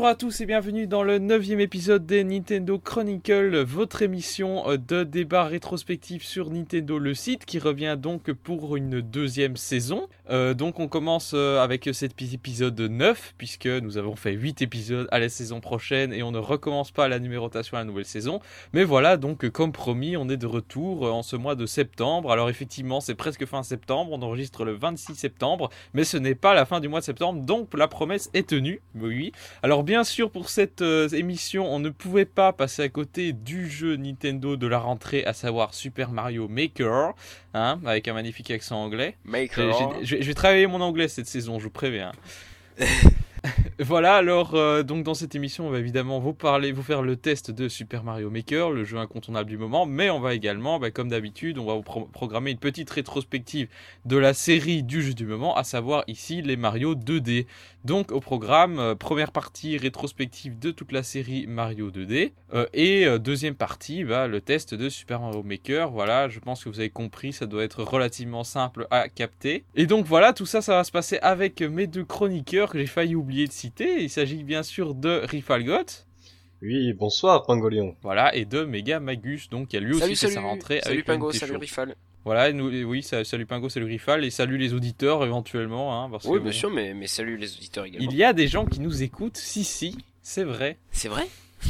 Bonjour 0.00 0.12
à 0.12 0.14
tous 0.14 0.40
et 0.40 0.46
bienvenue 0.46 0.86
dans 0.86 1.02
le 1.02 1.18
neuvième 1.18 1.60
épisode 1.60 2.06
des 2.06 2.24
Nintendo 2.24 2.78
Chronicle, 2.78 3.62
votre 3.64 4.00
émission 4.00 4.66
euh, 4.66 4.78
de 4.78 5.04
débat 5.04 5.44
rétrospectif 5.44 6.24
sur 6.24 6.48
Nintendo 6.48 6.98
le 6.98 7.12
site 7.12 7.44
qui 7.44 7.58
revient 7.58 7.98
donc 8.00 8.32
pour 8.32 8.76
une 8.76 9.02
deuxième 9.02 9.58
saison. 9.58 10.08
Euh, 10.30 10.54
donc 10.54 10.78
on 10.78 10.88
commence 10.88 11.32
euh, 11.34 11.60
avec 11.60 11.88
cet 11.92 12.20
épisode 12.20 12.80
9 12.80 13.34
puisque 13.36 13.66
nous 13.66 13.98
avons 13.98 14.14
fait 14.14 14.32
8 14.32 14.62
épisodes 14.62 15.08
à 15.10 15.18
la 15.18 15.28
saison 15.28 15.60
prochaine 15.60 16.12
et 16.12 16.22
on 16.22 16.30
ne 16.30 16.38
recommence 16.38 16.92
pas 16.92 17.08
la 17.08 17.18
numérotation 17.18 17.76
à 17.76 17.80
la 17.80 17.84
nouvelle 17.84 18.04
saison. 18.04 18.40
Mais 18.72 18.84
voilà 18.84 19.16
donc 19.16 19.48
comme 19.50 19.72
promis 19.72 20.16
on 20.16 20.28
est 20.28 20.36
de 20.36 20.46
retour 20.46 21.12
en 21.12 21.22
ce 21.22 21.36
mois 21.36 21.54
de 21.54 21.66
septembre. 21.66 22.30
Alors 22.30 22.48
effectivement 22.48 23.00
c'est 23.00 23.14
presque 23.14 23.44
fin 23.46 23.62
septembre, 23.62 24.12
on 24.12 24.22
enregistre 24.22 24.64
le 24.64 24.72
26 24.72 25.14
septembre 25.14 25.70
mais 25.94 26.04
ce 26.04 26.16
n'est 26.16 26.34
pas 26.34 26.54
la 26.54 26.64
fin 26.64 26.80
du 26.80 26.88
mois 26.88 27.00
de 27.00 27.04
septembre 27.04 27.42
donc 27.42 27.74
la 27.74 27.88
promesse 27.88 28.30
est 28.32 28.48
tenue. 28.48 28.80
Oui. 28.94 29.32
Alors 29.62 29.82
bien 29.82 30.04
sûr 30.04 30.30
pour 30.30 30.48
cette 30.48 30.82
euh, 30.82 31.08
émission 31.08 31.66
on 31.72 31.80
ne 31.80 31.90
pouvait 31.90 32.24
pas 32.24 32.52
passer 32.52 32.82
à 32.82 32.88
côté 32.88 33.32
du 33.32 33.68
jeu 33.68 33.96
Nintendo 33.96 34.56
de 34.56 34.66
la 34.66 34.78
rentrée 34.78 35.24
à 35.24 35.32
savoir 35.32 35.74
Super 35.74 36.12
Mario 36.12 36.46
Maker, 36.46 37.14
hein, 37.54 37.80
avec 37.84 38.06
un 38.06 38.14
magnifique 38.14 38.50
accent 38.50 38.80
anglais. 38.80 39.16
Maker. 39.24 39.92
Je 40.20 40.26
vais 40.26 40.34
travailler 40.34 40.66
mon 40.66 40.82
anglais 40.82 41.08
cette 41.08 41.26
saison, 41.26 41.58
je 41.58 41.64
vous 41.64 41.70
préviens. 41.70 42.12
voilà, 43.78 44.16
alors 44.16 44.54
euh, 44.54 44.82
donc 44.82 45.02
dans 45.02 45.14
cette 45.14 45.34
émission, 45.34 45.66
on 45.66 45.70
va 45.70 45.78
évidemment 45.78 46.20
vous 46.20 46.34
parler, 46.34 46.72
vous 46.72 46.82
faire 46.82 47.00
le 47.00 47.16
test 47.16 47.50
de 47.50 47.68
Super 47.68 48.04
Mario 48.04 48.28
Maker, 48.28 48.70
le 48.70 48.84
jeu 48.84 48.98
incontournable 48.98 49.48
du 49.48 49.56
moment, 49.56 49.86
mais 49.86 50.10
on 50.10 50.20
va 50.20 50.34
également, 50.34 50.78
bah, 50.78 50.90
comme 50.90 51.08
d'habitude, 51.08 51.56
on 51.56 51.64
va 51.64 51.72
vous 51.72 52.04
programmer 52.12 52.50
une 52.50 52.58
petite 52.58 52.90
rétrospective 52.90 53.68
de 54.04 54.18
la 54.18 54.34
série 54.34 54.82
du 54.82 55.00
jeu 55.00 55.14
du 55.14 55.24
moment, 55.24 55.56
à 55.56 55.64
savoir 55.64 56.04
ici 56.06 56.42
les 56.42 56.58
Mario 56.58 56.94
2D. 56.94 57.46
Donc 57.84 58.12
au 58.12 58.20
programme, 58.20 58.78
euh, 58.78 58.94
première 58.94 59.32
partie 59.32 59.76
rétrospective 59.76 60.58
de 60.58 60.70
toute 60.70 60.92
la 60.92 61.02
série 61.02 61.46
Mario 61.46 61.90
2D, 61.90 62.32
euh, 62.52 62.66
et 62.74 63.06
deuxième 63.18 63.54
partie, 63.54 64.04
bah, 64.04 64.26
le 64.26 64.40
test 64.40 64.74
de 64.74 64.88
Super 64.88 65.20
Mario 65.20 65.42
Maker. 65.42 65.90
Voilà, 65.90 66.28
je 66.28 66.40
pense 66.40 66.64
que 66.64 66.68
vous 66.68 66.80
avez 66.80 66.90
compris, 66.90 67.32
ça 67.32 67.46
doit 67.46 67.64
être 67.64 67.82
relativement 67.82 68.44
simple 68.44 68.86
à 68.90 69.08
capter. 69.08 69.64
Et 69.74 69.86
donc 69.86 70.06
voilà, 70.06 70.32
tout 70.32 70.46
ça, 70.46 70.60
ça 70.60 70.76
va 70.76 70.84
se 70.84 70.92
passer 70.92 71.18
avec 71.22 71.62
mes 71.62 71.86
deux 71.86 72.04
chroniqueurs 72.04 72.70
que 72.70 72.78
j'ai 72.78 72.86
failli 72.86 73.14
oublier 73.14 73.46
de 73.46 73.52
citer 73.52 74.02
il 74.02 74.10
s'agit 74.10 74.44
bien 74.44 74.62
sûr 74.62 74.94
de 74.94 75.22
Rifalgot. 75.24 76.06
Oui, 76.62 76.92
bonsoir 76.92 77.44
Pangolion. 77.44 77.96
Voilà, 78.02 78.34
et 78.34 78.44
de 78.44 78.64
Mega 78.64 79.00
Magus, 79.00 79.48
donc 79.48 79.68
qui 79.68 79.76
a 79.76 79.80
lui 79.80 79.94
aussi 79.94 80.16
fait 80.16 80.28
sa 80.28 80.40
rentrée 80.40 80.80
salut 80.82 81.02
Pingo, 81.02 81.32
salut 81.32 81.56
Rifal. 81.56 81.96
Voilà, 82.24 82.52
nous, 82.52 82.68
oui, 82.84 83.02
salut 83.02 83.46
Pingo, 83.46 83.68
salut 83.70 83.86
Rifal, 83.86 84.24
et 84.24 84.30
salut 84.30 84.58
les 84.58 84.74
auditeurs 84.74 85.24
éventuellement. 85.24 86.04
Hein, 86.04 86.10
oui, 86.24 86.38
bien 86.38 86.52
sûr, 86.52 86.70
mais, 86.70 86.92
mais 86.92 87.06
salut 87.06 87.38
les 87.38 87.54
auditeurs 87.54 87.86
également. 87.86 88.10
Il 88.10 88.16
y 88.16 88.24
a 88.24 88.32
des 88.32 88.46
gens 88.46 88.66
qui 88.66 88.80
nous 88.80 89.02
écoutent, 89.02 89.38
si, 89.38 89.64
si, 89.64 89.96
c'est 90.22 90.44
vrai. 90.44 90.76
C'est 90.92 91.08
vrai? 91.08 91.26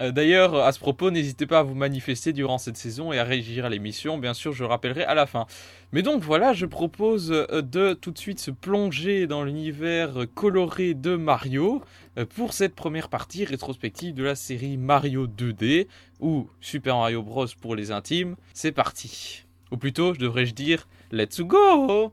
d'ailleurs, 0.00 0.54
à 0.54 0.72
ce 0.72 0.78
propos, 0.78 1.10
n'hésitez 1.10 1.46
pas 1.46 1.58
à 1.58 1.62
vous 1.62 1.74
manifester 1.74 2.32
durant 2.32 2.58
cette 2.58 2.76
saison 2.76 3.12
et 3.12 3.18
à 3.18 3.24
réagir 3.24 3.64
à 3.64 3.68
l'émission. 3.68 4.18
Bien 4.18 4.34
sûr, 4.34 4.52
je 4.52 4.62
le 4.62 4.68
rappellerai 4.68 5.04
à 5.04 5.14
la 5.14 5.26
fin. 5.26 5.46
Mais 5.92 6.02
donc 6.02 6.22
voilà, 6.22 6.52
je 6.52 6.66
propose 6.66 7.32
euh, 7.32 7.62
de 7.62 7.94
tout 7.94 8.10
de 8.10 8.18
suite 8.18 8.40
se 8.40 8.50
plonger 8.50 9.26
dans 9.26 9.44
l'univers 9.44 10.26
coloré 10.34 10.94
de 10.94 11.16
Mario 11.16 11.82
euh, 12.18 12.24
pour 12.24 12.52
cette 12.52 12.74
première 12.74 13.08
partie 13.08 13.44
rétrospective 13.44 14.14
de 14.14 14.24
la 14.24 14.34
série 14.34 14.76
Mario 14.76 15.26
2D 15.26 15.86
ou 16.20 16.48
Super 16.60 16.96
Mario 16.96 17.22
Bros 17.22 17.46
pour 17.60 17.76
les 17.76 17.90
intimes. 17.90 18.36
C'est 18.54 18.72
parti. 18.72 19.44
Ou 19.70 19.76
plutôt, 19.76 20.14
je 20.14 20.18
devrais-je 20.18 20.54
dire, 20.54 20.88
let's 21.12 21.40
go 21.40 22.12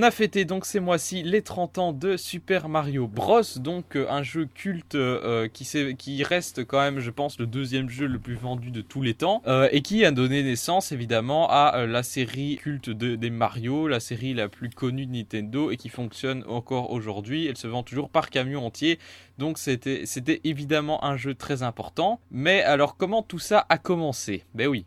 On 0.00 0.02
a 0.02 0.10
fêté 0.10 0.46
donc 0.46 0.64
ces 0.64 0.80
mois-ci 0.80 1.22
les 1.22 1.42
30 1.42 1.76
ans 1.76 1.92
de 1.92 2.16
Super 2.16 2.70
Mario 2.70 3.06
Bros, 3.06 3.42
donc 3.56 3.96
euh, 3.96 4.06
un 4.08 4.22
jeu 4.22 4.46
culte 4.46 4.94
euh, 4.94 5.46
qui, 5.46 5.68
qui, 5.98 6.24
reste 6.24 6.64
quand 6.64 6.80
même, 6.80 7.00
je 7.00 7.10
pense, 7.10 7.38
le 7.38 7.46
deuxième 7.46 7.90
jeu 7.90 8.06
le 8.06 8.18
plus 8.18 8.34
vendu 8.34 8.70
de 8.70 8.80
tous 8.80 9.02
les 9.02 9.12
temps, 9.12 9.42
euh, 9.46 9.68
et 9.72 9.82
qui 9.82 10.06
a 10.06 10.10
donné 10.10 10.42
naissance 10.42 10.90
évidemment 10.90 11.50
à 11.50 11.84
la 11.84 12.02
série 12.02 12.56
culte 12.56 12.88
de, 12.88 13.14
des 13.14 13.28
Mario, 13.28 13.88
la 13.88 14.00
série 14.00 14.32
la 14.32 14.48
plus 14.48 14.70
connue 14.70 15.04
de 15.04 15.12
Nintendo 15.12 15.70
et 15.70 15.76
qui 15.76 15.90
fonctionne 15.90 16.44
encore 16.48 16.92
aujourd'hui. 16.92 17.46
Elle 17.46 17.58
se 17.58 17.66
vend 17.66 17.82
toujours 17.82 18.08
par 18.08 18.30
camion 18.30 18.64
entier, 18.64 18.98
donc 19.36 19.58
c'était 19.58 20.40
évidemment 20.44 21.04
un 21.04 21.18
jeu 21.18 21.34
très 21.34 21.62
important. 21.62 22.22
Mais 22.30 22.62
alors 22.62 22.96
comment 22.96 23.22
tout 23.22 23.38
ça 23.38 23.66
a 23.68 23.76
commencé? 23.76 24.44
Ben 24.54 24.66
oui. 24.66 24.86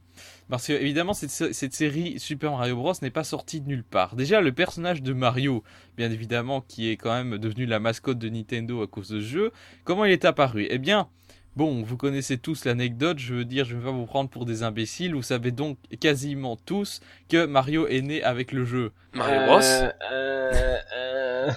Parce 0.53 0.67
que 0.67 0.73
évidemment 0.73 1.15
cette, 1.15 1.31
cette, 1.31 1.73
série 1.73 2.19
Super 2.19 2.51
Mario 2.51 2.75
Bros 2.75 2.93
n'est 3.01 3.09
pas 3.09 3.23
sortie 3.23 3.59
de 3.59 3.67
nulle 3.67 3.83
part. 3.83 4.15
Déjà 4.15 4.39
le 4.39 4.51
personnage 4.51 5.01
de 5.01 5.11
Mario, 5.11 5.63
bien 5.97 6.11
évidemment, 6.11 6.61
qui 6.61 6.91
est 6.91 6.95
quand 6.95 7.11
même 7.11 7.39
devenu 7.39 7.65
la 7.65 7.79
mascotte 7.79 8.19
de 8.19 8.29
Nintendo 8.29 8.83
à 8.83 8.85
cause 8.85 9.09
de 9.09 9.19
ce 9.19 9.25
jeu, 9.25 9.51
comment 9.83 10.05
il 10.05 10.11
est 10.11 10.25
apparu? 10.25 10.67
Eh 10.69 10.77
bien, 10.77 11.07
Bon, 11.55 11.81
vous 11.81 11.97
connaissez 11.97 12.37
tous 12.37 12.65
l'anecdote, 12.65 13.17
je 13.17 13.33
veux 13.33 13.45
dire, 13.45 13.65
je 13.65 13.73
ne 13.73 13.79
vais 13.79 13.85
pas 13.85 13.91
vous 13.91 14.05
prendre 14.05 14.29
pour 14.29 14.45
des 14.45 14.61
imbéciles. 14.61 15.15
Vous 15.15 15.23
savez 15.23 15.51
donc 15.51 15.77
quasiment 15.99 16.55
tous 16.55 16.99
que 17.29 17.45
Mario 17.45 17.87
est 17.87 18.01
né 18.01 18.21
avec 18.21 18.51
le 18.51 18.63
jeu. 18.63 18.91
Mario 19.13 19.45
Bros? 19.47 19.59
euh, 19.59 19.91
euh, 20.95 21.51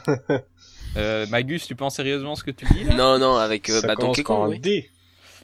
euh... 0.96 1.26
Magus, 1.26 1.66
tu 1.66 1.74
penses 1.74 1.96
sérieusement 1.96 2.34
ce 2.34 2.44
que 2.44 2.50
tu 2.50 2.64
dis 2.72 2.84
là? 2.84 2.94
Non, 2.94 3.18
non, 3.18 3.36
avec 3.36 3.68
euh, 3.68 3.82
bah, 3.82 3.94
Donkey 3.94 4.22
Kong. 4.22 4.58
D. 4.58 4.90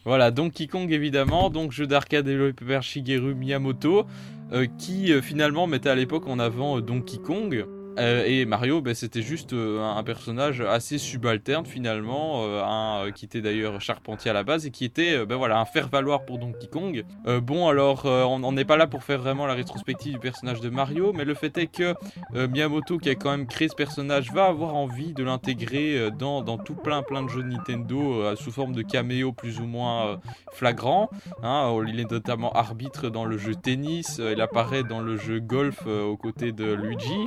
Voilà, 0.05 0.33
Donkey 0.33 0.67
Kong 0.67 0.91
évidemment, 0.91 1.49
donc 1.49 1.71
jeu 1.71 1.87
d'arcade 1.87 2.25
développé 2.25 2.65
par 2.65 2.83
Shigeru 2.83 3.35
Miyamoto, 3.37 4.05
euh, 4.53 4.67
qui 4.79 5.13
euh, 5.13 5.23
finalement 5.23 5.69
mettait 5.69 5.91
à 5.91 5.95
l'époque 5.95 6.27
en 6.27 6.41
avant 6.41 6.79
euh, 6.79 6.83
Donkey 6.83 7.19
Kong. 7.19 7.65
Euh, 7.99 8.25
et 8.27 8.45
Mario, 8.47 8.81
ben, 8.81 8.95
c'était 8.95 9.23
juste 9.23 9.53
euh, 9.53 9.83
un, 9.83 10.03
personnage 10.03 10.61
assez 10.61 10.99
subalterne 10.99 11.67
finalement, 11.67 12.43
euh, 12.45 13.11
qui 13.11 13.25
était 13.25 13.41
d'ailleurs 13.41 13.81
charpentier 13.81 14.31
à 14.31 14.35
la 14.35 14.45
base 14.45 14.67
et 14.67 14.71
qui 14.71 14.85
était 14.85 15.25
ben, 15.27 15.37
voilà, 15.37 15.59
un 15.61 15.65
faire-valoir 15.65 16.25
pour 16.25 16.39
Donkey 16.39 16.67
Kong. 16.67 17.05
bon, 17.43 17.69
alors 17.69 18.05
on 18.05 18.53
n'est 18.53 18.65
pas 18.65 18.77
là 18.77 18.87
pour 18.87 19.05
faire 19.05 19.19
vraiment 19.19 19.47
la 19.47 19.55
rétrospective 19.55 20.15
du 20.15 20.19
personnage 20.19 20.61
de 20.61 20.71
Mario, 20.71 21.13
mais 21.13 21.25
le 21.25 21.35
fait 21.35 21.57
est 21.59 21.67
que 21.67 21.95
Miyamoto, 22.35 22.99
qui 22.99 23.11
a 23.11 23.15
quand 23.15 23.31
même 23.31 23.47
créé 23.47 23.69
ce 23.69 23.75
personnage, 23.75 24.33
va 24.33 24.47
avoir 24.47 24.75
envie 24.75 25.13
de 25.13 25.23
l'intégrer 25.23 26.11
dans, 26.11 26.43
dans, 26.43 26.59
tout 26.59 26.75
plein 26.75 27.03
plein 27.03 27.23
de 27.23 27.29
jeux 27.29 27.43
de 27.43 27.49
Nintendo 27.49 28.35
sous 28.37 28.51
forme 28.51 28.73
de 28.73 28.83
caméo 28.83 29.33
plus 29.33 29.61
ou 29.61 29.67
moins 29.67 30.21
flagrant. 30.53 31.11
Hein. 31.43 31.73
il 31.87 32.01
est 32.01 32.11
notamment 32.11 32.53
arbitre 32.53 33.09
dans 33.09 33.25
le 33.25 33.39
jeu 33.39 33.55
tennis, 33.55 34.21
il 34.21 34.41
apparaît 34.41 34.83
dans 34.83 35.01
le 35.01 35.17
jeu 35.17 35.41
golf 35.41 35.87
aux 35.87 36.17
côtés 36.17 36.53
de 36.53 36.73
Luigi. 36.73 37.27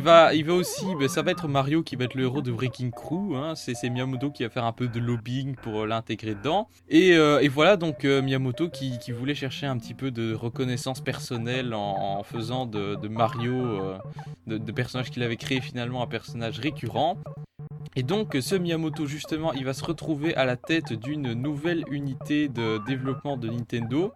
Il 0.00 0.04
va, 0.04 0.32
il 0.32 0.46
va 0.46 0.54
aussi, 0.54 0.86
ben, 0.98 1.08
ça 1.08 1.20
va 1.20 1.30
être 1.30 1.46
Mario 1.46 1.82
qui 1.82 1.94
va 1.94 2.04
être 2.04 2.14
le 2.14 2.22
héros 2.22 2.40
de 2.40 2.50
Breaking 2.50 2.90
Crew. 2.90 3.36
Hein. 3.36 3.54
C'est, 3.54 3.90
Miyamoto 3.90 4.30
qui 4.30 4.44
va 4.44 4.48
faire 4.48 4.64
un 4.64 4.72
peu 4.72 4.88
de 4.88 4.98
lobbying 4.98 5.56
pour 5.56 5.82
euh, 5.82 5.86
l'intégrer 5.86 6.34
dedans. 6.34 6.68
Et, 6.88 7.12
euh, 7.12 7.46
voilà 7.52 7.76
donc 7.76 8.06
euh, 8.06 8.22
Miyamoto 8.22 8.70
qui, 8.70 8.98
voulait 9.12 9.34
chercher 9.34 9.66
un 9.66 9.76
petit 9.76 9.92
peu 9.92 10.10
de 10.10 10.32
reconnaissance 10.32 11.02
personnelle 11.02 11.74
en, 11.74 12.22
faisant 12.22 12.64
de, 12.64 12.94
de 12.94 13.08
Mario, 13.08 13.52
de, 14.46 14.56
de 14.56 14.72
personnage 14.72 15.10
qu'il 15.10 15.22
avait 15.22 15.36
créé 15.36 15.60
finalement 15.60 16.02
un 16.02 16.06
personnage 16.06 16.60
récurrent. 16.60 17.18
Et 17.94 18.02
donc 18.02 18.38
ce 18.40 18.54
Miyamoto 18.54 19.04
justement 19.06 19.52
il 19.52 19.66
va 19.66 19.74
se 19.74 19.84
retrouver 19.84 20.34
à 20.36 20.46
la 20.46 20.56
tête 20.56 20.94
d'une 20.94 21.34
nouvelle 21.34 21.84
unité 21.90 22.48
de 22.48 22.80
développement 22.86 23.36
de 23.36 23.50
Nintendo 23.50 24.14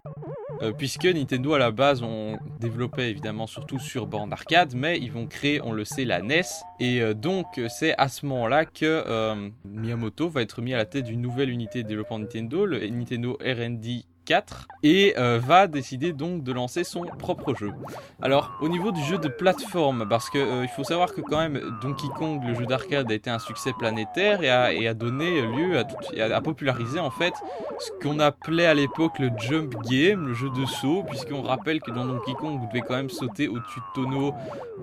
euh, 0.63 0.73
puisque 0.73 1.05
Nintendo 1.05 1.55
à 1.55 1.59
la 1.59 1.71
base 1.71 2.03
on 2.03 2.39
développait 2.61 3.11
évidemment 3.11 3.47
surtout 3.47 3.79
sur 3.79 4.07
bande 4.07 4.33
arcade, 4.33 4.75
mais 4.75 4.99
ils 4.99 5.13
vont 5.13 5.27
créer, 5.27 5.61
on 5.63 5.73
le 5.73 5.85
sait, 5.85 6.05
la 6.05 6.21
NES. 6.23 6.43
Et 6.81 7.01
euh, 7.01 7.15
donc 7.15 7.61
c'est 7.69 7.95
à 7.99 8.09
ce 8.09 8.27
moment-là 8.27 8.65
que 8.65 8.85
euh, 8.85 9.49
Miyamoto 9.65 10.29
va 10.29 10.43
être 10.43 10.63
mis 10.63 10.75
à 10.75 10.77
la 10.77 10.87
tête 10.87 11.05
d'une 11.05 11.21
nouvelle 11.21 11.51
unité 11.51 11.83
de 11.83 11.89
développement 11.89 12.19
Nintendo, 12.19 12.67
le 12.67 12.87
Nintendo 12.87 13.39
R&D 13.41 14.05
4 14.25 14.69
et 14.83 15.15
euh, 15.19 15.39
va 15.43 15.67
décider 15.67 16.13
donc 16.13 16.43
de 16.43 16.53
lancer 16.53 16.85
son 16.85 17.03
propre 17.03 17.55
jeu. 17.55 17.73
Alors 18.23 18.53
au 18.61 18.69
niveau 18.69 18.93
du 18.93 19.03
jeu 19.03 19.19
de 19.19 19.29
plateforme, 19.29 20.07
parce 20.09 20.31
que 20.31 20.39
euh, 20.39 20.63
il 20.63 20.69
faut 20.69 20.85
savoir 20.85 21.15
que 21.15 21.21
quand 21.21 21.39
même 21.39 21.61
Donkey 21.83 22.09
Kong, 22.17 22.43
le 22.47 22.55
jeu 22.55 22.67
d'arcade, 22.67 23.11
a 23.11 23.15
été 23.15 23.31
un 23.31 23.39
succès 23.39 23.73
planétaire 23.79 24.43
et 24.43 24.51
a, 24.87 24.95
donné 24.95 25.43
lieu 25.43 25.79
à, 25.79 26.41
populariser 26.41 27.01
en 27.01 27.11
fait 27.11 27.35
ce 27.79 27.91
qu'on 28.03 28.21
appelait 28.21 28.67
à 28.67 28.75
l'époque 28.75 29.19
le 29.19 29.31
jump 29.39 29.75
game, 29.85 30.27
le 30.27 30.35
jeu 30.35 30.51
de 30.51 30.65
saut, 30.67 31.05
puisqu'on 31.09 31.43
rappelle 31.43 31.81
que 31.81 31.91
dans 31.91 32.05
Donkey 32.05 32.35
Kong, 32.35 32.59
vous 32.61 32.67
devez 32.69 32.83
quand 32.83 32.95
même 32.95 33.11
sauter 33.11 33.49
au-dessus 33.49 33.81
de 33.81 34.03
tonneaux 34.03 34.35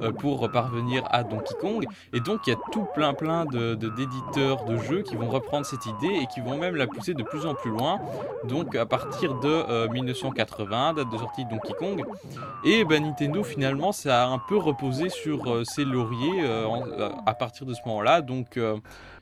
euh, 0.01 0.11
pour 0.11 0.49
parvenir 0.51 1.03
à 1.11 1.23
Donkey 1.23 1.53
Kong. 1.59 1.85
Et 2.13 2.19
donc, 2.19 2.41
il 2.47 2.51
y 2.51 2.53
a 2.53 2.59
tout 2.71 2.85
plein 2.93 3.13
plein 3.13 3.45
d'éditeurs 3.45 4.65
de, 4.65 4.73
de, 4.73 4.77
jeux 4.83 5.01
qui 5.01 5.15
vont 5.15 5.29
reprendre 5.29 5.65
cette 5.65 5.85
idée 5.85 6.19
et 6.21 6.27
qui 6.27 6.41
vont 6.41 6.57
même 6.57 6.75
la 6.75 6.87
pousser 6.87 7.13
de 7.13 7.23
plus 7.23 7.45
en 7.45 7.53
plus 7.53 7.71
loin. 7.71 7.99
Donc, 8.47 8.75
à 8.75 8.85
partir 8.85 9.30
de 9.39 9.87
1980, 9.91 10.93
date 10.93 11.09
de 11.09 11.17
sortie 11.17 11.45
de 11.45 11.49
Donkey 11.49 11.73
Kong. 11.77 12.03
Et 12.63 12.83
ben, 12.85 13.03
Nintendo, 13.03 13.43
finalement, 13.43 13.91
ça 13.91 14.23
a 14.23 14.27
un 14.27 14.39
peu 14.39 14.57
reposé 14.57 15.09
sur 15.09 15.65
ses 15.65 15.85
lauriers 15.85 16.43
à 17.25 17.33
partir 17.33 17.65
de 17.65 17.73
ce 17.73 17.79
moment-là. 17.85 18.21
Donc, 18.21 18.59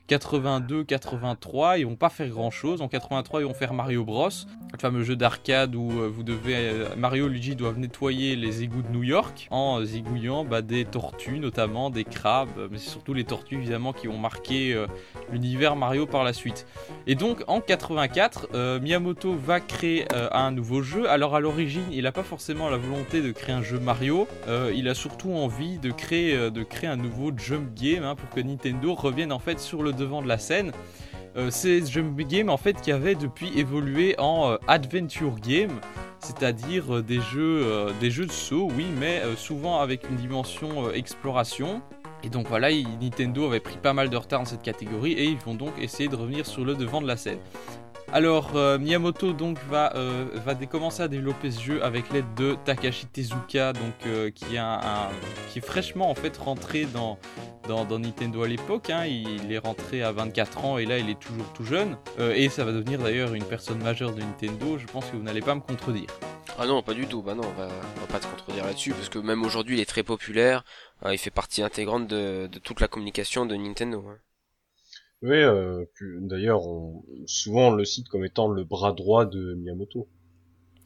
82, 0.09 0.85
83, 0.85 1.77
ils 1.77 1.85
vont 1.85 1.95
pas 1.95 2.09
faire 2.09 2.27
grand 2.29 2.49
chose. 2.49 2.81
En 2.81 2.87
83, 2.87 3.41
ils 3.41 3.45
vont 3.45 3.53
faire 3.53 3.75
Mario 3.75 4.03
Bros, 4.03 4.29
le 4.73 4.79
fameux 4.79 5.03
jeu 5.03 5.15
d'arcade 5.15 5.75
où 5.75 5.91
euh, 5.91 6.09
vous 6.11 6.23
devez 6.23 6.55
euh, 6.55 6.95
Mario 6.97 7.27
et 7.27 7.29
Luigi 7.29 7.55
doivent 7.55 7.77
nettoyer 7.77 8.35
les 8.35 8.63
égouts 8.63 8.81
de 8.81 8.89
New 8.89 9.03
York 9.03 9.47
en 9.51 9.83
zigouillant 9.83 10.45
bah, 10.45 10.63
des 10.63 10.85
tortues, 10.85 11.37
notamment 11.37 11.91
des 11.91 12.05
crabes, 12.05 12.49
mais 12.71 12.79
c'est 12.79 12.89
surtout 12.89 13.13
les 13.13 13.23
tortues 13.23 13.57
évidemment 13.57 13.93
qui 13.93 14.07
vont 14.07 14.17
marquer 14.17 14.73
euh, 14.73 14.87
l'univers 15.31 15.75
Mario 15.75 16.07
par 16.07 16.23
la 16.23 16.33
suite. 16.33 16.65
Et 17.05 17.13
donc 17.13 17.43
en 17.45 17.61
84, 17.61 18.79
Miyamoto 18.79 19.35
va 19.35 19.59
créer 19.59 20.07
un 20.31 20.51
nouveau 20.51 20.81
jeu. 20.81 21.07
Alors 21.07 21.35
à 21.35 21.39
l'origine, 21.39 21.85
il 21.91 22.03
n'a 22.03 22.11
pas 22.11 22.23
forcément 22.23 22.69
la 22.69 22.77
volonté 22.77 23.21
de 23.21 23.31
créer 23.31 23.53
un 23.53 23.61
jeu 23.61 23.79
Mario, 23.79 24.27
il 24.73 24.87
a 24.87 24.93
surtout 24.93 25.33
envie 25.33 25.77
de 25.77 25.91
créer, 25.91 26.49
de 26.49 26.65
un 26.87 26.95
nouveau 26.95 27.31
jump 27.35 27.73
game 27.75 28.03
hein, 28.03 28.15
pour 28.15 28.29
que 28.29 28.39
Nintendo 28.39 28.93
revienne 28.93 29.31
en 29.31 29.39
fait 29.39 29.59
sur 29.59 29.83
le 29.83 29.93
devant 29.99 30.21
de 30.21 30.27
la 30.27 30.37
scène. 30.37 30.71
Euh, 31.35 31.49
c'est 31.51 31.85
jump 31.85 32.17
game 32.21 32.49
en 32.49 32.57
fait 32.57 32.81
qui 32.81 32.91
avait 32.91 33.15
depuis 33.15 33.57
évolué 33.57 34.15
en 34.17 34.51
euh, 34.51 34.57
adventure 34.67 35.35
game, 35.39 35.79
c'est-à-dire 36.19 36.95
euh, 36.95 37.01
des 37.03 37.21
jeux, 37.21 37.93
des 37.99 38.09
jeux 38.09 38.25
de 38.25 38.31
saut, 38.31 38.69
oui, 38.75 38.87
mais 38.99 39.21
souvent 39.35 39.79
avec 39.79 40.09
une 40.09 40.15
dimension 40.15 40.91
exploration. 40.91 41.81
Et 42.23 42.29
donc 42.29 42.47
voilà, 42.47 42.69
Nintendo 42.99 43.45
avait 43.45 43.61
pris 43.61 43.77
pas 43.77 43.93
mal 43.93 44.09
de 44.09 44.17
retard 44.17 44.39
dans 44.39 44.45
cette 44.45 44.63
catégorie 44.63 45.13
et 45.13 45.25
ils 45.25 45.37
vont 45.37 45.53
donc 45.53 45.71
essayer 45.79 46.09
de 46.09 46.15
revenir 46.15 46.45
sur 46.45 46.65
le 46.65 46.75
devant 46.75 47.01
de 47.01 47.07
la 47.07 47.15
scène. 47.15 47.39
Alors 48.11 48.53
Miyamoto 48.79 49.33
donc 49.33 49.57
va, 49.69 49.93
va 50.45 50.55
commencer 50.65 51.03
à 51.03 51.07
développer 51.07 51.51
ce 51.51 51.61
jeu 51.61 51.83
avec 51.83 52.11
l'aide 52.11 52.33
de 52.35 52.55
Takashi 52.65 53.05
Tezuka 53.05 53.73
donc 53.73 54.33
qui, 54.33 54.57
a 54.57 55.07
un, 55.07 55.09
qui 55.51 55.59
est 55.59 55.65
fraîchement 55.65 56.09
en 56.09 56.15
fait 56.15 56.35
rentré 56.37 56.85
dans, 56.85 57.19
dans, 57.69 57.99
Nintendo 57.99 58.43
à 58.43 58.47
l'époque. 58.47 58.89
Hein. 58.89 59.05
Il 59.05 59.51
est 59.51 59.59
rentré 59.59 60.01
à 60.01 60.11
24 60.11 60.65
ans 60.65 60.77
et 60.77 60.85
là 60.85 60.97
il 60.97 61.09
est 61.09 61.19
toujours 61.19 61.45
tout 61.53 61.63
jeune. 61.63 61.97
Euh, 62.19 62.33
et 62.35 62.49
ça 62.49 62.65
va 62.65 62.71
devenir 62.71 62.99
d'ailleurs 62.99 63.33
une 63.33 63.43
personne 63.43 63.81
majeure 63.81 64.13
de 64.13 64.21
Nintendo. 64.21 64.77
Je 64.77 64.87
pense 64.87 65.05
que 65.05 65.15
vous 65.15 65.23
n'allez 65.23 65.41
pas 65.41 65.55
me 65.55 65.61
contredire. 65.61 66.09
Ah 66.57 66.65
non, 66.65 66.81
pas 66.81 66.93
du 66.93 67.05
tout. 67.05 67.21
Bah 67.21 67.35
non, 67.35 67.43
on 67.43 67.61
va, 67.61 67.69
pas 68.09 68.19
te 68.19 68.27
contredire 68.27 68.65
là-dessus 68.65 68.91
parce 68.91 69.09
que 69.09 69.19
même 69.19 69.43
aujourd'hui 69.43 69.77
il 69.77 69.81
est 69.81 69.85
très 69.85 70.03
populaire. 70.03 70.63
Euh, 71.05 71.13
il 71.13 71.17
fait 71.17 71.31
partie 71.31 71.61
intégrante 71.61 72.07
de, 72.07 72.49
toute 72.63 72.81
la 72.81 72.87
communication 72.87 73.45
de 73.45 73.55
Nintendo. 73.55 74.03
Hein. 74.09 74.17
Oui, 75.21 75.35
euh, 75.35 75.85
d'ailleurs, 76.01 76.61
souvent 77.25 77.69
on 77.69 77.71
le 77.71 77.83
cite 77.83 78.07
comme 78.07 78.23
étant 78.23 78.47
le 78.47 78.63
bras 78.63 78.93
droit 78.93 79.25
de 79.25 79.53
Miyamoto. 79.55 80.07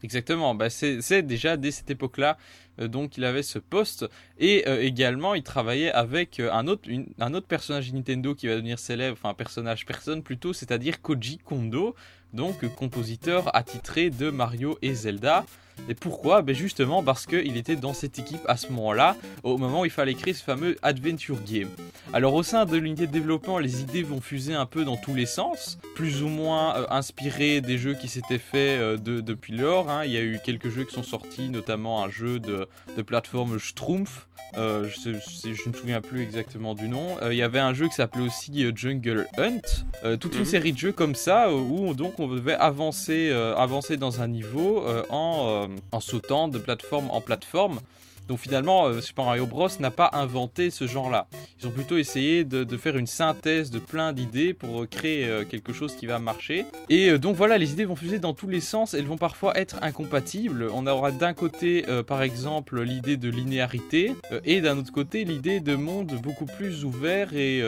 Exactement, 0.02 0.54
bah 0.54 0.68
c'est 0.68 1.22
déjà 1.22 1.56
dès 1.56 1.70
cette 1.70 1.90
époque-là, 1.90 2.36
euh, 2.78 2.88
donc 2.88 3.16
il 3.16 3.24
avait 3.24 3.42
ce 3.42 3.58
poste 3.58 4.04
et 4.38 4.68
euh, 4.68 4.82
également 4.82 5.34
il 5.34 5.42
travaillait 5.42 5.92
avec 5.92 6.40
un, 6.40 6.66
autre, 6.66 6.90
un 7.18 7.32
autre 7.32 7.46
personnage 7.46 7.90
Nintendo 7.90 8.34
qui 8.34 8.46
va 8.46 8.56
devenir 8.56 8.78
célèbre, 8.78 9.16
enfin 9.18 9.30
un 9.30 9.34
personnage 9.34 9.86
personne 9.86 10.22
plutôt, 10.22 10.52
c'est-à-dire 10.52 11.00
Koji 11.00 11.38
Kondo, 11.38 11.94
donc 12.34 12.66
compositeur 12.74 13.56
attitré 13.56 14.10
de 14.10 14.28
Mario 14.28 14.76
et 14.82 14.92
Zelda. 14.92 15.46
Et 15.88 15.94
pourquoi 15.94 16.42
ben 16.42 16.54
Justement 16.54 17.02
parce 17.02 17.26
qu'il 17.26 17.56
était 17.56 17.76
dans 17.76 17.94
cette 17.94 18.18
équipe 18.18 18.42
à 18.46 18.56
ce 18.56 18.68
moment-là, 18.68 19.16
au 19.42 19.58
moment 19.58 19.82
où 19.82 19.84
il 19.84 19.90
fallait 19.90 20.14
créer 20.14 20.34
ce 20.34 20.42
fameux 20.42 20.76
Adventure 20.82 21.38
Game. 21.46 21.68
Alors 22.12 22.34
au 22.34 22.42
sein 22.42 22.64
de 22.64 22.76
l'unité 22.76 23.06
de 23.06 23.12
développement, 23.12 23.58
les 23.58 23.80
idées 23.80 24.02
vont 24.02 24.20
fuser 24.20 24.54
un 24.54 24.66
peu 24.66 24.84
dans 24.84 24.96
tous 24.96 25.14
les 25.14 25.26
sens, 25.26 25.78
plus 25.94 26.22
ou 26.22 26.28
moins 26.28 26.76
euh, 26.76 26.86
inspirées 26.90 27.60
des 27.60 27.78
jeux 27.78 27.94
qui 27.94 28.08
s'étaient 28.08 28.38
faits 28.38 28.80
euh, 28.80 28.96
depuis 28.96 29.56
lors. 29.56 29.90
Hein. 29.90 30.04
Il 30.04 30.12
y 30.12 30.16
a 30.16 30.22
eu 30.22 30.38
quelques 30.44 30.68
jeux 30.68 30.84
qui 30.84 30.94
sont 30.94 31.02
sortis, 31.02 31.48
notamment 31.48 32.04
un 32.04 32.10
jeu 32.10 32.38
de, 32.38 32.68
plateforme 33.02 33.58
Schtroumpf, 33.58 34.28
euh, 34.56 34.88
je, 34.88 35.10
ne 35.10 35.68
me 35.68 35.72
souviens 35.76 36.00
plus 36.00 36.22
exactement 36.22 36.74
du 36.74 36.88
nom. 36.88 37.16
il 37.28 37.36
y 37.36 37.42
avait 37.42 37.58
un 37.58 37.74
jeu 37.74 37.88
qui 37.88 37.94
s'appelait 37.94 38.22
aussi 38.22 38.64
Jungle 38.74 39.26
Hunt. 39.36 40.16
toute 40.18 40.34
une 40.34 40.40
mhm. 40.40 40.44
série 40.44 40.72
de 40.72 40.78
jeux 40.78 40.92
comme 40.92 41.16
ça 41.16 41.52
où 41.52 41.94
donc 41.94 42.20
on 42.20 42.28
devait 42.28 42.54
avancer, 42.54 43.32
avancer 43.56 43.96
dans 43.96 44.22
un 44.22 44.28
niveau 44.28 44.84
en 45.10 45.63
en 45.90 46.00
sautant 46.00 46.48
de 46.48 46.58
plateforme 46.58 47.10
en 47.10 47.20
plateforme. 47.20 47.80
Donc 48.28 48.38
finalement, 48.38 48.86
euh, 48.86 49.00
Super 49.00 49.24
Mario 49.24 49.46
Bros 49.46 49.68
n'a 49.80 49.90
pas 49.90 50.10
inventé 50.12 50.70
ce 50.70 50.86
genre-là. 50.86 51.26
Ils 51.60 51.66
ont 51.66 51.70
plutôt 51.70 51.96
essayé 51.96 52.44
de, 52.44 52.76
faire 52.76 52.96
une 52.96 53.06
synthèse 53.06 53.70
de 53.70 53.78
plein 53.78 54.12
d'idées 54.12 54.54
pour 54.54 54.88
créer 54.88 55.26
euh, 55.26 55.44
quelque 55.44 55.72
chose 55.72 55.94
qui 55.94 56.06
va 56.06 56.18
marcher. 56.18 56.64
Et 56.88 57.18
donc 57.18 57.36
voilà, 57.36 57.58
les 57.58 57.72
idées 57.72 57.84
vont 57.84 57.96
fuser 57.96 58.18
dans 58.18 58.34
tous 58.34 58.48
les 58.48 58.60
sens. 58.60 58.94
Elles 58.94 59.06
vont 59.06 59.16
parfois 59.16 59.56
être 59.58 59.76
incompatibles. 59.82 60.68
On 60.74 60.86
aura 60.86 61.12
d'un 61.12 61.34
côté, 61.34 61.84
par 62.06 62.22
exemple, 62.22 62.82
l'idée 62.82 63.16
de 63.16 63.28
linéarité 63.28 64.12
et 64.44 64.60
d'un 64.60 64.78
autre 64.78 64.92
côté, 64.92 65.24
l'idée 65.24 65.60
de 65.60 65.76
monde 65.76 66.12
beaucoup 66.22 66.46
plus 66.46 66.84
ouvert 66.84 67.34
et 67.34 67.62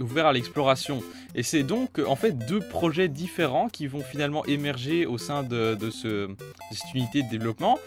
ouvert 0.00 0.26
à 0.26 0.32
l'exploration. 0.32 1.02
Et 1.34 1.42
c'est 1.42 1.62
donc 1.62 2.00
en 2.06 2.16
fait 2.16 2.32
deux 2.32 2.60
projets 2.60 3.08
différents 3.08 3.68
qui 3.68 3.86
vont 3.86 4.02
finalement 4.02 4.44
émerger 4.46 5.06
au 5.06 5.18
sein 5.18 5.42
de, 5.42 5.76
ce, 5.90 6.28
cette 6.70 6.94
unité 6.94 7.22
de 7.22 7.28
développement 7.28 7.78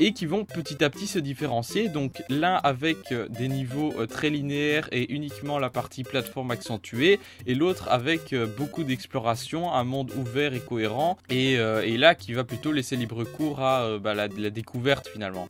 et 0.00 0.12
qui 0.12 0.26
vont 0.26 0.44
petit 0.44 0.82
à 0.84 0.90
petit 0.90 1.06
se 1.06 1.18
différencier. 1.18 1.88
Donc 1.88 2.22
l'un 2.28 2.54
avec 2.56 3.12
euh, 3.12 3.28
des 3.28 3.48
niveaux 3.48 3.92
euh, 3.98 4.06
très 4.06 4.30
linéaires 4.30 4.88
et 4.92 5.12
uniquement 5.12 5.58
la 5.58 5.70
partie 5.70 6.04
plateforme 6.04 6.50
accentuée, 6.50 7.18
et 7.46 7.54
l'autre 7.54 7.88
avec 7.90 8.32
euh, 8.32 8.46
beaucoup 8.46 8.84
d'exploration, 8.84 9.72
un 9.72 9.84
monde 9.84 10.12
ouvert 10.16 10.54
et 10.54 10.60
cohérent, 10.60 11.18
et, 11.30 11.56
là 11.96 12.14
qui 12.14 12.34
va 12.34 12.44
plutôt 12.44 12.72
laisser 12.72 12.94
libre 12.94 13.24
cours 13.24 13.60
à 13.60 13.98
bah, 13.98 14.12
la, 14.14 14.28
découverte 14.28 15.08
finalement. 15.08 15.48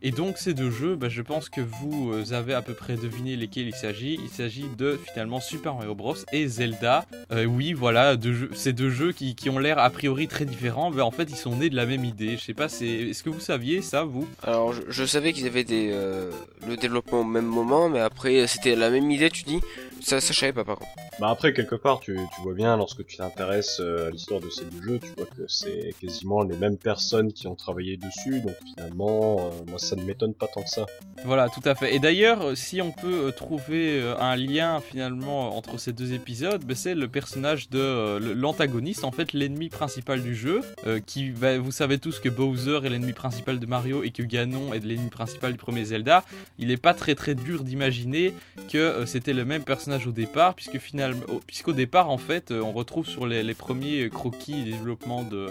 Et 0.00 0.12
donc 0.12 0.38
ces 0.38 0.54
deux 0.54 0.70
jeux, 0.70 0.94
bah, 0.94 1.08
je 1.08 1.22
pense 1.22 1.48
que 1.48 1.60
vous 1.60 2.32
avez 2.32 2.54
à 2.54 2.62
peu 2.62 2.72
près 2.72 2.94
deviné 2.94 3.34
lesquels 3.34 3.66
il 3.66 3.74
s'agit. 3.74 4.16
Il 4.22 4.28
s'agit 4.28 4.66
de 4.78 4.98
finalement 5.08 5.40
Super 5.40 5.74
Mario 5.74 5.96
Bros 5.96 6.14
et 6.32 6.46
Zelda. 6.46 7.04
oui, 7.48 7.72
voilà, 7.72 8.16
ces 8.54 8.72
deux 8.72 8.90
jeux 8.90 9.12
qui, 9.12 9.50
ont 9.50 9.58
l'air 9.58 9.78
a 9.78 9.90
priori 9.90 10.28
très 10.28 10.44
différents, 10.44 10.96
en 10.96 11.10
fait 11.10 11.24
ils 11.30 11.36
sont 11.36 11.56
nés 11.56 11.70
de 11.70 11.76
la 11.76 11.86
même 11.86 12.04
idée. 12.04 12.36
Je 12.36 12.42
sais 12.42 12.54
pas, 12.54 12.66
est-ce 12.66 13.22
que 13.22 13.30
vous 13.30 13.40
saviez 13.40 13.82
ça, 13.88 14.04
vous 14.04 14.28
Alors, 14.42 14.74
je, 14.74 15.04
savais 15.06 15.32
qu'ils 15.32 15.46
avaient 15.46 15.64
des, 15.64 15.88
euh, 15.92 16.30
le 16.66 16.76
développement 16.76 17.20
au 17.20 17.24
même 17.24 17.46
moment, 17.46 17.88
mais 17.88 18.00
après, 18.00 18.46
c'était 18.46 18.76
la 18.76 18.90
même 18.90 19.10
idée, 19.10 19.30
tu 19.30 19.44
dis 19.44 19.60
ça, 20.00 20.20
ça, 20.20 20.32
je 20.32 20.38
savais 20.38 20.52
pas, 20.52 20.64
par 20.64 20.78
contre. 20.78 20.92
Bah 21.18 21.30
après, 21.30 21.52
quelque 21.52 21.74
part, 21.74 21.98
tu, 21.98 22.14
tu 22.14 22.42
vois 22.42 22.54
bien, 22.54 22.76
lorsque 22.76 23.04
tu 23.04 23.16
t'intéresses 23.16 23.80
euh, 23.80 24.06
à 24.06 24.10
l'histoire 24.10 24.40
de 24.40 24.48
ces 24.48 24.64
deux 24.66 24.80
jeux, 24.80 24.98
tu 25.00 25.08
vois 25.16 25.26
que 25.26 25.48
c'est 25.48 25.92
quasiment 26.00 26.44
les 26.44 26.56
mêmes 26.56 26.76
personnes 26.76 27.32
qui 27.32 27.48
ont 27.48 27.56
travaillé 27.56 27.96
dessus, 27.96 28.40
donc 28.40 28.54
finalement, 28.64 29.40
euh, 29.40 29.64
moi, 29.68 29.78
ça 29.80 29.96
ne 29.96 30.02
m'étonne 30.02 30.34
pas 30.34 30.46
tant 30.46 30.62
que 30.62 30.70
ça. 30.70 30.86
Voilà, 31.24 31.48
tout 31.48 31.62
à 31.64 31.74
fait. 31.74 31.94
Et 31.94 31.98
d'ailleurs, 31.98 32.56
si 32.56 32.80
on 32.80 32.92
peut 32.92 33.32
trouver 33.36 34.00
un 34.20 34.36
lien, 34.36 34.80
finalement, 34.80 35.56
entre 35.56 35.78
ces 35.78 35.92
deux 35.92 36.12
épisodes, 36.12 36.62
bah, 36.64 36.74
c'est 36.76 36.94
le 36.94 37.08
personnage 37.08 37.68
de 37.70 38.18
l'antagoniste, 38.34 39.02
en 39.02 39.10
fait, 39.10 39.32
l'ennemi 39.32 39.70
principal 39.70 40.22
du 40.22 40.36
jeu, 40.36 40.60
qui, 41.06 41.30
va, 41.30 41.58
vous 41.58 41.72
savez 41.72 41.98
tous 41.98 42.20
que 42.20 42.28
Bowser 42.28 42.80
est 42.84 42.88
l'ennemi 42.88 43.12
principal 43.12 43.58
de 43.58 43.66
Mario 43.66 43.77
et 43.86 44.10
que 44.10 44.22
Ganon 44.22 44.72
est 44.72 44.84
l'ennemi 44.84 45.10
principal 45.10 45.52
du 45.52 45.58
premier 45.58 45.84
Zelda, 45.84 46.24
il 46.58 46.68
n'est 46.68 46.76
pas 46.76 46.94
très 46.94 47.14
très 47.14 47.34
dur 47.34 47.64
d'imaginer 47.64 48.34
que 48.70 48.78
euh, 48.78 49.06
c'était 49.06 49.32
le 49.32 49.44
même 49.44 49.62
personnage 49.62 50.06
au 50.06 50.12
départ, 50.12 50.54
puisque 50.54 50.78
finalement, 50.78 51.22
puisqu'au 51.46 51.72
départ 51.72 52.10
en 52.10 52.18
fait, 52.18 52.50
euh, 52.50 52.60
on 52.60 52.72
retrouve 52.72 53.06
sur 53.06 53.26
les, 53.26 53.54
premiers 53.54 54.08
croquis 54.10 54.60
et 54.60 54.64
développement 54.64 55.22
de, 55.22 55.48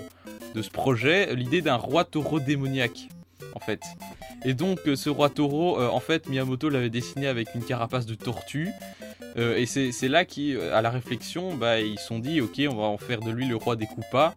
ce 0.62 0.70
projet 0.70 1.36
l'idée 1.36 1.62
d'un 1.62 1.76
roi 1.76 2.04
taureau 2.04 2.40
démoniaque 2.40 3.10
en 3.54 3.60
fait. 3.60 3.82
Et 4.46 4.54
donc 4.54 4.80
euh, 4.88 4.96
ce 4.96 5.10
roi 5.10 5.30
taureau, 5.30 5.80
en 5.80 6.00
fait, 6.00 6.30
Miyamoto 6.30 6.70
l'avait 6.70 6.90
dessiné 6.90 7.28
avec 7.28 7.54
une 7.56 7.64
carapace 7.64 8.06
de 8.06 8.16
tortue. 8.16 8.70
et 9.36 9.66
c'est 9.66 10.08
là 10.08 10.26
qu'à 10.26 10.82
la 10.82 10.90
réflexion, 10.90 11.56
bah, 11.56 11.80
ils 11.80 12.00
se 12.00 12.08
sont 12.08 12.20
dit, 12.20 12.42
ok, 12.42 12.62
on 12.70 12.76
va 12.76 12.84
en 12.84 12.98
faire 12.98 13.20
de 13.20 13.32
lui 13.32 13.48
le 13.48 13.56
roi 13.56 13.76
des 13.76 13.86
Koopas. 13.86 14.34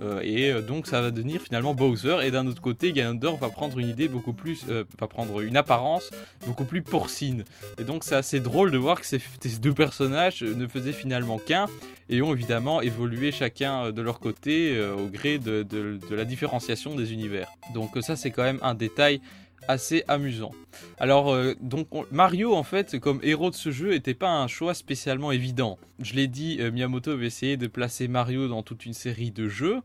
Euh, 0.00 0.20
et 0.22 0.50
euh, 0.50 0.62
donc 0.62 0.86
ça 0.86 1.00
va 1.00 1.10
devenir 1.10 1.40
finalement 1.40 1.74
Bowser. 1.74 2.18
Et 2.22 2.30
d'un 2.30 2.46
autre 2.46 2.62
côté, 2.62 2.92
Ganondorf 2.92 3.38
va 3.38 3.48
prendre 3.48 3.78
une 3.78 3.88
idée 3.88 4.08
beaucoup 4.08 4.32
plus, 4.32 4.64
euh, 4.68 4.84
va 4.98 5.06
prendre 5.06 5.40
une 5.40 5.56
apparence 5.56 6.10
beaucoup 6.46 6.64
plus 6.64 6.82
porcine. 6.82 7.44
Et 7.78 7.84
donc 7.84 8.04
c'est 8.04 8.14
assez 8.14 8.40
drôle 8.40 8.70
de 8.70 8.78
voir 8.78 9.00
que 9.00 9.06
ces, 9.06 9.20
deux 9.60 9.72
personnages 9.72 10.42
ne 10.42 10.66
faisaient 10.66 10.92
finalement 10.92 11.38
qu'un 11.38 11.66
et 12.08 12.22
ont 12.22 12.32
évidemment 12.32 12.80
évolué 12.80 13.32
chacun 13.32 13.90
de 13.90 14.02
leur 14.02 14.18
côté 14.20 14.80
au 14.80 15.06
gré 15.08 15.38
de, 15.38 15.66
la 16.10 16.24
différenciation 16.24 16.94
des 16.94 17.12
univers. 17.12 17.48
Donc 17.74 17.90
ça 18.00 18.16
c'est 18.16 18.30
quand 18.30 18.44
même 18.44 18.58
un 18.62 18.74
détail 18.74 19.20
assez 19.68 20.02
amusant. 20.08 20.50
Alors, 20.98 21.32
euh, 21.32 21.54
donc 21.60 21.88
Mario, 22.10 22.54
en 22.54 22.62
fait, 22.62 22.98
comme 22.98 23.20
héros 23.22 23.50
de 23.50 23.54
ce 23.54 23.70
jeu, 23.70 23.90
n'était 23.90 24.14
pas 24.14 24.30
un 24.30 24.48
choix 24.48 24.74
spécialement 24.74 25.30
évident. 25.30 25.78
Je 26.00 26.14
l'ai 26.14 26.26
dit, 26.26 26.58
euh, 26.60 26.72
Miyamoto 26.72 27.12
avait 27.12 27.26
essayé 27.26 27.56
de 27.56 27.66
placer 27.66 28.08
Mario 28.08 28.48
dans 28.48 28.62
toute 28.62 28.86
une 28.86 28.94
série 28.94 29.30
de 29.30 29.48
jeux, 29.48 29.80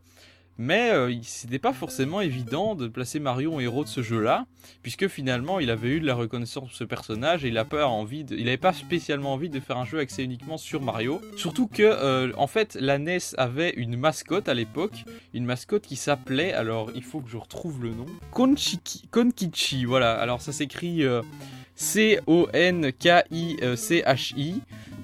Mais 0.58 0.90
euh, 0.90 1.12
c'était 1.22 1.58
pas 1.58 1.72
forcément 1.72 2.20
évident 2.20 2.74
de 2.74 2.86
placer 2.88 3.18
Mario 3.18 3.54
en 3.54 3.60
héros 3.60 3.84
de 3.84 3.88
ce 3.88 4.02
jeu-là, 4.02 4.46
puisque 4.82 5.08
finalement 5.08 5.58
il 5.58 5.70
avait 5.70 5.88
eu 5.88 6.00
de 6.00 6.06
la 6.06 6.14
reconnaissance 6.14 6.70
de 6.70 6.74
ce 6.74 6.84
personnage 6.84 7.44
et 7.44 7.48
il 7.48 7.58
a 7.58 7.64
pas 7.64 7.86
envie, 7.86 8.24
il 8.30 8.46
avait 8.46 8.56
pas 8.56 8.72
spécialement 8.72 9.32
envie 9.32 9.50
de 9.50 9.58
faire 9.60 9.76
un 9.76 9.84
jeu 9.84 9.98
axé 9.98 10.22
uniquement 10.22 10.56
sur 10.56 10.80
Mario. 10.80 11.20
Surtout 11.36 11.66
que 11.66 11.82
euh, 11.82 12.32
en 12.36 12.46
fait 12.46 12.76
la 12.80 12.98
avait 13.36 13.70
une 13.76 13.96
mascotte 13.96 14.48
à 14.48 14.54
l'époque, 14.54 15.04
une 15.34 15.44
mascotte 15.44 15.82
qui 15.82 15.96
s'appelait, 15.96 16.52
alors 16.52 16.90
il 16.94 17.02
faut 17.02 17.20
que 17.20 17.28
je 17.28 17.36
retrouve 17.36 17.82
le 17.82 17.90
nom, 17.90 18.06
Konchiki, 18.30 19.08
Konkichi. 19.10 19.84
Voilà, 19.84 20.14
alors 20.14 20.40
ça 20.40 20.52
s'écrit 20.52 21.04
euh, 21.04 21.20
C-O-N-K-I-C-H-I. 21.76 22.94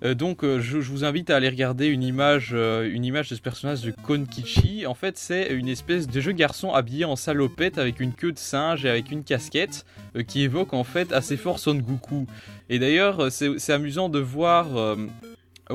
Euh, 0.02 0.14
donc 0.14 0.44
euh, 0.44 0.60
je, 0.60 0.78
vous 0.78 1.04
invite 1.04 1.28
à 1.30 1.36
aller 1.36 1.48
regarder 1.48 1.86
une 1.86 2.02
image, 2.02 2.52
euh, 2.54 2.90
une 2.90 3.04
image 3.04 3.28
de 3.28 3.34
ce 3.34 3.40
personnage 3.40 3.82
de 3.82 3.90
Konkichi. 3.90 4.86
En 4.86 4.94
fait 4.94 5.18
c'est 5.18 5.48
une 5.52 5.68
espèce 5.68 6.06
de 6.06 6.20
jeu 6.20 6.32
garçon 6.32 6.72
habillé 6.72 7.04
en 7.04 7.16
salopette 7.16 7.76
avec 7.78 8.00
une 8.00 8.12
queue 8.12 8.32
de 8.32 8.38
singe 8.38 8.84
et 8.84 8.88
avec 8.88 9.10
une 9.10 9.24
casquette 9.24 9.84
qui 10.26 10.42
évoque 10.42 10.72
en 10.72 10.84
fait 10.84 11.12
assez 11.12 11.36
fort 11.36 11.58
Son 11.58 11.74
Goku. 11.74 12.26
Et 12.68 12.78
d'ailleurs 12.78 13.30
c'est 13.30 13.72
amusant 13.72 14.08
de 14.08 14.18
voir 14.18 14.96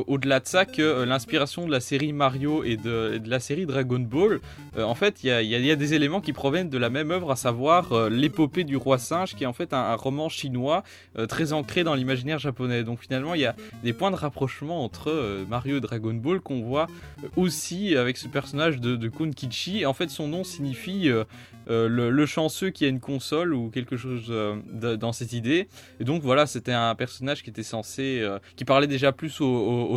au-delà 0.08 0.40
de 0.40 0.48
ça 0.48 0.66
que 0.66 0.82
euh, 0.82 1.06
l'inspiration 1.06 1.66
de 1.66 1.72
la 1.72 1.80
série 1.80 2.14
Mario 2.14 2.64
et 2.64 2.78
de, 2.78 3.22
la 3.26 3.40
série 3.40 3.66
Dragon 3.66 4.00
Ball, 4.00 4.40
euh, 4.78 4.84
en 4.84 4.96
fait, 4.96 5.24
il 5.24 5.30
y 5.30 5.72
a, 5.72 5.76
des 5.76 5.94
éléments 5.94 6.22
qui 6.22 6.34
proviennent 6.34 6.70
de 6.70 6.78
la 6.78 6.90
même 6.90 7.12
œuvre, 7.12 7.32
à 7.32 7.36
savoir 7.36 7.94
euh, 7.94 8.10
l'épopée 8.10 8.64
du 8.64 8.78
roi 8.78 8.98
singe, 8.98 9.36
qui 9.36 9.44
est 9.44 9.48
en 9.48 9.54
fait 9.54 9.74
un, 9.74 9.96
roman 9.96 10.30
chinois 10.30 10.84
euh, 11.18 11.26
très 11.26 11.54
ancré 11.54 11.84
dans 11.84 11.96
l'imaginaire 11.96 12.40
japonais. 12.40 12.84
Donc 12.84 13.00
finalement, 13.00 13.34
il 13.34 13.42
y 13.42 13.46
a 13.46 13.56
des 13.84 13.94
points 13.94 14.12
de 14.12 14.16
rapprochement 14.16 14.84
entre 14.84 15.10
euh, 15.10 15.46
Mario 15.50 15.78
et 15.78 15.82
Dragon 15.82 16.14
Ball 16.14 16.40
qu'on 16.40 16.62
voit 16.62 16.88
euh, 17.24 17.28
aussi 17.36 17.96
avec 17.96 18.18
ce 18.18 18.28
personnage 18.28 18.80
de, 18.80 18.96
de 18.96 19.10
Konkichi. 19.10 19.82
Et 19.82 19.86
en 19.86 19.94
fait, 19.94 20.10
son 20.10 20.28
nom 20.28 20.44
signifie 20.44 21.10
euh, 21.10 21.24
euh, 21.70 21.88
le, 21.88 22.26
chanceux 22.26 22.70
qui 22.70 22.86
a 22.86 22.88
une 22.88 23.00
console 23.00 23.54
ou 23.54 23.70
quelque 23.70 23.98
chose 23.98 24.26
euh, 24.30 24.56
dans 24.98 25.14
cette 25.14 25.34
idée. 25.34 25.68
Et 26.00 26.04
donc 26.04 26.22
voilà, 26.22 26.46
c'était 26.46 26.72
un 26.72 26.96
personnage 26.96 27.44
qui 27.44 27.50
était 27.50 27.64
censé, 27.64 28.20
euh, 28.22 28.40
qui 28.56 28.66
parlait 28.66 28.88
déjà 28.88 29.12
plus 29.12 29.42
aux- 29.42 29.46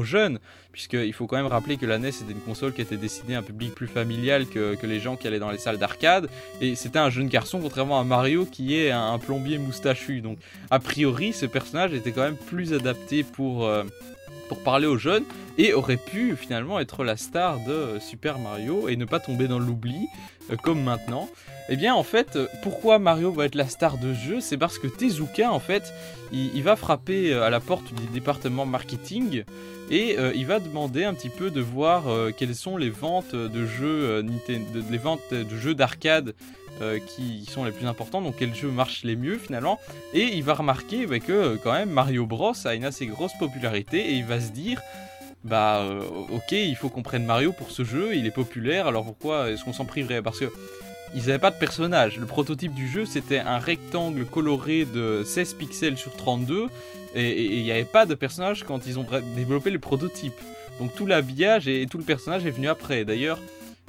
jeunes, 0.04 0.38
puisqu'il 0.72 1.12
faut 1.12 1.26
quand 1.26 1.36
même 1.36 1.46
rappeler 1.46 1.76
que 1.76 1.86
la 1.86 1.98
NES 1.98 2.08
était 2.08 2.32
une 2.32 2.40
console 2.40 2.72
qui 2.72 2.80
était 2.80 2.96
destinée 2.96 3.34
à 3.34 3.38
un 3.38 3.42
public 3.42 3.74
plus 3.74 3.86
familial 3.86 4.46
que, 4.46 4.76
les 4.84 5.00
gens 5.00 5.16
qui 5.16 5.26
allaient 5.26 5.38
dans 5.38 5.50
les 5.50 5.58
salles 5.58 5.78
d'arcade. 5.78 6.28
Et 6.60 6.74
c'était 6.74 6.98
un 6.98 7.10
jeune 7.10 7.28
garçon, 7.28 7.60
contrairement 7.60 8.00
à 8.00 8.04
Mario 8.04 8.46
qui 8.46 8.76
est 8.76 8.90
un, 8.90 9.18
plombier 9.18 9.58
moustachu. 9.58 10.20
Donc 10.20 10.38
a 10.70 10.78
priori, 10.78 11.32
ce 11.32 11.46
personnage 11.46 11.92
était 11.92 12.12
quand 12.12 12.22
même 12.22 12.36
plus 12.36 12.72
adapté 12.72 13.22
pour, 13.24 13.66
euh, 13.66 13.84
pour 14.48 14.62
parler 14.62 14.86
aux 14.86 14.98
jeunes 14.98 15.24
et 15.58 15.72
aurait 15.72 15.96
pu 15.96 16.36
finalement 16.36 16.78
être 16.78 17.04
la 17.04 17.16
star 17.16 17.58
de 17.66 17.98
Super 18.00 18.38
Mario 18.38 18.88
et 18.88 18.96
ne 18.96 19.04
pas 19.04 19.20
tomber 19.20 19.48
dans 19.48 19.58
l'oubli 19.58 20.06
euh, 20.50 20.56
comme 20.56 20.82
maintenant. 20.82 21.28
Eh 21.70 21.76
bien 21.76 21.94
en 21.94 22.02
fait, 22.02 22.36
euh, 22.36 22.46
pourquoi 22.62 22.98
Mario 22.98 23.30
va 23.30 23.44
être 23.44 23.54
la 23.54 23.68
star 23.68 23.98
de 23.98 24.14
ce 24.14 24.18
jeu 24.18 24.40
C'est 24.40 24.56
parce 24.56 24.78
que 24.78 24.86
Tezuka 24.86 25.52
en 25.52 25.60
fait, 25.60 25.92
il, 26.32 26.62
va 26.62 26.76
frapper 26.76 27.32
euh, 27.32 27.44
à 27.44 27.50
la 27.50 27.60
porte 27.60 27.92
du 27.92 28.06
département 28.06 28.64
marketing 28.64 29.44
et 29.90 30.18
euh, 30.18 30.32
il 30.34 30.46
va 30.46 30.60
demander 30.60 31.04
un 31.04 31.12
petit 31.12 31.28
peu 31.28 31.50
de 31.50 31.60
voir 31.60 32.04
quelles 32.36 32.54
sont 32.54 32.78
les 32.78 32.90
ventes 32.90 33.34
de 33.34 33.66
jeux 33.66 34.24
d'arcade 35.74 36.34
qui 37.08 37.44
sont 37.50 37.64
les 37.64 37.72
plus 37.72 37.86
importants, 37.86 38.22
donc 38.22 38.36
quels 38.36 38.54
jeux 38.54 38.70
marchent 38.70 39.02
les 39.02 39.16
mieux 39.16 39.36
finalement. 39.36 39.80
Et 40.14 40.36
il 40.36 40.44
va 40.44 40.54
remarquer 40.54 41.06
bah, 41.06 41.18
que 41.18 41.56
quand 41.56 41.72
même 41.72 41.90
Mario 41.90 42.24
Bros 42.24 42.52
a 42.64 42.74
une 42.74 42.84
assez 42.84 43.06
grosse 43.06 43.36
popularité 43.38 43.98
et 43.98 44.12
il 44.12 44.24
va 44.24 44.40
se 44.40 44.52
dire 44.52 44.80
bah 45.44 45.84
ok 46.30 46.52
il 46.52 46.76
faut 46.76 46.88
qu'on 46.88 47.02
prenne 47.02 47.24
Mario 47.24 47.52
pour 47.52 47.70
ce 47.70 47.84
jeu, 47.84 48.14
il 48.14 48.26
est 48.26 48.30
populaire, 48.30 48.86
alors 48.86 49.04
pourquoi 49.04 49.50
est-ce 49.50 49.64
qu'on 49.64 49.72
s'en 49.72 49.86
priverait? 49.86 50.22
Parce 50.22 50.38
que 50.38 50.52
ils 51.14 51.20
n'avaient 51.20 51.38
pas 51.38 51.50
de 51.50 51.58
personnage. 51.58 52.18
Le 52.18 52.26
prototype 52.26 52.74
du 52.74 52.88
jeu 52.88 53.04
c'était 53.06 53.38
un 53.38 53.58
rectangle 53.58 54.24
coloré 54.24 54.84
de 54.84 55.22
16 55.24 55.54
pixels 55.54 55.96
sur 55.96 56.14
32 56.16 56.68
et 57.14 57.56
il 57.56 57.62
n'y 57.62 57.72
avait 57.72 57.84
pas 57.84 58.06
de 58.06 58.14
personnage 58.14 58.64
quand 58.64 58.86
ils 58.86 58.98
ont 58.98 59.06
développé 59.34 59.70
le 59.70 59.78
prototype. 59.78 60.34
Donc 60.78 60.94
tout 60.94 61.06
l'habillage 61.06 61.68
et, 61.68 61.86
tout 61.86 61.98
le 61.98 62.04
personnage 62.04 62.46
est 62.46 62.50
venu 62.50 62.68
après. 62.68 63.04
D'ailleurs, 63.04 63.38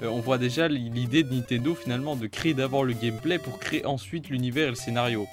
euh, 0.02 0.08
on 0.08 0.20
voit 0.20 0.38
déjà 0.38 0.68
l'idée 0.68 1.24
de 1.24 1.34
Nintendo 1.34 1.76
finalement 1.76 2.16
de 2.16 2.28
créer 2.28 2.54
d'abord 2.54 2.84
le 2.84 2.94
gameplay 2.94 3.38
pour 3.38 3.60
créer 3.60 3.86
ensuite 3.86 4.30
l'univers 4.30 4.68
et 4.68 4.72
le 4.72 4.76
scénario. 4.76 5.28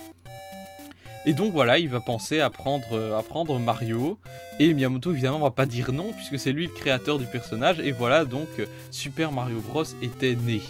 Et 1.25 1.33
donc 1.33 1.53
voilà, 1.53 1.79
il 1.79 1.89
va 1.89 2.01
penser 2.01 2.41
à 2.41 2.51
prendre, 2.51 2.87
euh, 2.93 3.59
Mario. 3.59 4.19
Et 4.61 4.73
Miyamoto 4.73 5.13
évidemment 5.13 5.39
va 5.39 5.51
pas 5.51 5.67
dire 5.67 5.93
non 5.93 6.13
puisque 6.13 6.39
c'est 6.39 6.53
lui 6.53 6.67
le 6.67 6.73
créateur 6.73 7.19
du 7.19 7.27
personnage. 7.27 7.81
Et 7.81 7.93
voilà 7.93 8.25
donc 8.25 8.49
euh, 8.59 8.67
Super 8.91 9.33
Mario 9.33 9.61
Bros 9.61 9.85
était 10.03 10.37
né. 10.37 10.61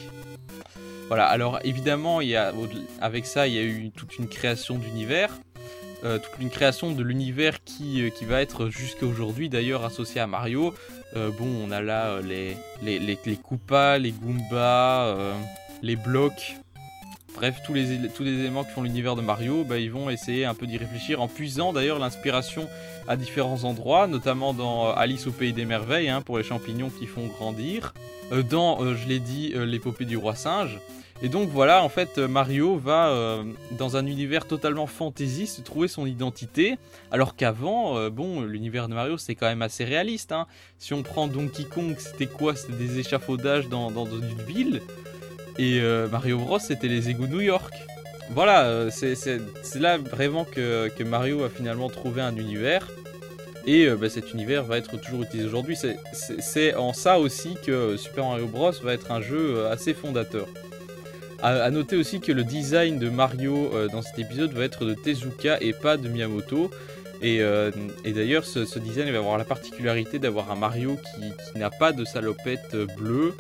Voilà, 1.08 1.26
alors 1.26 1.60
évidemment, 1.64 2.20
il 2.20 2.28
y 2.28 2.36
a, 2.36 2.52
avec 3.00 3.26
ça, 3.26 3.46
il 3.46 3.54
y 3.54 3.58
a 3.58 3.62
eu 3.62 3.90
toute 3.90 4.18
une 4.18 4.28
création 4.28 4.76
d'univers. 4.78 5.30
euh, 6.04 6.18
toute 6.18 6.40
une 6.40 6.50
création 6.50 6.92
de 6.92 7.02
l'univers 7.02 7.62
qui, 7.64 8.02
euh, 8.02 8.10
qui 8.10 8.24
va 8.24 8.42
être 8.42 8.68
jusqu'à 8.68 9.06
aujourd'hui 9.06 9.48
d'ailleurs 9.48 9.84
associé 9.84 10.20
à 10.20 10.26
Mario. 10.26 10.74
Euh, 11.16 11.30
bon, 11.30 11.48
on 11.64 11.70
a 11.70 11.80
là 11.80 12.20
les, 12.20 12.56
les, 12.82 12.98
les, 12.98 13.18
les 13.24 13.36
Koopas, 13.36 13.98
les 13.98 14.12
Goombas, 14.12 15.16
les 15.82 15.96
blocs. 15.96 16.56
Bref, 17.36 17.60
tous 17.66 17.74
les, 17.74 17.92
éléments 17.92 18.64
qui 18.64 18.70
font 18.70 18.82
l'univers 18.82 19.14
de 19.14 19.20
Mario, 19.20 19.62
bah, 19.62 19.78
ils 19.78 19.90
vont 19.90 20.08
essayer 20.08 20.46
un 20.46 20.54
peu 20.54 20.66
d'y 20.66 20.78
réfléchir 20.78 21.20
en 21.20 21.28
puisant 21.28 21.74
d'ailleurs 21.74 21.98
l'inspiration 21.98 22.66
à 23.06 23.16
différents 23.16 23.64
endroits, 23.64 24.06
notamment 24.06 24.54
dans 24.54 24.88
euh, 24.88 24.92
Alice 24.96 25.26
au 25.26 25.32
Pays 25.32 25.52
des 25.52 25.66
Merveilles, 25.66 26.08
hein, 26.08 26.22
pour 26.22 26.38
les 26.38 26.44
champignons 26.44 26.88
qui 26.88 27.04
font 27.04 27.26
grandir. 27.26 27.92
Euh, 28.32 28.42
dans, 28.42 28.82
euh, 28.82 28.96
je 28.96 29.06
l'ai 29.06 29.20
dit, 29.20 29.52
l'épopée 29.54 30.06
du 30.06 30.16
roi 30.16 30.34
singe. 30.34 30.80
Et 31.20 31.28
donc 31.28 31.50
voilà, 31.50 31.82
en 31.82 31.90
fait, 31.90 32.18
Mario 32.18 32.76
va, 32.76 33.42
dans 33.78 33.96
un 33.96 34.04
univers 34.04 34.46
totalement 34.46 34.86
fantaisiste, 34.86 35.64
trouver 35.64 35.88
son 35.88 36.04
identité, 36.04 36.76
alors 37.10 37.36
qu'avant, 37.36 38.10
bon, 38.10 38.42
l'univers 38.42 38.86
de 38.86 38.92
Mario, 38.92 39.16
c'est 39.16 39.34
quand 39.34 39.46
même 39.46 39.62
assez 39.62 39.84
réaliste. 39.84 40.32
Hein. 40.32 40.46
Si 40.78 40.92
on 40.92 41.02
prend 41.02 41.26
Donkey 41.26 41.64
Kong, 41.64 41.96
c'était 41.98 42.26
quoi? 42.26 42.54
C'était 42.54 42.74
des 42.74 42.98
échafaudages 42.98 43.68
dans, 43.70 43.90
dans 43.90 44.04
une 44.04 44.42
ville? 44.46 44.82
Et 45.58 45.80
euh, 45.80 46.08
Mario 46.08 46.38
Bros, 46.38 46.58
c'était 46.58 46.88
les 46.88 47.08
égouts 47.08 47.26
de 47.26 47.32
New 47.32 47.40
York. 47.40 47.72
Voilà, 48.30 48.64
euh, 48.64 48.90
c'est 48.90 49.38
là 49.78 49.98
vraiment 49.98 50.44
que, 50.44 50.90
Mario 51.04 51.44
a 51.44 51.48
finalement 51.48 51.88
trouvé 51.88 52.20
un 52.20 52.36
univers. 52.36 52.88
Et 53.66 53.86
euh, 53.86 53.96
bah, 53.96 54.08
cet 54.08 54.32
univers 54.32 54.64
va 54.64 54.78
être 54.78 54.96
toujours 54.96 55.22
utilisé 55.22 55.48
aujourd'hui. 55.48 55.76
C'est- 56.12 56.74
en 56.74 56.92
ça 56.92 57.18
aussi 57.18 57.56
que 57.64 57.96
Super 57.96 58.24
Mario 58.26 58.46
Bros 58.46 58.72
va 58.82 58.92
être 58.92 59.10
un 59.10 59.20
jeu 59.20 59.66
assez 59.66 59.94
fondateur. 59.94 60.46
À, 61.42 61.62
à 61.62 61.70
noter 61.70 61.96
aussi 61.96 62.20
que 62.20 62.32
le 62.32 62.44
design 62.44 62.98
de 62.98 63.08
Mario 63.08 63.70
dans 63.92 64.02
cet 64.02 64.18
épisode 64.18 64.52
va 64.52 64.64
être 64.64 64.84
de 64.84 64.94
Tezuka 64.94 65.58
et 65.60 65.72
pas 65.72 65.96
de 65.96 66.08
Miyamoto. 66.08 66.70
Et, 67.22 67.40
d'ailleurs, 68.04 68.44
ce, 68.44 68.78
design 68.78 69.10
va 69.10 69.18
avoir 69.18 69.38
la 69.38 69.44
particularité 69.44 70.18
d'avoir 70.18 70.50
un 70.50 70.56
Mario 70.56 70.96
qui, 71.14 71.58
n'a 71.58 71.70
pas 71.70 71.92
de 71.92 72.04
salopette 72.04 72.76
bleue, 72.96 73.34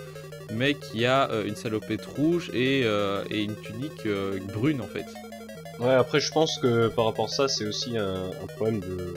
mais 0.52 0.74
qui 0.74 1.04
a 1.06 1.30
euh, 1.30 1.44
une 1.46 1.56
salopette 1.56 2.04
rouge 2.06 2.50
et, 2.54 2.82
euh, 2.84 3.22
et 3.30 3.42
une 3.42 3.56
tunique 3.56 4.06
euh, 4.06 4.38
brune 4.54 4.80
en 4.80 4.86
fait. 4.86 5.06
Ouais, 5.78 5.92
après, 5.94 6.20
je 6.20 6.30
pense 6.32 6.58
que 6.58 6.88
par 6.88 7.04
rapport 7.04 7.26
à 7.26 7.28
ça, 7.28 7.48
c'est 7.48 7.66
aussi 7.66 7.98
un, 7.98 8.14
un 8.42 8.46
problème 8.56 8.80
de, 8.80 9.14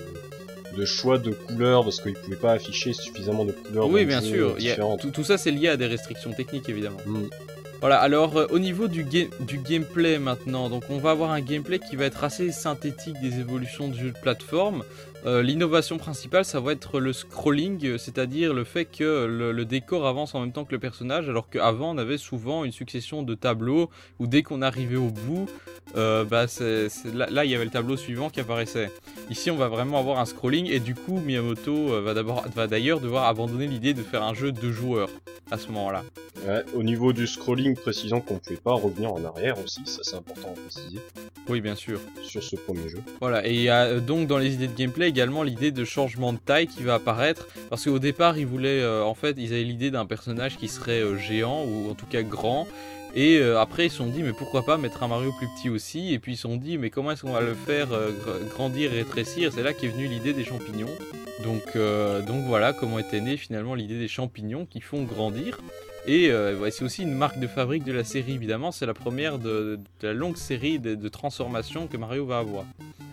de 0.78 0.86
choix 0.86 1.18
de 1.18 1.32
couleurs, 1.32 1.84
parce 1.86 2.02
qu'ils 2.02 2.16
pouvaient 2.16 2.36
pas 2.36 2.52
afficher 2.52 2.92
suffisamment 2.94 3.46
de 3.46 3.54
couleurs 3.54 3.88
oui, 3.88 4.06
bien 4.06 4.22
sûr. 4.22 4.60
y 4.60 4.70
a- 4.72 4.76
tout, 4.98 5.10
tout 5.12 5.24
ça, 5.24 5.38
c'est 5.38 5.52
lié 5.52 5.70
à 5.70 5.78
des 5.78 5.88
restrictions 5.88 6.32
techniques 6.34 6.68
évidemment. 6.68 7.00
Mm. 7.06 7.24
Voilà, 7.80 7.98
alors 8.00 8.36
euh, 8.36 8.46
au 8.50 8.60
niveau 8.60 8.90
du, 8.90 9.06
ga- 9.06 9.30
du 9.40 9.58
gameplay 9.58 10.20
maintenant, 10.20 10.70
donc 10.70 10.84
on 10.90 10.98
va 10.98 11.12
avoir 11.12 11.32
un 11.32 11.40
gameplay 11.40 11.80
qui 11.80 11.96
va 11.96 12.06
être 12.06 12.26
assez 12.26 12.52
synthétique 12.52 13.16
des 13.22 13.40
évolutions 13.40 13.88
du 13.88 13.98
jeu 13.98 14.12
de 14.12 14.18
plateforme. 14.20 14.84
Euh, 15.26 15.42
L'innovation 15.42 15.98
principale, 15.98 16.46
ça 16.46 16.60
va 16.62 16.72
être 16.72 17.00
le 17.00 17.12
scrolling, 17.12 17.98
c'est-à-dire 17.98 18.54
le 18.54 18.64
fait 18.64 18.86
que 18.86 19.26
le, 19.26 19.52
le 19.52 19.66
décor 19.66 20.08
avance 20.08 20.34
en 20.34 20.40
même 20.40 20.54
temps 20.54 20.64
que 20.64 20.72
le 20.72 20.80
personnage, 20.80 21.28
alors 21.28 21.50
qu'avant 21.50 21.94
on 21.94 21.98
avait 21.98 22.18
souvent 22.18 22.64
une 22.64 22.72
succession 22.72 23.22
de 23.22 23.36
tableaux 23.36 23.90
où 24.20 24.28
dès 24.28 24.44
qu'on 24.44 24.62
arrivait 24.62 24.96
au 24.96 25.10
bout, 25.10 25.48
euh, 25.98 26.24
bah 26.24 26.46
là, 27.14 27.28
là, 27.30 27.46
il 27.46 27.52
y 27.52 27.56
avait 27.56 27.66
le 27.66 27.72
tableau 27.72 27.98
suivant 27.98 28.30
qui 28.30 28.40
apparaissait. 28.40 28.92
Ici 29.30 29.52
on 29.52 29.58
va 29.58 29.68
vraiment 29.68 30.00
avoir 30.00 30.20
un 30.20 30.26
scrolling 30.26 30.68
et 30.68 30.80
du 30.80 30.96
coup 30.96 31.20
Miyamoto 31.20 31.94
euh, 31.94 32.14
va 32.56 32.68
d'ailleurs 32.68 33.02
devoir 33.02 33.26
abandonner 33.26 33.68
l'idée 33.68 33.94
de 33.94 34.04
faire 34.04 34.24
un 34.24 34.34
jeu 34.34 34.52
de 34.54 34.72
joueurs 34.72 35.10
à 35.52 35.58
ce 35.58 35.68
moment-là. 35.68 36.04
Ouais, 36.48 36.64
au 36.74 36.84
niveau 36.84 37.12
du 37.12 37.28
scrolling, 37.28 37.76
précisons 37.76 38.22
qu'on 38.22 38.36
ne 38.36 38.40
pouvait 38.40 38.56
pas 38.56 38.72
revenir 38.74 39.12
en 39.12 39.22
arrière 39.26 39.58
aussi, 39.62 39.82
ça 39.86 40.00
c'est 40.04 40.16
important 40.16 40.54
à 40.56 40.62
préciser, 40.62 41.00
Oui, 41.50 41.60
bien 41.60 41.76
sûr. 41.76 42.00
sur 42.24 42.42
ce 42.42 42.56
premier 42.56 42.88
jeu. 42.88 43.00
Voilà, 43.20 43.46
et 43.46 43.54
il 43.54 43.62
y 43.62 43.70
a 43.70 44.00
donc 44.00 44.28
dans 44.28 44.38
les 44.38 44.54
idées 44.54 44.68
de 44.68 44.76
gameplay 44.78 45.09
également 45.10 45.44
l'idée 45.44 45.72
de 45.72 45.84
changement 45.84 46.32
de 46.32 46.38
taille 46.38 46.68
qui 46.68 46.84
va 46.84 46.96
apparaître. 46.96 47.48
Parce 47.70 47.84
qu'au 47.84 48.00
départ, 48.00 48.38
ils 48.38 48.48
voulaient. 48.48 48.82
euh, 48.82 49.04
en 49.04 49.14
fait, 49.14 49.36
ils 49.38 49.52
avaient 49.54 49.64
l'idée 49.64 49.92
d'un 49.92 50.06
personnage 50.06 50.58
qui 50.58 50.70
serait 50.70 51.02
euh, 51.02 51.18
géant, 51.18 51.66
ou 51.66 51.90
en 51.92 51.96
tout 51.96 52.06
cas 52.06 52.22
grand. 52.24 52.68
Et 53.16 53.38
euh, 53.40 53.60
après, 53.60 53.88
ils 53.88 53.90
se 53.90 53.98
sont 53.98 54.08
dit, 54.08 54.22
mais 54.24 54.34
pourquoi 54.34 54.64
pas 54.64 54.78
mettre 54.78 55.04
un 55.04 55.08
Mario 55.08 55.32
plus 55.38 55.48
petit 55.58 55.70
aussi? 55.70 56.14
Et 56.14 56.20
puis 56.20 56.34
ils 56.34 56.38
se 56.38 56.44
sont 56.44 56.58
dit, 56.58 56.78
mais 56.78 56.90
comment 56.90 57.12
est-ce 57.12 57.24
qu'on 57.24 57.34
va 57.34 57.42
le 57.42 57.56
faire 57.56 57.90
gr- 57.90 58.48
grandir 58.50 58.94
et 58.94 58.98
rétrécir? 59.00 59.52
C'est 59.52 59.64
là 59.64 59.74
qu'est 59.74 59.88
venue 59.88 60.08
l'idée 60.08 60.34
des 60.34 60.46
champignons. 60.46 60.96
Donc, 61.44 61.76
donc 62.28 62.46
voilà 62.46 62.74
comment 62.74 63.00
était 63.00 63.22
née 63.22 63.38
finalement 63.38 63.74
l'idée 63.74 63.98
des 63.98 64.10
champignons 64.10 64.66
qui 64.66 64.82
font 64.82 65.04
grandir. 65.04 65.60
Et 66.10 66.32
euh, 66.32 66.72
c'est 66.72 66.84
aussi 66.84 67.04
une 67.04 67.14
marque 67.14 67.38
de 67.38 67.46
fabrique 67.46 67.84
de 67.84 67.94
la 67.94 68.04
série, 68.04 68.34
évidemment. 68.34 68.72
C'est 68.72 68.88
la 68.88 68.96
première 68.96 69.38
de, 69.38 69.78
la 70.02 70.12
longue 70.12 70.38
série 70.38 70.80
de, 70.80 71.08
transformations 71.08 71.86
que 71.86 71.98
Mario 71.98 72.26
va 72.26 72.40
avoir. 72.40 72.66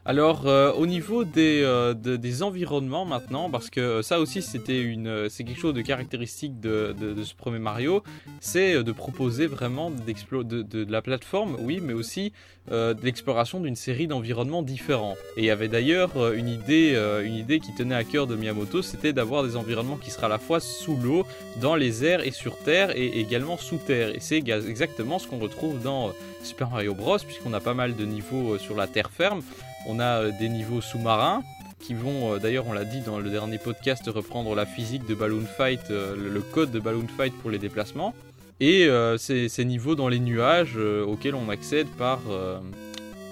Alors, 0.07 0.47
euh, 0.47 0.73
au 0.73 0.87
niveau 0.87 1.25
des, 1.25 1.61
euh, 1.63 1.93
des, 1.93 2.43
environnements 2.43 3.05
maintenant, 3.05 3.51
parce 3.51 3.69
que 3.69 4.01
ça 4.01 4.19
aussi 4.19 4.41
c'était 4.41 4.81
une, 4.81 5.29
c'est 5.29 5.45
quelque 5.45 5.61
chose 5.61 5.75
de 5.75 5.83
caractéristique 5.83 6.59
de, 6.59 6.95
ce 7.23 7.35
premier 7.35 7.59
Mario, 7.59 8.03
c'est 8.41 8.83
de 8.83 8.93
proposer 8.93 9.47
vraiment 9.47 9.91
de, 9.91 10.43
de, 10.63 10.91
la 10.91 11.03
plateforme, 11.03 11.57
oui, 11.61 11.81
mais 11.83 11.93
aussi 11.93 12.33
de 12.71 12.97
l'exploration 13.05 13.61
d'une 13.61 13.77
série 13.77 14.07
d'environnements 14.07 14.63
différents. 14.63 15.17
Et 15.37 15.43
il 15.43 15.45
y 15.45 15.51
avait 15.51 15.69
d'ailleurs 15.69 16.33
une 16.33 16.49
idée, 16.49 16.97
une 17.25 17.35
idée 17.35 17.61
qui 17.61 17.75
tenait 17.75 17.95
à 17.95 18.05
cœur 18.05 18.27
de 18.27 18.37
Miyamoto, 18.37 18.83
c'était 18.83 19.13
d'avoir 19.13 19.45
des 19.45 19.57
environnements 19.57 19.97
qui 19.97 20.11
seraient 20.11 20.27
à 20.27 20.31
la 20.31 20.39
fois 20.39 20.61
sous 20.61 20.97
l'eau, 20.97 21.25
dans 21.61 21.77
les 21.77 22.05
airs 22.05 22.27
et 22.27 22.33
sur 22.33 22.57
terre 22.59 22.86
et 22.95 23.21
également 23.21 23.57
sous 23.57 23.77
terre. 23.77 24.15
Et 24.15 24.21
c'est 24.21 24.37
exactement 24.37 25.19
ce 25.19 25.27
qu'on 25.27 25.39
retrouve 25.39 25.81
dans 25.81 26.09
euh, 26.09 26.13
Super 26.43 26.71
Mario 26.71 26.95
Bros. 26.95 27.19
puisqu'on 27.19 27.53
a 27.53 27.61
pas 27.61 27.75
mal 27.75 27.97
de 27.97 28.05
niveaux 28.05 28.55
euh, 28.55 28.59
sur 28.59 28.77
la 28.77 28.87
terre 28.87 29.11
ferme. 29.11 29.43
On 29.87 29.99
a 30.01 30.23
euh, 30.23 30.33
des 30.39 30.49
niveaux 30.49 30.81
sous-marins 30.81 31.43
qui 31.79 31.95
vont, 31.95 32.39
d'ailleurs 32.39 32.67
on 32.67 32.73
l'a 32.73 32.85
dit 32.85 33.01
dans 33.01 33.19
le 33.19 33.31
dernier 33.31 33.59
podcast, 33.59 34.03
reprendre 34.07 34.55
la 34.55 34.65
physique 34.65 35.07
de 35.07 35.15
Balloon 35.15 35.45
Fight, 35.45 35.91
le 35.91 36.41
code 36.41 36.71
de 36.71 36.81
Balloon 36.81 37.07
Fight 37.17 37.35
pour 37.35 37.51
les 37.51 37.59
déplacements. 37.59 38.15
Et 38.61 38.89
ces, 39.19 39.65
niveaux 39.65 39.95
dans 39.95 40.09
les 40.09 40.19
nuages 40.19 40.77
auxquels 40.79 41.35
on 41.35 41.51
accède 41.51 41.87
par, 41.99 42.23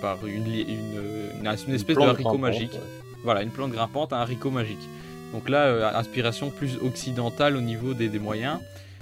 par 0.02 0.24
une, 0.26 0.46
une, 0.46 1.74
espèce 1.74 1.96
de 1.96 2.02
haricot 2.02 2.36
magique. 2.36 2.78
Voilà, 3.24 3.42
une 3.42 3.50
plante 3.50 3.72
grimpante, 3.72 4.12
un 4.12 4.18
haricot 4.18 4.50
magique. 4.50 4.86
Donc 5.32 5.48
là, 5.48 5.96
inspiration 5.98 6.50
plus 6.50 6.76
occidentale 6.82 7.56
au 7.56 7.62
niveau 7.62 7.94
des 7.94 8.10
moyens. 8.18 8.58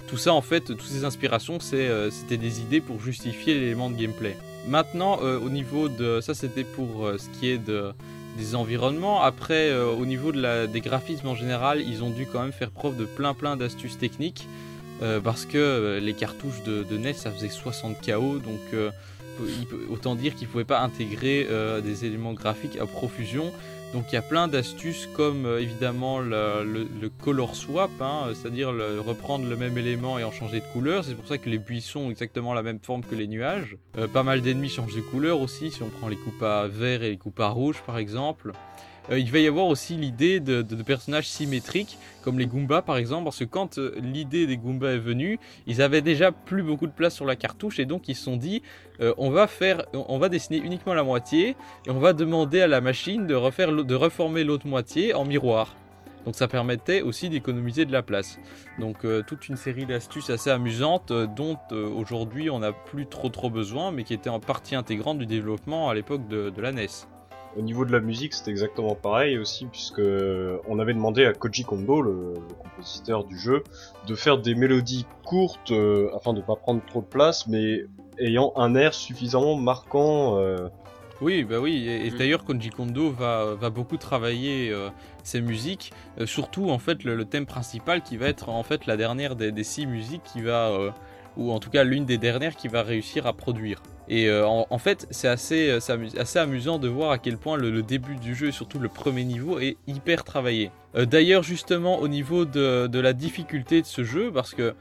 Tout 0.07 0.17
ça, 0.17 0.33
en 0.33 0.41
fait, 0.41 0.61
toutes 0.61 0.81
ces 0.81 1.05
inspirations, 1.05 1.57
euh, 1.73 2.09
c'était 2.11 2.37
des 2.37 2.61
idées 2.61 2.81
pour 2.81 2.99
justifier 2.99 3.53
l'élément 3.53 3.89
de 3.89 3.95
gameplay. 3.95 4.35
Maintenant, 4.67 5.19
euh, 5.23 5.39
au 5.39 5.49
niveau 5.49 5.89
de... 5.89 6.21
Ça, 6.21 6.33
c'était 6.33 6.63
pour 6.63 7.05
euh, 7.05 7.17
ce 7.17 7.29
qui 7.37 7.49
est 7.49 7.57
de, 7.57 7.91
des 8.37 8.55
environnements. 8.55 9.21
Après, 9.21 9.73
au 9.75 10.05
niveau 10.05 10.31
des 10.31 10.81
graphismes 10.81 11.27
en 11.27 11.35
général, 11.35 11.81
ils 11.81 12.03
ont 12.03 12.09
dû 12.09 12.25
quand 12.25 12.41
même 12.41 12.51
faire 12.51 12.71
preuve 12.71 12.97
de 12.97 13.05
plein 13.05 13.33
plein 13.33 13.57
d'astuces 13.57 13.97
techniques. 13.97 14.47
parce 15.23 15.45
que 15.45 15.99
les 16.01 16.13
cartouches 16.13 16.63
de, 16.63 16.83
de, 16.83 16.97
NES, 16.97 17.13
ça 17.13 17.29
faisait 17.31 17.49
60 17.49 17.97
KO. 18.03 18.39
Donc, 18.39 18.93
autant 19.91 20.15
dire 20.15 20.33
qu'ils 20.33 20.47
ne 20.47 20.51
pouvaient 20.51 20.63
pas 20.63 20.81
intégrer 20.81 21.47
des 21.83 22.05
éléments 22.05 22.33
graphiques 22.33 22.77
à 22.79 22.87
profusion. 22.87 23.51
Donc 23.93 24.05
il 24.11 24.15
y 24.15 24.17
a 24.17 24.23
plein 24.23 24.47
d'astuces 24.47 25.07
comme 25.13 25.45
euh, 25.45 25.61
évidemment 25.61 26.19
le, 26.19 27.09
color 27.21 27.55
swap, 27.55 27.91
hein, 28.01 28.31
c'est-à-dire 28.33 28.69
reprendre 29.05 29.47
le 29.47 29.55
même 29.55 29.77
élément 29.77 30.17
et 30.17 30.23
en 30.23 30.31
changer 30.31 30.61
de 30.61 30.65
couleur. 30.73 31.05
C'est 31.05 31.13
pour 31.13 31.27
ça 31.27 31.37
que 31.37 31.49
les 31.49 31.59
buissons 31.59 32.01
ont 32.01 32.09
exactement 32.09 32.55
la 32.55 32.63
même 32.63 32.79
forme 32.79 33.03
que 33.03 33.13
les 33.13 33.27
nuages. 33.27 33.77
Euh, 33.97 34.07
pas 34.07 34.23
mal 34.23 34.41
d'ennemis 34.41 34.69
changent 34.69 34.95
de 34.95 35.01
couleur 35.01 35.39
aussi, 35.39 35.69
si 35.69 35.83
on 35.83 35.89
prend 35.89 36.07
les 36.07 36.15
coupes 36.15 36.41
à 36.41 36.67
vert 36.67 37.03
et 37.03 37.11
les 37.11 37.17
coupes 37.17 37.39
à 37.39 37.49
rouge 37.49 37.83
par 37.85 37.99
exemple. 37.99 38.53
Euh, 39.09 39.19
il 39.19 39.31
va 39.31 39.39
y 39.39 39.47
avoir 39.47 39.67
aussi 39.67 39.95
l'idée 39.95 40.39
de, 40.39 40.61
personnages 40.83 41.27
symétriques, 41.27 41.97
comme 42.21 42.39
les 42.39 42.45
Goombas 42.45 42.81
par 42.81 42.97
exemple, 42.97 43.25
parce 43.25 43.39
que 43.39 43.43
quand 43.43 43.77
euh, 43.77 43.95
l'idée 44.01 44.47
des 44.47 44.57
Goombas 44.57 44.93
est 44.93 44.99
venue, 44.99 45.39
ils 45.67 45.81
avaient 45.81 46.01
déjà 46.01 46.31
plus 46.31 46.63
beaucoup 46.63 46.87
de 46.87 46.91
place 46.91 47.13
sur 47.13 47.25
la 47.25 47.35
cartouche 47.35 47.79
et 47.79 47.85
donc 47.85 48.07
ils 48.07 48.15
se 48.15 48.23
sont 48.23 48.37
dit 48.37 48.61
euh, 49.01 49.13
on 49.17 49.29
va 49.29 50.29
dessiner 50.29 50.57
uniquement 50.57 50.93
la 50.93 51.03
moitié 51.03 51.55
et 51.85 51.89
on 51.89 51.99
va 51.99 52.13
demander 52.13 52.61
à 52.61 52.67
la 52.67 52.81
machine 52.81 53.27
de 53.27 53.35
refaire, 53.35 53.71
de 53.71 53.95
reformer 53.95 54.43
l'autre 54.43 54.67
moitié 54.67 55.13
en 55.13 55.25
miroir. 55.25 55.75
Donc 56.25 56.35
ça 56.35 56.47
permettait 56.47 57.01
aussi 57.01 57.27
d'économiser 57.27 57.83
de 57.83 57.91
la 57.91 58.01
place. 58.01 58.39
Donc 58.79 59.05
toute 59.27 59.49
une 59.49 59.57
série 59.57 59.85
d'astuces 59.85 60.29
assez 60.29 60.49
amusantes 60.49 61.11
dont 61.11 61.57
aujourd'hui 61.71 62.49
on 62.49 62.59
n'a 62.59 62.71
plus 62.71 63.07
trop 63.07 63.27
trop 63.27 63.49
besoin, 63.49 63.91
mais 63.91 64.05
qui 64.05 64.13
étaient 64.13 64.29
en 64.29 64.39
partie 64.39 64.75
intégrante 64.75 65.17
du 65.17 65.25
développement 65.25 65.89
à 65.89 65.93
l'époque 65.93 66.25
de 66.29 66.61
la 66.61 66.71
NES. 66.71 66.87
Au 67.55 67.61
niveau 67.61 67.85
de 67.85 67.91
la 67.91 67.99
musique, 67.99 68.33
c'était 68.33 68.49
exactement 68.49 68.95
pareil 68.95 69.37
aussi, 69.37 69.65
puisque 69.65 70.01
on 70.67 70.79
avait 70.79 70.93
demandé 70.93 71.25
à 71.25 71.33
Koji 71.33 71.63
Kondo, 71.63 72.01
le, 72.01 72.33
compositeur 72.59 73.25
du 73.25 73.37
jeu, 73.37 73.63
de 74.07 74.15
faire 74.15 74.39
des 74.39 74.55
mélodies 74.55 75.05
courtes 75.23 75.71
euh, 75.71 76.09
afin 76.15 76.33
de 76.33 76.41
pas 76.41 76.55
prendre 76.55 76.81
trop 76.85 77.01
de 77.01 77.05
place, 77.05 77.47
mais 77.47 77.85
ayant 78.17 78.53
un 78.55 78.73
air 78.73 78.95
suffisamment 78.95 79.55
marquant. 79.55 80.39
Euh. 80.39 80.67
Oui, 81.21 81.43
bah 81.43 81.59
oui, 81.59 81.87
et, 81.87 82.09
mm. 82.09 82.17
d'ailleurs 82.17 82.43
Koji 82.43 82.71
Kondo 82.71 83.11
va, 83.11 83.53
va 83.53 83.69
beaucoup 83.69 83.97
travailler 83.97 84.71
euh, 84.71 84.89
ses 85.23 85.41
musiques, 85.41 85.93
surtout 86.25 86.71
en 86.71 86.79
fait 86.79 87.03
le, 87.03 87.23
thème 87.23 87.45
principal 87.45 88.01
qui 88.01 88.17
va 88.17 88.29
être 88.29 88.49
en 88.49 88.63
fait 88.63 88.87
la 88.87 88.97
dernière 88.97 89.35
des, 89.35 89.51
des 89.51 89.63
six 89.63 89.85
musiques 89.85 90.23
qui 90.23 90.41
va, 90.41 90.71
ou 91.37 91.51
en 91.51 91.59
tout 91.59 91.69
cas 91.69 91.83
l'une 91.83 92.05
des 92.05 92.17
dernières 92.17 92.55
qui 92.55 92.67
va 92.67 92.81
réussir 92.81 93.27
à 93.27 93.33
produire. 93.33 93.83
Et 94.09 94.27
euh, 94.27 94.45
en, 94.45 94.77
fait, 94.77 95.07
c'est 95.11 95.27
assez, 95.27 95.69
euh, 95.69 95.79
assez, 96.17 96.39
amusant 96.39 96.77
de 96.77 96.87
voir 96.87 97.11
à 97.11 97.17
quel 97.17 97.37
point 97.37 97.57
le, 97.57 97.81
début 97.81 98.15
du 98.15 98.35
jeu, 98.35 98.47
et 98.47 98.51
surtout 98.51 98.79
le 98.79 98.89
premier 98.89 99.23
niveau, 99.23 99.59
est 99.59 99.77
hyper 99.87 100.23
travaillé. 100.23 100.71
Euh, 100.95 101.05
d'ailleurs, 101.05 101.43
justement, 101.43 101.99
au 101.99 102.07
niveau 102.07 102.45
de, 102.45 102.87
de, 102.87 102.99
la 102.99 103.13
difficulté 103.13 103.81
de 103.81 103.87
ce 103.87 104.03
jeu, 104.03 104.31
parce 104.31 104.53
que 104.53 104.73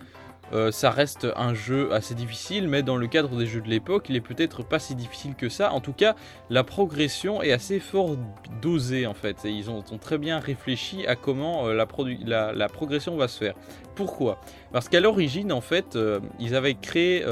euh, 0.53 0.71
ça 0.71 0.91
reste 0.91 1.27
un 1.37 1.55
jeu 1.55 1.93
assez 1.93 2.15
difficile, 2.15 2.69
mais 2.69 2.83
dans 2.83 2.97
le 2.97 3.07
cadre 3.07 3.37
des 3.37 3.47
jeux 3.47 3.61
de 3.61 3.69
l'époque, 3.69 4.07
il 4.09 4.17
est 4.17 4.21
peut-être 4.21 4.62
pas 4.62 4.79
si 4.79 4.95
difficile 4.95 5.35
que 5.35 5.49
ça. 5.49 5.73
En 5.73 5.81
tout 5.81 5.93
cas, 5.93 6.15
la 6.51 6.62
progression 6.62 7.43
est 7.43 7.53
assez 7.53 7.81
fort 7.81 8.17
dosée 8.61 9.07
en 9.07 9.15
fait. 9.15 9.45
Et 9.45 9.51
ils 9.51 9.71
ont, 9.71 9.83
très 10.01 10.19
bien 10.19 10.38
réfléchi 10.38 11.07
à 11.07 11.17
comment 11.17 11.69
euh, 11.69 11.75
la, 11.75 12.69
progression 12.69 13.17
va 13.17 13.29
se 13.29 13.38
faire. 13.38 13.55
Pourquoi? 13.95 14.41
Parce 14.73 14.88
qu'à 14.88 15.01
l'origine, 15.01 15.53
en 15.53 15.61
fait, 15.61 15.97
euh, 15.97 16.21
ils 16.38 16.55
avaient 16.55 16.75
créé 16.75 17.25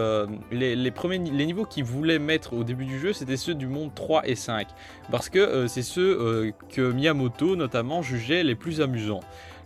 les, 0.51 0.91
premiers 0.91 1.19
les 1.19 1.47
niveaux 1.47 1.65
qu'ils 1.65 1.85
voulaient 1.85 2.19
mettre 2.19 2.55
au 2.55 2.65
début 2.65 2.85
du 2.85 2.99
jeu, 2.99 3.13
c'était 3.13 3.37
ceux 3.37 3.55
du 3.55 3.67
monde 3.67 3.95
3 3.95 4.29
et 4.29 4.35
5. 4.35 4.67
Parce 5.11 5.29
que 5.29 5.67
c'est 5.67 5.83
ceux 5.83 6.53
que 6.69 6.93
Miyamoto 6.93 7.57
notamment 7.57 8.03
jugeait 8.03 8.45
les 8.45 8.55
plus 8.55 8.81
amusants. 8.81 9.21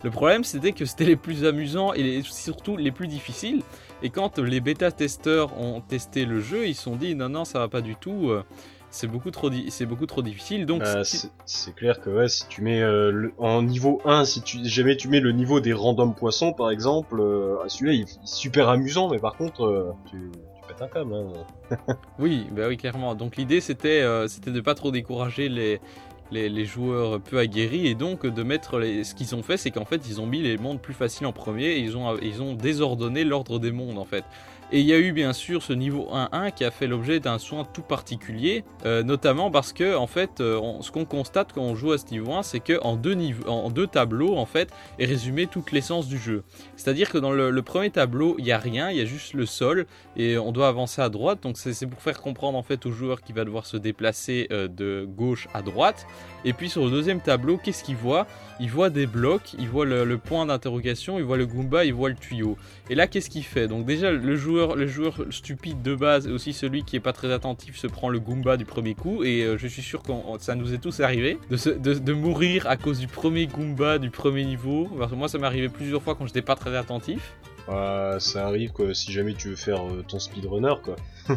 Le 0.05 0.11
problème, 0.11 0.43
c'était 0.43 0.71
que 0.71 0.85
c'était 0.85 1.05
les 1.05 1.15
plus 1.15 1.45
amusants 1.45 1.91
et 1.95 2.21
surtout 2.21 2.77
les 2.77 2.91
plus 2.91 3.07
difficiles. 3.07 3.63
Et 4.03 4.11
quand 4.11 4.37
les 4.37 4.59
bêta-testeurs 4.59 5.59
ont 5.59 5.81
testé 5.81 6.25
le 6.25 6.41
jeu, 6.41 6.67
ils 6.67 6.75
se 6.75 6.83
sont 6.83 6.95
dit 6.95 7.15
non, 7.15 7.27
non, 7.27 7.43
ça 7.43 7.57
va 7.57 7.69
pas 7.69 7.81
du 7.81 7.95
tout. 7.95 8.29
Euh, 8.29 8.43
c'est 8.91 9.07
beaucoup 9.07 9.31
trop 9.31 9.49
c'est 9.69 9.87
beaucoup 9.87 10.05
trop 10.05 10.21
difficile 10.21 10.65
donc 10.65 10.81
bah, 10.83 11.01
c'est 11.03 11.75
clair 11.75 11.99
que 11.99 12.09
ouais 12.09 12.29
si 12.29 12.47
tu 12.47 12.61
mets 12.61 12.81
euh, 12.81 13.29
en 13.39 13.61
niveau 13.61 13.99
1 14.05 14.23
si 14.23 14.41
tu 14.41 14.59
jamais 14.63 14.95
tu 14.95 15.09
mets 15.09 15.19
le 15.19 15.33
niveau 15.33 15.59
des 15.59 15.73
random 15.73 16.13
poissons 16.15 16.53
par 16.53 16.71
exemple 16.71 17.19
euh, 17.19 17.57
celui-là 17.67 17.91
il, 17.91 18.01
est 18.03 18.19
super 18.25 18.69
amusant 18.69 19.09
mais 19.09 19.19
par 19.19 19.35
contre 19.35 19.93
tu, 20.09 20.31
pètes 20.65 20.81
un 20.81 20.87
câble 20.87 21.13
hein. 21.13 21.75
oui 22.19 22.47
bah 22.55 22.69
oui 22.69 22.77
clairement 22.77 23.15
donc 23.15 23.35
l'idée 23.35 23.59
c'était 23.59 24.05
c'était 24.29 24.51
de 24.51 24.61
pas 24.61 24.75
trop 24.75 24.91
décourager 24.91 25.49
les 25.49 25.81
les, 26.31 26.65
joueurs 26.65 27.21
peu 27.21 27.37
aguerris 27.37 27.87
et 27.87 27.95
donc 27.95 28.25
de 28.25 28.43
mettre 28.43 28.79
les... 28.79 29.03
ce 29.03 29.13
qu'ils 29.15 29.35
ont 29.35 29.43
fait 29.43 29.57
c'est 29.57 29.71
qu'en 29.71 29.85
fait 29.85 30.01
ils 30.07 30.19
ont 30.19 30.25
mis 30.25 30.41
les 30.41 30.57
mondes 30.57 30.81
plus 30.81 30.93
faciles 30.93 31.27
en 31.27 31.31
premier 31.31 31.65
et 31.65 31.79
ils 31.79 31.97
ont, 31.97 32.17
ils 32.21 32.41
ont 32.41 32.53
désordonné 32.53 33.23
l'ordre 33.23 33.59
des 33.59 33.71
mondes 33.71 33.97
en 33.97 34.05
fait. 34.05 34.23
Et 34.71 34.79
il 34.79 34.85
y 34.87 34.93
a 34.93 34.99
eu 34.99 35.11
bien 35.11 35.31
sûr 35.31 35.61
ce 35.61 35.73
niveau 35.73 36.07
1-1 36.11 36.51
qui 36.51 36.65
a 36.65 36.71
fait 36.71 36.87
l'objet 36.87 37.19
d'un 37.19 37.37
soin 37.37 37.65
tout 37.65 37.83
particulier, 37.83 38.63
euh, 38.85 39.03
notamment 39.03 39.51
parce 39.51 39.73
que 39.73 39.95
en 39.95 40.07
fait, 40.07 40.41
euh, 40.41 40.59
ce 40.81 40.91
qu'on 40.91 41.05
constate 41.05 41.53
quand 41.53 41.61
on 41.61 41.75
joue 41.75 41.91
à 41.91 41.99
ce 41.99 42.07
niveau 42.07 42.33
1, 42.33 42.41
c'est 42.41 42.59
que 42.59 42.81
en 42.81 42.95
deux, 42.95 43.15
en 43.47 43.69
deux 43.69 43.85
tableaux 43.85 44.35
en 44.37 44.47
fait 44.47 44.71
est 44.97 45.05
résumé 45.05 45.45
toute 45.45 45.71
l'essence 45.71 46.07
du 46.07 46.17
jeu. 46.17 46.43
C'est-à-dire 46.75 47.11
que 47.11 47.19
dans 47.19 47.31
le, 47.31 47.61
premier 47.61 47.91
tableau, 47.91 48.35
il 48.39 48.45
y 48.45 48.51
a 48.51 48.57
rien, 48.57 48.89
il 48.89 48.97
y 48.97 49.01
a 49.01 49.05
juste 49.05 49.33
le 49.33 49.45
sol 49.45 49.85
et 50.17 50.37
on 50.37 50.51
doit 50.51 50.67
avancer 50.67 51.01
à 51.01 51.09
droite. 51.09 51.43
Donc 51.43 51.57
c'est 51.57 51.85
pour 51.85 52.01
faire 52.01 52.19
comprendre 52.19 52.57
en 52.57 52.63
fait 52.63 52.85
au 52.85 52.91
joueur 52.91 53.21
qu'il 53.21 53.35
va 53.35 53.45
devoir 53.45 53.67
se 53.67 53.77
déplacer 53.77 54.47
euh, 54.51 54.67
de 54.67 55.07
gauche 55.07 55.47
à 55.53 55.61
droite. 55.61 56.07
Et 56.45 56.53
puis 56.53 56.69
sur 56.69 56.85
le 56.85 56.91
deuxième 56.91 57.19
tableau, 57.21 57.57
qu'est-ce 57.57 57.83
qu'il 57.83 57.95
voit? 57.95 58.27
Il 58.59 58.69
voit 58.69 58.91
des 58.91 59.07
blocs, 59.07 59.55
il 59.57 59.67
voit 59.67 59.85
le, 59.85 60.17
point 60.17 60.45
d'interrogation, 60.45 61.17
il 61.17 61.25
voit 61.25 61.37
le 61.37 61.47
Goomba, 61.47 61.83
il 61.83 61.93
voit 61.93 62.09
le 62.09 62.15
tuyau. 62.15 62.55
Et 62.89 62.95
là, 62.95 63.07
qu'est-ce 63.07 63.31
qu'il 63.31 63.43
fait? 63.43 63.67
Donc 63.67 63.85
déjà, 63.85 64.11
le 64.11 64.35
joueur 64.35 64.75
le 64.75 64.85
joueur 64.85 65.25
stupide 65.31 65.81
de 65.81 65.95
base 65.95 66.27
et 66.27 66.31
aussi 66.31 66.53
celui 66.53 66.83
qui 66.83 66.95
est 66.95 67.01
pas 67.01 67.13
très 67.13 67.33
attentif 67.33 67.77
se 67.77 67.87
prend 67.87 68.09
le 68.09 68.19
Goomba 68.19 68.57
du 68.57 68.65
premier 68.65 68.93
coup. 68.93 69.23
Et 69.23 69.41
euh, 69.43 69.57
je 69.57 69.67
suis 69.67 69.81
sûr 69.81 70.03
que 70.03 70.11
ça 70.39 70.53
nous 70.53 70.73
est 70.73 70.77
tous 70.77 70.99
arrivé 70.99 71.39
de, 71.49 71.93
de, 71.95 72.13
mourir 72.13 72.67
à 72.67 72.77
cause 72.77 72.99
du 72.99 73.07
premier 73.07 73.47
Goomba 73.47 73.97
du 73.97 74.11
premier 74.11 74.45
niveau. 74.45 74.87
Parce 74.97 75.11
que 75.11 75.15
moi, 75.15 75.27
ça 75.27 75.39
m'est 75.39 75.47
arrivé 75.47 75.67
plusieurs 75.67 76.01
fois 76.01 76.13
quand 76.15 76.27
j'étais 76.27 76.43
pas 76.43 76.55
très 76.55 76.77
attentif. 76.77 77.33
Euh, 77.69 78.19
ça 78.19 78.45
arrive 78.45 78.71
quoi, 78.71 78.93
si 78.93 79.11
jamais 79.11 79.33
tu 79.33 79.49
veux 79.49 79.55
faire 79.55 79.83
euh, 79.83 80.03
ton 80.07 80.19
speedrunner 80.19 80.75
quoi. 80.83 80.95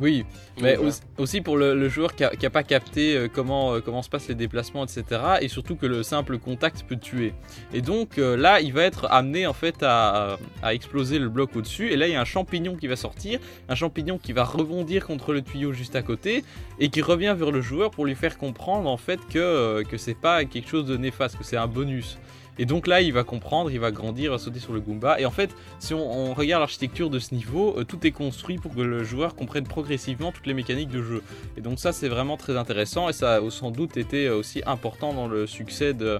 oui, 0.00 0.24
mais 0.60 0.76
aussi 1.16 1.40
pour 1.40 1.56
le, 1.56 1.88
joueur 1.88 2.16
qui 2.16 2.24
a, 2.24 2.50
pas 2.50 2.64
capté 2.64 3.16
euh, 3.16 3.28
comment, 3.32 3.80
comment 3.80 4.02
se 4.02 4.08
passent 4.08 4.26
les 4.26 4.34
déplacements, 4.34 4.84
etc. 4.84 5.04
Et 5.40 5.46
surtout 5.46 5.76
que 5.76 5.86
le 5.86 6.02
simple 6.02 6.38
contact 6.38 6.82
peut 6.82 6.96
tuer. 6.96 7.32
Et 7.72 7.80
donc 7.80 8.16
là, 8.16 8.60
il 8.60 8.72
va 8.72 8.82
être 8.82 9.06
amené 9.10 9.46
en 9.46 9.52
fait 9.52 9.76
à, 9.82 10.38
à 10.62 10.74
exploser 10.74 11.20
le 11.20 11.28
bloc 11.28 11.54
au-dessus. 11.54 11.92
Et 11.92 11.96
là, 11.96 12.08
il 12.08 12.12
y 12.12 12.16
a 12.16 12.20
un 12.20 12.24
champignon 12.24 12.74
qui 12.74 12.88
va 12.88 12.96
sortir, 12.96 13.38
un 13.68 13.76
champignon 13.76 14.18
qui 14.18 14.32
va 14.32 14.42
rebondir 14.42 15.06
contre 15.06 15.32
le 15.32 15.42
tuyau 15.42 15.72
juste 15.72 15.94
à 15.94 16.02
côté 16.02 16.44
et 16.80 16.88
qui 16.88 17.02
revient 17.02 17.36
vers 17.38 17.52
le 17.52 17.60
joueur 17.60 17.92
pour 17.92 18.04
lui 18.04 18.16
faire 18.16 18.36
comprendre 18.38 18.90
en 18.90 18.96
fait 18.96 19.20
que, 19.32 19.84
que 19.84 19.96
c'est 19.96 20.18
pas 20.18 20.44
quelque 20.44 20.68
chose 20.68 20.86
de 20.86 20.96
néfaste, 20.96 21.38
que 21.38 21.44
c'est 21.44 21.56
un 21.56 21.68
bonus. 21.68 22.18
Et 22.58 22.66
donc 22.66 22.86
là, 22.86 23.00
il 23.00 23.12
va 23.12 23.24
comprendre, 23.24 23.70
il 23.70 23.78
va 23.78 23.90
grandir, 23.90 24.24
il 24.24 24.30
va 24.30 24.38
sauter 24.38 24.58
sur 24.58 24.72
le 24.72 24.80
Goomba. 24.80 25.20
Et 25.20 25.26
en 25.26 25.30
fait, 25.30 25.50
si 25.78 25.94
on, 25.94 26.34
regarde 26.34 26.60
l'architecture 26.60 27.10
de 27.10 27.18
ce 27.18 27.34
niveau, 27.34 27.74
euh, 27.78 27.84
tout 27.84 28.06
est 28.06 28.10
construit 28.10 28.56
pour 28.56 28.74
que 28.74 28.80
le 28.80 29.04
joueur 29.04 29.34
comprenne 29.34 29.64
progressivement 29.64 30.32
toutes 30.32 30.46
les 30.46 30.54
mécaniques 30.54 30.90
de 30.90 31.02
jeu. 31.02 31.22
Et 31.56 31.60
donc 31.60 31.78
ça, 31.78 31.92
c'est 31.92 32.08
vraiment 32.08 32.36
très 32.36 32.56
intéressant 32.56 33.08
et 33.08 33.12
ça 33.12 33.36
a 33.36 33.50
sans 33.50 33.70
doute 33.70 33.96
été 33.96 34.28
aussi 34.28 34.62
important 34.66 35.12
dans 35.12 35.28
le 35.28 35.46
succès 35.46 35.94
de, 35.94 36.18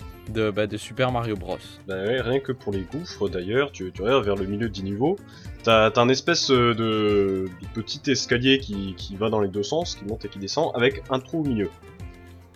bah, 0.51 0.67
Super 0.77 1.13
Mario 1.13 1.37
Bros. 1.37 1.59
Bah 1.87 1.97
rien 2.05 2.41
que 2.41 2.53
pour 2.53 2.73
les 2.73 2.83
gouffres 2.83 3.29
d'ailleurs, 3.29 3.73
tu, 3.73 3.93
regardes 4.01 4.25
vers 4.25 4.37
le 4.37 4.47
milieu 4.47 4.69
du 4.69 4.83
niveau, 4.83 5.17
t'as 5.63 5.89
as 5.89 6.01
un 6.01 6.09
espèce 6.09 6.49
de, 6.51 6.73
de, 6.73 7.49
petit 7.75 8.11
escalier 8.11 8.59
qui 8.59 9.17
va 9.17 9.31
dans 9.31 9.41
les 9.41 9.49
deux 9.49 9.63
sens, 9.63 9.97
qui 9.97 10.05
monte 10.05 10.25
et 10.25 10.29
qui 10.29 10.39
descend, 10.39 10.71
avec 10.75 11.03
un 11.11 11.19
trou 11.19 11.41
au 11.41 11.45
milieu. 11.45 11.69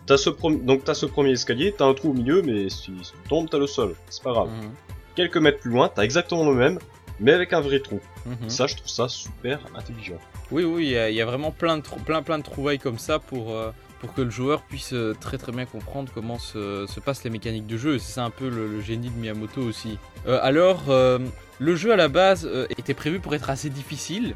As 0.08 0.16
ce 0.16 0.30
donc 0.30 0.84
t'as 0.84 0.94
ce 0.94 1.06
premier 1.06 1.30
escalier, 1.30 1.74
t'as 1.76 1.86
un 1.86 1.94
trou 1.94 2.10
au 2.10 2.14
milieu, 2.14 2.42
mais 2.42 2.68
si, 2.68 2.92
tu 2.92 3.28
tombes, 3.28 3.48
t'as 3.48 3.58
le 3.58 3.66
sol. 3.66 3.94
C'est 4.10 4.22
pas 4.22 4.32
grave. 4.32 4.48
Mhm. 4.48 4.70
Quelques 5.14 5.36
mètres 5.36 5.60
plus 5.60 5.70
loin, 5.70 5.88
t'as 5.88 6.02
exactement 6.02 6.48
le 6.48 6.54
même, 6.54 6.78
mais 7.20 7.32
avec 7.32 7.52
un 7.52 7.60
vrai 7.60 7.80
trou. 7.80 8.00
Mhm. 8.26 8.48
Ça, 8.48 8.66
je 8.66 8.76
trouve 8.76 8.88
ça 8.88 9.08
super 9.08 9.60
intelligent. 9.74 10.18
Oui, 10.50 10.64
oui, 10.64 10.94
il 11.08 11.14
y, 11.14 11.20
a 11.20 11.24
vraiment 11.24 11.50
plein 11.50 11.78
de, 11.78 11.82
plein, 12.04 12.22
plein 12.22 12.38
de 12.38 12.42
trouvailles 12.42 12.78
comme 12.78 12.98
ça 12.98 13.18
pour, 13.18 13.52
euh, 13.52 13.70
pour 14.00 14.12
que 14.12 14.20
le 14.20 14.30
joueur 14.30 14.62
puisse 14.62 14.92
euh, 14.92 15.14
très 15.18 15.38
très 15.38 15.50
bien 15.50 15.64
comprendre 15.64 16.12
comment 16.14 16.38
se, 16.38 16.84
se 16.86 17.00
passent 17.00 17.24
les 17.24 17.30
mécaniques 17.30 17.66
de 17.66 17.78
jeu. 17.78 17.98
C'est 17.98 18.20
un 18.20 18.30
peu 18.30 18.50
le, 18.50 18.80
génie 18.82 19.08
de 19.08 19.16
Miyamoto 19.16 19.62
aussi. 19.62 19.98
Euh, 20.26 20.38
alors, 20.42 20.82
le 21.58 21.76
jeu 21.76 21.92
à 21.92 21.96
la 21.96 22.08
base 22.08 22.48
était 22.76 22.94
prévu 22.94 23.20
pour 23.20 23.34
être 23.34 23.48
assez 23.48 23.70
difficile 23.70 24.34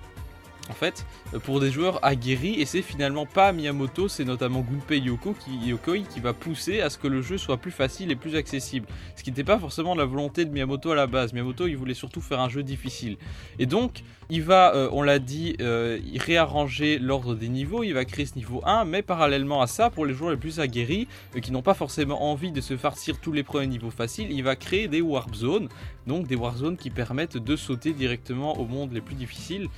en 0.71 0.75
fait, 0.75 1.07
euh, 1.35 1.39
pour 1.39 1.61
des 1.61 1.71
joueurs 1.71 2.05
aguerris, 2.05 2.61
et 2.61 2.67
c'est 2.67 2.83
finalement 2.83 3.27
pas 3.27 3.53
Miyamoto, 3.53 4.09
c'est 4.09 4.25
notamment 4.25 4.61
Gunpei 4.61 4.99
Yoko 4.99 5.35
qui, 5.35 5.69
Yokoi 5.69 6.01
qui 6.01 6.21
va 6.21 6.33
pousser 6.33 6.81
à 6.81 6.91
ce 6.91 6.99
que 6.99 7.09
le 7.09 7.23
jeu 7.23 7.39
soit 7.39 7.57
plus 7.57 7.71
facile 7.71 8.11
et 8.11 8.17
plus 8.17 8.37
accessible. 8.37 8.87
Ce 9.17 9.23
qui 9.23 9.31
n'était 9.31 9.45
pas 9.45 9.59
forcément 9.59 9.95
la 9.95 10.05
volonté 10.05 10.45
de 10.45 10.51
Miyamoto 10.51 10.91
à 10.91 10.95
la 10.95 11.07
base. 11.07 11.33
Miyamoto, 11.33 11.67
il 11.67 11.77
voulait 11.77 11.95
surtout 11.95 12.21
faire 12.21 12.41
un 12.41 12.49
jeu 12.49 12.63
difficile. 12.63 13.17
Et 13.59 13.67
donc, 13.67 14.03
il 14.29 14.43
va, 14.43 14.75
euh, 14.75 14.89
on 14.93 15.03
l'a 15.03 15.19
dit, 15.19 15.57
euh, 15.61 15.99
réarranger 16.17 16.99
l'ordre 16.99 17.35
des 17.35 17.49
niveaux, 17.49 17.85
il 17.85 17.93
va 17.93 18.05
créer 18.05 18.27
ce 18.27 18.35
niveau 18.35 18.61
1, 18.65 18.85
mais 18.85 19.03
parallèlement 19.03 19.63
à 19.63 19.69
ça, 19.69 19.89
pour 19.89 20.05
les 20.05 20.15
joueurs 20.15 20.33
les 20.33 20.37
plus 20.37 20.59
aguerris, 20.59 21.07
qui 21.41 21.53
n'ont 21.53 21.63
pas 21.63 21.75
forcément 21.75 22.31
envie 22.31 22.51
de 22.51 22.61
se 22.61 22.77
farcir 22.77 23.21
tous 23.21 23.33
les 23.33 23.45
premiers 23.45 23.69
niveaux 23.69 23.91
faciles, 23.91 24.31
il 24.31 24.43
va 24.43 24.57
créer 24.57 24.89
des 24.89 25.01
warp 25.01 25.33
zones, 25.35 25.69
donc 26.07 26.27
des 26.27 26.35
warp 26.35 26.57
zones 26.57 26.77
qui 26.77 26.91
permettent 26.91 27.37
de 27.37 27.57
sauter 27.57 27.93
directement 27.93 28.59
au 28.59 28.65
monde 28.65 28.93
les 28.93 29.01
plus 29.01 29.15
difficiles. 29.15 29.69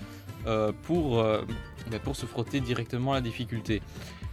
Euh, 0.46 0.70
pour, 0.84 1.18
euh, 1.18 1.42
bah, 1.90 1.98
pour 1.98 2.14
se 2.14 2.24
frotter 2.24 2.60
directement 2.60 3.12
à 3.12 3.16
la 3.16 3.20
difficulté. 3.20 3.82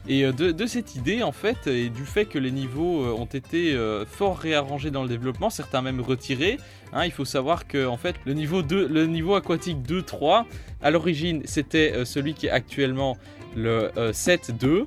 Et 0.07 0.23
euh, 0.23 0.31
de, 0.31 0.65
cette 0.67 0.95
idée, 0.95 1.23
en 1.23 1.31
fait, 1.31 1.65
et 1.65 1.89
du 1.89 2.05
fait 2.05 2.25
que 2.25 2.37
les 2.37 2.51
niveaux 2.51 3.03
ont 3.15 3.25
été 3.25 3.75
fort 4.07 4.37
réarrangés 4.37 4.91
dans 4.91 5.01
le 5.01 5.09
développement, 5.09 5.49
certains 5.49 5.81
même 5.81 5.99
retirés, 5.99 6.57
hein, 6.93 7.05
il 7.05 7.11
faut 7.11 7.25
savoir 7.25 7.67
que 7.67 7.89
fait, 7.97 8.15
le 8.25 8.33
niveau, 8.33 8.61
2, 8.61 8.87
le 8.87 9.07
niveau 9.07 9.35
aquatique 9.35 9.79
2-3, 9.79 10.45
à 10.81 10.91
l'origine, 10.91 11.41
c'était 11.45 12.05
celui 12.05 12.35
qui 12.35 12.47
est 12.47 12.51
actuellement 12.51 13.17
le 13.55 13.89
7-2. 14.11 14.85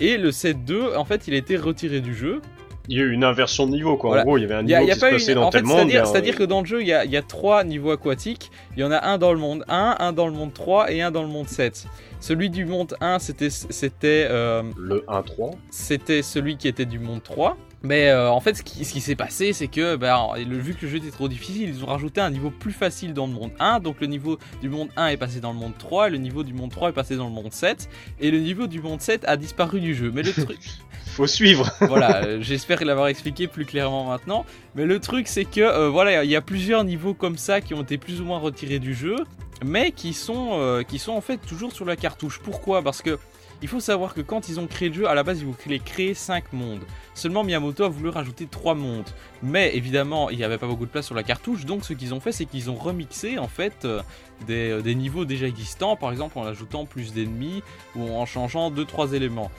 Et 0.00 0.16
le 0.16 0.30
7-2, 0.30 0.96
en 0.96 1.04
fait, 1.04 1.28
il 1.28 1.34
a 1.34 1.36
été 1.36 1.56
retiré 1.56 2.00
du 2.00 2.14
jeu 2.14 2.40
il 2.88 2.98
y 2.98 3.00
a 3.00 3.04
eu 3.04 3.12
une 3.12 3.24
inversion 3.24 3.66
de 3.66 3.72
niveau, 3.72 3.96
quoi. 3.96 4.20
En 4.20 4.24
gros, 4.24 4.38
il 4.38 4.42
y 4.42 4.44
avait 4.44 4.54
un 4.54 4.62
niveau 4.62 4.86
qui 4.86 4.94
se 4.94 5.00
passait 5.00 5.34
dans 5.34 5.50
tel 5.50 5.64
monde. 5.64 5.90
C'est-à-dire 5.90 6.36
que 6.36 6.42
dans 6.42 6.60
le 6.60 6.66
jeu, 6.66 6.80
il 6.80 6.88
y, 6.88 6.92
a, 6.92 7.04
y, 7.04 7.16
a, 7.16 7.22
trois 7.22 7.64
niveaux 7.64 7.92
aquatiques. 7.92 8.50
Il 8.76 8.80
y 8.80 8.84
en 8.84 8.90
a 8.90 9.06
un 9.06 9.18
dans 9.18 9.32
le 9.32 9.38
monde 9.38 9.64
1, 9.68 9.96
un 9.98 10.12
dans 10.12 10.26
le 10.26 10.32
monde 10.32 10.52
3 10.52 10.92
et 10.92 11.02
un 11.02 11.10
dans 11.10 11.22
le 11.22 11.28
monde 11.28 11.48
7. 11.48 11.86
Celui 12.20 12.50
du 12.50 12.64
monde 12.64 12.96
1, 13.00 13.18
c'était... 13.18 13.50
c'était 13.50 14.26
euh, 14.30 14.62
le 14.76 15.04
1-3 15.08 15.52
C'était 15.70 16.22
celui 16.22 16.56
qui 16.56 16.68
était 16.68 16.84
du 16.84 16.98
monde 16.98 17.22
3. 17.22 17.56
Mais 17.84 18.08
euh, 18.08 18.30
en 18.30 18.40
fait, 18.40 18.54
ce 18.54 18.62
qui, 18.62 18.84
s'est 18.84 19.16
passé, 19.16 19.52
c'est 19.52 19.66
que 19.66 19.96
bah, 19.96 20.28
le, 20.36 20.58
vu 20.58 20.74
que 20.74 20.82
le 20.82 20.88
jeu 20.90 20.98
était 20.98 21.10
trop 21.10 21.28
difficile, 21.28 21.68
ils 21.68 21.82
ont 21.82 21.88
rajouté 21.88 22.20
un 22.20 22.30
niveau 22.30 22.50
plus 22.50 22.72
facile 22.72 23.12
dans 23.12 23.26
le 23.26 23.32
monde 23.32 23.50
1. 23.58 23.80
Donc 23.80 24.00
le 24.00 24.06
niveau 24.06 24.38
du 24.60 24.68
monde 24.68 24.88
1 24.96 25.08
est 25.08 25.16
passé 25.16 25.40
dans 25.40 25.52
le 25.52 25.58
monde 25.58 25.72
3, 25.78 26.08
le 26.08 26.18
niveau 26.18 26.44
du 26.44 26.54
monde 26.54 26.70
3 26.70 26.90
est 26.90 26.92
passé 26.92 27.16
dans 27.16 27.26
le 27.26 27.32
monde 27.32 27.52
7, 27.52 27.88
et 28.20 28.30
le 28.30 28.38
niveau 28.38 28.66
du 28.66 28.80
monde 28.80 29.00
7 29.00 29.24
a 29.26 29.36
disparu 29.36 29.80
du 29.80 29.94
jeu. 29.94 30.10
Mais 30.14 30.22
le 30.22 30.32
truc... 30.32 30.58
Faut 31.06 31.26
suivre. 31.26 31.70
voilà, 31.80 32.24
euh, 32.24 32.38
j'espère 32.40 32.82
l'avoir 32.84 33.08
expliqué 33.08 33.46
plus 33.46 33.66
clairement 33.66 34.06
maintenant. 34.06 34.46
Mais 34.76 34.86
le 34.86 34.98
truc, 34.98 35.28
c'est 35.28 35.44
que 35.44 35.60
euh, 35.60 35.90
voilà, 35.90 36.24
il 36.24 36.30
y 36.30 36.36
a 36.36 36.40
plusieurs 36.40 36.84
niveaux 36.84 37.12
comme 37.12 37.36
ça 37.36 37.60
qui 37.60 37.74
ont 37.74 37.82
été 37.82 37.98
plus 37.98 38.20
ou 38.22 38.24
moins 38.24 38.38
retirés 38.38 38.78
du 38.78 38.94
jeu, 38.94 39.16
mais 39.62 39.90
qui 39.90 40.14
sont, 40.14 40.82
qui 40.88 40.98
sont 40.98 41.12
en 41.12 41.20
fait 41.20 41.36
toujours 41.36 41.72
sur 41.72 41.84
la 41.84 41.96
cartouche. 41.96 42.40
Pourquoi? 42.42 42.82
Parce 42.82 43.02
que 43.02 43.18
il 43.62 43.68
faut 43.68 43.80
savoir 43.80 44.12
que 44.12 44.20
quand 44.20 44.48
ils 44.48 44.58
ont 44.58 44.66
créé 44.66 44.88
le 44.88 44.94
jeu, 44.94 45.08
à 45.08 45.14
la 45.14 45.22
base, 45.22 45.40
ils 45.40 45.46
voulaient 45.46 45.78
créer 45.78 46.14
5 46.14 46.52
mondes. 46.52 46.82
Seulement 47.14 47.44
Miyamoto 47.44 47.84
a 47.84 47.88
voulu 47.88 48.08
rajouter 48.08 48.46
3 48.46 48.74
mondes. 48.74 49.08
Mais 49.42 49.76
évidemment, 49.76 50.30
il 50.30 50.36
n'y 50.36 50.44
avait 50.44 50.58
pas 50.58 50.66
beaucoup 50.66 50.84
de 50.84 50.90
place 50.90 51.06
sur 51.06 51.14
la 51.14 51.22
cartouche, 51.22 51.64
donc 51.64 51.84
ce 51.84 51.92
qu'ils 51.92 52.12
ont 52.12 52.20
fait, 52.20 52.32
c'est 52.32 52.44
qu'ils 52.44 52.70
ont 52.70 52.74
remixé 52.74 53.38
en 53.38 53.48
fait 53.48 53.84
euh, 53.84 54.02
euh, 54.50 54.82
des, 54.82 54.94
niveaux 54.94 55.24
déjà 55.24 55.46
existants, 55.46 55.96
par 55.96 56.10
exemple 56.10 56.38
en 56.38 56.44
ajoutant 56.44 56.86
plus 56.86 57.12
d'ennemis 57.12 57.62
ou 57.96 58.10
en 58.10 58.26
changeant 58.26 58.70
2-3 58.70 59.14
éléments. 59.14 59.50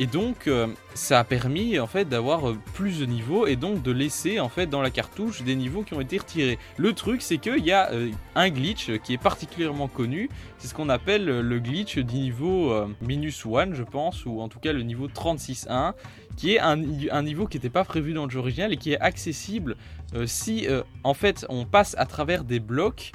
Et 0.00 0.06
donc, 0.06 0.46
euh, 0.46 0.68
ça 0.94 1.18
a 1.18 1.24
permis 1.24 1.80
en 1.80 1.88
fait 1.88 2.04
d'avoir 2.08 2.50
euh, 2.50 2.56
plus 2.74 3.00
de 3.00 3.06
niveaux 3.06 3.48
et 3.48 3.56
donc 3.56 3.82
de 3.82 3.90
laisser 3.90 4.38
en 4.38 4.48
fait 4.48 4.68
dans 4.68 4.80
la 4.80 4.90
cartouche 4.90 5.42
des 5.42 5.56
niveaux 5.56 5.82
qui 5.82 5.94
ont 5.94 6.00
été 6.00 6.18
retirés. 6.18 6.56
Le 6.76 6.92
truc, 6.92 7.20
c'est 7.20 7.38
qu'il 7.38 7.64
y 7.64 7.72
a 7.72 7.90
euh, 7.90 8.12
un 8.36 8.48
glitch 8.48 8.92
qui 9.02 9.14
est 9.14 9.18
particulièrement 9.18 9.88
connu. 9.88 10.30
C'est 10.58 10.68
ce 10.68 10.74
qu'on 10.74 10.88
appelle 10.88 11.24
le 11.24 11.58
glitch 11.58 11.98
du 11.98 12.14
niveau 12.14 12.72
minus 13.00 13.44
one, 13.44 13.74
je 13.74 13.82
pense, 13.82 14.24
ou 14.24 14.40
en 14.40 14.48
tout 14.48 14.60
cas 14.60 14.72
le 14.72 14.82
niveau 14.82 15.08
36.1, 15.08 15.94
qui 16.36 16.54
est 16.54 16.60
un, 16.60 16.76
niveau 17.22 17.46
qui 17.46 17.56
n'était 17.56 17.70
pas 17.70 17.84
prévu 17.84 18.12
dans 18.12 18.24
le 18.24 18.30
jeu 18.30 18.38
original 18.38 18.72
et 18.72 18.76
qui 18.76 18.92
est 18.92 19.00
accessible 19.00 19.76
si 20.26 20.66
en 21.04 21.14
fait 21.14 21.46
on 21.48 21.64
passe 21.64 21.94
à 21.96 22.06
travers 22.06 22.42
des 22.42 22.58
blocs 22.58 23.12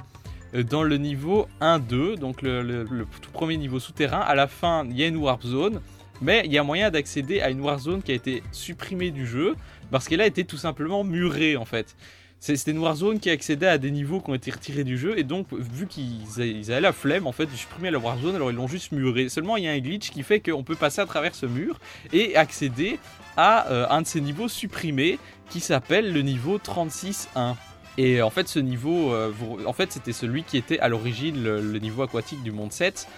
dans 0.54 0.82
le 0.82 0.96
niveau 0.96 1.48
1-2, 1.60 2.16
donc 2.16 2.40
le, 2.40 2.62
le, 2.62 3.06
tout 3.20 3.30
premier 3.30 3.58
niveau 3.58 3.78
souterrain. 3.78 4.20
À 4.20 4.34
la 4.34 4.46
fin, 4.46 4.86
il 4.88 4.96
y 4.96 5.02
a 5.02 5.06
une 5.06 5.16
warp 5.16 5.42
zone 5.42 5.80
mais 6.20 6.42
il 6.44 6.52
y 6.52 6.58
a 6.58 6.62
moyen 6.62 6.90
d'accéder 6.90 7.40
à 7.40 7.50
une 7.50 7.60
Warzone 7.60 8.02
qui 8.02 8.12
a 8.12 8.14
été 8.14 8.42
supprimée 8.52 9.10
du 9.10 9.26
jeu 9.26 9.56
parce 9.90 10.08
qu'elle 10.08 10.20
a 10.20 10.26
été 10.26 10.44
tout 10.44 10.56
simplement 10.56 11.04
murée 11.04 11.56
en 11.56 11.64
fait. 11.64 11.96
C'était 12.40 12.72
une 12.72 12.78
Warzone 12.78 13.20
qui 13.20 13.30
accédait 13.30 13.68
à 13.68 13.78
des 13.78 13.90
niveaux 13.90 14.20
qui 14.20 14.30
ont 14.30 14.34
été 14.34 14.50
retirés 14.50 14.84
du 14.84 14.98
jeu 14.98 15.18
et 15.18 15.22
donc 15.22 15.46
vu 15.52 15.86
qu'ils 15.86 16.42
avaient 16.70 16.80
la 16.80 16.92
flemme 16.92 17.26
en 17.26 17.32
fait 17.32 17.46
de 17.46 17.56
supprimer 17.56 17.90
la 17.90 17.98
Warzone 17.98 18.34
alors 18.34 18.50
ils 18.50 18.56
l'ont 18.56 18.68
juste 18.68 18.92
muré. 18.92 19.30
Seulement 19.30 19.56
il 19.56 19.64
y 19.64 19.68
a 19.68 19.72
un 19.72 19.78
glitch 19.78 20.10
qui 20.10 20.22
fait 20.22 20.40
qu'on 20.40 20.62
peut 20.62 20.74
passer 20.74 21.00
à 21.00 21.06
travers 21.06 21.34
ce 21.34 21.46
mur 21.46 21.80
et 22.12 22.36
accéder 22.36 22.98
à 23.38 23.70
euh, 23.70 23.86
un 23.88 24.02
de 24.02 24.06
ces 24.06 24.20
niveaux 24.20 24.48
supprimés 24.48 25.18
qui 25.48 25.60
s'appelle 25.60 26.12
le 26.12 26.20
niveau 26.20 26.58
36.1. 26.58 27.54
Et 27.96 28.20
en 28.20 28.30
fait 28.30 28.48
ce 28.48 28.58
niveau, 28.58 29.14
euh, 29.14 29.32
en 29.64 29.72
fait 29.72 29.92
c'était 29.92 30.12
celui 30.12 30.42
qui 30.42 30.58
était 30.58 30.78
à 30.80 30.88
l'origine 30.88 31.42
le, 31.42 31.78
niveau 31.78 32.02
aquatique 32.02 32.42
du 32.42 32.50
monde 32.50 32.72
7 32.72 33.08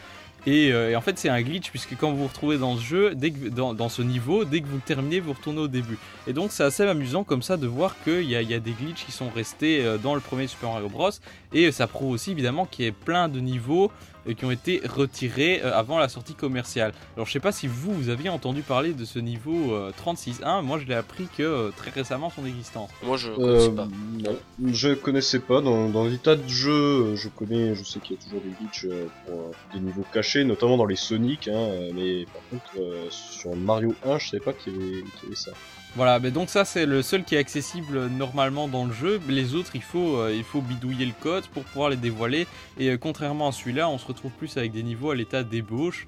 euh, 0.47 0.91
et, 0.91 0.97
en 0.97 1.01
fait, 1.01 1.19
c'est 1.19 1.29
un 1.29 1.43
glitch 1.43 1.71
puisque 1.71 1.97
quand 1.97 2.11
vous 2.11 2.19
vous 2.19 2.29
retrouvez 2.29 2.59
dans 2.59 2.77
ce 2.77 2.83
jeu, 2.83 3.15
dès 3.15 3.31
que, 3.31 3.49
dans, 3.49 3.89
ce 3.89 4.03
niveau, 4.03 4.45
dès 4.45 4.61
que 4.61 4.67
vous 4.67 4.77
le 4.77 4.83
terminez, 4.83 5.21
vous 5.21 5.33
retournez 5.33 5.61
au 5.61 5.69
début. 5.69 5.99
Et 6.27 6.33
donc, 6.33 6.53
c'est 6.53 6.63
assez 6.63 6.85
amusant 6.85 7.25
comme 7.25 7.43
ça 7.43 7.57
de 7.57 7.67
voir 7.67 7.97
qu'il 8.05 8.23
y, 8.23 8.33
y, 8.33 8.55
a 8.55 8.61
des 8.61 8.73
glitches 8.73 9.05
qui 9.05 9.13
sont 9.13 9.31
restés 9.31 9.85
euh, 9.85 9.99
dans 9.99 10.15
le 10.15 10.21
premier 10.21 10.47
Super 10.47 10.71
Mario 10.71 10.89
Bros. 10.89 11.11
Et 11.53 11.73
ça 11.73 11.87
prouve 11.87 12.13
aussi 12.13 12.31
évidemment 12.31 12.67
qu'il 12.67 12.85
y 12.85 12.89
a 12.89 12.93
plein 12.93 13.29
de 13.29 13.41
niveaux 13.41 13.91
qui 14.35 14.45
ont 14.45 14.51
été 14.51 14.83
retirés 14.87 15.61
euh, 15.63 15.77
avant 15.77 15.99
la 15.99 16.09
sortie 16.09 16.35
commerciale. 16.35 16.93
Alors 17.15 17.27
je 17.27 17.33
sais 17.33 17.41
pas 17.41 17.53
si 17.53 17.67
vous, 17.67 17.93
vous 17.93 18.09
aviez 18.09 18.29
entendu 18.29 18.63
parler 18.63 18.93
de 18.93 19.05
ce 19.05 19.19
niveau 19.19 19.79
36.1, 20.05 20.43
euh, 20.43 20.63
moi 20.63 20.79
je 20.79 20.87
l'ai 20.87 20.95
appris 20.95 21.29
que 21.37 21.43
euh, 21.43 21.71
très 21.77 21.91
récemment 21.91 22.31
son 22.31 22.45
existence. 22.47 22.91
Moi 23.03 23.17
je 23.17 23.31
connaissais 23.31 23.71
pas. 23.71 23.89
Non, 24.19 24.37
je 24.73 24.95
connaissais 24.95 25.41
pas. 25.41 25.61
Dans, 25.61 25.89
dans 25.89 26.05
les 26.05 26.19
tas 26.19 26.37
de 26.37 26.49
jeux, 26.49 27.15
je 27.17 27.29
connais, 27.29 27.75
je 27.75 27.85
sais 27.85 28.01
qu'il 28.01 28.17
y 28.17 28.19
a 28.19 28.23
toujours 28.23 28.41
des 28.41 28.51
glitches 28.51 28.87
pour 29.27 29.53
des 29.73 29.81
niveaux 29.81 30.05
cachés, 30.13 30.45
notamment 30.45 30.77
dans 30.77 30.87
les 30.87 30.97
Sonic, 30.97 31.49
hein, 31.49 31.69
mais 31.95 32.27
par 32.27 32.43
contre 32.51 33.11
sur 33.11 33.55
Mario 33.57 33.95
1, 34.05 34.19
je 34.19 34.31
savais 34.31 34.43
pas 34.43 34.53
qu'il 34.53 34.77
y, 34.77 34.97
y, 34.97 35.27
avait 35.27 35.37
ça. 35.37 35.53
Voilà, 35.97 36.21
mais 36.21 36.31
donc 36.31 36.51
ça 36.51 36.67
c'est 36.67 36.85
le 36.85 37.01
seul 37.01 37.25
qui 37.25 37.37
est 37.37 37.39
accessible 37.39 38.09
normalement 38.09 38.69
dans 38.69 38.85
le 38.85 38.93
jeu. 38.93 39.19
Les 39.31 39.55
autres, 39.55 39.71
il 39.75 39.81
faut, 39.81 40.19
euh, 40.19 40.43
bidouiller 40.57 41.07
le 41.07 41.15
code 41.19 41.47
pour 41.47 41.63
pouvoir 41.63 41.89
les 41.89 41.97
dévoiler. 41.97 42.47
Et 42.79 42.91
euh, 42.91 42.99
contrairement 42.99 43.49
à 43.49 43.53
celui-là, 43.53 43.89
on 43.89 43.97
se 43.97 44.07
retrouve 44.07 44.31
plus 44.33 44.59
avec 44.59 44.73
des 44.73 44.83
niveaux 44.83 45.11
à 45.11 45.15
l'état 45.15 45.43
d'ébauche. 45.43 46.07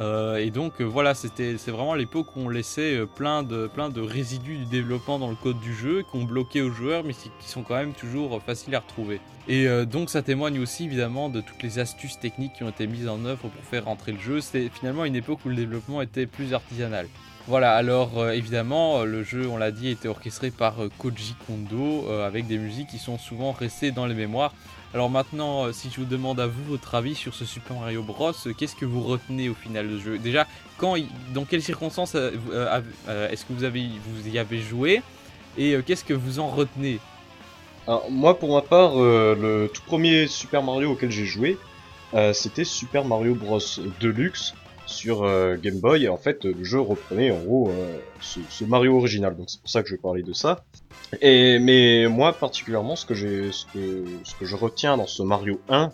Euh, 0.00 0.36
et 0.36 0.50
donc 0.50 0.80
voilà, 0.80 1.14
c'était, 1.14 1.56
c'est 1.58 1.72
vraiment 1.72 1.96
l'époque 1.96 2.28
où 2.36 2.40
on 2.42 2.48
laissait 2.48 3.00
plein 3.16 3.42
de, 3.42 3.66
plein 3.66 3.88
de 3.88 4.00
résidus 4.00 4.56
du 4.56 4.66
développement 4.66 5.18
dans 5.18 5.30
le 5.30 5.36
code 5.36 5.58
du 5.58 5.74
jeu, 5.74 6.04
qu'on 6.12 6.22
bloquait 6.22 6.60
aux 6.60 6.70
joueurs, 6.70 7.02
mais 7.02 7.14
qui 7.14 7.48
sont 7.48 7.62
quand 7.62 7.74
même 7.74 7.92
toujours 7.92 8.40
faciles 8.40 8.76
à 8.76 8.80
retrouver. 8.80 9.20
Et 9.48 9.66
donc 9.84 10.10
ça 10.10 10.22
témoigne 10.22 10.58
aussi 10.60 10.84
évidemment 10.84 11.28
de 11.28 11.40
toutes 11.40 11.62
les 11.62 11.78
astuces 11.80 12.18
techniques 12.18 12.54
qui 12.54 12.62
ont 12.62 12.70
été 12.70 12.86
mises 12.86 13.08
en 13.08 13.24
œuvre 13.24 13.48
pour 13.48 13.64
faire 13.64 13.84
rentrer 13.86 14.12
le 14.12 14.20
jeu. 14.20 14.40
C'était 14.40 14.68
finalement 14.68 15.04
une 15.04 15.16
époque 15.16 15.40
où 15.44 15.48
le 15.48 15.56
développement 15.56 16.02
était 16.02 16.26
plus 16.26 16.54
artisanal. 16.54 17.06
Voilà, 17.46 17.74
alors 17.74 18.18
euh, 18.18 18.30
évidemment, 18.30 19.00
euh, 19.00 19.04
le 19.04 19.22
jeu, 19.22 19.46
on 19.46 19.58
l'a 19.58 19.70
dit, 19.70 19.90
était 19.90 20.08
orchestré 20.08 20.50
par 20.50 20.82
euh, 20.82 20.88
Koji 20.96 21.34
Kondo, 21.46 22.08
avec 22.10 22.46
des 22.46 22.56
musiques 22.56 22.88
qui 22.88 22.98
sont 22.98 23.18
souvent 23.18 23.52
restées 23.52 23.90
dans 23.90 24.06
les 24.06 24.14
mémoires. 24.14 24.54
Alors 24.94 25.10
maintenant, 25.10 25.70
si 25.72 25.90
je 25.90 25.96
vous 25.96 26.06
demande 26.06 26.40
à 26.40 26.46
vous 26.46 26.64
votre 26.64 26.94
avis 26.94 27.14
sur 27.14 27.34
ce 27.34 27.44
Super 27.44 27.76
Mario 27.76 28.02
Bros, 28.02 28.32
qu'est-ce 28.56 28.76
que 28.76 28.86
vous 28.86 29.02
retenez 29.02 29.50
au 29.50 29.54
final 29.54 29.88
du 29.88 30.00
jeu? 30.00 30.18
Déjà, 30.18 30.46
quand, 30.78 30.94
dans 31.34 31.44
quelles 31.44 31.62
circonstances 31.62 32.14
est-ce 32.14 33.44
que 33.44 33.52
vous, 33.52 33.64
avez, 33.64 33.88
vous 34.06 34.28
y 34.28 34.38
avez 34.38 34.60
joué? 34.60 35.02
Et 35.58 35.76
qu'est-ce 35.84 36.04
que 36.04 36.14
vous 36.14 36.38
en 36.38 36.46
retenez? 36.46 37.00
Alors, 37.88 38.08
moi, 38.08 38.38
pour 38.38 38.54
ma 38.54 38.62
part, 38.62 38.94
le 38.94 39.68
tout 39.74 39.82
premier 39.82 40.28
Super 40.28 40.62
Mario 40.62 40.92
auquel 40.92 41.10
j'ai 41.10 41.26
joué, 41.26 41.58
c'était 42.32 42.64
Super 42.64 43.04
Mario 43.04 43.34
Bros. 43.34 43.58
Deluxe 44.00 44.54
sur 44.86 45.22
Game 45.58 45.80
Boy. 45.80 46.04
Et 46.04 46.08
en 46.08 46.16
fait, 46.16 46.44
le 46.44 46.64
jeu 46.64 46.80
reprenait 46.80 47.30
en 47.30 47.42
gros 47.42 47.72
ce, 48.20 48.40
ce, 48.48 48.64
Mario 48.64 48.96
original. 48.96 49.36
Donc 49.36 49.50
c'est 49.50 49.60
pour 49.60 49.70
ça 49.70 49.82
que 49.82 49.88
je 49.88 49.96
parler 49.96 50.22
de 50.22 50.32
ça. 50.32 50.64
Et 51.20 51.58
mais 51.58 52.06
moi 52.08 52.32
particulièrement, 52.32 52.96
ce 52.96 53.06
que 53.06 53.14
j'ai, 53.14 53.52
ce 53.52 53.66
que, 53.66 54.04
ce 54.24 54.34
que 54.34 54.44
je 54.44 54.56
retiens 54.56 54.96
dans 54.96 55.06
ce 55.06 55.22
Mario 55.22 55.60
1, 55.68 55.92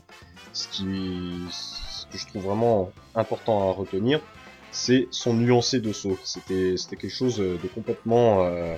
ce 0.52 0.68
qui, 0.68 1.30
ce 1.50 2.06
que 2.06 2.18
je 2.18 2.26
trouve 2.26 2.42
vraiment 2.42 2.90
important 3.14 3.70
à 3.70 3.72
retenir, 3.72 4.20
c'est 4.72 5.08
son 5.10 5.34
nuancé 5.34 5.80
de 5.80 5.92
saut. 5.92 6.18
C'était, 6.24 6.76
c'était 6.76 6.96
quelque 6.96 7.14
chose 7.14 7.38
de 7.38 7.68
complètement 7.74 8.44
euh, 8.44 8.74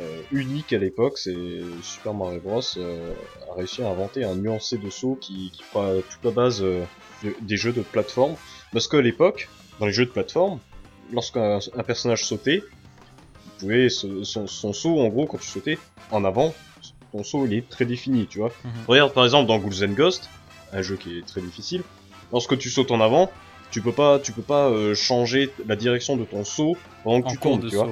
euh, 0.00 0.22
unique 0.30 0.72
à 0.72 0.78
l'époque. 0.78 1.18
C'est 1.18 1.36
Super 1.82 2.14
Mario 2.14 2.40
Bros 2.40 2.60
euh, 2.76 3.14
a 3.50 3.54
réussi 3.54 3.82
à 3.82 3.88
inventer 3.88 4.22
un 4.22 4.36
nuancé 4.36 4.78
de 4.78 4.90
saut 4.90 5.18
qui, 5.20 5.50
qui 5.52 5.62
fera 5.64 5.92
toute 6.08 6.24
la 6.24 6.30
base 6.30 6.62
euh, 6.62 6.84
des 7.40 7.56
jeux 7.56 7.72
de 7.72 7.82
plateforme. 7.82 8.36
Parce 8.72 8.88
qu'à 8.88 9.00
l'époque, 9.00 9.48
dans 9.80 9.86
les 9.86 9.92
jeux 9.92 10.06
de 10.06 10.10
plateforme, 10.10 10.58
lorsqu'un 11.12 11.58
personnage 11.86 12.24
sautait, 12.24 12.62
pouvais, 13.58 13.88
son, 13.88 14.24
son, 14.24 14.72
saut, 14.72 15.00
en 15.00 15.08
gros, 15.08 15.26
quand 15.26 15.38
tu 15.38 15.48
sautais 15.48 15.78
en 16.10 16.24
avant, 16.24 16.54
ton 17.12 17.22
saut 17.22 17.46
il 17.46 17.54
est 17.54 17.68
très 17.68 17.84
défini, 17.84 18.26
tu 18.26 18.38
vois. 18.38 18.52
Mhm. 18.64 18.72
Regarde 18.86 19.12
par 19.12 19.24
exemple 19.24 19.48
dans 19.48 19.58
Ghouls 19.58 19.84
and 19.84 19.92
Ghost, 19.92 20.28
un 20.72 20.82
jeu 20.82 20.96
qui 20.96 21.18
est 21.18 21.26
très 21.26 21.40
difficile, 21.40 21.82
lorsque 22.32 22.56
tu 22.58 22.70
sautes 22.70 22.90
en 22.90 23.00
avant, 23.00 23.30
tu 23.70 23.82
peux 23.82 23.92
pas, 23.92 24.18
tu 24.18 24.32
peux 24.32 24.42
pas 24.42 24.68
euh, 24.68 24.94
changer 24.94 25.50
la 25.66 25.76
direction 25.76 26.16
de 26.16 26.24
ton 26.24 26.44
saut 26.44 26.76
pendant 27.04 27.22
que 27.22 27.30
tu 27.30 27.38
tombes, 27.38 27.68
tu 27.68 27.76
vois. 27.76 27.88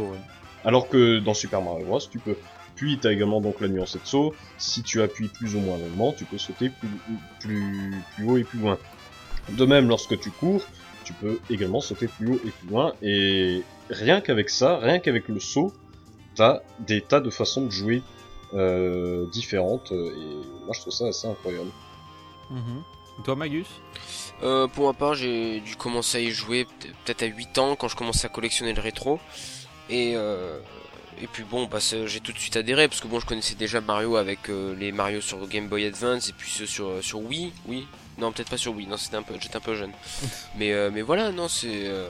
Alors 0.65 0.89
que 0.89 1.19
dans 1.21 1.35
Super 1.35 1.63
Mario 1.63 1.87
Bros, 1.87 2.01
tu 2.01 2.19
peux. 2.19 2.37
Puis 2.75 2.99
tu 2.99 3.07
as 3.07 3.13
également 3.13 3.41
donc 3.41 3.61
la 3.61 3.69
nuance 3.69 3.95
de 3.95 4.01
saut. 4.05 4.35
Si 4.59 4.83
tu 4.83 5.01
appuies 5.01 5.29
plus 5.29 5.55
ou 5.55 5.61
moins 5.61 5.79
longuement, 5.79 6.13
tu 6.13 6.25
peux 6.27 6.37
sauter 6.37 6.69
plus, 6.69 6.89
plus, 7.41 7.95
plus 8.15 8.29
haut 8.29 8.37
et 8.37 8.45
plus 8.45 8.59
loin. 8.59 8.79
De 9.51 9.65
même, 9.65 9.89
lorsque 9.89 10.19
tu 10.19 10.31
cours, 10.31 10.63
tu 11.05 11.13
peux 11.13 11.39
également 11.51 11.81
sauter 11.81 12.09
plus 12.09 12.33
haut 12.33 12.41
et 12.45 12.51
plus 12.51 12.69
loin. 12.69 12.93
Et 13.03 13.63
rien 13.91 14.21
qu'avec 14.21 14.51
ça, 14.51 14.79
rien 14.79 14.99
qu'avec 14.99 15.29
le 15.29 15.41
saut, 15.41 15.73
t'as 16.35 16.61
des 16.81 17.01
tas 17.01 17.21
de 17.21 17.31
façons 17.31 17.65
de 17.67 17.71
jouer 17.71 18.03
euh, 18.55 19.27
différentes. 19.31 19.93
Et 19.93 20.13
moi, 20.65 20.75
je 20.75 20.81
trouve 20.81 20.93
ça 20.93 21.07
assez 21.07 21.29
incroyable. 21.29 21.71
Mhm. 22.51 22.83
Toi, 23.25 23.35
Magus? 23.37 23.69
Euh, 24.43 24.67
Pour 24.67 24.87
ma 24.87 24.93
part, 24.93 25.15
j'ai 25.15 25.61
dû 25.61 25.77
commencer 25.77 26.19
à 26.19 26.21
y 26.21 26.31
jouer 26.31 26.67
peut-être 27.05 27.23
à 27.23 27.27
8 27.27 27.59
ans 27.59 27.77
quand 27.77 27.89
je 27.89 27.97
commençais 27.97 28.27
à 28.27 28.29
collectionner 28.29 28.75
le 28.75 28.83
rétro. 28.83 29.19
Et, 29.89 30.13
euh, 30.17 30.59
et 31.23 31.27
puis 31.27 31.45
bon, 31.45 31.67
bah, 31.67 31.79
j'ai 31.81 32.21
tout 32.21 32.33
de 32.33 32.39
suite 32.39 32.57
adhéré 32.57 32.89
parce 32.89 33.01
que 33.01 33.07
bon, 33.07 33.21
je 33.21 33.27
connaissais 33.27 33.55
déjà 33.55 33.81
Mario 33.81 34.17
avec 34.17 34.51
euh, 34.51 34.75
les 34.77 34.93
Mario 34.93 35.21
sur 35.21 35.47
Game 35.49 35.69
Boy 35.69 35.87
Advance 35.87 36.29
et 36.29 36.33
puis 36.33 36.51
ceux 36.51 36.67
sur, 36.67 37.03
sur 37.03 37.21
Wii. 37.21 37.53
Oui, 37.67 37.87
non, 38.19 38.33
peut-être 38.33 38.51
pas 38.51 38.57
sur 38.57 38.75
Wii, 38.75 38.87
non, 38.87 38.97
c'était 38.97 39.17
un 39.17 39.23
peu, 39.23 39.35
j'étais 39.39 39.57
un 39.57 39.61
peu 39.61 39.75
jeune. 39.75 39.93
mais, 40.57 40.73
euh, 40.73 40.91
mais 40.93 41.03
voilà, 41.03 41.33
non, 41.33 41.49
c'est. 41.49 41.87
Euh, 41.87 42.09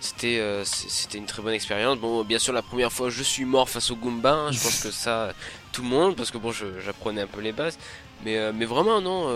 c'était 0.00 0.40
euh, 0.40 0.64
c'était 0.64 1.18
une 1.18 1.26
très 1.26 1.42
bonne 1.42 1.54
expérience. 1.54 1.98
Bon, 1.98 2.24
bien 2.24 2.40
sûr, 2.40 2.52
la 2.52 2.62
première 2.62 2.90
fois, 2.90 3.08
je 3.08 3.22
suis 3.22 3.44
mort 3.44 3.68
face 3.68 3.90
au 3.90 3.96
Goomba. 3.96 4.32
Hein, 4.32 4.52
je 4.52 4.60
pense 4.60 4.82
que 4.82 4.90
ça, 5.04 5.32
tout 5.70 5.82
le 5.82 5.88
monde, 5.88 6.16
parce 6.16 6.30
que 6.30 6.38
bon, 6.38 6.52
j'apprenais 6.52 7.20
un 7.20 7.26
peu 7.26 7.40
les 7.40 7.52
bases. 7.52 7.78
Mais, 8.24 8.52
mais 8.52 8.66
vraiment, 8.66 9.00
non, 9.00 9.28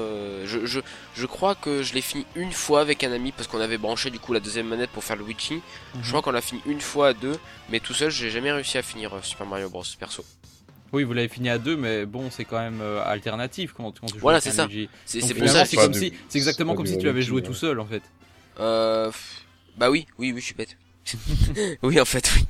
je, 0.44 0.64
je, 0.64 0.78
je, 1.16 1.26
crois 1.26 1.56
que 1.56 1.82
je 1.82 1.92
l'ai 1.92 2.00
fini 2.00 2.24
une 2.36 2.52
fois 2.52 2.80
avec 2.80 3.02
un 3.02 3.10
ami 3.10 3.32
parce 3.32 3.48
qu'on 3.48 3.60
avait 3.60 3.78
branché 3.78 4.10
du 4.10 4.20
coup 4.20 4.32
la 4.32 4.38
deuxième 4.38 4.68
manette 4.68 4.90
pour 4.90 5.02
faire 5.02 5.16
le 5.16 5.24
Witchy. 5.24 5.60
Je 5.94 5.98
mhm. 5.98 6.06
crois 6.06 6.22
qu'on 6.22 6.30
l'a 6.30 6.40
fini 6.40 6.62
une 6.66 6.80
fois 6.80 7.08
à 7.08 7.12
deux, 7.12 7.36
mais 7.68 7.80
tout 7.80 7.94
seul, 7.94 8.12
j'ai 8.12 8.30
jamais 8.30 8.52
réussi 8.52 8.78
à 8.78 8.82
finir 8.82 9.12
Super 9.24 9.44
Mario 9.44 9.68
Bros. 9.70 9.82
perso. 9.98 10.24
Oui, 10.96 11.02
vous 11.02 11.12
l'avez 11.12 11.28
fini 11.28 11.50
à 11.50 11.58
deux, 11.58 11.76
mais 11.76 12.06
bon, 12.06 12.30
c'est 12.30 12.46
quand 12.46 12.58
même 12.58 12.80
euh, 12.80 13.02
alternatif 13.04 13.74
quand, 13.76 13.92
tu 13.92 14.00
joues 14.08 14.18
Voilà, 14.18 14.40
c'est 14.40 14.50
ça. 14.50 14.66
C'est 15.04 15.34
pour 15.34 15.48
ça. 15.48 15.66
C'est 15.66 15.76
comme 15.76 15.92
si, 15.92 16.12
c'est 16.28 16.38
exactement 16.38 16.74
comme 16.74 16.86
si 16.86 16.96
tu 16.96 17.08
avais 17.08 17.22
joué 17.22 17.42
tout 17.42 17.54
seul 17.54 17.80
en 17.80 17.86
fait. 17.86 18.02
Euh, 18.58 19.10
bah 19.76 19.90
oui, 19.90 20.06
oui, 20.18 20.32
oui, 20.32 20.40
je 20.40 20.46
suis 20.46 20.54
bête. 20.54 20.78
oui, 21.82 22.00
en 22.00 22.06
fait, 22.06 22.32
oui. 22.34 22.46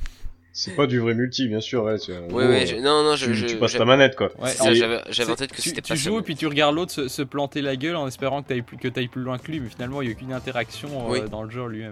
C'est 0.53 0.75
pas 0.75 0.87
du 0.87 0.99
vrai 0.99 1.13
multi, 1.13 1.47
bien 1.49 1.59
sûr. 1.59 1.83
Ouais, 1.83 1.97
oui, 2.31 2.45
oui, 2.47 2.81
non, 2.81 3.03
non, 3.03 3.17
je, 3.17 3.45
tu, 3.45 3.57
passes 3.57 3.73
ta 3.73 3.83
manette, 3.83 4.15
quoi. 4.15 4.31
Ouais, 4.39 4.51
j'avais 5.09 5.31
en 5.31 5.35
tête 5.35 5.51
que 5.51 5.61
c'était 5.61 5.81
pas 5.81 5.93
Tu 5.93 5.97
joues 5.97 6.19
et 6.19 6.21
puis 6.23 6.35
tu 6.35 6.47
regardes 6.47 6.73
l'autre 6.73 7.07
se, 7.09 7.21
planter 7.21 7.61
la 7.61 7.75
gueule 7.75 7.97
en 7.97 8.07
espérant 8.07 8.41
que 8.41 8.47
t'ailles 8.47 8.61
plus, 8.61 8.77
que 8.77 8.87
ailles 8.97 9.09
plus 9.09 9.21
loin 9.21 9.37
que 9.37 9.51
lui, 9.51 9.59
mais 9.59 9.69
finalement, 9.69 10.01
il 10.01 10.07
y 10.07 10.11
a 10.11 10.15
aucune 10.15 10.31
interaction 10.31 11.13
euh, 11.13 11.27
dans 11.27 11.43
le 11.43 11.51
jeu 11.51 11.67
lui-même. 11.67 11.91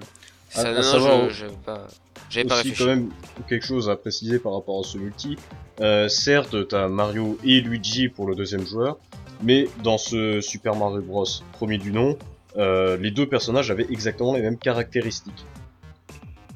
Ça, 0.49 0.71
non, 0.71 0.99
non, 0.99 1.29
je, 1.29 1.47
pas. 1.65 1.87
J'avais 2.29 2.47
pas 2.47 2.55
réfléchi. 2.55 2.77
quand 2.77 2.87
même 2.87 3.09
quelque 3.47 3.65
chose 3.65 3.89
à 3.89 3.95
préciser 3.95 4.39
par 4.39 4.53
rapport 4.53 4.79
à 4.79 4.83
ce 4.83 4.97
multi. 4.97 5.37
Euh, 5.81 6.07
certes, 6.07 6.67
t'as 6.67 6.87
Mario 6.87 7.37
et 7.43 7.61
Luigi 7.61 8.09
pour 8.09 8.27
le 8.27 8.35
deuxième 8.35 8.65
joueur, 8.65 8.97
mais 9.41 9.67
dans 9.83 9.97
ce 9.97 10.41
Super 10.41 10.75
Mario 10.75 11.01
Bros. 11.01 11.25
premier 11.53 11.77
du 11.77 11.91
nom, 11.91 12.17
euh, 12.57 12.97
les 12.97 13.11
deux 13.11 13.27
personnages 13.27 13.71
avaient 13.71 13.87
exactement 13.89 14.33
les 14.33 14.41
mêmes 14.41 14.57
caractéristiques. 14.57 15.45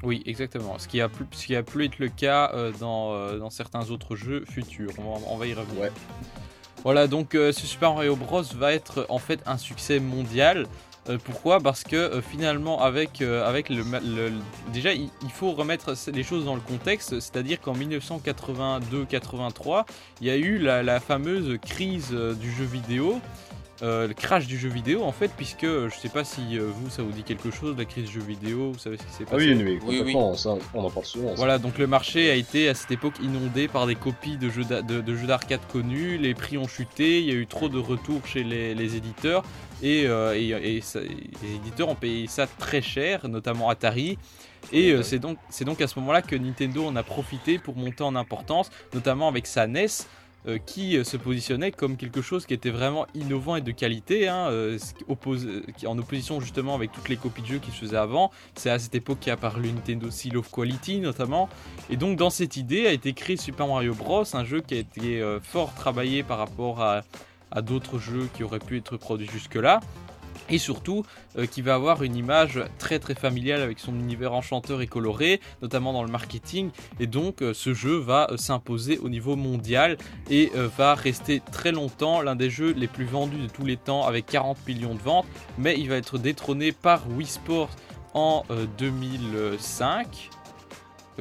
Oui, 0.04 0.24
exactement. 0.26 0.78
Ce 0.80 0.88
qui 0.88 1.02
a 1.02 1.10
pu, 1.10 1.26
ce 1.32 1.46
qui 1.46 1.56
a 1.56 1.64
pu 1.64 1.84
être 1.84 2.00
le 2.00 2.08
cas 2.08 2.52
euh, 2.54 2.72
dans, 2.80 3.14
euh, 3.14 3.38
dans, 3.38 3.50
certains 3.50 3.90
autres 3.90 4.16
jeux 4.16 4.46
futurs. 4.50 4.92
On 4.98 5.04
va, 5.04 5.26
on 5.28 5.38
va 5.38 5.48
y 5.48 5.54
revenir. 5.54 5.82
Ouais. 5.82 5.92
Voilà, 6.84 7.08
donc 7.08 7.36
euh, 7.36 7.52
ce 7.52 7.68
Super 7.68 7.94
Mario 7.94 8.16
Bros 8.16 8.44
va 8.56 8.74
être 8.74 9.06
en 9.10 9.20
fait 9.20 9.42
un 9.46 9.58
succès 9.58 10.00
mondial. 10.00 10.68
Euh, 11.10 11.18
pourquoi? 11.24 11.60
Parce 11.60 11.84
que 11.84 11.96
euh, 11.96 12.22
finalement, 12.22 12.82
avec, 12.82 13.22
euh, 13.22 13.48
avec 13.48 13.70
le, 13.70 13.84
Déjà, 14.72 14.94
il, 14.94 15.10
faut 15.34 15.52
remettre 15.52 15.94
les 16.12 16.24
choses 16.24 16.46
dans 16.46 16.56
le 16.56 16.62
contexte, 16.62 17.20
c'est-à-dire 17.20 17.60
qu'en 17.60 17.74
1982-83, 17.74 19.86
il 20.22 20.28
y 20.28 20.30
a 20.30 20.38
eu 20.38 20.60
la 20.60 21.00
fameuse 21.00 21.58
crise 21.62 22.12
du 22.12 22.52
jeu 22.52 22.66
vidéo. 22.66 23.20
Euh, 23.82 24.08
le 24.08 24.14
crash 24.14 24.46
du 24.46 24.58
jeu 24.58 24.68
vidéo 24.68 25.04
en 25.04 25.14
fait, 25.14 25.32
puisque 25.38 25.66
je 25.66 25.96
sais 25.98 26.10
pas 26.10 26.26
si 26.26 26.58
euh, 26.58 26.70
vous 26.74 26.90
ça 26.90 27.02
vous 27.02 27.12
dit 27.12 27.24
quelque 27.24 27.50
chose, 27.50 27.78
la 27.78 27.86
crise 27.86 28.06
du 28.06 28.12
jeu 28.12 28.22
vidéo, 28.22 28.74
vous 28.74 28.80
savez 28.80 28.98
ce 28.98 29.04
qui 29.04 29.12
s'est 29.12 29.24
passé. 29.24 29.54
Ah 29.54 29.56
oui, 29.56 29.80
oui, 29.86 29.98
complètement, 29.98 30.34
Ça, 30.36 30.56
on 30.74 30.84
en 30.84 30.90
parle 30.90 31.06
souvent. 31.06 31.34
Voilà, 31.36 31.60
donc 31.60 31.78
le 31.78 31.88
marché 31.88 32.30
a 32.30 32.36
été 32.36 32.68
à 32.68 32.74
cette 32.74 32.92
époque 32.92 33.16
inondé 33.22 33.70
par 33.70 33.88
des 33.88 33.96
copies 33.96 34.38
de 34.38 34.50
jeux 34.50 35.28
d'arcade 35.28 35.62
connus, 35.72 36.18
les 36.18 36.34
prix 36.34 36.58
ont 36.58 36.68
chuté, 36.68 37.22
il 37.22 37.28
y 37.28 37.32
a 37.32 37.36
eu 37.36 37.48
trop 37.48 37.70
de 37.70 37.80
retours 37.80 38.26
chez 38.28 38.44
les, 38.44 38.96
éditeurs, 38.96 39.44
et, 39.82 40.08
euh, 40.08 40.34
et, 40.34 40.82
les 41.42 41.56
éditeurs 41.56 41.88
ont 41.88 41.96
payé 41.96 42.28
ça 42.28 42.48
très 42.48 42.82
cher, 42.82 43.30
notamment 43.30 43.70
Atari. 43.70 44.18
Et 44.74 44.94
c'est 45.04 45.20
donc, 45.20 45.38
donc 45.62 45.80
à 45.80 45.88
ce 45.88 45.98
moment-là 46.00 46.22
que 46.22 46.36
Nintendo 46.36 46.86
en 46.86 46.96
a 46.98 47.04
profité 47.04 47.60
pour 47.60 47.78
monter 47.78 48.04
en 48.04 48.16
importance, 48.16 48.70
notamment 48.94 49.30
avec 49.30 49.48
sa 49.48 49.68
NES, 49.68 49.88
euh, 50.48 50.58
qui 50.58 50.96
euh, 50.96 51.04
se 51.04 51.18
positionnait 51.18 51.72
comme 51.72 51.98
quelque 51.98 52.22
chose 52.22 52.46
qui 52.46 52.54
était 52.54 52.70
vraiment 52.70 53.06
innovant 53.14 53.58
et 53.58 53.62
de 53.62 53.72
qualité, 53.72 54.30
hein, 54.30 54.48
euh, 54.50 54.78
en 55.86 55.98
opposition 55.98 56.40
justement 56.40 56.76
avec 56.76 56.94
toutes 56.94 57.10
les 57.10 57.18
copies 57.18 57.42
de 57.42 57.48
jeux 57.48 57.60
qui 57.60 57.72
se 57.72 57.78
faisaient 57.78 57.98
avant. 57.98 58.32
C'est 58.56 58.70
à 58.70 58.80
cette 58.80 58.96
époque 58.96 59.18
qu'est 59.20 59.32
apparu 59.32 59.64
le 59.64 59.72
Nintendo 59.72 60.10
Seal 60.10 60.38
of 60.38 60.50
Quality 60.50 61.02
notamment. 61.02 61.50
Et 61.90 61.98
donc 61.98 62.18
dans 62.18 62.30
cette 62.30 62.56
idée 62.56 62.88
a 62.88 62.94
été 62.94 63.12
créé 63.12 63.36
Super 63.36 63.68
Mario 63.68 63.94
Bros, 63.94 64.24
un 64.34 64.46
jeu 64.46 64.62
qui 64.62 64.76
a 64.76 64.78
été 64.78 65.22
fort 65.44 65.74
travaillé 65.74 66.24
par 66.24 66.38
rapport 66.38 66.82
à 66.82 67.62
d'autres 67.62 68.00
jeux 68.00 68.30
qui 68.34 68.44
auraient 68.44 68.60
pu 68.60 68.78
être 68.78 68.96
produits 68.96 69.28
jusque-là 69.28 69.82
et 70.50 70.58
surtout 70.58 71.06
euh, 71.38 71.46
qui 71.46 71.62
va 71.62 71.76
avoir 71.76 72.04
une 72.04 72.16
image 72.16 72.62
très 72.78 73.00
très 73.00 73.16
familiale 73.16 73.62
avec 73.62 73.80
son 73.80 73.94
univers 73.96 74.34
enchanteur 74.34 74.82
et 74.82 74.88
coloré, 74.88 75.40
notamment 75.62 75.94
dans 75.94 76.04
le 76.04 76.12
marketing, 76.12 76.72
et 77.00 77.08
donc 77.08 77.42
euh, 77.42 77.54
ce 77.54 77.74
jeu 77.74 77.98
va 77.98 78.28
euh, 78.32 78.38
s'imposer 78.38 78.98
au 79.00 79.10
niveau 79.10 79.36
mondial 79.36 79.98
et 80.30 80.52
va 80.78 80.96
rester 80.96 81.42
très 81.52 81.72
longtemps 81.72 82.22
l'un 82.22 82.36
des 82.36 82.50
jeux 82.50 82.74
les 82.74 82.88
plus 82.88 83.06
vendus 83.06 83.38
de 83.38 83.48
tous 83.48 83.66
les 83.66 83.78
temps 83.78 84.06
avec 84.06 84.26
40 84.26 84.58
millions 84.68 84.96
de 84.96 85.00
ventes, 85.00 85.26
mais 85.58 85.76
il 85.78 85.90
va 85.90 85.96
être 85.96 86.18
détrôné 86.18 86.72
par 86.72 87.04
Wii 87.12 87.28
Sports 87.28 87.70
en 88.14 88.44
2005 88.78 90.30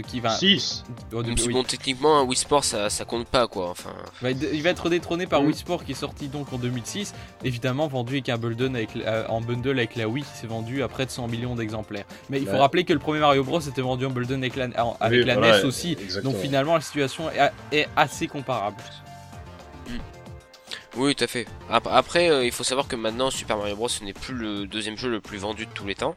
qui 0.02 0.20
va 0.20 0.30
6 0.30 0.84
bon 1.10 1.62
techniquement 1.62 2.22
Wii 2.22 2.36
Sport 2.36 2.64
ça, 2.64 2.90
ça 2.90 3.04
compte 3.04 3.26
pas 3.26 3.46
quoi 3.46 3.70
enfin 3.70 3.92
il 4.22 4.62
va 4.62 4.70
être 4.70 4.88
détrôné 4.88 5.26
par 5.26 5.42
mm. 5.42 5.46
Wii 5.46 5.56
Sport 5.56 5.84
qui 5.84 5.92
est 5.92 5.96
sorti 5.96 6.28
donc 6.28 6.52
en 6.52 6.58
2006 6.58 7.14
évidemment 7.44 7.88
vendu 7.88 8.14
avec 8.14 8.28
un 8.28 8.38
bundle 8.38 8.76
avec, 8.76 8.90
euh, 8.96 9.26
en 9.28 9.40
bundle 9.40 9.78
avec 9.78 9.96
la 9.96 10.08
Wii 10.08 10.24
qui 10.24 10.38
s'est 10.38 10.46
vendu 10.46 10.82
à 10.82 10.88
près 10.88 11.06
de 11.06 11.10
100 11.10 11.28
millions 11.28 11.54
d'exemplaires 11.54 12.04
mais 12.30 12.40
il 12.40 12.46
faut 12.46 12.58
rappeler 12.58 12.84
que 12.84 12.92
le 12.92 12.98
premier 12.98 13.20
Mario 13.20 13.44
Bros 13.44 13.60
était 13.60 13.80
vendu 13.80 14.06
en 14.06 14.10
bundle 14.10 14.34
avec 14.34 14.56
la, 14.56 14.68
avec 15.00 15.26
la 15.26 15.36
NES 15.36 15.64
aussi 15.64 15.96
donc 16.22 16.36
finalement 16.36 16.74
la 16.74 16.80
situation 16.80 17.24
est, 17.72 17.88
assez 17.96 18.26
comparable 18.26 18.82
mm. 19.88 19.92
Oui, 20.96 21.14
tout 21.14 21.24
à 21.24 21.26
fait. 21.26 21.46
Après, 21.70 22.28
euh, 22.28 22.44
il 22.44 22.50
faut 22.50 22.64
savoir 22.64 22.88
que 22.88 22.96
maintenant 22.96 23.30
Super 23.30 23.56
Mario 23.56 23.76
Bros. 23.76 23.88
ce 23.88 24.02
n'est 24.02 24.12
plus 24.12 24.34
le 24.34 24.66
deuxième 24.66 24.96
jeu 24.96 25.08
le 25.08 25.20
plus 25.20 25.38
vendu 25.38 25.66
de 25.66 25.70
tous 25.70 25.86
les 25.86 25.94
temps. 25.94 26.14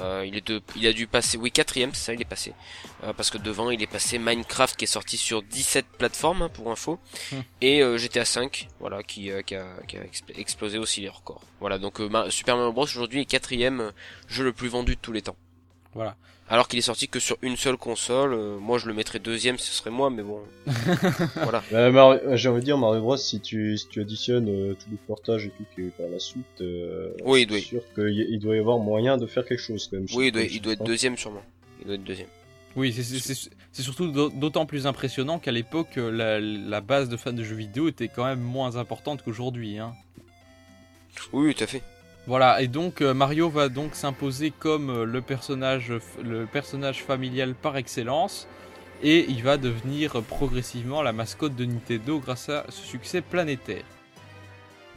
Euh, 0.00 0.24
il, 0.26 0.36
est 0.36 0.46
de, 0.46 0.62
il 0.76 0.86
a 0.86 0.92
dû 0.92 1.06
passer, 1.06 1.36
oui 1.36 1.50
quatrième, 1.50 1.92
c'est 1.92 2.04
ça, 2.04 2.14
il 2.14 2.20
est 2.20 2.26
passé. 2.26 2.54
Euh, 3.04 3.12
parce 3.12 3.30
que 3.30 3.38
devant, 3.38 3.70
il 3.70 3.82
est 3.82 3.86
passé 3.86 4.18
Minecraft 4.18 4.76
qui 4.76 4.84
est 4.84 4.88
sorti 4.88 5.16
sur 5.16 5.42
17 5.42 5.86
plateformes 5.98 6.42
hein, 6.42 6.48
pour 6.48 6.70
info, 6.70 6.98
hmm. 7.30 7.36
et 7.60 7.82
euh, 7.82 7.98
GTA 7.98 8.24
5, 8.24 8.68
voilà, 8.80 9.02
qui, 9.02 9.30
qui, 9.46 9.54
a, 9.54 9.64
qui, 9.86 9.96
a, 9.98 10.00
explosé 10.36 10.78
aussi 10.78 11.02
les 11.02 11.08
records. 11.08 11.42
Voilà, 11.60 11.78
donc 11.78 12.00
Super 12.30 12.56
Mario 12.56 12.72
Bros 12.72 12.84
aujourd'hui 12.84 13.20
est 13.20 13.26
quatrième 13.26 13.92
jeu 14.28 14.44
le 14.44 14.52
plus 14.52 14.68
vendu 14.68 14.96
de 14.96 15.00
tous 15.00 15.12
les 15.12 15.22
temps. 15.22 15.36
Voilà. 15.94 16.16
Alors 16.48 16.68
qu'il 16.68 16.78
est 16.78 16.82
sorti 16.82 17.08
que 17.08 17.18
sur 17.18 17.38
une 17.40 17.56
seule 17.56 17.76
console. 17.78 18.34
euh, 18.34 18.58
moi, 18.58 18.76
je 18.78 18.86
le 18.86 18.92
mettrais 18.92 19.18
deuxième, 19.18 19.56
ce 19.58 19.72
serait 19.72 19.90
moi, 19.90 20.10
mais 20.10 20.22
bon. 20.22 20.40
voilà. 21.36 21.62
Bah, 21.70 21.90
Mar- 21.90 22.18
j'ai 22.36 22.48
envie 22.50 22.60
de 22.60 22.64
dire 22.66 22.76
Mario 22.76 23.00
Bros 23.00 23.16
si 23.16 23.40
tu 23.40 23.78
si 23.78 23.88
tu 23.88 24.00
additionnes 24.00 24.48
euh, 24.48 24.74
tous 24.74 24.90
les 24.90 24.98
portages 25.06 25.46
et 25.46 25.50
tout 25.50 25.64
qui 25.74 25.82
est 25.82 25.90
par 25.96 26.08
la 26.10 26.18
suite 26.18 26.44
euh, 26.60 27.10
Oui, 27.24 27.42
il 27.42 27.42
c'est 27.42 27.46
doit- 27.46 27.60
sûr 27.60 27.82
qu'il 27.94 28.38
doit 28.38 28.56
y 28.56 28.58
avoir 28.58 28.78
moyen 28.78 29.16
de 29.16 29.26
faire 29.26 29.46
quelque 29.46 29.62
chose 29.62 29.88
quand 29.90 29.96
même. 29.96 30.06
Oui, 30.14 30.26
il 30.28 30.32
doit, 30.32 30.42
Je- 30.42 30.48
il 30.54 30.60
doit 30.60 30.72
être 30.74 30.84
deuxième 30.84 31.16
sûrement. 31.16 31.42
Il 31.80 31.86
doit 31.86 31.94
être 31.94 32.04
deuxième. 32.04 32.28
Oui, 32.76 32.92
c'est- 32.92 33.02
c'est 33.02 33.18
c'est- 33.34 33.50
c'est 33.70 33.82
surtout 33.82 34.10
d'au- 34.10 34.28
d'autant 34.30 34.66
plus 34.66 34.86
impressionnant 34.86 35.38
qu'à 35.38 35.52
l'époque, 35.52 35.96
euh, 35.96 36.10
la, 36.10 36.38
la 36.40 36.80
base 36.82 37.08
de 37.08 37.16
fans 37.16 37.32
de 37.32 37.42
jeux 37.44 37.56
vidéo 37.56 37.88
était 37.88 38.08
quand 38.08 38.24
même 38.26 38.40
moins 38.40 38.76
importante 38.76 39.22
qu'aujourd'hui. 39.22 39.78
Hein. 39.78 39.94
Oui, 41.32 41.54
tout 41.54 41.64
à 41.64 41.66
fait. 41.66 41.82
Voilà, 42.28 42.62
et 42.62 42.68
donc 42.68 43.00
euh, 43.00 43.14
Mario 43.14 43.50
va 43.50 43.68
donc 43.68 43.96
s'imposer 43.96 44.52
comme 44.52 44.90
euh, 44.90 45.04
le 45.04 45.20
personnage, 45.22 45.92
familial 47.04 47.54
par 47.54 47.76
excellence, 47.76 48.46
et 49.02 49.26
il 49.28 49.42
va 49.42 49.56
devenir 49.56 50.16
euh, 50.16 50.20
progressivement 50.20 51.02
la 51.02 51.12
mascotte 51.12 51.56
de 51.56 51.64
Nintendo 51.64 52.20
grâce 52.20 52.48
à 52.48 52.64
ce 52.68 52.80
succès 52.86 53.22
planétaire. 53.22 53.82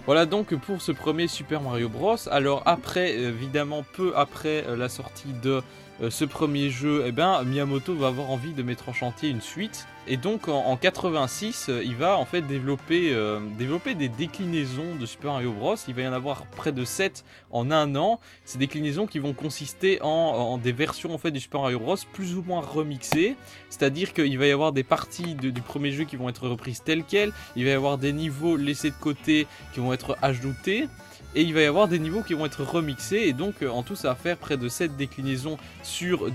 Voilà 0.05 0.27
donc 0.27 0.53
pour 0.53 0.83
ce 0.83 0.91
premier 0.91 1.27
Super 1.27 1.61
Mario 1.61 1.89
Bros. 1.89 2.29
Alors 2.29 2.61
après, 2.67 3.15
évidemment, 3.15 3.83
peu 3.93 4.13
après 4.15 4.63
la 4.77 4.87
sortie 4.87 5.33
de 5.41 5.63
euh, 6.01 6.09
ce 6.09 6.25
premier 6.25 6.69
jeu, 6.69 7.03
eh 7.05 7.11
ben, 7.11 7.43
Miyamoto 7.43 7.95
va 7.95 8.07
avoir 8.07 8.29
envie 8.29 8.53
de 8.53 8.63
mettre 8.63 8.89
en 8.89 8.93
chantier 8.93 9.29
une 9.29 9.41
suite. 9.41 9.87
Et 10.07 10.17
donc 10.17 10.49
en, 10.49 10.65
en 10.65 10.77
86, 10.77 11.67
euh, 11.69 11.83
il 11.83 11.95
va 11.95 12.17
en 12.17 12.25
fait 12.25 12.41
développer, 12.41 13.13
euh, 13.13 13.39
développer 13.57 13.95
des 13.95 14.09
déclinaisons 14.09 14.95
de 14.99 15.05
Super 15.05 15.31
Mario 15.31 15.51
Bros. 15.53 15.75
Il 15.87 15.95
va 15.95 16.01
y 16.03 16.07
en 16.07 16.13
avoir 16.13 16.45
près 16.47 16.71
de 16.71 16.83
7 16.83 17.23
en 17.49 17.71
un 17.71 17.95
an. 17.95 18.19
Ces 18.43 18.57
déclinaisons 18.57 19.07
qui 19.07 19.19
vont 19.19 19.33
consister 19.33 20.01
en, 20.01 20.07
en 20.07 20.57
des 20.57 20.73
versions 20.73 21.13
en 21.13 21.17
fait 21.17 21.31
du 21.31 21.39
Super 21.39 21.61
Mario 21.61 21.79
Bros. 21.79 21.95
plus 22.13 22.35
ou 22.35 22.43
moins 22.43 22.61
remixées. 22.61 23.35
C'est-à-dire 23.69 24.13
qu'il 24.13 24.37
va 24.37 24.47
y 24.47 24.51
avoir 24.51 24.73
des 24.73 24.83
parties 24.83 25.35
du 25.35 25.61
premier 25.61 25.91
jeu 25.91 26.03
qui 26.03 26.17
vont 26.17 26.29
être 26.29 26.47
reprises 26.47 26.83
telles 26.83 27.03
quelles. 27.03 27.31
Il 27.55 27.63
va 27.63 27.71
y 27.71 27.73
avoir 27.73 27.97
des 27.97 28.13
niveaux 28.13 28.57
laissés 28.57 28.91
de 28.91 28.95
côté 28.95 29.47
qui 29.73 29.79
vont 29.79 29.93
être 29.93 30.17
ajoutés. 30.21 30.87
Et 31.35 31.41
il 31.41 31.53
va 31.53 31.61
y 31.61 31.65
avoir 31.65 31.87
des 31.89 31.99
niveaux 31.99 32.23
qui 32.23 32.33
vont 32.33 32.45
être 32.45 32.63
remixés. 32.63 33.23
Et 33.27 33.33
donc 33.33 33.61
euh, 33.61 33.69
en 33.69 33.83
tout 33.83 33.95
ça 33.95 34.09
va 34.09 34.15
faire 34.15 34.37
près 34.37 34.57
de 34.57 34.69
7 34.69 34.95
déclinaisons 34.95 35.57
sur 35.83 36.27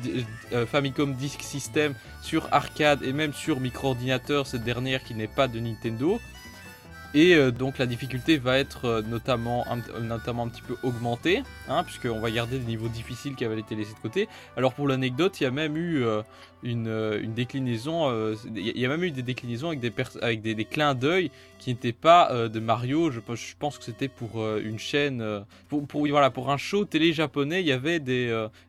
euh, 0.52 0.66
Famicom 0.66 1.14
Disk 1.14 1.42
System, 1.42 1.94
sur 2.22 2.48
arcade 2.52 3.02
et 3.02 3.12
même 3.12 3.32
sur 3.32 3.60
micro-ordinateur, 3.60 4.46
cette 4.46 4.62
dernière 4.62 5.02
qui 5.02 5.14
n'est 5.14 5.26
pas 5.26 5.48
de 5.48 5.58
Nintendo. 5.58 6.20
Et 7.12 7.34
euh, 7.34 7.50
donc 7.50 7.78
la 7.78 7.86
difficulté 7.86 8.38
va 8.38 8.58
être 8.58 8.84
euh, 8.84 9.02
notamment, 9.02 9.66
un, 9.68 10.00
notamment 10.00 10.44
un 10.44 10.48
petit 10.48 10.62
peu 10.62 10.76
augmentée, 10.84 11.42
hein, 11.68 11.82
puisqu'on 11.82 12.20
va 12.20 12.30
garder 12.30 12.58
des 12.58 12.66
niveaux 12.66 12.88
difficiles 12.88 13.34
qui 13.34 13.44
avaient 13.44 13.58
été 13.58 13.74
laissés 13.74 13.94
de 13.94 13.98
côté. 13.98 14.28
Alors 14.56 14.74
pour 14.74 14.86
l'anecdote, 14.86 15.40
il 15.40 15.44
y 15.44 15.46
a 15.46 15.50
même 15.50 15.76
eu 15.76 16.04
euh, 16.04 16.22
une, 16.62 17.34
déclinaison, 17.34 18.34
il 18.54 18.78
y 18.78 18.84
a- 18.84 18.88
même 18.88 19.02
eu 19.02 19.10
des 19.10 19.22
déclinaisons 19.22 19.70
avec 19.70 20.42
des, 20.42 20.64
clins 20.64 20.94
d'œil 20.94 21.32
qui 21.58 21.70
n'étaient 21.70 21.92
pas 21.92 22.48
de 22.48 22.60
Mario. 22.60 23.10
Je, 23.10 23.18
pense- 23.18 23.78
que 23.78 23.84
c'était 23.84 24.08
pour 24.08 24.46
une 24.58 24.78
chaîne, 24.78 25.44
pour, 25.68 25.86
voilà, 25.90 26.30
pour 26.30 26.50
un 26.50 26.58
show 26.58 26.84
télé 26.84 27.12
japonais, 27.14 27.60
il 27.62 27.66
y 27.66 27.72
avait 27.72 27.96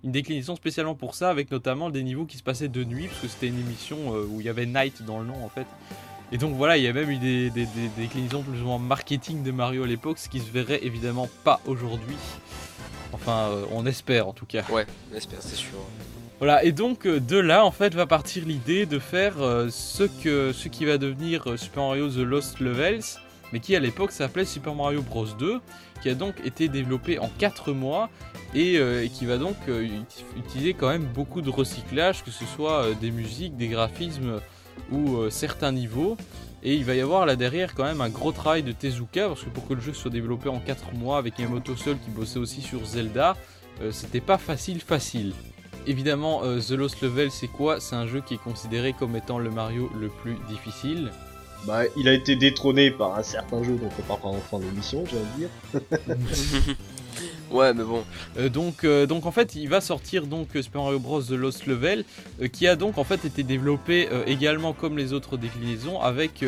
une 0.04 0.12
déclinaison 0.12 0.56
spécialement 0.56 0.95
pour 0.95 1.15
ça, 1.15 1.30
avec 1.30 1.51
notamment 1.51 1.89
des 1.89 2.01
niveaux 2.01 2.25
qui 2.25 2.38
se 2.38 2.43
passaient 2.43 2.69
de 2.69 2.84
nuit, 2.86 3.08
parce 3.08 3.19
que 3.19 3.27
c'était 3.27 3.47
une 3.47 3.60
émission 3.60 3.97
où 4.32 4.39
il 4.39 4.45
y 4.45 4.49
avait 4.49 4.65
Night 4.65 5.04
dans 5.04 5.19
le 5.19 5.25
nom 5.25 5.43
en 5.43 5.49
fait. 5.49 5.67
Et 6.32 6.38
donc 6.38 6.56
voilà, 6.56 6.78
il 6.78 6.84
y 6.84 6.88
a 6.88 6.94
même 6.94 7.10
eu 7.10 7.17
des, 7.17 7.50
des- 7.50 7.65
des- 7.65 7.89
des 7.96 8.04
déclinaisons 8.04 8.41
plus 8.41 8.62
ou 8.62 8.65
moins 8.65 8.78
marketing 8.80 9.44
de 9.44 9.52
Mario 9.52 9.84
à 9.84 9.88
l'époque, 9.88 10.17
ce 10.17 10.30
qui 10.30 10.39
se 10.39 10.50
verrait 10.50 10.80
évidemment 10.84 11.30
pas 11.44 11.60
aujourd'hui. 11.65 12.15
Enfin, 13.13 13.50
euh, 13.52 13.65
on 13.72 13.86
espère 13.86 14.28
en 14.28 14.34
tout 14.34 14.46
cas. 14.46 14.63
Ouais, 14.70 14.86
on 15.12 15.17
espère, 15.17 15.39
c'est 15.41 15.56
sûr. 15.58 15.78
Voilà, 16.39 16.63
et 16.63 16.72
donc 16.72 17.06
euh, 17.06 17.20
de 17.20 17.38
là 17.38 17.65
en 17.65 17.72
fait 17.72 17.94
va 17.94 18.08
partir 18.08 18.46
l'idée 18.46 18.86
de 18.86 18.98
faire 18.98 19.36
euh, 19.41 19.67
ce, 19.70 20.04
que, 20.04 20.52
ce 20.54 20.70
qui 20.70 20.86
va 20.86 20.98
devenir 20.98 21.48
euh, 21.52 21.58
Super 21.58 21.84
Mario 21.84 22.10
The 22.10 22.17
Lost 22.17 22.60
Levels, 22.62 23.04
mais 23.54 23.60
qui 23.60 23.76
à 23.76 23.80
l'époque 23.80 24.12
s'appelait 24.12 24.46
Super 24.46 24.74
Mario 24.74 25.02
Bros 25.02 25.26
2, 25.38 25.60
qui 26.02 26.10
a 26.10 26.15
donc 26.15 26.36
été 26.46 26.67
développé 26.70 27.20
en 27.20 27.30
4 27.38 27.74
mois 27.74 28.10
et, 28.56 28.78
euh, 28.80 29.04
et 29.04 29.10
qui 29.10 29.26
va 29.26 29.38
donc 29.38 29.56
ut- 29.67 29.91
utiliser 30.38 30.74
quand 30.74 30.88
même 30.89 31.04
beaucoup 31.06 31.41
de 31.41 31.50
recyclage, 31.52 32.24
que 32.24 32.32
ce 32.32 32.46
soit 32.46 32.88
des 33.00 33.12
musiques, 33.12 33.56
des 33.58 33.67
graphismes 33.67 34.39
ou 34.91 35.17
euh, 35.17 35.30
certains 35.30 35.72
niveaux. 35.72 36.17
Et 36.63 36.76
il 36.76 36.86
va 36.86 36.94
y 36.94 37.02
avoir 37.02 37.26
là 37.26 37.36
derrière 37.36 37.74
quand 37.74 37.84
même 37.84 38.02
un 38.02 38.10
gros 38.10 38.32
travail 38.32 38.62
de 38.62 38.72
Tezuka, 38.72 39.30
parce 39.30 39.44
que 39.44 39.50
pour 39.50 39.67
que 39.67 39.74
le 39.74 39.82
jeu 39.82 39.94
soit 39.94 40.12
développé 40.12 40.48
en 40.48 40.60
4 40.60 40.94
mois 40.94 41.17
avec 41.17 41.39
Miyamoto 41.39 41.76
seul 41.76 41.98
qui 41.98 42.12
bossait 42.12 42.38
aussi 42.38 42.62
sur 42.62 42.86
Zelda, 42.86 43.36
euh, 43.82 43.91
c'était 43.91 44.22
pas 44.22 44.38
facile 44.38 44.80
facile. 44.80 45.34
Évidemment, 45.88 46.41
euh, 46.44 46.60
The 46.60 46.72
Lost 46.72 47.02
Level, 47.02 47.32
c'est 47.32 47.48
quoi? 47.48 47.80
C'est 47.80 47.96
un 47.96 48.06
jeu 48.06 48.22
qui 48.22 48.36
est 48.36 48.44
considéré 48.44 48.94
comme 48.94 49.15
étant 49.15 49.39
le 49.39 49.50
Mario 49.50 49.89
le 50.00 50.10
plus 50.10 50.38
difficile. 50.48 51.12
Bah, 51.65 51.82
il 51.98 52.08
a 52.08 52.13
été 52.13 52.36
détrôné 52.36 52.91
par 52.91 53.17
un 53.17 53.24
certain 53.24 53.63
jeu 53.63 53.76
dont 53.76 53.89
on 53.98 54.02
parlera 54.04 54.30
en 54.30 54.39
fin 54.39 54.60
d'émission, 54.60 55.04
j'ai 55.06 55.17
envie 55.17 55.28
de 55.34 56.70
dire. 56.70 56.76
ouais, 57.51 57.73
mais 57.73 57.84
bon. 57.84 58.03
Euh, 58.38 58.49
donc, 58.49 58.84
euh, 58.84 59.05
donc 59.05 59.25
en 59.25 59.31
fait, 59.31 59.55
il 59.55 59.69
va 59.69 59.81
sortir 59.81 60.27
donc 60.27 60.55
euh, 60.55 60.62
Super 60.62 60.81
Mario 60.81 60.99
Bros. 60.99 61.21
The 61.21 61.31
Lost 61.31 61.67
Level, 61.67 62.03
qui 62.51 62.67
a 62.67 62.75
donc 62.75 62.97
en 62.97 63.03
fait 63.03 63.25
été 63.25 63.43
développé 63.43 64.10
également 64.25 64.73
comme 64.73 64.97
les 64.97 65.13
autres 65.13 65.38
déclinaisons, 65.38 66.01
avec, 66.01 66.43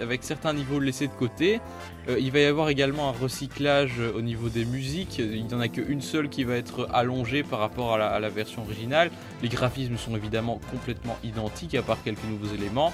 avec 0.00 0.22
certains 0.22 0.52
niveaux 0.52 0.78
laissés 0.78 1.08
de 1.08 1.12
côté. 1.12 1.60
Il 2.08 2.30
va 2.30 2.40
y 2.40 2.44
avoir 2.44 2.68
également 2.68 3.08
un 3.08 3.12
recyclage 3.12 4.00
au 4.14 4.20
niveau 4.20 4.48
des 4.48 4.64
musiques. 4.64 5.18
Il 5.18 5.44
n'y 5.44 5.54
en 5.54 5.60
a 5.60 5.68
qu'une 5.68 6.00
seule 6.00 6.28
qui 6.28 6.44
va 6.44 6.56
être 6.56 6.88
allongée 6.92 7.42
par 7.42 7.58
rapport 7.58 7.94
à 7.94 8.20
la 8.20 8.28
version 8.28 8.62
originale. 8.62 9.10
Les 9.42 9.48
graphismes 9.48 9.96
sont 9.96 10.16
évidemment 10.16 10.60
complètement 10.70 11.16
identiques, 11.24 11.74
à 11.74 11.82
part 11.82 12.02
quelques 12.02 12.24
nouveaux 12.24 12.54
éléments. 12.54 12.92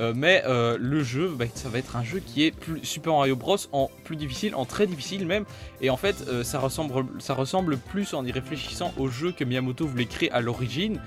Euh, 0.00 0.12
mais 0.14 0.42
euh, 0.46 0.76
le 0.80 1.02
jeu, 1.02 1.34
bah, 1.36 1.46
ça 1.54 1.68
va 1.68 1.78
être 1.78 1.96
un 1.96 2.04
jeu 2.04 2.20
qui 2.24 2.44
est 2.44 2.50
plus 2.52 2.84
Super 2.84 3.14
Mario 3.14 3.36
Bros 3.36 3.56
en 3.72 3.90
plus 4.04 4.16
difficile, 4.16 4.54
en 4.54 4.64
très 4.64 4.86
difficile 4.86 5.26
même. 5.26 5.44
Et 5.80 5.90
en 5.90 5.96
fait, 5.96 6.24
euh, 6.28 6.44
ça, 6.44 6.58
ressemble, 6.58 7.06
ça 7.18 7.34
ressemble 7.34 7.76
plus 7.76 8.14
en 8.14 8.24
y 8.24 8.32
réfléchissant 8.32 8.92
au 8.96 9.08
jeu 9.08 9.32
que 9.32 9.44
Miyamoto 9.44 9.86
voulait 9.86 10.06
créer 10.06 10.30
à 10.30 10.40
l'origine 10.40 11.00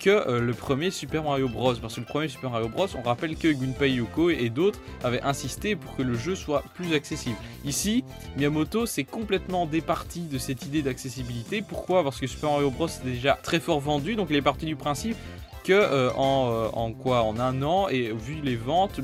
que 0.00 0.40
le 0.40 0.52
premier 0.52 0.90
Super 0.90 1.22
Mario 1.22 1.48
Bros. 1.48 1.76
Parce 1.76 1.94
que 1.94 2.00
le 2.00 2.06
premier 2.06 2.26
Super 2.26 2.50
Mario 2.50 2.68
Bros, 2.68 2.88
on 2.98 3.02
rappelle 3.02 3.36
que 3.36 3.46
Gunpei 3.46 3.92
Yoko 3.92 4.30
et 4.30 4.50
d'autres 4.50 4.80
avaient 5.04 5.22
insisté 5.22 5.76
pour 5.76 5.94
que 5.94 6.02
le 6.02 6.14
jeu 6.14 6.34
soit 6.34 6.64
plus 6.74 6.92
accessible. 6.92 7.36
Ici, 7.64 8.02
Miyamoto 8.36 8.84
s'est 8.84 9.04
complètement 9.04 9.66
départi 9.66 10.22
de 10.22 10.38
cette 10.38 10.66
idée 10.66 10.82
d'accessibilité. 10.82 11.62
Pourquoi? 11.62 12.02
Parce 12.02 12.18
que 12.18 12.26
Super 12.26 12.50
Mario 12.50 12.70
Bros 12.70 12.88
est 12.88 13.08
déjà 13.08 13.38
très 13.40 13.60
fort 13.60 13.78
vendu, 13.78 14.16
donc 14.16 14.26
il 14.30 14.34
est 14.34 14.42
parti 14.42 14.66
du 14.66 14.74
principe 14.74 15.16
que 15.62 15.72
euh, 15.72 16.10
en, 16.12 16.50
euh, 16.50 16.68
en 16.72 16.92
quoi 16.92 17.22
en 17.22 17.38
un 17.38 17.62
an 17.62 17.88
et 17.88 18.12
vu 18.12 18.40
les 18.42 18.56
ventes 18.56 19.00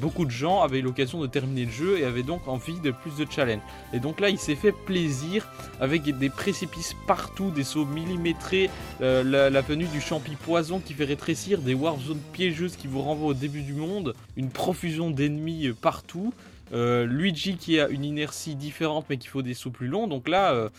beaucoup 0.00 0.24
de 0.24 0.30
gens 0.30 0.60
avaient 0.62 0.78
eu 0.78 0.82
l'occasion 0.82 1.20
de 1.20 1.26
terminer 1.26 1.64
le 1.64 1.70
jeu 1.70 1.98
et 1.98 2.04
avaient 2.04 2.22
donc 2.22 2.48
envie 2.48 2.78
de 2.80 2.90
plus 2.90 3.16
de 3.16 3.26
challenge. 3.30 3.62
Et 3.92 4.00
donc 4.00 4.20
là 4.20 4.28
il 4.28 4.38
s'est 4.38 4.54
fait 4.54 4.72
plaisir 4.72 5.48
avec 5.80 6.02
des 6.04 6.30
précipices 6.30 6.94
partout 7.06 7.50
des 7.50 7.64
sauts 7.64 7.84
millimétrés 7.84 8.70
euh, 9.00 9.50
la, 9.50 9.60
venue 9.60 9.86
du 9.86 10.00
champi 10.00 10.32
poison 10.36 10.80
qui 10.80 10.94
fait 10.94 11.04
rétrécir 11.04 11.60
des 11.60 11.74
war 11.74 11.98
zones 11.98 12.20
piégeuses 12.32 12.76
qui 12.76 12.86
vous 12.86 13.02
renvoient 13.02 13.28
au 13.28 13.34
début 13.34 13.62
du 13.62 13.72
monde 13.72 14.14
une 14.36 14.50
profusion 14.50 15.10
d'ennemis 15.10 15.72
partout. 15.80 16.32
Luigi 16.72 17.56
qui 17.56 17.78
a 17.78 17.88
une 17.88 18.04
inertie 18.04 18.56
différente 18.56 19.06
mais 19.08 19.16
qui 19.16 19.28
faut 19.28 19.42
des 19.42 19.54
sauts 19.54 19.70
plus 19.70 19.86
longs. 19.86 20.08
Donc 20.08 20.28
là 20.28 20.70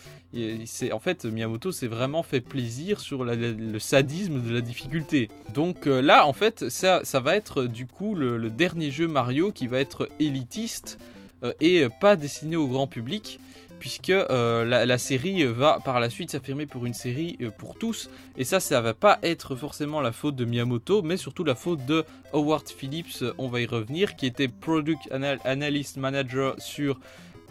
en 0.92 0.98
fait 0.98 1.24
Miyamoto 1.24 1.72
s'est 1.72 1.86
vraiment 1.86 2.22
fait 2.22 2.40
plaisir 2.40 3.00
sur 3.00 3.24
le 3.24 3.78
sadisme 3.78 4.40
de 4.40 4.52
la 4.52 4.60
difficulté. 4.60 5.30
Donc 5.54 5.86
euh, 5.86 6.00
là 6.00 6.26
en 6.26 6.32
fait 6.32 6.68
ça, 6.68 7.00
ça 7.04 7.20
va 7.20 7.36
être 7.36 7.64
du 7.64 7.86
coup 7.86 8.14
le, 8.14 8.50
dernier 8.50 8.90
jeu 8.90 9.08
Mario 9.08 9.52
qui 9.52 9.66
va 9.66 9.80
être 9.80 10.08
élitiste 10.20 10.98
euh, 11.42 11.52
et 11.60 11.86
pas 12.00 12.16
destiné 12.16 12.56
au 12.56 12.68
grand 12.68 12.86
public 12.86 13.40
puisque 13.78 14.08
euh, 14.08 14.64
la, 14.64 14.98
série 14.98 15.44
va 15.44 15.80
par 15.84 16.00
la 16.00 16.08
suite 16.08 16.30
s'affirmer 16.30 16.64
pour 16.64 16.86
une 16.86 16.94
série 16.94 17.36
pour 17.58 17.76
tous 17.76 18.08
et 18.38 18.44
ça 18.44 18.58
ça 18.58 18.80
va 18.80 18.94
pas 18.94 19.18
être 19.22 19.54
forcément 19.54 20.00
la 20.00 20.12
faute 20.12 20.34
de 20.34 20.46
Miyamoto 20.46 21.02
mais 21.02 21.18
surtout 21.18 21.44
la 21.44 21.54
faute 21.54 21.84
de 21.84 22.04
Howard 22.32 22.66
Phillips 22.68 23.22
on 23.36 23.48
va 23.48 23.60
y 23.60 23.66
revenir 23.66 24.16
qui 24.16 24.24
était 24.24 24.48
Product 24.48 25.00
Anal- 25.10 25.40
Analyst 25.44 25.98
Manager 25.98 26.54
sur 26.58 26.98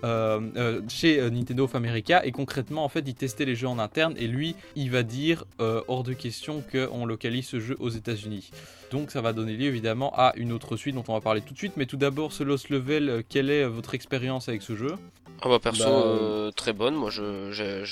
euh, 0.06 0.39
euh, 0.56 0.82
chez 0.88 1.20
euh, 1.20 1.30
Nintendo 1.30 1.66
of 1.66 1.76
America 1.76 2.26
et 2.26 2.32
concrètement 2.32 2.86
en 2.86 2.89
fait 2.89 3.03
il 3.06 3.16
testait 3.16 3.45
les 3.45 3.56
jeux 3.56 3.68
en 3.68 3.80
interne 3.80 4.14
et 4.18 4.28
lui 4.28 4.56
il 4.76 4.91
va 4.91 5.03
dire 5.03 5.43
euh, 5.60 5.82
hors 5.88 6.03
de 6.03 6.14
question 6.14 6.64
qu'on 6.72 7.06
localise 7.06 7.47
ce 7.47 7.60
jeu 7.60 7.76
aux 7.80 7.89
États-Unis. 7.89 8.51
Donc 8.91 9.12
ça 9.12 9.22
va 9.22 9.34
donner 9.34 9.58
lieu 9.58 9.66
évidemment 9.66 10.14
à 10.16 10.34
une 10.38 10.51
autre 10.51 10.78
suite 10.78 10.95
dont 10.95 11.03
on 11.08 11.14
va 11.14 11.22
parler 11.22 11.41
tout 11.41 11.53
de 11.53 11.58
suite. 11.58 11.74
Mais 11.76 11.86
tout 11.86 11.97
d'abord 11.97 12.32
ce 12.32 12.43
Lost 12.43 12.70
Level, 12.70 13.24
quelle 13.28 13.49
est 13.49 13.66
votre 13.66 13.95
expérience 13.95 14.47
avec 14.47 14.62
ce 14.62 14.76
jeu? 14.76 14.95
Ah 15.41 15.49
bah 15.49 15.60
perso, 15.60 15.84
Bah, 15.84 15.89
euh, 15.89 16.51
très 16.51 16.72
bonne. 16.72 16.95
Moi, 16.95 17.10
j'ai 17.10 17.84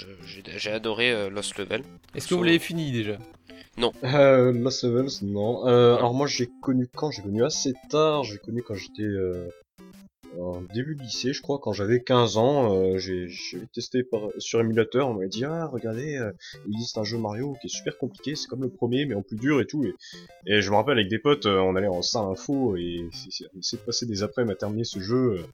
j'ai 0.55 0.71
adoré 0.71 1.11
euh, 1.11 1.29
Lost 1.29 1.57
Level. 1.57 1.83
Est-ce 2.15 2.27
que 2.27 2.35
vous 2.35 2.43
l'avez 2.43 2.59
fini 2.59 2.91
déjà? 2.91 3.17
Euh, 4.03 4.51
Lost 4.53 4.83
Levels, 4.83 5.23
non. 5.23 5.67
Euh, 5.67 5.97
alors 5.97 6.13
moi 6.13 6.27
j'ai 6.27 6.47
connu 6.61 6.87
quand? 6.95 7.11
J'ai 7.11 7.23
connu 7.23 7.43
assez 7.43 7.73
tard, 7.89 8.23
j'ai 8.23 8.37
connu 8.37 8.61
quand 8.61 8.75
j'étais... 8.75 9.03
Euh... 9.03 9.49
en 10.39 10.61
début 10.61 10.95
de 10.95 11.03
lycée, 11.03 11.33
je 11.33 11.41
crois, 11.41 11.59
quand 11.59 11.73
j'avais 11.73 12.01
15 12.01 12.37
ans, 12.37 12.73
euh, 12.73 12.97
j'ai 12.97 13.27
testé 13.73 14.03
par, 14.03 14.21
sur 14.37 14.59
émulateur, 14.59 15.07
on 15.09 15.13
m'a 15.13 15.25
dit 15.27 15.45
ah 15.45 15.67
regardez, 15.67 16.17
euh, 16.17 16.31
il 16.67 16.73
existe 16.73 16.97
un 16.97 17.03
jeu 17.03 17.17
Mario 17.17 17.55
qui 17.61 17.67
est 17.67 17.69
super 17.69 17.97
compliqué, 17.97 18.35
c'est 18.35 18.47
comme 18.47 18.61
le 18.61 18.69
premier 18.69 19.05
mais 19.05 19.15
en 19.15 19.21
plus 19.21 19.37
dur 19.37 19.61
et 19.61 19.65
tout. 19.65 19.85
Et, 19.85 19.93
et 20.45 20.61
je 20.61 20.69
me 20.71 20.75
rappelle 20.75 20.97
avec 20.97 21.09
des 21.09 21.19
potes, 21.19 21.45
euh, 21.45 21.59
on 21.59 21.75
allait 21.75 21.87
en 21.87 22.01
salle 22.01 22.25
info 22.25 22.75
et 22.75 23.09
on 23.55 23.59
essayait 23.59 23.79
de 23.79 23.85
passer 23.85 24.05
des 24.05 24.23
après 24.23 24.49
à 24.49 24.55
terminer 24.55 24.83
ce 24.83 24.99
jeu. 24.99 25.45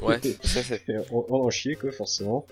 ouais, 0.00 0.20
c'est 0.42 0.82
on, 1.10 1.24
on 1.28 1.44
en 1.44 1.50
chier 1.50 1.76
quoi 1.76 1.92
forcément. 1.92 2.46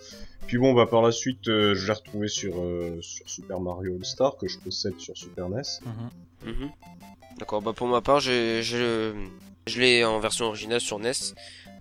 Puis 0.46 0.58
bon 0.58 0.72
bah 0.74 0.86
par 0.86 1.02
la 1.02 1.12
suite, 1.12 1.44
je 1.46 1.86
l'ai 1.86 1.92
retrouvé 1.92 2.28
sur 2.28 2.54
sur 3.00 3.28
Super 3.28 3.60
Mario 3.60 3.94
All 3.94 4.04
Star 4.04 4.36
que 4.36 4.48
je 4.48 4.58
possède 4.58 4.98
sur 4.98 5.16
Super 5.16 5.48
NES. 5.48 5.62
Mm 6.44 6.50
-hmm. 6.50 6.70
D'accord, 7.38 7.62
bah 7.62 7.72
pour 7.72 7.86
ma 7.86 8.00
part, 8.00 8.20
j'ai 8.20 8.62
je 9.66 9.80
l'ai 9.80 10.04
en 10.04 10.18
version 10.20 10.46
originale 10.46 10.80
sur 10.80 10.98
NES, 10.98 11.12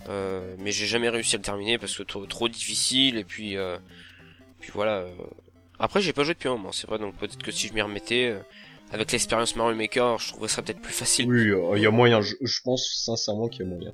euh, 0.09 0.55
mais 0.59 0.71
j'ai 0.71 0.85
jamais 0.85 1.09
réussi 1.09 1.35
à 1.35 1.37
le 1.37 1.43
terminer 1.43 1.77
parce 1.77 1.95
que 1.95 2.03
trop, 2.03 2.25
trop 2.25 2.47
difficile 2.47 3.17
et 3.17 3.23
puis 3.23 3.57
euh, 3.57 3.77
puis 4.59 4.71
voilà. 4.73 4.99
Euh. 4.99 5.11
Après 5.79 6.01
j'ai 6.01 6.13
pas 6.13 6.23
joué 6.23 6.33
depuis 6.33 6.49
un 6.49 6.57
moment, 6.57 6.71
c'est 6.71 6.87
vrai, 6.87 6.99
donc 6.99 7.15
peut-être 7.17 7.41
que 7.41 7.51
si 7.51 7.67
je 7.67 7.73
m'y 7.73 7.81
remettais 7.81 8.29
euh, 8.29 8.39
avec 8.91 9.11
l'expérience 9.11 9.55
Mario 9.55 9.75
Maker, 9.75 10.19
je 10.19 10.29
trouverais 10.29 10.47
ça 10.47 10.61
peut-être 10.61 10.81
plus 10.81 10.93
facile. 10.93 11.27
Oui, 11.27 11.51
il 11.75 11.81
y 11.81 11.85
a 11.87 11.91
moyen. 11.91 12.21
Je, 12.21 12.61
pense 12.63 13.03
sincèrement 13.03 13.47
qu'il 13.47 13.65
y 13.65 13.67
a 13.67 13.71
moyen. 13.71 13.91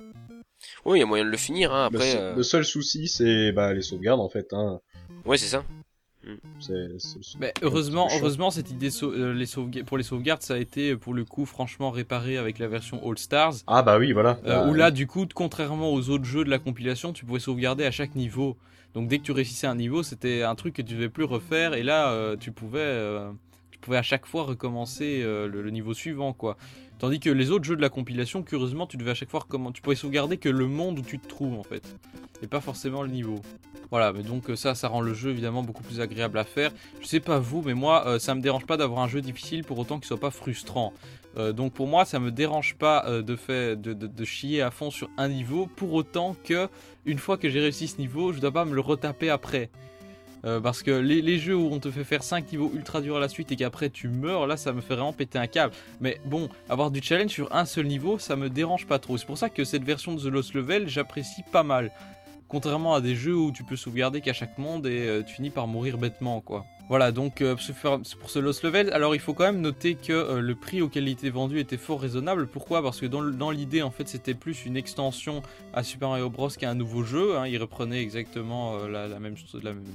Oui, 0.85 0.97
il 0.97 1.01
y 1.01 1.03
a 1.03 1.05
moyen 1.05 1.23
de 1.23 1.29
le 1.29 1.37
finir. 1.37 1.73
Hein, 1.73 1.85
après, 1.85 2.35
le, 2.35 2.43
seul 2.43 2.65
souci, 2.65 3.07
c'est 3.07 3.51
bah, 3.51 3.73
les 3.73 3.81
sauvegardes 3.81 4.19
en 4.19 4.29
fait. 4.29 4.47
Hein. 4.51 4.81
Ouais, 5.25 5.37
c'est 5.37 5.47
ça. 5.47 5.63
Mais 7.39 7.53
heureusement, 7.61 8.07
heureusement, 8.17 8.51
cette 8.51 8.71
idée 8.71 8.89
euh, 9.03 9.33
les 9.33 9.83
pour 9.83 9.97
les 9.97 10.03
sauvegardes, 10.03 10.41
ça 10.41 10.55
a 10.55 10.57
été 10.57 10.95
pour 10.95 11.13
le 11.13 11.23
coup 11.25 11.45
franchement 11.45 11.91
réparé 11.91 12.37
avec 12.37 12.59
la 12.59 12.67
version 12.67 13.01
All 13.07 13.17
Stars. 13.17 13.55
Ah 13.67 13.83
bah 13.83 13.97
oui, 13.97 14.11
voilà. 14.11 14.37
Euh, 14.45 14.67
où 14.67 14.73
là, 14.73 14.91
du 14.91 15.07
coup, 15.07 15.25
contrairement 15.33 15.93
aux 15.93 16.09
autres 16.09 16.25
jeux 16.25 16.43
de 16.43 16.49
la 16.49 16.59
compilation, 16.59 17.13
tu 17.13 17.25
pouvais 17.25 17.39
sauvegarder 17.39 17.85
à 17.85 17.91
chaque 17.91 18.15
niveau. 18.15 18.57
Donc 18.93 19.07
dès 19.07 19.19
que 19.19 19.23
tu 19.23 19.31
réussissais 19.31 19.67
un 19.67 19.75
niveau, 19.75 20.01
c'était 20.03 20.43
un 20.43 20.55
truc 20.55 20.73
que 20.73 20.81
tu 20.81 20.95
devais 20.95 21.09
plus 21.09 21.25
refaire, 21.25 21.73
et 21.73 21.83
là, 21.83 22.11
euh, 22.11 22.35
tu 22.35 22.51
pouvais, 22.51 22.79
à 23.95 24.01
chaque 24.01 24.25
fois 24.25 24.43
recommencer 24.43 25.23
le, 25.23 25.69
niveau 25.69 25.93
suivant, 25.93 26.33
quoi. 26.33 26.57
Tandis 26.99 27.19
que 27.19 27.29
les 27.29 27.51
autres 27.51 27.63
jeux 27.63 27.75
de 27.75 27.81
la 27.81 27.89
compilation, 27.89 28.41
curieusement, 28.41 28.87
tu 28.87 28.97
devais 28.97 29.11
à 29.11 29.13
chaque 29.13 29.29
fois 29.29 29.41
recommencer. 29.41 29.73
Tu 29.75 29.81
pouvais 29.83 29.95
sauvegarder 29.95 30.37
que 30.37 30.49
le 30.49 30.65
monde 30.65 30.99
où 30.99 31.03
tu 31.03 31.19
te 31.19 31.27
trouves, 31.27 31.53
en 31.53 31.63
fait, 31.63 31.95
et 32.41 32.47
pas 32.47 32.59
forcément 32.59 33.03
le 33.03 33.09
niveau. 33.09 33.39
Voilà, 33.89 34.11
mais 34.11 34.23
donc 34.23 34.49
euh, 34.49 34.55
ça, 34.55 34.75
ça 34.75 34.89
rend 34.89 35.01
le 35.01 35.13
jeu 35.13 35.29
évidemment 35.29 35.63
beaucoup 35.63 35.83
plus 35.83 36.01
agréable 36.01 36.37
à 36.37 36.43
faire. 36.43 36.71
Je 37.01 37.07
sais 37.07 37.19
pas 37.19 37.39
vous, 37.39 37.61
mais 37.61 37.73
moi, 37.73 38.05
euh, 38.05 38.19
ça 38.19 38.35
me 38.35 38.41
dérange 38.41 38.65
pas 38.65 38.77
d'avoir 38.77 39.01
un 39.01 39.07
jeu 39.07 39.21
difficile 39.21 39.63
pour 39.63 39.79
autant 39.79 39.97
qu'il 39.97 40.07
soit 40.07 40.19
pas 40.19 40.31
frustrant. 40.31 40.93
Euh, 41.37 41.53
donc 41.53 41.73
pour 41.73 41.87
moi, 41.87 42.03
ça 42.03 42.19
me 42.19 42.31
dérange 42.31 42.75
pas 42.75 43.09
de, 43.09 43.35
fait, 43.35 43.79
de, 43.79 44.25
chier 44.25 44.61
à 44.61 44.71
fond 44.71 44.91
sur 44.91 45.09
un 45.17 45.29
niveau, 45.29 45.67
pour 45.67 45.93
autant 45.93 46.35
que 46.43 46.67
une 47.05 47.19
fois 47.19 47.37
que 47.37 47.49
j'ai 47.49 47.61
réussi 47.61 47.87
ce 47.87 47.97
niveau, 47.97 48.33
je 48.33 48.39
dois 48.39 48.51
pas 48.51 48.65
me 48.65 48.73
le 48.73 48.81
retaper 48.81 49.29
après. 49.29 49.69
Parce 50.61 50.83
que 50.83 50.91
les, 50.91 51.39
jeux 51.39 51.55
où 51.55 51.69
on 51.71 51.79
te 51.79 51.91
fait 51.91 52.03
faire 52.03 52.23
5 52.23 52.51
niveaux 52.51 52.71
ultra 52.73 53.01
durs 53.01 53.17
à 53.17 53.19
la 53.19 53.27
suite 53.27 53.51
et 53.51 53.55
qu'après 53.55 53.89
tu 53.89 54.07
meurs, 54.07 54.47
là 54.47 54.57
ça 54.57 54.73
me 54.73 54.81
fait 54.81 54.95
vraiment 54.95 55.13
péter 55.13 55.37
un 55.39 55.47
câble. 55.47 55.73
Mais 55.99 56.19
bon, 56.25 56.49
avoir 56.69 56.91
du 56.91 57.01
challenge 57.01 57.31
sur 57.31 57.53
un 57.55 57.65
seul 57.65 57.85
niveau, 57.87 58.19
ça 58.19 58.35
me 58.35 58.49
dérange 58.49 58.87
pas 58.87 58.99
trop. 58.99 59.17
C'est 59.17 59.25
pour 59.25 59.37
ça 59.37 59.49
que 59.49 59.63
cette 59.63 59.83
version 59.83 60.13
de 60.13 60.21
The 60.21 60.31
Lost 60.31 60.53
Level, 60.53 60.87
j'apprécie 60.87 61.43
pas 61.51 61.63
mal. 61.63 61.91
Contrairement 62.47 62.93
à 62.93 63.01
des 63.01 63.15
jeux 63.15 63.35
où 63.35 63.51
tu 63.51 63.63
peux 63.63 63.75
sauvegarder 63.75 64.21
qu'à 64.21 64.33
chaque 64.33 64.57
monde 64.57 64.87
et 64.87 65.07
euh, 65.07 65.23
tu 65.23 65.35
finis 65.35 65.49
par 65.49 65.67
mourir 65.67 65.97
bêtement 65.97 66.39
quoi. 66.39 66.65
Voilà, 66.89 67.11
donc 67.11 67.41
euh, 67.41 67.55
pour 67.83 68.29
ce 68.29 68.39
Lost 68.39 68.63
Level, 68.63 68.91
alors 68.93 69.13
il 69.13 69.19
faut 69.19 69.33
quand 69.33 69.43
même 69.43 69.59
noter 69.59 69.95
que 69.95 70.13
euh, 70.13 70.39
le 70.39 70.55
prix 70.55 70.81
auquel 70.81 71.09
il 71.09 71.11
était 71.11 71.29
vendu 71.29 71.59
était 71.59 71.75
fort 71.75 71.99
raisonnable. 71.99 72.47
Pourquoi? 72.47 72.81
Parce 72.81 73.01
que 73.01 73.05
dans, 73.05 73.51
l'idée, 73.51 73.81
en 73.81 73.91
fait, 73.91 74.07
c'était 74.07 74.33
plus 74.33 74.65
une 74.65 74.77
extension 74.77 75.41
à 75.73 75.83
Super 75.83 76.07
Mario 76.07 76.29
Bros 76.29 76.47
qu'un 76.49 76.75
nouveau 76.75 77.03
jeu. 77.03 77.37
Hein. 77.37 77.47
Il 77.47 77.57
reprenait 77.57 78.01
exactement 78.01 78.87
la, 78.87 79.07
même, 79.19 79.35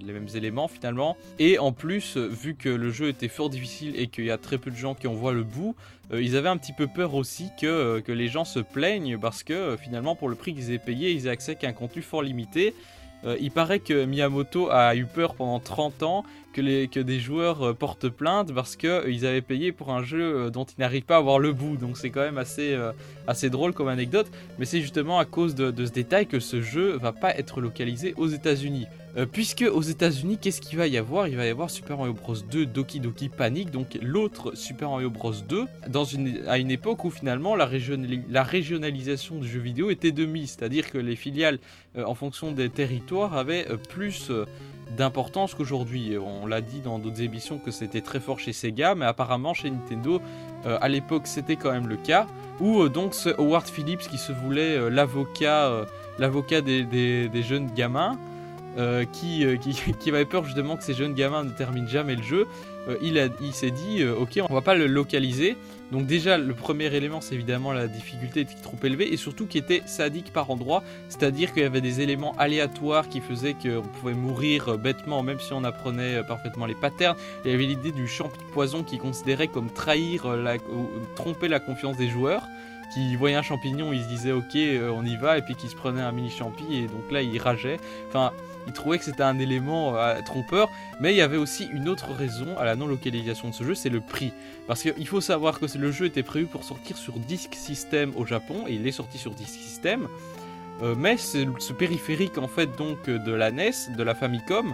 les 0.05 0.13
mêmes 0.13 0.29
éléments 0.35 0.69
finalement. 0.69 1.17
Et 1.39 1.59
en 1.59 1.73
plus, 1.73 2.19
vu 2.19 2.55
que 2.55 2.69
le 2.69 2.91
jeu 2.91 3.09
était 3.09 3.29
fort 3.29 3.49
difficile 3.49 3.99
et 3.99 4.09
qu'il 4.09 4.27
y 4.27 4.31
a 4.31 4.37
très 4.37 4.59
peu 4.59 4.71
de 4.71 4.77
gens 4.77 4.95
qui 4.95 5.07
en 5.07 5.15
voient 5.15 5.33
le 5.33 5.45
bout, 5.45 5.75
ils 6.13 6.37
avaient 6.37 6.51
un 6.51 6.59
petit 6.59 6.75
peu 6.75 6.89
peur 6.89 7.15
aussi 7.15 7.49
que, 7.59 8.03
les 8.07 8.29
gens 8.29 8.45
se 8.45 8.61
plaignent 8.61 9.19
parce 9.19 9.43
que 9.43 9.79
finalement, 9.81 10.15
pour 10.15 10.29
le 10.29 10.35
prix 10.35 10.55
qu'ils 10.55 10.73
aient 10.73 10.79
payé, 10.79 11.13
ils 11.13 11.27
aient 11.27 11.31
accès 11.31 11.57
qu'à 11.57 11.69
un 11.69 11.73
contenu 11.73 12.03
fort 12.03 12.23
limité. 12.23 12.75
Euh, 13.25 13.37
il 13.41 13.51
paraît 13.51 13.79
que 13.79 14.05
Miyamoto 14.05 14.71
a 14.71 14.95
eu 14.97 15.07
peur 15.07 15.35
pendant 15.35 15.61
30 15.61 16.03
ans 16.03 16.25
que, 16.53 17.01
des 17.01 17.21
joueurs 17.21 17.63
euh, 17.63 17.73
portent 17.75 18.09
plainte 18.09 18.53
parce 18.53 18.77
qu'ils 18.77 18.91
euh, 18.91 19.29
avaient 19.29 19.43
payé 19.43 19.73
pour 19.73 19.91
un 19.91 20.03
jeu 20.03 20.51
dont 20.51 20.65
ils 20.65 20.81
n'arrivent 20.81 21.05
pas 21.05 21.17
à 21.17 21.21
voir 21.21 21.39
le 21.39 21.53
bout. 21.53 21.77
Donc 21.77 21.97
c'est 21.97 22.11
quand 22.11 22.21
même 22.21 22.39
assez, 22.39 22.77
assez 23.27 23.51
drôle 23.51 23.73
comme 23.73 23.89
anecdote. 23.89 24.31
Mais 24.59 24.65
c'est 24.65 24.81
justement 24.81 25.19
à 25.19 25.25
cause 25.25 25.55
de, 25.55 25.85
ce 25.85 25.93
détail 25.93 26.27
que 26.27 26.41
ce 26.41 26.61
jeu 26.61 26.97
va 26.99 27.13
pas 27.13 27.37
être 27.37 27.61
localisé 27.61 28.15
aux 28.17 28.29
États-Unis. 28.29 28.87
Euh, 29.17 29.27
puisque 29.31 29.63
aux 29.71 29.83
États-Unis, 29.83 30.39
qu'est-ce 30.41 30.63
qu'il 30.63 30.79
va 30.79 30.87
y 30.87 30.97
avoir? 30.97 31.29
Il 31.29 31.37
va 31.37 31.45
y 31.45 31.51
avoir 31.51 31.69
Super 31.69 31.99
Mario 31.99 32.15
Bros 32.15 32.35
2 32.35 32.65
Doki 32.65 32.99
Doki 32.99 33.29
Panic, 33.29 33.71
donc 33.71 33.99
l'autre 34.01 34.57
Super 34.57 34.89
Mario 34.89 35.11
Bros 35.11 35.33
2, 35.33 35.67
dans 35.89 36.05
à 36.47 36.59
une 36.59 36.71
époque 36.71 37.05
où 37.05 37.11
finalement 37.11 37.55
la, 37.55 37.67
régionalisation 37.67 39.39
du 39.39 39.49
jeu 39.49 39.61
vidéo 39.61 39.91
était 39.91 40.13
de 40.13 40.25
mise, 40.25 40.57
c'est-à-dire 40.57 40.91
que 40.91 40.97
les 40.97 41.17
filiales, 41.17 41.59
euh, 41.99 42.05
en 42.05 42.15
fonction 42.15 42.53
des 42.53 42.71
territoires, 42.71 43.37
avaient 43.37 43.67
euh, 43.71 43.77
plus 43.77 44.31
d'importance 44.97 45.55
qu'aujourd'hui. 45.55 46.17
On 46.19 46.47
l'a 46.47 46.61
dit 46.61 46.81
dans 46.81 46.99
d'autres 46.99 47.23
émissions 47.23 47.59
que 47.59 47.71
c'était 47.71 48.01
très 48.01 48.21
fort 48.21 48.39
chez 48.39 48.53
Sega, 48.53 48.95
mais 48.95 49.07
apparemment 49.07 49.55
chez 49.55 49.71
Nintendo, 49.71 50.21
à 50.65 50.89
l'époque, 50.89 51.27
c'était 51.27 51.57
quand 51.57 51.73
même 51.73 51.89
le 51.89 51.97
cas. 51.97 52.27
Ou 52.61 52.89
donc 52.89 53.15
ce 53.15 53.31
Howard 53.31 53.67
Phillips 53.67 54.09
qui 54.09 54.19
se 54.19 54.33
voulait 54.33 54.91
l'avocat, 54.91 55.87
l'avocat 56.19 56.61
des, 56.61 56.85
des, 56.85 57.43
jeunes 57.43 57.71
gamins. 57.75 58.19
Euh, 58.79 59.05
qui, 59.05 59.45
euh, 59.45 59.57
qui, 59.57 59.75
qui, 60.01 60.09
avait 60.09 60.25
peur 60.25 60.47
justement 60.47 60.79
que 60.79 60.83
ces 60.83 60.95
jeunes 60.95 61.13
gamins 61.13 61.45
ne 61.45 61.51
terminent 61.51 61.87
jamais 61.87 62.17
le 62.17 62.23
jeu, 62.23 62.47
euh, 62.89 62.97
il, 63.03 63.31
il 63.43 63.53
s'est 63.53 63.71
dit 63.71 64.03
ok 64.03 64.41
on 64.49 64.55
va 64.55 64.63
pas 64.63 64.75
le 64.75 64.87
localiser. 64.87 65.59
Donc 65.93 66.07
déjà 66.07 66.39
le 66.39 66.55
premier 66.55 66.87
élément 66.87 67.21
c'est 67.21 67.35
évidemment 67.35 67.71
la 67.71 67.87
difficulté 67.87 68.41
était 68.41 68.55
trop 68.63 68.79
élevée 68.83 69.13
et 69.13 69.19
surtout 69.19 69.47
qui 69.47 69.59
était 69.59 69.83
sadique 69.85 70.33
par 70.33 70.51
endroit, 70.51 70.83
c'est-à-dire 71.11 71.53
qu'il 71.53 71.63
y 71.63 71.67
avait 71.67 71.83
des 71.83 72.01
éléments 72.01 72.35
aléatoires 72.39 73.11
qui 73.11 73.21
faisaient 73.21 73.53
qu'on 73.53 73.83
pouvait 73.83 74.15
mourir 74.15 74.79
bêtement 74.79 75.23
même 75.23 75.39
si 75.39 75.53
on 75.53 75.65
apprenait 75.65 76.23
parfaitement 76.25 76.65
les 76.65 76.75
patterns. 76.75 77.17
Il 77.45 77.51
y 77.51 77.55
avait 77.55 77.67
l'idée 77.67 77.93
du 77.93 78.09
champ 78.09 78.29
de 78.29 78.53
poison 78.55 78.83
qui 78.83 78.97
considérait 78.97 79.49
comme 79.49 79.71
trahir, 79.71 80.35
la, 80.35 80.57
tromper 81.15 81.49
la 81.49 81.61
confiance 81.61 81.99
des 81.99 82.09
joueurs 82.09 82.49
qui 82.95 83.15
voyaient 83.17 83.37
un 83.37 83.43
champignon, 83.43 83.93
ils 83.93 84.03
se 84.03 84.09
disaient 84.09 84.33
ok 84.33 84.57
on 84.97 85.05
y 85.05 85.17
va 85.17 85.37
et 85.37 85.43
puis 85.43 85.55
qui 85.57 85.69
se 85.69 85.77
prenaient 85.77 86.01
un 86.01 86.13
mini 86.13 86.31
champi 86.31 86.65
et 86.73 86.87
donc 86.87 87.11
là 87.11 87.21
ils 87.21 87.39
rageaient. 87.39 87.79
Enfin 88.09 88.33
il 88.67 88.73
trouvait 88.73 88.99
que 88.99 89.05
c'était 89.05 89.23
un 89.23 89.39
élément 89.39 89.97
euh, 89.97 90.21
trompeur, 90.25 90.69
mais 91.01 91.13
il 91.13 91.17
y 91.17 91.23
avait 91.23 91.37
aussi 91.37 91.69
une 91.73 91.89
autre 91.89 92.13
raison 92.13 92.57
à 92.59 92.65
la 92.65 92.77
non-localisation 92.77 93.51
de 93.51 93.55
ce 93.55 93.65
jeu, 93.65 93.75
c'est 93.75 93.89
le 93.89 94.01
prix. 94.01 94.33
Parce 94.67 94.83
qu'il 94.83 95.07
faut 95.07 95.21
savoir 95.21 95.59
que 95.59 95.67
le 95.77 95.91
jeu 95.91 96.07
était 96.07 96.23
prévu 96.23 96.47
pour 96.47 96.65
sortir 96.65 96.97
sur 96.97 97.15
Disk 97.15 97.55
System 97.55 98.13
au 98.17 98.27
Japon, 98.27 98.65
et 98.69 98.75
il 98.75 98.87
est 98.87 98.93
sorti 98.93 99.19
sur 99.19 99.33
Disk 99.33 99.51
System, 99.51 100.09
euh, 100.83 100.95
mais 100.97 101.17
ce 101.17 101.73
périphérique 101.73 102.39
en 102.39 102.49
fait 102.49 102.77
donc 102.77 103.09
de 103.09 103.33
la 103.33 103.51
NES, 103.51 103.73
de 103.97 104.03
la 104.03 104.15
Famicom, 104.15 104.73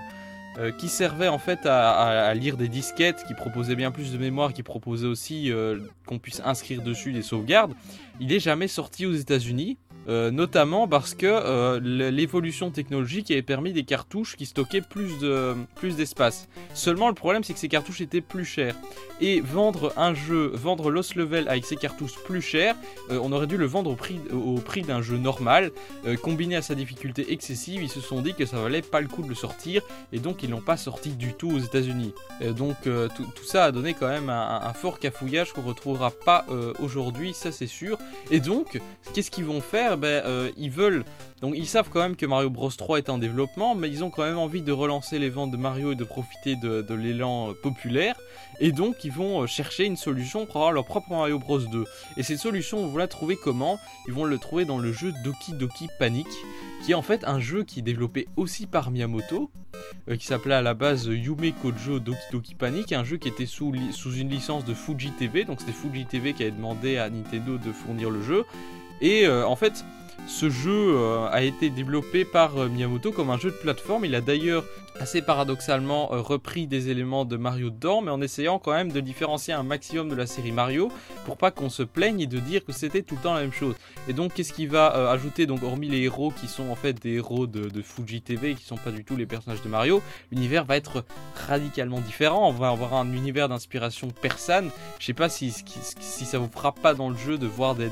euh, 0.59 0.73
qui 0.73 0.89
servait 0.89 1.29
en 1.29 1.39
fait 1.39 1.67
à, 1.67 2.33
lire 2.35 2.57
des 2.57 2.69
disquettes, 2.69 3.25
qui 3.27 3.35
proposait 3.35 3.77
bien 3.77 3.91
plus 3.91 4.13
de 4.13 4.19
mémoire, 4.19 4.53
qui 4.53 4.63
proposait 4.63 5.07
aussi 5.07 5.53
qu'on 6.07 6.19
puisse 6.19 6.41
inscrire 6.45 6.83
dessus 6.83 7.13
des 7.13 7.23
sauvegardes, 7.23 7.75
il 8.21 8.29
n'est 8.29 8.41
jamais 8.41 8.69
sorti 8.69 9.07
aux 9.07 9.13
États-Unis. 9.13 9.79
Euh, 10.09 10.31
notamment 10.31 10.89
parce 10.89 11.15
que 11.15 11.27
euh, 11.27 11.81
l'évolution 11.83 12.71
technologique 12.71 13.31
avait 13.31 13.43
permis 13.43 13.75
des 13.75 13.85
cartouches 13.85 14.37
qui 14.37 14.47
stockaient 14.47 14.81
plus 14.81 15.19
de 15.19 15.55
plus 15.75 15.97
d'espace. 15.97 16.49
Seulement 16.73 17.09
le 17.09 17.15
problème 17.15 17.45
c'est 17.45 17.53
que 17.53 17.59
ces 17.59 17.69
cartouches 17.69 18.01
étaient 18.01 18.23
plus 18.23 18.47
chères 18.47 18.75
et 19.21 19.43
vendre 19.43 19.93
un 19.99 20.15
jeu, 20.15 20.51
vendre 20.55 20.91
Lost 20.91 21.15
Level 21.15 21.47
avec 21.49 21.67
ces 21.67 21.77
cartouches 21.77 22.15
plus 22.25 22.41
chères, 22.41 22.75
euh, 23.11 23.21
on 23.23 23.33
aurait 23.33 23.47
dû 23.47 23.59
le 23.59 23.67
vendre 23.67 23.91
au 23.91 23.97
prix 23.97 24.19
au 24.33 24.55
prix 24.61 24.81
d'un 24.81 25.03
jeu 25.03 25.19
normal. 25.19 25.73
combiné 26.23 26.57
à 26.57 26.63
sa 26.63 26.75
difficulté 26.75 27.31
excessive, 27.33 27.83
ils 27.83 27.91
se 27.91 28.01
sont 28.01 28.23
dit 28.23 28.33
que 28.33 28.47
ça 28.47 28.59
valait 28.59 28.81
pas 28.81 29.03
le 29.03 29.09
coup 29.09 29.23
de 29.23 29.29
le 29.29 29.35
sortir 29.35 29.83
et 30.13 30.21
donc 30.21 30.43
ils 30.43 30.49
l'ont 30.49 30.63
pas 30.63 30.79
sorti 30.79 31.11
du 31.11 31.35
tout 31.35 31.51
aux 31.51 31.59
États-Unis. 31.59 32.15
donc 32.57 32.77
tout 32.85 33.45
ça 33.45 33.65
a 33.65 33.73
donné 33.73 33.93
quand 33.93 34.09
même 34.09 34.31
un, 34.31 34.61
un 34.63 34.73
fort 34.73 34.99
cafouillage 35.01 35.53
qu'on 35.53 35.63
retrouvera 35.63 36.11
pas 36.11 36.47
aujourd'hui, 36.81 37.35
ça 37.35 37.53
c'est 37.53 37.67
sûr. 37.67 37.99
Et 38.31 38.41
donc 38.41 38.81
qu'est-ce 39.13 39.31
qu'ils 39.31 39.45
vont 39.45 39.61
faire? 39.61 39.98
Ben, 39.99 40.23
euh, 40.25 40.51
ils 40.57 40.71
veulent. 40.71 41.05
Donc 41.41 41.55
ils 41.57 41.67
savent 41.67 41.89
quand 41.91 42.01
même 42.01 42.17
que 42.17 42.27
Mario 42.27 42.51
Bros 42.51 42.71
3 42.71 42.99
est 42.99 43.09
en 43.11 43.19
développement, 43.19 43.75
mais 43.75 43.89
ils 43.89 44.03
ont 44.03 44.11
quand 44.11 44.25
même 44.25 44.39
envie 44.39 44.63
de 44.63 44.73
relancer 44.73 45.19
les 45.19 45.31
ventes 45.31 45.51
de 45.51 45.57
Mario 45.57 45.93
et 45.93 45.95
de 45.95 46.05
profiter 46.05 46.57
de, 46.57 46.95
l'élan 46.95 47.51
euh, 47.51 47.53
populaire. 47.55 48.17
Et 48.61 48.73
donc 48.73 49.05
ils 49.05 49.13
vont 49.13 49.43
euh, 49.43 49.47
chercher 49.47 49.85
une 49.85 49.97
solution 49.97 50.47
pour 50.47 50.57
avoir 50.57 50.73
leur 50.73 50.85
propre 50.85 51.11
Mario 51.11 51.39
Bros 51.39 51.61
2. 51.61 51.85
Et 52.17 52.23
cette 52.23 52.39
solution, 52.39 52.79
on 52.79 52.89
va 52.89 53.01
la 53.01 53.09
trouver 53.09 53.37
comment? 53.37 53.79
Ils 54.09 54.15
vont 54.15 54.25
le 54.25 54.39
trouver 54.39 54.65
dans 54.65 54.79
le 54.79 54.93
jeu 54.93 55.13
Doki 55.25 55.53
Doki 55.53 55.89
Panic, 55.99 56.27
qui 56.85 56.93
est 56.93 56.97
en 56.97 57.03
fait 57.03 57.25
un 57.25 57.39
jeu 57.39 57.63
qui 57.65 57.81
est 57.81 57.83
développé 57.83 58.27
aussi 58.37 58.67
par 58.67 58.91
Miyamoto, 58.91 59.51
qui 60.19 60.27
s'appelait 60.27 60.55
à 60.55 60.63
la 60.63 60.75
base 60.75 61.07
Yume 61.07 61.53
Kojo 61.63 62.01
Doki 62.01 62.19
Doki 62.33 62.55
Panic, 62.55 62.93
un 62.93 63.05
jeu 63.05 63.17
qui 63.17 63.29
était 63.29 63.47
sous, 63.47 63.73
sous 63.93 64.15
une 64.15 64.31
licence 64.31 64.65
de 64.65 64.75
Fuji 64.75 65.13
TV, 65.13 65.45
donc 65.45 65.61
c'était 65.61 65.73
Fuji 65.73 66.07
TV 66.07 66.33
qui 66.33 66.43
avait 66.43 66.53
demandé 66.53 66.97
à 66.99 67.11
Nintendo 67.11 67.59
de 67.59 67.73
fournir 67.73 68.11
le 68.11 68.23
jeu. 68.23 68.45
Et 69.01 69.27
euh, 69.27 69.47
en 69.47 69.57
fait, 69.57 69.85
ce 70.27 70.51
jeu 70.51 70.97
a 71.31 71.43
été 71.43 71.71
développé 71.71 72.25
par 72.25 72.55
Miyamoto 72.69 73.13
comme 73.13 73.31
un 73.31 73.39
jeu 73.39 73.51
de 73.51 73.57
plateforme. 73.57 74.05
Il 74.05 74.15
a 74.15 74.21
d'ailleurs 74.21 74.65
assez 75.01 75.23
paradoxalement 75.23 76.13
euh, 76.13 76.21
repris 76.21 76.67
des 76.67 76.91
éléments 76.91 77.25
de 77.25 77.37
Mario 77.37 77.71
dedans, 77.71 78.01
mais 78.01 78.11
en 78.11 78.21
essayant 78.21 78.59
quand 78.59 78.73
même 78.73 78.91
de 78.91 79.01
différencier 79.01 79.55
un 79.55 79.63
maximum 79.63 80.09
de 80.09 80.15
la 80.15 80.27
série 80.27 80.53
Mario 80.53 80.91
pour 81.25 81.37
pas 81.37 81.51
qu'on 81.51 81.71
se 81.71 81.83
plaigne 81.83 82.21
et 82.21 82.27
de 82.27 82.39
dire 82.39 82.65
que 82.65 82.73
c'était 82.73 83.03
tout 83.03 83.17
le 83.17 83.23
temps 83.23 83.35
la 83.35 83.41
même 83.41 83.53
chose. 83.53 83.75
Et 84.09 84.13
donc 84.13 84.35
qu'est-ce 84.35 84.53
qu'il 84.53 84.69
va 84.69 84.97
euh, 84.97 85.11
ajouter 85.11 85.47
donc 85.47 85.63
hormis 85.63 85.89
les 85.89 86.01
héros 86.01 86.31
qui 86.31 86.49
sont 86.49 86.69
en 86.71 86.75
fait 86.75 87.01
des 87.01 87.15
héros 87.15 87.47
de, 87.47 87.69
Fuji 87.83 88.21
TV 88.21 88.55
qui 88.55 88.65
sont 88.65 88.77
pas 88.77 88.91
du 88.91 89.05
tout 89.05 89.17
les 89.17 89.27
personnages 89.27 89.63
de 89.63 89.69
Mario, 89.69 90.03
l'univers 90.33 90.65
va 90.65 90.77
être 90.77 91.05
radicalement 91.49 92.01
différent. 92.01 92.49
On 92.49 92.53
va 92.53 92.69
avoir 92.71 92.95
un 92.95 93.13
univers 93.13 93.49
d'inspiration 93.49 94.09
persane. 94.09 94.71
Je 94.99 95.07
sais 95.07 95.15
pas 95.15 95.29
si, 95.29 95.53
si, 96.01 96.25
ça 96.25 96.39
vous 96.39 96.49
frappe 96.49 96.81
pas 96.81 96.95
dans 96.95 97.09
le 97.09 97.17
jeu 97.17 97.39
de 97.39 97.47
voir 97.47 97.77
des, 97.77 97.89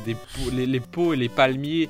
les, 0.52 0.80
pots 0.80 1.14
et 1.14 1.16
les 1.16 1.28
palmiers 1.28 1.88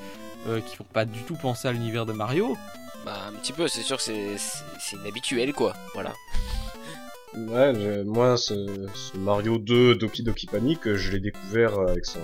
euh, 0.49 0.61
qui 0.61 0.77
font 0.77 0.85
pas 0.85 1.05
du 1.05 1.21
tout 1.23 1.35
penser 1.35 1.69
à 1.69 1.73
l'univers 1.73 2.07
de 2.07 2.13
Mario. 2.13 2.57
Bah, 3.05 3.29
un 3.29 3.33
petit 3.33 3.53
peu, 3.53 3.69
c'est 3.69 3.83
sûr 3.83 3.99
que 3.99 4.03
c'est 4.03 4.97
inhabituel, 4.97 5.53
quoi. 5.53 5.75
Voilà. 5.95 6.13
Ouais, 7.35 8.03
moi, 8.05 8.37
ce, 8.39 8.55
Mario 9.17 9.59
2 9.59 9.97
Doki 9.97 10.23
Doki 10.23 10.47
Panic, 10.47 10.95
je 10.95 11.13
l'ai 11.13 11.21
découvert 11.21 11.79
avec 11.81 12.07
son, 12.07 12.21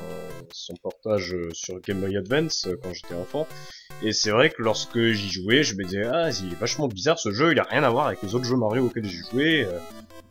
son, 0.51 0.75
portage 0.83 1.37
sur 1.53 1.81
Game 1.81 2.01
Boy 2.01 2.17
Advance 2.17 2.67
quand 2.83 2.95
j'étais 2.95 3.15
enfant. 3.15 3.47
Et 4.03 4.13
c'est 4.13 4.31
vrai 4.31 4.49
que 4.51 4.63
lorsque 4.63 4.99
j'y 4.99 5.31
jouais, 5.31 5.63
je 5.63 5.75
me 5.75 5.85
disais, 5.85 6.05
ah, 6.07 6.31
il 6.31 6.53
est 6.53 6.57
vachement 6.59 6.89
bizarre 6.89 7.19
ce 7.19 7.31
jeu, 7.31 7.53
il 7.53 7.61
a 7.61 7.65
rien 7.65 7.85
à 7.85 7.91
voir 7.91 8.07
avec 8.07 8.23
les 8.23 8.35
autres 8.35 8.47
jeux 8.47 8.57
Mario 8.57 8.87
auxquels 8.87 9.05
j'ai 9.05 9.19
joué. 9.31 9.67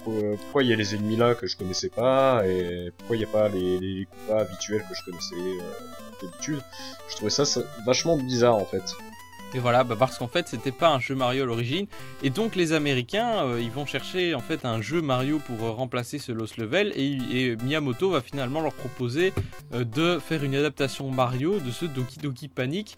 Euh, 0.08 0.36
pourquoi 0.38 0.64
il 0.64 0.70
y 0.70 0.74
a 0.74 0.76
les 0.76 0.96
ennemis 0.96 1.16
là 1.16 1.36
que 1.36 1.48
je 1.48 1.56
connaissais 1.56 1.90
pas, 1.90 2.46
et 2.48 2.92
pourquoi 2.98 3.16
il 3.16 3.20
n'y 3.20 3.26
a 3.26 3.28
pas 3.28 3.50
les, 3.50 3.80
les 3.80 4.06
combats 4.06 4.42
habituels 4.42 4.84
que 4.90 4.96
je 4.96 5.04
connaissais 5.06 5.36
euh, 5.36 6.22
d'habitude. 6.22 6.62
Je 7.10 7.16
trouvais 7.16 7.30
ça 7.32 7.44
vachement 7.86 8.18
bizarre 8.18 8.56
en 8.56 8.66
fait. 8.66 8.84
Et 9.54 9.60
voilà, 9.60 9.84
bah 9.84 9.96
parce 10.00 10.18
qu'en 10.18 10.28
fait 10.28 10.48
c'était 10.48 10.72
pas 10.72 10.90
un 10.90 11.00
jeu 11.00 11.14
Mario 11.14 11.44
à 11.44 11.46
l'origine. 11.46 11.88
Et 12.24 12.30
donc 12.30 12.56
les 12.56 12.72
Américains, 12.72 13.46
euh, 13.46 13.60
ils 13.62 13.72
vont 13.72 13.86
chercher 13.86 14.34
en 14.34 14.40
fait 14.40 14.64
un 14.64 14.82
jeu 14.82 15.02
Mario 15.02 15.40
pour 15.40 15.62
euh, 15.64 15.72
remplacer 15.72 16.20
ce 16.20 16.32
Lost 16.32 16.58
Level. 16.58 16.94
Et, 16.96 17.58
Miyamoto 17.64 18.12
va 18.12 18.22
finalement 18.22 18.62
leur 18.62 18.74
proposer 18.74 19.34
euh, 19.74 19.84
de 19.84 20.20
faire 20.20 20.44
une 20.44 20.56
adaptation 20.56 21.12
Mario 21.12 21.60
de 21.60 21.72
ce 21.72 21.86
Doki 21.86 22.20
Doki 22.20 22.48
Panic. 22.48 22.98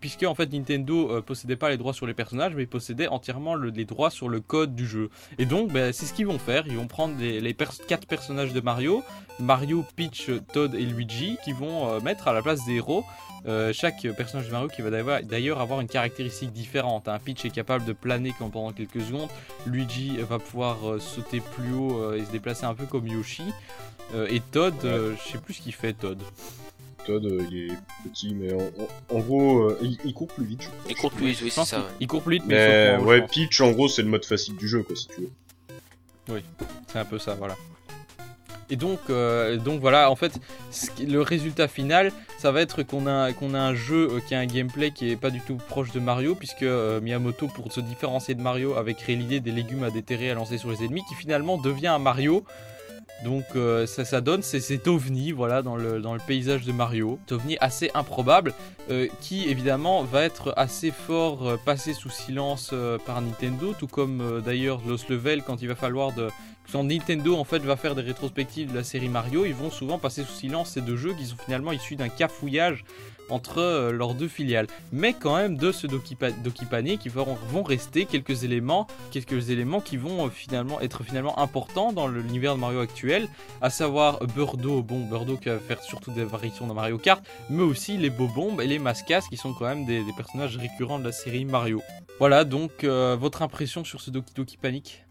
puisque 0.00 0.24
en 0.24 0.34
fait 0.34 0.52
Nintendo 0.52 1.22
possédait 1.22 1.56
pas 1.56 1.70
les 1.70 1.78
droits 1.78 1.94
sur 1.94 2.06
les 2.06 2.14
personnages, 2.14 2.54
mais 2.54 2.66
possédait 2.66 3.08
entièrement 3.08 3.54
les 3.56 3.84
droits 3.84 4.10
sur 4.10 4.28
le 4.28 4.40
code 4.40 4.74
du 4.74 4.86
jeu. 4.86 5.08
Et 5.38 5.46
donc 5.46 5.72
bah, 5.72 5.92
c'est 5.92 6.04
ce 6.04 6.12
qu'ils 6.12 6.26
vont 6.26 6.38
faire. 6.38 6.66
Ils 6.66 6.76
vont 6.76 6.86
prendre 6.86 7.14
les, 7.18 7.40
les 7.40 7.54
quatre 7.88 8.06
personnages 8.06 8.52
de 8.52 8.60
Mario, 8.60 9.02
Mario, 9.40 9.84
Peach, 9.96 10.30
Todd 10.52 10.74
et 10.74 10.84
Luigi, 10.84 11.38
qui 11.44 11.52
vont 11.52 12.00
mettre 12.02 12.28
à 12.28 12.32
la 12.32 12.42
place 12.42 12.64
des 12.66 12.74
héros 12.74 13.04
chaque 13.72 14.06
personnage 14.16 14.48
de 14.48 14.52
Mario 14.52 14.68
qui 14.68 14.82
va 14.82 15.22
d'ailleurs 15.22 15.45
avoir 15.52 15.80
une 15.80 15.88
caractéristique 15.88 16.52
différente. 16.52 17.08
Un 17.08 17.18
Peach 17.18 17.44
est 17.44 17.50
capable 17.50 17.84
de 17.84 17.92
planer 17.92 18.34
pendant 18.38 18.72
quelques 18.72 19.00
secondes. 19.00 19.28
Luigi 19.66 20.16
va 20.18 20.38
pouvoir 20.38 20.88
euh, 20.88 21.00
sauter 21.00 21.40
plus 21.40 21.72
haut 21.72 22.02
euh, 22.02 22.16
et 22.16 22.24
se 22.24 22.30
déplacer 22.30 22.64
un 22.64 22.74
peu 22.74 22.86
comme 22.86 23.06
Yoshi. 23.06 23.44
et 24.28 24.40
Todd, 24.52 24.74
je 24.82 25.30
sais 25.30 25.38
plus 25.38 25.54
ce 25.54 25.62
qu'il 25.62 25.72
fait 25.72 25.92
Todd. 25.92 26.18
Todd, 27.04 27.24
il 27.50 27.70
est 27.70 28.08
petit, 28.08 28.34
mais 28.34 28.52
en, 29.10 29.18
gros, 29.20 29.72
il, 29.80 30.14
court 30.14 30.28
plus 30.28 30.44
vite. 30.44 30.70
Il 30.88 30.96
court 30.96 31.12
plus 31.12 31.26
vite, 31.26 31.40
oui, 31.42 31.50
c'est 31.50 31.64
ça. 31.64 31.86
Il 32.00 32.06
court 32.06 32.22
plus 32.22 32.36
vite, 32.36 32.44
mais, 32.46 32.96
mais 32.98 33.04
ouais, 33.04 33.26
Peach, 33.26 33.60
en 33.60 33.70
gros, 33.70 33.88
c'est 33.88 34.02
le 34.02 34.08
mode 34.08 34.24
facile 34.24 34.56
du 34.56 34.68
jeu, 34.68 34.82
quoi, 34.82 34.96
si 34.96 35.08
tu 35.08 35.20
veux. 35.20 35.30
Oui, 36.28 36.40
c'est 36.88 36.98
un 36.98 37.04
peu 37.04 37.18
ça, 37.18 37.34
voilà. 37.34 37.56
Et 38.70 38.76
donc, 38.76 38.98
euh, 39.10 39.56
donc 39.56 39.80
voilà, 39.80 40.10
en 40.10 40.16
fait, 40.16 40.32
le 41.00 41.20
résultat 41.20 41.68
final, 41.68 42.12
ça 42.38 42.50
va 42.50 42.60
être 42.60 42.82
qu'on 42.82 43.06
a, 43.06 43.32
un 43.42 43.74
jeu 43.74 44.08
euh, 44.10 44.20
qui 44.26 44.34
a 44.34 44.40
un 44.40 44.46
gameplay 44.46 44.90
qui 44.90 45.10
est 45.10 45.16
pas 45.16 45.30
du 45.30 45.40
tout 45.40 45.56
proche 45.56 45.92
de 45.92 46.00
Mario, 46.00 46.34
puisque 46.34 46.62
euh, 46.62 47.00
Miyamoto, 47.00 47.46
pour 47.46 47.72
se 47.72 47.80
différencier 47.80 48.34
de 48.34 48.42
Mario, 48.42 48.74
avait 48.74 48.94
créé 48.94 49.14
l'idée 49.16 49.40
des 49.40 49.52
légumes 49.52 49.84
à 49.84 49.90
déterrer 49.90 50.30
à 50.30 50.34
lancer 50.34 50.58
sur 50.58 50.70
les 50.70 50.84
ennemis, 50.84 51.02
qui 51.08 51.14
finalement 51.14 51.58
devient 51.58 51.88
un 51.88 51.98
Mario. 51.98 52.44
Donc 53.24 53.44
ça, 53.86 54.04
ça 54.04 54.20
donne 54.20 54.42
cet 54.42 54.86
ovni 54.86 55.32
voilà 55.32 55.62
dans 55.62 55.76
le, 55.76 56.00
dans 56.00 56.12
le 56.12 56.20
paysage 56.26 56.64
de 56.64 56.72
Mario, 56.72 57.18
cet 57.24 57.32
ovni 57.32 57.56
assez 57.60 57.90
improbable 57.94 58.52
qui 59.20 59.48
évidemment 59.48 60.04
va 60.04 60.22
être 60.22 60.52
assez 60.56 60.90
fort 60.90 61.58
passé 61.64 61.94
sous 61.94 62.10
silence 62.10 62.74
par 63.06 63.22
Nintendo, 63.22 63.74
tout 63.78 63.86
comme 63.86 64.42
d'ailleurs 64.44 64.82
Lost 64.86 65.08
Level 65.08 65.42
quand 65.42 65.62
il 65.62 65.68
va 65.68 65.74
falloir 65.74 66.12
de, 66.12 66.28
quand 66.72 66.84
Nintendo 66.84 67.36
en 67.36 67.44
fait 67.44 67.60
va 67.60 67.76
faire 67.76 67.94
des 67.94 68.02
rétrospectives 68.02 68.70
de 68.70 68.76
la 68.76 68.84
série 68.84 69.08
Mario, 69.08 69.44
ils 69.44 69.54
vont 69.54 69.70
souvent 69.70 69.98
passer 69.98 70.24
sous 70.24 70.34
silence 70.34 70.70
ces 70.70 70.80
deux 70.80 70.96
jeux 70.96 71.14
qui 71.14 71.26
sont 71.26 71.36
finalement 71.36 71.72
issus 71.72 71.96
d'un 71.96 72.08
cafouillage 72.08 72.84
entre 73.28 73.58
euh, 73.58 73.92
leurs 73.92 74.14
deux 74.14 74.28
filiales. 74.28 74.66
Mais 74.92 75.12
quand 75.12 75.36
même 75.36 75.56
de 75.56 75.72
ce 75.72 75.86
Doki, 75.86 76.16
Panic, 76.16 77.00
qui 77.00 77.08
vont, 77.08 77.26
rester 77.62 78.04
quelques 78.04 78.44
éléments, 78.44 78.86
quelques 79.10 79.50
éléments 79.50 79.80
qui 79.80 79.96
vont 79.96 80.26
euh, 80.26 80.30
finalement 80.30 80.80
être 80.80 81.02
finalement 81.02 81.38
importants 81.38 81.92
dans 81.92 82.08
l'univers 82.08 82.54
de 82.54 82.60
Mario 82.60 82.80
actuel, 82.80 83.28
à 83.60 83.70
savoir 83.70 84.24
Birdo, 84.34 84.82
bon 84.82 85.06
Birdo 85.06 85.36
qui 85.36 85.48
va 85.48 85.58
faire 85.58 85.82
surtout 85.82 86.12
des 86.12 86.24
variations 86.24 86.66
dans 86.66 86.74
Mario 86.74 86.98
Kart, 86.98 87.24
mais 87.50 87.62
aussi 87.62 87.96
les 87.96 88.10
Bobombes 88.10 88.60
et 88.60 88.66
les 88.66 88.78
Mascas 88.78 89.22
qui 89.28 89.36
sont 89.36 89.52
quand 89.52 89.66
même 89.66 89.86
des, 89.86 90.02
personnages 90.16 90.56
récurrents 90.56 90.98
de 90.98 91.04
la 91.04 91.12
série 91.12 91.44
Mario. 91.44 91.82
Voilà 92.18 92.44
donc 92.44 92.84
euh, 92.84 93.16
votre 93.18 93.42
impression 93.42 93.84
sur 93.84 94.00
ce 94.00 94.10
Doki 94.10 94.32
Doki 94.34 94.56
Panic 94.56 95.05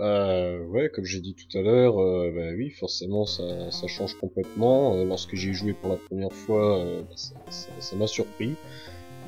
euh, 0.00 0.64
ouais, 0.66 0.88
comme 0.88 1.04
j'ai 1.04 1.20
dit 1.20 1.34
tout 1.34 1.58
à 1.58 1.62
l'heure, 1.62 2.00
euh, 2.00 2.32
bah 2.34 2.54
oui, 2.56 2.70
forcément 2.70 3.26
ça, 3.26 3.70
ça 3.70 3.86
change 3.86 4.14
complètement. 4.18 4.94
Euh, 4.94 5.04
lorsque 5.04 5.34
j'ai 5.34 5.52
joué 5.52 5.74
pour 5.74 5.90
la 5.90 5.96
première 5.96 6.32
fois, 6.32 6.78
euh, 6.78 7.02
bah, 7.02 7.14
ça 7.50 7.96
m'a 7.96 8.06
surpris. 8.06 8.54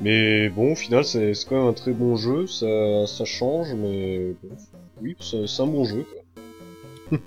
Mais 0.01 0.49
bon, 0.49 0.73
au 0.73 0.75
final, 0.75 1.05
c'est 1.05 1.31
quand 1.47 1.55
même 1.55 1.67
un 1.67 1.73
très 1.73 1.91
bon 1.91 2.15
jeu. 2.15 2.47
Ça, 2.47 3.07
ça 3.07 3.25
change, 3.25 3.73
mais 3.73 4.33
oui, 5.01 5.15
c'est 5.19 5.61
un 5.61 5.67
bon 5.67 5.85
jeu. 5.85 6.05
Quoi. 7.09 7.19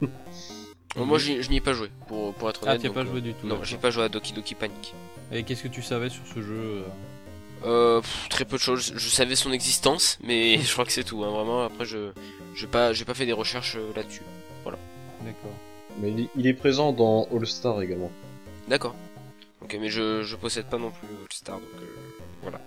Moi, 1.05 1.19
je 1.19 1.49
n'y 1.49 1.57
ai 1.57 1.61
pas 1.61 1.75
joué, 1.75 1.91
pour, 2.09 2.35
pour 2.35 2.51
être 2.51 2.63
ah, 2.65 2.71
honnête. 2.71 2.81
Ah, 2.85 2.89
t'as 2.89 2.95
pas 2.95 3.05
joué 3.05 3.21
du 3.21 3.33
tout 3.33 3.47
Non, 3.47 3.63
j'ai 3.63 3.77
pas 3.77 3.91
joué 3.91 4.03
à 4.03 4.09
Doki 4.09 4.33
Doki 4.33 4.55
Panic. 4.55 4.95
Et 5.31 5.45
qu'est-ce 5.45 5.63
que 5.63 5.69
tu 5.69 5.83
savais 5.83 6.09
sur 6.09 6.27
ce 6.27 6.43
jeu 6.43 6.83
euh, 7.65 8.01
très 8.31 8.45
peu 8.45 8.57
de 8.57 8.63
choses. 8.63 8.93
Je 8.97 9.09
savais 9.09 9.35
son 9.35 9.53
existence, 9.53 10.19
mais 10.23 10.59
je 10.63 10.73
crois 10.73 10.85
que 10.85 10.93
c'est 10.93 11.05
tout. 11.05 11.25
Hein. 11.25 11.31
Vraiment, 11.31 11.65
après, 11.65 11.85
je 11.85 12.11
j'ai 12.59 12.67
pas, 12.67 12.93
j'ai 12.93 13.05
pas 13.05 13.15
fait 13.15 13.25
des 13.25 13.33
recherches 13.33 13.77
euh, 13.77 13.93
là-dessus. 13.95 14.23
Voilà. 14.65 14.79
D'accord. 15.23 15.55
Mais 16.01 16.13
il 16.37 16.47
est 16.47 16.55
présent 16.55 16.93
dans 16.93 17.29
All 17.33 17.47
Star 17.47 17.81
également. 17.81 18.11
D'accord. 18.67 18.97
Ok, 19.63 19.77
mais 19.81 19.89
je, 19.89 20.23
je 20.23 20.37
possède 20.37 20.67
pas 20.67 20.79
non 20.79 20.91
plus 20.91 21.07
All 21.07 21.33
Star, 21.33 21.57
donc 21.61 21.69
euh, 21.81 21.87
voilà. 22.43 22.61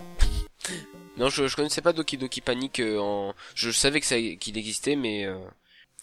non, 1.18 1.28
je, 1.28 1.46
je 1.46 1.56
connaissais 1.56 1.82
pas 1.82 1.92
Doki 1.92 2.16
Doki 2.16 2.40
Panic 2.40 2.80
en. 2.80 3.34
Je 3.54 3.70
savais 3.70 4.00
que 4.00 4.06
ça 4.06 4.16
qu'il 4.18 4.56
existait, 4.56 4.96
mais 4.96 5.26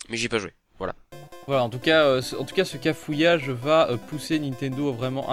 mais 0.09 0.17
j'ai 0.17 0.29
pas 0.29 0.39
joué. 0.39 0.53
Voilà. 0.79 1.63
En 1.63 1.69
tout 1.69 1.79
cas, 1.79 2.03
euh, 2.03 2.21
en 2.37 2.43
tout 2.43 2.53
cas 2.53 2.63
ce 2.63 2.77
cafouillage 2.77 3.49
va 3.49 3.89
euh, 3.89 3.97
pousser 3.97 4.37
Nintendo 4.37 4.89
à 4.89 4.91
vraiment 4.91 5.25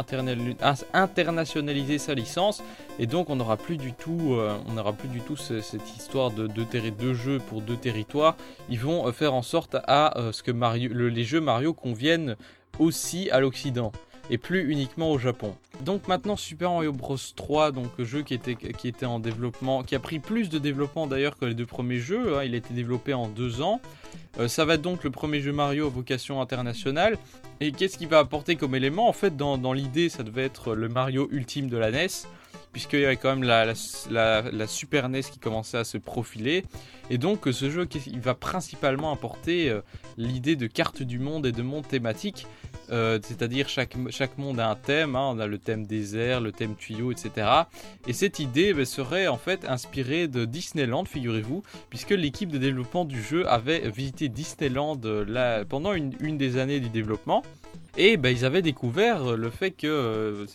internationaliser 0.94 1.99
sa 1.99 2.14
licence 2.14 2.62
et 2.99 3.07
donc 3.07 3.28
on 3.28 3.36
n'aura 3.36 3.59
plus 3.59 3.76
du 3.76 3.92
tout, 3.92 4.32
euh, 4.32 4.57
on 4.66 4.72
n'aura 4.72 4.94
plus 4.94 5.09
du 5.09 5.20
tout 5.20 5.36
cette 5.36 5.94
histoire 5.94 6.30
de 6.30 6.47
deux, 6.47 7.12
jeux 7.12 7.38
pour 7.38 7.61
deux 7.61 7.76
territoires. 7.76 8.34
Ils 8.70 8.80
vont 8.80 9.12
faire 9.12 9.34
en 9.34 9.42
sorte 9.42 9.76
à 9.86 10.14
ce 10.32 10.42
que 10.42 10.53
les 10.53 11.24
jeux 11.24 11.42
Mario 11.42 11.74
conviennent 11.74 12.36
aussi 12.78 13.28
à 13.30 13.40
l'Occident 13.40 13.92
et 14.30 14.38
plus 14.38 14.70
uniquement 14.70 15.10
au 15.10 15.18
Japon. 15.18 15.54
Donc 15.84 16.08
maintenant 16.08 16.36
Super 16.36 16.70
Mario 16.70 16.92
Bros 16.92 17.16
3, 17.34 17.72
donc 17.72 17.90
jeu 17.98 18.22
qui 18.22 18.34
était, 18.34 18.54
qui 18.54 18.88
était 18.88 19.06
en 19.06 19.18
développement, 19.20 19.82
qui 19.82 19.94
a 19.94 20.00
pris 20.00 20.18
plus 20.18 20.48
de 20.48 20.58
développement 20.58 21.06
d'ailleurs 21.06 21.36
que 21.36 21.44
les 21.44 21.54
deux 21.54 21.66
premiers 21.66 21.98
jeux, 21.98 22.38
hein. 22.38 22.44
il 22.44 22.54
a 22.54 22.56
été 22.56 22.74
développé 22.74 23.14
en 23.14 23.28
deux 23.28 23.60
ans. 23.60 23.80
Euh, 24.38 24.48
ça 24.48 24.64
va 24.64 24.74
être 24.74 24.82
donc 24.82 25.04
le 25.04 25.10
premier 25.10 25.40
jeu 25.40 25.52
Mario 25.52 25.86
à 25.86 25.90
vocation 25.90 26.40
internationale. 26.40 27.18
Et 27.60 27.72
qu'est-ce 27.72 27.96
qu'il 27.96 28.08
va 28.08 28.18
apporter 28.18 28.56
comme 28.56 28.74
élément? 28.74 29.08
En 29.08 29.12
fait 29.12 29.36
dans, 29.36 29.58
dans 29.58 29.72
l'idée 29.72 30.08
ça 30.08 30.22
devait 30.22 30.44
être 30.44 30.74
le 30.74 30.88
Mario 30.88 31.28
ultime 31.30 31.68
de 31.68 31.76
la 31.76 31.90
NES 31.90 32.08
puisqu'il 32.76 33.00
y 33.00 33.06
avait 33.06 33.16
quand 33.16 33.34
même 33.34 33.42
la, 33.42 34.66
Super 34.66 35.08
NES 35.08 35.22
qui 35.22 35.38
commençait 35.38 35.78
à 35.78 35.84
se 35.84 35.96
profiler. 35.96 36.62
Et 37.08 37.16
donc 37.16 37.48
ce 37.50 37.70
jeu 37.70 37.88
il 38.06 38.20
va 38.20 38.34
principalement 38.34 39.10
apporter 39.12 39.70
euh, 39.70 39.80
l'idée 40.18 40.56
de 40.56 40.66
carte 40.66 41.02
du 41.02 41.18
monde 41.18 41.46
et 41.46 41.52
de 41.52 41.62
monde 41.62 41.88
thématique. 41.88 42.46
Euh, 42.90 43.18
c'est-à-dire 43.22 43.70
chaque, 43.70 43.96
chaque 44.10 44.36
monde 44.36 44.60
a 44.60 44.68
un 44.68 44.74
thème, 44.74 45.16
hein. 45.16 45.30
on 45.32 45.38
a 45.38 45.46
le 45.46 45.56
thème 45.56 45.86
désert, 45.86 46.42
le 46.42 46.52
thème 46.52 46.76
tuyau, 46.76 47.12
etc. 47.12 47.48
Et 48.06 48.12
cette 48.12 48.40
idée 48.40 48.74
ben, 48.74 48.84
serait 48.84 49.26
en 49.26 49.38
fait 49.38 49.64
inspirée 49.64 50.28
de 50.28 50.44
Disneyland, 50.44 51.06
figurez-vous, 51.06 51.62
puisque 51.88 52.10
l'équipe 52.10 52.52
de 52.52 52.58
développement 52.58 53.06
du 53.06 53.22
jeu 53.22 53.48
avait 53.48 53.88
visité 53.88 54.28
Disneyland 54.28 55.00
euh, 55.06 55.64
pendant 55.64 55.94
une 55.94 56.36
des 56.36 56.58
années 56.58 56.80
du 56.80 56.90
développement. 56.90 57.42
Et 57.99 58.18
bah, 58.18 58.30
ils 58.30 58.44
avaient 58.44 58.62
découvert 58.62 59.36
le 59.36 59.49
fait 59.49 59.70
que 59.70 59.86
euh, 59.86 60.47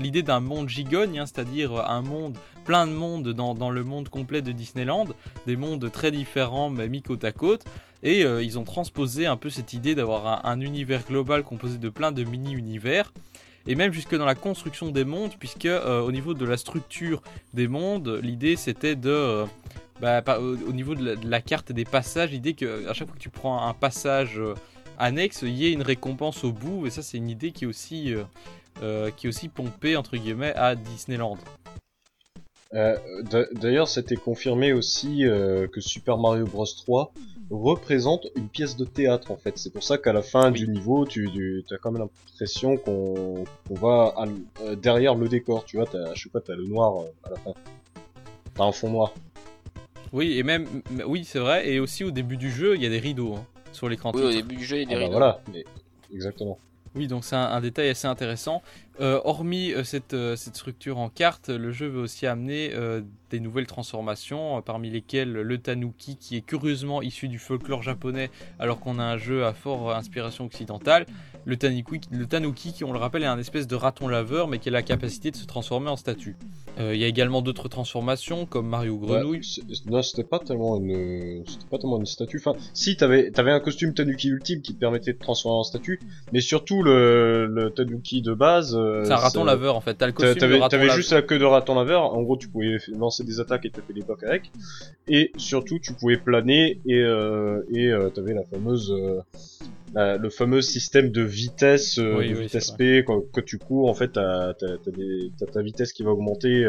l'idée 0.00 0.22
d'un 0.22 0.40
monde 0.40 0.68
gigogne, 0.68 1.20
hein, 1.20 1.26
c'est-à-dire 1.26 1.88
un 1.88 2.02
monde, 2.02 2.36
plein 2.64 2.86
de 2.86 2.92
mondes 2.92 3.28
dans, 3.28 3.70
le 3.70 3.84
monde 3.84 4.08
complet 4.08 4.42
de 4.42 4.50
Disneyland, 4.50 5.06
des 5.46 5.56
mondes 5.56 5.90
très 5.92 6.10
différents 6.10 6.68
mais 6.68 6.88
mis 6.88 7.02
côte 7.02 7.22
à 7.22 7.30
côte. 7.30 7.64
Et 8.02 8.24
euh, 8.24 8.42
ils 8.42 8.58
ont 8.58 8.64
transposé 8.64 9.26
un 9.26 9.36
peu 9.36 9.50
cette 9.50 9.72
idée 9.72 9.94
d'avoir 9.94 10.44
un, 10.44 10.60
univers 10.60 11.04
global 11.06 11.44
composé 11.44 11.78
de 11.78 11.88
plein 11.88 12.10
de 12.10 12.24
mini-univers. 12.24 13.12
et 13.68 13.76
même 13.76 13.92
jusque 13.92 14.16
dans 14.16 14.26
la 14.26 14.34
construction 14.34 14.90
des 14.90 15.04
mondes, 15.04 15.34
puisque 15.38 15.68
au 15.68 16.10
niveau 16.10 16.34
de 16.34 16.44
la 16.44 16.56
structure 16.56 17.22
des 17.54 17.68
mondes, 17.68 18.18
l'idée 18.20 18.56
c'était 18.56 18.96
de 18.96 19.44
bah, 20.00 20.22
au, 20.38 20.72
niveau 20.72 20.94
de 20.94 21.18
la, 21.24 21.40
carte 21.40 21.72
des 21.72 21.84
passages, 21.84 22.30
l'idée 22.30 22.54
qu'à 22.54 22.94
chaque 22.94 23.08
fois 23.08 23.16
que 23.16 23.22
tu 23.22 23.30
prends 23.30 23.66
un 23.66 23.74
passage 23.74 24.40
annexe, 24.98 25.42
il 25.42 25.54
y 25.54 25.66
ait 25.66 25.72
une 25.72 25.82
récompense 25.82 26.44
au 26.44 26.52
bout, 26.52 26.86
et 26.86 26.90
ça 26.90 27.02
c'est 27.02 27.16
une 27.16 27.30
idée 27.30 27.52
qui 27.52 27.64
est 27.64 27.68
aussi, 27.68 28.14
qui 29.16 29.26
est 29.26 29.28
aussi 29.28 29.48
pompée 29.48 29.96
entre 29.96 30.16
guillemets 30.16 30.54
à 30.54 30.74
Disneyland. 30.74 31.38
Euh, 32.74 32.96
d'ailleurs, 33.52 33.88
c'était 33.88 34.16
confirmé 34.16 34.72
aussi 34.72 35.24
euh, 35.24 35.66
que 35.68 35.80
Super 35.80 36.18
Mario 36.18 36.44
Bros 36.44 36.66
3 36.66 37.12
représente 37.50 38.26
une 38.36 38.48
pièce 38.48 38.76
de 38.76 38.84
théâtre 38.84 39.30
en 39.30 39.36
fait. 39.36 39.56
C'est 39.56 39.72
pour 39.72 39.82
ça 39.82 39.96
qu'à 39.96 40.12
la 40.12 40.20
fin 40.22 40.50
du 40.50 40.68
niveau, 40.68 41.06
tu, 41.06 41.30
tu 41.32 41.74
as 41.74 41.78
quand 41.78 41.92
même 41.92 42.02
l'impression 42.02 42.76
qu'on 42.76 43.44
va 43.70 44.14
euh, 44.60 44.76
derrière 44.76 45.14
le 45.14 45.28
décor. 45.28 45.64
Tu 45.64 45.78
vois, 45.78 45.88
as, 45.94 46.14
je 46.14 46.24
sais 46.24 46.28
pas, 46.28 46.40
t'as 46.40 46.56
le 46.56 46.66
noir 46.66 47.04
à 47.24 47.30
la 47.30 47.36
fin. 47.36 47.54
T'as 48.54 48.64
un 48.64 48.72
fond 48.72 48.90
noir. 48.90 49.14
Oui, 50.12 50.38
et 50.38 50.42
même, 50.42 50.66
oui, 51.06 51.24
c'est 51.24 51.38
vrai. 51.38 51.70
Et 51.70 51.80
aussi 51.80 52.04
au 52.04 52.10
début 52.10 52.36
du 52.36 52.50
jeu, 52.50 52.76
il 52.76 52.82
y 52.82 52.86
a 52.86 52.90
des 52.90 52.98
rideaux 52.98 53.34
hein, 53.34 53.46
sur 53.72 53.88
l'écran. 53.88 54.12
Oui, 54.14 54.22
au 54.22 54.30
début 54.30 54.56
du 54.56 54.64
jeu, 54.64 54.76
il 54.76 54.90
y 54.90 54.94
a 54.94 54.98
des 54.98 55.04
ah 55.04 55.08
bah 55.08 55.12
voilà, 55.12 55.40
exactement. 56.12 56.58
Oui, 56.94 57.06
donc 57.06 57.24
c'est 57.24 57.36
un, 57.36 57.60
détail 57.60 57.90
assez 57.90 58.06
intéressant. 58.06 58.62
Euh, 59.00 59.20
hormis 59.24 59.72
euh, 59.72 59.84
cette, 59.84 60.14
euh, 60.14 60.34
cette, 60.36 60.56
structure 60.56 60.98
en 60.98 61.08
carte, 61.08 61.48
le 61.48 61.70
jeu 61.70 61.86
veut 61.86 62.00
aussi 62.00 62.26
amener 62.26 62.72
des 63.30 63.40
nouvelles 63.40 63.66
transformations, 63.66 64.62
parmi 64.62 64.90
lesquelles 64.90 65.32
le 65.32 65.58
tanuki, 65.58 66.16
qui 66.16 66.36
est 66.36 66.40
curieusement 66.40 67.02
issu 67.02 67.28
du 67.28 67.38
folklore 67.38 67.82
japonais, 67.82 68.30
alors 68.58 68.80
qu'on 68.80 68.98
a 68.98 69.04
un 69.04 69.18
jeu 69.18 69.44
à 69.44 69.52
fort 69.52 69.94
inspiration 69.94 70.46
occidentale. 70.46 71.06
Le 71.48 71.56
tanuki, 71.56 72.00
le 72.12 72.26
tanuki, 72.26 72.72
qui 72.72 72.84
on 72.84 72.92
le 72.92 72.98
rappelle, 72.98 73.22
est 73.22 73.26
un 73.26 73.38
espèce 73.38 73.66
de 73.66 73.74
raton 73.74 74.06
laveur, 74.06 74.46
mais 74.46 74.58
qui 74.58 74.68
a 74.68 74.72
la 74.72 74.82
capacité 74.82 75.30
de 75.30 75.36
se 75.36 75.46
transformer 75.46 75.88
en 75.88 75.96
statue. 75.96 76.36
Il 76.78 76.96
y 76.96 77.02
a 77.02 77.08
également 77.08 77.42
d'autres 77.42 77.68
transformations, 77.68 78.46
comme 78.46 78.68
Mario 78.68 78.98
Grenouille. 78.98 79.40
non, 79.86 80.00
c'était 80.00 80.22
pas 80.22 80.38
tellement 80.38 80.76
une, 80.76 81.42
c'était 81.44 81.66
pas 81.68 81.78
tellement 81.78 81.98
une 81.98 82.06
statue. 82.06 82.36
Enfin, 82.36 82.52
si 82.72 82.96
t'avais, 82.96 83.32
avais 83.36 83.50
un 83.50 83.58
costume 83.58 83.94
tanuki 83.94 84.28
ultime 84.28 84.62
qui 84.62 84.74
te 84.74 84.78
permettait 84.78 85.12
de 85.12 85.18
transformer 85.18 85.58
en 85.58 85.64
statue, 85.64 85.98
mais 86.32 86.40
surtout 86.40 86.84
le, 86.84 87.46
le 87.46 87.70
tanuki 87.70 88.22
de 88.22 88.32
base 88.32 88.58
euh, 88.76 89.04
c'est 89.04 89.12
un 89.12 89.16
raton 89.16 89.44
laveur 89.44 89.76
en 89.76 89.80
fait. 89.80 89.94
T'as 89.94 90.06
le 90.06 90.12
costume 90.12 90.38
T'avais, 90.38 90.60
t'avais 90.68 90.90
juste 90.90 91.12
la 91.12 91.22
queue 91.22 91.38
de 91.38 91.44
raton 91.44 91.74
laveur. 91.74 92.02
En 92.14 92.22
gros, 92.22 92.36
tu 92.36 92.48
pouvais 92.48 92.76
lancer 92.96 93.24
des 93.24 93.40
attaques 93.40 93.64
et 93.64 93.70
taper 93.70 93.92
des 93.92 94.02
blocs 94.02 94.22
avec. 94.22 94.50
Et 95.08 95.32
surtout, 95.36 95.78
tu 95.78 95.92
pouvais 95.94 96.16
planer 96.16 96.80
et 96.86 97.00
euh, 97.00 97.62
et 97.72 97.86
euh, 97.88 98.10
t'avais 98.10 98.34
la 98.34 98.44
fameuse 98.44 98.94
le 99.94 100.28
fameux 100.28 100.62
système 100.62 101.10
de 101.10 101.22
vitesse, 101.22 101.98
de 101.98 102.40
vitesse 102.40 102.70
P 102.72 103.04
quand, 103.04 103.22
tu 103.44 103.58
cours. 103.58 103.88
En 103.88 103.94
fait, 103.94 104.12
t'as, 104.12 104.54
t'as, 104.54 105.46
ta 105.46 105.62
vitesse 105.62 105.92
qui 105.92 106.02
va 106.02 106.10
augmenter. 106.10 106.66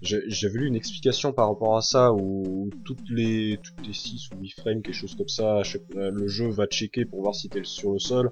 J'avais 0.00 0.58
lu 0.58 0.66
une 0.66 0.76
explication 0.76 1.32
par 1.32 1.48
rapport 1.48 1.76
à 1.76 1.82
ça 1.82 2.12
où 2.12 2.70
toutes 2.84 3.08
les 3.10 3.58
toutes 3.62 3.86
les 3.86 3.92
6 3.92 4.30
ou 4.32 4.40
8 4.40 4.50
frames, 4.60 4.82
quelque 4.82 4.94
chose 4.94 5.14
comme 5.14 5.28
ça, 5.28 5.62
le 5.94 6.26
jeu 6.28 6.48
va 6.48 6.66
checker 6.66 7.04
pour 7.04 7.22
voir 7.22 7.34
si 7.34 7.48
t'es 7.48 7.60
sur 7.64 7.92
le 7.92 7.98
sol 7.98 8.30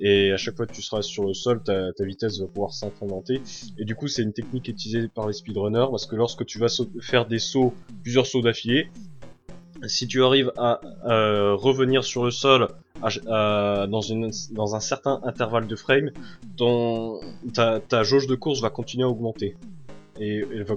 et 0.00 0.32
à 0.32 0.36
chaque 0.36 0.56
fois 0.56 0.66
que 0.66 0.72
tu 0.72 0.82
seras 0.82 1.02
sur 1.02 1.24
le 1.24 1.34
sol, 1.34 1.62
ta, 1.62 1.90
vitesse 2.00 2.38
va 2.40 2.46
pouvoir 2.46 2.72
s'incrémenter. 2.72 3.40
Et 3.78 3.84
du 3.84 3.94
coup, 3.94 4.08
c'est 4.08 4.22
une 4.22 4.32
technique 4.32 4.68
utilisée 4.68 5.08
par 5.08 5.26
les 5.26 5.32
speedrunners 5.32 5.86
parce 5.90 6.06
que 6.06 6.16
lorsque 6.16 6.44
tu 6.44 6.58
vas 6.58 6.68
faire 7.00 7.26
des 7.26 7.38
sauts, 7.38 7.72
plusieurs 8.02 8.26
sauts 8.26 8.42
d'affilée, 8.42 8.88
si 9.88 10.06
tu 10.06 10.24
arrives 10.24 10.52
à 10.56 10.80
revenir 11.04 12.04
sur 12.04 12.24
le 12.24 12.30
sol 12.30 12.68
dans, 13.00 14.00
une, 14.00 14.30
dans 14.52 14.74
un 14.74 14.80
certain 14.80 15.20
intervalle 15.24 15.66
de 15.66 15.76
frame, 15.76 16.10
ton, 16.56 17.20
ta, 17.52 18.02
jauge 18.02 18.26
de 18.26 18.34
course 18.34 18.60
va 18.60 18.70
continuer 18.70 19.04
à 19.04 19.08
augmenter 19.08 19.56
et 20.18 20.38
elle 20.38 20.64
va 20.64 20.76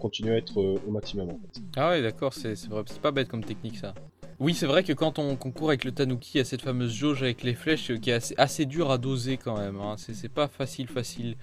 continuer 0.00 0.34
à 0.34 0.36
être 0.38 0.60
euh, 0.60 0.74
au 0.86 0.90
maximum 0.90 1.28
en 1.28 1.38
fait. 1.38 1.62
Ah 1.76 1.90
ouais 1.90 2.02
d'accord, 2.02 2.34
c'est 2.34 2.56
pas 3.00 3.12
bête 3.12 3.28
comme 3.28 3.44
technique 3.44 3.76
ça. 3.76 3.94
Oui, 4.40 4.54
c'est 4.54 4.66
vrai 4.66 4.82
que 4.82 4.94
quand 4.94 5.18
on 5.18 5.36
concourt 5.36 5.68
avec 5.68 5.84
le 5.84 5.92
Tanuki, 5.92 6.30
il 6.34 6.38
y 6.38 6.40
a 6.40 6.44
cette 6.44 6.62
fameuse 6.62 6.94
jauge 6.94 7.22
avec 7.22 7.42
les 7.42 7.52
flèches 7.52 7.92
qui 8.00 8.08
est 8.08 8.14
assez, 8.14 8.34
assez 8.38 8.64
dure 8.64 8.90
à 8.90 8.96
doser 8.96 9.36
quand 9.36 9.58
même. 9.58 9.78
Hein. 9.78 9.96
C'est 9.98 10.32
pas 10.32 10.48
facile, 10.48 10.88
facile. 10.88 11.36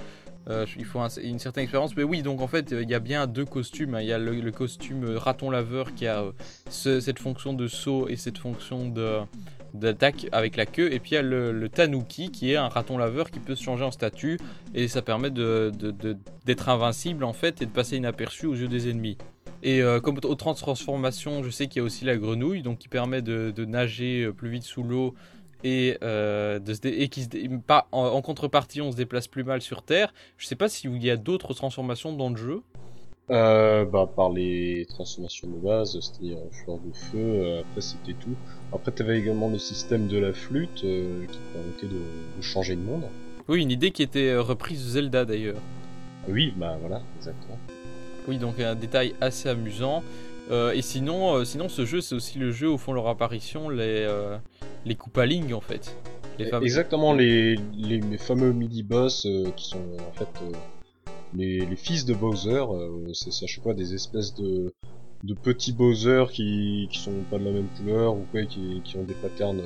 Euh, 0.50 0.66
il 0.78 0.86
faut 0.86 1.00
une 1.22 1.40
certaine 1.40 1.64
expérience. 1.64 1.96
Mais 1.96 2.04
oui, 2.04 2.22
donc 2.22 2.42
en 2.42 2.48
fait, 2.48 2.72
il 2.72 2.90
y 2.90 2.94
a 2.94 3.00
bien 3.00 3.28
deux 3.28 3.46
costumes. 3.46 3.96
Hein. 3.96 4.02
Il 4.02 4.08
y 4.08 4.14
a 4.14 4.18
le, 4.18 4.52
costume 4.52 5.04
euh, 5.04 5.18
raton 5.18 5.50
laveur 5.50 5.94
qui 5.94 6.08
a 6.08 6.22
euh, 6.24 6.32
cette 7.02 7.20
fonction 7.20 7.54
de 7.54 7.68
saut 7.68 8.08
et 8.08 8.16
cette 8.16 8.38
fonction 8.38 8.92
d'attaque 9.74 10.28
avec 10.32 10.56
la 10.56 10.66
queue 10.66 10.92
et 10.92 11.00
puis 11.00 11.12
il 11.12 11.16
y 11.16 11.18
a 11.18 11.22
le, 11.22 11.70
tanuki 11.70 12.32
qui 12.32 12.52
est 12.52 12.56
un 12.56 12.70
raton 12.70 12.98
laveur 12.98 13.30
qui 13.30 13.40
peut 13.40 13.56
se 13.56 13.64
changer 13.64 13.84
en 13.84 13.92
statue 13.92 14.40
et 14.74 14.88
ça 14.88 15.02
permet 15.02 15.30
d'être 15.30 16.70
invincible 16.70 17.24
en 17.24 17.34
fait 17.34 17.62
et 17.62 17.66
de 17.66 17.72
passer 17.72 17.98
inaperçu 17.98 18.48
aux 18.48 18.56
yeux 18.56 18.70
des 18.70 18.90
ennemis. 18.90 19.18
Et 19.64 19.82
euh, 19.82 20.00
comme 20.00 20.18
autre 20.18 20.54
transformation, 20.56 21.44
je 21.44 21.50
sais 21.50 21.68
qu'il 21.68 21.82
y 21.82 21.84
a 21.84 21.84
aussi 21.84 22.06
la 22.06 22.16
grenouille, 22.16 22.62
donc 22.62 22.78
qui 22.78 22.88
permet 22.88 23.22
de, 23.22 23.66
nager 23.66 24.32
plus 24.36 24.50
vite 24.50 24.64
sous 24.64 24.84
l'eau 24.84 25.16
et, 25.64 25.98
euh, 26.04 26.60
et 26.84 27.10
qui 27.10 27.28
pas, 27.66 27.88
en, 27.92 28.22
contrepartie, 28.22 28.82
on 28.82 28.92
se 28.92 28.98
déplace 28.98 29.28
plus 29.28 29.44
mal 29.44 29.62
sur 29.62 29.84
Terre. 29.84 30.14
Je 30.38 30.46
sais 30.46 30.56
pas 30.56 30.70
s'il 30.70 31.04
y 31.04 31.10
a 31.10 31.18
d'autres 31.18 31.54
transformations 31.54 32.14
dans 32.14 32.30
le 32.30 32.38
jeu. 32.38 32.62
Euh, 33.30 33.84
bah, 33.84 34.10
par 34.16 34.30
les 34.30 34.86
transformations 34.88 35.50
de 35.50 35.58
base, 35.58 36.00
c'est-à-dire 36.00 36.38
fleur 36.52 36.78
de 36.78 36.94
feu, 36.96 37.60
après 37.60 37.82
c'était 37.82 38.14
tout. 38.14 38.36
Après, 38.74 38.94
tu 38.94 39.02
avais 39.02 39.20
également 39.20 39.50
le 39.50 39.58
système 39.58 40.08
de 40.08 40.18
la 40.18 40.32
flûte 40.32 40.76
qui 40.76 41.40
permettait 41.54 41.88
de, 41.88 42.00
de, 42.38 42.42
changer 42.42 42.76
de 42.76 42.82
monde. 42.82 43.04
Oui, 43.50 43.62
une 43.62 43.72
idée 43.72 43.92
qui 43.92 44.04
était 44.04 44.38
reprise 44.38 44.84
de 44.86 44.90
Zelda 44.92 45.26
d'ailleurs. 45.26 45.60
Oui, 46.30 46.54
bah 46.56 46.78
voilà, 46.80 47.02
exactement. 47.18 47.58
Oui, 48.28 48.38
donc 48.38 48.60
un 48.60 48.76
détail 48.76 49.14
assez 49.22 49.48
amusant. 49.48 50.04
Euh, 50.50 50.72
et 50.72 50.82
sinon, 50.82 51.36
euh, 51.36 51.46
sinon, 51.46 51.70
ce 51.70 51.86
jeu, 51.86 52.02
c'est 52.02 52.16
aussi 52.16 52.40
le 52.40 52.52
jeu 52.52 52.70
où 52.70 52.78
font 52.78 52.94
leur 52.94 53.08
apparition 53.08 53.70
les, 53.70 54.06
euh, 54.08 54.38
les 54.86 54.96
Koopaling 54.96 55.54
en 55.54 55.62
fait. 55.62 55.96
Les 56.40 56.50
Exactement, 56.62 57.14
les, 57.14 57.58
les, 57.76 58.18
fameux 58.18 58.54
midi-boss 58.54 59.28
qui 59.56 59.70
sont 59.70 59.82
en 60.08 60.12
fait 60.14 60.30
les, 61.34 61.66
les, 61.66 61.76
fils 61.76 62.06
de 62.06 62.14
Bowser. 62.14 62.64
c'est 63.14 63.44
à 63.44 63.48
chaque 63.48 63.64
fois 63.64 63.74
des 63.74 63.96
espèces 63.96 64.36
de, 64.36 64.72
de 65.24 65.34
petits 65.34 65.74
Bowser 65.74 66.26
qui, 66.32 66.88
qui 66.92 67.00
sont 67.00 67.24
pas 67.32 67.40
de 67.40 67.46
la 67.46 67.52
même 67.52 67.68
couleur 67.76 68.14
ou 68.14 68.24
quoi, 68.32 68.44
qui, 68.44 68.82
qui 68.84 68.98
ont 68.98 69.04
des 69.04 69.16
patterns 69.16 69.62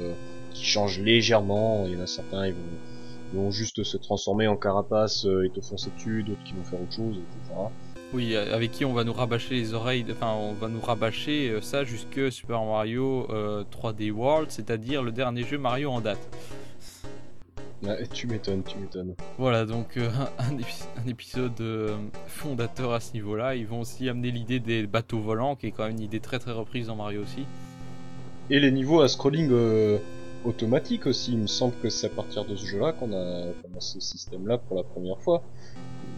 qui 0.53 0.63
changent 0.63 1.01
légèrement. 1.01 1.83
Il 1.87 1.93
y 1.93 1.97
en 1.97 2.03
a 2.03 2.07
certains, 2.07 2.47
ils 2.47 2.53
vont, 2.53 2.59
ils 3.33 3.39
vont 3.39 3.51
juste 3.51 3.83
se 3.83 3.97
transformer 3.97 4.47
en 4.47 4.55
carapace 4.55 5.25
et 5.25 5.49
te 5.49 5.59
foncer 5.59 5.89
dessus, 5.97 6.23
d'autres 6.23 6.43
qui 6.45 6.53
vont 6.53 6.63
faire 6.63 6.81
autre 6.81 6.95
chose, 6.95 7.17
etc. 7.17 7.53
Oui, 8.13 8.35
avec 8.35 8.71
qui 8.71 8.83
on 8.83 8.91
va 8.91 9.05
nous 9.05 9.13
rabâcher 9.13 9.55
les 9.55 9.73
oreilles, 9.73 10.05
enfin 10.11 10.33
on 10.33 10.51
va 10.51 10.67
nous 10.67 10.81
rabâcher 10.81 11.49
euh, 11.49 11.61
ça 11.61 11.85
jusque 11.85 12.29
Super 12.29 12.61
Mario 12.61 13.25
3D 13.71 14.09
euh, 14.09 14.11
World, 14.11 14.51
c'est-à-dire 14.51 15.01
le 15.01 15.13
dernier 15.13 15.43
jeu 15.43 15.57
Mario 15.57 15.91
en 15.91 16.01
date. 16.01 16.19
tu 18.11 18.27
m'étonnes, 18.27 18.63
tu 18.63 18.77
m'étonnes. 18.79 19.15
Voilà, 19.37 19.65
donc 19.65 19.95
euh, 19.95 20.09
un, 20.39 21.07
épisode 21.07 21.63
fondateur 22.27 22.91
à 22.91 22.99
ce 22.99 23.13
niveau-là. 23.13 23.55
Ils 23.55 23.65
vont 23.65 23.79
aussi 23.79 24.09
amener 24.09 24.31
l'idée 24.31 24.59
des 24.59 24.85
bateaux 24.87 25.19
volants, 25.19 25.55
qui 25.55 25.67
est 25.67 25.71
quand 25.71 25.83
même 25.83 25.93
une 25.93 26.01
idée 26.01 26.19
très 26.19 26.39
très 26.39 26.51
reprise 26.51 26.87
dans 26.87 26.97
Mario 26.97 27.21
aussi. 27.21 27.45
Et 28.49 28.59
les 28.59 28.73
niveaux 28.73 28.99
à 28.99 29.07
scrolling 29.07 29.49
automatique 30.43 31.05
aussi, 31.05 31.31
il 31.31 31.37
me 31.37 31.47
semble 31.47 31.75
que 31.81 31.89
c'est 31.89 32.07
à 32.07 32.09
partir 32.09 32.43
de 32.43 32.57
ce 32.57 32.65
jeu-là 32.65 32.91
qu'on 32.91 33.13
a, 33.13 33.45
a, 33.45 33.79
ce 33.79 34.01
système-là 34.01 34.57
pour 34.57 34.75
la 34.75 34.83
première 34.83 35.19
fois 35.21 35.43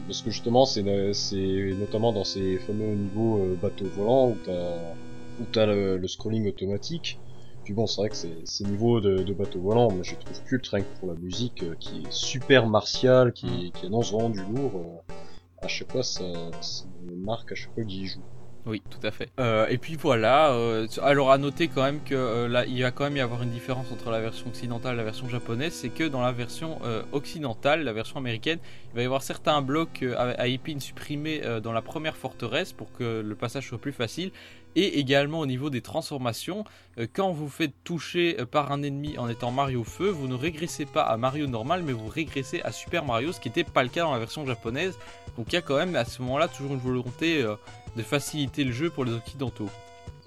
parce 0.07 0.21
que 0.21 0.31
justement 0.31 0.65
c'est 0.65 0.83
notamment 0.83 2.11
dans 2.11 2.23
ces 2.23 2.57
fameux 2.59 2.93
niveaux 2.93 3.39
euh, 3.39 3.57
bateau 3.61 3.85
volant 3.95 4.29
où 4.29 4.37
t'as 4.45 4.95
où 5.41 5.45
t'as 5.51 5.65
le, 5.65 5.97
le, 5.97 6.07
scrolling 6.07 6.47
automatique. 6.47 7.19
Puis 7.63 7.73
bon, 7.73 7.87
c'est 7.87 8.01
vrai 8.01 8.09
que 8.09 8.15
ces 8.15 8.63
niveaux 8.65 8.99
de, 8.99 9.23
de 9.23 9.33
bateau 9.33 9.61
volant, 9.61 9.89
moi 9.89 10.03
je 10.03 10.15
trouve 10.15 10.43
culte 10.43 10.67
rien 10.67 10.83
que 10.83 10.99
pour 10.99 11.07
la 11.07 11.15
musique 11.15 11.63
euh, 11.63 11.75
qui 11.79 12.03
est 12.03 12.11
super 12.11 12.67
martiale, 12.67 13.33
qui, 13.33 13.71
qui 13.71 13.85
annonce 13.85 14.11
vraiment 14.11 14.29
du 14.29 14.41
lourd. 14.41 14.71
Euh, 14.75 15.13
à 15.61 15.67
chaque 15.67 15.91
fois, 15.91 16.03
ça, 16.03 16.23
ça 16.61 16.85
me 17.05 17.15
marque 17.15 17.53
à 17.53 17.55
chaque 17.55 17.73
fois 17.73 17.83
j'y 17.87 18.05
joue. 18.05 18.21
Oui, 18.65 18.81
tout 18.89 19.05
à 19.05 19.11
fait. 19.11 19.29
Euh, 19.39 19.67
et 19.67 19.77
puis 19.77 19.95
voilà, 19.95 20.51
euh, 20.51 20.87
alors 21.01 21.31
à 21.31 21.37
noter 21.37 21.67
quand 21.67 21.83
même 21.83 22.01
que 22.01 22.15
euh, 22.15 22.47
là, 22.47 22.65
il 22.65 22.81
va 22.81 22.91
quand 22.91 23.03
même 23.03 23.17
y 23.17 23.19
avoir 23.19 23.43
une 23.43 23.49
différence 23.49 23.91
entre 23.91 24.09
la 24.09 24.21
version 24.21 24.47
occidentale 24.47 24.93
et 24.93 24.97
la 24.97 25.03
version 25.03 25.27
japonaise, 25.27 25.73
c'est 25.73 25.89
que 25.89 26.05
dans 26.05 26.21
la 26.21 26.31
version 26.31 26.79
occidentale, 27.11 27.83
la 27.83 27.93
version 27.93 28.17
américaine, 28.17 28.59
il 28.91 28.95
va 28.95 29.01
y 29.01 29.05
avoir 29.05 29.21
certains 29.21 29.61
blocs 29.61 30.03
à, 30.17 30.29
à 30.29 30.47
épines 30.47 30.79
supprimés 30.79 31.41
dans 31.61 31.73
la 31.73 31.81
première 31.81 32.15
forteresse 32.15 32.71
pour 32.71 32.91
que 32.93 33.21
le 33.21 33.35
passage 33.35 33.67
soit 33.67 33.79
plus 33.79 33.91
facile, 33.91 34.31
et 34.75 34.99
également 34.99 35.39
au 35.39 35.45
niveau 35.45 35.69
des 35.69 35.81
transformations, 35.81 36.63
euh, 36.97 37.07
quand 37.11 37.31
vous 37.31 37.49
faites 37.49 37.73
toucher 37.83 38.37
euh, 38.39 38.45
par 38.45 38.71
un 38.71 38.83
ennemi 38.83 39.17
en 39.17 39.29
étant 39.29 39.51
Mario 39.51 39.83
Feu, 39.83 40.09
vous 40.09 40.27
ne 40.27 40.35
régressez 40.35 40.85
pas 40.85 41.03
à 41.03 41.17
Mario 41.17 41.47
normal, 41.47 41.83
mais 41.83 41.93
vous 41.93 42.07
régressez 42.07 42.61
à 42.61 42.71
Super 42.71 43.05
Mario, 43.05 43.31
ce 43.31 43.39
qui 43.39 43.49
n'était 43.49 43.63
pas 43.63 43.83
le 43.83 43.89
cas 43.89 44.01
dans 44.01 44.13
la 44.13 44.19
version 44.19 44.45
japonaise. 44.45 44.97
Donc 45.37 45.47
il 45.51 45.55
y 45.55 45.57
a 45.57 45.61
quand 45.61 45.77
même 45.77 45.95
à 45.95 46.05
ce 46.05 46.21
moment-là 46.21 46.47
toujours 46.47 46.73
une 46.73 46.79
volonté 46.79 47.41
euh, 47.41 47.55
de 47.95 48.01
faciliter 48.03 48.63
le 48.63 48.71
jeu 48.71 48.89
pour 48.89 49.05
les 49.05 49.13
occidentaux. 49.13 49.69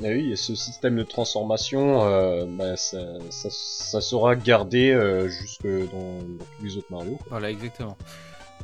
Ah 0.02 0.08
oui, 0.08 0.30
et 0.32 0.36
ce 0.36 0.54
système 0.54 0.96
de 0.96 1.02
transformation, 1.04 2.04
euh, 2.04 2.44
bah, 2.46 2.76
ça, 2.76 2.98
ça, 3.30 3.48
ça, 3.50 4.00
sera 4.02 4.36
gardé 4.36 4.90
euh, 4.90 5.26
jusque 5.28 5.66
dans, 5.66 6.18
dans, 6.18 6.44
tous 6.44 6.64
les 6.64 6.76
autres 6.76 6.88
Mario. 6.90 7.18
Voilà, 7.30 7.50
exactement. 7.50 7.96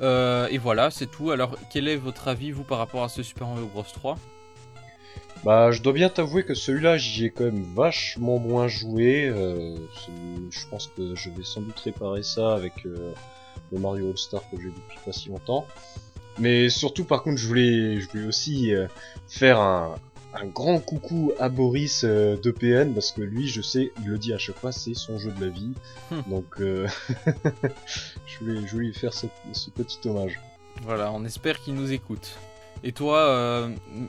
Euh, 0.02 0.46
et 0.50 0.58
voilà, 0.58 0.90
c'est 0.90 1.06
tout. 1.06 1.30
Alors, 1.30 1.56
quel 1.70 1.88
est 1.88 1.96
votre 1.96 2.28
avis, 2.28 2.50
vous, 2.50 2.64
par 2.64 2.76
rapport 2.76 3.02
à 3.02 3.08
ce 3.08 3.22
Super 3.22 3.46
Mario 3.48 3.66
Bros 3.66 3.82
3 3.82 4.18
Bah, 5.44 5.72
je 5.72 5.82
dois 5.82 5.92
bien 5.92 6.08
t'avouer 6.08 6.44
que 6.44 6.54
celui-là, 6.54 6.98
j'y 6.98 7.26
ai 7.26 7.30
quand 7.30 7.44
même 7.44 7.64
vachement 7.74 8.38
moins 8.38 8.68
joué. 8.68 9.28
Euh, 9.28 9.76
je 10.50 10.66
pense 10.70 10.88
que 10.96 11.14
je 11.14 11.30
vais 11.30 11.42
sans 11.42 11.62
doute 11.62 11.78
réparer 11.80 12.22
ça 12.22 12.54
avec 12.54 12.86
euh, 12.86 13.12
le 13.72 13.78
Mario 13.78 14.10
All-Star 14.10 14.42
que 14.50 14.56
j'ai 14.56 14.68
depuis 14.68 14.98
pas 15.04 15.12
si 15.12 15.30
longtemps. 15.30 15.66
Mais 16.38 16.70
surtout, 16.70 17.04
par 17.04 17.22
contre, 17.22 17.38
je 17.38 17.46
voulais, 17.46 18.00
je 18.00 18.08
voulais 18.08 18.26
aussi 18.26 18.74
euh, 18.74 18.86
faire 19.28 19.60
un, 19.60 19.96
un 20.34 20.46
grand 20.46 20.78
coucou 20.78 21.32
à 21.38 21.48
Boris 21.48 22.04
euh, 22.04 22.36
de 22.36 22.50
PN 22.50 22.94
parce 22.94 23.12
que 23.12 23.20
lui, 23.20 23.48
je 23.48 23.60
sais, 23.60 23.92
il 24.02 24.08
le 24.08 24.18
dit 24.18 24.32
à 24.32 24.38
chaque 24.38 24.58
fois, 24.58 24.72
c'est 24.72 24.94
son 24.94 25.18
jeu 25.18 25.30
de 25.30 25.44
la 25.44 25.50
vie. 25.50 25.72
Hmm. 26.10 26.22
Donc, 26.28 26.60
euh, 26.60 26.88
je, 28.26 28.38
voulais, 28.40 28.60
je 28.66 28.72
voulais 28.72 28.86
lui 28.86 28.94
faire 28.94 29.12
ce, 29.12 29.26
ce 29.52 29.70
petit 29.70 29.98
hommage. 30.08 30.40
Voilà, 30.82 31.12
on 31.12 31.24
espère 31.24 31.60
qu'il 31.60 31.74
nous 31.74 31.92
écoute. 31.92 32.38
Et 32.84 32.92
toi, 32.92 33.18
euh, 33.18 33.68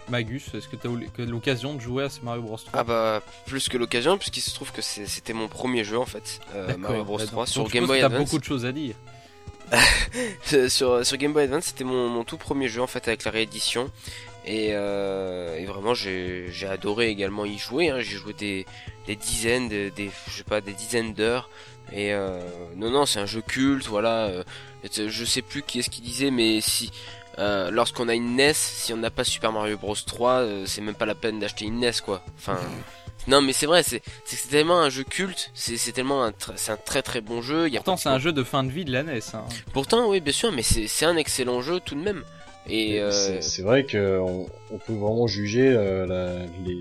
Magus, 0.09 0.45
est-ce 0.55 0.67
que 0.67 0.75
tu 0.75 0.87
as 1.21 1.25
l'occasion 1.25 1.75
de 1.75 1.79
jouer 1.79 2.05
à 2.05 2.09
ce 2.09 2.21
Mario 2.21 2.41
Bros 2.41 2.57
3 2.57 2.71
Ah 2.73 2.83
bah, 2.83 3.21
plus 3.45 3.69
que 3.69 3.77
l'occasion, 3.77 4.17
puisqu'il 4.17 4.41
se 4.41 4.53
trouve 4.53 4.71
que 4.71 4.81
c'était 4.81 5.33
mon 5.33 5.47
premier 5.47 5.83
jeu 5.83 5.97
en 5.99 6.07
fait, 6.07 6.39
euh, 6.55 6.75
Mario 6.77 7.03
Bros 7.03 7.19
3 7.19 7.45
donc, 7.45 7.47
sur 7.47 7.67
Game 7.69 7.85
Boy 7.85 8.01
Advance. 8.01 8.11
T'as 8.19 8.23
beaucoup 8.25 8.39
de 8.39 8.43
choses 8.43 8.65
à 8.65 8.71
dire. 8.71 8.95
sur, 10.69 11.05
sur 11.05 11.17
Game 11.17 11.33
Boy 11.33 11.43
Advance, 11.43 11.65
c'était 11.65 11.83
mon, 11.83 12.09
mon 12.09 12.23
tout 12.23 12.37
premier 12.37 12.67
jeu 12.67 12.81
en 12.81 12.87
fait 12.87 13.07
avec 13.07 13.23
la 13.25 13.31
réédition. 13.31 13.91
Et, 14.45 14.69
euh, 14.71 15.55
et 15.57 15.65
vraiment, 15.65 15.93
j'ai 15.93 16.51
adoré 16.69 17.09
également 17.09 17.45
y 17.45 17.57
jouer. 17.57 17.89
Hein. 17.91 17.99
J'ai 17.99 18.17
joué 18.17 18.33
des, 18.33 18.65
des 19.07 19.15
dizaines, 19.15 19.69
des, 19.69 19.89
des- 19.91 20.11
je 20.27 20.37
sais 20.37 20.43
pas, 20.43 20.59
des 20.61 20.73
dizaines 20.73 21.13
d'heures. 21.13 21.49
Et 21.93 22.11
euh, 22.13 22.39
non, 22.75 22.89
non, 22.89 23.05
c'est 23.05 23.19
un 23.19 23.25
jeu 23.25 23.41
culte. 23.41 23.87
Voilà. 23.87 24.31
je 24.83 25.25
sais 25.25 25.41
plus 25.43 25.61
qui 25.63 25.79
est-ce 25.79 25.89
qui 25.89 26.01
disait, 26.01 26.29
mais 26.31 26.59
si 26.59 26.91
euh, 27.39 27.71
lorsqu'on 27.71 28.07
a 28.09 28.13
une 28.15 28.35
NES, 28.35 28.53
si 28.53 28.93
on 28.93 28.97
n'a 28.97 29.09
pas 29.11 29.23
Super 29.23 29.51
Mario 29.51 29.77
Bros 29.77 29.95
3, 29.95 30.31
euh, 30.41 30.63
c'est 30.65 30.81
même 30.81 30.95
pas 30.95 31.05
la 31.05 31.15
peine 31.15 31.39
d'acheter 31.39 31.65
une 31.65 31.79
NES, 31.79 31.91
quoi. 32.05 32.23
Enfin. 32.37 32.57
Non 33.25 33.41
mais 33.41 33.53
c'est 33.53 33.67
vrai, 33.67 33.83
c'est 33.83 34.01
c'est 34.25 34.35
que 34.35 34.51
tellement 34.51 34.81
un 34.81 34.89
jeu 34.89 35.05
culte, 35.05 35.49
c'est 35.53 35.77
c'est 35.77 35.93
tellement 35.93 36.25
un 36.25 36.31
tr- 36.31 36.51
c'est 36.57 36.73
un 36.73 36.77
très 36.77 37.01
très 37.01 37.21
bon 37.21 37.41
jeu. 37.41 37.67
Il 37.69 37.73
y 37.73 37.77
a 37.77 37.79
Pourtant, 37.79 37.95
c'est 37.95 38.09
un 38.09 38.19
jeu 38.19 38.33
de 38.33 38.43
fin 38.43 38.65
de 38.65 38.69
vie 38.69 38.83
de 38.83 38.91
la 38.91 39.01
NES. 39.03 39.19
Hein. 39.33 39.45
Pourtant, 39.71 40.09
oui, 40.09 40.19
bien 40.19 40.33
sûr, 40.33 40.51
mais 40.51 40.61
c'est 40.61 40.87
c'est 40.87 41.05
un 41.05 41.15
excellent 41.15 41.61
jeu 41.61 41.79
tout 41.79 41.95
de 41.95 42.01
même. 42.01 42.25
Et 42.67 42.99
euh, 42.99 43.11
C'est- 43.11 43.41
C'est 43.41 43.61
vrai 43.61 43.85
qu'on 43.85 44.45
on 44.71 44.77
peut 44.77 44.91
vraiment 44.91 45.25
juger 45.25 45.69
euh, 45.73 46.05
la- 46.05 46.45
les, 46.65 46.77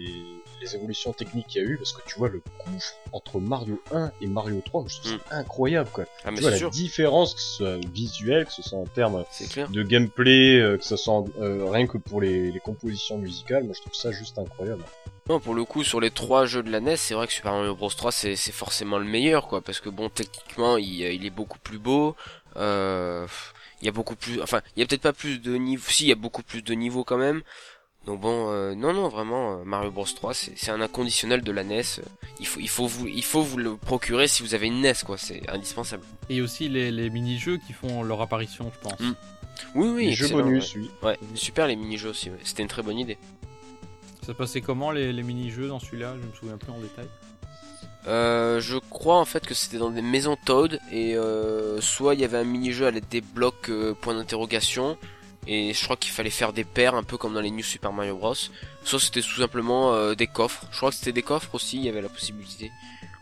les 0.62 0.74
évolutions 0.76 1.12
techniques 1.12 1.48
qu'il 1.48 1.62
y 1.62 1.64
a 1.64 1.68
eu 1.68 1.76
parce 1.76 1.92
que 1.92 2.00
tu 2.06 2.18
vois 2.18 2.28
le 2.28 2.42
gouffre 2.64 2.94
entre 3.12 3.40
Mario 3.40 3.80
1 3.92 4.12
et 4.20 4.26
Mario 4.26 4.62
3, 4.64 4.82
moi, 4.82 4.88
je 4.88 5.00
trouve 5.00 5.18
ça 5.28 5.36
incroyable 5.36 5.90
quoi. 5.92 6.04
ah 6.24 6.30
mais 6.30 6.36
tu 6.36 6.42
vois 6.42 6.50
c'est 6.50 6.54
la 6.54 6.58
sûr, 6.58 6.70
différence, 6.70 7.34
que 7.34 7.40
ce 7.40 7.56
soit 7.56 7.76
visuelle, 7.92 8.46
que 8.46 8.52
ce 8.52 8.62
soit 8.62 8.78
en 8.78 8.86
termes 8.86 9.24
de 9.70 9.82
gameplay, 9.82 10.58
euh, 10.58 10.78
que 10.78 10.84
ce 10.84 10.96
soit 10.96 11.24
euh, 11.40 11.68
rien 11.70 11.86
que 11.86 11.98
pour 11.98 12.20
les, 12.20 12.50
les 12.50 12.60
compositions 12.60 13.18
musicales, 13.18 13.64
moi 13.64 13.74
je 13.76 13.80
trouve 13.80 13.94
ça 13.94 14.10
juste 14.12 14.38
incroyable. 14.38 14.84
Non, 15.28 15.38
pour 15.38 15.54
le 15.54 15.64
coup, 15.64 15.84
sur 15.84 16.00
les 16.00 16.10
trois 16.10 16.46
jeux 16.46 16.64
de 16.64 16.70
la 16.70 16.80
NES, 16.80 16.96
c'est 16.96 17.14
vrai 17.14 17.28
que 17.28 17.32
Super 17.32 17.52
Mario 17.52 17.76
Bros 17.76 17.88
3 17.88 18.10
c'est 18.10 18.34
c'est 18.34 18.50
forcément 18.52 18.98
le 18.98 19.04
meilleur, 19.04 19.46
quoi, 19.46 19.60
parce 19.60 19.80
que 19.80 19.88
bon, 19.88 20.08
techniquement, 20.08 20.76
il, 20.76 21.00
il 21.00 21.24
est 21.24 21.30
beaucoup 21.30 21.58
plus 21.60 21.78
beau. 21.78 22.16
Euh, 22.56 23.26
il 23.80 23.86
y 23.86 23.88
a 23.88 23.92
beaucoup 23.92 24.14
plus, 24.14 24.40
enfin, 24.40 24.60
il 24.76 24.80
y 24.80 24.82
a 24.82 24.86
peut-être 24.86 25.02
pas 25.02 25.12
plus 25.12 25.38
de 25.40 25.56
niveaux, 25.56 25.82
si, 25.88 26.04
il 26.04 26.08
y 26.08 26.12
a 26.12 26.16
beaucoup 26.16 26.42
plus 26.42 26.62
de 26.62 26.72
niveaux 26.74 27.04
quand 27.04 27.18
même. 27.18 27.42
Donc 28.06 28.20
bon, 28.20 28.50
euh, 28.50 28.74
non, 28.74 28.92
non, 28.92 29.08
vraiment, 29.08 29.60
euh, 29.60 29.64
Mario 29.64 29.90
Bros 29.92 30.04
3, 30.04 30.34
c'est 30.34 30.52
c'est 30.56 30.70
un 30.72 30.80
inconditionnel 30.80 31.42
de 31.42 31.52
la 31.52 31.62
NES. 31.62 31.82
Il 32.40 32.46
faut, 32.46 32.58
il 32.58 32.68
faut 32.68 32.86
vous, 32.86 33.06
il 33.06 33.22
faut 33.22 33.42
vous 33.42 33.58
le 33.58 33.76
procurer 33.76 34.26
si 34.26 34.42
vous 34.42 34.54
avez 34.54 34.66
une 34.66 34.80
NES, 34.80 34.94
quoi. 35.06 35.16
C'est 35.16 35.48
indispensable. 35.48 36.02
Et 36.28 36.40
aussi 36.40 36.68
les, 36.68 36.90
les 36.90 37.10
mini-jeux 37.10 37.58
qui 37.64 37.72
font 37.72 38.02
leur 38.02 38.20
apparition, 38.20 38.72
je 38.74 38.88
pense. 38.88 38.98
Mm. 39.00 39.14
Oui, 39.76 39.88
oui. 39.88 40.06
les 40.06 40.12
jeux 40.12 40.28
bonus, 40.28 40.74
oui. 40.74 40.90
Ouais, 41.02 41.10
ouais 41.10 41.18
super 41.34 41.66
les 41.68 41.76
mini-jeux 41.76 42.10
aussi. 42.10 42.30
ouais. 42.30 42.38
C'était 42.42 42.62
une 42.62 42.68
très 42.68 42.82
bonne 42.82 42.98
idée. 42.98 43.18
Ça 44.26 44.34
passait 44.34 44.60
comment 44.60 44.90
les, 44.90 45.12
les 45.12 45.22
mini-jeux 45.22 45.68
dans 45.68 45.78
celui-là? 45.78 46.14
Je 46.20 46.26
me 46.26 46.32
souviens 46.32 46.56
plus 46.56 46.72
en 46.72 46.78
détail. 46.78 47.06
Euh, 48.08 48.60
je 48.60 48.78
crois 48.78 49.18
en 49.18 49.24
fait 49.24 49.46
que 49.46 49.54
c'était 49.54 49.78
dans 49.78 49.90
des 49.90 50.02
maisons 50.02 50.36
Toad 50.44 50.80
et 50.90 51.16
euh, 51.16 51.80
soit 51.80 52.14
il 52.14 52.20
y 52.20 52.24
avait 52.24 52.38
un 52.38 52.44
mini-jeu 52.44 52.86
à 52.86 52.90
l'aide 52.90 53.06
des 53.08 53.20
blocs 53.20 53.68
euh, 53.68 53.94
point 53.94 54.14
d'interrogation 54.14 54.98
et 55.46 55.74
je 55.74 55.84
crois 55.84 55.96
qu'il 55.96 56.12
fallait 56.12 56.30
faire 56.30 56.52
des 56.52 56.64
paires 56.64 56.94
un 56.94 57.02
peu 57.02 57.16
comme 57.16 57.34
dans 57.34 57.40
les 57.40 57.50
New 57.50 57.64
Super 57.64 57.92
Mario 57.92 58.16
Bros. 58.16 58.34
Soit 58.84 59.00
c'était 59.00 59.22
tout 59.22 59.40
simplement 59.40 59.92
euh, 59.92 60.14
des 60.14 60.26
coffres. 60.26 60.66
Je 60.70 60.76
crois 60.76 60.90
que 60.90 60.96
c'était 60.96 61.12
des 61.12 61.22
coffres 61.22 61.54
aussi. 61.54 61.78
Il 61.78 61.84
y 61.84 61.88
avait 61.88 62.02
la 62.02 62.08
possibilité 62.08 62.70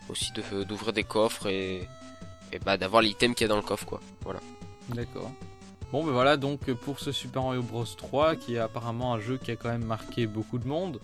aussi 0.09 0.31
de 0.33 0.63
d'ouvrir 0.63 0.93
des 0.93 1.03
coffres 1.03 1.47
et, 1.47 1.87
et 2.51 2.59
bah 2.59 2.77
d'avoir 2.77 3.01
l'item 3.01 3.33
qu'il 3.33 3.45
y 3.45 3.45
a 3.45 3.47
dans 3.47 3.55
le 3.55 3.63
coffre 3.63 3.85
quoi. 3.85 4.01
Voilà. 4.23 4.39
D'accord. 4.89 5.31
Bon, 5.91 6.03
ben 6.05 6.11
voilà 6.11 6.37
donc 6.37 6.71
pour 6.73 6.99
ce 6.99 7.11
Super 7.11 7.43
Mario 7.43 7.63
Bros 7.63 7.85
3 7.85 8.35
qui 8.35 8.55
est 8.55 8.59
apparemment 8.59 9.13
un 9.13 9.19
jeu 9.19 9.37
qui 9.37 9.51
a 9.51 9.55
quand 9.55 9.69
même 9.69 9.85
marqué 9.85 10.27
beaucoup 10.27 10.59
de 10.59 10.67
monde. 10.67 10.99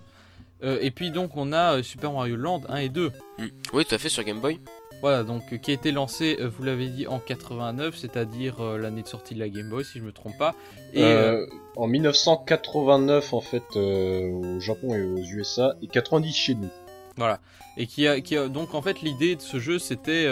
Euh, 0.63 0.79
et 0.81 0.91
puis 0.91 1.11
donc 1.11 1.35
on 1.35 1.51
a 1.51 1.77
euh, 1.77 1.83
Super 1.83 2.11
Mario 2.11 2.35
Land 2.35 2.61
1 2.69 2.75
et 2.77 2.89
2. 2.89 3.11
Mm. 3.37 3.45
Oui, 3.73 3.85
tout 3.85 3.95
à 3.95 3.97
fait 3.97 4.09
sur 4.09 4.23
Game 4.23 4.39
Boy. 4.39 4.59
Voilà, 5.01 5.23
donc 5.23 5.43
euh, 5.53 5.57
qui 5.57 5.71
a 5.71 5.73
été 5.75 5.91
lancé, 5.91 6.37
euh, 6.39 6.49
vous 6.49 6.63
l'avez 6.63 6.87
dit, 6.87 7.05
en 7.07 7.19
89, 7.19 7.95
c'est-à-dire 7.95 8.61
euh, 8.61 8.77
l'année 8.79 9.03
de 9.03 9.07
sortie 9.07 9.35
de 9.35 9.39
la 9.39 9.47
Game 9.49 9.69
Boy, 9.69 9.85
si 9.85 9.99
je 9.99 10.03
me 10.03 10.11
trompe 10.11 10.37
pas. 10.39 10.55
Et 10.93 11.03
euh, 11.03 11.45
en 11.75 11.87
1989 11.87 13.33
en 13.33 13.41
fait 13.41 13.63
euh, 13.75 14.29
au 14.31 14.59
Japon 14.59 14.95
et 14.95 15.03
aux 15.03 15.17
USA 15.19 15.75
et 15.81 15.87
90 15.87 16.33
chez 16.33 16.55
nous. 16.55 16.69
voilà. 17.15 17.39
Et 17.79 17.85
qui 17.85 18.07
a, 18.07 18.21
qui 18.21 18.35
a- 18.35 18.47
donc 18.47 18.73
en 18.73 18.81
fait 18.81 19.01
l'idée 19.03 19.35
de 19.35 19.41
ce 19.41 19.59
jeu, 19.59 19.77
c'était, 19.77 20.27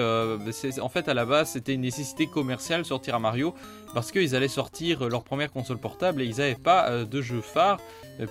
en 0.81 0.89
fait 0.89 1.07
à 1.07 1.13
la 1.13 1.25
base, 1.25 1.49
c'était 1.51 1.73
une 1.75 1.81
nécessité 1.81 2.25
commerciale 2.25 2.85
sortir 2.85 3.13
à 3.13 3.19
Mario 3.19 3.53
parce 3.93 4.11
qu'ils 4.11 4.35
allaient 4.35 4.47
sortir 4.47 5.07
leur 5.07 5.23
première 5.23 5.51
console 5.51 5.77
portable 5.77 6.23
et 6.23 6.25
ils 6.25 6.37
n'avaient 6.37 6.55
pas 6.55 7.03
de 7.05 7.21
jeu 7.21 7.41
phare, 7.41 7.77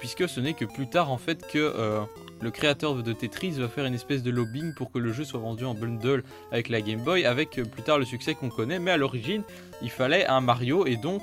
puisque 0.00 0.28
ce 0.28 0.40
n'est 0.40 0.54
que 0.54 0.64
plus 0.64 0.88
tard 0.90 1.12
en 1.12 1.18
fait 1.18 1.46
que 1.46 1.72
le 2.40 2.50
créateur 2.50 3.02
de 3.02 3.12
Tetris 3.12 3.52
va 3.52 3.68
faire 3.68 3.86
une 3.86 3.94
espèce 3.94 4.22
de 4.22 4.30
lobbying 4.30 4.74
pour 4.74 4.90
que 4.90 4.98
le 4.98 5.12
jeu 5.12 5.24
soit 5.24 5.40
vendu 5.40 5.64
en 5.64 5.74
bundle 5.74 6.22
avec 6.52 6.68
la 6.68 6.80
Game 6.80 7.02
Boy, 7.02 7.24
avec 7.24 7.58
euh, 7.58 7.64
plus 7.64 7.82
tard 7.82 7.98
le 7.98 8.04
succès 8.04 8.34
qu'on 8.34 8.50
connaît. 8.50 8.78
Mais 8.78 8.90
à 8.90 8.96
l'origine, 8.96 9.42
il 9.82 9.90
fallait 9.90 10.26
un 10.26 10.40
Mario 10.40 10.86
et 10.86 10.96
donc 10.96 11.22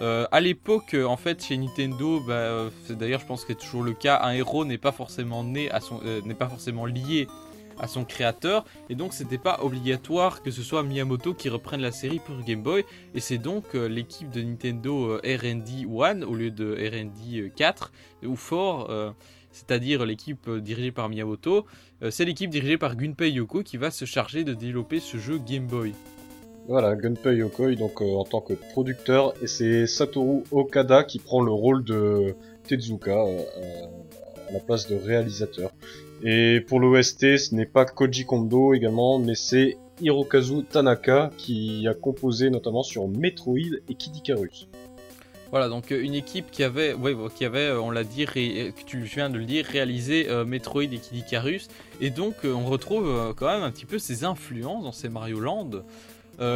euh, 0.00 0.26
à 0.32 0.40
l'époque, 0.40 0.94
euh, 0.94 1.04
en 1.04 1.16
fait, 1.16 1.44
chez 1.44 1.56
Nintendo, 1.56 2.20
bah, 2.26 2.70
d'ailleurs, 2.90 3.20
je 3.20 3.26
pense 3.26 3.44
que 3.44 3.52
c'est 3.52 3.58
toujours 3.58 3.82
le 3.82 3.92
cas, 3.92 4.20
un 4.22 4.32
héros 4.32 4.64
n'est 4.64 4.78
pas 4.78 4.92
forcément 4.92 5.44
né 5.44 5.70
à 5.70 5.80
son, 5.80 6.00
n'est 6.24 6.34
pas 6.34 6.48
forcément 6.48 6.86
lié 6.86 7.28
à 7.78 7.86
son 7.86 8.04
créateur, 8.04 8.64
et 8.88 8.94
donc 8.94 9.12
c'était 9.12 9.38
pas 9.38 9.58
obligatoire 9.62 10.42
que 10.42 10.50
ce 10.50 10.62
soit 10.62 10.82
Miyamoto 10.82 11.34
qui 11.34 11.48
reprenne 11.48 11.80
la 11.80 11.90
série 11.90 12.20
pour 12.20 12.36
Game 12.44 12.62
Boy, 12.62 12.84
et 13.14 13.20
c'est 13.20 13.38
donc 13.38 13.74
l'équipe 13.74 14.30
de 14.30 14.42
Nintendo 14.42 15.16
R&D 15.16 15.86
1 15.86 16.22
au 16.22 16.34
lieu 16.34 16.50
de 16.50 16.74
R&D 16.74 17.52
4 17.56 17.92
ou 18.24 18.34
4, 18.34 18.90
euh, 18.90 19.10
c'est-à-dire 19.52 20.04
l'équipe 20.04 20.48
euh, 20.48 20.60
dirigée 20.60 20.90
par 20.90 21.08
Miyamoto, 21.08 21.66
euh, 22.02 22.10
c'est 22.10 22.24
l'équipe 22.24 22.50
dirigée 22.50 22.78
par 22.78 22.96
Gunpei 22.96 23.30
Yoko 23.30 23.62
qui 23.62 23.76
va 23.76 23.90
se 23.90 24.04
charger 24.04 24.44
de 24.44 24.54
développer 24.54 24.98
ce 24.98 25.18
jeu 25.18 25.38
Game 25.38 25.66
Boy. 25.66 25.92
Voilà, 26.68 26.96
Gunpei 26.96 27.36
Yokoi 27.36 27.74
donc 27.74 28.00
euh, 28.00 28.14
en 28.14 28.24
tant 28.24 28.40
que 28.40 28.54
producteur 28.54 29.34
et 29.42 29.46
c'est 29.46 29.86
Satoru 29.86 30.42
Okada 30.50 31.04
qui 31.04 31.18
prend 31.18 31.42
le 31.42 31.52
rôle 31.52 31.84
de 31.84 32.34
Tezuka 32.66 33.20
à 33.20 34.52
la 34.52 34.60
place 34.60 34.88
de 34.88 34.96
réalisateur. 34.96 35.70
Et 36.24 36.60
pour 36.60 36.78
l'OST, 36.78 37.36
ce 37.36 37.54
n'est 37.54 37.66
pas 37.66 37.84
Koji 37.84 38.24
Kondo 38.24 38.74
également, 38.74 39.18
mais 39.18 39.34
c'est 39.34 39.76
Hirokazu 40.00 40.64
Tanaka 40.64 41.30
qui 41.36 41.86
a 41.88 41.94
composé 41.94 42.48
notamment 42.48 42.84
sur 42.84 43.08
Metroid 43.08 43.58
et 43.88 43.94
Kid 43.94 44.16
Icarus. 44.16 44.68
Voilà, 45.52 45.68
donc 45.68 45.92
euh, 45.92 46.02
une 46.02 46.14
équipe 46.14 46.50
qui 46.50 46.64
avait, 46.64 46.94
avait, 46.94 47.58
euh, 47.58 47.78
on 47.78 47.90
l'a 47.90 48.04
dit, 48.04 48.24
euh, 48.36 48.70
tu 48.86 49.02
viens 49.02 49.28
de 49.28 49.36
le 49.36 49.44
dire, 49.44 49.66
réalisé 49.66 50.26
Metroid 50.46 50.84
et 50.84 50.98
Kid 50.98 51.18
Icarus, 51.18 51.68
et 52.00 52.08
donc 52.08 52.36
on 52.44 52.64
retrouve 52.64 53.34
quand 53.36 53.46
même 53.46 53.62
un 53.62 53.70
petit 53.70 53.84
peu 53.84 53.98
ses 53.98 54.24
influences 54.24 54.82
dans 54.82 54.92
ces 54.92 55.10
Mario 55.10 55.40
Land. 55.40 55.70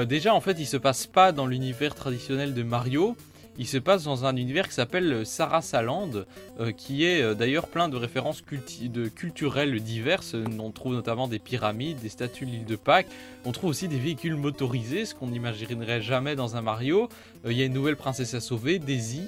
Déjà, 0.08 0.34
en 0.34 0.40
fait, 0.40 0.56
il 0.58 0.66
se 0.66 0.78
passe 0.78 1.06
pas 1.06 1.30
dans 1.30 1.46
l'univers 1.46 1.94
traditionnel 1.94 2.54
de 2.54 2.62
Mario, 2.62 3.16
il 3.58 3.66
se 3.66 3.78
passe 3.78 4.04
dans 4.04 4.24
un 4.24 4.36
univers 4.36 4.68
qui 4.68 4.74
s'appelle 4.74 5.12
euh, 5.12 5.24
Sarasaland, 5.24 6.10
euh, 6.60 6.72
qui 6.72 7.04
est 7.04 7.22
euh, 7.22 7.34
d'ailleurs 7.34 7.68
plein 7.68 7.88
de 7.88 7.96
références 7.96 8.42
culturelles 9.14 9.80
diverses. 9.80 10.34
On 10.58 10.70
trouve 10.70 10.94
notamment 10.94 11.28
des 11.28 11.38
pyramides, 11.38 11.98
des 12.00 12.08
statues 12.08 12.46
de 12.46 12.50
l'île 12.50 12.64
de 12.64 12.76
Pâques. 12.76 13.08
On 13.44 13.52
trouve 13.52 13.70
aussi 13.70 13.88
des 13.88 13.98
véhicules 13.98 14.36
motorisés, 14.36 15.04
ce 15.04 15.14
qu'on 15.14 15.28
n'imaginerait 15.28 16.02
jamais 16.02 16.36
dans 16.36 16.56
un 16.56 16.62
Mario. 16.62 17.08
Euh, 17.44 17.52
Il 17.52 17.58
y 17.58 17.62
a 17.62 17.64
une 17.64 17.74
nouvelle 17.74 17.96
princesse 17.96 18.34
à 18.34 18.40
sauver, 18.40 18.78
Daisy. 18.78 19.22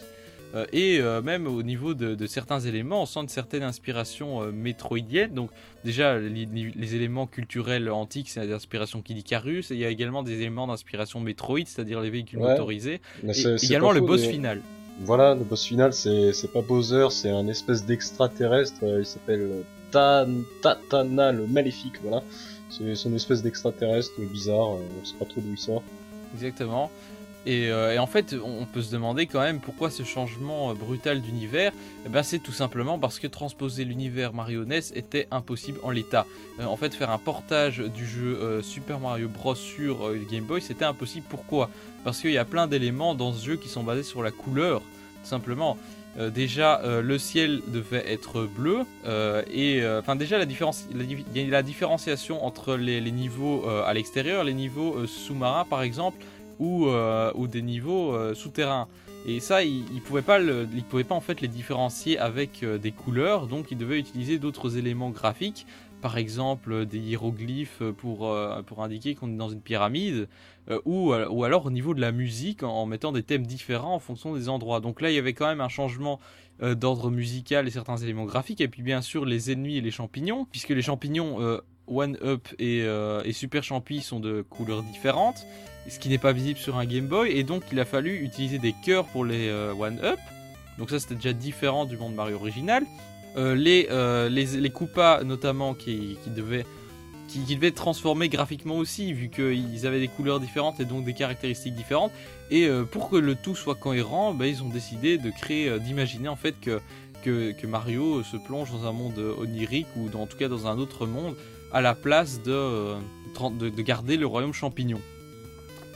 Euh, 0.55 0.65
et 0.73 0.99
euh, 1.01 1.21
même 1.21 1.47
au 1.47 1.63
niveau 1.63 1.93
de, 1.93 2.15
de 2.15 2.27
certains 2.27 2.59
éléments, 2.61 3.03
on 3.03 3.07
sent 3.07 3.21
une 3.21 3.29
certaine 3.29 3.63
inspiration 3.63 4.43
euh, 4.43 4.51
métroïdienne. 4.51 5.35
Donc 5.35 5.51
déjà, 5.85 6.19
les, 6.19 6.47
les 6.75 6.95
éléments 6.95 7.27
culturels 7.27 7.91
antiques, 7.91 8.31
c'est 8.31 8.47
l'inspiration 8.47 9.03
Kid 9.03 9.19
Icarus. 9.19 9.71
Et 9.71 9.75
il 9.75 9.81
y 9.81 9.85
a 9.85 9.91
également 9.91 10.23
des 10.23 10.33
éléments 10.35 10.67
d'inspiration 10.67 11.21
Metroid, 11.21 11.61
c'est-à-dire 11.67 12.01
les 12.01 12.11
véhicules 12.11 12.39
Ouais. 12.39 12.53
motorisés. 12.53 13.01
Mais 13.23 13.39
Et 13.39 13.57
également 13.65 13.93
le 13.93 14.01
faux, 14.01 14.07
boss 14.07 14.25
final. 14.27 14.63
Voilà, 15.01 15.35
le 15.35 15.45
boss 15.45 15.65
final, 15.65 15.93
c'est 15.93 16.53
pas 16.53 16.63
Bowser, 16.63 17.09
c'est 17.11 17.31
un 17.31 17.47
espèce 17.49 17.85
d'extraterrestre. 17.85 18.81
euh, 18.83 19.01
il 19.01 19.07
s'appelle 19.07 19.49
Tan 19.93 20.27
Tatana 20.63 21.31
le 21.31 21.47
Maléfique. 21.47 21.95
Voilà, 22.03 22.23
c'est 22.71 22.85
une 23.05 23.15
espèce 23.15 23.43
d'extraterrestre 23.43 24.13
bizarre. 24.33 24.71
on 24.71 25.05
sait 25.05 25.15
pas 25.19 25.25
trop 25.27 25.41
d'où 25.41 25.53
il 25.53 25.59
sort. 25.59 25.83
Exactement. 26.35 26.91
Et, 27.49 27.71
euh, 27.71 27.95
et 27.95 27.99
en 27.99 28.07
fait, 28.07 28.37
on 28.45 28.67
peut 28.67 28.83
se 28.83 28.93
demander 28.93 29.27
quand 29.27 29.41
même 29.41 29.59
pourquoi 29.61 29.89
ce 29.89 30.03
changement 30.03 30.71
euh, 30.71 30.75
brutal 30.75 31.23
d'univers. 31.23 31.73
Eh 32.05 32.11
ben, 32.11 32.23
c'est 32.23 32.41
tout 32.41 32.53
simplement 32.53 32.99
parce 32.99 33.19
que 33.19 33.27
transposer 33.27 33.87
l'univers 33.87 34.35
Mario 34.35 34.67
NES 34.67 34.93
était 34.95 35.27
impossible 35.31 35.79
en 35.83 35.91
l'état. 35.91 36.27
Euh, 36.61 36.67
en 36.67 36.77
fait, 36.77 36.95
faire 36.95 37.09
un 37.09 37.17
portage 37.17 37.79
du 37.79 38.07
jeu 38.07 38.61
Super 38.63 39.01
Mario 39.01 39.29
Bros 39.29 39.55
sur 39.55 40.13
Game 40.31 40.45
Boy, 40.45 40.61
c'était 40.61 40.85
impossible. 40.85 41.25
Pourquoi? 41.31 41.71
Parce 42.05 42.21
qu'il 42.21 42.33
y 42.33 42.39
a 42.39 42.45
plein 42.45 42.67
d'éléments 42.67 43.15
dans 43.15 43.33
ce 43.33 43.43
jeu 43.43 43.57
qui 43.57 43.69
sont 43.71 43.83
basés 43.83 44.03
sur 44.03 44.23
la 44.23 44.31
couleur, 44.31 44.81
tout 44.81 45.29
simplement. 45.29 45.79
Déjà, 46.35 46.83
le 46.85 47.19
ciel 47.19 47.61
devait 47.69 48.05
être 48.11 48.45
bleu, 48.45 48.81
et 49.53 49.83
enfin 49.99 50.17
déjà 50.17 50.39
la 50.39 50.47
différence, 50.47 50.89
différenciation 50.89 52.45
entre 52.45 52.77
les, 52.77 53.01
niveaux 53.13 53.69
à 53.69 53.93
l'extérieur, 53.95 54.45
les 54.45 54.55
niveaux 54.55 55.07
sous-marins 55.07 55.65
par 55.65 55.83
exemple, 55.83 56.19
ou, 56.59 56.87
euh, 56.87 57.33
ou 57.35 57.47
des 57.47 57.63
niveaux 57.63 58.13
euh, 58.13 58.35
souterrains. 58.35 58.89
Et 59.27 59.41
ça, 59.41 59.65
il, 59.65 59.85
il 59.93 60.01
pouvait 60.01 60.23
pas, 60.23 60.39
en 61.11 61.21
fait 61.21 61.41
les 61.41 61.49
différencier 61.49 62.19
avec 62.19 62.63
euh, 62.63 62.79
des 62.79 62.93
couleurs, 62.93 63.47
donc 63.47 63.71
il 63.71 63.79
devait 63.79 63.99
utiliser 63.99 64.39
d'autres 64.39 64.77
éléments 64.77 65.11
graphiques, 65.11 65.67
par 66.01 66.17
exemple 66.17 66.87
des 66.87 66.99
hiéroglyphes 66.99 67.83
pour, 67.97 68.33
pour 68.67 68.85
indiquer 68.85 69.17
qu'on 69.17 69.33
est 69.33 69.37
dans 69.37 69.49
une 69.49 69.61
pyramide, 69.61 70.29
ou, 70.85 71.13
ou 71.13 71.45
alors 71.45 71.67
au 71.67 71.71
niveau 71.73 71.93
de 71.93 72.01
la 72.01 72.13
musique 72.13 72.63
en, 72.63 72.71
en 72.71 72.87
mettant 72.87 73.11
des 73.11 73.25
thèmes 73.25 73.45
différents 73.45 73.97
en 73.97 73.99
fonction 73.99 74.33
des 74.35 74.49
endroits. 74.49 74.79
Donc 74.79 75.01
là, 75.01 75.11
il 75.11 75.17
y 75.17 75.19
avait 75.19 75.33
quand 75.33 75.49
même 75.49 75.61
un 75.61 75.69
changement 75.69 76.21
d'ordre 76.61 77.11
musical 77.11 77.67
et 77.67 77.71
certains 77.71 77.97
éléments 77.97 78.27
graphiques, 78.27 78.61
et 78.61 78.69
puis 78.69 78.83
bien 78.83 79.03
sûr 79.03 79.25
les 79.25 79.51
ennemis 79.51 79.79
et 79.79 79.81
les 79.81 79.91
champignons, 79.91 80.47
puisque 80.49 80.69
les 80.69 80.83
champignons 80.83 81.61
One 81.91 82.19
Up 82.23 82.49
et, 82.59 82.83
euh, 82.83 83.23
et 83.25 83.33
Super 83.33 83.63
Champi 83.63 84.01
sont 84.01 84.21
de 84.21 84.43
couleurs 84.43 84.83
différentes, 84.83 85.47
ce 85.89 85.99
qui 85.99 86.09
n'est 86.09 86.19
pas 86.19 86.33
visible 86.33 86.59
sur 86.59 86.77
un 86.77 86.85
Game 86.85 87.07
Boy, 87.07 87.31
et 87.33 87.45
donc 87.45 87.63
il 87.73 87.81
a 87.81 87.85
fallu 87.85 88.17
utiliser 88.17 88.59
des 88.59 88.75
cœurs 88.85 89.07
pour 89.07 89.25
les 89.25 89.49
euh, 89.49 89.73
One 89.73 89.99
Up. 90.03 90.19
Donc 90.79 90.91
ça 90.91 91.01
c'était 91.01 91.15
déjà 91.15 91.33
différent 91.33 91.87
du 91.87 91.97
monde 91.97 92.15
Mario 92.15 92.37
original. 92.37 92.85
Euh, 93.37 93.55
les, 93.55 93.89
les, 94.31 94.47
les 94.59 94.73
notamment 95.25 95.75
qui, 95.75 96.17
devaient 96.35 96.65
qui, 97.29 97.41
qui 97.41 97.57
devaient 97.57 97.69
être 97.69 97.75
transformés 97.75 98.29
graphiquement 98.29 98.77
aussi, 98.77 99.13
vu 99.13 99.29
qu'ils 99.29 99.87
avaient 99.87 100.01
des 100.01 100.09
couleurs 100.09 100.41
différentes 100.41 100.81
et 100.81 100.85
donc 100.85 101.05
des 101.05 101.15
caractéristiques 101.15 101.75
différentes. 101.75 102.13
Et 102.51 102.69
pour 102.91 103.11
que 103.11 103.17
le 103.17 103.35
tout 103.35 103.55
soit 103.55 103.75
cohérent, 103.75 104.33
bah, 104.33 104.47
ils 104.47 104.63
ont 104.63 104.69
décidé 104.69 105.19
de 105.19 105.31
créer, 105.31 105.79
d'imaginer 105.79 106.29
en 106.29 106.37
fait 106.37 106.55
que, 106.61 106.81
que, 107.23 107.53
que 107.53 107.67
Mario 107.67 108.23
se 108.23 108.37
plonge 108.37 108.71
dans 108.73 108.87
un 108.87 108.93
monde 108.93 109.19
onirique 109.39 109.89
ou 109.97 110.09
dans, 110.09 110.23
en 110.23 110.27
tout 110.27 110.39
cas 110.39 110.49
dans 110.49 110.67
un 110.67 110.79
autre 110.79 111.07
monde 111.07 111.37
à 111.73 111.81
la 111.81 111.95
place 111.95 112.43
de, 112.43 112.51
euh, 112.53 112.95
de, 113.59 113.69
de 113.69 113.83
garder 113.83 114.17
le 114.17 114.27
royaume 114.27 114.53
champignon. 114.55 115.01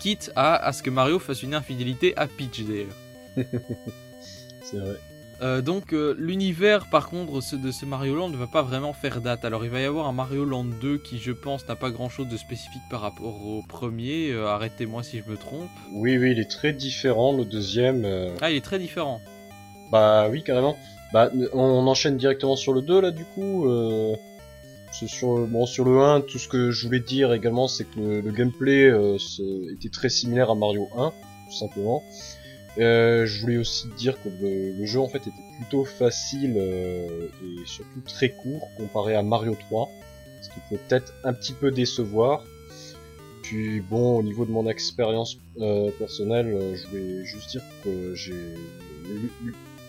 Quitte 0.00 0.32
à, 0.36 0.56
à 0.56 0.72
ce 0.72 0.82
que 0.82 0.90
Mario 0.90 1.18
fasse 1.18 1.42
une 1.42 1.54
infidélité 1.54 2.12
à 2.16 2.26
Peach 2.26 2.62
d'ailleurs. 2.64 2.96
C'est 4.62 4.78
vrai. 4.78 4.96
Euh, 5.40 5.60
donc 5.60 5.92
euh, 5.92 6.14
l'univers 6.18 6.86
par 6.88 7.08
contre 7.08 7.40
ce- 7.40 7.56
de 7.56 7.72
ce 7.72 7.84
Mario 7.84 8.14
Land 8.14 8.28
ne 8.28 8.36
va 8.36 8.46
pas 8.46 8.62
vraiment 8.62 8.92
faire 8.92 9.20
date. 9.20 9.44
Alors 9.44 9.64
il 9.64 9.70
va 9.70 9.80
y 9.80 9.84
avoir 9.84 10.06
un 10.06 10.12
Mario 10.12 10.44
Land 10.44 10.66
2 10.80 10.98
qui 10.98 11.18
je 11.18 11.32
pense 11.32 11.66
n'a 11.66 11.74
pas 11.74 11.90
grand 11.90 12.08
chose 12.08 12.28
de 12.28 12.36
spécifique 12.36 12.82
par 12.90 13.00
rapport 13.00 13.44
au 13.44 13.62
premier. 13.68 14.30
Euh, 14.30 14.46
Arrêtez-moi 14.46 15.02
si 15.02 15.18
je 15.18 15.28
me 15.30 15.36
trompe. 15.36 15.68
Oui, 15.92 16.16
oui, 16.16 16.30
il 16.32 16.38
est 16.38 16.50
très 16.50 16.72
différent. 16.72 17.32
Le 17.36 17.44
deuxième, 17.44 18.06
Ah 18.40 18.50
il 18.52 18.56
est 18.56 18.60
très 18.64 18.78
différent. 18.78 19.20
bah 19.90 20.28
oui, 20.30 20.44
carrément. 20.44 20.76
Bah, 21.12 21.28
on 21.52 21.86
enchaîne 21.88 22.16
directement 22.16 22.54
sur 22.56 22.72
le 22.72 22.80
2 22.82 23.00
là, 23.00 23.10
du 23.10 23.24
coup. 23.24 23.66
Sur, 24.92 25.46
bon, 25.46 25.64
sur 25.64 25.84
le 25.84 25.98
1, 26.00 26.20
tout 26.20 26.38
ce 26.38 26.48
que 26.48 26.70
je 26.70 26.86
voulais 26.86 27.00
dire 27.00 27.32
également, 27.32 27.66
c'est 27.66 27.84
que 27.84 27.98
le, 27.98 28.30
gameplay 28.30 28.84
euh, 28.84 29.16
était 29.72 29.88
très 29.88 30.10
similaire 30.10 30.50
à 30.50 30.54
Mario 30.54 30.86
1, 30.96 31.10
tout 31.10 31.56
simplement. 31.56 32.04
Euh, 32.78 33.26
je 33.26 33.40
voulais 33.40 33.56
aussi 33.56 33.88
dire 33.96 34.22
que 34.22 34.28
le, 34.28 34.84
jeu 34.84 35.00
en 35.00 35.08
fait 35.08 35.18
était 35.18 35.32
plutôt 35.58 35.84
facile 35.84 36.54
euh, 36.56 37.28
et 37.42 37.66
surtout 37.66 38.00
très 38.06 38.30
court 38.30 38.68
comparé 38.76 39.14
à 39.14 39.22
Mario 39.22 39.56
3, 39.68 39.88
ce 40.42 40.48
qui 40.50 40.60
peut 40.70 40.78
peut-être 40.88 41.12
un 41.24 41.32
petit 41.32 41.54
peu 41.54 41.70
décevoir. 41.70 42.44
Puis 43.42 43.80
bon, 43.80 44.18
au 44.18 44.22
niveau 44.22 44.44
de 44.44 44.50
mon 44.50 44.68
expérience 44.68 45.38
personnelle, 45.98 46.76
je 46.76 46.86
voulais 46.86 47.24
juste 47.24 47.50
dire 47.50 47.62
que 47.82 48.14
j'ai 48.14 48.54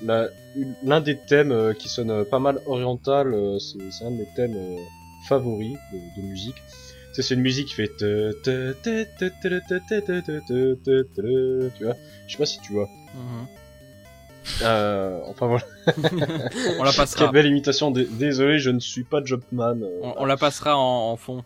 l'un 0.02 1.02
des 1.02 1.18
thèmes 1.18 1.52
euh, 1.52 1.74
qui 1.74 1.88
sonne 1.90 2.12
euh, 2.12 2.24
pas 2.24 2.40
mal 2.40 2.60
oriental, 2.66 3.34
euh, 3.34 3.60
c'est 3.60 3.80
c'est 3.92 4.06
un 4.06 4.12
de 4.12 4.18
mes 4.18 4.28
thèmes 4.36 4.56
euh, 4.56 4.78
favoris 5.28 5.78
de, 5.94 6.22
de 6.22 6.28
musique. 6.28 6.56
C'est 7.14 7.30
une 7.36 7.42
musique 7.42 7.68
qui 7.68 7.76
fait 7.76 7.92
te- 8.00 8.32
te- 8.44 8.74
te- 8.74 9.04
te- 9.04 9.30
te- 9.30 9.60
te- 9.70 9.80
te- 9.80 10.00
te- 10.00 10.10
te- 10.20 10.40
te- 10.40 10.74
te- 10.74 11.02
te- 11.04 11.70
tu 11.78 11.84
vois. 11.86 11.96
Je 12.28 12.32
sais 12.32 12.38
pas 12.40 12.46
si 12.46 12.60
tu 12.62 12.74
vois. 12.74 12.90
Mhm. 13.14 13.48
Euh, 14.64 15.20
enfin 15.28 15.48
voilà. 15.48 15.64
On 16.80 16.84
la 16.84 16.92
passera. 16.92 17.26
Quelle 17.26 17.32
belle 17.34 17.46
imitation. 17.48 17.92
Dé- 17.92 18.08
Désolé, 18.12 18.58
je 18.60 18.72
ne 18.72 18.80
suis 18.80 19.04
pas 19.04 19.24
Jumpman. 19.24 19.78
euh, 19.84 20.00
On, 20.02 20.16
on 20.18 20.26
la 20.26 20.38
passera 20.38 20.76
en, 20.78 21.12
en 21.12 21.16
fond. 21.18 21.44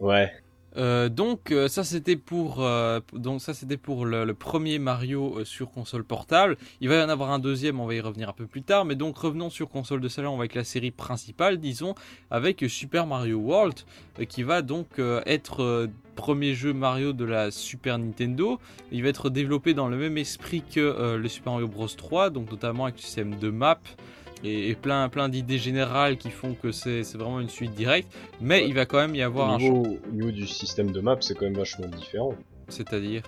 Ouais. 0.00 0.30
Euh, 0.76 1.08
donc 1.08 1.52
euh, 1.52 1.68
ça 1.68 1.84
c'était 1.84 2.16
pour 2.16 2.56
euh, 2.58 2.98
donc 3.12 3.40
ça 3.40 3.54
c'était 3.54 3.76
pour 3.76 4.04
le, 4.06 4.34
premier 4.34 4.78
Mario 4.78 5.44
sur 5.44 5.70
console 5.70 6.04
portable. 6.04 6.56
Il 6.80 6.88
va 6.88 6.96
y 6.96 7.02
en 7.02 7.08
avoir 7.08 7.30
un 7.30 7.38
deuxième, 7.38 7.78
on 7.80 7.86
va 7.86 7.94
y 7.94 8.00
revenir 8.00 8.28
un 8.28 8.32
peu 8.32 8.46
plus 8.46 8.62
tard. 8.62 8.84
Mais 8.84 8.96
donc 8.96 9.16
revenons 9.16 9.50
sur 9.50 9.68
console 9.68 10.00
de 10.00 10.08
salon 10.08 10.36
avec 10.36 10.54
la 10.54 10.64
série 10.64 10.90
principale, 10.90 11.58
disons, 11.58 11.94
avec 12.30 12.64
Super 12.68 13.06
Mario 13.06 13.38
World, 13.38 13.80
qui 14.28 14.42
va 14.42 14.62
donc 14.62 15.00
être 15.26 15.88
premier 16.16 16.54
jeu 16.54 16.72
Mario 16.72 17.12
de 17.12 17.24
la 17.24 17.50
Super 17.50 17.98
Nintendo. 17.98 18.58
Il 18.90 19.02
va 19.02 19.08
être 19.08 19.30
développé 19.30 19.74
dans 19.74 19.88
le 19.88 19.96
même 19.96 20.18
esprit 20.18 20.62
que 20.62 21.16
le 21.16 21.28
Super 21.28 21.52
Mario 21.52 21.68
Bros 21.68 21.86
3, 21.88 22.30
donc 22.30 22.50
notamment 22.50 22.84
avec 22.84 22.96
le 22.96 23.02
système 23.02 23.36
de 23.36 23.50
map. 23.50 23.80
Et, 24.42 24.70
et 24.70 24.74
plein, 24.74 25.08
plein 25.08 25.28
d'idées 25.28 25.58
générales 25.58 26.16
qui 26.16 26.30
font 26.30 26.54
que 26.54 26.72
c'est 26.72 27.02
vraiment 27.14 27.40
une 27.40 27.48
suite 27.48 27.72
directe, 27.72 28.12
mais 28.40 28.66
il 28.66 28.74
va 28.74 28.84
quand 28.84 28.98
même 28.98 29.14
y 29.14 29.22
avoir 29.22 29.50
Au 29.50 29.52
un 29.52 29.58
niveau, 29.58 29.86
au 30.06 30.12
niveau 30.12 30.30
du 30.30 30.46
système 30.46 30.90
de 30.90 31.00
map, 31.00 31.16
c'est 31.20 31.34
quand 31.34 31.46
même 31.46 31.56
vachement 31.56 31.86
différent. 31.86 32.34
C'est-à-dire? 32.68 33.22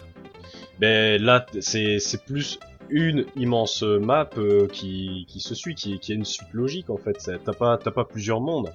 Ben 0.79 1.23
là, 1.23 1.47
c'est 1.61 2.25
plus 2.27 2.59
une 2.91 3.25
immense 3.35 3.83
map 3.83 4.31
euh, 4.37 4.69
qui, 4.69 5.25
qui 5.29 5.41
se 5.41 5.55
suit, 5.55 5.75
qui, 5.75 5.99
qui 5.99 6.13
a 6.13 6.15
une 6.15 6.25
suite 6.25 6.53
logique 6.53 6.91
en 6.91 6.97
fait. 6.97 7.31
T'as 7.45 7.53
pas, 7.53 7.79
pas 7.79 8.05
plusieurs 8.05 8.41
mondes. 8.41 8.73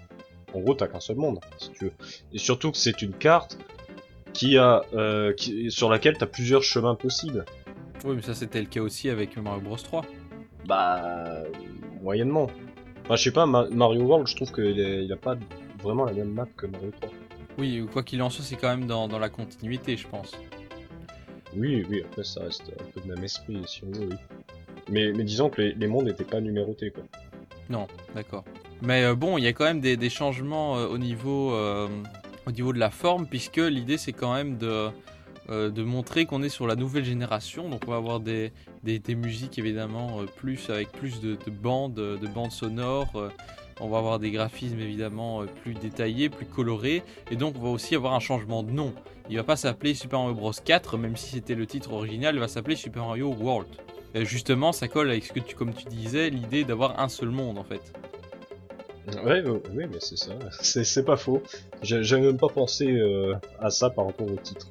En 0.53 0.59
gros, 0.59 0.73
t'as 0.73 0.87
qu'un 0.87 0.99
seul 0.99 1.15
monde, 1.15 1.39
si 1.57 1.71
tu 1.71 1.85
veux. 1.85 1.93
Et 2.33 2.37
surtout 2.37 2.71
que 2.71 2.77
c'est 2.77 3.01
une 3.01 3.13
carte 3.13 3.57
qui 4.33 4.57
a, 4.57 4.83
euh, 4.93 5.33
qui, 5.33 5.71
sur 5.71 5.89
laquelle 5.89 6.17
t'as 6.17 6.25
plusieurs 6.25 6.63
chemins 6.63 6.95
possibles. 6.95 7.45
Oui, 8.03 8.15
mais 8.15 8.21
ça 8.21 8.33
c'était 8.33 8.59
le 8.59 8.67
cas 8.67 8.81
aussi 8.81 9.09
avec 9.09 9.37
Mario 9.37 9.61
Bros 9.61 9.77
3. 9.77 10.03
Bah, 10.65 11.43
moyennement. 12.01 12.49
Enfin, 13.05 13.15
je 13.15 13.23
sais 13.23 13.31
pas, 13.31 13.45
Ma- 13.45 13.69
Mario 13.69 14.01
World, 14.03 14.27
je 14.27 14.35
trouve 14.35 14.51
qu'il 14.51 14.77
il 14.77 15.11
a 15.11 15.17
pas 15.17 15.35
vraiment 15.83 16.05
la 16.05 16.13
même 16.13 16.31
map 16.31 16.47
que 16.55 16.65
Mario 16.67 16.91
3. 17.01 17.09
Oui, 17.57 17.85
quoi 17.91 18.03
qu'il 18.03 18.21
en 18.21 18.29
soit, 18.29 18.45
c'est 18.45 18.55
quand 18.55 18.69
même 18.69 18.87
dans, 18.87 19.07
dans 19.07 19.19
la 19.19 19.29
continuité, 19.29 19.97
je 19.97 20.07
pense. 20.07 20.31
Oui, 21.55 21.85
oui, 21.89 22.03
après 22.05 22.23
ça 22.23 22.41
reste 22.43 22.71
un 22.79 22.83
peu 22.93 23.01
de 23.01 23.13
même 23.13 23.23
esprit, 23.23 23.61
si 23.67 23.83
on 23.83 23.91
veut, 23.91 24.07
oui. 24.09 24.15
Mais, 24.89 25.11
mais 25.11 25.23
disons 25.23 25.49
que 25.49 25.61
les, 25.61 25.73
les 25.73 25.87
mondes 25.87 26.05
n'étaient 26.05 26.23
pas 26.23 26.39
numérotés, 26.39 26.91
quoi. 26.91 27.03
Non, 27.69 27.87
d'accord. 28.15 28.43
Mais 28.81 29.03
euh, 29.03 29.15
bon, 29.15 29.37
il 29.37 29.43
y 29.43 29.47
a 29.47 29.53
quand 29.53 29.65
même 29.65 29.81
des, 29.81 29.97
des 29.97 30.09
changements 30.09 30.77
euh, 30.77 30.87
au, 30.87 30.97
niveau, 30.97 31.53
euh, 31.53 31.87
au 32.47 32.51
niveau 32.51 32.73
de 32.73 32.79
la 32.79 32.89
forme, 32.89 33.27
puisque 33.27 33.57
l'idée 33.57 33.97
c'est 33.97 34.13
quand 34.13 34.33
même 34.33 34.57
de, 34.57 34.89
euh, 35.51 35.69
de 35.69 35.83
montrer 35.83 36.25
qu'on 36.25 36.41
est 36.41 36.49
sur 36.49 36.65
la 36.65 36.75
nouvelle 36.75 37.05
génération. 37.05 37.69
Donc 37.69 37.83
on 37.87 37.91
va 37.91 37.97
avoir 37.97 38.19
des, 38.19 38.51
des, 38.83 39.15
musiques 39.15 39.59
évidemment 39.59 40.21
euh, 40.21 40.25
plus 40.25 40.69
avec 40.69 40.91
plus 40.91 41.21
de, 41.21 41.35
de 41.35 41.51
bandes, 41.51 41.93
de 41.93 42.27
bandes 42.27 42.51
sonores. 42.51 43.15
euh, 43.15 43.29
on 43.81 43.89
va 43.89 43.97
avoir 43.97 44.19
des 44.19 44.29
graphismes 44.29 44.79
évidemment 44.79 45.41
euh, 45.41 45.45
plus 45.45 45.73
détaillés, 45.73 46.29
plus 46.29 46.45
colorés. 46.45 47.03
Et 47.31 47.35
donc 47.35 47.55
on 47.57 47.63
va 47.63 47.69
aussi 47.69 47.95
avoir 47.95 48.13
un 48.13 48.19
changement 48.19 48.63
de 48.63 48.71
nom. 48.71 48.93
Il 49.29 49.37
va 49.37 49.43
pas 49.43 49.55
s'appeler 49.55 49.95
Super 49.95 50.19
Mario 50.19 50.35
Bros 50.35 50.51
4, 50.51 50.97
même 50.97 51.17
si 51.17 51.31
c'était 51.31 51.55
le 51.55 51.65
titre 51.65 51.93
original, 51.93 52.35
il 52.35 52.39
va 52.39 52.47
s'appeler 52.47 52.75
Super 52.75 53.05
Mario 53.05 53.33
World. 53.33 53.67
Euh, 54.15 54.23
justement, 54.23 54.71
ça 54.71 54.87
colle 54.87 55.09
avec 55.09 55.25
ce 55.25 55.33
que 55.33 55.39
tu, 55.39 55.55
comme 55.55 55.73
tu 55.73 55.85
disais, 55.85 56.29
l'idée 56.29 56.63
d'avoir 56.63 56.99
un 56.99 57.09
seul 57.09 57.29
monde 57.29 57.57
en 57.57 57.63
fait. 57.63 57.81
Ouais, 59.25 59.41
ouais, 59.41 59.61
mais 59.73 59.99
c'est 59.99 60.17
ça. 60.17 60.33
C'est, 60.61 61.03
pas 61.03 61.17
faux. 61.17 61.41
J'avais 61.81 62.21
même 62.21 62.37
pas 62.37 62.49
pensé 62.49 62.87
euh, 62.91 63.33
à 63.59 63.71
ça 63.71 63.89
par 63.89 64.05
rapport 64.05 64.27
au 64.27 64.35
titre. 64.35 64.67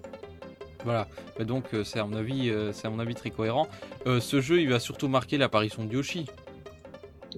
Voilà, 0.84 1.08
donc 1.40 1.74
euh, 1.74 1.84
c'est 1.84 1.98
à 1.98 2.04
mon 2.04 2.16
avis, 2.16 2.50
euh, 2.50 2.72
c'est 2.72 2.86
à 2.86 2.90
mon 2.90 2.98
avis 2.98 3.14
très 3.14 3.30
cohérent. 3.30 3.68
Euh, 4.06 4.20
ce 4.20 4.40
jeu, 4.40 4.60
il 4.60 4.68
va 4.68 4.78
surtout 4.78 5.08
marquer 5.08 5.38
l'apparition 5.38 5.84
de 5.84 5.92
Yoshi. 5.92 6.26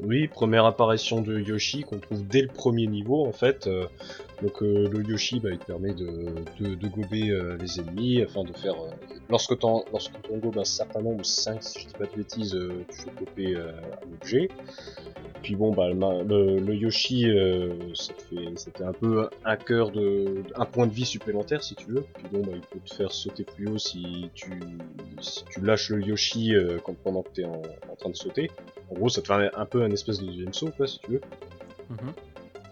Oui, 0.02 0.26
première 0.28 0.64
apparition 0.64 1.20
de 1.20 1.38
Yoshi 1.38 1.82
qu'on 1.82 1.98
trouve 1.98 2.26
dès 2.26 2.42
le 2.42 2.48
premier 2.48 2.86
niveau 2.86 3.26
en 3.26 3.32
fait. 3.32 3.68
Donc 4.40 4.62
le 4.62 5.02
Yoshi, 5.06 5.38
bah, 5.38 5.50
il 5.52 5.58
te 5.58 5.66
permet 5.66 5.92
de, 5.92 6.34
de, 6.60 6.88
gober 6.88 7.38
les 7.60 7.78
ennemis 7.78 8.22
afin 8.22 8.42
de 8.42 8.54
faire. 8.54 8.74
lorsque 9.28 9.58
t'en 9.58 9.84
lorsque 9.92 10.14
gobes 10.30 10.58
un 10.58 10.64
certain 10.64 11.02
nombre, 11.02 11.26
5 11.26 11.62
si 11.62 11.80
je 11.80 11.86
dis 11.88 11.92
pas 11.92 12.06
de 12.06 12.16
bêtises, 12.16 12.58
tu 12.90 13.02
fais 13.02 13.10
gober 13.22 13.56
un 13.56 14.14
objet. 14.14 14.48
Puis 15.42 15.56
bon, 15.56 15.72
bah 15.72 15.88
le, 15.88 16.58
le 16.58 16.74
Yoshi, 16.74 17.26
c'était 17.94 18.84
un 18.84 18.92
peu 18.92 19.28
un 19.44 19.56
cœur 19.56 19.90
de 19.90 20.42
un 20.54 20.64
point 20.64 20.86
de 20.86 20.92
vie 20.92 21.04
supplémentaire 21.04 21.62
si 21.62 21.74
tu 21.74 21.86
veux. 21.86 22.04
Puis 22.14 22.26
bon, 22.32 22.42
bah, 22.42 22.52
il 22.54 22.60
peut 22.60 22.78
te 22.84 22.94
faire 22.94 23.12
sauter 23.12 23.44
plus 23.44 23.68
haut 23.68 23.78
si 23.78 24.30
tu 24.34 24.60
si 25.20 25.44
tu 25.46 25.60
lâches 25.60 25.90
le 25.90 26.02
Yoshi 26.02 26.54
quand, 26.84 26.94
pendant 26.94 27.22
que 27.22 27.30
t'es 27.30 27.44
en, 27.44 27.62
en 27.90 27.96
train 27.96 28.10
de 28.10 28.16
sauter. 28.16 28.50
En 28.90 28.94
gros, 28.94 29.08
ça 29.08 29.22
te 29.22 29.26
fait 29.26 29.50
un 29.54 29.66
peu 29.66 29.82
un 29.82 29.90
espèce 29.90 30.20
de 30.20 30.26
deuxième 30.26 30.52
saut, 30.52 30.70
quoi, 30.76 30.86
si 30.86 30.98
tu 31.00 31.12
veux. 31.12 31.20
Mhm. 31.90 32.12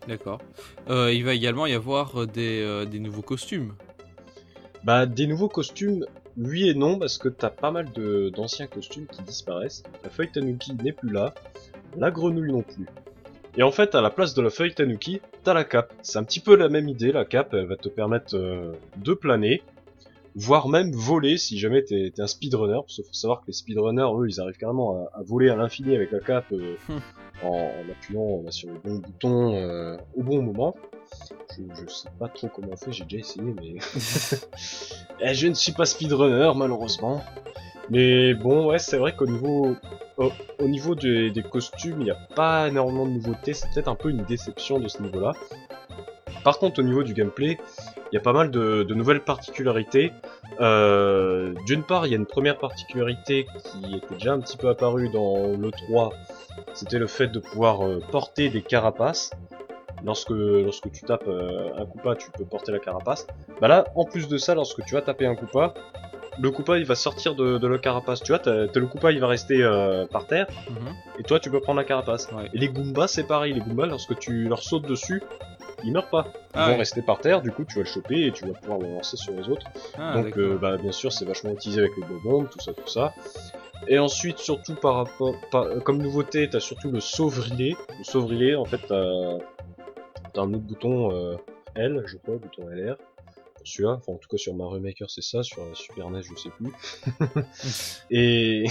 D'accord. 0.08 0.40
Euh, 0.88 1.12
il 1.12 1.24
va 1.24 1.34
également 1.34 1.66
y 1.66 1.74
avoir 1.74 2.22
euh, 2.22 2.26
des, 2.26 2.62
euh, 2.62 2.84
des, 2.84 2.98
nouveaux 2.98 3.22
costumes. 3.22 3.74
Bah, 4.82 5.06
des 5.06 5.26
nouveaux 5.26 5.48
costumes, 5.48 6.06
oui 6.36 6.68
et 6.68 6.74
non, 6.74 6.98
parce 6.98 7.18
que 7.18 7.28
t'as 7.28 7.50
pas 7.50 7.70
mal 7.70 7.86
d'anciens 8.32 8.66
costumes 8.66 9.06
qui 9.06 9.22
disparaissent. 9.22 9.82
La 10.02 10.10
feuille 10.10 10.30
Tanuki 10.32 10.74
n'est 10.74 10.92
plus 10.92 11.10
là, 11.10 11.34
la 11.96 12.10
grenouille 12.10 12.52
non 12.52 12.62
plus. 12.62 12.86
Et 13.56 13.62
en 13.62 13.72
fait, 13.72 13.94
à 13.94 14.00
la 14.00 14.10
place 14.10 14.34
de 14.34 14.42
la 14.42 14.50
feuille 14.50 14.74
Tanuki, 14.74 15.20
t'as 15.42 15.54
la 15.54 15.64
cape. 15.64 15.92
C'est 16.02 16.18
un 16.18 16.24
petit 16.24 16.40
peu 16.40 16.54
la 16.54 16.68
même 16.68 16.88
idée, 16.88 17.12
la 17.12 17.24
cape, 17.24 17.52
elle 17.52 17.66
va 17.66 17.76
te 17.76 17.88
permettre 17.88 18.36
de 18.36 19.14
planer, 19.14 19.62
voire 20.34 20.68
même 20.68 20.92
voler 20.92 21.36
si 21.36 21.58
jamais 21.58 21.82
t'es 21.82 22.12
un 22.18 22.26
speedrunner, 22.26 22.80
parce 22.80 22.96
qu'il 22.96 23.04
faut 23.04 23.12
savoir 23.12 23.40
que 23.40 23.48
les 23.48 23.52
speedrunners, 23.52 24.12
eux, 24.16 24.28
ils 24.28 24.40
arrivent 24.40 24.56
carrément 24.56 25.08
à, 25.12 25.22
voler 25.22 25.50
à 25.50 25.56
l'infini 25.56 25.94
avec 25.94 26.12
la 26.12 26.20
cape 26.20 26.52
euh, 26.52 26.76
hum. 26.88 27.00
en, 27.42 27.70
appuyant 27.90 28.50
sur 28.50 28.68
le 28.70 28.78
bon 28.78 28.96
bouton 28.98 29.54
euh, 29.54 29.96
au 30.16 30.22
bon 30.22 30.42
moment. 30.42 30.76
Je, 31.56 31.62
je, 31.74 31.92
sais 31.92 32.08
pas 32.18 32.28
trop 32.28 32.48
comment 32.48 32.68
on 32.72 32.76
fait, 32.76 32.92
j'ai 32.92 33.04
déjà 33.04 33.18
essayé, 33.18 33.52
mais 33.60 33.74
eh, 35.20 35.34
je 35.34 35.48
ne 35.48 35.54
suis 35.54 35.72
pas 35.72 35.84
speedrunner 35.84 36.52
malheureusement. 36.54 37.22
Mais 37.90 38.34
bon, 38.34 38.68
ouais, 38.68 38.78
c'est 38.78 38.98
vrai 38.98 39.14
qu'au 39.16 39.26
niveau 39.26 39.76
au, 40.16 40.68
niveau 40.68 40.94
des, 40.94 41.30
des 41.30 41.42
costumes, 41.42 41.96
il 42.00 42.04
n'y 42.04 42.10
a 42.10 42.18
pas 42.34 42.68
énormément 42.68 43.06
de 43.06 43.12
nouveautés. 43.12 43.54
C'est 43.54 43.68
peut-être 43.72 43.88
un 43.88 43.94
peu 43.94 44.10
une 44.10 44.24
déception 44.24 44.78
de 44.78 44.88
ce 44.88 45.02
niveau-là. 45.02 45.32
Par 46.44 46.58
contre, 46.58 46.80
au 46.80 46.82
niveau 46.82 47.02
du 47.02 47.12
gameplay, 47.12 47.58
il 48.12 48.14
y 48.14 48.18
a 48.18 48.20
pas 48.20 48.32
mal 48.32 48.50
de, 48.50 48.86
nouvelles 48.94 49.22
particularités. 49.22 50.12
Euh, 50.60 51.54
d'une 51.66 51.82
part, 51.82 52.06
il 52.06 52.10
y 52.10 52.14
a 52.14 52.16
une 52.16 52.26
première 52.26 52.58
particularité 52.58 53.46
qui 53.64 53.96
était 53.96 54.14
déjà 54.14 54.32
un 54.32 54.40
petit 54.40 54.56
peu 54.56 54.68
apparue 54.68 55.10
dans 55.10 55.56
le 55.56 55.70
3, 55.70 56.12
c'était 56.74 56.98
le 56.98 57.06
fait 57.06 57.28
de 57.28 57.38
pouvoir 57.38 57.86
euh, 57.86 58.00
porter 58.10 58.48
des 58.48 58.62
carapaces. 58.62 59.30
Lorsque, 60.04 60.30
lorsque 60.30 60.90
tu 60.90 61.02
tapes 61.04 61.28
euh, 61.28 61.70
un 61.76 61.86
Koopa, 61.86 62.16
tu 62.16 62.30
peux 62.30 62.44
porter 62.44 62.72
la 62.72 62.78
carapace. 62.78 63.26
Bah 63.60 63.68
là, 63.68 63.84
en 63.94 64.04
plus 64.04 64.28
de 64.28 64.38
ça, 64.38 64.54
lorsque 64.54 64.84
tu 64.84 64.94
vas 64.94 65.02
taper 65.02 65.26
un 65.26 65.34
Koopa, 65.34 65.74
le 66.38 66.50
Koopa 66.50 66.78
il 66.78 66.86
va 66.86 66.94
sortir 66.94 67.34
de, 67.34 67.66
la 67.66 67.78
carapace. 67.78 68.22
Tu 68.22 68.32
vois, 68.32 68.40
le 68.46 68.86
Koopa 68.86 69.12
il 69.12 69.20
va 69.20 69.26
rester 69.26 69.62
par 70.10 70.26
terre, 70.26 70.46
mhm. 70.70 70.94
et 71.18 71.22
toi 71.22 71.38
tu 71.38 71.50
peux 71.50 71.60
prendre 71.60 71.78
la 71.78 71.84
carapace. 71.84 72.28
Et 72.54 72.58
les 72.58 72.68
Goombas 72.68 73.08
c'est 73.08 73.26
pareil, 73.26 73.52
les 73.52 73.60
Goombas 73.60 73.86
lorsque 73.86 74.18
tu 74.18 74.44
leur 74.44 74.62
sautes 74.62 74.86
dessus, 74.86 75.22
ils 75.84 75.92
meurent 75.92 76.08
pas. 76.08 76.26
Ils 76.54 76.60
ah 76.60 76.70
vont 76.70 76.78
rester 76.78 77.02
par 77.02 77.18
terre, 77.20 77.42
du 77.42 77.50
coup 77.50 77.64
tu 77.64 77.76
vas 77.76 77.82
le 77.82 77.88
choper 77.88 78.26
et 78.26 78.32
tu 78.32 78.46
vas 78.46 78.54
pouvoir 78.54 78.78
le 78.78 78.88
lancer 78.88 79.16
sur 79.16 79.32
les 79.32 79.48
autres. 79.48 79.66
Ah, 79.98 80.14
Donc 80.14 80.36
euh, 80.36 80.58
bah, 80.58 80.76
bien 80.76 80.92
sûr 80.92 81.12
c'est 81.12 81.24
vachement 81.24 81.50
utilisé 81.50 81.80
avec 81.80 81.92
les 81.96 82.04
bonbons, 82.04 82.44
tout 82.44 82.60
ça, 82.60 82.72
tout 82.72 82.88
ça. 82.88 83.12
Et 83.88 83.98
ensuite, 83.98 84.38
surtout 84.38 84.74
par 84.74 84.96
rapport, 84.96 85.34
euh, 85.54 85.80
comme 85.80 86.02
nouveauté, 86.02 86.48
t'as 86.50 86.60
surtout 86.60 86.90
le 86.90 87.00
sauvrilet. 87.00 87.76
Le 87.98 88.04
sauvrilet, 88.04 88.54
en 88.54 88.66
fait, 88.66 88.80
t'as 88.86 89.38
un 90.38 90.54
autre 90.54 90.64
bouton 90.64 91.12
euh, 91.12 91.36
L, 91.74 92.02
je 92.06 92.16
crois, 92.16 92.36
bouton 92.36 92.68
LR. 92.68 92.96
Celui-là, 93.64 93.96
enfin 93.98 94.12
en 94.12 94.16
tout 94.16 94.28
cas 94.28 94.38
sur 94.38 94.54
Mario 94.54 94.80
Maker 94.80 95.10
c'est 95.10 95.22
ça, 95.22 95.42
sur 95.42 95.66
la 95.66 95.74
Super 95.74 96.10
NES 96.10 96.22
je 96.22 96.34
sais 96.34 96.50
plus. 96.50 96.72
et 98.10 98.64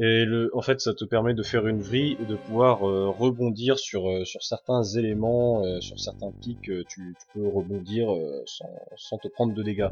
et 0.00 0.24
le, 0.24 0.48
en 0.54 0.62
fait, 0.62 0.80
ça 0.80 0.94
te 0.94 1.04
permet 1.04 1.34
de 1.34 1.42
faire 1.42 1.66
une 1.66 1.82
vrille 1.82 2.16
et 2.22 2.24
de 2.24 2.36
pouvoir 2.36 2.88
euh, 2.88 3.08
rebondir 3.08 3.80
sur, 3.80 4.08
euh, 4.08 4.24
sur 4.24 4.44
certains 4.44 4.84
éléments, 4.84 5.64
euh, 5.64 5.80
sur 5.80 5.98
certains 5.98 6.30
pics. 6.40 6.60
Tu, 6.60 6.86
tu, 6.88 7.14
peux 7.34 7.48
rebondir 7.48 8.08
sans, 8.46 8.70
sans, 8.96 9.18
te 9.18 9.26
prendre 9.26 9.54
de 9.54 9.62
dégâts. 9.62 9.88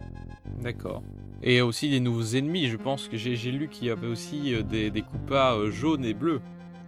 D'accord. 0.62 1.02
Et 1.42 1.60
aussi 1.60 1.90
des 1.90 1.98
nouveaux 1.98 2.36
ennemis. 2.36 2.68
Je 2.68 2.76
pense 2.76 3.08
que 3.08 3.16
j'ai 3.16 3.50
lu 3.50 3.68
qu'il 3.68 3.88
y 3.88 3.90
avait 3.90 4.06
aussi 4.06 4.54
des, 4.70 4.92
des 4.92 5.02
coupas 5.02 5.58
jaunes 5.70 6.04
et 6.04 6.14
bleus. 6.14 6.40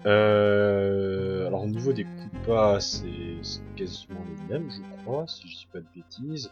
Alors 0.05 1.65
au 1.65 1.69
niveau 1.69 1.93
des 1.93 2.05
coupas, 2.05 2.81
c'est 2.81 3.01
quasiment 3.77 4.25
les 4.27 4.55
mêmes, 4.55 4.71
je 4.71 5.03
crois, 5.03 5.27
si 5.27 5.49
je 5.49 5.57
dis 5.57 5.69
pas 5.73 5.81
de 5.81 5.87
bêtises. 5.95 6.51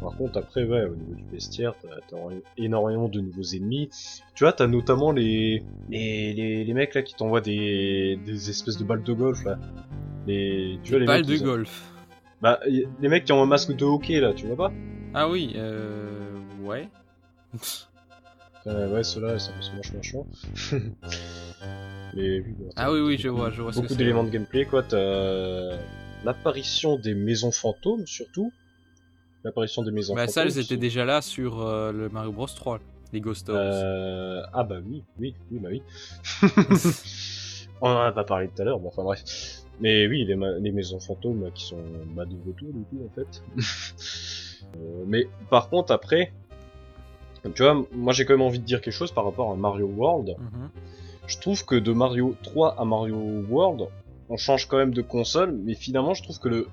Par 0.00 0.16
contre, 0.16 0.38
après, 0.38 0.64
ouais, 0.64 0.84
au 0.84 0.96
niveau 0.96 1.14
du 1.14 1.24
bestiaire, 1.24 1.74
t'as 1.80 2.16
énormément 2.56 3.08
de 3.08 3.20
nouveaux 3.20 3.42
ennemis. 3.42 3.90
Tu 4.34 4.44
vois, 4.44 4.52
t'as 4.52 4.66
notamment 4.66 5.12
les, 5.12 5.62
les, 5.90 6.64
les, 6.64 6.74
mecs 6.74 6.94
là 6.94 7.02
qui 7.02 7.14
t'envoient 7.14 7.40
des, 7.40 8.18
des 8.24 8.50
espèces 8.50 8.78
de 8.78 8.84
balles 8.84 9.02
de 9.02 9.12
golf 9.12 9.44
là. 9.44 9.58
Les, 10.26 10.78
tu 10.82 10.90
vois, 10.92 11.00
les 11.00 11.06
balles 11.06 11.26
de 11.26 11.36
golf. 11.36 11.92
Bah, 12.40 12.58
les 12.66 13.08
mecs 13.08 13.24
qui 13.24 13.32
ont 13.32 13.42
un 13.42 13.46
masque 13.46 13.76
de 13.76 13.84
hockey 13.84 14.20
là, 14.20 14.32
tu 14.32 14.46
vois 14.46 14.56
pas? 14.56 14.72
Ah 15.14 15.28
oui, 15.28 15.52
euh. 15.56 16.36
Ouais. 16.62 16.88
euh, 18.66 18.92
ouais, 18.92 19.04
ceux-là, 19.04 19.38
c'est 19.38 19.52
vachement 19.94 20.26
ah 22.76 22.92
oui, 22.92 23.00
oui, 23.00 23.18
je 23.18 23.28
vois, 23.28 23.50
je 23.50 23.62
vois 23.62 23.72
Beaucoup 23.72 23.94
d'éléments 23.94 24.24
de 24.24 24.30
gameplay, 24.30 24.64
quoi. 24.64 24.82
T'as 24.82 25.78
l'apparition 26.24 26.96
des 26.96 27.14
maisons 27.14 27.50
fantômes, 27.50 28.06
surtout 28.06 28.52
l'apparition 29.44 29.82
des 29.82 29.90
maisons. 29.90 30.14
Bah 30.14 30.28
ça, 30.28 30.42
elles 30.42 30.58
étaient 30.58 30.76
déjà 30.76 31.04
là 31.04 31.20
sur 31.20 31.62
euh, 31.62 31.92
le 31.92 32.08
Mario 32.08 32.32
Bros 32.32 32.46
3, 32.46 32.80
les 33.12 33.20
Ghost 33.20 33.48
euh... 33.48 34.42
Ah 34.52 34.62
bah 34.64 34.76
oui, 34.84 35.02
oui, 35.18 35.34
oui, 35.50 35.58
bah 35.58 35.68
oui. 35.70 35.82
On 37.80 37.88
en 37.88 38.00
a 38.00 38.12
pas 38.12 38.24
parlé 38.24 38.48
tout 38.48 38.62
à 38.62 38.64
l'heure, 38.64 38.78
bon 38.78 38.88
enfin 38.88 39.02
bref. 39.02 39.22
Mais 39.80 40.06
oui, 40.06 40.24
les, 40.24 40.36
les 40.60 40.70
maisons 40.70 41.00
fantômes 41.00 41.50
qui 41.52 41.66
sont 41.66 41.82
bah, 42.14 42.24
de 42.24 42.36
retour 42.46 42.68
du 42.72 42.84
coup 42.84 43.04
en 43.04 43.14
fait. 43.14 43.42
euh, 44.76 45.04
mais 45.06 45.26
par 45.50 45.68
contre 45.68 45.92
après, 45.92 46.32
tu 47.54 47.62
vois, 47.62 47.84
moi 47.92 48.12
j'ai 48.12 48.24
quand 48.24 48.34
même 48.34 48.42
envie 48.42 48.60
de 48.60 48.64
dire 48.64 48.80
quelque 48.80 48.94
chose 48.94 49.10
par 49.10 49.24
rapport 49.24 49.50
à 49.50 49.56
Mario 49.56 49.86
World. 49.86 50.36
Mhm. 50.38 50.70
Je 51.26 51.38
trouve 51.38 51.64
que 51.64 51.74
de 51.74 51.92
Mario 51.92 52.36
3 52.42 52.80
à 52.80 52.84
Mario 52.84 53.16
World, 53.48 53.88
on 54.28 54.36
change 54.36 54.66
quand 54.66 54.78
même 54.78 54.94
de 54.94 55.02
console, 55.02 55.52
mais 55.52 55.74
finalement 55.74 56.14
je 56.14 56.22
trouve 56.22 56.38
que 56.38 56.48
le, 56.48 56.66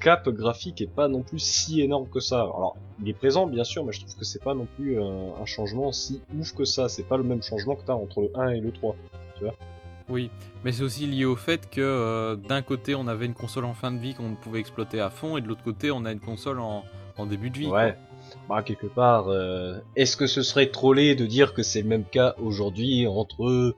cap 0.00 0.28
graphique 0.28 0.80
est 0.80 0.86
pas 0.86 1.08
non 1.08 1.22
plus 1.22 1.40
si 1.40 1.80
énorme 1.80 2.08
que 2.08 2.20
ça. 2.20 2.40
Alors 2.40 2.76
il 3.02 3.08
est 3.08 3.14
présent 3.14 3.46
bien 3.46 3.64
sûr, 3.64 3.84
mais 3.84 3.92
je 3.92 4.00
trouve 4.00 4.16
que 4.16 4.24
c'est 4.24 4.42
pas 4.42 4.54
non 4.54 4.66
plus 4.76 5.00
un, 5.00 5.44
changement 5.44 5.92
si 5.92 6.22
ouf 6.38 6.54
que 6.54 6.64
ça. 6.64 6.88
C'est 6.88 7.02
pas 7.02 7.16
le 7.16 7.24
même 7.24 7.42
changement 7.42 7.74
que 7.74 7.84
t'as 7.84 7.94
entre 7.94 8.22
le 8.22 8.30
1 8.34 8.50
et 8.50 8.60
le 8.60 8.70
3, 8.70 8.94
tu 9.36 9.44
vois. 9.44 9.54
Oui, 10.08 10.30
mais 10.64 10.72
c'est 10.72 10.82
aussi 10.82 11.06
lié 11.06 11.24
au 11.24 11.36
fait 11.36 11.70
que 11.70 11.80
euh, 11.80 12.36
d'un 12.36 12.62
côté 12.62 12.94
on 12.94 13.06
avait 13.06 13.26
une 13.26 13.34
console 13.34 13.64
en 13.64 13.74
fin 13.74 13.92
de 13.92 13.98
vie 13.98 14.14
qu'on 14.14 14.34
pouvait 14.34 14.60
exploiter 14.60 15.00
à 15.00 15.10
fond, 15.10 15.36
et 15.36 15.40
de 15.40 15.48
l'autre 15.48 15.62
côté 15.62 15.90
on 15.90 16.04
a 16.04 16.12
une 16.12 16.20
console 16.20 16.60
en, 16.60 16.84
début 17.26 17.50
de 17.50 17.58
vie. 17.58 17.66
Ouais. 17.66 17.96
Bah 18.50 18.64
quelque 18.64 18.88
part, 18.88 19.28
euh, 19.28 19.78
est-ce 19.94 20.16
que 20.16 20.26
ce 20.26 20.42
serait 20.42 20.66
trollé 20.66 21.14
de 21.14 21.24
dire 21.24 21.54
que 21.54 21.62
c'est 21.62 21.82
le 21.82 21.88
même 21.88 22.04
cas 22.04 22.34
aujourd'hui 22.36 23.06
entre 23.06 23.76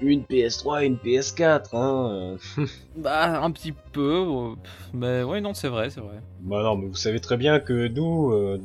une 0.00 0.22
PS3 0.22 0.82
et 0.82 0.86
une 0.86 0.96
PS4, 0.96 1.76
hein. 1.76 2.38
Euh. 2.58 2.66
bah, 2.96 3.42
un 3.42 3.50
petit 3.50 3.72
peu, 3.72 4.24
euh, 4.26 4.54
mais 4.94 5.22
ouais, 5.22 5.42
non, 5.42 5.52
c'est 5.52 5.68
vrai, 5.68 5.90
c'est 5.90 6.00
vrai. 6.00 6.16
Bah 6.40 6.62
non, 6.62 6.76
mais 6.76 6.86
vous 6.86 6.96
savez 6.96 7.20
très 7.20 7.36
bien 7.36 7.60
que 7.60 7.88
nous, 7.88 8.32
euh, 8.32 8.58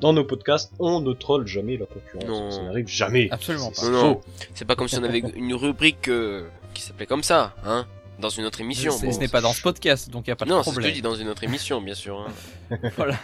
dans 0.00 0.14
nos 0.14 0.24
podcasts, 0.24 0.72
on 0.78 1.00
ne 1.00 1.12
troll 1.12 1.46
jamais 1.46 1.76
la 1.76 1.84
concurrence. 1.84 2.26
Non. 2.26 2.50
Ça 2.50 2.62
n'arrive 2.62 2.88
jamais. 2.88 3.28
Absolument 3.30 3.72
pas. 3.72 3.90
Non, 3.90 4.22
C'est 4.54 4.64
pas 4.64 4.76
comme 4.76 4.88
si 4.88 4.98
on 4.98 5.04
avait 5.04 5.18
une 5.36 5.54
rubrique 5.54 6.10
qui 6.72 6.82
s'appelait 6.82 7.06
comme 7.06 7.22
ça, 7.22 7.54
hein. 7.66 7.86
Dans 8.18 8.28
une 8.28 8.44
autre 8.44 8.60
émission. 8.60 8.92
Ce 8.92 9.18
n'est 9.18 9.28
pas 9.28 9.40
dans 9.40 9.54
ce 9.54 9.62
podcast, 9.62 10.10
donc 10.10 10.26
il 10.26 10.30
n'y 10.30 10.32
a 10.32 10.36
pas 10.36 10.44
de 10.44 10.50
problème. 10.50 10.74
Non, 10.74 10.82
c'est 10.82 10.92
dis 10.92 11.02
dans 11.02 11.14
une 11.14 11.28
autre 11.28 11.42
émission, 11.44 11.80
bien 11.80 11.94
sûr. 11.94 12.26
Hein. 12.70 12.76
voilà. 12.96 13.16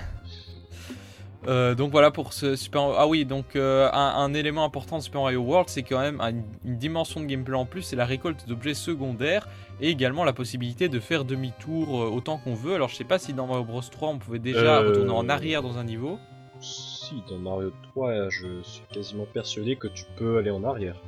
Euh, 1.47 1.75
donc 1.75 1.93
voilà 1.93 2.11
pour 2.11 2.33
ce 2.33 2.57
Super 2.57 2.83
Ah 2.97 3.07
oui, 3.07 3.25
donc 3.25 3.57
euh, 3.57 3.89
un, 3.93 4.35
élément 4.35 4.65
important 4.65 4.99
de 4.99 5.03
Super 5.03 5.23
Mario 5.23 5.41
World, 5.41 5.69
c'est 5.69 5.83
quand 5.83 6.01
même 6.01 6.21
une, 6.21 6.77
dimension 6.77 7.21
de 7.21 7.27
gameplay 7.27 7.55
en 7.55 7.67
plus, 7.67 7.83
c'est 7.83 7.97
la 7.97 8.05
récolte 8.05 8.49
d'objets 8.49 8.75
secondaires 8.75 9.49
et 9.81 9.91
également 9.91 10.25
la 10.25 10.33
possibilité 10.33 10.89
de 10.89 10.99
faire 10.99 11.25
demi-tour 11.25 12.03
euh, 12.03 12.09
autant 12.09 12.39
qu'on 12.39 12.55
veut. 12.55 12.75
Alors 12.75 12.89
je 12.89 12.97
sais 12.97 13.05
pas 13.05 13.19
si 13.19 13.33
dans 13.33 13.47
Mario 13.47 13.65
Bros 13.65 13.81
3 13.81 14.09
on 14.09 14.19
pouvait 14.19 14.39
déjà 14.39 14.81
retourner 14.81 15.13
en 15.13 15.29
arrière 15.29 15.63
dans 15.63 15.79
un 15.79 15.85
niveau. 15.85 16.19
Si, 16.61 17.23
dans 17.29 17.39
Mario 17.39 17.73
3, 17.95 18.31
je 18.31 18.63
suis 18.63 18.83
quasiment 18.93 19.27
persuadé 19.27 19.77
que 19.77 19.89
tu 19.89 20.05
peux 20.17 20.39
aller 20.39 20.51
en 20.51 20.65
arrière. 20.65 21.01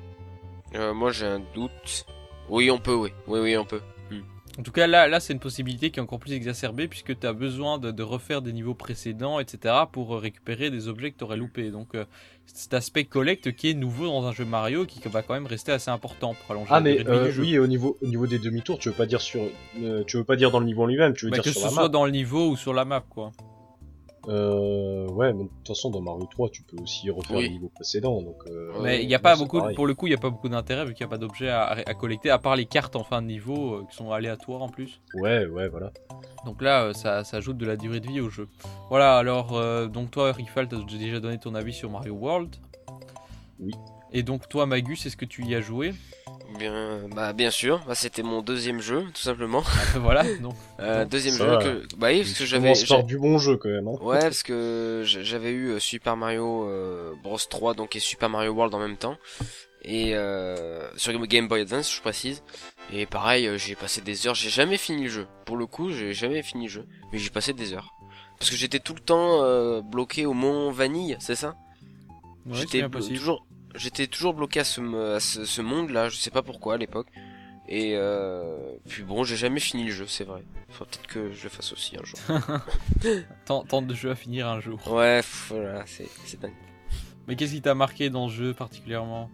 moi 0.94 1.10
j'ai 1.10 1.26
un 1.26 1.42
doute. 1.54 2.06
Oui, 2.48 2.70
on 2.70 2.78
peut, 2.78 2.94
oui. 2.94 3.10
Oui, 3.26 3.40
oui, 3.40 3.56
on 3.56 3.64
peut. 3.64 3.82
En 4.58 4.62
tout 4.62 4.72
cas, 4.72 4.88
là, 4.88 5.06
là 5.06 5.20
c'est 5.20 5.32
une 5.32 5.38
possibilité 5.38 5.90
qui 5.90 6.00
est 6.00 6.02
encore 6.02 6.18
plus 6.18 6.32
exacerbée 6.32 6.88
puisque 6.88 7.18
tu 7.18 7.26
as 7.26 7.32
besoin 7.32 7.78
de, 7.78 7.92
de, 7.92 8.02
refaire 8.02 8.42
des 8.42 8.52
niveaux 8.52 8.74
précédents, 8.74 9.38
etc. 9.38 9.74
pour 9.92 10.20
récupérer 10.20 10.70
des 10.70 10.88
objets 10.88 11.12
que 11.12 11.18
tu 11.18 11.24
aurais 11.24 11.36
loupés. 11.36 11.70
Donc, 11.70 11.94
euh, 11.94 12.04
cet 12.46 12.74
aspect 12.74 13.04
collecte 13.04 13.54
qui 13.54 13.70
est 13.70 13.74
nouveau 13.74 14.06
dans 14.06 14.26
un 14.26 14.32
jeu 14.32 14.44
Mario 14.44 14.84
qui 14.84 15.00
va 15.08 15.22
quand 15.22 15.34
même 15.34 15.46
rester 15.46 15.70
assez 15.70 15.90
important 15.90 16.34
pour 16.34 16.50
allonger 16.50 16.70
ah, 16.72 16.80
mais 16.80 17.06
euh, 17.06 17.30
oui, 17.38 17.56
au 17.58 17.68
niveau, 17.68 17.98
au 18.02 18.06
niveau 18.06 18.26
des 18.26 18.40
demi-tours, 18.40 18.78
tu 18.78 18.88
veux 18.88 18.94
pas 18.94 19.06
dire 19.06 19.20
sur, 19.20 19.42
euh, 19.80 20.02
tu 20.06 20.16
veux 20.16 20.24
pas 20.24 20.36
dire 20.36 20.50
dans 20.50 20.60
le 20.60 20.66
niveau 20.66 20.86
lui-même, 20.86 21.14
tu 21.14 21.26
veux 21.26 21.30
bah, 21.30 21.38
dire 21.38 21.52
sur 21.52 21.60
la 21.60 21.66
map. 21.66 21.68
Que 21.68 21.74
ce 21.74 21.76
soit 21.76 21.88
dans 21.88 22.04
le 22.04 22.10
niveau 22.10 22.48
ou 22.48 22.56
sur 22.56 22.74
la 22.74 22.84
map, 22.84 23.04
quoi. 23.08 23.30
Euh, 24.28 25.08
ouais, 25.08 25.32
mais 25.32 25.44
de 25.44 25.48
toute 25.48 25.68
façon, 25.68 25.90
dans 25.90 26.02
Mario 26.02 26.26
3, 26.30 26.50
tu 26.50 26.62
peux 26.62 26.76
aussi 26.82 27.10
refaire 27.10 27.40
le 27.40 27.48
niveau 27.48 27.70
précédent. 27.74 28.20
Donc, 28.20 28.36
euh, 28.48 28.72
mais 28.82 29.02
il 29.02 29.08
n'y 29.08 29.14
a 29.14 29.18
pas 29.18 29.36
beaucoup, 29.36 29.60
pour 29.74 29.86
le 29.86 29.94
coup, 29.94 30.06
il 30.06 30.10
n'y 30.10 30.16
a 30.16 30.20
pas 30.20 30.30
beaucoup 30.30 30.48
d'intérêt 30.48 30.84
vu 30.84 30.94
qu'il 30.94 31.06
n'y 31.06 31.08
a 31.08 31.10
pas 31.10 31.18
d'objets 31.18 31.48
à, 31.48 31.64
à, 31.64 31.94
collecter, 31.94 32.30
à 32.30 32.38
part 32.38 32.54
les 32.54 32.66
cartes 32.66 32.94
en 32.94 33.04
fin 33.04 33.22
de 33.22 33.26
niveau 33.26 33.74
euh, 33.74 33.86
qui 33.88 33.96
sont 33.96 34.12
aléatoires 34.12 34.62
en 34.62 34.68
plus. 34.68 35.00
Ouais, 35.14 35.46
ouais, 35.46 35.68
voilà. 35.68 35.92
Donc 36.44 36.62
là, 36.62 36.84
euh, 36.84 36.92
ça, 36.92 37.24
ça, 37.24 37.38
ajoute 37.38 37.56
de 37.56 37.66
la 37.66 37.76
durée 37.76 38.00
de 38.00 38.06
vie 38.06 38.20
au 38.20 38.28
jeu. 38.28 38.48
Voilà, 38.90 39.16
alors, 39.16 39.56
euh, 39.56 39.86
donc 39.86 40.10
toi, 40.10 40.32
Rifal, 40.32 40.68
t'as 40.68 40.76
déjà 40.76 41.20
donné 41.20 41.38
ton 41.38 41.54
avis 41.54 41.72
sur 41.72 41.90
Mario 41.90 42.14
World. 42.14 42.56
Oui. 43.60 43.72
Et 44.12 44.22
donc 44.22 44.48
toi, 44.48 44.66
Magus, 44.66 45.06
est-ce 45.06 45.16
que 45.16 45.24
tu 45.24 45.44
y 45.44 45.54
as 45.54 45.60
joué? 45.60 45.94
Bien, 46.56 47.00
bah 47.14 47.32
bien 47.32 47.50
sûr, 47.50 47.82
bah, 47.86 47.94
c'était 47.94 48.22
mon 48.22 48.40
deuxième 48.40 48.80
jeu, 48.80 49.04
tout 49.14 49.20
simplement. 49.20 49.62
Voilà, 49.96 50.24
donc. 50.40 50.54
Euh, 50.80 51.04
deuxième 51.04 51.34
jeu 51.34 51.58
que, 51.58 51.96
bah 51.96 52.08
oui, 52.10 52.22
parce 52.22 52.32
que 52.38 52.46
j'avais. 52.46 52.72
par 52.88 53.04
du 53.04 53.18
bon 53.18 53.38
jeu 53.38 53.56
quand 53.56 53.68
même. 53.68 53.88
Hein. 53.88 53.98
Ouais, 54.00 54.20
parce 54.20 54.42
que 54.42 55.02
j'avais 55.04 55.50
eu 55.50 55.70
euh, 55.72 55.78
Super 55.78 56.16
Mario 56.16 56.64
euh, 56.68 57.12
Bros 57.22 57.38
3, 57.38 57.74
donc 57.74 57.96
et 57.96 58.00
Super 58.00 58.30
Mario 58.30 58.52
World 58.52 58.74
en 58.74 58.78
même 58.78 58.96
temps, 58.96 59.16
et 59.82 60.14
euh, 60.14 60.88
sur 60.96 61.12
Game 61.26 61.48
Boy 61.48 61.62
Advance, 61.62 61.94
je 61.94 62.00
précise. 62.00 62.42
Et 62.92 63.06
pareil, 63.06 63.46
euh, 63.46 63.58
j'ai 63.58 63.74
passé 63.74 64.00
des 64.00 64.26
heures, 64.26 64.34
j'ai 64.34 64.50
jamais 64.50 64.78
fini 64.78 65.04
le 65.04 65.08
jeu. 65.08 65.26
Pour 65.44 65.56
le 65.56 65.66
coup, 65.66 65.90
j'ai 65.90 66.12
jamais 66.14 66.42
fini 66.42 66.64
le 66.64 66.70
jeu, 66.70 66.86
mais 67.12 67.18
j'ai 67.18 67.30
passé 67.30 67.52
des 67.52 67.74
heures. 67.74 67.92
Parce 68.38 68.50
que 68.50 68.56
j'étais 68.56 68.78
tout 68.78 68.94
le 68.94 69.00
temps 69.00 69.42
euh, 69.42 69.80
bloqué 69.82 70.26
au 70.26 70.32
Mont 70.32 70.70
Vanille, 70.70 71.16
c'est 71.20 71.34
ça? 71.34 71.56
Ouais, 72.46 72.54
J'étais 72.54 72.88
toujours 72.88 73.46
j'étais 73.78 74.06
toujours 74.06 74.34
bloqué 74.34 74.60
à 74.60 74.64
ce, 74.64 75.14
à 75.14 75.20
ce, 75.20 75.44
ce 75.44 75.62
monde-là, 75.62 76.08
je 76.08 76.16
sais 76.16 76.30
pas 76.30 76.42
pourquoi 76.42 76.74
à 76.74 76.76
l'époque. 76.76 77.08
Et 77.68 77.92
euh, 77.96 78.56
puis 78.88 79.02
bon, 79.02 79.24
j'ai 79.24 79.36
jamais 79.36 79.60
fini 79.60 79.84
le 79.84 79.92
jeu, 79.92 80.06
c'est 80.06 80.24
vrai. 80.24 80.42
Faut 80.70 80.86
peut-être 80.86 81.06
que 81.06 81.32
je 81.32 81.44
le 81.44 81.48
fasse 81.50 81.72
aussi 81.72 81.96
un 81.98 82.04
jour. 82.04 82.18
Tente 83.44 83.86
de 83.86 83.94
jeu 83.94 84.10
à 84.10 84.14
finir 84.14 84.48
un 84.48 84.60
jour. 84.60 84.80
Ouais, 84.90 85.20
voilà, 85.48 85.84
c'est 85.86 86.40
dingue. 86.40 86.54
Mais 87.26 87.36
qu'est-ce 87.36 87.52
qui 87.52 87.60
t'a 87.60 87.74
marqué 87.74 88.08
dans 88.08 88.28
ce 88.28 88.34
jeu 88.34 88.54
particulièrement? 88.54 89.30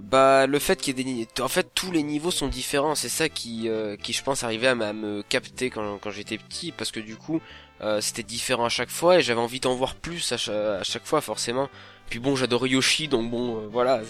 Bah 0.00 0.46
le 0.46 0.58
fait 0.58 0.80
qu'il 0.80 0.98
y 0.98 1.00
ait 1.00 1.26
des 1.26 1.42
en 1.42 1.48
fait 1.48 1.70
tous 1.74 1.92
les 1.92 2.02
niveaux 2.02 2.32
sont 2.32 2.48
différents 2.48 2.96
c'est 2.96 3.08
ça 3.08 3.28
qui 3.28 3.68
euh, 3.68 3.96
qui 3.96 4.12
je 4.12 4.22
pense 4.22 4.42
arrivait 4.42 4.66
à, 4.66 4.74
me 4.74 5.22
capter 5.22 5.70
quand, 5.70 5.98
quand 5.98 6.10
j'étais 6.10 6.38
petit 6.38 6.72
parce 6.72 6.90
que 6.90 6.98
du 6.98 7.16
coup 7.16 7.40
euh, 7.80 8.00
c'était 8.00 8.24
différent 8.24 8.64
à 8.64 8.68
chaque 8.68 8.90
fois 8.90 9.18
et 9.18 9.22
j'avais 9.22 9.40
envie 9.40 9.60
d'en 9.60 9.74
voir 9.74 9.94
plus 9.94 10.32
à 10.32 10.36
chaque, 10.36 11.06
fois 11.06 11.20
forcément 11.20 11.68
puis 12.10 12.18
bon 12.18 12.36
j'adore 12.36 12.66
Yoshi 12.66 13.08
donc 13.08 13.30
bon 13.30 13.56
euh, 13.56 13.68
voilà 13.70 14.02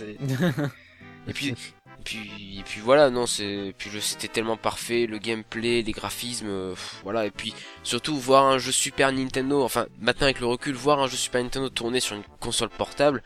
et 1.28 1.32
puis 1.32 1.48
et 1.51 2.03
puis 2.03 2.59
et 2.59 2.62
puis 2.64 2.80
voilà 2.80 3.11
non 3.11 3.26
c'est 3.26 3.74
puis 3.78 3.90
c'était 4.01 4.28
tellement 4.28 4.57
parfait 4.57 5.07
le 5.07 5.18
gameplay 5.18 5.82
les 5.82 5.92
graphismes 5.92 6.48
euh, 6.48 6.74
voilà 7.05 7.26
et 7.26 7.30
puis 7.30 7.55
surtout 7.84 8.18
voir 8.18 8.46
un 8.46 8.59
jeu 8.59 8.72
Super 8.72 9.12
Nintendo 9.12 9.62
enfin 9.62 9.86
maintenant 10.01 10.24
avec 10.24 10.40
le 10.40 10.46
recul 10.46 10.74
voir 10.74 10.98
un 10.98 11.07
jeu 11.07 11.16
Super 11.16 11.42
Nintendo 11.42 11.68
tourner 11.68 12.01
sur 12.01 12.16
une 12.16 12.24
console 12.40 12.70
portable 12.70 13.22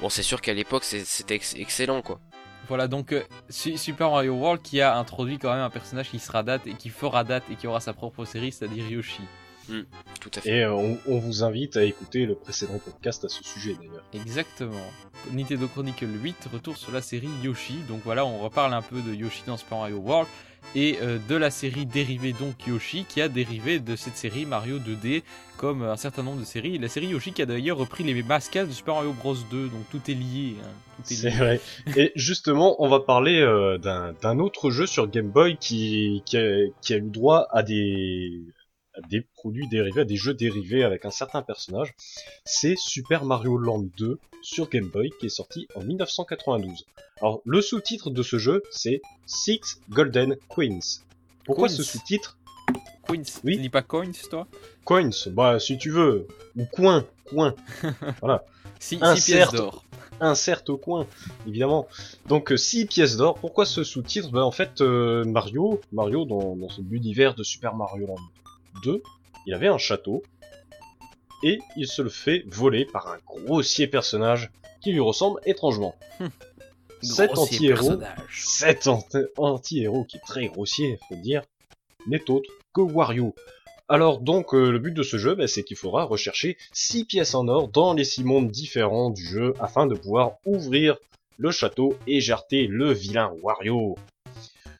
Bon, 0.00 0.08
c'est 0.08 0.22
sûr 0.22 0.40
qu'à 0.40 0.54
l'époque, 0.54 0.84
c'était 0.84 1.36
ex 1.36 1.54
excellent, 1.54 2.02
quoi. 2.02 2.20
Voilà, 2.66 2.88
donc 2.88 3.12
euh, 3.12 3.22
Super 3.50 4.10
Mario 4.10 4.34
World 4.34 4.62
qui 4.62 4.80
a 4.80 4.96
introduit 4.96 5.38
quand 5.38 5.52
même 5.52 5.62
un 5.62 5.70
personnage 5.70 6.10
qui 6.10 6.18
sera 6.18 6.42
date 6.42 6.66
et 6.66 6.72
qui 6.72 6.88
fera 6.88 7.22
date 7.22 7.44
et 7.50 7.56
qui 7.56 7.66
aura 7.66 7.80
sa 7.80 7.92
propre 7.92 8.24
série, 8.24 8.52
c'est-à-dire 8.52 8.88
Yoshi. 8.88 9.22
Mmh, 9.68 9.80
tout 10.20 10.30
à 10.34 10.40
fait. 10.40 10.50
Et 10.50 10.64
euh, 10.64 10.72
on, 10.72 10.98
on, 11.06 11.18
vous 11.18 11.42
invite 11.42 11.76
à 11.76 11.84
écouter 11.84 12.26
le 12.26 12.34
précédent 12.34 12.78
podcast 12.78 13.24
à 13.24 13.28
ce 13.28 13.42
sujet 13.44 13.74
d'ailleurs. 13.74 14.04
Exactement. 14.12 14.90
Nintendo 15.32 15.66
Chronicle 15.68 16.08
8 16.22 16.48
retour 16.52 16.76
sur 16.76 16.92
la 16.92 17.00
série 17.00 17.30
Yoshi. 17.42 17.76
Donc 17.88 18.00
voilà, 18.04 18.26
on 18.26 18.38
reparle 18.38 18.74
un 18.74 18.82
peu 18.82 19.00
de 19.00 19.14
Yoshi 19.14 19.42
dans 19.46 19.56
Super 19.56 19.78
Mario 19.78 19.96
World 19.96 20.28
et 20.74 20.98
euh, 21.02 21.18
de 21.28 21.36
la 21.36 21.50
série 21.50 21.86
dérivée 21.86 22.32
donc 22.32 22.66
Yoshi 22.66 23.04
qui 23.08 23.20
a 23.20 23.28
dérivé 23.28 23.78
de 23.78 23.96
cette 23.96 24.16
série 24.16 24.46
Mario 24.46 24.78
2D 24.78 25.22
comme 25.56 25.82
un 25.82 25.96
certain 25.96 26.22
nombre 26.22 26.40
de 26.40 26.44
séries. 26.44 26.78
La 26.78 26.88
série 26.88 27.06
Yoshi 27.06 27.32
qui 27.32 27.42
a 27.42 27.46
d'ailleurs 27.46 27.78
repris 27.78 28.04
les 28.04 28.22
mascades 28.22 28.68
de 28.68 28.72
Super 28.72 28.94
Mario 28.94 29.12
Bros 29.12 29.36
2, 29.50 29.68
donc 29.68 29.88
tout 29.90 30.00
est 30.10 30.14
lié. 30.14 30.56
Hein, 30.62 30.68
c'est 31.04 31.30
vrai. 31.30 31.60
Et 31.96 32.12
justement, 32.16 32.82
on 32.82 32.88
va 32.88 33.00
parler 33.00 33.40
euh, 33.40 33.78
d'un 33.78 34.38
autre 34.38 34.70
jeu 34.70 34.86
sur 34.86 35.08
Game 35.08 35.28
Boy 35.28 35.56
qui, 35.58 36.22
qui, 36.26 36.36
a, 36.36 36.66
qui 36.80 36.94
a 36.94 36.96
eu 36.96 37.02
droit 37.02 37.46
à 37.50 37.62
des 37.62 38.40
des 39.08 39.20
produits 39.20 39.68
dérivés, 39.68 40.02
à 40.02 40.04
des 40.04 40.16
jeux 40.16 40.34
dérivés 40.34 40.84
avec 40.84 41.04
un 41.04 41.10
certain 41.10 41.42
personnage. 41.42 41.94
C'est 42.44 42.76
Super 42.76 43.24
Mario 43.24 43.56
Land 43.56 43.86
2 43.96 44.18
sur 44.42 44.68
Game 44.68 44.88
Boy 44.88 45.10
qui 45.18 45.26
est 45.26 45.30
sorti 45.30 45.66
en 45.74 45.82
1992. 45.82 46.86
Alors 47.20 47.40
le 47.44 47.60
sous-titre 47.60 48.10
de 48.10 48.22
ce 48.22 48.38
jeu 48.38 48.62
c'est 48.70 49.02
Six 49.26 49.80
Golden 49.90 50.36
Queens. 50.48 51.02
Pourquoi 51.44 51.68
ce 51.68 51.82
sous-titre? 51.82 52.38
Queens. 53.06 53.22
Oui. 53.44 53.56
Tu 53.56 53.62
dis 53.62 53.68
pas 53.68 53.82
coins 53.82 54.10
toi? 54.30 54.46
Coins, 54.84 55.10
bah 55.28 55.58
si 55.58 55.76
tu 55.78 55.90
veux. 55.90 56.26
Ou 56.56 56.64
coin, 56.64 57.04
coin. 57.26 57.54
voilà. 58.20 58.44
6 58.80 58.98
pièces 59.24 59.52
d'or. 59.52 59.84
Insert 60.20 60.62
au 60.68 60.76
coin, 60.76 61.06
évidemment. 61.46 61.86
Donc 62.28 62.52
6 62.56 62.82
euh, 62.82 62.86
pièces 62.86 63.16
d'or. 63.16 63.34
Pourquoi 63.34 63.66
ce 63.66 63.82
sous-titre? 63.82 64.30
Bah, 64.30 64.44
En 64.44 64.50
fait, 64.50 64.80
euh, 64.80 65.24
Mario, 65.24 65.80
Mario 65.92 66.24
dans, 66.24 66.56
dans 66.56 66.68
l'univers 66.88 67.34
de 67.34 67.42
Super 67.42 67.74
Mario 67.74 68.06
Land 68.06 68.16
2, 68.82 69.02
il 69.46 69.54
avait 69.54 69.68
un 69.68 69.78
château, 69.78 70.22
et 71.42 71.58
il 71.76 71.86
se 71.86 72.02
le 72.02 72.10
fait 72.10 72.44
voler 72.46 72.86
par 72.86 73.08
un 73.08 73.18
grossier 73.26 73.86
personnage 73.86 74.50
qui 74.80 74.92
lui 74.92 75.00
ressemble 75.00 75.40
étrangement. 75.44 75.94
cet 77.02 77.36
anti-héros, 77.36 78.00
cet 78.32 78.88
anti-héros 79.36 80.04
qui 80.04 80.16
est 80.16 80.26
très 80.26 80.46
grossier, 80.46 80.98
faut 81.08 81.14
le 81.14 81.20
dire, 81.20 81.42
n'est 82.06 82.30
autre 82.30 82.50
que 82.72 82.80
Wario. 82.80 83.34
Alors 83.88 84.20
donc 84.20 84.54
euh, 84.54 84.70
le 84.70 84.78
but 84.78 84.92
de 84.92 85.02
ce 85.02 85.18
jeu, 85.18 85.34
bah, 85.34 85.46
c'est 85.46 85.62
qu'il 85.62 85.76
faudra 85.76 86.04
rechercher 86.04 86.56
6 86.72 87.04
pièces 87.04 87.34
en 87.34 87.48
or 87.48 87.68
dans 87.68 87.92
les 87.92 88.04
6 88.04 88.24
mondes 88.24 88.50
différents 88.50 89.10
du 89.10 89.24
jeu 89.24 89.52
afin 89.60 89.86
de 89.86 89.94
pouvoir 89.94 90.36
ouvrir 90.46 90.96
le 91.36 91.50
château 91.50 91.96
et 92.06 92.20
jarter 92.20 92.66
le 92.66 92.92
vilain 92.92 93.32
Wario. 93.42 93.96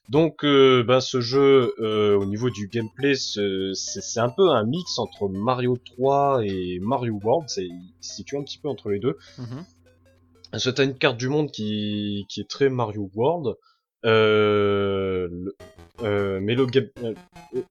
Donc, 0.09 0.45
euh, 0.45 0.83
ben, 0.83 1.01
ce 1.01 1.21
jeu, 1.21 1.75
euh, 1.81 2.17
au 2.17 2.27
niveau 2.27 2.51
du 2.51 2.69
gameplay, 2.69 3.15
c'est 3.15 4.21
un 4.21 4.29
peu 4.29 4.51
un 4.51 4.65
mix 4.65 4.99
entre 4.99 5.29
Mario 5.29 5.77
3 5.77 6.45
et 6.45 6.79
Mario 6.81 7.19
World. 7.23 7.49
C'est 7.49 7.69
situé 8.01 8.37
un 8.37 8.43
petit 8.43 8.59
peu 8.59 8.69
entre 8.69 8.91
les 8.91 8.99
deux. 8.99 9.17
Mm-hmm. 9.39 10.59
C'est 10.59 10.79
une 10.79 10.95
carte 10.95 11.17
du 11.17 11.29
monde 11.29 11.51
qui, 11.51 12.27
qui 12.29 12.41
est 12.41 12.49
très 12.49 12.69
Mario 12.69 13.11
World. 13.15 13.57
Euh, 14.05 15.29
euh, 16.03 16.41
mais 16.43 16.55
le 16.55 16.67
game, 16.67 16.89
euh, 17.03 17.15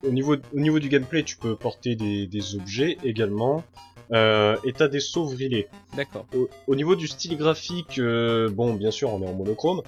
au 0.03 0.09
niveau 0.09 0.35
au 0.35 0.59
niveau 0.59 0.79
du 0.79 0.89
gameplay, 0.89 1.23
tu 1.23 1.37
peux 1.37 1.55
porter 1.55 1.95
des, 1.95 2.27
des 2.27 2.55
objets 2.55 2.97
également. 3.03 3.63
Euh, 4.11 4.57
et 4.63 4.73
t'as 4.73 4.87
des 4.87 4.99
sauves 4.99 5.35
D'accord. 5.95 6.25
Au, 6.35 6.49
au, 6.67 6.75
niveau 6.75 6.95
du 6.95 7.07
style 7.07 7.37
graphique, 7.37 7.99
bon, 7.99 8.73
bien 8.73 8.91
sûr, 8.91 9.11
on 9.13 9.21
est 9.21 9.27
en 9.27 9.33
monochrome, 9.33 9.81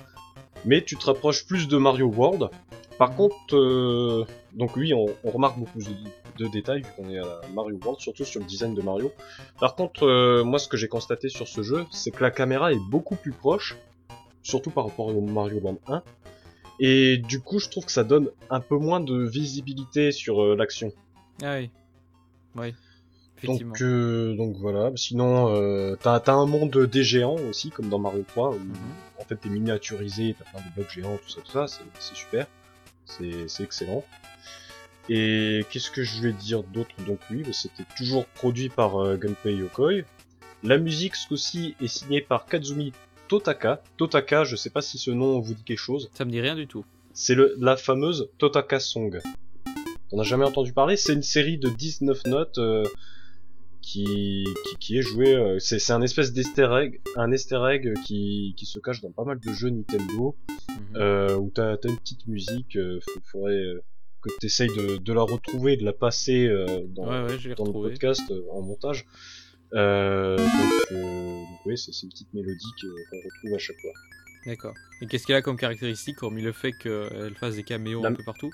mais 0.66 0.84
tu 0.84 0.96
te 0.96 1.06
rapproches 1.06 1.46
plus 1.46 1.68
de 1.68 1.78
Mario 1.78 2.08
World. 2.08 2.50
Par 2.98 3.16
contre, 3.16 3.56
euh, 3.56 4.26
donc 4.54 4.76
oui, 4.76 4.94
on, 4.94 5.08
remarque 5.30 5.60
beaucoup 5.60 5.80
de, 5.80 6.48
détails 6.48 6.82
vu 6.82 6.88
qu'on 6.96 7.10
est 7.10 7.20
à 7.20 7.42
Mario 7.54 7.78
World, 7.84 8.00
surtout 8.00 8.26
sur 8.26 8.40
le 8.40 8.46
design 8.46 8.74
de 8.74 8.82
Mario. 8.82 9.12
Par 9.60 9.76
contre, 9.76 10.04
euh, 10.04 10.44
moi 10.44 10.60
ce 10.60 10.68
que 10.68 10.78
j'ai 10.78 10.88
constaté 10.88 11.30
sur 11.30 11.48
ce 11.48 11.62
jeu, 11.62 11.86
c'est 11.92 12.12
que 12.12 12.24
la 12.24 12.32
caméra 12.32 12.72
est 12.72 12.80
beaucoup 12.90 13.16
plus 13.16 13.32
proche, 13.32 13.76
surtout 14.44 14.70
par 14.70 14.86
rapport 14.86 15.08
au 15.08 15.22
Mario 15.22 15.60
Land 15.60 15.78
1. 15.88 16.04
Et 16.80 17.18
du 17.18 17.40
coup, 17.40 17.60
je 17.60 17.70
trouve 17.70 17.86
que 17.86 17.92
ça 17.92 18.04
donne 18.04 18.30
un 18.50 18.60
peu 18.60 18.78
moins 18.78 19.00
de 19.00 19.26
visibilité 19.26 20.12
sur 20.12 20.42
euh, 20.42 20.56
l'action. 20.56 20.92
Ah 21.42 21.58
oui. 21.58 21.70
Oui. 22.56 22.74
Donc, 23.44 23.82
euh, 23.82 24.36
donc 24.36 24.56
voilà. 24.58 24.92
Sinon, 24.96 25.50
euh, 25.50 25.96
t'as 26.02 26.16
as 26.16 26.32
un 26.32 26.46
monde 26.46 26.78
des 26.86 27.04
géants 27.04 27.38
aussi, 27.50 27.70
comme 27.70 27.90
dans 27.90 28.00
Mario 28.00 28.24
3, 28.28 28.52
où 28.52 28.54
mhm. 28.54 28.74
en 29.20 29.24
fait 29.26 29.36
t'es 29.36 29.50
miniaturisé, 29.50 30.36
t'as 30.38 30.50
plein 30.50 30.68
de 30.68 30.74
blocs 30.76 30.90
géants, 30.90 31.18
tout 31.18 31.30
ça, 31.30 31.42
tout 31.42 31.52
ça, 31.52 31.66
c'est 31.68 32.16
super. 32.16 32.48
C'est 33.06 33.64
excellent. 33.64 34.04
Et 35.10 35.64
qu'est-ce 35.70 35.92
que 35.92 36.04
je 36.04 36.22
vais 36.22 36.32
dire 36.32 36.64
d'autre? 36.64 36.96
Donc 37.06 37.20
oui, 37.30 37.44
bah, 37.44 37.54
c'était 37.54 37.86
toujours 37.96 38.26
produit 38.26 38.70
par 38.70 38.98
euh, 38.98 39.18
Gunpei 39.18 39.56
Yokoi. 39.56 40.02
La 40.64 40.78
musique, 40.80 41.16
ce 41.16 41.28
coup-ci, 41.28 41.76
est 41.80 41.88
signée 41.88 42.22
par 42.22 42.48
Kazumi 42.48 42.92
Totaka. 43.28 43.84
Totaka, 43.98 44.44
je 44.46 44.56
sais 44.56 44.72
pas 44.72 44.82
si 44.82 44.98
ce 44.98 45.12
nom 45.12 45.40
vous 45.40 45.54
dit 45.54 45.64
quelque 45.64 45.78
chose. 45.78 46.10
Ça 46.14 46.26
me 46.26 46.32
dit 46.32 46.42
rien 46.42 46.56
du 46.56 46.66
tout. 46.66 46.86
C'est 47.14 47.38
la 47.60 47.78
fameuse 47.78 48.30
Totaka 48.40 48.80
Song. 48.80 49.22
On 50.12 50.18
n'a 50.18 50.24
jamais 50.24 50.46
entendu 50.46 50.74
parler 50.74 50.98
C'est 50.98 51.14
une 51.14 51.24
série 51.24 51.58
de 51.58 51.70
19 51.70 52.26
notes 52.26 52.58
euh, 52.58 52.84
qui, 53.86 54.46
qui, 54.80 54.98
est 54.98 55.02
joué. 55.04 55.36
Euh, 55.36 55.60
c'est 55.60 55.92
un 55.92 56.02
espèce 56.02 56.34
d'easter 56.34 56.68
egg, 56.82 57.02
un 57.16 57.32
easter 57.32 57.62
egg 57.72 57.94
qui, 58.04 58.56
qui 58.58 58.66
se 58.66 58.80
cache 58.80 59.02
dans 59.02 59.12
pas 59.12 59.24
mal 59.24 59.40
de 59.40 59.54
jeux 59.54 59.70
Nintendo, 59.70 60.36
euh, 60.96 61.36
où 61.36 61.52
t'as 61.54 61.74
as 61.74 61.88
une 61.88 61.98
petite 61.98 62.28
musique. 62.28 62.76
Euh, 62.78 63.00
faudrait, 63.32 63.62
que 64.22 64.30
tu 64.40 64.48
essayes 64.48 64.70
de, 64.70 64.98
de, 64.98 65.14
la 65.14 65.22
retrouver, 65.22 65.78
de 65.78 65.86
la 65.86 65.94
passer 65.94 66.50
dans, 66.88 67.06
dans 67.06 67.66
le 67.66 67.72
podcast 67.72 68.24
en 68.52 68.64
montage. 68.64 69.06
Euh, 69.74 70.36
donc, 70.38 71.60
oui, 71.66 71.78
c'est 71.78 71.92
une 72.02 72.10
petite 72.10 72.34
mélodie 72.34 72.72
qu'on 72.82 73.18
retrouve 73.18 73.54
à 73.54 73.60
chaque 73.60 73.80
fois. 73.80 73.92
D'accord. 74.48 74.74
Et 75.02 75.08
qu'est-ce 75.08 75.28
qu'elle 75.28 75.36
a 75.36 75.42
comme 75.44 75.58
caractéristique, 75.58 76.24
hormis 76.24 76.42
le 76.42 76.54
fait 76.54 76.72
qu'elle 76.72 77.36
fasse 77.36 77.56
des 77.56 77.64
caméos 77.64 78.04
un 78.06 78.14
peu 78.14 78.24
partout? 78.24 78.52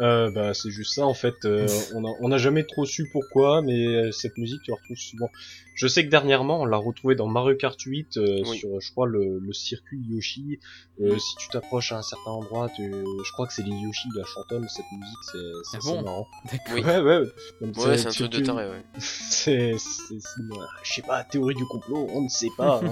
Euh, 0.00 0.30
bah, 0.30 0.54
c'est 0.54 0.70
juste 0.70 0.94
ça 0.94 1.06
en 1.06 1.14
fait. 1.14 1.44
Euh, 1.44 1.66
on, 2.20 2.32
a, 2.32 2.38
jamais 2.38 2.64
trop 2.64 2.84
su 2.84 3.08
pourquoi, 3.10 3.62
mais 3.62 3.86
euh, 3.86 4.12
cette 4.12 4.38
musique 4.38 4.62
tu 4.62 4.70
la 4.70 4.76
retrouves 4.76 4.96
souvent. 4.96 5.30
Je 5.74 5.86
sais 5.86 6.04
que 6.04 6.10
dernièrement 6.10 6.60
on 6.60 6.64
l'a 6.64 6.76
retrouvée 6.76 7.14
dans 7.14 7.26
Mario 7.26 7.56
Kart 7.56 7.80
8 7.80 8.16
euh, 8.16 8.44
sur, 8.44 8.80
je 8.80 8.90
crois, 8.92 9.06
le, 9.06 9.40
circuit 9.52 10.00
Yoshi. 10.08 10.58
si 10.98 11.36
tu 11.36 11.48
t'approches 11.48 11.92
à 11.92 11.98
un 11.98 12.02
certain 12.02 12.30
endroit, 12.30 12.68
tu... 12.74 12.90
je 12.90 13.32
crois 13.32 13.46
que 13.46 13.52
c'est 13.52 13.62
les 13.62 13.70
Yoshi 13.70 14.08
la 14.16 14.24
chantonne 14.24 14.66
cette 14.68 14.90
musique, 14.92 15.62
c'est 15.70 15.78
ah 15.78 16.02
marrant. 16.02 16.28
Oui. 16.72 16.82
Ouais 16.82 17.00
ouais. 17.00 17.18
ouais 17.60 17.98
c'est 17.98 18.06
un 18.06 18.10
truc 18.10 18.32
de 18.32 18.40
taré 18.40 18.68
ouais. 18.68 18.82
c'est 18.98 19.74
je 19.74 20.92
sais 20.92 21.02
pas 21.02 21.24
théorie 21.24 21.54
du 21.54 21.66
complot, 21.66 22.06
on 22.10 22.22
ne 22.22 22.28
sait 22.28 22.50
pas. 22.56 22.80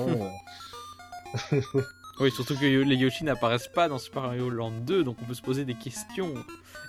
Hein. 1.52 1.82
Oui, 2.20 2.30
surtout 2.30 2.55
que 2.55 2.64
les 2.64 2.97
Yoshi 2.97 3.24
n'apparaissent 3.24 3.68
pas 3.68 3.88
dans 3.88 3.98
Super 3.98 4.22
Mario 4.22 4.51
Land 4.51 4.72
2, 4.86 5.05
donc 5.05 5.16
on 5.22 5.24
peut 5.24 5.34
se 5.34 5.42
poser 5.42 5.64
des 5.64 5.74
questions. 5.74 6.34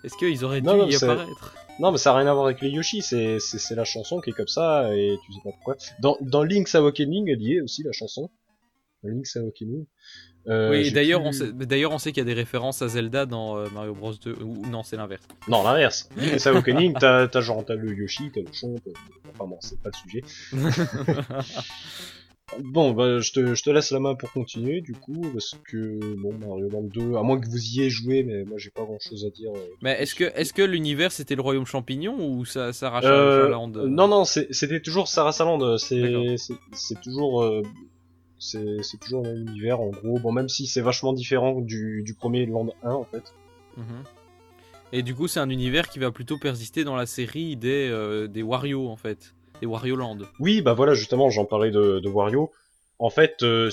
Est-ce 0.03 0.15
qu'ils 0.17 0.43
auraient 0.43 0.61
dû 0.61 0.67
y 0.67 0.95
apparaître? 0.95 1.55
Non, 1.79 1.91
mais 1.91 1.97
ça 1.97 2.11
n'a 2.11 2.17
rien 2.17 2.27
à 2.27 2.33
voir 2.33 2.45
avec 2.45 2.61
les 2.61 2.69
Yoshi, 2.69 3.01
c'est 3.01 3.75
la 3.75 3.85
chanson 3.85 4.19
qui 4.19 4.31
est 4.31 4.33
comme 4.33 4.47
ça, 4.47 4.95
et 4.95 5.17
tu 5.25 5.33
sais 5.33 5.39
pas 5.43 5.51
pourquoi. 5.51 5.77
Dans, 5.99 6.17
dans 6.21 6.43
Link's 6.43 6.75
Awakening, 6.75 7.29
elle 7.29 7.41
y 7.41 7.55
est 7.55 7.61
aussi, 7.61 7.83
la 7.83 7.91
chanson. 7.91 8.29
Link's 9.03 9.35
Awakening. 9.35 9.85
Euh, 10.47 10.71
oui, 10.71 10.91
d'ailleurs, 10.91 11.21
on 11.21 11.31
sait, 11.31 11.51
d'ailleurs, 11.53 11.91
on 11.91 11.99
sait 11.99 12.11
qu'il 12.11 12.21
y 12.21 12.25
a 12.25 12.25
des 12.25 12.33
références 12.33 12.81
à 12.81 12.87
Zelda 12.87 13.25
dans 13.25 13.57
euh, 13.57 13.67
Mario 13.73 13.93
Bros 13.93 14.13
2. 14.13 14.33
Ou 14.41 14.65
non, 14.65 14.83
c'est 14.83 14.97
l'inverse. 14.97 15.23
Non, 15.47 15.63
l'inverse. 15.63 16.09
Link's 16.17 16.47
Awakening, 16.47 16.95
t'as 16.99 17.41
genre 17.41 17.63
t'as 17.63 17.75
le 17.75 17.93
Yoshi, 17.95 18.31
t'as 18.33 18.41
le 18.41 18.51
chon, 18.51 18.75
enfin 19.29 19.45
bon, 19.45 19.57
c'est 19.61 19.79
pas 19.81 19.89
le 19.89 20.09
sujet. 20.09 20.23
Bon, 22.59 22.91
bah, 22.91 23.19
je 23.19 23.31
te, 23.31 23.55
je 23.55 23.63
te 23.63 23.69
laisse 23.69 23.91
la 23.91 23.99
main 23.99 24.15
pour 24.15 24.31
continuer, 24.31 24.81
du 24.81 24.93
coup, 24.93 25.21
parce 25.33 25.55
que, 25.63 26.15
bon, 26.15 26.33
Mario 26.33 26.69
Land 26.69 26.83
2, 26.83 27.15
à 27.15 27.23
moins 27.23 27.39
que 27.39 27.47
vous 27.47 27.63
y 27.63 27.79
ayez 27.79 27.89
joué, 27.89 28.23
mais 28.23 28.43
moi 28.43 28.57
j'ai 28.57 28.69
pas 28.69 28.83
grand 28.83 28.99
chose 28.99 29.25
à 29.25 29.29
dire. 29.29 29.51
Euh, 29.55 29.59
mais 29.81 30.01
est-ce 30.01 30.15
que, 30.15 30.25
est-ce 30.35 30.53
que 30.53 30.61
l'univers 30.61 31.11
c'était 31.11 31.35
le 31.35 31.41
royaume 31.41 31.65
champignon 31.65 32.17
ou 32.19 32.45
ça, 32.45 32.73
ça 32.73 32.95
euh, 33.03 33.49
Land 33.49 33.73
euh 33.75 33.87
Non, 33.87 34.07
non, 34.07 34.25
c'était 34.25 34.81
toujours 34.81 35.07
Sarah 35.07 35.31
Saland, 35.31 35.77
c'est, 35.77 36.35
c'est 36.73 37.01
toujours, 37.01 37.43
euh, 37.43 37.61
c'est, 38.37 38.81
toujours 38.99 39.25
un 39.25 39.35
univers 39.35 39.79
en 39.79 39.89
gros, 39.89 40.19
bon, 40.19 40.31
même 40.31 40.49
si 40.49 40.67
c'est 40.67 40.81
vachement 40.81 41.13
différent 41.13 41.61
du, 41.61 42.03
du 42.03 42.13
premier 42.13 42.45
Land 42.45 42.73
1 42.83 42.91
en 42.91 43.05
fait. 43.05 43.33
Mhm. 43.77 44.03
Et 44.93 45.03
du 45.03 45.15
coup, 45.15 45.29
c'est 45.29 45.39
un 45.39 45.49
univers 45.49 45.87
qui 45.87 45.99
va 45.99 46.11
plutôt 46.11 46.37
persister 46.37 46.83
dans 46.83 46.97
la 46.97 47.05
série 47.05 47.55
des, 47.55 48.27
des 48.29 48.43
Wario 48.43 48.89
en 48.89 48.97
fait 48.97 49.33
et 49.61 49.65
Wario 49.65 49.95
Land. 49.95 50.19
Oui, 50.39 50.61
bah 50.61 50.73
voilà, 50.73 50.93
justement, 50.93 51.29
j'en 51.29 51.45
parlais 51.45 51.71
de, 51.71 52.07
Wario. 52.07 52.51
En 52.99 53.09
fait, 53.09 53.41
euh, 53.41 53.69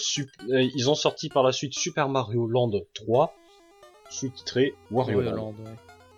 euh, 0.50 0.62
ils 0.74 0.88
ont 0.88 0.94
sorti 0.94 1.28
par 1.28 1.42
la 1.42 1.52
suite 1.52 1.74
Super 1.74 2.08
Mario 2.08 2.46
Land 2.46 2.72
3, 2.94 3.34
sous-titré 4.08 4.74
Wario, 4.90 5.20
Land. 5.20 5.54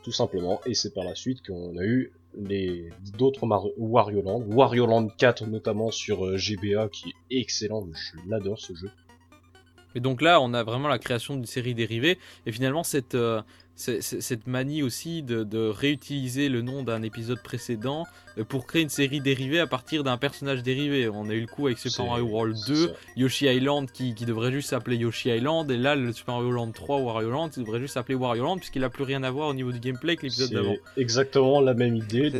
Tout 0.03 0.13
simplement, 0.13 0.61
et 0.65 0.75
c'est 0.75 0.95
par 0.95 1.05
la 1.05 1.15
suite 1.15 1.47
qu'on 1.47 1.77
a 1.77 1.83
eu 1.83 2.13
les 2.35 2.89
d'autres 3.19 3.47
Wario 3.77 4.23
Land, 4.23 4.45
Wario 4.49 4.87
Land 4.87 5.09
4 5.19 5.47
notamment 5.47 5.91
sur 5.91 6.25
euh, 6.25 6.37
GBA 6.37 6.89
qui 6.89 7.11
est 7.31 7.41
excellent, 7.41 7.87
je 7.93 8.31
l'adore 8.31 8.59
ce 8.59 8.75
jeu. 8.75 8.91
Et 9.95 10.01
donc 10.01 10.23
là, 10.23 10.41
on 10.41 10.55
a 10.55 10.63
vraiment 10.63 10.89
la 10.89 10.99
création 10.99 11.35
d'une 11.35 11.47
série 11.47 11.75
dérivée. 11.75 12.19
Et 12.47 12.53
finalement, 12.53 12.85
cette, 12.85 13.15
euh, 13.15 13.43
cette 13.81 14.47
manie 14.47 14.82
aussi 14.82 15.23
de, 15.23 15.69
réutiliser 15.69 16.48
le 16.48 16.62
nom 16.62 16.82
d'un 16.82 17.02
épisode 17.02 17.43
précédent 17.43 18.07
euh, 18.39 18.44
pour 18.44 18.66
créer 18.66 18.82
une 18.82 18.89
série 18.89 19.20
dérivée 19.20 19.61
à 19.61 19.66
partir 19.66 20.05
d'un 20.05 20.16
personnage 20.19 20.62
dérivé. 20.62 21.09
On 21.09 21.28
a 21.28 21.32
eu 21.32 21.40
le 21.40 21.47
coup 21.47 21.66
avec 21.66 21.78
Super 21.78 22.07
Mario 22.07 22.27
World 22.27 22.57
2, 22.66 22.93
Yoshi 23.16 23.47
Island 23.47 23.90
qui, 23.90 24.12
devrait 24.12 24.52
juste 24.52 24.70
s'appeler 24.70 24.97
Yoshi 24.97 25.31
Island. 25.31 25.70
Et 25.70 25.77
là, 25.77 25.97
le 25.97 26.12
Super 26.12 26.35
Mario 26.35 26.51
Land 26.51 26.73
3, 26.73 26.98
Wario 26.98 27.31
Land, 27.31 27.51
il 27.57 27.65
devrait 27.65 27.81
juste 27.81 27.94
s'appeler 27.94 28.15
Wario 28.15 28.44
Land 28.44 28.59
puisqu'il 28.59 28.82
n'a 28.82 28.90
plus 28.90 29.05
rien 29.05 29.23
à 29.23 29.31
voir 29.31 29.48
au 29.48 29.55
niveau 29.55 29.73
du 29.73 29.81
gameplay 29.81 30.16
que 30.16 30.23
l'épisode 30.23 30.51
d'avant. 30.51 30.77
exactement 30.97 31.61
la 31.61 31.74
même 31.74 31.97
idée. 31.97 32.31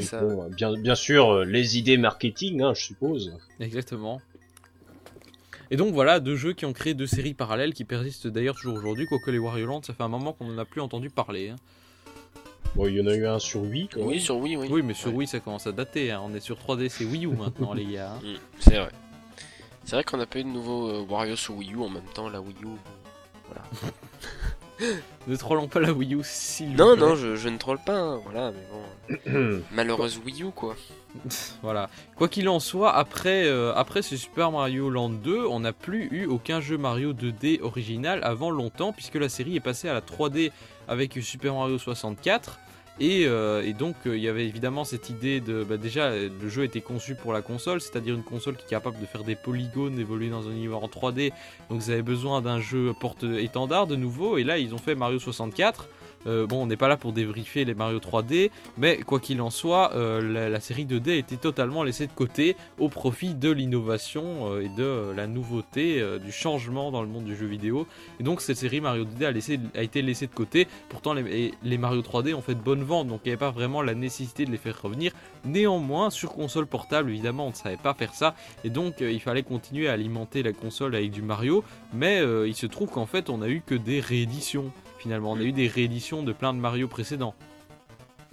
bien, 0.57 0.75
bien 0.75 0.95
sûr, 0.95 1.31
euh, 1.31 1.45
les 1.45 1.79
idées 1.79 1.97
marketing, 1.97 2.63
hein, 2.63 2.75
je 2.75 2.83
suppose. 2.83 3.33
Exactement. 3.61 4.21
Et 5.71 5.77
donc 5.77 5.95
voilà, 5.95 6.19
deux 6.19 6.35
jeux 6.35 6.53
qui 6.53 6.67
ont 6.67 6.73
créé 6.73 6.95
deux 6.95 7.07
séries 7.07 7.35
parallèles 7.35 7.75
qui 7.75 7.85
persistent 7.85 8.27
d'ailleurs 8.27 8.57
toujours 8.57 8.75
aujourd'hui, 8.75 9.07
quoique 9.07 9.31
les 9.31 9.39
Wario 9.39 9.67
Land, 9.67 9.83
ça 9.83 9.95
fait 9.95 10.03
un 10.03 10.09
moment 10.09 10.33
qu'on 10.33 10.47
n'en 10.47 10.59
a 10.59 10.65
plus 10.65 10.81
entendu 10.81 11.11
parler. 11.11 11.51
Hein. 11.51 11.57
Bon, 12.75 12.87
il 12.87 12.97
y 12.97 13.01
en 13.01 13.07
a 13.07 13.15
eu 13.15 13.27
un 13.27 13.39
sur 13.39 13.63
Wii 13.63 13.89
quand 13.89 14.01
Oui, 14.01 14.21
sur 14.21 14.37
Wii, 14.37 14.57
oui. 14.57 14.69
Oui, 14.71 14.83
mais 14.83 14.95
sur 14.95 15.15
Wii, 15.15 15.29
ça 15.29 15.39
commence 15.41 15.67
à 15.67 15.73
dater. 15.73 16.11
Hein. 16.11 16.23
On 16.25 16.35
est 16.35 16.41
sur 16.41 16.57
3D, 16.57 16.89
c'est 16.89 17.05
Wii 17.05 17.27
U 17.27 17.37
maintenant, 17.37 17.73
les 17.75 17.85
gars. 17.85 18.13
Hein. 18.13 18.21
Mm, 18.23 18.37
c'est 18.59 18.79
vrai. 18.79 18.91
C'est 19.85 19.97
vrai 19.97 20.05
qu'on 20.05 20.19
n'a 20.19 20.27
pas 20.27 20.41
eu 20.41 20.45
de 20.45 20.49
nouveau 20.49 20.89
euh, 20.89 21.07
Wario 21.09 21.37
sur 21.37 21.57
Wii 21.57 21.73
U 21.73 21.81
en 21.81 21.89
même 21.89 22.03
temps, 22.15 22.29
la 22.29 22.41
Wii 22.41 22.57
U. 22.63 22.69
Voilà. 23.49 23.63
ne 25.27 25.37
trollons 25.37 25.69
pas 25.69 25.81
la 25.81 25.93
Wii 25.93 26.15
U, 26.17 26.21
s'il 26.23 26.75
Non, 26.75 26.97
non, 26.97 27.15
je, 27.15 27.37
je, 27.37 27.49
ne 27.49 27.59
troll 27.59 27.79
pas, 27.85 28.17
voilà, 28.17 28.53
mais 28.53 29.33
bon. 29.33 29.63
Malheureuse 29.73 30.21
Wii 30.25 30.43
U, 30.45 30.51
quoi. 30.51 30.77
voilà. 31.63 31.91
Quoi 32.17 32.29
qu'il 32.29 32.49
en 32.49 32.61
soit, 32.61 32.95
après, 32.95 33.45
euh, 33.47 33.75
ce 34.03 34.17
Super 34.17 34.53
Mario 34.53 34.91
Land 34.91 35.11
2, 35.11 35.47
on 35.47 35.61
n'a 35.61 35.73
plus 35.73 36.09
eu 36.11 36.27
aucun 36.27 36.61
jeu 36.61 36.79
Mario 36.79 37.13
2D 37.13 37.61
original 37.63 38.21
avant 38.23 38.51
longtemps, 38.51 38.93
puisque 38.93 39.17
la 39.17 39.29
série 39.29 39.57
est 39.57 39.61
passée 39.61 39.89
à 39.89 39.95
la 39.95 40.01
3D 40.01 40.53
avec 40.89 41.19
Super 41.23 41.55
Mario 41.55 41.79
64. 41.79 42.59
Euh, 43.03 43.63
et, 43.63 43.73
donc 43.73 43.97
euh, 44.07 44.17
il 44.17 44.23
y 44.23 44.29
avait 44.29 44.47
évidemment 44.47 44.85
cette 44.85 45.09
idée 45.09 45.41
de 45.41 45.65
bah, 45.65 45.79
déjà 45.79 46.11
le 46.11 46.49
jeu 46.49 46.65
était 46.65 46.83
conçu 46.83 47.15
pour 47.15 47.33
la 47.33 47.41
console, 47.41 47.81
c'est-à-dire 47.81 48.15
une 48.15 48.23
console 48.23 48.57
qui 48.57 48.65
est 48.65 48.69
capable 48.69 49.01
de 49.01 49.07
faire 49.07 49.25
des 49.25 49.37
polygones, 49.37 49.99
évoluer 49.99 50.29
dans 50.29 50.49
un 50.49 50.51
univers 50.51 50.83
en 50.83 50.89
3D. 50.89 51.33
Donc 51.71 51.81
vous 51.81 51.91
avez 51.91 52.03
besoin 52.03 52.43
d'un 52.43 52.61
jeu 52.61 52.93
porte-étendard 53.01 53.87
de 53.87 53.97
nouveau. 53.97 54.37
Et 54.37 54.45
là 54.45 54.59
ils 54.59 54.75
ont 54.75 54.79
fait 54.79 54.95
Mario 54.95 55.19
64 55.19 55.89
euh, 56.27 56.47
bon, 56.47 56.63
on 56.63 56.67
n'est 56.67 56.77
pas 56.77 56.89
là 56.89 56.97
pour 56.97 57.13
débriefer 57.13 57.65
les 57.65 57.75
Mario 57.75 57.99
3D, 57.99 58.51
mais 58.77 58.99
quoi 58.99 59.21
qu'il 59.21 59.41
en 59.41 59.51
soit, 59.51 59.93
euh, 59.95 60.51
la, 60.51 60.61
série 60.61 60.85
2D 60.85 61.13
a 61.13 61.15
été 61.15 61.37
totalement 61.37 61.83
laissée 61.83 62.07
de 62.07 62.13
côté 62.13 62.57
au 62.79 62.89
profit 62.89 63.35
de 63.35 63.51
l'innovation 63.51 64.53
euh, 64.53 64.61
et 64.61 64.69
de 64.69 65.13
la 65.17 65.27
nouveauté, 65.27 66.05
du 66.23 66.33
changement 66.33 66.91
dans 66.91 67.03
le 67.03 67.09
monde 67.09 67.25
du 67.25 67.37
jeu 67.37 67.47
vidéo. 67.47 67.87
Et 68.19 68.23
donc 68.23 68.41
cette 68.41 68.57
série 68.57 68.81
Mario 68.81 69.05
2D 69.05 69.71
a, 69.75 69.83
été 69.83 70.03
laissée 70.03 70.27
de 70.27 70.35
côté. 70.35 70.69
Pourtant, 70.89 71.15
les, 71.15 71.55
les, 71.63 71.79
Mario 71.79 72.03
3D 72.03 72.35
ont 72.35 72.43
fait 72.43 72.55
de 72.55 72.61
bonnes 72.61 72.83
ventes, 72.83 73.09
donc 73.09 73.21
il 73.25 73.29
n'y 73.29 73.33
avait 73.33 73.39
pas 73.39 73.51
vraiment 73.51 73.83
la 73.83 73.95
nécessité 73.95 74.45
de 74.45 74.51
les 74.51 74.59
faire 74.59 74.81
revenir. 74.81 75.13
Néanmoins, 75.45 76.11
sur 76.11 76.33
console 76.33 76.67
portable, 76.67 77.11
évidemment, 77.11 77.47
on 77.47 77.51
ne 77.51 77.55
savait 77.55 77.77
pas 77.77 77.95
faire 77.95 78.15
ça, 78.15 78.35
et 78.65 78.71
donc 78.71 78.97
il 79.01 79.21
fallait 79.21 79.43
continuer 79.43 79.89
à 79.89 79.93
alimenter 79.93 80.43
la 80.43 80.53
console 80.53 80.95
avec 80.95 81.11
du 81.11 81.23
Mario. 81.23 81.65
Mais 81.95 82.23
il 82.47 82.55
se 82.55 82.67
trouve 82.67 82.91
qu'en 82.91 83.07
fait, 83.07 83.31
on 83.31 83.39
n'a 83.39 83.49
eu 83.49 83.63
que 83.65 83.75
des 83.75 84.01
rééditions 84.01 84.71
finalement. 85.01 85.33
On 85.33 85.37
a 85.37 85.43
eu 85.43 85.53
des 85.53 85.67
rééditions 85.67 86.23
de 86.23 86.33
plein 86.33 86.55
de 86.55 86.59
Mario 86.59 86.87
précédents. 86.89 87.35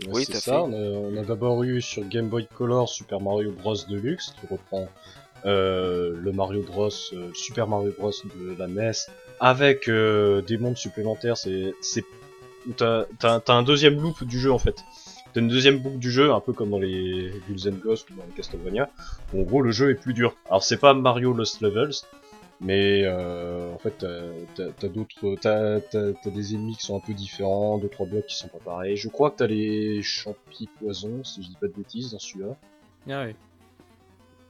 Oui, 0.08 0.26
c'est 0.26 0.36
ça. 0.36 0.64
On 0.64 1.18
a, 1.18 1.24
d'abord 1.24 1.64
eu 1.64 1.82
sur 1.82 2.08
Game 2.08 2.28
Boy 2.28 2.48
Color 2.54 2.88
Super 2.88 3.20
Mario 3.20 3.52
Bros 3.52 3.76
Deluxe 3.90 4.36
qui 4.40 4.48
reprend 4.48 4.88
euh, 5.46 6.16
le 6.22 6.32
Mario 6.32 6.62
Bros, 6.62 6.90
euh, 7.14 7.30
Super 7.34 7.68
Mario 7.68 7.94
Bros 7.98 8.12
de 8.12 8.56
la 8.58 8.68
NES 8.68 8.92
avec 9.40 9.88
euh, 9.88 10.42
des 10.42 10.58
mondes 10.58 10.78
supplémentaires. 10.78 11.38
C'est, 11.38 11.74
c'est, 11.82 12.06
t'as, 12.76 13.06
un 13.48 13.64
deuxième 13.64 14.00
loop 14.00 14.24
du 14.24 14.40
jeu 14.40 14.52
en 14.52 14.60
fait. 14.60 14.76
T'as 15.34 15.42
une 15.42 15.50
deuxième 15.50 15.80
boucle 15.80 15.98
du 15.98 16.12
jeu, 16.12 16.32
un 16.32 16.40
peu 16.40 16.54
comme 16.54 16.70
dans 16.70 16.80
les 16.80 17.32
Ghouls 17.48 17.68
and 17.68 17.78
Ghosts 17.84 18.10
ou 18.10 18.16
dans 18.16 18.24
les 18.24 18.34
Castlevania. 18.34 18.90
Où 19.34 19.42
en 19.42 19.44
gros, 19.44 19.62
le 19.62 19.72
jeu 19.72 19.92
est 19.92 19.96
plus 19.96 20.14
dur. 20.14 20.36
Alors 20.48 20.64
c'est 20.64 20.78
pas 20.78 20.94
Mario 20.94 21.34
Lost 21.34 21.62
Levels, 21.62 21.96
mais 22.60 23.04
euh, 23.06 23.74
en 23.74 23.78
fait, 23.78 24.06
t'as 24.56 24.88
d'autres, 24.88 25.36
t'as 25.42 26.30
des 26.30 26.56
ennemis 26.56 26.76
qui 26.78 26.86
sont 26.86 26.98
un 26.98 27.00
peu 27.00 27.14
différents, 27.14 27.78
deux 27.78 27.90
trois 27.90 28.06
blocs 28.06 28.26
qui 28.26 28.36
sont 28.36 28.48
pas 28.48 28.60
pareils. 28.64 28.98
Je 28.98 29.10
crois 29.10 29.32
que 29.32 29.38
t'as 29.38 29.48
les 29.48 30.02
champis 30.02 30.70
poisons, 30.80 31.24
si 31.24 31.44
je 31.44 31.50
dis 31.50 31.58
pas 31.60 31.68
de 31.68 31.74
bêtises, 31.74 32.12
dans 32.12 32.20
celui-là. 32.20 32.56
Ah 33.10 33.26
ouais. 33.26 33.36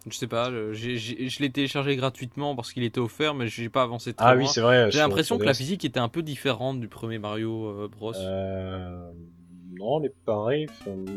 Je 0.10 0.18
sais 0.18 0.28
pas, 0.28 0.52
je 0.52 1.42
l'ai 1.42 1.50
téléchargé 1.50 1.96
gratuitement 1.96 2.56
parce 2.56 2.72
qu'il 2.72 2.84
était 2.84 3.00
offert, 3.00 3.34
mais 3.34 3.48
j'ai 3.48 3.70
pas 3.70 3.84
avancé 3.84 4.14
très 4.14 4.26
Ah 4.26 4.36
oui, 4.36 4.48
c'est 4.48 4.62
vrai. 4.62 4.90
J'ai 4.90 5.00
l'impression 5.00 5.38
que 5.38 5.44
la 5.44 5.54
physique 5.54 5.84
était 5.84 6.00
un 6.00 6.08
peu 6.08 6.22
différente 6.22 6.80
du 6.80 6.88
premier 6.88 7.20
Mario 7.20 7.66
euh, 7.68 7.90
Bros. 7.90 8.14
Euh, 8.16 9.12
non, 9.74 10.00
mais 10.00 10.12
pareil. 10.26 10.68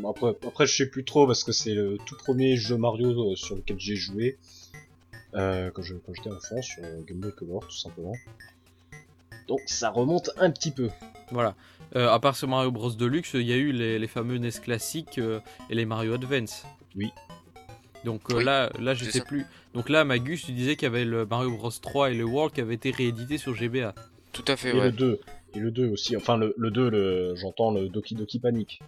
après, 0.08 0.30
après, 0.46 0.66
je 0.66 0.74
sais 0.74 0.90
plus 0.90 1.04
trop 1.04 1.26
parce 1.26 1.44
que 1.44 1.52
c'est 1.52 1.74
le 1.74 1.98
tout 2.04 2.16
premier 2.16 2.56
jeu 2.56 2.76
Mario 2.76 3.32
euh, 3.32 3.36
sur 3.36 3.56
lequel 3.56 3.78
j'ai 3.78 3.96
joué. 3.96 4.38
Euh, 5.34 5.70
quand 5.70 5.82
j'étais 5.82 6.30
enfant 6.30 6.60
sur 6.60 6.82
Game 7.06 7.18
Boy 7.18 7.32
Color 7.32 7.66
tout 7.66 7.76
simplement. 7.76 8.14
Donc 9.46 9.60
ça 9.66 9.90
remonte 9.90 10.30
un 10.38 10.50
petit 10.50 10.70
peu. 10.70 10.90
Voilà. 11.30 11.54
Euh, 11.96 12.08
à 12.08 12.18
part 12.18 12.36
ce 12.36 12.46
Mario 12.46 12.70
Bros 12.70 12.90
Deluxe, 12.90 13.32
il 13.34 13.42
y 13.42 13.52
a 13.52 13.56
eu 13.56 13.72
les, 13.72 14.06
fameux 14.06 14.38
NES 14.38 14.50
classiques 14.62 15.18
euh, 15.18 15.40
et 15.68 15.74
les 15.74 15.84
Mario 15.84 16.14
Advance. 16.14 16.64
Oui. 16.96 17.12
Donc 18.04 18.32
là, 18.32 18.70
là 18.78 18.94
je 18.94 19.04
sais 19.04 19.20
plus. 19.20 19.44
Donc 19.74 19.88
là, 19.88 20.04
Magus, 20.04 20.46
tu 20.46 20.52
disais 20.52 20.74
qu'il 20.74 20.84
y 20.84 20.86
avait 20.86 21.04
le 21.04 21.26
Mario 21.26 21.50
Bros 21.56 21.70
3 21.70 22.10
et 22.10 22.14
le 22.14 22.24
World 22.24 22.54
qui 22.54 22.60
avaient 22.60 22.74
été 22.74 22.90
réédités 22.90 23.38
sur 23.38 23.54
GBA. 23.54 23.94
Tout 24.32 24.44
à 24.48 24.56
fait, 24.56 24.70
et 24.70 24.80
Le 24.80 24.92
2. 24.92 25.20
Et 25.54 25.58
le 25.58 25.70
2 25.70 25.88
aussi, 25.88 26.16
enfin 26.16 26.36
le, 26.36 26.54
le 26.56 26.70
2, 26.70 26.90
le, 26.90 27.34
j'entends 27.34 27.72
le 27.72 27.88
Doki 27.88 28.14
Doki 28.14 28.38
Panic. 28.38 28.80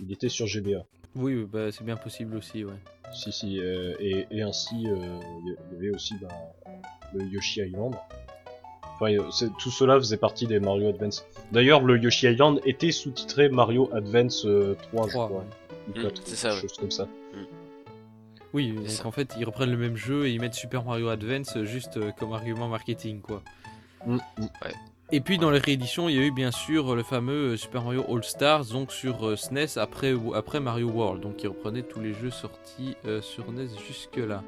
Il 0.00 0.12
était 0.12 0.28
sur 0.28 0.46
GBA. 0.46 0.84
Oui, 1.16 1.44
bah, 1.44 1.72
c'est 1.72 1.84
bien 1.84 1.96
possible 1.96 2.36
aussi, 2.36 2.64
ouais. 2.64 2.72
Si, 3.12 3.32
si, 3.32 3.58
euh, 3.60 3.94
et, 3.98 4.26
et 4.30 4.42
ainsi, 4.42 4.86
euh, 4.86 4.96
il 5.44 5.74
y 5.74 5.76
avait 5.76 5.90
aussi 5.94 6.14
bah, 6.22 6.28
le 7.14 7.24
Yoshi 7.26 7.60
Island. 7.62 7.94
Enfin, 8.94 9.12
euh, 9.12 9.30
c'est- 9.32 9.50
tout 9.58 9.70
cela 9.70 9.96
faisait 9.96 10.16
partie 10.16 10.46
des 10.46 10.60
Mario 10.60 10.88
Advance. 10.90 11.26
D'ailleurs, 11.52 11.80
le 11.82 11.98
Yoshi 11.98 12.28
Island 12.30 12.60
était 12.64 12.92
sous-titré 12.92 13.48
Mario 13.48 13.90
Advance 13.92 14.44
euh, 14.46 14.76
3, 14.92 15.06
je 15.06 15.10
Trois, 15.12 15.26
crois. 15.26 15.38
ouais. 15.40 15.44
Ou 15.88 15.98
Mm, 15.98 16.02
4, 16.02 16.22
c'est 16.24 16.36
ça, 16.36 16.50
quelque 16.50 16.60
chose 16.60 16.76
comme 16.78 16.90
ça. 16.90 17.08
Oui, 18.52 18.72
C'est 18.76 18.80
donc 18.82 18.88
ça. 18.90 19.06
en 19.06 19.10
fait, 19.12 19.34
ils 19.38 19.44
reprennent 19.44 19.70
le 19.70 19.76
même 19.76 19.96
jeu 19.96 20.26
et 20.26 20.32
ils 20.32 20.40
mettent 20.40 20.54
Super 20.54 20.84
Mario 20.84 21.08
Advance 21.08 21.56
juste 21.64 21.98
comme 22.16 22.32
argument 22.32 22.66
marketing, 22.68 23.20
quoi. 23.20 23.42
Mm, 24.06 24.16
mm. 24.38 24.46
Et 25.12 25.20
puis 25.20 25.38
dans 25.38 25.50
les 25.50 25.58
rééditions, 25.58 26.08
il 26.08 26.14
y 26.14 26.18
a 26.20 26.22
eu 26.22 26.30
bien 26.30 26.52
sûr 26.52 26.94
le 26.94 27.02
fameux 27.02 27.56
Super 27.56 27.82
Mario 27.82 28.04
All 28.08 28.22
Stars, 28.22 28.66
donc 28.66 28.92
sur 28.92 29.26
euh, 29.26 29.34
SNES 29.34 29.76
après, 29.76 30.60
Mario 30.60 30.88
World, 30.88 31.20
donc 31.20 31.38
qui 31.38 31.48
reprenait 31.48 31.82
tous 31.82 31.98
les 31.98 32.14
jeux 32.14 32.30
sortis 32.30 32.94
euh, 33.06 33.20
sur 33.20 33.50
NES 33.50 33.66
jusque-là. 33.88 34.44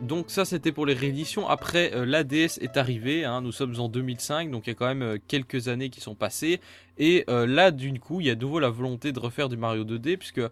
Donc 0.00 0.24
ça 0.28 0.44
c'était 0.44 0.72
pour 0.72 0.86
les 0.86 0.94
rééditions. 0.94 1.48
Après 1.48 1.94
euh, 1.94 2.04
l'ADS 2.04 2.58
est 2.60 2.76
arrivé, 2.76 3.24
hein, 3.24 3.42
nous 3.42 3.52
sommes 3.52 3.78
en 3.78 3.88
2005, 3.88 4.50
donc 4.50 4.66
il 4.66 4.70
y 4.70 4.72
a 4.72 4.74
quand 4.74 4.88
même 4.88 5.02
euh, 5.02 5.18
quelques 5.28 5.68
années 5.68 5.88
qui 5.88 6.00
sont 6.00 6.16
passées. 6.16 6.60
Et 6.98 7.24
là 7.28 7.70
d'une 7.70 8.00
coup 8.00 8.20
il 8.20 8.26
y 8.26 8.30
a 8.30 8.34
de 8.34 8.40
nouveau 8.40 8.58
la 8.58 8.68
volonté 8.70 9.12
de 9.12 9.20
refaire 9.20 9.48
du 9.48 9.56
Mario 9.56 9.84
2D, 9.84 10.16
puisque 10.16 10.42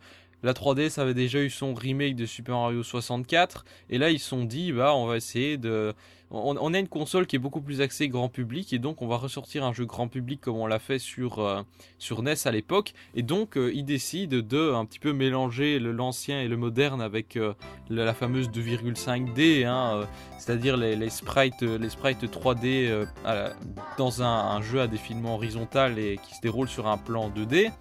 la 0.42 0.52
3DS 0.52 1.00
avait 1.00 1.14
déjà 1.14 1.40
eu 1.40 1.50
son 1.50 1.74
remake 1.74 2.16
de 2.16 2.26
Super 2.26 2.56
Mario 2.56 2.82
64. 2.82 3.64
Et 3.88 3.98
là 3.98 4.10
ils 4.10 4.18
se 4.18 4.28
sont 4.28 4.44
dit, 4.44 4.72
bah 4.72 4.94
on 4.94 5.06
va 5.06 5.16
essayer 5.16 5.56
de... 5.56 5.94
On, 6.32 6.74
a 6.74 6.78
une 6.78 6.86
console 6.86 7.26
qui 7.26 7.34
est 7.34 7.40
beaucoup 7.40 7.60
plus 7.60 7.80
axée 7.80 8.08
grand 8.08 8.28
public 8.28 8.72
et 8.72 8.78
donc 8.78 9.02
on 9.02 9.08
va 9.08 9.16
ressortir 9.16 9.64
un 9.64 9.72
jeu 9.72 9.84
grand 9.84 10.06
public 10.06 10.40
comme 10.40 10.58
on 10.58 10.68
l'a 10.68 10.78
fait 10.78 11.00
sur, 11.00 11.40
euh, 11.40 11.62
sur 11.98 12.22
NES 12.22 12.34
à 12.44 12.52
l'époque. 12.52 12.94
Et 13.16 13.24
donc 13.24 13.58
euh, 13.58 13.72
ils 13.74 13.84
décident 13.84 14.36
de 14.36 14.72
un 14.72 14.84
petit 14.84 15.00
peu 15.00 15.12
mélanger 15.12 15.80
l'ancien 15.80 16.40
et 16.40 16.46
le 16.46 16.56
moderne 16.56 17.02
avec 17.02 17.36
euh, 17.36 17.54
la, 17.88 18.14
fameuse 18.14 18.48
2,5D, 18.48 19.66
hein, 19.66 20.06
c'est-à-dire 20.38 20.76
les, 20.76 21.10
sprites, 21.10 21.62
les 21.62 21.90
sprites 21.90 22.22
3D 22.22 22.86
euh, 22.86 23.06
à 23.24 23.34
la- 23.34 23.52
dans 23.98 24.22
un, 24.22 24.26
un 24.26 24.62
jeu 24.62 24.80
à 24.80 24.86
défilement 24.86 25.34
horizontal 25.34 25.98
et 25.98 26.20
qui 26.24 26.36
se 26.36 26.40
déroule 26.40 26.68
sur 26.68 26.86
un 26.86 26.96
plan 26.96 27.28
2D. 27.28 27.72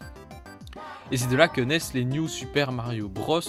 Et 1.11 1.17
c'est 1.17 1.29
de 1.29 1.35
là 1.35 1.47
que 1.47 1.61
naissent 1.61 1.93
les 1.93 2.05
New 2.05 2.27
Super 2.27 2.71
Mario 2.71 3.07
Bros. 3.09 3.41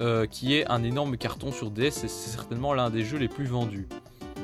euh, 0.00 0.26
qui 0.26 0.56
est 0.56 0.68
un 0.68 0.82
énorme 0.82 1.16
carton 1.16 1.52
sur 1.52 1.70
DS 1.70 1.86
et 1.86 1.90
c'est 1.92 2.08
certainement 2.08 2.74
l'un 2.74 2.90
des 2.90 3.04
jeux 3.04 3.16
les 3.18 3.28
plus 3.28 3.44
vendus. 3.44 3.86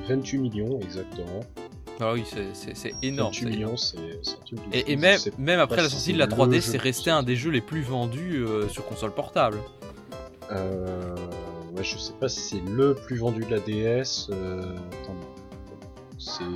28 0.09 0.39
millions, 0.39 0.79
exactement. 0.81 1.41
Ah 1.99 2.13
oui, 2.13 2.23
c'est- 2.25 2.95
énorme. 3.03 3.33
28 3.33 3.41
c'est 3.45 3.51
millions, 3.51 3.77
c'est 3.77 3.97
Et, 4.73 4.93
et 4.93 4.97
même, 4.97 5.59
après 5.59 5.83
la 5.83 5.89
sortie 5.89 6.13
de 6.13 6.19
la 6.19 6.27
le 6.27 6.33
3D, 6.33 6.55
jeu 6.55 6.61
c'est 6.61 6.79
resté 6.79 7.11
un 7.11 7.25
des 7.25 7.35
jeux 7.35 7.51
les 7.51 7.61
plus 7.61 7.83
vendus 7.83 8.37
euh, 8.45 8.69
sur 8.69 8.87
console 8.87 9.13
portable. 9.13 9.59
Euh, 10.53 11.15
ouais, 11.77 11.83
je 11.85 11.99
sais 11.99 12.13
pas 12.19 12.29
si 12.29 12.41
c'est 12.41 12.63
le 12.71 12.95
plus 12.95 13.17
vendu 13.17 13.45
de 13.45 13.51
la 13.51 13.59
DS. 13.61 14.29
Euh, 14.31 14.77
attends, 15.03 15.17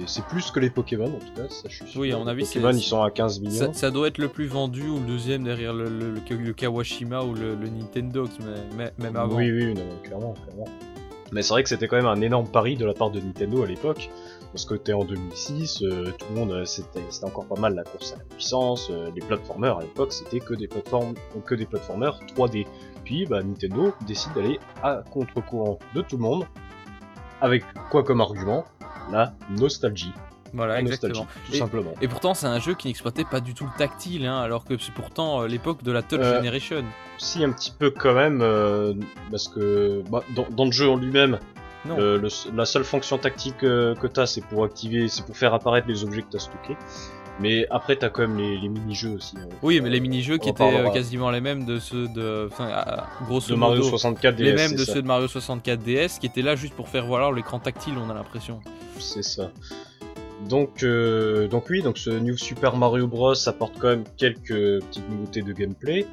c'est 0.07 0.25
plus 0.27 0.51
que 0.51 0.61
les 0.61 0.71
Pokémon 0.71 1.07
en 1.07 1.19
tout 1.19 1.33
cas, 1.35 1.49
ça 1.49 1.69
je 1.69 1.75
suis 1.77 1.87
sûr. 1.87 2.01
Oui, 2.01 2.13
à 2.13 2.19
mon 2.19 2.25
Les 2.25 2.31
avis, 2.31 2.47
c'est- 2.47 2.61
Pokémon 2.61 2.79
ils 2.79 2.83
sont 2.83 3.03
à 3.03 3.11
15 3.11 3.41
millions. 3.41 3.73
Ça, 3.73 3.73
ça 3.73 3.91
doit 3.91 4.09
être 4.09 4.19
le 4.19 4.29
plus 4.29 4.47
vendu 4.47 4.89
ou 4.89 4.99
le 5.01 5.07
deuxième 5.07 5.45
derrière 5.45 5.73
le, 5.73 5.85
le- 5.85 6.11
le- 6.13 6.37
le 6.37 6.53
Kawashima 6.53 7.23
ou 7.23 7.35
le, 7.35 7.55
le 7.55 7.69
Nintendo, 7.69 8.29
mais, 8.41 8.55
mais- 8.77 8.93
même 9.05 9.17
avant. 9.17 9.37
Oui, 9.37 9.51
oui, 9.51 9.75
non, 9.75 9.83
clairement, 10.03 10.35
clairement. 10.35 10.67
Mais 11.33 11.43
c'est 11.43 11.53
vrai 11.55 11.63
que 11.63 11.69
c'était 11.69 11.89
quand 11.89 11.97
même 11.97 12.07
un 12.07 12.21
énorme 12.21 12.47
pari 12.49 12.77
de 12.77 12.85
la 12.85 12.95
part 12.95 13.11
de 13.11 13.21
Nintendo 13.21 13.63
à 13.63 13.67
l'époque. 13.67 14.11
Parce 14.53 14.67
que 14.67 14.75
t'es 14.77 14.93
en 14.93 15.05
2006, 15.05 15.83
euh, 15.83 16.13
tout 16.17 16.27
le 16.33 16.39
monde, 16.39 16.53
euh, 16.53 16.65
c'était 16.65 17.01
c'était 17.11 17.25
encore 17.27 17.45
pas 17.47 17.59
mal 17.59 17.75
la 17.75 17.83
course 17.83 18.13
à 18.13 18.19
la 18.19 18.23
puissance. 18.23 18.87
euh, 18.89 19.11
les 19.13 19.21
plateformers 19.21 19.79
à 19.79 19.81
l'époque, 19.81 20.13
c'était 20.13 20.39
que 20.39 20.55
des 20.55 20.69
plateformes, 20.69 21.15
que 21.45 21.57
des 21.57 21.67
plateformers 21.67 22.21
3D. 22.37 22.65
Puis, 23.05 23.27
bah, 23.27 23.43
Nintendo 23.43 23.93
décide 24.07 24.33
d'aller 24.35 24.61
à 24.81 25.03
contre-courant 25.11 25.81
de 25.97 26.03
tout 26.03 26.17
le 26.19 26.23
monde. 26.23 26.45
Avec 27.41 27.65
quoi 27.91 28.05
comme 28.05 28.21
argument? 28.21 28.65
La 29.13 29.33
nostalgie. 29.51 30.13
Voilà, 30.53 30.81
exactement. 30.81 31.27
tout 31.51 31.57
simplement. 31.57 31.93
Et 32.01 32.07
pourtant, 32.07 32.33
c'est 32.33 32.47
un 32.47 32.61
jeu 32.61 32.75
qui 32.75 32.87
n'exploitait 32.87 33.25
pas 33.25 33.41
du 33.41 33.55
tout 33.55 33.65
le 33.65 33.77
tactile, 33.77 34.25
hein, 34.25 34.39
alors 34.41 34.65
que 34.65 34.79
c'est 34.79 34.95
pourtant 34.95 35.43
euh, 35.43 35.49
l'époque 35.49 35.83
de 35.83 35.91
la 35.91 36.01
Touch 36.03 36.21
Euh, 36.23 36.37
Generation. 36.37 36.85
Si, 37.19 37.43
un 37.43 37.51
petit 37.51 37.73
peu 37.77 37.91
quand 37.91 38.15
même, 38.15 38.41
euh, 38.41 38.95
parce 39.33 39.49
que 39.49 40.03
bah, 40.11 40.23
dans, 40.37 40.47
dans 40.51 40.65
le 40.67 40.71
jeu 40.71 40.89
en 40.89 40.97
lui-même, 40.97 41.41
le- 41.87 42.21
la 42.55 42.65
seule 42.67 42.85
fonction 42.85 43.19
tactique 43.19 43.65
euh, 43.65 43.95
que 43.97 44.07
t'as, 44.07 44.27
c'est 44.27 44.43
pour 44.43 44.65
activer, 44.65 45.09
c'est 45.09 45.27
pour 45.27 45.37
faire 45.37 45.53
apparaître 45.55 45.89
les 45.89 46.05
objets 46.05 46.23
que 46.23 46.31
t'as 46.31 46.39
stockés. 46.39 46.77
Mais 47.41 47.67
après, 47.71 47.97
t'as 47.97 48.11
quand 48.11 48.23
même 48.23 48.37
les, 48.39 48.57
les 48.59 48.69
mini-jeux 48.69 49.15
aussi. 49.17 49.37
hein. 49.37 49.49
Oui, 49.63 49.81
mais 49.81 49.91
les 49.91 49.99
mini-jeux 50.01 50.39
qui 50.39 50.49
étaient 50.49 50.63
euh, 50.63 50.71
parlera. 50.71 50.91
quasiment 50.93 51.31
les 51.33 51.41
mêmes 51.41 51.65
de 51.65 51.79
ceux 51.81 52.07
de. 52.09 52.49
Enfin, 52.51 52.69
grosso 53.27 53.49
de 53.53 53.57
Mario 53.59 53.79
modo, 53.79 53.89
64 53.91 54.37
DS. 54.37 54.43
les 54.45 54.53
mêmes 54.55 54.73
de 54.75 54.85
ça. 54.85 54.93
ceux 54.95 55.03
de 55.03 55.07
Mario 55.09 55.27
64 55.27 55.81
DS, 55.83 56.19
qui 56.21 56.27
étaient 56.27 56.43
là 56.43 56.55
juste 56.55 56.75
pour 56.75 56.89
faire 56.89 57.07
voir 57.07 57.33
l'écran 57.33 57.59
tactile, 57.59 57.95
on 57.99 58.09
a 58.09 58.15
l'impression. 58.15 58.61
C'est 59.01 59.25
ça. 59.25 59.51
Donc, 60.49 60.83
euh, 60.83 61.49
donc 61.49 61.65
oui, 61.71 61.83
donc 61.83 61.97
ce 61.99 62.11
New 62.11 62.37
Super 62.37 62.77
Mario 62.77 63.07
Bros 63.09 63.35
apporte 63.49 63.75
quand 63.79 63.89
même 63.89 64.05
quelques 64.17 64.49
petites 64.85 65.09
nouveautés 65.11 65.43
de 65.43 65.53
gameplay. 65.53 66.07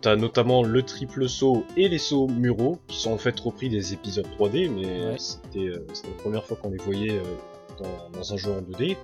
T'as 0.00 0.16
notamment 0.16 0.62
le 0.64 0.82
triple 0.82 1.28
saut 1.28 1.64
et 1.76 1.88
les 1.88 1.98
sauts 1.98 2.26
muraux, 2.28 2.78
qui 2.88 2.98
sont 3.00 3.12
en 3.12 3.18
fait 3.18 3.38
repris 3.38 3.68
des 3.68 3.92
épisodes 3.94 4.26
3D, 4.38 4.68
mais 4.68 4.84
Ouais. 5.06 5.14
c'était 5.18 5.68
euh, 5.68 5.86
c'était 5.92 6.08
la 6.08 6.22
première 6.22 6.44
fois 6.44 6.56
qu'on 6.60 6.70
les 6.70 6.78
voyait 6.78 7.12
euh, 7.12 7.22
dans, 7.78 8.18
dans 8.18 8.32
un 8.34 8.36
jeu 8.36 8.50
en 8.52 8.60
2D. 8.62 8.96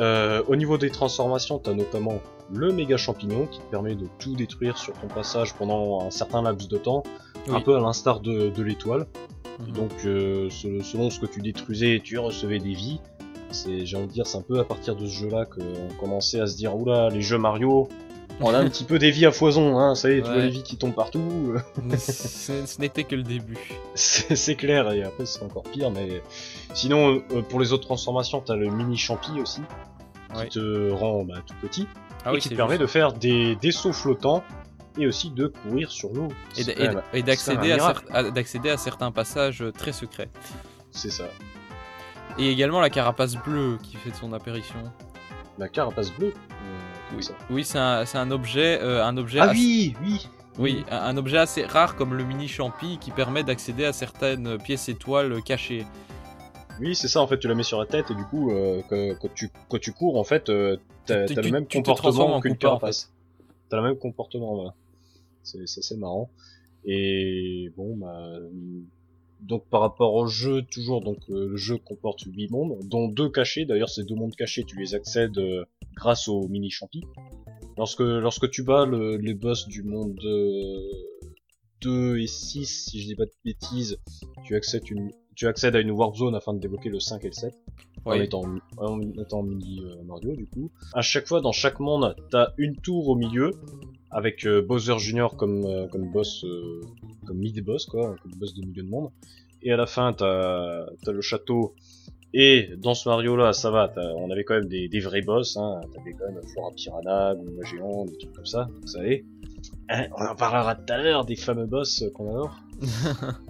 Euh, 0.00 0.42
au 0.46 0.56
niveau 0.56 0.78
des 0.78 0.90
transformations, 0.90 1.58
t'as 1.58 1.74
notamment 1.74 2.20
le 2.52 2.72
méga 2.72 2.96
champignon 2.96 3.46
qui 3.46 3.58
te 3.58 3.64
permet 3.64 3.94
de 3.94 4.06
tout 4.18 4.34
détruire 4.34 4.78
sur 4.78 4.92
ton 4.94 5.08
passage 5.08 5.54
pendant 5.54 6.00
un 6.06 6.10
certain 6.10 6.40
laps 6.42 6.68
de 6.68 6.78
temps, 6.78 7.02
un 7.50 7.60
peu 7.60 7.76
à 7.76 7.80
l'instar 7.80 8.20
de, 8.20 8.48
de 8.50 8.62
l'étoile. 8.62 9.06
Mhm. 9.60 9.72
Donc 9.72 9.90
euh, 10.04 10.48
se- 10.50 10.80
selon 10.82 11.10
ce 11.10 11.18
que 11.20 11.26
tu 11.26 11.40
détruisais, 11.40 12.00
tu 12.02 12.18
recevais 12.18 12.58
des 12.58 12.74
vies. 12.74 13.00
C'est, 13.50 13.86
j'ai 13.86 13.96
envie 13.96 14.06
de 14.06 14.12
dire, 14.12 14.26
c'est 14.26 14.36
un 14.38 14.42
peu 14.42 14.58
à 14.60 14.64
partir 14.64 14.94
de 14.94 15.06
ce 15.06 15.12
jeu-là 15.12 15.46
qu'on 15.46 15.94
commençait 15.98 16.38
à 16.40 16.46
se 16.46 16.56
dire, 16.56 16.76
oula, 16.76 17.08
les 17.08 17.22
jeux 17.22 17.38
Mario, 17.38 17.88
on 18.40 18.54
a 18.54 18.58
un 18.58 18.68
petit 18.68 18.84
peu 18.84 18.98
des 18.98 19.10
vies 19.10 19.26
à 19.26 19.32
foison, 19.32 19.78
hein, 19.78 19.94
ça 19.94 20.10
y 20.10 20.14
est, 20.18 20.22
tu 20.22 20.28
vois 20.30 20.36
les 20.42 20.48
vies 20.48 20.62
qui 20.62 20.76
tombent 20.76 20.94
partout. 20.94 21.54
ce 21.96 22.80
n'était 22.80 23.04
que 23.04 23.14
le 23.16 23.22
début. 23.22 23.58
c'est, 23.94 24.54
clair, 24.54 24.90
et 24.92 25.02
après 25.02 25.26
c'est 25.26 25.42
encore 25.42 25.64
pire, 25.64 25.90
mais 25.90 26.22
sinon, 26.74 27.22
euh, 27.32 27.42
pour 27.42 27.60
les 27.60 27.72
autres 27.72 27.84
transformations, 27.86 28.40
t'as 28.40 28.56
le 28.56 28.70
mini 28.70 28.96
champi 28.96 29.40
aussi, 29.40 29.60
qui 30.34 30.38
Ouais. 30.38 30.48
te 30.48 30.90
rend 30.90 31.24
bah, 31.24 31.36
tout 31.46 31.54
petit, 31.62 31.86
Ah 32.24 32.30
et 32.30 32.34
oui, 32.34 32.40
qui 32.40 32.50
te 32.50 32.54
permet 32.54 32.74
juste. 32.74 32.82
de 32.82 32.86
faire 32.86 33.12
des, 33.12 33.56
des 33.56 33.72
sauts 33.72 33.92
flottants, 33.94 34.42
et 34.98 35.06
aussi 35.06 35.30
de 35.30 35.46
courir 35.46 35.90
sur 35.90 36.10
l'eau. 36.12 36.28
Et 36.56 37.22
d'accéder 37.22 38.70
à, 38.70 38.76
certains 38.76 39.10
passages 39.10 39.62
euh, 39.62 39.72
très 39.72 39.92
secrets. 39.92 40.28
C'est 40.90 41.10
ça. 41.10 41.24
Et 42.38 42.50
également 42.50 42.80
la 42.80 42.90
carapace 42.90 43.36
bleue 43.36 43.78
qui 43.82 43.96
fait 43.96 44.14
son 44.14 44.32
apparition. 44.32 44.78
La 45.58 45.68
carapace 45.68 46.12
bleue. 46.12 46.34
Oui, 47.50 47.64
c'est 47.64 47.78
un, 47.78 48.30
objet, 48.30 48.80
euh, 48.82 49.04
un 49.04 49.16
objet 49.16 49.38
Ah 49.40 49.50
assez- 49.50 49.58
oui, 49.58 49.94
oui, 50.02 50.26
oui, 50.58 50.84
un, 50.90 50.96
un 50.98 51.16
objet 51.16 51.38
assez 51.38 51.64
rare 51.64 51.96
comme 51.96 52.14
le 52.14 52.24
mini 52.24 52.48
champi 52.48 52.98
qui 53.00 53.10
permet 53.10 53.42
d'accéder 53.44 53.84
à 53.84 53.92
certaines 53.92 54.58
pièces 54.58 54.88
étoiles 54.88 55.42
cachées. 55.42 55.86
Oui, 56.80 56.94
c'est 56.94 57.08
ça, 57.08 57.20
en 57.20 57.26
fait, 57.26 57.38
tu 57.38 57.48
la 57.48 57.54
mets 57.54 57.62
sur 57.64 57.80
la 57.80 57.86
tête 57.86 58.10
et 58.10 58.14
du 58.14 58.24
coup, 58.24 58.52
euh, 58.52 58.82
que- 58.88 59.14
quand, 59.14 59.34
tu, 59.34 59.50
quand 59.68 59.80
tu 59.80 59.92
cours, 59.92 60.18
en 60.18 60.24
fait, 60.24 60.48
euh, 60.48 60.76
t'as 61.06 61.26
le 61.26 61.50
même 61.50 61.66
tu 61.66 61.78
comportement 61.78 62.36
en 62.36 62.40
qu'une 62.40 62.52
Koopa, 62.52 62.66
en 62.68 62.70
carapace. 62.78 63.12
T'as 63.68 63.78
le 63.78 63.82
même 63.82 63.96
comportement, 63.98 64.54
voilà. 64.54 64.74
C'est 65.42 65.62
assez 65.62 65.96
marrant. 65.96 66.30
Et 66.84 67.70
bon, 67.76 67.96
bah... 67.96 68.38
Donc 69.40 69.64
par 69.70 69.82
rapport 69.82 70.14
au 70.14 70.26
jeu, 70.26 70.62
toujours, 70.62 71.00
donc 71.00 71.18
euh, 71.30 71.50
le 71.50 71.56
jeu 71.56 71.78
comporte 71.78 72.22
8 72.26 72.50
mondes, 72.50 72.76
dont 72.88 73.06
deux 73.06 73.28
cachés, 73.28 73.64
d'ailleurs 73.66 73.88
ces 73.88 74.02
deux 74.02 74.16
mondes 74.16 74.34
cachés, 74.34 74.64
tu 74.64 74.76
les 74.76 74.96
accèdes 74.96 75.38
euh, 75.38 75.64
grâce 75.98 76.28
au 76.28 76.46
mini 76.48 76.70
champi. 76.70 77.02
Lorsque, 77.76 78.00
lorsque 78.00 78.48
tu 78.50 78.62
bats 78.62 78.86
le- 78.86 79.16
les 79.16 79.34
boss 79.34 79.66
du 79.68 79.82
monde 79.82 80.18
euh, 80.24 80.80
2 81.80 82.18
et 82.18 82.26
6, 82.26 82.86
si 82.86 83.00
je 83.00 83.06
dis 83.06 83.14
pas 83.16 83.24
de 83.26 83.30
bêtises, 83.44 83.98
tu 84.44 84.56
accèdes, 84.56 84.88
une, 84.90 85.10
tu 85.36 85.46
accèdes 85.46 85.76
à 85.76 85.80
une 85.80 85.90
warp 85.92 86.16
zone 86.16 86.34
afin 86.34 86.52
de 86.54 86.58
débloquer 86.58 86.88
le 86.88 86.98
5 87.00 87.22
et 87.24 87.28
le 87.28 87.32
7 87.32 87.54
en 88.04 88.12
Oui. 88.12 88.22
étant, 88.24 88.42
en 88.78 89.00
étant 89.20 89.42
mini 89.42 89.80
euh, 89.84 90.02
Mario 90.04 90.34
du 90.34 90.46
coup. 90.46 90.70
À 90.94 91.02
chaque 91.02 91.26
fois, 91.26 91.40
dans 91.40 91.52
chaque 91.52 91.78
monde, 91.80 92.16
t'as 92.30 92.48
une 92.58 92.76
tour 92.76 93.08
au 93.08 93.14
milieu 93.16 93.50
avec 94.10 94.46
euh, 94.46 94.62
Bowser 94.62 94.98
Junior 94.98 95.36
comme 95.36 95.64
euh, 95.66 95.86
comme 95.88 96.10
boss, 96.10 96.42
euh, 96.44 96.80
comme 97.26 97.38
mid 97.38 97.62
boss 97.64 97.86
quoi, 97.86 98.16
comme 98.22 98.32
boss 98.36 98.54
de 98.54 98.62
milieu 98.66 98.82
de 98.82 98.88
monde. 98.88 99.10
Et 99.62 99.70
à 99.72 99.76
la 99.76 99.86
fin, 99.86 100.12
t'as 100.12 100.84
as 101.06 101.12
le 101.12 101.20
château. 101.20 101.74
Et 102.34 102.70
dans 102.76 102.94
ce 102.94 103.08
Mario 103.08 103.36
là, 103.36 103.52
ça 103.52 103.70
va, 103.70 103.92
on 104.16 104.30
avait 104.30 104.44
quand 104.44 104.54
même 104.54 104.68
des, 104.68 104.88
des 104.88 105.00
vrais 105.00 105.22
boss, 105.22 105.56
hein. 105.56 105.80
t'avais 105.94 106.12
quand 106.12 106.30
même 106.30 106.42
Flora 106.52 106.72
Piranha, 106.72 107.34
Goomba 107.34 107.64
Géant, 107.64 108.04
des 108.04 108.18
trucs 108.18 108.32
comme 108.34 108.46
ça, 108.46 108.68
vous 108.80 108.86
savez. 108.86 109.24
Hein, 109.88 110.06
on 110.16 110.24
en 110.26 110.36
parlera 110.36 110.74
tout 110.74 110.92
à 110.92 110.98
l'heure 110.98 111.24
des 111.24 111.36
fameux 111.36 111.66
boss 111.66 112.02
euh, 112.02 112.10
qu'on 112.10 112.28
adore. 112.30 112.58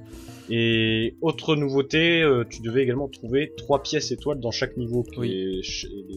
Et 0.51 1.17
autre 1.21 1.57
nouveauté, 1.57 2.23
euh, 2.23 2.45
tu 2.49 2.63
devais 2.63 2.83
également 2.83 3.09
trouver 3.09 3.53
trois 3.57 3.83
pièces 3.83 4.13
étoiles 4.13 4.41
dans 4.41 4.51
chaque 4.51 4.77
niveau. 4.79 5.05
Oui. 5.19 5.31
Et 5.31 5.61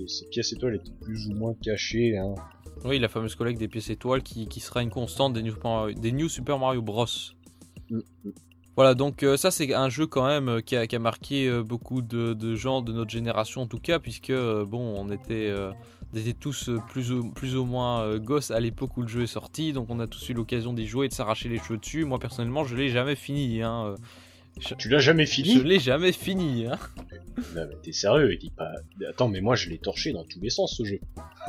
ces 0.08 0.26
pièces 0.30 0.54
étoiles 0.54 0.76
étaient 0.76 0.94
plus 1.02 1.28
ou 1.28 1.34
moins 1.34 1.54
cachées. 1.62 2.18
Hein. 2.18 2.36
Oui, 2.86 2.98
la 3.00 3.10
fameuse 3.10 3.36
collecte 3.36 3.60
des 3.60 3.68
pièces 3.68 3.90
étoiles 3.90 4.24
qui, 4.24 4.48
qui 4.48 4.62
sera 4.62 4.82
une 4.84 4.90
constante 4.90 5.34
des 5.34 5.44
New, 5.44 5.52
Super- 5.52 5.94
des 5.94 6.12
New 6.14 6.30
Super 6.30 6.60
Mario 6.60 6.82
Bros. 6.82 7.06
Mm, 7.90 8.00
Voilà, 8.76 8.94
donc 8.94 9.24
euh, 9.24 9.36
ça 9.36 9.52
c'est 9.52 9.74
un 9.74 9.90
jeu 9.90 10.08
quand 10.08 10.26
même 10.26 10.48
euh, 10.48 10.62
qui 10.62 10.76
a, 10.78 10.88
qui 10.88 10.96
a 10.96 11.00
marqué 11.00 11.48
euh, 11.48 11.62
beaucoup 11.62 12.02
de, 12.02 12.34
de 12.34 12.56
gens 12.56 12.82
de 12.82 12.94
notre 12.94 13.12
génération 13.12 13.62
en 13.64 13.68
tout 13.68 13.80
cas, 13.80 14.00
puisque 14.00 14.30
euh, 14.30 14.66
bon, 14.66 14.80
on 14.98 15.12
était, 15.12 15.50
euh, 15.50 15.72
on 16.14 16.18
était 16.18 16.34
tous 16.34 16.70
plus 16.90 17.12
ou, 17.12 17.30
plus 17.32 17.58
ou 17.58 17.66
moins 17.66 18.04
euh, 18.04 18.18
gosses 18.18 18.50
à 18.50 18.60
l'époque 18.62 18.96
où 18.96 19.02
le 19.02 19.10
jeu 19.10 19.24
est 19.24 19.28
sorti, 19.28 19.74
donc 19.74 19.90
on 19.90 20.00
a 20.00 20.08
tous 20.08 20.30
eu 20.30 20.34
l'occasion 20.34 20.74
d'y 20.74 20.88
jouer 20.88 21.08
et 21.08 21.10
de 21.10 21.14
s'arracher 21.14 21.50
les 21.50 21.58
cheveux 21.60 21.78
dessus. 21.78 22.06
Moi 22.06 22.18
personnellement, 22.18 22.64
je 22.64 22.76
l'ai 22.76 22.90
jamais 22.90 23.16
fini. 23.16 23.62
Hein. 23.62 23.96
Tu 24.78 24.90
l'as 24.90 25.00
jamais 25.00 25.26
Je 25.26 25.32
fini 25.32 25.64
l'ai 25.64 25.80
jamais 25.80 26.12
fini. 26.12 26.68
Hein. 26.68 26.78
Non, 27.56 27.66
mais 27.68 27.76
T'es 27.82 27.94
sérieux 27.94 28.34
Il 28.34 28.38
dit 28.38 28.52
pas. 28.52 28.70
Attends, 29.10 29.30
mais 29.30 29.42
moi 29.42 29.56
je 29.56 29.70
l'ai 29.70 29.78
torché 29.80 30.12
dans 30.14 30.26
tous 30.26 30.40
les 30.42 30.50
sens 30.50 30.76
ce 30.78 30.84
jeu. 30.86 31.00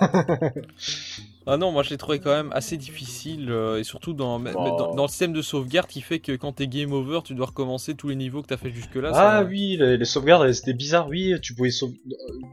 Ah 1.46 1.56
non, 1.56 1.72
moi 1.72 1.82
je 1.82 1.90
l'ai 1.90 1.96
trouvé 1.96 2.20
quand 2.20 2.30
même 2.30 2.50
assez 2.52 2.76
difficile 2.76 3.50
euh, 3.50 3.78
et 3.80 3.84
surtout 3.84 4.12
dans, 4.12 4.38
mais 4.38 4.52
dans, 4.52 4.94
dans 4.94 5.02
le 5.02 5.08
système 5.08 5.32
de 5.32 5.42
sauvegarde 5.42 5.88
qui 5.88 6.00
fait 6.00 6.20
que 6.20 6.32
quand 6.36 6.52
t'es 6.52 6.68
game 6.68 6.92
over, 6.92 7.20
tu 7.24 7.34
dois 7.34 7.46
recommencer 7.46 7.94
tous 7.94 8.08
les 8.08 8.14
niveaux 8.16 8.42
que 8.42 8.46
t'as 8.46 8.56
fait 8.56 8.70
jusque 8.70 8.94
là. 8.94 9.10
Ah 9.14 9.42
oui, 9.42 9.76
les, 9.76 9.96
les 9.96 10.04
sauvegardes, 10.04 10.44
elles 10.46 10.56
étaient 10.56 10.72
bizarres. 10.72 11.08
Oui, 11.08 11.34
tu 11.42 11.54
pouvais, 11.54 11.70
sauve- 11.70 11.94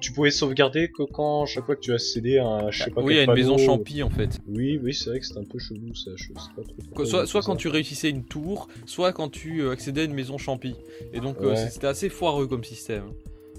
tu 0.01 0.11
pouvais 0.11 0.31
sauvegarder 0.31 0.89
que 0.89 1.03
quand 1.03 1.45
chaque 1.45 1.65
fois 1.65 1.75
que 1.75 1.81
tu 1.81 1.93
as 1.93 1.99
cédé 1.99 2.39
à 2.39 2.45
un, 2.47 2.71
je 2.71 2.83
sais 2.83 2.89
pas 2.89 3.01
Oui, 3.01 3.19
à 3.19 3.23
une 3.23 3.33
maison 3.33 3.57
champi 3.59 4.01
en 4.01 4.09
fait. 4.09 4.39
Oui, 4.47 4.79
oui, 4.83 4.93
c'est 4.93 5.11
vrai 5.11 5.19
que 5.19 5.25
c'était 5.27 5.39
un 5.39 5.43
peu 5.43 5.59
chelou 5.59 5.93
ça. 5.93 6.11
Je 6.15 6.23
sais 6.23 6.33
pas 6.55 6.63
trop. 6.63 7.05
Soit, 7.05 7.27
soit 7.27 7.41
quand 7.43 7.55
tu 7.55 7.67
réussissais 7.67 8.09
une 8.09 8.23
tour, 8.23 8.67
soit 8.87 9.13
quand 9.13 9.29
tu 9.29 9.61
euh, 9.61 9.71
accédais 9.71 10.01
à 10.01 10.05
une 10.05 10.13
maison 10.13 10.37
champi. 10.39 10.73
Et 11.13 11.19
donc 11.19 11.37
euh, 11.41 11.53
c'était 11.69 11.87
assez 11.87 12.09
foireux 12.09 12.47
comme 12.47 12.63
système. 12.63 13.03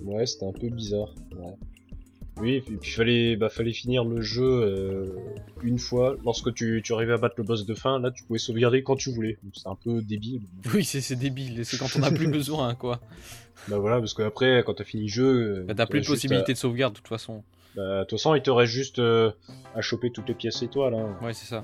Ouais, 0.02 0.26
c'était 0.26 0.46
un 0.46 0.52
peu 0.52 0.68
bizarre. 0.70 1.14
Ouais. 1.38 1.52
Oui, 2.40 2.54
et 2.54 2.60
puis 2.60 2.78
il 2.82 2.90
fallait, 2.90 3.36
bah, 3.36 3.48
fallait 3.50 3.72
finir 3.72 4.04
le 4.04 4.22
jeu 4.22 4.44
euh, 4.44 5.04
une 5.62 5.78
fois. 5.78 6.16
Lorsque 6.24 6.52
tu, 6.54 6.80
tu 6.82 6.92
arrivais 6.94 7.12
à 7.12 7.18
battre 7.18 7.34
le 7.38 7.44
boss 7.44 7.66
de 7.66 7.74
fin, 7.74 7.98
là 8.00 8.10
tu 8.10 8.24
pouvais 8.24 8.38
sauvegarder 8.38 8.82
quand 8.82 8.96
tu 8.96 9.12
voulais. 9.12 9.38
C'était 9.54 9.68
un 9.68 9.74
peu 9.74 10.00
débile. 10.02 10.42
Oui, 10.74 10.84
c'est 10.84 11.00
c'est 11.00 11.16
débile, 11.16 11.64
c'est 11.64 11.76
quand 11.78 11.88
on 11.98 12.02
a 12.02 12.10
plus 12.10 12.28
besoin 12.30 12.74
quoi. 12.74 13.00
Bah 13.68 13.78
voilà, 13.78 13.98
parce 13.98 14.14
qu'après, 14.14 14.62
quand 14.64 14.74
t'as 14.74 14.84
fini 14.84 15.02
le 15.02 15.08
jeu. 15.08 15.64
Bah, 15.68 15.74
T'as 15.76 15.86
plus 15.86 16.00
de 16.00 16.06
possibilité 16.06 16.52
de 16.54 16.58
sauvegarde 16.58 16.94
de 16.94 16.98
toute 16.98 17.08
façon. 17.08 17.42
bah, 17.76 17.98
de 18.00 18.04
toute 18.04 18.18
façon, 18.18 18.34
il 18.34 18.40
te 18.42 18.50
reste 18.50 18.72
juste 18.72 18.98
euh, 19.00 19.30
à 19.74 19.82
choper 19.82 20.10
toutes 20.10 20.28
les 20.28 20.34
pièces 20.34 20.62
étoiles. 20.62 20.94
Hein. 20.94 21.18
Ouais, 21.22 21.34
c'est 21.34 21.46
ça. 21.46 21.62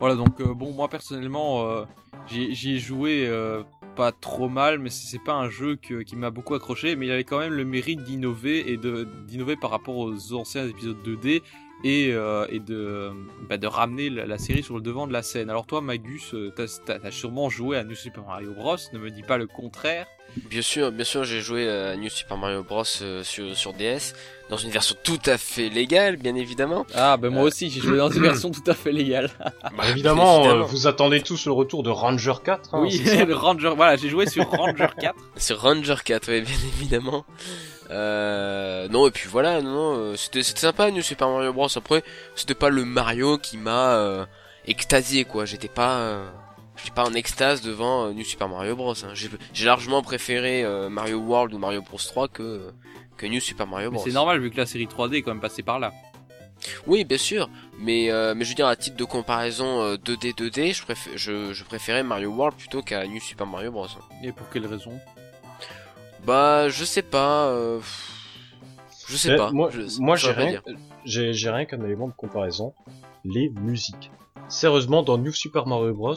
Voilà, 0.00 0.14
donc 0.14 0.40
euh, 0.40 0.54
bon, 0.54 0.72
moi 0.72 0.88
personnellement, 0.88 1.68
euh, 1.68 1.84
j'y 2.26 2.72
ai 2.74 2.78
joué 2.78 3.26
euh, 3.26 3.62
pas 3.96 4.12
trop 4.12 4.48
mal, 4.48 4.78
mais 4.78 4.88
c'est 4.88 5.22
pas 5.22 5.34
un 5.34 5.50
jeu 5.50 5.76
qui 5.76 6.16
m'a 6.16 6.30
beaucoup 6.30 6.54
accroché, 6.54 6.96
mais 6.96 7.04
il 7.06 7.12
avait 7.12 7.24
quand 7.24 7.38
même 7.38 7.52
le 7.52 7.66
mérite 7.66 8.02
d'innover 8.02 8.72
et 8.72 8.78
d'innover 8.78 9.56
par 9.56 9.70
rapport 9.70 9.98
aux 9.98 10.32
anciens 10.32 10.66
épisodes 10.66 10.96
2D 11.04 11.42
et, 11.84 12.10
euh, 12.12 12.46
et 12.50 12.58
de, 12.60 13.10
bah, 13.48 13.56
de 13.56 13.66
ramener 13.66 14.10
la, 14.10 14.26
la 14.26 14.38
série 14.38 14.62
sur 14.62 14.74
le 14.74 14.80
devant 14.82 15.06
de 15.06 15.12
la 15.12 15.22
scène. 15.22 15.48
Alors 15.50 15.66
toi, 15.66 15.80
Magus, 15.80 16.34
euh, 16.34 16.52
t'as 16.84 17.10
sûrement 17.10 17.48
joué 17.48 17.76
à 17.76 17.84
New 17.84 17.94
Super 17.94 18.24
Mario 18.24 18.52
Bros. 18.52 18.76
Ne 18.92 18.98
me 18.98 19.10
dis 19.10 19.22
pas 19.22 19.38
le 19.38 19.46
contraire. 19.46 20.06
Bien 20.48 20.62
sûr, 20.62 20.92
bien 20.92 21.04
sûr, 21.04 21.24
j'ai 21.24 21.40
joué 21.40 21.68
à 21.68 21.96
New 21.96 22.08
Super 22.08 22.36
Mario 22.36 22.62
Bros 22.62 22.84
euh, 23.02 23.24
sur, 23.24 23.56
sur 23.56 23.72
DS, 23.72 24.14
dans 24.48 24.56
une 24.56 24.70
version 24.70 24.94
tout 25.02 25.18
à 25.26 25.36
fait 25.38 25.68
légale, 25.68 26.18
bien 26.18 26.36
évidemment. 26.36 26.86
Ah, 26.94 27.16
ben 27.16 27.30
moi 27.30 27.42
aussi, 27.42 27.68
j'ai 27.68 27.80
joué 27.80 27.96
dans 27.96 28.10
une 28.10 28.22
version 28.22 28.52
tout 28.52 28.62
à 28.68 28.74
fait 28.74 28.92
légale. 28.92 29.28
Bah, 29.76 29.88
évidemment, 29.88 30.40
évidemment. 30.40 30.62
euh, 30.62 30.66
vous 30.66 30.86
attendez 30.86 31.20
tous 31.22 31.46
le 31.46 31.52
retour 31.52 31.82
de 31.82 31.90
Ranger 31.90 32.34
4. 32.44 32.74
hein, 32.76 32.80
oui, 32.82 33.02
le 33.26 33.34
Ranger. 33.34 33.72
Voilà, 33.74 33.96
j'ai 33.96 34.08
joué 34.08 34.26
sur 34.28 34.48
Ranger 34.48 34.88
4. 35.00 35.16
C'est 35.34 35.54
Ranger 35.54 35.96
4, 36.04 36.28
ouais, 36.28 36.40
bien 36.42 36.56
évidemment. 36.76 37.24
Euh, 37.90 38.88
non, 38.88 39.06
et 39.06 39.10
puis 39.10 39.28
voilà, 39.28 39.60
non, 39.62 39.70
non, 39.72 39.94
euh, 39.98 40.16
c'était 40.16 40.42
c'était 40.42 40.60
sympa 40.60 40.90
New 40.90 41.02
Super 41.02 41.28
Mario 41.28 41.52
Bros. 41.52 41.68
Après, 41.76 42.02
c'était 42.36 42.54
pas 42.54 42.68
le 42.70 42.84
Mario 42.84 43.36
qui 43.38 43.56
m'a 43.56 43.94
euh, 43.96 44.24
extasié, 44.66 45.24
quoi. 45.24 45.44
J'étais 45.44 45.68
pas, 45.68 45.98
euh, 45.98 46.28
j'étais 46.76 46.94
pas 46.94 47.04
en 47.04 47.14
extase 47.14 47.62
devant 47.62 48.06
euh, 48.06 48.12
New 48.12 48.24
Super 48.24 48.48
Mario 48.48 48.76
Bros. 48.76 48.94
hein. 49.04 49.12
J'ai 49.52 49.66
largement 49.66 50.02
préféré 50.02 50.62
euh, 50.64 50.88
Mario 50.88 51.18
World 51.18 51.52
ou 51.54 51.58
Mario 51.58 51.82
Bros 51.82 51.98
3 51.98 52.28
que 52.28 52.72
que 53.16 53.26
New 53.26 53.40
Super 53.40 53.66
Mario 53.66 53.90
Bros. 53.90 54.02
c'est 54.04 54.12
normal 54.12 54.40
vu 54.40 54.50
que 54.50 54.56
la 54.56 54.66
série 54.66 54.86
3D 54.86 55.16
est 55.16 55.22
quand 55.22 55.32
même 55.32 55.40
passée 55.42 55.62
par 55.62 55.78
là. 55.78 55.92
Oui, 56.86 57.04
bien 57.04 57.18
sûr, 57.18 57.48
mais 57.78 58.10
euh, 58.10 58.34
mais 58.34 58.44
je 58.44 58.50
veux 58.50 58.54
dire 58.54 58.66
à 58.66 58.76
titre 58.76 58.96
de 58.96 59.04
comparaison 59.04 59.80
euh, 59.82 59.96
2D 59.96 60.34
2D, 60.34 60.74
je 60.74 60.82
préfère 60.82 61.12
je, 61.16 61.52
je 61.52 61.64
préférais 61.64 62.02
Mario 62.02 62.30
World 62.30 62.56
plutôt 62.56 62.82
qu'à 62.82 63.06
New 63.06 63.20
Super 63.20 63.46
Mario 63.46 63.72
Bros. 63.72 63.88
Et 64.22 64.30
pour 64.32 64.48
quelle 64.50 64.66
raison? 64.66 64.92
Bah, 66.26 66.68
je 66.68 66.84
sais 66.84 67.02
pas. 67.02 67.48
euh, 67.48 67.80
Je 69.08 69.16
sais 69.16 69.32
Eh, 69.32 69.36
pas. 69.36 69.50
Moi, 69.50 69.70
je, 69.70 70.00
moi 70.00 70.16
j'ai 70.16 70.30
rien, 70.32 70.60
j'ai 71.04 71.32
j'ai 71.32 71.50
rien 71.50 71.64
qu'un 71.64 71.82
élément 71.84 72.06
de 72.08 72.12
comparaison. 72.12 72.74
Les 73.24 73.48
musiques. 73.50 74.10
Sérieusement, 74.48 75.02
dans 75.02 75.18
New 75.18 75.32
Super 75.32 75.66
Mario 75.66 75.92
Bros, 75.94 76.14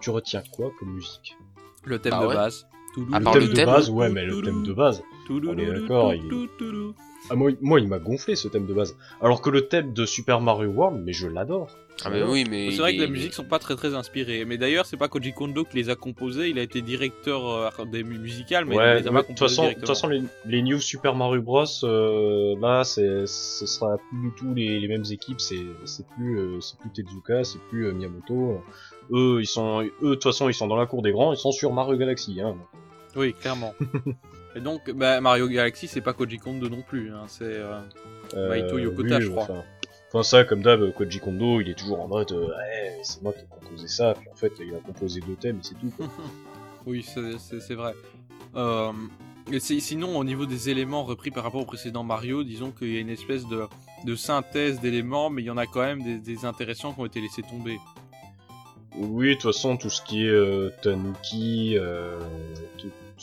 tu 0.00 0.10
retiens 0.10 0.42
quoi 0.52 0.70
comme 0.78 0.94
musique? 0.94 1.36
Le 1.84 1.98
thème 1.98 2.12
Bah 2.12 2.20
de 2.22 2.26
ouais. 2.26 2.34
base. 2.34 2.66
À 3.12 3.18
Le 3.18 3.24
thème 3.24 3.42
le 3.42 3.48
de 3.48 3.52
thème. 3.54 3.66
base, 3.66 3.90
ouais, 3.90 4.08
mais 4.10 4.24
le 4.24 4.40
thème 4.42 4.62
de 4.62 4.72
base. 4.72 5.02
On 5.30 5.56
est 5.58 5.66
d'accord, 5.80 6.14
il- 6.14 6.28
Ah, 7.30 7.34
moi, 7.36 7.50
moi, 7.60 7.80
il 7.80 7.88
m'a 7.88 7.98
gonflé 7.98 8.34
ce 8.36 8.48
thème 8.48 8.66
de 8.66 8.74
base. 8.74 8.96
Alors 9.20 9.40
que 9.42 9.48
le 9.50 9.68
thème 9.68 9.92
de 9.92 10.04
Super 10.04 10.40
Mario 10.40 10.70
World, 10.70 11.02
mais 11.04 11.12
je 11.12 11.28
l'adore. 11.28 11.68
Ah, 12.04 12.10
mais 12.10 12.22
oui, 12.22 12.44
mais. 12.50 12.70
C'est 12.72 12.78
vrai 12.78 12.96
que 12.96 13.00
les 13.02 13.06
musiques 13.06 13.32
sont 13.34 13.44
pas 13.44 13.58
très 13.60 13.76
très 13.76 13.94
inspirées. 13.94 14.44
Mais 14.44 14.58
d'ailleurs, 14.58 14.86
c'est 14.86 14.96
pas 14.96 15.08
Koji 15.08 15.32
Kondo 15.32 15.64
qui 15.64 15.76
les 15.76 15.88
a 15.88 15.94
composées. 15.94 16.48
Il 16.48 16.58
a 16.58 16.62
été 16.62 16.82
directeur 16.82 17.46
euh, 17.48 17.84
des 17.84 18.02
mu- 18.02 18.18
musicales, 18.18 18.64
mais 18.64 18.74
il 18.74 18.78
les 19.02 19.06
a 19.06 19.10
mais 19.10 19.16
pas 19.18 19.22
de 19.22 19.26
toute 19.28 19.38
composées 19.38 19.56
façon, 19.56 19.68
de 19.68 19.74
toute 19.74 19.86
façon, 19.86 20.08
les, 20.08 20.22
les 20.46 20.62
New 20.62 20.80
Super 20.80 21.14
Mario 21.14 21.42
Bros, 21.42 21.64
euh, 21.84 22.56
là, 22.60 22.82
c'est, 22.82 23.26
ce 23.26 23.66
sera 23.66 23.98
plus 23.98 24.18
du 24.20 24.34
tout 24.34 24.52
les, 24.54 24.80
les 24.80 24.88
mêmes 24.88 25.04
équipes. 25.10 25.40
C'est, 25.40 25.64
c'est 25.84 26.06
plus, 26.08 26.38
euh, 26.40 26.60
c'est 26.60 26.76
plus 26.78 26.90
Tezuka, 26.90 27.44
c'est 27.44 27.60
plus 27.68 27.86
euh, 27.86 27.92
Miyamoto. 27.92 28.60
Eux, 29.12 29.38
ils 29.40 29.46
sont, 29.46 29.82
eux, 29.82 29.92
de 30.02 30.14
toute 30.14 30.24
façon, 30.24 30.48
ils 30.48 30.54
sont 30.54 30.66
dans 30.66 30.76
la 30.76 30.86
cour 30.86 31.02
des 31.02 31.12
grands. 31.12 31.32
Ils 31.32 31.38
sont 31.38 31.52
sur 31.52 31.72
Mario 31.72 31.96
Galaxy. 31.96 32.40
Hein. 32.40 32.56
Oui, 33.14 33.32
clairement. 33.34 33.74
Et 34.54 34.60
donc, 34.60 34.90
bah, 34.90 35.20
Mario 35.20 35.48
Galaxy, 35.48 35.88
c'est 35.88 36.00
pas 36.00 36.12
Koji 36.12 36.38
Kondo 36.38 36.68
non 36.68 36.82
plus. 36.82 37.10
Hein. 37.12 37.24
C'est 37.26 37.44
euh, 37.44 37.80
Maito 38.48 38.78
Yokota, 38.78 39.20
je 39.20 39.28
crois. 39.28 39.42
Enfin, 39.44 39.64
enfin, 40.08 40.22
ça, 40.22 40.44
comme 40.44 40.62
d'hab, 40.62 40.92
Koji 40.92 41.20
Kondo, 41.20 41.60
il 41.60 41.70
est 41.70 41.74
toujours 41.78 42.00
en 42.00 42.08
mode, 42.08 42.32
euh, 42.32 42.48
c'est 43.02 43.22
moi 43.22 43.32
qui 43.32 43.40
ai 43.40 43.46
composé 43.48 43.88
ça. 43.88 44.14
Puis 44.18 44.28
en 44.30 44.36
fait, 44.36 44.52
il 44.60 44.74
a 44.74 44.78
composé 44.78 45.20
deux 45.20 45.36
thèmes, 45.36 45.58
c'est 45.62 45.74
tout. 45.78 45.90
quoi. 45.96 46.06
Oui, 46.86 47.02
c'est- 47.04 47.74
vrai. 47.74 47.94
Euh, 48.56 48.90
et 49.52 49.60
sinon, 49.60 50.18
au 50.18 50.24
niveau 50.24 50.46
des 50.46 50.68
éléments 50.68 51.04
repris 51.04 51.30
par 51.30 51.44
rapport 51.44 51.60
au 51.62 51.64
précédent 51.64 52.02
Mario, 52.02 52.42
disons 52.42 52.72
qu'il 52.72 52.92
y 52.92 52.96
a 52.96 53.00
une 53.00 53.08
espèce 53.08 53.46
de, 53.46 53.66
de 54.04 54.16
synthèse 54.16 54.80
d'éléments, 54.80 55.30
mais 55.30 55.42
il 55.42 55.44
y 55.44 55.50
en 55.50 55.56
a 55.56 55.66
quand 55.66 55.80
même 55.82 56.02
des, 56.02 56.18
des 56.18 56.44
intéressants 56.44 56.92
qui 56.92 57.00
ont 57.00 57.06
été 57.06 57.20
laissés 57.20 57.42
tomber. 57.42 57.78
Oui, 58.96 59.28
de 59.28 59.32
toute 59.34 59.42
façon, 59.54 59.76
tout 59.76 59.90
ce 59.90 60.02
qui 60.02 60.26
est 60.26 60.30
euh, 60.30 60.70
Tanuki, 60.82 61.76
euh, 61.78 62.18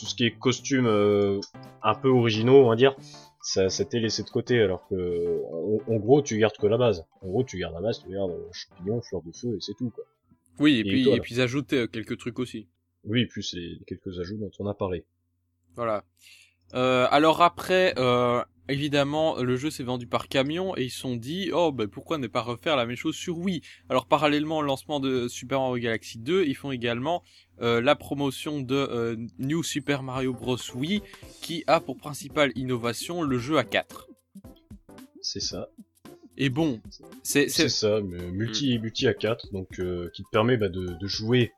tout, 0.00 0.06
ce 0.06 0.14
qui 0.14 0.24
est 0.24 0.30
costume 0.32 0.86
euh, 0.86 1.40
un 1.82 1.94
peu 1.94 2.08
originaux, 2.08 2.64
on 2.64 2.68
va 2.70 2.76
dire, 2.76 2.96
ça 3.42 3.68
c'était 3.68 4.00
laissé 4.00 4.22
de 4.22 4.30
côté, 4.30 4.60
alors 4.60 4.86
que 4.88 5.42
en, 5.52 5.92
en 5.92 5.96
gros, 5.96 6.22
tu 6.22 6.38
gardes 6.38 6.56
que 6.56 6.66
la 6.66 6.78
base. 6.78 7.06
En 7.22 7.28
gros, 7.28 7.44
tu 7.44 7.58
gardes 7.58 7.74
la 7.74 7.80
base, 7.80 8.02
tu 8.02 8.10
gardes 8.10 8.32
champignons, 8.52 9.00
fleurs 9.02 9.22
de 9.22 9.32
feu, 9.32 9.56
et 9.56 9.60
c'est 9.60 9.74
tout, 9.74 9.90
quoi. 9.90 10.04
Oui, 10.58 10.76
et, 10.76 10.80
Et 10.80 10.84
puis, 10.84 11.04
toi, 11.04 11.16
et 11.16 11.20
puis 11.20 11.34
ils 11.36 11.40
ajoutent 11.40 11.72
euh, 11.72 11.86
quelques 11.86 12.18
trucs 12.18 12.38
aussi. 12.38 12.68
Oui, 13.04 13.26
plus 13.26 13.54
les 13.54 13.78
quelques 13.86 14.18
ajouts 14.18 14.36
dont 14.36 14.50
on 14.58 14.66
a 14.66 14.74
parlé. 14.74 15.04
Voilà. 15.74 16.04
Euh, 16.74 17.06
alors 17.10 17.42
après, 17.42 17.94
euh, 17.98 18.42
évidemment, 18.70 19.36
le 19.36 19.56
jeu 19.56 19.70
s'est 19.70 19.82
vendu 19.82 20.06
par 20.06 20.28
camion 20.28 20.76
et 20.76 20.84
ils 20.84 20.90
se 20.90 21.00
sont 21.00 21.16
dit, 21.16 21.50
oh, 21.52 21.72
ben 21.72 21.88
pourquoi 21.88 22.18
ne 22.18 22.26
pas 22.26 22.40
refaire 22.40 22.76
la 22.76 22.86
même 22.86 22.96
chose 22.96 23.16
sur 23.16 23.38
Wii? 23.38 23.62
Alors 23.88 24.06
parallèlement 24.06 24.58
au 24.58 24.62
lancement 24.62 25.00
de 25.00 25.28
Super 25.28 25.60
Mario 25.60 25.82
Galaxy 25.82 26.18
2, 26.18 26.44
ils 26.44 26.54
font 26.54 26.70
également 26.70 27.22
euh, 27.60 27.80
la 27.80 27.96
promotion 27.96 28.60
de 28.60 28.74
euh, 28.74 29.16
New 29.38 29.62
Super 29.62 30.02
Mario 30.02 30.32
Bros. 30.32 30.56
Wii, 30.74 31.02
qui 31.42 31.64
a 31.66 31.80
pour 31.80 31.96
principale 31.96 32.52
innovation 32.54 33.22
le 33.22 33.38
jeu 33.38 33.58
à 33.58 33.64
4. 33.64 34.08
C'est 35.20 35.40
ça. 35.40 35.68
Et 36.38 36.48
bon, 36.48 36.80
c'est 37.22 37.48
ça, 37.48 38.00
mais 38.00 38.30
multi, 38.30 38.78
multi 38.78 39.06
à 39.06 39.12
4, 39.12 39.52
donc 39.52 39.78
euh, 39.78 40.08
qui 40.14 40.22
te 40.22 40.28
permet 40.30 40.56
bah, 40.56 40.70
de, 40.70 40.96
de 40.98 41.06
jouer 41.06 41.52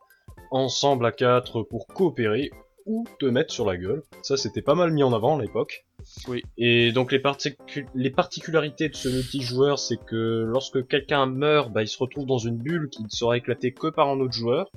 ensemble 0.51 1.05
à 1.05 1.13
4 1.13 1.63
pour 1.63 1.87
coopérer 1.87 2.51
ou 2.85 3.05
te 3.19 3.25
mettre 3.25 3.53
sur 3.53 3.65
la 3.65 3.77
gueule. 3.77 4.03
Ça, 4.21 4.37
c'était 4.37 4.61
pas 4.61 4.75
mal 4.75 4.91
mis 4.91 5.03
en 5.03 5.13
avant 5.13 5.37
à 5.37 5.41
l'époque. 5.41 5.85
Oui. 6.27 6.43
Et 6.57 6.91
donc 6.91 7.11
les, 7.11 7.19
particu- 7.19 7.87
les 7.95 8.09
particularités 8.09 8.89
de 8.89 8.95
ce 8.95 9.09
multijoueur, 9.09 9.79
c'est 9.79 9.97
que 9.97 10.43
lorsque 10.45 10.85
quelqu'un 10.87 11.25
meurt, 11.25 11.71
bah, 11.71 11.81
il 11.81 11.87
se 11.87 11.97
retrouve 11.97 12.25
dans 12.25 12.37
une 12.37 12.57
bulle 12.57 12.89
qui 12.89 13.03
ne 13.03 13.09
sera 13.09 13.37
éclatée 13.37 13.73
que 13.73 13.87
par 13.87 14.09
un 14.09 14.19
autre 14.19 14.33
joueur. 14.33 14.69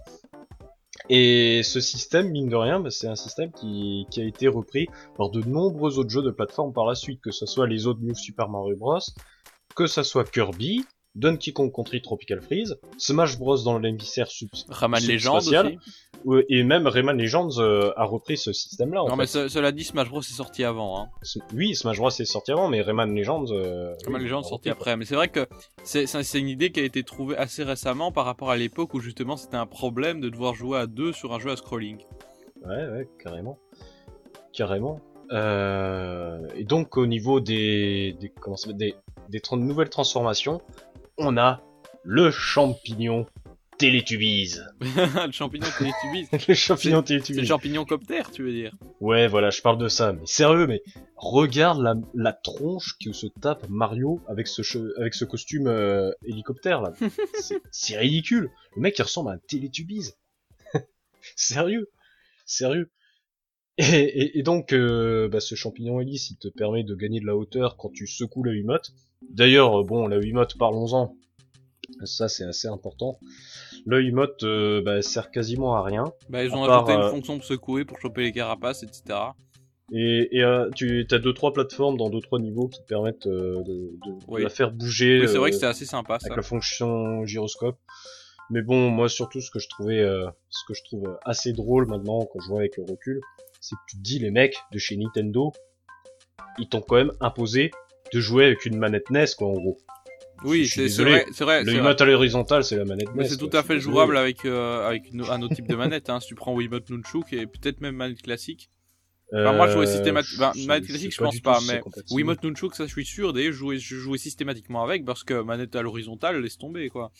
Et 1.09 1.63
ce 1.63 1.79
système, 1.81 2.31
mine 2.31 2.49
de 2.49 2.57
rien, 2.57 2.81
bah, 2.81 2.91
c'est 2.91 3.09
un 3.09 3.17
système 3.17 3.53
qui, 3.53 4.07
qui 4.11 4.21
a 4.21 4.25
été 4.25 4.49
repris 4.49 4.89
par 5.17 5.31
de 5.31 5.41
nombreux 5.43 5.99
autres 5.99 6.11
jeux 6.11 6.23
de 6.23 6.31
plateforme 6.31 6.73
par 6.73 6.87
la 6.87 6.95
suite, 6.95 7.21
que 7.21 7.31
ce 7.31 7.47
soit 7.47 7.67
les 7.67 7.87
autres 7.87 8.01
New 8.03 8.15
Super 8.15 8.49
Mario 8.49 8.77
Bros, 8.77 8.99
que 9.75 9.87
ça 9.87 10.05
soit 10.05 10.29
Kirby, 10.29 10.85
Donkey 11.17 11.53
Kong 11.53 11.73
Country 11.75 12.01
Tropical 12.03 12.41
Freeze, 12.43 12.79
Smash 12.99 13.39
Bros 13.39 13.57
dans 13.65 13.79
l'hémisphère 13.79 14.29
sub 14.29 14.49
Rayman 14.69 15.03
Legends 15.03 15.39
aussi. 15.39 15.55
Et 16.49 16.63
même 16.65 16.87
Rayman 16.89 17.17
Legends 17.17 17.59
euh, 17.59 17.93
a 17.97 18.05
repris 18.05 18.37
ce 18.37 18.53
système-là. 18.53 19.03
en 19.05 19.09
Non, 19.09 19.17
mais 19.17 19.27
fait. 19.27 19.45
ce- 19.45 19.49
cela 19.49 19.71
dit, 19.73 19.85
Smash 19.85 20.09
Bros 20.09 20.21
est 20.21 20.25
sorti 20.25 20.65
avant. 20.65 21.01
Hein. 21.01 21.09
Oui, 21.55 21.75
Smash 21.75 21.99
Bros 21.99 22.11
est 22.11 22.25
sorti 22.25 22.51
avant, 22.53 22.69
mais 22.69 22.81
Rayman 22.83 23.15
Legends. 23.15 23.45
Euh, 23.51 23.95
Rayman 24.05 24.21
oui, 24.21 24.29
Legends 24.29 24.43
sorti 24.43 24.69
après. 24.69 24.97
Mais 24.97 25.05
c'est 25.05 25.15
vrai 25.15 25.29
que 25.29 25.47
c'est 25.85 26.39
une 26.39 26.49
idée 26.49 26.71
qui 26.73 26.81
a 26.81 26.85
été 26.85 27.03
trouvée 27.03 27.37
assez 27.37 27.63
récemment 27.65 28.13
par 28.13 28.25
rapport 28.25 28.51
à 28.51 28.57
l'époque 28.57 28.93
où 28.95 29.01
justement 29.01 29.37
c'était 29.37 29.57
un 29.57 29.67
problème 29.67 30.21
de 30.21 30.29
devoir 30.29 30.55
jouer 30.55 30.79
à 30.79 30.87
deux 30.87 31.13
sur 31.13 31.33
un 31.33 31.39
jeu 31.39 31.51
à 31.51 31.57
scrolling. 31.57 31.99
Ouais, 32.65 32.87
ouais, 32.89 33.09
carrément, 33.23 33.59
carrément. 34.53 35.01
Euh, 35.33 36.39
et 36.55 36.65
donc 36.65 36.97
au 36.97 37.07
niveau 37.07 37.41
des 37.41 38.17
des 38.21 38.29
comment 38.31 38.57
ça 38.57 38.69
s'appelle, 38.71 38.79
des, 38.79 38.95
des 39.29 39.41
tran- 39.41 39.57
nouvelles 39.57 39.89
transformations, 39.91 40.61
on 41.19 41.37
a 41.37 41.63
le 42.05 42.31
champignon 42.31 43.27
Télétubies. 43.79 44.55
le 44.81 45.33
champignon 45.33 45.67
Télétubbies. 45.79 46.29
le 46.49 46.55
champignon 46.55 47.03
C'est 47.07 47.15
le 47.15 47.21
Télétubies. 47.21 47.47
champignon 47.47 47.85
copter, 47.85 48.23
tu 48.33 48.43
veux 48.43 48.53
dire 48.53 48.73
Ouais, 49.01 49.29
voilà, 49.29 49.51
je 49.51 49.61
parle 49.61 49.77
de 49.77 49.89
ça. 49.89 50.15
Mais 50.15 50.25
sérieux, 50.25 50.67
mais 50.67 50.83
regarde 51.17 51.83
la, 51.83 51.95
la 52.15 52.33
tronche 52.33 52.97
que 53.05 53.13
se 53.13 53.27
tape 53.27 53.67
Mario 53.69 54.21
avec 54.29 54.47
ce, 54.47 54.63
che- 54.63 54.93
avec 54.99 55.13
ce 55.13 55.27
costume 55.27 55.67
euh, 55.67 56.11
hélicoptère 56.25 56.81
là. 56.81 56.95
C'est- 57.41 57.61
C'est 57.71 57.99
ridicule. 57.99 58.51
Le 58.77 58.81
mec 58.83 58.99
il 58.99 59.03
ressemble 59.03 59.31
à 59.31 59.35
un 59.35 59.39
Télétubies. 59.47 60.13
sérieux, 61.35 61.91
sérieux. 62.47 62.91
Et, 63.79 63.85
et, 63.85 64.39
et 64.39 64.43
donc, 64.43 64.73
euh, 64.73 65.29
bah, 65.29 65.41
ce 65.41 65.55
champignon 65.55 66.01
hélice, 66.01 66.31
il 66.31 66.37
te 66.39 66.49
permet 66.49 66.83
de 66.83 66.95
gagner 66.95 67.21
de 67.21 67.27
la 67.27 67.37
hauteur 67.37 67.77
quand 67.77 67.91
tu 67.93 68.07
secoues 68.07 68.43
la 68.43 68.53
Wiimote. 68.53 68.93
D'ailleurs, 69.31 69.81
euh, 69.81 69.85
bon, 69.85 70.07
la 70.09 70.19
Wiimote, 70.19 70.57
parlons-en. 70.59 71.15
Ça, 72.05 72.29
c'est 72.29 72.45
assez 72.45 72.69
important. 72.69 73.19
Le 73.85 74.01
Wiimote 74.01 74.43
euh, 74.45 74.81
bah, 74.83 75.03
sert 75.03 75.31
quasiment 75.31 75.75
à 75.77 75.83
rien. 75.83 76.05
Bah, 76.31 76.43
ils 76.43 76.53
ont 76.55 76.65
part, 76.67 76.89
ajouté 76.89 76.93
euh, 76.99 77.05
une 77.05 77.11
fonction 77.11 77.37
de 77.37 77.43
secouer 77.43 77.85
pour 77.85 78.01
choper 78.01 78.23
les 78.23 78.33
carapaces, 78.33 78.83
etc. 78.83 79.19
Et, 79.93 80.29
et 80.39 80.43
euh, 80.43 80.69
tu 80.75 81.07
as 81.11 81.19
deux 81.19 81.33
trois 81.33 81.53
plateformes 81.53 81.97
dans 81.97 82.11
deux 82.11 82.21
trois 82.21 82.41
niveaux 82.41 82.67
qui 82.69 82.81
te 82.81 82.87
permettent 82.87 83.27
euh, 83.29 83.63
de, 83.63 83.93
de- 84.07 84.37
de 84.37 84.43
la 84.43 84.49
faire 84.49 84.73
bouger 84.73 85.21
Oui, 85.21 85.29
c'est 85.29 85.37
vrai 85.39 85.49
euh, 85.49 85.51
que 85.51 85.55
c'était 85.55 85.67
assez 85.67 85.85
sympa 85.85 86.19
ça. 86.19 86.27
avec 86.27 86.37
la 86.37 86.43
fonction 86.43 87.25
gyroscope. 87.25 87.79
Mais 88.51 88.63
bon, 88.63 88.91
moi 88.91 89.09
surtout 89.09 89.41
ce 89.41 89.51
que 89.51 89.61
je 89.61 89.69
trouvais, 89.69 90.01
euh, 90.01 90.27
ce 90.51 90.65
que 90.67 90.75
je 90.75 90.83
trouve 90.83 91.17
assez 91.25 91.53
drôle 91.53 91.87
maintenant 91.87 92.27
quand 92.33 92.41
je 92.41 92.49
vois 92.49 92.61
avec 92.61 92.77
le 92.79 92.83
recul, 92.85 93.21
c'est 93.61 93.75
que 93.77 93.81
tu 93.89 93.97
te 93.97 94.03
dis 94.03 94.19
les 94.19 94.31
mecs 94.31 94.57
de 94.73 94.79
chez 94.79 94.97
Nintendo, 94.97 95.53
ils 96.59 96.69
t'ont 96.69 96.81
quand 96.81 96.97
même 96.97 97.13
imposé 97.21 97.71
de 98.13 98.21
jouer 98.21 98.47
avec 98.47 98.65
une 98.67 98.77
manette 98.79 99.11
NES 99.11 99.25
quoi 99.37 99.49
en 99.49 99.53
gros. 99.55 99.79
Oui, 100.45 100.69
c'est 100.69 100.89
c'est 100.89 101.03
vrai. 101.03 101.25
C'est 101.33 101.45
vrai, 101.45 101.61
le 101.65 101.71
c'est. 101.71 101.77
Wiimote 101.77 102.01
à 102.01 102.05
l'horizontale 102.05 102.63
c'est 102.65 102.77
la 102.77 102.85
manette 102.85 103.09
Mais 103.15 103.23
NES. 103.25 103.29
c'est 103.31 103.39
quoi, 103.39 103.49
tout 103.49 103.57
à 103.57 103.63
fait 103.63 103.81
jouable 103.81 104.17
avec, 104.17 104.45
euh, 104.45 104.87
avec 104.87 105.11
une- 105.13 105.23
un 105.23 105.43
autre 105.43 105.55
type 105.55 105.67
de 105.69 105.75
manette. 105.77 106.11
Hein. 106.11 106.21
Si 106.21 106.29
tu 106.29 106.35
prends 106.35 106.55
Wiimote 106.55 106.89
Nunchuk 106.91 107.33
et 107.33 107.47
peut-être 107.47 107.81
même 107.81 107.97
manette 107.97 108.23
classique. 108.23 108.69
Enfin, 109.33 109.55
moi, 109.55 109.67
je 109.67 109.73
jouais 109.73 109.89
Euh, 109.89 109.93
systématiquement. 109.93 110.53
Manette 110.67 110.87
classique, 110.87 111.13
je 111.13 111.19
pense 111.19 111.41
pas, 111.41 111.59
c'est 111.61 111.73
mais. 111.75 111.83
Wiimote 112.13 112.45
Nunchuk, 112.45 112.75
ça, 112.77 112.87
je 112.87 112.93
suis 112.93 113.05
sûr. 113.05 113.33
D'ailleurs, 113.33 113.53
je 113.53 113.57
jouais, 113.59 113.79
je 113.79 113.97
jouais 113.97 114.19
systématiquement 114.19 114.85
avec 114.85 115.05
parce 115.05 115.25
que 115.25 115.43
manette 115.43 115.75
à 115.75 115.83
l'horizontale, 115.83 116.41
laisse 116.41 116.59
tomber, 116.59 116.91
quoi. 116.91 117.11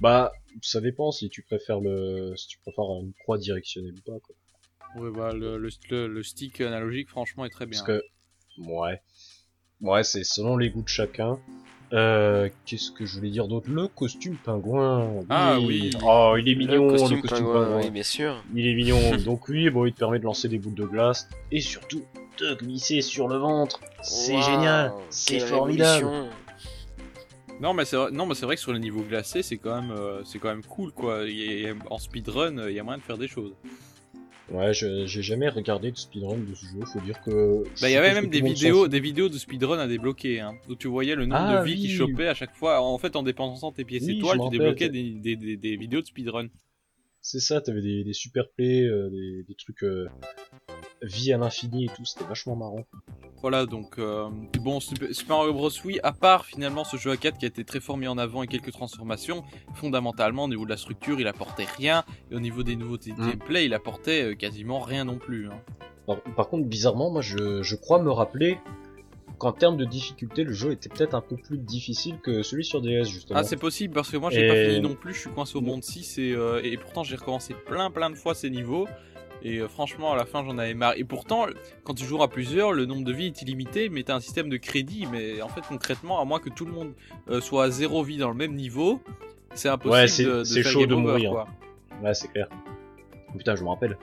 Bah, 0.00 0.32
ça 0.62 0.80
dépend 0.80 1.10
si 1.12 1.28
tu 1.28 1.42
préfères 1.42 1.80
le, 1.80 2.34
si 2.36 2.46
tu 2.48 2.58
préfères 2.58 2.84
une 3.00 3.12
croix 3.22 3.38
directionnelle 3.38 3.94
ou 3.94 4.02
pas 4.12 4.18
quoi. 4.20 4.34
Ouais, 4.94 5.10
bah, 5.10 5.32
le, 5.32 5.56
le, 5.58 5.68
le- 5.90 6.06
le 6.08 6.22
stick 6.22 6.60
analogique, 6.60 7.08
franchement, 7.08 7.44
est 7.44 7.50
très 7.50 7.66
bien. 7.66 7.80
Parce 7.84 7.98
que, 8.00 8.02
ouais. 8.58 9.00
Ouais, 9.80 10.04
c'est 10.04 10.24
selon 10.24 10.56
les 10.56 10.70
goûts 10.70 10.82
de 10.82 10.88
chacun. 10.88 11.38
Euh, 11.92 12.48
qu'est-ce 12.64 12.90
que 12.90 13.04
je 13.04 13.16
voulais 13.16 13.30
dire 13.30 13.48
d'autre? 13.48 13.68
Le 13.70 13.86
costume 13.88 14.36
pingouin. 14.36 15.24
Ah, 15.28 15.58
oui. 15.60 15.90
Oh, 16.02 16.36
il 16.38 16.48
est 16.48 16.54
mignon, 16.54 16.86
le 16.86 16.92
le 16.92 16.98
costume, 16.98 17.22
pingouin, 17.22 17.52
pingouin. 17.64 17.76
oui, 17.84 17.90
bien 17.90 18.02
sûr. 18.02 18.42
Il 18.54 18.66
est 18.66 18.74
mignon. 18.74 19.16
Donc 19.24 19.48
oui, 19.48 19.68
bon, 19.70 19.84
il 19.86 19.92
te 19.92 19.98
permet 19.98 20.18
de 20.18 20.24
lancer 20.24 20.48
des 20.48 20.58
boules 20.58 20.74
de 20.74 20.84
glace 20.86 21.28
et 21.50 21.60
surtout 21.60 22.02
de 22.38 22.54
glisser 22.54 23.02
sur 23.02 23.28
le 23.28 23.36
ventre. 23.36 23.80
C'est 24.02 24.40
génial. 24.40 24.92
C'est 25.10 25.38
formidable. 25.40 26.06
révolution. 26.06 26.30
Non, 27.60 27.74
mais 27.74 27.84
c'est 27.84 27.96
vrai, 27.96 28.10
non, 28.10 28.26
mais 28.26 28.34
c'est 28.34 28.46
vrai 28.46 28.56
que 28.56 28.62
sur 28.62 28.72
les 28.72 28.80
niveaux 28.80 29.02
glacés, 29.02 29.42
c'est 29.42 29.58
quand 29.58 29.80
même, 29.80 29.90
euh, 29.92 30.24
c'est 30.24 30.38
quand 30.38 30.48
même 30.48 30.64
cool, 30.64 30.92
quoi. 30.92 31.24
Il 31.28 31.60
y 31.62 31.66
a- 31.68 31.74
en 31.90 31.98
speedrun, 31.98 32.68
il 32.68 32.74
y 32.74 32.78
a 32.80 32.82
moyen 32.82 32.98
de 32.98 33.02
faire 33.04 33.18
des 33.18 33.28
choses. 33.28 33.52
Ouais, 34.50 34.74
j'ai 34.74 35.06
jamais 35.06 35.48
regardé 35.48 35.92
de 35.92 35.96
speedrun 35.96 36.36
de 36.38 36.54
ce 36.54 36.66
jeu. 36.66 36.84
Faut 36.92 37.00
dire 37.00 37.20
que. 37.22 37.62
Bah, 37.80 37.88
il 37.88 37.92
y 37.92 37.96
avait 37.96 38.12
même 38.12 38.28
des 38.28 38.40
vidéos, 38.42 38.86
des 38.88 39.00
vidéos 39.00 39.28
de 39.28 39.38
speedrun 39.38 39.78
à 39.78 39.86
débloquer, 39.86 40.40
hein, 40.40 40.56
où 40.68 40.74
tu 40.74 40.88
voyais 40.88 41.14
le 41.14 41.24
nombre 41.26 41.40
Ah, 41.42 41.60
de 41.62 41.66
vies 41.66 41.76
qui 41.76 41.86
oui. 41.86 41.94
chopaient 41.96 42.28
à 42.28 42.34
chaque 42.34 42.54
fois. 42.54 42.82
En 42.82 42.98
fait, 42.98 43.16
en 43.16 43.22
dépensant 43.22 43.72
tes 43.72 43.84
pièces 43.84 44.04
Oui, 44.06 44.18
étoiles, 44.18 44.40
tu 44.44 44.50
débloquais 44.50 44.88
des, 44.90 45.10
des, 45.12 45.36
des, 45.36 45.56
des 45.56 45.76
vidéos 45.76 46.00
de 46.02 46.06
speedrun. 46.06 46.48
C'est 47.22 47.40
ça, 47.40 47.60
t'avais 47.60 47.80
des, 47.82 48.04
des 48.04 48.12
super 48.12 48.50
plays, 48.50 48.82
euh, 48.82 49.08
des, 49.08 49.44
des 49.48 49.54
trucs 49.54 49.84
euh, 49.84 50.08
vie 51.02 51.32
à 51.32 51.38
l'infini 51.38 51.84
et 51.86 51.88
tout. 51.88 52.04
C'était 52.04 52.24
vachement 52.24 52.56
marrant. 52.56 52.84
Voilà, 53.40 53.66
donc 53.66 53.98
euh, 53.98 54.28
bon, 54.60 54.78
Super 54.78 55.36
Mario 55.36 55.52
Bros. 55.52 55.70
Oui, 55.84 55.98
à 56.04 56.12
part 56.12 56.44
finalement 56.46 56.84
ce 56.84 56.96
jeu 56.96 57.10
à 57.10 57.16
4 57.16 57.38
qui 57.38 57.44
a 57.44 57.48
été 57.48 57.64
très 57.64 57.80
fort 57.80 57.96
mis 57.96 58.06
en 58.06 58.16
avant 58.16 58.42
et 58.44 58.46
quelques 58.46 58.70
transformations, 58.70 59.42
fondamentalement 59.74 60.44
au 60.44 60.48
niveau 60.48 60.64
de 60.64 60.70
la 60.70 60.76
structure, 60.76 61.20
il 61.20 61.26
apportait 61.26 61.66
rien, 61.76 62.04
et 62.30 62.36
au 62.36 62.40
niveau 62.40 62.62
des 62.62 62.76
nouveautés 62.76 63.10
de 63.12 63.20
Mm. 63.20 63.30
gameplay, 63.30 63.64
il 63.66 63.74
apportait 63.74 64.22
euh, 64.22 64.34
quasiment 64.36 64.78
rien 64.78 65.04
non 65.04 65.18
plus. 65.18 65.48
hein. 65.48 65.60
Par, 66.06 66.20
par 66.36 66.48
contre, 66.48 66.66
bizarrement, 66.68 67.10
moi, 67.10 67.20
je, 67.22 67.62
je 67.64 67.74
crois 67.76 68.00
me 68.00 68.10
rappeler 68.12 68.58
qu'en 69.38 69.52
termes 69.52 69.76
de 69.76 69.84
difficulté, 69.84 70.44
le 70.44 70.52
jeu 70.52 70.70
était 70.70 70.88
peut-être 70.88 71.14
un 71.14 71.20
peu 71.20 71.36
plus 71.36 71.58
difficile 71.58 72.18
que 72.22 72.44
celui 72.44 72.64
sur 72.64 72.80
DS, 72.80 73.06
justement. 73.08 73.40
Ah, 73.40 73.42
c'est 73.44 73.56
possible 73.56 73.92
parce 73.94 74.08
que 74.08 74.16
moi 74.16 74.30
j'ai 74.30 74.44
Et- 74.44 74.48
pas 74.48 74.54
fini 74.70 74.80
non 74.80 74.94
plus, 74.94 75.14
je 75.14 75.18
suis 75.20 75.30
coincé 75.30 75.56
au 75.56 75.60
monde 75.62 75.82
6 75.82 76.18
et, 76.18 76.30
euh, 76.32 76.60
et 76.62 76.76
pourtant 76.76 77.02
j'ai 77.02 77.16
recommencé 77.16 77.54
plein 77.54 77.90
plein 77.90 78.08
de 78.10 78.14
fois 78.14 78.34
ces 78.36 78.50
niveaux. 78.50 78.86
Et 79.44 79.58
euh, 79.58 79.68
franchement, 79.68 80.12
à 80.12 80.16
la 80.16 80.24
fin, 80.24 80.44
j'en 80.44 80.56
avais 80.58 80.74
marre. 80.74 80.94
Et 80.96 81.04
pourtant, 81.04 81.46
quand 81.84 81.94
tu 81.94 82.04
joues 82.04 82.22
à 82.22 82.28
plusieurs, 82.28 82.72
le 82.72 82.86
nombre 82.86 83.04
de 83.04 83.12
vies 83.12 83.26
est 83.26 83.42
illimité, 83.42 83.88
mais 83.88 84.02
t'as 84.04 84.14
un 84.14 84.20
système 84.20 84.48
de 84.48 84.56
crédit. 84.56 85.06
Mais 85.10 85.42
en 85.42 85.48
fait, 85.48 85.62
concrètement, 85.68 86.20
à 86.20 86.24
moins 86.24 86.38
que 86.38 86.48
tout 86.50 86.64
le 86.64 86.72
monde 86.72 86.92
euh, 87.28 87.40
soit 87.40 87.64
à 87.64 87.70
zéro 87.70 88.02
vie 88.04 88.18
dans 88.18 88.28
le 88.28 88.36
même 88.36 88.54
niveau, 88.54 89.00
c'est 89.54 89.68
impossible 89.68 90.28
Ouais, 90.30 90.34
de, 90.36 90.40
de 90.40 90.44
faire 90.62 90.64
chaud 90.72 90.80
game 90.80 90.88
de 90.90 90.94
over, 90.94 91.04
mourir. 91.04 91.30
quoi. 91.30 91.48
Ouais, 92.02 92.14
c'est 92.14 92.28
clair. 92.28 92.48
Putain, 93.36 93.56
je 93.56 93.62
me 93.64 93.68
rappelle. 93.68 93.96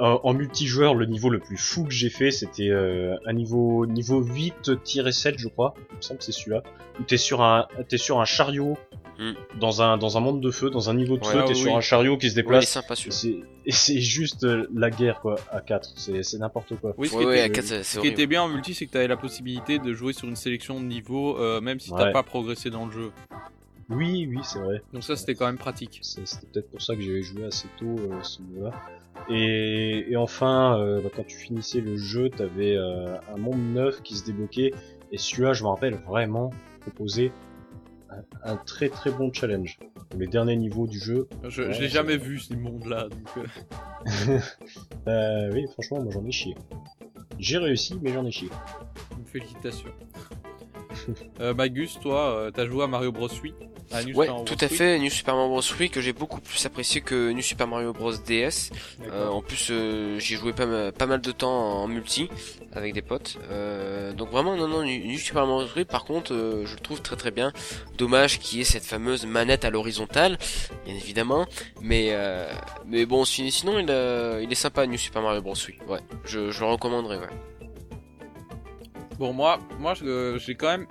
Euh, 0.00 0.18
en 0.22 0.34
multijoueur, 0.34 0.94
le 0.94 1.06
niveau 1.06 1.30
le 1.30 1.38
plus 1.38 1.56
fou 1.56 1.84
que 1.84 1.90
j'ai 1.92 2.10
fait, 2.10 2.30
c'était 2.30 2.68
euh, 2.68 3.16
un 3.26 3.32
niveau 3.32 3.86
niveau 3.86 4.22
8-7, 4.22 5.38
je 5.38 5.48
crois. 5.48 5.74
Il 5.92 5.96
me 5.96 6.02
semble 6.02 6.18
que 6.18 6.24
c'est 6.24 6.32
celui-là. 6.32 6.62
Où 7.00 7.02
t'es 7.04 7.16
sur 7.16 7.42
un 7.42 7.66
t'es 7.88 7.98
sur 7.98 8.20
un 8.20 8.24
chariot 8.24 8.76
Hmm. 9.18 9.32
dans 9.58 9.80
un 9.80 9.96
dans 9.96 10.18
un 10.18 10.20
monde 10.20 10.42
de 10.42 10.50
feu, 10.50 10.68
dans 10.68 10.90
un 10.90 10.94
niveau 10.94 11.16
de 11.16 11.24
Ouais, 11.24 11.32
feu, 11.32 11.38
ah 11.40 11.44
t'es 11.46 11.54
oui, 11.54 11.60
sur 11.60 11.74
un 11.74 11.80
chariot 11.80 12.18
qui 12.18 12.28
se 12.28 12.34
déplace. 12.34 12.68
sympa 12.68 12.92
et 13.64 13.72
c'est 13.72 13.98
juste 14.00 14.44
euh, 14.44 14.66
la 14.74 14.90
guerre 14.90 15.20
quoi 15.20 15.36
à 15.50 15.62
4. 15.62 15.94
C'est 15.96 16.22
c'est 16.22 16.36
n'importe 16.36 16.76
quoi. 16.78 16.92
Oui, 16.98 17.08
ce 17.08 17.14
Ouais, 17.14 17.20
qui 17.22 17.26
ouais, 17.28 17.34
était, 17.38 17.44
à 17.44 17.48
4, 17.48 17.64
c'est 17.64 17.82
ce 17.82 17.98
qui 17.98 18.08
était 18.08 18.26
bien 18.26 18.42
en 18.42 18.48
multi, 18.48 18.74
c'est 18.74 18.84
que 18.84 18.90
t'avais 18.92 19.08
la 19.08 19.16
possibilité 19.16 19.78
de 19.78 19.94
jouer 19.94 20.12
sur 20.12 20.28
une 20.28 20.36
sélection 20.36 20.78
de 20.80 20.84
niveaux, 20.84 21.38
euh, 21.38 21.62
même 21.62 21.80
si 21.80 21.88
t'as 21.92 22.08
Ouais. 22.08 22.12
pas 22.12 22.22
progressé 22.22 22.68
dans 22.68 22.84
le 22.84 22.92
jeu. 22.92 23.10
Oui, 23.88 24.26
oui, 24.28 24.38
c'est 24.42 24.58
vrai. 24.58 24.82
Donc 24.92 25.04
ça, 25.04 25.16
c'était 25.16 25.34
quand 25.34 25.46
même 25.46 25.58
pratique. 25.58 26.00
C'était 26.02 26.46
peut-être 26.52 26.70
pour 26.70 26.82
ça 26.82 26.96
que 26.96 27.02
j'avais 27.02 27.22
joué 27.22 27.44
assez 27.44 27.68
tôt 27.78 27.96
euh, 27.98 28.22
ce 28.22 28.42
niveau-là. 28.42 28.72
Et, 29.28 30.06
et 30.10 30.16
enfin, 30.16 30.78
euh, 30.80 31.00
bah, 31.00 31.08
quand 31.14 31.24
tu 31.26 31.36
finissais 31.36 31.80
le 31.80 31.96
jeu, 31.96 32.28
t'avais 32.28 32.76
euh, 32.76 33.16
un 33.32 33.36
monde 33.36 33.60
neuf 33.72 34.02
qui 34.02 34.16
se 34.16 34.24
débloquait. 34.24 34.72
Et 35.12 35.18
celui-là, 35.18 35.52
je 35.52 35.62
me 35.62 35.68
rappelle 35.68 35.94
vraiment 36.06 36.50
proposer 36.80 37.30
un, 38.10 38.52
un 38.52 38.56
très 38.56 38.88
très 38.88 39.10
bon 39.10 39.32
challenge. 39.32 39.78
Les 40.16 40.26
derniers 40.26 40.56
niveaux 40.56 40.86
du 40.86 40.98
jeu. 40.98 41.28
Je, 41.44 41.62
Ouais, 41.62 41.72
je 41.72 41.80
l'ai 41.82 41.88
c'est 41.88 41.94
jamais 41.94 42.16
vu 42.16 42.38
ce 42.38 42.54
monde-là. 42.54 43.08
Donc, 43.08 43.46
Euh, 45.08 45.50
oui, 45.52 45.66
franchement, 45.72 46.02
moi 46.02 46.12
j'en 46.12 46.24
ai 46.24 46.32
chié. 46.32 46.54
J'ai 47.38 47.58
réussi, 47.58 47.96
mais 48.02 48.12
j'en 48.12 48.24
ai 48.26 48.30
chié. 48.32 48.48
félicitations. 49.26 49.90
euh, 51.40 51.54
Magus, 51.54 51.98
toi, 52.00 52.20
euh, 52.36 52.50
t'as 52.50 52.66
joué 52.66 52.84
à 52.84 52.86
Mario 52.86 53.12
Bros 53.12 53.28
8 53.28 53.54
à 53.92 54.02
New 54.02 54.16
Ouais, 54.16 54.26
Super 54.26 54.44
tout 54.44 54.54
Bros. 54.56 54.64
à 54.64 54.68
fait. 54.68 54.98
New 54.98 55.10
Super 55.10 55.34
Mario 55.36 55.48
Bros. 55.50 55.62
Wii 55.78 55.90
que 55.90 56.00
j'ai 56.00 56.12
beaucoup 56.12 56.40
plus 56.40 56.64
apprécié 56.66 57.00
que 57.00 57.30
New 57.32 57.42
Super 57.42 57.66
Mario 57.68 57.92
Bros. 57.92 58.12
DS. 58.12 58.70
Euh, 59.12 59.28
en 59.28 59.42
plus, 59.42 59.68
euh, 59.70 60.18
j'y 60.18 60.34
joué 60.34 60.52
pas, 60.52 60.66
ma- 60.66 60.90
pas 60.92 61.06
mal 61.06 61.20
de 61.20 61.30
temps 61.32 61.82
en 61.82 61.86
multi 61.88 62.28
avec 62.72 62.94
des 62.94 63.02
potes. 63.02 63.38
Euh, 63.50 64.12
donc 64.12 64.30
vraiment, 64.30 64.56
non, 64.56 64.66
non, 64.68 64.82
New 64.82 65.18
Super 65.18 65.46
Mario 65.46 65.64
Bros. 65.66 65.74
Wii, 65.76 65.84
par 65.84 66.04
contre, 66.04 66.32
euh, 66.34 66.66
je 66.66 66.74
le 66.74 66.80
trouve 66.80 67.00
très 67.00 67.16
très 67.16 67.30
bien. 67.30 67.52
Dommage 67.96 68.38
qu'il 68.40 68.58
y 68.58 68.62
ait 68.62 68.64
cette 68.64 68.84
fameuse 68.84 69.24
manette 69.26 69.64
à 69.64 69.70
l'horizontale, 69.70 70.36
bien 70.84 70.94
évidemment. 70.94 71.46
Mais 71.80 72.08
euh, 72.10 72.48
mais 72.86 73.06
bon, 73.06 73.24
si- 73.24 73.50
sinon, 73.52 73.78
il, 73.78 73.84
il 74.42 74.50
est 74.50 74.54
sympa 74.56 74.86
New 74.86 74.98
Super 74.98 75.22
Mario 75.22 75.42
Bros. 75.42 75.54
Wii. 75.54 75.78
Ouais, 75.88 76.00
je, 76.24 76.50
je 76.50 76.60
le 76.60 76.66
recommanderais. 76.66 77.18
Ouais. 77.18 77.28
Bon, 79.18 79.32
moi, 79.32 79.58
moi 79.78 79.94
je- 79.94 80.38
j'ai 80.38 80.54
quand 80.54 80.68
même. 80.68 80.86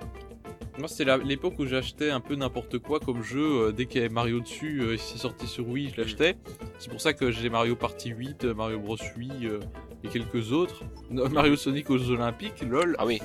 Moi, 0.78 0.88
c'était 0.88 1.16
l'époque 1.24 1.54
où 1.58 1.64
j'achetais 1.64 2.10
un 2.10 2.20
peu 2.20 2.34
n'importe 2.34 2.78
quoi 2.78 3.00
comme 3.00 3.22
jeu. 3.22 3.40
euh, 3.68 3.72
dès 3.72 3.86
qu'il 3.86 3.96
y 4.02 4.04
avait 4.04 4.12
Mario 4.12 4.40
dessus, 4.40 4.82
euh, 4.82 4.96
si 4.98 5.12
c'est 5.14 5.18
sorti 5.22 5.46
sur 5.46 5.66
Wii, 5.66 5.90
je 5.96 6.02
l'achetais. 6.02 6.36
C'est 6.78 6.90
pour 6.90 7.00
ça 7.00 7.14
que 7.14 7.30
j'ai 7.30 7.48
Mario 7.48 7.76
Party 7.76 8.10
8, 8.10 8.44
euh, 8.44 8.52
Mario 8.54 8.78
Bros 8.78 8.98
8 9.16 9.32
euh, 9.44 9.60
et 10.04 10.08
quelques 10.08 10.52
autres. 10.52 10.82
Mario 11.10 11.56
Sonic 11.56 11.88
aux 11.88 12.10
Olympiques, 12.10 12.60
lol. 12.60 12.94
Ah 12.98 13.06
oui, 13.06 13.22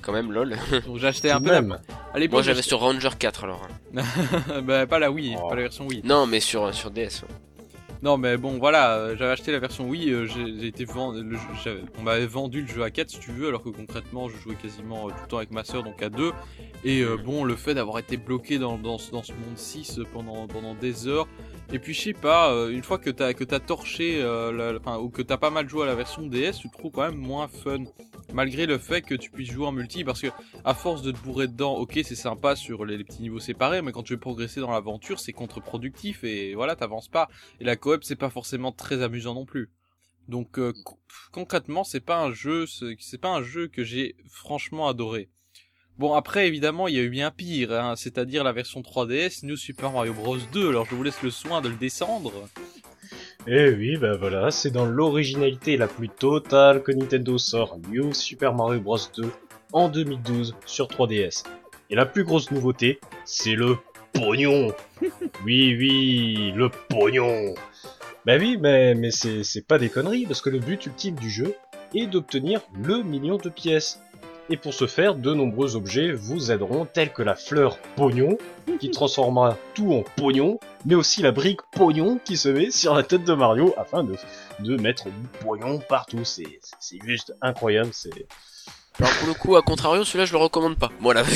quand 0.00 0.12
même, 0.12 0.32
lol. 0.32 0.56
Donc 0.86 0.96
j'ai 0.96 1.06
acheté 1.08 1.28
Tout 1.28 1.36
un 1.36 1.40
peu. 1.42 1.50
même. 1.50 1.78
À 2.14 2.18
l'époque, 2.18 2.32
Moi 2.36 2.42
j'avais 2.42 2.62
sur 2.62 2.78
Ranger 2.80 3.10
4 3.18 3.44
alors. 3.44 3.68
bah, 4.64 4.86
pas 4.86 4.98
la 4.98 5.10
Wii, 5.10 5.36
Oh. 5.38 5.48
pas 5.48 5.56
la 5.56 5.62
version 5.62 5.86
Wii. 5.86 6.00
Non, 6.04 6.26
mais 6.26 6.40
sur, 6.40 6.72
sur 6.72 6.90
DS. 6.90 7.22
ouais. 7.22 7.34
Non, 8.04 8.18
mais 8.18 8.36
bon, 8.36 8.58
voilà, 8.58 8.96
euh, 8.98 9.16
j'avais 9.16 9.30
acheté 9.32 9.50
la 9.50 9.58
version 9.58 9.88
Wii, 9.88 10.10
euh, 10.12 10.26
j'ai 10.26 10.66
été 10.66 10.84
vend- 10.84 11.12
le 11.12 11.36
jeu- 11.36 11.38
j'avais- 11.64 11.80
on 11.98 12.02
m'avait 12.02 12.26
vendu 12.26 12.60
le 12.60 12.66
jeu 12.66 12.82
à 12.82 12.90
4 12.90 13.08
si 13.08 13.18
tu 13.18 13.30
veux, 13.30 13.48
alors 13.48 13.62
que 13.62 13.70
concrètement 13.70 14.28
je 14.28 14.36
jouais 14.36 14.56
quasiment 14.56 15.06
euh, 15.06 15.10
tout 15.10 15.22
le 15.22 15.26
temps 15.28 15.36
avec 15.38 15.50
ma 15.52 15.64
soeur, 15.64 15.82
donc 15.82 16.02
à 16.02 16.10
2. 16.10 16.32
Et 16.84 17.02
bon, 17.24 17.44
le 17.44 17.56
fait 17.56 17.72
d'avoir 17.72 17.98
été 17.98 18.18
bloqué 18.18 18.58
dans, 18.58 18.76
ce- 18.98 19.10
monde 19.32 19.56
6 19.56 20.00
pendant, 20.12 20.46
des 20.74 21.08
heures, 21.08 21.26
et 21.72 21.78
puis 21.78 21.94
je 21.94 22.00
sais 22.02 22.12
pas, 22.12 22.52
une 22.70 22.82
fois 22.82 22.98
que 22.98 23.08
t'as 23.08 23.32
que 23.32 23.42
torché, 23.58 24.22
ou 25.00 25.08
que 25.08 25.22
t'as 25.22 25.38
pas 25.38 25.48
mal 25.48 25.66
joué 25.66 25.84
à 25.84 25.86
la 25.86 25.94
version 25.94 26.26
DS, 26.26 26.58
tu 26.58 26.68
trouves 26.68 26.92
quand 26.92 27.10
même 27.10 27.16
moins 27.16 27.48
fun. 27.48 27.84
Malgré 28.34 28.66
le 28.66 28.78
fait 28.78 29.02
que 29.02 29.14
tu 29.14 29.30
puisses 29.30 29.52
jouer 29.52 29.66
en 29.66 29.70
multi, 29.70 30.02
parce 30.02 30.20
que 30.20 30.26
à 30.64 30.74
force 30.74 31.02
de 31.02 31.12
te 31.12 31.18
bourrer 31.18 31.46
dedans, 31.46 31.76
ok, 31.76 32.00
c'est 32.02 32.16
sympa 32.16 32.56
sur 32.56 32.84
les, 32.84 33.02
petits 33.04 33.22
niveaux 33.22 33.38
séparés, 33.38 33.80
mais 33.80 33.92
quand 33.92 34.02
tu 34.02 34.14
veux 34.14 34.18
progresser 34.18 34.58
dans 34.58 34.72
l'aventure, 34.72 35.20
c'est 35.20 35.32
contre-productif 35.32 36.24
et 36.24 36.54
voilà, 36.56 36.74
t'avances 36.74 37.06
pas. 37.06 37.28
Et 37.60 37.64
la 37.64 37.76
coop, 37.76 38.02
c'est 38.02 38.16
pas 38.16 38.30
forcément 38.30 38.72
très 38.72 39.02
amusant 39.02 39.34
non 39.34 39.44
plus. 39.44 39.70
Donc 40.26 40.58
euh, 40.58 40.72
co- 40.84 40.98
concrètement, 41.30 41.84
c'est 41.84 42.00
pas 42.00 42.20
un 42.24 42.32
jeu, 42.32 42.66
c'est 42.66 43.20
pas 43.20 43.28
un 43.30 43.42
jeu 43.42 43.68
que 43.68 43.84
j'ai 43.84 44.16
franchement 44.28 44.88
adoré. 44.88 45.28
Bon 45.96 46.12
après 46.14 46.48
évidemment 46.48 46.88
il 46.88 46.96
y 46.96 46.98
a 46.98 47.02
eu 47.02 47.08
bien 47.10 47.30
pire, 47.30 47.70
hein, 47.70 47.94
c'est-à-dire 47.94 48.42
la 48.42 48.50
version 48.50 48.80
3DS 48.80 49.46
New 49.46 49.56
Super 49.56 49.92
Mario 49.92 50.12
Bros 50.12 50.38
2. 50.52 50.70
Alors 50.70 50.86
je 50.86 50.94
vous 50.96 51.04
laisse 51.04 51.22
le 51.22 51.30
soin 51.30 51.60
de 51.60 51.68
le 51.68 51.76
descendre. 51.76 52.32
Eh 53.46 53.68
oui, 53.74 53.98
bah 53.98 54.16
voilà, 54.16 54.50
c'est 54.50 54.70
dans 54.70 54.86
l'originalité 54.86 55.76
la 55.76 55.86
plus 55.86 56.08
totale 56.08 56.82
que 56.82 56.92
Nintendo 56.92 57.36
sort 57.36 57.76
New 57.90 58.14
Super 58.14 58.54
Mario 58.54 58.80
Bros 58.80 58.96
2 59.18 59.30
en 59.74 59.90
2012 59.90 60.56
sur 60.64 60.86
3DS. 60.86 61.44
Et 61.90 61.94
la 61.94 62.06
plus 62.06 62.24
grosse 62.24 62.50
nouveauté, 62.50 63.00
c'est 63.26 63.54
le 63.54 63.76
pognon. 64.14 64.72
Oui, 65.44 65.76
oui, 65.78 66.52
le 66.56 66.70
pognon. 66.70 67.54
Bah 68.24 68.36
oui, 68.38 68.56
mais, 68.58 68.94
mais 68.94 69.10
c'est 69.10 69.44
c'est 69.44 69.66
pas 69.66 69.76
des 69.78 69.90
conneries, 69.90 70.24
parce 70.24 70.40
que 70.40 70.48
le 70.48 70.58
but 70.58 70.86
ultime 70.86 71.16
du 71.16 71.28
jeu 71.28 71.54
est 71.94 72.06
d'obtenir 72.06 72.62
le 72.82 73.02
million 73.02 73.36
de 73.36 73.50
pièces. 73.50 74.00
Et 74.50 74.58
pour 74.58 74.74
ce 74.74 74.86
faire, 74.86 75.14
de 75.14 75.32
nombreux 75.32 75.74
objets 75.74 76.12
vous 76.12 76.52
aideront, 76.52 76.84
tels 76.84 77.12
que 77.12 77.22
la 77.22 77.34
fleur 77.34 77.78
pognon, 77.96 78.36
qui 78.78 78.90
transformera 78.90 79.56
tout 79.74 79.92
en 79.94 80.02
pognon, 80.16 80.60
mais 80.84 80.94
aussi 80.94 81.22
la 81.22 81.32
brique 81.32 81.60
pognon 81.72 82.20
qui 82.22 82.36
se 82.36 82.50
met 82.50 82.70
sur 82.70 82.94
la 82.94 83.02
tête 83.02 83.24
de 83.24 83.32
Mario 83.32 83.74
afin 83.78 84.04
de, 84.04 84.14
de 84.60 84.76
mettre 84.76 85.04
du 85.06 85.26
pognon 85.42 85.78
partout. 85.78 86.24
C'est 86.24 86.60
c'est 86.78 86.98
juste 87.06 87.32
incroyable. 87.40 87.88
C'est 87.92 88.10
Alors 88.98 89.12
pour 89.18 89.28
le 89.28 89.34
coup, 89.34 89.56
à 89.56 89.62
contrario, 89.62 90.04
celui-là 90.04 90.26
je 90.26 90.32
le 90.32 90.38
recommande 90.38 90.76
pas. 90.76 90.90
Voilà. 91.00 91.22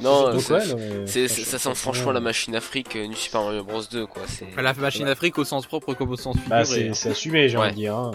non, 0.00 0.32
Donc, 0.32 0.40
ça, 0.40 0.54
ouais, 0.56 0.66
non, 0.68 0.76
mais 0.76 1.06
c'est- 1.06 1.28
ça 1.28 1.58
sent 1.58 1.74
franchement 1.74 2.12
la 2.12 2.20
machine 2.20 2.54
Afrique 2.54 2.96
euh, 2.96 3.08
du 3.08 3.16
Super 3.16 3.42
Mario 3.42 3.64
Bros 3.64 3.82
2 3.90 4.06
quoi. 4.06 4.22
C'est 4.26 4.46
La 4.60 4.74
machine 4.74 5.08
Afrique 5.08 5.38
au 5.38 5.44
sens 5.44 5.66
propre 5.66 5.94
comme 5.94 6.10
au 6.10 6.16
sens 6.16 6.36
Bah, 6.48 6.64
figuré. 6.64 6.88
c'est 6.88 6.94
c'est 6.94 7.10
assumé, 7.10 7.48
j'ai 7.48 7.56
Ouais. 7.56 7.64
envie 7.64 7.70
de 7.72 7.76
dire. 7.76 7.96
hein. 7.96 8.10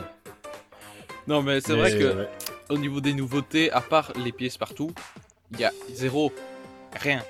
Non 1.28 1.42
mais 1.42 1.62
c'est 1.62 1.74
vrai 1.76 1.92
que 1.98 2.16
ouais. 2.20 2.30
au 2.70 2.78
niveau 2.78 3.02
des 3.02 3.14
nouveautés, 3.14 3.72
à 3.72 3.82
part 3.82 4.12
les 4.24 4.32
pièces 4.32 4.58
partout, 4.58 4.92
il 5.52 5.60
y 5.60 5.64
a 5.64 5.72
zéro, 5.94 6.32
rien, 7.00 7.24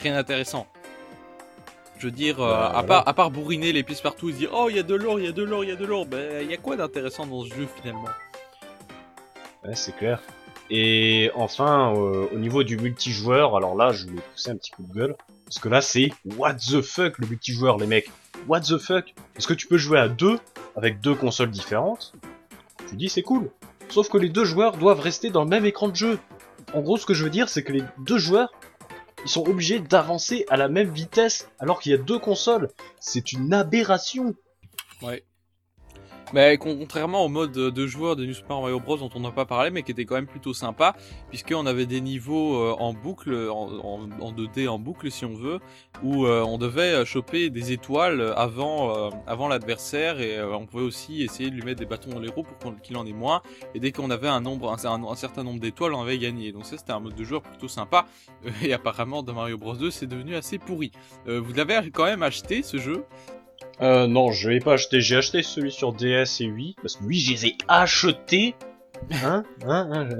rien 0.00 0.14
d'intéressant. 0.14 0.66
Je 1.98 2.06
veux 2.06 2.12
dire, 2.12 2.42
euh, 2.42 2.50
Bah, 2.50 2.66
à, 2.66 2.70
voilà. 2.72 2.82
part, 2.86 3.08
à 3.08 3.14
part 3.14 3.30
bourriner 3.30 3.72
les 3.72 3.82
pièces 3.82 4.02
partout 4.02 4.28
et 4.28 4.32
se 4.32 4.38
dire 4.38 4.50
oh 4.52 4.66
il 4.68 4.76
y 4.76 4.78
a 4.78 4.82
de 4.82 4.94
l'or, 4.94 5.18
il 5.18 5.24
y 5.24 5.28
a 5.28 5.32
de 5.32 5.42
l'or, 5.42 5.64
il 5.64 5.70
y 5.70 5.72
a 5.72 5.76
de 5.76 5.84
l'or, 5.86 6.04
ben 6.06 6.42
il 6.42 6.50
y 6.50 6.54
a 6.54 6.58
quoi 6.58 6.76
d'intéressant 6.76 7.26
dans 7.26 7.42
ce 7.44 7.54
jeu 7.54 7.66
finalement? 7.80 8.04
Ouais, 9.64 9.74
c'est 9.74 9.96
clair. 9.96 10.20
Et 10.68 11.30
enfin, 11.34 11.94
euh, 11.96 12.26
au 12.32 12.38
niveau 12.38 12.64
du 12.64 12.76
multijoueur, 12.76 13.56
alors 13.56 13.76
là, 13.76 13.92
je 13.92 14.06
voulais 14.06 14.20
pousser 14.32 14.50
un 14.50 14.56
petit 14.56 14.72
coup 14.72 14.82
de 14.82 14.92
gueule. 14.92 15.16
Parce 15.44 15.60
que 15.60 15.68
là, 15.68 15.80
c'est 15.80 16.10
what 16.36 16.54
the 16.54 16.80
fuck 16.82 17.18
le 17.18 17.28
multijoueur, 17.28 17.78
les 17.78 17.86
mecs. 17.86 18.10
What 18.48 18.60
the 18.62 18.78
fuck? 18.78 19.14
Est-ce 19.36 19.46
que 19.46 19.54
tu 19.54 19.68
peux 19.68 19.78
jouer 19.78 19.98
à 20.00 20.08
deux 20.08 20.38
avec 20.76 21.00
deux 21.00 21.14
consoles 21.14 21.50
différentes? 21.50 22.12
Tu 22.88 22.96
dis 22.96 23.08
c'est 23.08 23.22
cool. 23.22 23.50
Sauf 23.88 24.08
que 24.08 24.18
les 24.18 24.28
deux 24.28 24.44
joueurs 24.44 24.76
doivent 24.76 25.00
rester 25.00 25.30
dans 25.30 25.44
le 25.44 25.48
même 25.50 25.64
écran 25.64 25.88
de 25.88 25.96
jeu. 25.96 26.18
En 26.74 26.80
gros, 26.80 26.96
ce 26.96 27.06
que 27.06 27.14
je 27.14 27.24
veux 27.24 27.30
dire, 27.30 27.48
c'est 27.48 27.62
que 27.62 27.72
les 27.72 27.82
deux 27.98 28.18
joueurs, 28.18 28.52
ils 29.24 29.30
sont 29.30 29.46
obligés 29.48 29.78
d'avancer 29.78 30.44
à 30.48 30.56
la 30.56 30.68
même 30.68 30.90
vitesse 30.90 31.48
alors 31.58 31.80
qu'il 31.80 31.92
y 31.92 31.94
a 31.94 31.98
deux 31.98 32.18
consoles. 32.18 32.68
C'est 33.00 33.32
une 33.32 33.52
aberration. 33.52 34.34
Ouais. 35.02 35.24
Mais 36.32 36.58
contrairement 36.58 37.24
au 37.24 37.28
mode 37.28 37.52
de 37.52 37.86
joueur 37.86 38.16
de 38.16 38.26
New 38.26 38.34
Super 38.34 38.60
Mario 38.60 38.80
Bros 38.80 38.96
dont 38.96 39.10
on 39.14 39.20
n'a 39.20 39.30
pas 39.30 39.44
parlé, 39.46 39.70
mais 39.70 39.84
qui 39.84 39.92
était 39.92 40.04
quand 40.04 40.16
même 40.16 40.26
plutôt 40.26 40.52
sympa, 40.54 40.96
puisqu'on 41.28 41.66
avait 41.66 41.86
des 41.86 42.00
niveaux 42.00 42.56
euh, 42.56 42.74
en 42.80 42.92
boucle, 42.92 43.32
en, 43.48 43.68
en, 43.78 44.08
en 44.20 44.32
2D 44.32 44.68
en 44.68 44.78
boucle 44.80 45.08
si 45.10 45.24
on 45.24 45.34
veut, 45.34 45.60
où 46.02 46.26
euh, 46.26 46.42
on 46.42 46.58
devait 46.58 46.94
euh, 46.94 47.04
choper 47.04 47.48
des 47.48 47.70
étoiles 47.70 48.32
avant, 48.36 49.06
euh, 49.06 49.10
avant 49.28 49.46
l'adversaire 49.46 50.20
et 50.20 50.36
euh, 50.36 50.52
on 50.56 50.66
pouvait 50.66 50.82
aussi 50.82 51.22
essayer 51.22 51.48
de 51.48 51.54
lui 51.54 51.62
mettre 51.62 51.78
des 51.78 51.86
bâtons 51.86 52.10
dans 52.10 52.18
les 52.20 52.28
roues 52.28 52.42
pour 52.42 52.74
qu'il 52.80 52.96
en 52.96 53.06
ait 53.06 53.12
moins. 53.12 53.40
Et 53.74 53.80
dès 53.80 53.92
qu'on 53.92 54.10
avait 54.10 54.28
un 54.28 54.40
nombre, 54.40 54.72
un, 54.72 54.84
un- 54.84 55.14
certain 55.14 55.44
nombre 55.44 55.60
d'étoiles, 55.60 55.94
on 55.94 56.02
avait 56.02 56.18
gagné. 56.18 56.50
Donc 56.50 56.66
ça 56.66 56.76
c'était 56.76 56.92
un 56.92 57.00
mode 57.00 57.14
de 57.14 57.22
joueur 57.24 57.40
plutôt 57.42 57.68
sympa. 57.68 58.04
Euh, 58.44 58.50
Et 58.62 58.72
apparemment 58.72 59.22
dans 59.22 59.34
Mario 59.34 59.58
Bros 59.58 59.76
2 59.76 59.92
c'est 59.92 60.06
devenu 60.08 60.34
assez 60.34 60.58
pourri. 60.58 60.90
Euh, 61.28 61.40
vous 61.40 61.52
l'avez 61.52 61.90
quand 61.92 62.04
même 62.04 62.24
acheté 62.24 62.64
ce 62.64 62.78
jeu? 62.78 63.04
Euh, 63.82 64.06
non, 64.06 64.30
je 64.32 64.48
l'ai 64.50 64.60
pas 64.60 64.74
acheté. 64.74 65.00
J'ai 65.00 65.16
acheté 65.16 65.42
celui 65.42 65.70
sur 65.70 65.92
DS 65.92 66.40
et 66.40 66.48
Wii. 66.50 66.74
Parce 66.80 66.96
que 66.96 67.04
oui, 67.04 67.18
je 67.18 67.32
les 67.32 67.46
ai 67.48 67.56
achetés. 67.68 68.54
Hein? 69.22 69.44
Hein, 69.66 69.88
hein? 69.92 70.08
Je- 70.08 70.16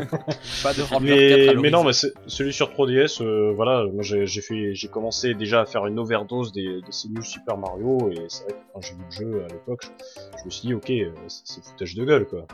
Pas 0.62 0.74
de 0.74 0.82
Rampeur 0.82 0.98
4 1.00 1.00
à 1.00 1.54
mais, 1.54 1.54
mais 1.62 1.70
non, 1.70 1.82
mais 1.84 1.92
celui 1.92 2.52
sur 2.52 2.70
3DS, 2.72 3.22
euh, 3.22 3.52
voilà, 3.54 3.84
moi 3.92 4.02
j'ai 4.02 4.26
fait, 4.42 4.74
j'ai 4.74 4.88
commencé 4.88 5.34
déjà 5.34 5.62
à 5.62 5.66
faire 5.66 5.86
une 5.86 5.98
overdose 5.98 6.52
des, 6.52 6.64
de 6.82 6.90
ces 6.90 7.08
New 7.08 7.22
Super 7.22 7.56
Mario 7.56 8.10
et 8.10 8.26
c'est 8.28 8.44
vrai 8.44 8.52
que 8.52 8.58
quand 8.74 8.80
j'ai 8.80 8.94
vu 8.94 9.00
le 9.04 9.10
jeu 9.32 9.44
à 9.44 9.48
l'époque, 9.48 9.82
je, 9.84 10.20
je 10.40 10.44
me 10.44 10.50
suis 10.50 10.66
dit 10.68 10.74
ok, 10.74 10.90
euh, 10.90 11.10
c'est 11.28 11.64
foutage 11.64 11.94
de 11.94 12.04
gueule 12.04 12.26
quoi. 12.26 12.46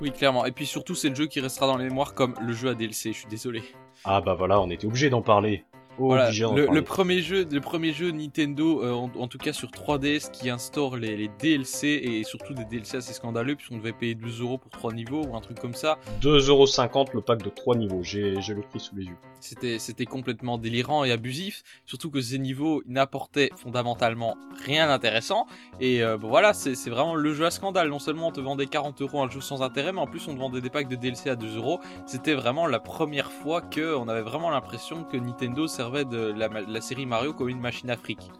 Oui, 0.00 0.10
clairement. 0.10 0.44
Et 0.44 0.52
puis 0.52 0.66
surtout, 0.66 0.94
c'est 0.96 1.08
le 1.08 1.14
jeu 1.14 1.26
qui 1.26 1.40
restera 1.40 1.66
dans 1.68 1.76
les 1.76 1.84
mémoires 1.84 2.14
comme 2.14 2.34
le 2.44 2.52
jeu 2.52 2.68
à 2.68 2.74
DLC. 2.74 3.12
Je 3.12 3.18
suis 3.18 3.28
désolé. 3.28 3.62
Ah 4.04 4.20
bah 4.20 4.34
voilà, 4.34 4.60
on 4.60 4.68
était 4.70 4.86
obligé 4.86 5.08
d'en 5.10 5.22
parler. 5.22 5.64
Voilà, 5.98 6.30
le, 6.30 6.80
premier 6.80 7.20
jeu, 7.20 7.46
le 7.50 7.60
premier 7.60 7.92
jeu 7.92 8.10
Nintendo, 8.10 8.82
euh, 8.82 8.92
en, 8.92 9.10
en 9.18 9.28
tout 9.28 9.38
cas 9.38 9.52
sur 9.52 9.68
3DS, 9.70 10.30
qui 10.30 10.50
instaure 10.50 10.96
les, 10.96 11.16
les 11.16 11.28
DLC 11.28 11.86
et 11.86 12.24
surtout 12.24 12.54
des 12.54 12.64
DLC 12.64 12.96
assez 12.96 13.12
scandaleux, 13.12 13.56
puisqu'on 13.56 13.78
devait 13.78 13.92
payer 13.92 14.14
12 14.14 14.40
euros 14.40 14.58
pour 14.58 14.70
3 14.70 14.92
niveaux 14.92 15.24
ou 15.24 15.36
un 15.36 15.40
truc 15.40 15.58
comme 15.60 15.74
ça. 15.74 15.98
2,50€ 16.22 17.08
le 17.12 17.20
pack 17.20 17.42
de 17.42 17.50
3 17.50 17.76
niveaux, 17.76 18.02
j'ai 18.02 18.34
le 18.34 18.62
prix 18.62 18.80
sous 18.80 18.96
les 18.96 19.04
yeux. 19.04 19.16
C'était, 19.40 20.06
complètement 20.06 20.56
délirant 20.56 21.04
et 21.04 21.10
abusif, 21.10 21.62
surtout 21.84 22.10
que 22.10 22.20
ces 22.20 22.38
niveaux 22.38 22.82
n'apportaient 22.86 23.50
fondamentalement 23.56 24.36
rien 24.64 24.86
d'intéressant. 24.86 25.46
Et 25.80 26.02
euh, 26.02 26.16
bon, 26.16 26.28
voilà, 26.28 26.52
c'est, 26.54 26.74
vraiment 26.88 27.14
le 27.14 27.34
jeu 27.34 27.46
à 27.46 27.50
scandale. 27.50 27.88
Non 27.88 27.98
seulement 27.98 28.28
on 28.28 28.32
te 28.32 28.40
vendait 28.40 28.66
40 28.66 29.02
euros 29.02 29.22
un 29.22 29.28
jeu 29.28 29.40
sans 29.40 29.62
intérêt, 29.62 29.92
mais 29.92 30.00
en 30.00 30.06
plus 30.06 30.26
on 30.28 30.34
te 30.34 30.38
vendait 30.38 30.60
des 30.60 30.70
packs 30.70 30.88
de 30.88 30.96
DLC 30.96 31.28
à 31.28 31.36
2 31.36 31.56
euros. 31.56 31.80
C'était 32.06 32.34
vraiment 32.34 32.66
la 32.66 32.78
première 32.78 33.32
fois 33.32 33.60
que 33.60 33.96
on 33.96 34.08
avait 34.08 34.22
vraiment 34.22 34.50
l'impression 34.50 35.04
que 35.04 35.16
Nintendo 35.16 35.66
servait 35.82 36.04
de 36.04 36.32
la, 36.32 36.80
série 36.80 37.06
Mario 37.06 37.32
comme 37.32 37.48
une 37.48 37.60
machine 37.60 37.90
afrique. 37.90 38.30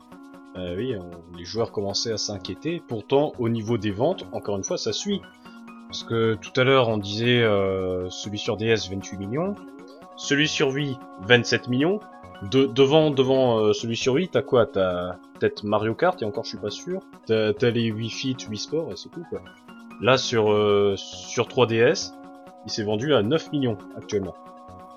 Euh, 0.56 0.76
oui, 0.76 0.94
les 1.36 1.44
joueurs 1.44 1.72
commençaient 1.72 2.12
à 2.12 2.16
s'inquiéter. 2.16 2.80
Pourtant, 2.86 3.32
au 3.40 3.48
niveau 3.48 3.78
des 3.78 3.90
ventes, 3.90 4.26
encore 4.30 4.56
une 4.56 4.62
fois, 4.62 4.78
ça 4.78 4.92
suit. 4.92 5.20
Parce 5.88 6.04
que 6.04 6.34
tout 6.34 6.60
à 6.60 6.62
l'heure, 6.62 6.88
on 6.88 6.98
disait 6.98 7.42
euh, 7.42 8.08
celui 8.10 8.38
sur 8.38 8.56
DS 8.56 8.88
28 8.88 9.16
millions, 9.16 9.56
celui 10.16 10.46
sur 10.46 10.68
Wii 10.68 10.96
27 11.22 11.66
millions. 11.66 11.98
De, 12.50 12.66
devant 12.66 13.10
devant 13.10 13.58
euh, 13.58 13.72
celui 13.72 13.96
sur 13.96 14.14
Wii, 14.14 14.28
t'as 14.28 14.42
quoi? 14.42 14.66
T'as 14.66 15.16
peut-être 15.38 15.64
Mario 15.64 15.94
Kart 15.94 16.20
et 16.22 16.24
encore 16.24 16.44
je 16.44 16.50
suis 16.50 16.58
pas 16.58 16.70
sûr. 16.70 17.00
T'as 17.26 17.52
t'as 17.52 17.70
les 17.70 17.90
Wii 17.90 18.10
Fit, 18.10 18.36
Wii 18.48 18.58
Sport 18.58 18.92
et 18.92 18.96
c'est 18.96 19.10
tout 19.10 19.24
quoi. 19.30 19.42
Là 20.00 20.16
sur 20.16 20.52
euh, 20.52 20.94
sur 20.96 21.46
3DS, 21.46 22.12
il 22.66 22.72
s'est 22.72 22.84
vendu 22.84 23.14
à 23.14 23.22
9 23.22 23.52
millions 23.52 23.78
actuellement. 23.96 24.34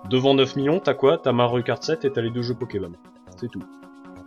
Devant 0.09 0.35
9 0.35 0.55
millions, 0.55 0.79
t'as 0.79 0.93
quoi? 0.93 1.17
T'as 1.17 1.31
Mario 1.31 1.63
Kart 1.63 1.81
7 1.81 2.05
et 2.05 2.11
t'as 2.11 2.21
les 2.21 2.29
deux 2.29 2.43
jeux 2.43 2.53
Pokémon. 2.53 2.91
C'est 3.37 3.49
tout. 3.49 3.63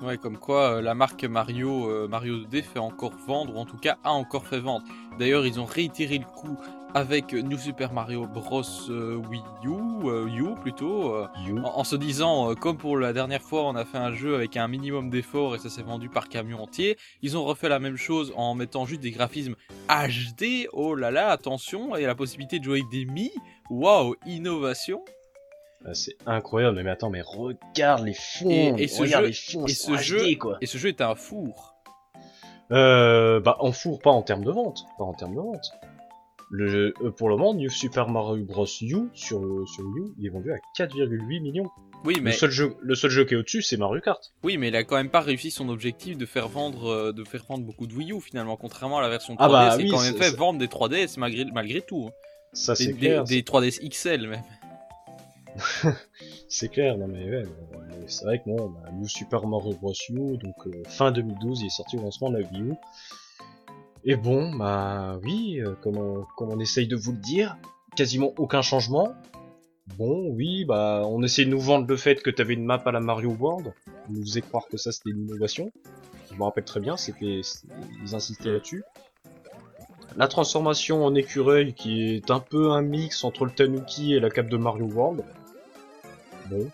Ouais, 0.03 0.17
comme 0.17 0.39
quoi 0.39 0.77
euh, 0.77 0.83
la 0.83 0.95
marque 0.95 1.25
Mario, 1.25 1.89
euh, 1.89 2.09
Mario 2.09 2.39
2D 2.39 2.63
fait 2.63 2.79
encore 2.81 3.13
vendre, 3.27 3.55
ou 3.57 3.59
en 3.59 3.65
tout 3.65 3.77
cas 3.77 3.97
a 4.03 4.11
encore 4.11 4.47
fait 4.47 4.59
vendre. 4.59 4.85
D'ailleurs, 5.19 5.47
ils 5.47 5.61
ont 5.61 5.65
réitéré 5.65 6.19
le 6.19 6.25
coup 6.25 6.57
avec 6.95 7.33
New 7.33 7.59
Super 7.59 7.93
Mario 7.93 8.27
Bros 8.27 8.63
euh, 8.91 9.17
Wii 9.17 9.43
U, 9.65 10.41
U 10.41 10.55
plutôt, 10.61 11.15
en, 11.17 11.63
en 11.63 11.85
se 11.85 11.95
disant, 11.95 12.55
comme 12.55 12.77
pour 12.77 12.97
la 12.97 13.13
dernière 13.13 13.43
fois, 13.43 13.63
on 13.65 13.77
a 13.77 13.85
fait 13.85 13.99
un 13.99 14.13
jeu 14.13 14.35
avec 14.35 14.57
un 14.57 14.67
minimum 14.67 15.11
d'efforts 15.11 15.55
et 15.55 15.59
ça 15.59 15.69
s'est 15.69 15.83
vendu 15.83 16.09
par 16.09 16.29
camion 16.29 16.63
entier. 16.63 16.97
Ils 17.23 17.37
ont 17.37 17.45
refait 17.45 17.69
la 17.69 17.79
même 17.79 17.97
chose 17.97 18.33
en 18.37 18.55
mettant 18.55 18.85
juste 18.87 19.01
des 19.01 19.11
graphismes 19.11 19.55
HD. 19.89 20.69
Oh 20.73 20.95
là 20.95 21.11
là, 21.11 21.29
attention, 21.31 21.95
et 21.95 22.05
la 22.05 22.15
possibilité 22.17 22.59
de 22.59 22.65
jouer 22.65 22.81
avec 22.81 22.91
des 22.91 23.05
Mi. 23.05 23.31
Waouh, 23.71 24.15
innovation. 24.27 25.03
Ah, 25.85 25.95
c'est 25.95 26.17
incroyable, 26.27 26.83
mais 26.83 26.91
attends, 26.91 27.11
mais 27.11 27.23
regarde 27.23 28.05
les 28.05 28.15
fonds, 28.15 28.51
Et- 28.51 28.75
et 28.83 28.89
ce 28.89 29.01
regarde 29.03 29.25
jeu- 29.25 29.29
les 29.29 29.35
fonds, 29.35 29.67
et 29.67 29.75
ce 29.75 29.97
jeu- 29.97 30.19
HD, 30.27 30.37
quoi. 30.39 30.59
Et 30.61 30.67
ce 30.67 30.77
jeu 30.79 30.89
est 30.89 31.01
un 31.01 31.15
four. 31.15 31.75
Euh, 32.71 33.41
bah, 33.41 33.57
en 33.61 33.73
four, 33.73 34.01
pas 34.01 34.11
en 34.11 34.23
termes 34.23 34.45
de 34.45 34.51
vente. 34.51 34.85
Pas 34.99 35.05
en 35.05 35.15
termes 35.15 35.35
de 35.35 35.41
vente. 35.41 35.71
Le, 36.51 36.93
euh, 37.03 37.11
pour 37.11 37.29
le 37.29 37.37
moment, 37.37 37.55
New 37.55 37.71
Super 37.71 38.09
Mario 38.09 38.45
Bros. 38.45 38.67
U 38.83 39.09
sur, 39.15 39.41
sur 39.69 39.85
Wii 39.85 40.05
U, 40.05 40.15
il 40.19 40.27
est 40.27 40.31
vendu 40.31 40.53
à 40.53 40.57
4,8 40.77 41.41
millions. 41.41 41.69
Oui, 42.05 42.19
mais 42.23 42.31
Le 42.31 42.37
seul 42.37 42.51
jeu, 42.51 42.77
le 42.81 42.95
seul 42.95 43.11
jeu 43.11 43.25
qui 43.25 43.35
est 43.35 43.37
au-dessus, 43.37 43.61
c'est 43.63 43.77
Mario 43.77 44.01
Kart. 44.01 44.33
oui, 44.45 44.57
mais 44.57 44.69
il 44.69 44.77
a 44.77 44.85
quand 44.85 44.97
même 44.97 45.11
pas 45.11 45.21
réussi 45.21 45.51
son 45.51 45.69
objectif 45.69 46.17
de 46.17 46.27
faire 46.27 46.49
vendre 46.49 46.87
euh, 46.91 47.13
de 47.13 47.25
faire 47.25 47.45
vendre 47.49 47.65
beaucoup 47.65 47.87
de 47.87 47.95
Wii 47.95 48.13
U 48.13 48.21
finalement, 48.21 48.57
contrairement 48.57 48.99
à 48.99 49.03
la 49.03 49.09
version 49.09 49.35
3DS, 49.35 49.41
Ah 49.41 49.49
bah 49.49 49.77
qui 49.77 49.83
oui, 49.85 49.89
a 49.89 49.93
quand 49.97 50.03
même 50.03 50.15
fait 50.17 50.31
vendre 50.37 50.59
des 50.59 50.69
3DS 50.69 51.17
malgré 51.19 51.45
malgré 51.47 51.81
tout. 51.83 52.07
hein. 52.09 52.13
Ça, 52.55 52.73
Des, 52.75 52.85
c'est 52.85 52.93
des- 52.93 52.99
clair. 52.99 53.25
des 53.25 53.43
3DS 53.43 53.81
XL 53.83 54.29
même. 54.29 54.43
C'est 56.48 56.68
clair, 56.68 56.97
non 56.97 57.09
mais 57.09 57.28
ouais, 57.30 57.44
c'est 58.06 58.24
vrai 58.24 58.39
que 58.39 58.48
non, 58.48 58.70
bah, 58.70 58.90
New 58.93 59.09
Super 59.09 59.47
Mario 59.47 59.74
Bros. 59.74 59.93
U, 60.10 60.36
donc 60.39 60.55
euh, 60.66 60.82
fin 60.86 61.12
2012, 61.12 61.60
il 61.60 61.66
est 61.66 61.70
sorti 61.70 61.97
au 61.98 62.02
lancement 62.02 62.30
de 62.30 62.39
la 62.39 62.48
Wii 62.48 62.62
U. 62.62 62.74
Et 64.05 64.16
bon, 64.16 64.55
bah 64.55 65.18
oui, 65.22 65.60
euh, 65.60 65.74
comme, 65.82 65.98
on, 66.39 66.60
essaye 66.60 66.86
de 66.86 66.97
vous 66.97 67.12
le 67.12 67.18
dire, 67.18 67.56
quasiment 67.97 68.32
aucun 68.39 68.62
changement. 68.62 69.12
Bon, 69.97 70.30
oui, 70.30 70.64
bah 70.64 71.02
on 71.06 71.22
essaie 71.22 71.44
de 71.44 71.51
nous 71.51 71.60
vendre 71.60 71.86
le 71.86 71.97
fait 71.97 72.22
que 72.22 72.30
t'avais 72.30 72.55
une 72.55 72.64
map 72.64 72.82
à 72.85 72.93
la 72.93 73.01
Mario 73.01 73.30
World, 73.30 73.72
on 74.09 74.12
nous 74.12 74.22
faisait 74.22 74.43
croire 74.43 74.66
que 74.68 74.76
ça 74.76 74.93
c'était 74.93 75.10
une 75.10 75.24
innovation. 75.28 75.70
Je 76.30 76.36
me 76.36 76.44
rappelle 76.44 76.64
très 76.64 76.80
bien, 76.80 76.97
c'était- 76.97 77.40
ils 78.02 78.14
insistaient 78.14 78.52
là-dessus. 78.52 78.85
La 80.16 80.26
transformation 80.26 81.05
en 81.05 81.14
écureuil 81.14 81.74
qui 81.74 82.14
est 82.14 82.30
un 82.30 82.40
peu 82.40 82.70
un 82.70 82.82
mix 82.82 83.24
entre 83.24 83.44
le 83.44 83.51
Tanuki 83.51 84.14
et 84.14 84.20
la 84.20 84.30
cape 84.30 84.48
de 84.48 84.56
Mario 84.56 84.86
World. 84.86 85.24
Bon, 86.51 86.69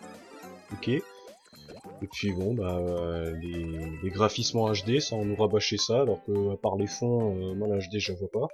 ok. 0.73 0.89
Et 0.89 2.07
puis 2.07 2.33
bon, 2.33 2.55
bah, 2.55 2.79
euh, 2.79 3.35
les, 3.41 4.11
graphismes 4.11 4.59
en 4.59 4.73
HD, 4.73 5.01
ça 5.01 5.17
on 5.17 5.25
nous 5.25 5.37
rabâchait 5.37 5.77
ça, 5.77 6.03
alors 6.03 6.23
que 6.25 6.53
à 6.53 6.57
part 6.57 6.77
les 6.77 6.87
fonds, 6.87 7.35
euh, 7.37 7.55
moi 7.55 7.69
la 7.69 7.79
HD 7.79 7.99
je 7.99 8.13
vois 8.13 8.31
pas. 8.31 8.49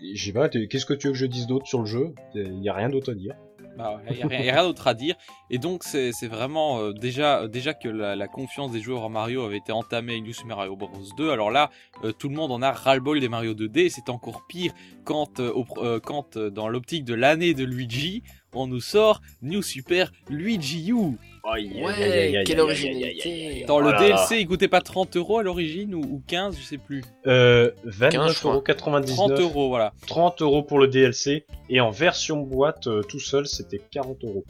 J'ai 0.00 0.32
pas, 0.32 0.48
qu'est-ce 0.48 0.86
que 0.86 0.94
tu 0.94 1.08
veux 1.08 1.12
que 1.12 1.18
je 1.18 1.26
dise 1.26 1.46
d'autre 1.46 1.66
sur 1.66 1.80
le 1.80 1.86
jeu? 1.86 2.14
Il 2.34 2.62
y 2.62 2.68
a 2.68 2.74
rien 2.74 2.88
d'autre 2.88 3.12
à 3.12 3.14
dire. 3.14 3.34
Bah, 3.76 4.00
il 4.10 4.16
n'y 4.16 4.22
a, 4.22 4.26
rien- 4.26 4.64
d'autre 4.64 4.88
à 4.88 4.94
dire. 4.94 5.14
Et 5.50 5.58
donc, 5.58 5.84
c'est 5.84 6.26
vraiment 6.26 6.80
euh, 6.80 6.92
déjà, 6.92 7.46
déjà 7.46 7.74
que 7.74 7.88
la, 7.88 8.26
confiance 8.26 8.72
des 8.72 8.80
joueurs 8.80 9.04
en 9.04 9.08
Mario 9.08 9.44
avait 9.44 9.58
été 9.58 9.70
entamée 9.72 10.12
avec 10.12 10.24
New 10.24 10.32
Super 10.32 10.56
Mario 10.56 10.74
Bros 10.76 10.90
2. 11.16 11.30
Alors 11.30 11.50
là, 11.50 11.70
tout 12.18 12.28
le 12.28 12.34
monde 12.34 12.50
en 12.50 12.60
a 12.60 12.72
ras-le-bol 12.72 13.20
des 13.20 13.28
Mario 13.28 13.54
2D. 13.54 13.80
Et 13.80 13.88
c'est 13.88 14.08
encore 14.08 14.46
pire 14.48 14.72
quand, 15.04 15.40
dans 15.40 16.68
l'optique 16.68 17.04
de 17.04 17.14
l'année 17.14 17.54
de 17.54 17.64
Luigi, 17.64 18.22
on 18.54 18.66
nous 18.66 18.80
sort 18.80 19.20
New 19.42 19.62
Super 19.62 20.10
Luigi 20.28 20.90
U. 20.90 20.94
Ouais, 20.94 22.42
quelle 22.44 22.60
originalité. 22.60 23.64
Dans 23.66 23.80
le 23.80 23.92
Oh 23.94 23.98
DLC, 23.98 24.40
il 24.40 24.46
coûtait 24.46 24.68
pas 24.68 24.80
30 24.80 25.16
euros 25.16 25.38
à 25.38 25.42
l'origine 25.42 25.94
ou, 25.94 26.00
ou 26.00 26.22
15, 26.26 26.56
je 26.58 26.62
sais 26.64 26.78
plus. 26.78 27.02
Euh, 27.26 27.70
15, 28.10 28.34
je 28.34 28.38
crois. 28.40 28.56
29,99€. 28.62 29.06
30 29.14 29.30
euros, 29.40 29.68
voilà. 29.68 29.92
30 30.06 30.42
euros 30.42 30.62
pour 30.62 30.78
le 30.78 30.88
DLC, 30.88 31.46
et 31.70 31.80
en 31.80 31.90
version 31.90 32.38
boîte, 32.42 32.86
euh, 32.86 33.02
tout 33.02 33.20
seul, 33.20 33.46
c'était 33.46 33.80
40 33.90 34.24
euros. 34.24 34.44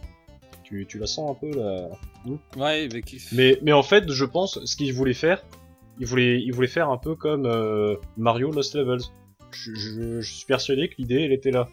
Tu, 0.65 0.87
tu 0.87 0.99
la 0.99 1.07
sens 1.07 1.31
un 1.31 1.35
peu 1.35 1.51
là 1.59 1.89
Ouais, 2.57 2.89
mais 2.93 3.01
qui- 3.03 3.23
Mais, 3.33 3.59
mais 3.63 3.73
en 3.73 3.83
fait, 3.83 4.11
je 4.11 4.25
pense, 4.25 4.63
ce 4.65 4.77
qu'il 4.77 4.93
voulait 4.93 5.15
faire, 5.15 5.43
il 5.99 6.07
voulait, 6.07 6.41
il 6.43 6.53
voulait 6.53 6.67
faire 6.69 6.91
un 6.91 6.99
peu 6.99 7.15
comme 7.15 7.47
euh, 7.47 7.95
Mario 8.17 8.51
Lost 8.51 8.75
Levels. 8.75 9.01
Je, 9.51 9.75
je- 9.75 10.21
je 10.21 10.33
suis 10.35 10.45
persuadé 10.47 10.89
que 10.89 10.95
l'idée, 10.99 11.23
elle 11.23 11.33
était 11.33 11.51
là. 11.53 11.69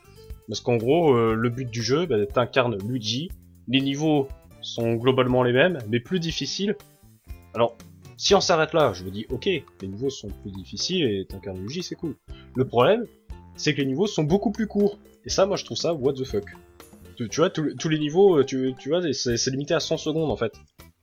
Parce 0.47 0.61
qu'en 0.61 0.77
gros, 0.77 1.15
euh, 1.15 1.33
le 1.33 1.49
but 1.49 1.69
du 1.69 1.81
jeu, 1.81 2.05
bah, 2.05 2.25
t'incarnes 2.25 2.77
Luigi. 2.87 3.29
Les 3.67 3.81
niveaux 3.81 4.27
sont 4.61 4.95
globalement 4.95 5.43
les 5.43 5.53
mêmes, 5.53 5.79
mais 5.89 5.99
plus 5.99 6.19
difficiles. 6.19 6.75
Alors, 7.53 7.75
si 8.17 8.35
on 8.35 8.41
s'arrête 8.41 8.73
là, 8.73 8.93
je 8.93 9.03
me 9.03 9.11
dis, 9.11 9.25
ok, 9.29 9.45
les 9.45 9.87
niveaux 9.87 10.09
sont 10.09 10.29
plus 10.29 10.51
difficiles 10.51 11.03
et 11.05 11.25
t'incarnes 11.25 11.59
Luigi, 11.59 11.83
c'est 11.83 11.95
cool. 11.95 12.15
Le 12.55 12.65
problème, 12.65 13.05
c'est 13.55 13.73
que 13.73 13.79
les 13.79 13.87
niveaux 13.87 14.07
sont 14.07 14.23
beaucoup 14.23 14.51
plus 14.51 14.67
courts. 14.67 14.99
Et 15.25 15.29
ça, 15.29 15.45
moi, 15.45 15.57
je 15.57 15.65
trouve 15.65 15.77
ça 15.77 15.93
what 15.93 16.13
the 16.13 16.23
fuck. 16.23 16.45
Tu, 17.17 17.27
vois, 17.37 17.49
tous 17.49 17.89
les 17.89 17.97
niveaux, 17.97 18.39
euh, 18.39 18.43
tu, 18.43 18.75
vois, 18.87 19.01
c'est 19.13 19.37
c'est 19.37 19.51
limité 19.51 19.73
à 19.73 19.79
100 19.79 19.97
secondes 19.97 20.29
en 20.29 20.35
fait. 20.35 20.53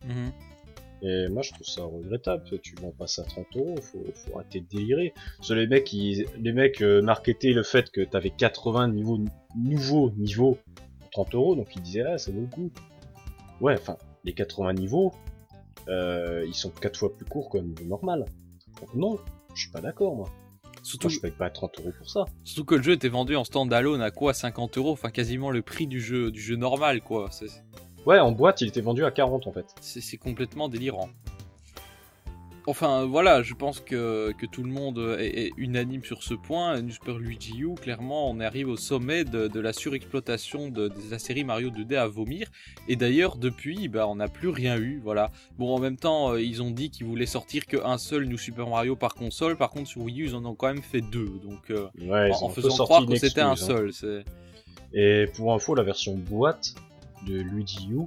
Mhm. 0.04 0.30
Et 1.04 1.28
moi, 1.28 1.42
je 1.42 1.52
trouve 1.52 1.66
ça 1.66 1.82
regrettable. 1.82 2.44
Tu 2.62 2.74
vends 2.80 2.92
pas 2.96 3.06
ça 3.08 3.22
à 3.22 3.24
30 3.24 3.46
euros, 3.56 3.74
faut, 3.82 4.04
faut 4.14 4.38
arrêter 4.38 4.60
de 4.60 4.66
délirer. 4.68 5.12
Parce 5.38 5.48
que 5.48 5.54
les 5.54 5.66
mecs, 5.66 5.92
ils, 5.92 6.26
les 6.38 6.52
mecs 6.52 6.80
euh, 6.80 7.02
marketaient 7.02 7.52
le 7.52 7.64
fait 7.64 7.90
que 7.90 8.02
t'avais 8.02 8.30
80 8.30 8.88
niveaux, 8.88 9.18
nouveaux 9.56 10.10
niveaux 10.16 10.58
pour 11.00 11.10
30 11.10 11.34
euros, 11.34 11.56
donc 11.56 11.74
ils 11.74 11.82
disaient, 11.82 12.02
ah, 12.06 12.18
ça 12.18 12.30
vaut 12.30 12.40
le 12.42 12.46
coup. 12.46 12.70
Ouais, 13.60 13.74
enfin, 13.74 13.96
les 14.24 14.32
80 14.32 14.74
niveaux, 14.74 15.12
euh, 15.88 16.44
ils 16.46 16.54
sont 16.54 16.70
4 16.70 16.96
fois 16.96 17.12
plus 17.16 17.24
courts 17.26 17.50
qu'un 17.50 17.62
niveau 17.62 17.84
normal. 17.84 18.24
Donc 18.80 18.94
non, 18.94 19.18
je 19.54 19.62
suis 19.62 19.70
pas 19.72 19.80
d'accord, 19.80 20.14
moi. 20.14 20.28
Surtout, 20.84 21.06
Moi, 21.08 21.14
je 21.16 21.20
paye 21.20 21.30
pas 21.32 21.48
30 21.50 21.78
euros 21.78 21.92
pour 21.96 22.10
ça. 22.10 22.24
surtout 22.44 22.64
que 22.64 22.74
le 22.74 22.82
jeu 22.82 22.92
était 22.92 23.08
vendu 23.08 23.36
en 23.36 23.44
standalone 23.44 24.02
à 24.02 24.10
quoi 24.10 24.34
50 24.34 24.78
euros? 24.78 24.90
Enfin, 24.90 25.10
quasiment 25.10 25.50
le 25.50 25.62
prix 25.62 25.86
du 25.86 26.00
jeu, 26.00 26.30
du 26.32 26.40
jeu 26.40 26.56
normal, 26.56 27.02
quoi. 27.02 27.28
C'est- 27.30 27.62
Ouais, 28.06 28.18
en 28.18 28.32
boîte, 28.32 28.60
il 28.60 28.68
était 28.68 28.80
vendu 28.80 29.04
à 29.04 29.10
40 29.10 29.46
en 29.46 29.52
fait. 29.52 29.66
C'est 29.80 30.16
complètement 30.16 30.68
délirant. 30.68 31.08
Enfin 32.66 33.06
voilà, 33.06 33.42
je 33.42 33.54
pense 33.54 33.80
que, 33.80 34.32
que 34.38 34.46
tout 34.46 34.62
le 34.62 34.70
monde 34.70 35.16
est, 35.18 35.46
est 35.46 35.52
unanime 35.56 36.04
sur 36.04 36.22
ce 36.22 36.34
point. 36.34 36.80
New 36.80 36.92
Super 36.92 37.18
Luigi 37.18 37.58
U, 37.58 37.74
clairement, 37.74 38.30
on 38.30 38.38
arrive 38.38 38.68
au 38.68 38.76
sommet 38.76 39.24
de, 39.24 39.48
de 39.48 39.60
la 39.60 39.72
surexploitation 39.72 40.68
de, 40.68 40.88
de 40.88 40.94
la 41.10 41.18
série 41.18 41.42
Mario 41.42 41.70
2D 41.70 41.96
à 41.96 42.06
vomir. 42.06 42.46
Et 42.86 42.94
d'ailleurs, 42.94 43.36
depuis, 43.36 43.88
bah, 43.88 44.06
on 44.06 44.14
n'a 44.16 44.28
plus 44.28 44.48
rien 44.48 44.76
eu. 44.76 45.00
Voilà. 45.02 45.30
Bon, 45.58 45.74
en 45.74 45.80
même 45.80 45.96
temps, 45.96 46.34
euh, 46.34 46.40
ils 46.40 46.62
ont 46.62 46.70
dit 46.70 46.90
qu'ils 46.90 47.06
voulaient 47.06 47.26
sortir 47.26 47.66
qu'un 47.66 47.98
seul 47.98 48.26
New 48.26 48.38
Super 48.38 48.68
Mario 48.68 48.94
par 48.94 49.14
console. 49.14 49.56
Par 49.56 49.70
contre, 49.70 49.88
sur 49.88 50.02
Wii 50.02 50.22
U, 50.22 50.26
ils 50.26 50.34
en 50.36 50.44
ont 50.44 50.54
quand 50.54 50.68
même 50.68 50.82
fait 50.82 51.00
deux. 51.00 51.40
Donc, 51.42 51.70
euh, 51.70 51.88
Ouais, 52.00 52.30
en, 52.32 52.48
faisant 52.48 52.84
croire 52.84 53.06
que 53.06 53.16
c'était 53.16 53.40
un 53.40 53.52
hein. 53.52 53.56
seul. 53.56 53.90
Et 54.94 55.26
pour 55.34 55.52
info, 55.52 55.74
la 55.74 55.82
version 55.82 56.14
boîte 56.14 56.76
de 57.26 57.34
Luigi 57.40 57.88
U, 57.90 58.00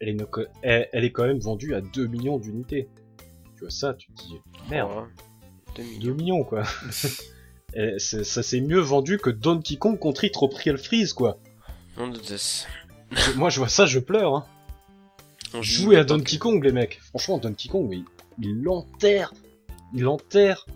elle 0.00 0.08
est, 0.10 0.14
no- 0.14 0.28
elle, 0.62 0.88
elle 0.92 1.04
est 1.04 1.12
quand 1.12 1.26
même 1.26 1.38
vendue 1.38 1.74
à 1.74 1.80
2 1.80 2.06
millions 2.06 2.38
d'unités. 2.38 2.88
Tu 3.56 3.60
vois 3.60 3.70
ça, 3.70 3.94
tu 3.94 4.08
te 4.12 4.22
dis, 4.22 4.40
merde, 4.70 4.90
millions. 4.90 6.00
2 6.00 6.12
millions 6.14 6.44
quoi. 6.44 6.62
Et 7.74 7.98
ça 7.98 8.42
s'est 8.42 8.60
mieux 8.60 8.78
vendu 8.80 9.18
que 9.18 9.30
Donkey 9.30 9.76
Kong 9.76 9.98
contre 9.98 10.26
Tropical 10.28 10.78
Freeze 10.78 11.12
quoi. 11.12 11.38
De. 11.98 12.20
Je- 13.10 13.32
moi 13.36 13.50
je 13.50 13.58
vois 13.58 13.68
ça, 13.68 13.86
je 13.86 13.98
pleure. 13.98 14.34
Hein. 14.36 14.44
On 15.54 15.62
Jouez 15.62 15.94
joue 15.96 16.00
à 16.00 16.04
Donkey 16.04 16.38
Kong 16.38 16.62
les 16.64 16.72
mecs. 16.72 17.00
Franchement, 17.00 17.38
Donkey 17.38 17.68
Kong, 17.68 17.86
mais 17.88 17.96
il 17.98 18.04
il 18.40 18.62
l'enterre. 18.62 19.32
Il 19.92 20.02
l'enterre. 20.02 20.66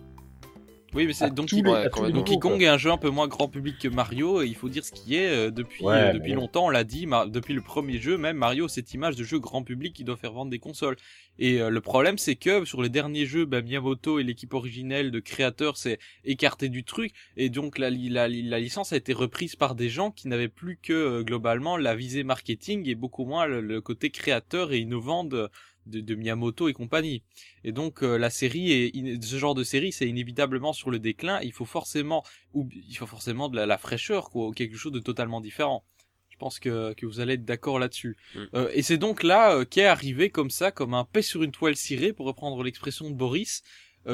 Oui, 0.94 1.06
mais 1.06 1.12
c'est 1.12 1.32
Donkey 1.35 1.56
ouais, 1.56 1.90
complètement. 1.90 2.20
Donkey. 2.23 2.39
Kong 2.39 2.62
est 2.62 2.66
un 2.66 2.78
jeu 2.78 2.90
un 2.90 2.97
peu 2.97 3.10
moins 3.10 3.28
grand 3.28 3.47
public 3.48 3.78
que 3.78 3.89
Mario, 3.89 4.40
et 4.43 4.47
il 4.47 4.55
faut 4.55 4.70
dire 4.70 4.85
ce 4.85 4.93
qui 4.93 5.16
est, 5.16 5.28
euh, 5.28 5.51
depuis, 5.51 5.85
Ouais, 5.85 5.94
euh, 5.94 6.12
depuis 6.15 6.32
longtemps, 6.32 6.66
on 6.66 6.70
l'a 6.70 6.85
dit, 6.85 7.06
depuis 7.27 7.52
le 7.52 7.60
premier 7.60 7.98
jeu, 7.98 8.16
même 8.16 8.39
Mario, 8.39 8.69
cette 8.69 8.94
image 8.94 9.15
de 9.16 9.23
jeu 9.23 9.39
grand 9.39 9.62
public 9.62 9.93
qui 9.94 10.05
doit 10.05 10.16
faire 10.16 10.32
vendre 10.32 10.51
des 10.51 10.59
consoles. 10.59 10.97
Et 11.39 11.60
euh, 11.60 11.69
le 11.69 11.81
problème, 11.81 12.16
c'est 12.16 12.36
que 12.36 12.65
sur 12.65 12.82
les 12.82 12.89
derniers 12.89 13.27
jeux, 13.27 13.44
bah, 13.44 13.60
Miyamoto 13.60 14.19
et 14.19 14.24
l'équipe 14.24 14.55
originelle 14.55 15.10
de 15.10 15.20
créateurs 15.20 15.77
s'est 15.77 15.98
écarté 16.24 16.69
du 16.69 16.85
truc, 16.85 17.12
et 17.36 17.51
donc 17.51 17.78
la, 17.78 17.90
li- 17.90 18.09
la, 18.09 18.27
li- 18.27 18.43
la 18.43 18.59
licence 18.59 18.93
a 18.93 18.97
été 18.97 19.12
reprise 19.12 19.56
par 19.56 19.74
des 19.74 19.90
gens 19.90 20.10
qui 20.10 20.27
n'avaient 20.27 20.48
plus 20.48 20.78
que, 20.82 20.93
euh, 20.93 21.23
globalement, 21.23 21.77
la 21.77 21.94
visée 21.94 22.24
marketing 22.24 22.89
et 22.89 22.94
beaucoup 22.94 23.24
moins 23.27 23.47
le, 23.47 23.60
le 23.60 23.81
côté 23.82 24.10
créateur 24.10 24.73
et 24.73 24.78
innovant 24.78 25.23
de, 25.24 25.48
de, 25.89 26.01
de 26.01 26.15
Miyamoto 26.15 26.69
et 26.69 26.73
compagnie. 26.73 27.23
Et 27.65 27.73
donc 27.73 28.02
euh, 28.02 28.16
la 28.16 28.31
série 28.31 28.73
est 28.73 29.23
ce 29.23 29.36
genre 29.36 29.55
de 29.55 29.65
série 29.65 29.93
c'est 29.93 30.09
inévitablement 30.09 30.73
sur 30.73 30.90
le 30.90 30.98
déclin. 30.98 31.40
Il 31.43 31.52
faut 31.52 31.65
forcément 31.65 32.24
ou 32.55 32.69
il 32.73 32.97
faut 32.97 33.06
forcément 33.06 33.48
de 33.48 33.56
la, 33.56 33.66
la 33.66 33.78
fraîcheur 33.78 34.31
quoi, 34.31 34.48
ou 34.48 34.52
quelque 34.52 34.77
chose 34.77 34.93
de 34.93 35.01
totalement 35.01 35.40
différent. 35.40 35.85
Je 36.31 36.36
pense 36.36 36.60
que, 36.60 36.93
que 36.94 37.05
vous 37.05 37.19
allez 37.19 37.35
être 37.35 37.44
d'accord 37.44 37.78
là-dessus. 37.78 38.16
Mm. 38.35 38.39
Euh, 38.55 38.70
et 38.73 38.82
c'est 38.82 38.98
donc 38.98 39.23
là 39.23 39.56
euh, 39.56 39.65
qu'est 39.65 39.86
arrivé 39.86 40.31
comme 40.31 40.51
ça, 40.51 40.70
comme 40.70 40.94
un 40.94 41.05
paix 41.05 41.23
sur 41.23 41.43
une 41.43 41.51
toile 41.51 41.74
cirée, 41.74 42.12
pour 42.12 42.27
reprendre 42.27 42.62
l'expression 42.62 43.10
de 43.10 43.15
Boris, 43.15 43.62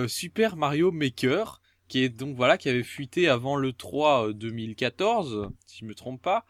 Super 0.08 0.56
Mario 0.56 0.90
Maker, 0.90 1.60
qui 1.88 2.02
est 2.02 2.08
donc 2.08 2.36
voilà 2.36 2.58
qui 2.58 2.68
avait 2.68 2.82
fuité 2.82 3.28
avant 3.28 3.56
le 3.56 3.72
3 3.72 4.28
euh, 4.28 4.32
2014, 4.32 5.50
si 5.66 5.78
je 5.80 5.84
me 5.84 5.94
trompe 5.94 6.22
pas. 6.22 6.44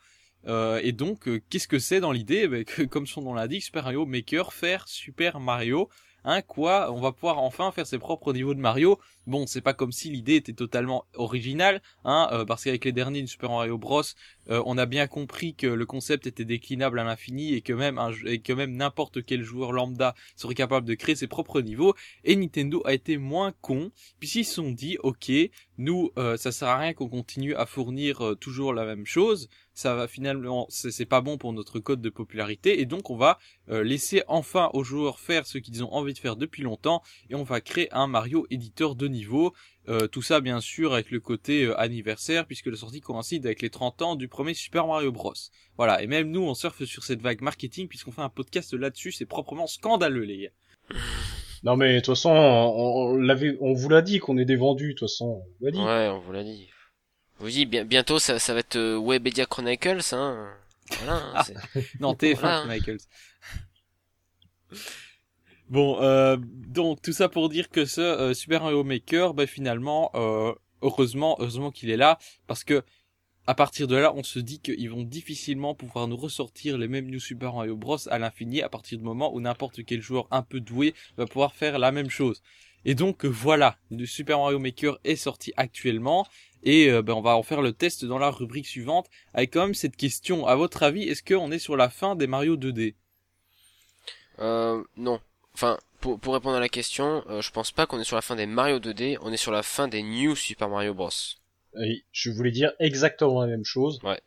Euh, 0.47 0.81
et 0.83 0.93
donc, 0.93 1.29
euh, 1.29 1.43
qu'est-ce 1.51 1.69
que 1.69 1.79
c'est 1.79 2.01
dans 2.01 2.13
l'idée? 2.13 2.43
Eh 2.45 2.49
ben, 2.49 2.65
Comme 2.91 3.07
son 3.07 3.23
nom 3.23 3.35
l'indique, 3.35 3.63
Super 3.63 3.85
Mario 3.85 4.07
Maker, 4.07 4.53
faire 4.53 4.89
Super 4.89 5.41
Mario. 5.41 5.89
Hein, 6.25 6.41
quoi? 6.41 6.91
On 6.91 7.01
va 7.01 7.13
pouvoir 7.13 7.39
enfin 7.39 7.71
faire 7.71 7.87
ses 7.87 7.99
propres 7.99 8.33
niveaux 8.33 8.55
de 8.55 8.61
Mario. 8.61 8.99
Bon, 9.27 9.47
c'est 9.47 9.61
pas 9.61 9.75
comme 9.75 9.93
si 9.93 10.11
l'idée 10.11 10.37
était 10.37 10.55
totalement 10.55 11.05
originale, 11.15 11.83
hein, 12.05 12.29
euh, 12.33 12.45
parce 12.47 12.65
qu'avec 12.65 12.85
les 12.87 12.93
derniers 12.93 13.27
Super 13.27 13.51
Mario 13.51 13.77
Bros, 13.77 14.03
euh, 14.51 14.63
on 14.65 14.79
a 14.79 14.87
bien 14.87 15.07
compris 15.07 15.55
que 15.55 15.67
le 15.67 15.87
concept 15.87 16.27
était 16.27 16.47
déclinable 16.47 16.99
à 16.99 17.05
l'infini 17.05 17.53
et 17.53 17.61
que 17.61 17.75
même 17.75 17.99
un, 17.99 18.11
et 18.25 18.43
n'importe 18.67 19.23
quel 19.25 19.43
joueur 19.43 19.73
lambda 19.73 20.15
serait 20.37 20.55
capable 20.55 20.87
de 20.87 20.95
créer 20.95 21.15
ses 21.15 21.27
propres 21.27 21.61
niveaux. 21.61 21.95
Et 22.25 22.37
Nintendo 22.37 22.83
a 22.87 22.95
été 22.95 23.19
moins 23.19 23.53
con 23.61 23.91
puisqu'ils 24.19 24.45
se 24.47 24.55
sont 24.55 24.71
dit 24.71 24.97
ok, 25.03 25.31
nous 25.77 26.11
euh, 26.17 26.39
ça 26.39 26.53
sert 26.53 26.69
à 26.69 26.79
rien 26.79 26.95
qu'on 26.95 27.09
continue 27.09 27.55
à 27.55 27.67
fournir 27.67 28.35
toujours 28.41 28.73
la 28.73 28.87
même 28.87 29.07
chose. 29.07 29.49
Ça 29.75 29.95
va 29.95 30.07
finalement 30.07 30.67
c'est 30.69 31.05
pas 31.05 31.21
bon 31.21 31.37
pour 31.37 31.53
notre 31.53 31.81
code 31.81 32.01
de 32.01 32.11
popularité 32.11 32.81
et 32.81 32.87
donc 32.87 33.11
on 33.11 33.17
va 33.17 33.39
laisser 33.69 34.23
enfin 34.29 34.71
aux 34.73 34.85
joueurs 34.85 35.19
faire 35.19 35.47
ce 35.47 35.59
qu'ils 35.59 35.83
ont 35.83 35.93
envie 35.93 36.13
de 36.13 36.19
faire 36.19 36.37
depuis 36.37 36.63
longtemps 36.63 37.03
et 37.29 37.35
on 37.35 37.43
va 37.43 37.61
créer 37.61 37.93
un 37.93 38.07
Mario 38.07 38.47
éditeur 38.51 38.95
de 38.95 39.09
niveau 39.09 39.53
euh, 39.87 40.07
tout 40.07 40.23
ça 40.23 40.41
bien 40.41 40.63
sûr 40.63 40.95
avec 40.95 41.11
le 41.11 41.21
côté 41.21 41.65
euh, 41.65 41.79
anniversaire 41.79 42.47
puisque 42.47 42.67
la 42.67 42.77
sortie 42.77 43.01
coïncide 43.01 43.45
avec 43.45 43.61
les 43.61 43.69
30 43.69 44.01
ans 44.01 44.17
du 44.17 44.29
premier 44.29 44.55
Super 44.55 44.87
Mario 44.87 45.13
Bros. 45.13 45.35
Voilà, 45.77 46.03
et 46.03 46.07
même 46.07 46.31
nous 46.31 46.41
on 46.41 46.55
surfe 46.55 46.85
sur 46.85 47.05
cette 47.05 47.21
vague 47.21 47.43
marketing 47.43 47.87
puisqu'on 47.87 48.13
fait 48.13 48.23
un 48.23 48.31
podcast 48.31 48.73
là-dessus, 48.73 49.13
c'est 49.13 49.27
proprement 49.27 49.67
scandaleux 49.67 50.23
les 50.23 50.39
gars. 50.39 50.99
Non 51.65 51.77
mais 51.77 51.95
de 51.95 51.99
toute 51.99 52.15
façon, 52.15 52.31
on, 52.31 53.17
l'avait, 53.17 53.59
on 53.61 53.75
vous 53.75 53.89
l'a 53.91 54.01
dit 54.01 54.21
qu'on 54.21 54.39
est 54.39 54.45
des 54.47 54.57
vendus, 54.57 54.89
de 54.89 54.93
toute 54.93 55.09
façon. 55.09 55.43
On 55.61 55.71
dit. 55.71 55.79
Ouais, 55.79 56.09
on 56.09 56.21
vous 56.21 56.33
l'a 56.33 56.45
dit. 56.45 56.69
Dit 57.41 57.67
bientôt 57.67 58.19
ça, 58.19 58.39
ça 58.39 58.55
va 58.55 58.61
être 58.61 58.77
euh, 58.77 58.99
Webedia 58.99 59.47
Chronicles, 59.47 60.13
hein. 60.13 60.55
Voilà. 60.99 61.23
Hein, 61.35 61.43
non, 62.01 62.15
TF1 62.15 62.63
Chronicles. 62.63 62.99
Bon, 65.69 66.01
euh, 66.03 66.37
donc 66.39 67.01
tout 67.01 67.13
ça 67.13 67.29
pour 67.29 67.49
dire 67.49 67.71
que 67.71 67.85
ce 67.87 68.01
euh, 68.01 68.35
Super 68.35 68.63
Mario 68.63 68.85
Maker, 68.85 69.33
bah, 69.33 69.47
finalement, 69.47 70.11
euh, 70.15 70.53
heureusement, 70.83 71.37
heureusement 71.39 71.71
qu'il 71.71 71.91
est 71.91 71.97
là, 71.97 72.19
parce 72.47 72.65
que 72.65 72.83
à 73.47 73.55
partir 73.55 73.89
de 73.89 73.97
là, 73.97 74.13
on 74.15 74.23
se 74.23 74.39
dit 74.39 74.61
qu'ils 74.61 74.91
vont 74.91 75.03
difficilement 75.03 75.75
pouvoir 75.75 76.09
nous 76.09 76.17
ressortir 76.17 76.79
les 76.79 76.89
mêmes 76.89 77.11
New 77.11 77.21
Super 77.21 77.53
Mario 77.55 77.77
Bros 77.77 78.09
à 78.09 78.19
l'infini 78.19 78.63
à 78.63 78.71
partir 78.71 78.99
du 78.99 79.05
moment 79.05 79.35
où 79.35 79.41
n'importe 79.41 79.85
quel 79.85 80.01
joueur 80.01 80.27
un 80.31 80.43
peu 80.43 80.61
doué 80.61 80.95
va 81.19 81.27
pouvoir 81.27 81.55
faire 81.55 81.79
la 81.79 81.93
même 81.93 82.09
chose. 82.09 82.43
Et 82.87 82.95
donc 82.95 83.25
voilà, 83.25 83.77
le 83.91 84.07
Super 84.07 84.39
Mario 84.39 84.59
Maker 84.59 84.99
est 85.05 85.17
sorti 85.17 85.53
actuellement 85.57 86.27
et 86.65 86.91
ben, 87.03 87.13
on 87.13 87.21
va 87.21 87.37
en 87.37 87.43
faire 87.43 87.63
le 87.63 87.73
test 87.73 88.05
dans 88.05 88.19
la 88.19 88.31
rubrique 88.31 88.67
suivante 88.67 89.09
avec 89.33 89.53
quand 89.53 89.63
même 89.63 89.75
cette 89.75 89.97
question. 89.97 90.47
À 90.47 90.57
votre 90.57 90.83
avis, 90.83 91.03
est-ce 91.03 91.23
qu'on 91.23 91.51
est 91.51 91.59
sur 91.59 91.77
la 91.77 91.91
fin 91.91 92.17
des 92.17 92.27
Mario 92.27 92.57
2D 92.57 92.95
Euh, 94.41 94.83
non. 94.97 95.21
Enfin, 95.55 95.79
pour, 96.01 96.19
pour 96.19 96.35
répondre 96.35 96.57
à 96.57 96.61
la 96.61 96.69
question, 96.69 97.23
euh, 97.29 97.41
je 97.41 97.51
pense 97.51 97.71
pas 97.71 97.87
qu'on 97.87 98.01
est 98.01 98.05
sur 98.05 98.17
la 98.17 98.23
fin 98.23 98.37
des 98.37 98.47
Mario 98.47 98.79
2D, 98.79 99.19
on 99.23 99.33
est 99.33 99.37
sur 99.37 99.53
la 99.53 99.63
fin 99.63 99.89
des 99.89 100.03
New 100.03 100.35
Super 100.35 100.69
Mario 100.69 100.95
Bros. 100.95 101.11
Oui, 101.77 102.05
je 102.13 102.31
voulais 102.31 102.51
dire 102.51 102.73
exactement 102.79 103.41
la 103.41 103.47
même 103.47 103.65
chose. 103.65 104.01
Ouais. 104.03 104.21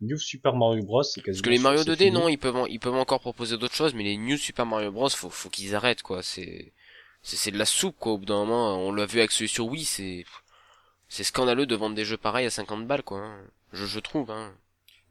New 0.00 0.16
Super 0.16 0.54
Mario 0.54 0.84
Bros, 0.84 1.02
c'est 1.02 1.20
quasiment. 1.20 1.42
Parce 1.42 1.42
que 1.42 1.50
les 1.50 1.58
Mario 1.58 1.82
2D, 1.82 2.12
non, 2.12 2.28
ils 2.28 2.38
peuvent, 2.38 2.66
ils 2.68 2.78
peuvent 2.78 2.94
encore 2.94 3.20
proposer 3.20 3.56
d'autres 3.56 3.74
choses, 3.74 3.94
mais 3.94 4.04
les 4.04 4.16
New 4.16 4.36
Super 4.36 4.66
Mario 4.66 4.92
Bros, 4.92 5.08
faut, 5.08 5.30
faut 5.30 5.48
qu'ils 5.48 5.74
arrêtent, 5.74 6.02
quoi. 6.02 6.22
C'est, 6.22 6.72
c'est, 7.22 7.50
de 7.50 7.58
la 7.58 7.64
soupe, 7.64 7.96
quoi. 7.98 8.12
Au 8.12 8.18
bout 8.18 8.26
d'un 8.26 8.44
moment, 8.44 8.78
on 8.78 8.92
l'a 8.92 9.06
vu 9.06 9.18
avec 9.18 9.32
celui 9.32 9.48
sur 9.48 9.66
Wii, 9.66 9.84
c'est, 9.84 10.24
c'est 11.08 11.24
scandaleux 11.24 11.66
de 11.66 11.74
vendre 11.74 11.96
des 11.96 12.04
jeux 12.04 12.16
pareils 12.16 12.46
à 12.46 12.50
50 12.50 12.86
balles, 12.86 13.02
quoi. 13.02 13.20
Hein. 13.20 13.40
Je, 13.72 13.98
trouve, 13.98 14.30
hein. 14.30 14.54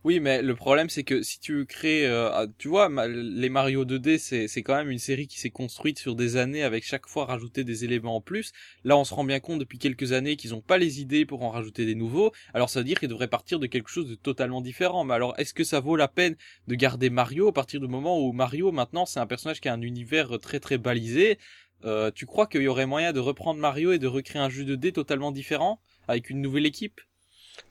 Oui, 0.03 0.19
mais 0.19 0.41
le 0.41 0.55
problème 0.55 0.89
c'est 0.89 1.03
que 1.03 1.21
si 1.21 1.39
tu 1.39 1.65
crées, 1.65 2.07
euh, 2.07 2.31
ah, 2.31 2.45
tu 2.57 2.67
vois, 2.67 2.87
les 3.07 3.49
Mario 3.49 3.83
2D, 3.83 4.19
c'est 4.19 4.47
c'est 4.47 4.61
quand 4.61 4.75
même 4.75 4.89
une 4.89 4.99
série 4.99 5.27
qui 5.27 5.39
s'est 5.39 5.49
construite 5.49 5.99
sur 5.99 6.15
des 6.15 6.37
années 6.37 6.63
avec 6.63 6.85
chaque 6.85 7.07
fois 7.07 7.25
rajouter 7.25 7.63
des 7.63 7.83
éléments 7.83 8.15
en 8.15 8.21
plus. 8.21 8.53
Là, 8.83 8.95
on 8.95 9.03
se 9.03 9.13
rend 9.13 9.23
bien 9.23 9.39
compte 9.39 9.59
depuis 9.59 9.79
quelques 9.79 10.13
années 10.13 10.37
qu'ils 10.37 10.51
n'ont 10.51 10.61
pas 10.61 10.77
les 10.77 11.01
idées 11.01 11.25
pour 11.25 11.43
en 11.43 11.49
rajouter 11.49 11.85
des 11.85 11.95
nouveaux. 11.95 12.31
Alors 12.53 12.69
ça 12.69 12.79
veut 12.79 12.85
dire 12.85 12.99
qu'ils 12.99 13.09
devraient 13.09 13.27
partir 13.27 13.59
de 13.59 13.67
quelque 13.67 13.89
chose 13.89 14.07
de 14.07 14.15
totalement 14.15 14.61
différent. 14.61 15.03
Mais 15.03 15.15
alors, 15.15 15.33
est-ce 15.39 15.53
que 15.53 15.63
ça 15.63 15.79
vaut 15.79 15.95
la 15.95 16.07
peine 16.07 16.35
de 16.67 16.75
garder 16.75 17.09
Mario 17.09 17.49
à 17.49 17.53
partir 17.53 17.81
du 17.81 17.87
moment 17.87 18.19
où 18.19 18.31
Mario 18.31 18.71
maintenant 18.71 19.05
c'est 19.05 19.19
un 19.19 19.27
personnage 19.27 19.59
qui 19.59 19.67
a 19.67 19.73
un 19.73 19.81
univers 19.81 20.39
très 20.39 20.59
très 20.59 20.77
balisé? 20.77 21.37
Euh, 21.85 22.11
Tu 22.13 22.25
crois 22.25 22.47
qu'il 22.47 22.61
y 22.61 22.67
aurait 22.67 22.85
moyen 22.85 23.13
de 23.13 23.19
reprendre 23.19 23.59
Mario 23.59 23.91
et 23.91 23.99
de 23.99 24.07
recréer 24.07 24.41
un 24.41 24.49
jeu 24.49 24.63
2D 24.63 24.91
totalement 24.91 25.31
différent 25.31 25.79
avec 26.07 26.29
une 26.29 26.41
nouvelle 26.41 26.65
équipe? 26.65 27.01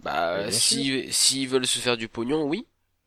Bah, 0.01 0.51
s'ils 0.51 1.13
si, 1.13 1.47
veulent 1.47 1.67
se 1.67 1.79
faire 1.79 1.97
du 1.97 2.09
pognon, 2.09 2.45
oui. 2.45 2.67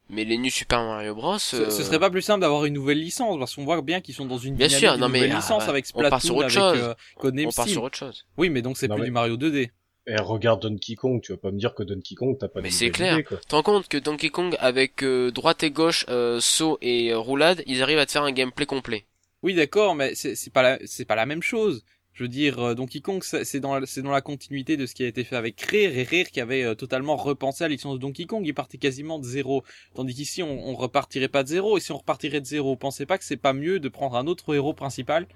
Mais 0.09 0.25
les 0.25 0.37
New 0.37 0.49
Super 0.49 0.83
Mario 0.83 1.13
Bros. 1.13 1.37
Ce, 1.37 1.55
euh, 1.55 1.69
serait 1.69 1.99
pas 1.99 2.09
plus 2.09 2.23
simple 2.23 2.41
d'avoir 2.41 2.65
une 2.65 2.73
nouvelle 2.73 2.99
licence 2.99 3.37
parce 3.37 3.53
qu'on 3.53 3.63
voit 3.63 3.81
bien 3.83 4.01
qu'ils 4.01 4.15
sont 4.15 4.25
dans 4.25 4.39
une 4.39 4.55
bien 4.55 4.67
sûr, 4.67 4.97
non, 4.97 5.07
mais, 5.07 5.27
licence 5.27 5.63
ah, 5.67 5.69
avec 5.69 5.85
Splatoon, 5.85 6.41
avec 6.41 6.57
euh, 6.57 6.93
On 7.19 7.51
part 7.51 7.67
sur 7.67 7.83
autre 7.83 7.97
chose. 7.97 8.25
Oui, 8.37 8.49
mais 8.49 8.63
donc 8.63 8.77
c'est 8.77 8.87
plus 8.87 9.03
du 9.03 9.11
Mario 9.11 9.37
2D. 9.37 9.69
Et 10.07 10.15
regarde 10.15 10.63
Donkey 10.63 10.95
Kong, 10.95 11.21
tu 11.21 11.31
vas 11.31 11.37
pas 11.37 11.51
me 11.51 11.59
dire 11.59 11.75
que 11.75 11.83
Donkey 11.83 12.15
Kong 12.15 12.35
t'as 12.39 12.47
pas 12.47 12.61
Mais 12.61 12.71
c'est 12.71 12.89
clair. 12.89 13.17
Tu 13.17 13.23
te 13.47 13.55
rends 13.55 13.61
compte 13.61 13.87
que 13.87 13.99
Donkey 13.99 14.29
Kong 14.29 14.55
avec 14.59 15.03
euh, 15.03 15.29
droite 15.29 15.61
et 15.61 15.69
gauche, 15.69 16.07
saut 16.39 16.79
et 16.81 17.13
roulade, 17.13 17.61
ils 17.67 17.83
arrivent 17.83 17.99
à 17.99 18.07
te 18.07 18.11
faire 18.11 18.23
un 18.23 18.31
gameplay 18.31 18.65
complet. 18.65 19.05
Oui, 19.43 19.53
d'accord, 19.53 19.95
mais 19.95 20.15
c'est 20.15 20.51
pas 20.51 20.77
c'est 20.85 21.05
pas 21.05 21.15
la 21.15 21.25
même 21.25 21.41
chose. 21.41 21.83
Je 22.13 22.23
veux 22.23 22.27
dire, 22.27 22.59
euh, 22.59 22.75
Donkey 22.75 22.99
Kong, 22.99 23.23
c'est 23.23 23.59
dans, 23.61 23.79
c'est 23.85 24.01
dans 24.01 24.11
la 24.11 24.19
continuité 24.19 24.75
de 24.75 24.85
ce 24.85 24.93
qui 24.93 25.03
a 25.03 25.07
été 25.07 25.23
fait 25.23 25.37
avec 25.37 25.61
Rare, 25.61 25.73
et 25.75 26.03
Rare 26.03 26.29
qui 26.29 26.41
avait 26.41 26.63
euh, 26.63 26.75
totalement 26.75 27.15
repensé 27.15 27.63
la 27.63 27.69
licence 27.69 27.93
de 27.95 27.99
Donkey 27.99 28.25
Kong, 28.25 28.45
il 28.45 28.53
partait 28.53 28.77
quasiment 28.77 29.19
de 29.19 29.23
zéro. 29.23 29.63
Tandis 29.95 30.15
qu'ici, 30.15 30.43
on, 30.43 30.67
on 30.67 30.75
repartirait 30.75 31.29
pas 31.29 31.43
de 31.43 31.47
zéro, 31.47 31.77
et 31.77 31.79
si 31.79 31.93
on 31.93 31.97
repartirait 31.97 32.41
de 32.41 32.45
zéro, 32.45 32.75
pensez 32.75 33.05
pas 33.05 33.17
que 33.17 33.23
c'est 33.23 33.37
pas 33.37 33.53
mieux 33.53 33.79
de 33.79 33.87
prendre 33.87 34.17
un 34.17 34.27
autre 34.27 34.53
héros 34.53 34.73
principal? 34.73 35.27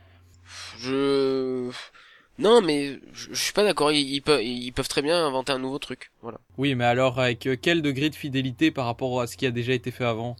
Je... 0.79 1.71
Non, 2.39 2.61
mais 2.61 2.99
je, 3.13 3.33
suis 3.33 3.53
pas 3.53 3.63
d'accord. 3.63 3.91
Ils, 3.91 4.21
peuvent, 4.21 4.43
ils 4.43 4.71
peuvent 4.71 4.89
très 4.89 5.01
bien 5.01 5.25
inventer 5.25 5.53
un 5.53 5.59
nouveau 5.59 5.79
truc. 5.79 6.11
Voilà. 6.21 6.39
Oui, 6.57 6.75
mais 6.75 6.83
alors 6.85 7.19
avec 7.19 7.45
euh, 7.45 7.55
quel 7.61 7.81
degré 7.81 8.09
de 8.09 8.15
fidélité 8.15 8.71
par 8.71 8.85
rapport 8.85 9.21
à 9.21 9.27
ce 9.27 9.37
qui 9.37 9.45
a 9.45 9.51
déjà 9.51 9.73
été 9.73 9.91
fait 9.91 10.03
avant? 10.03 10.35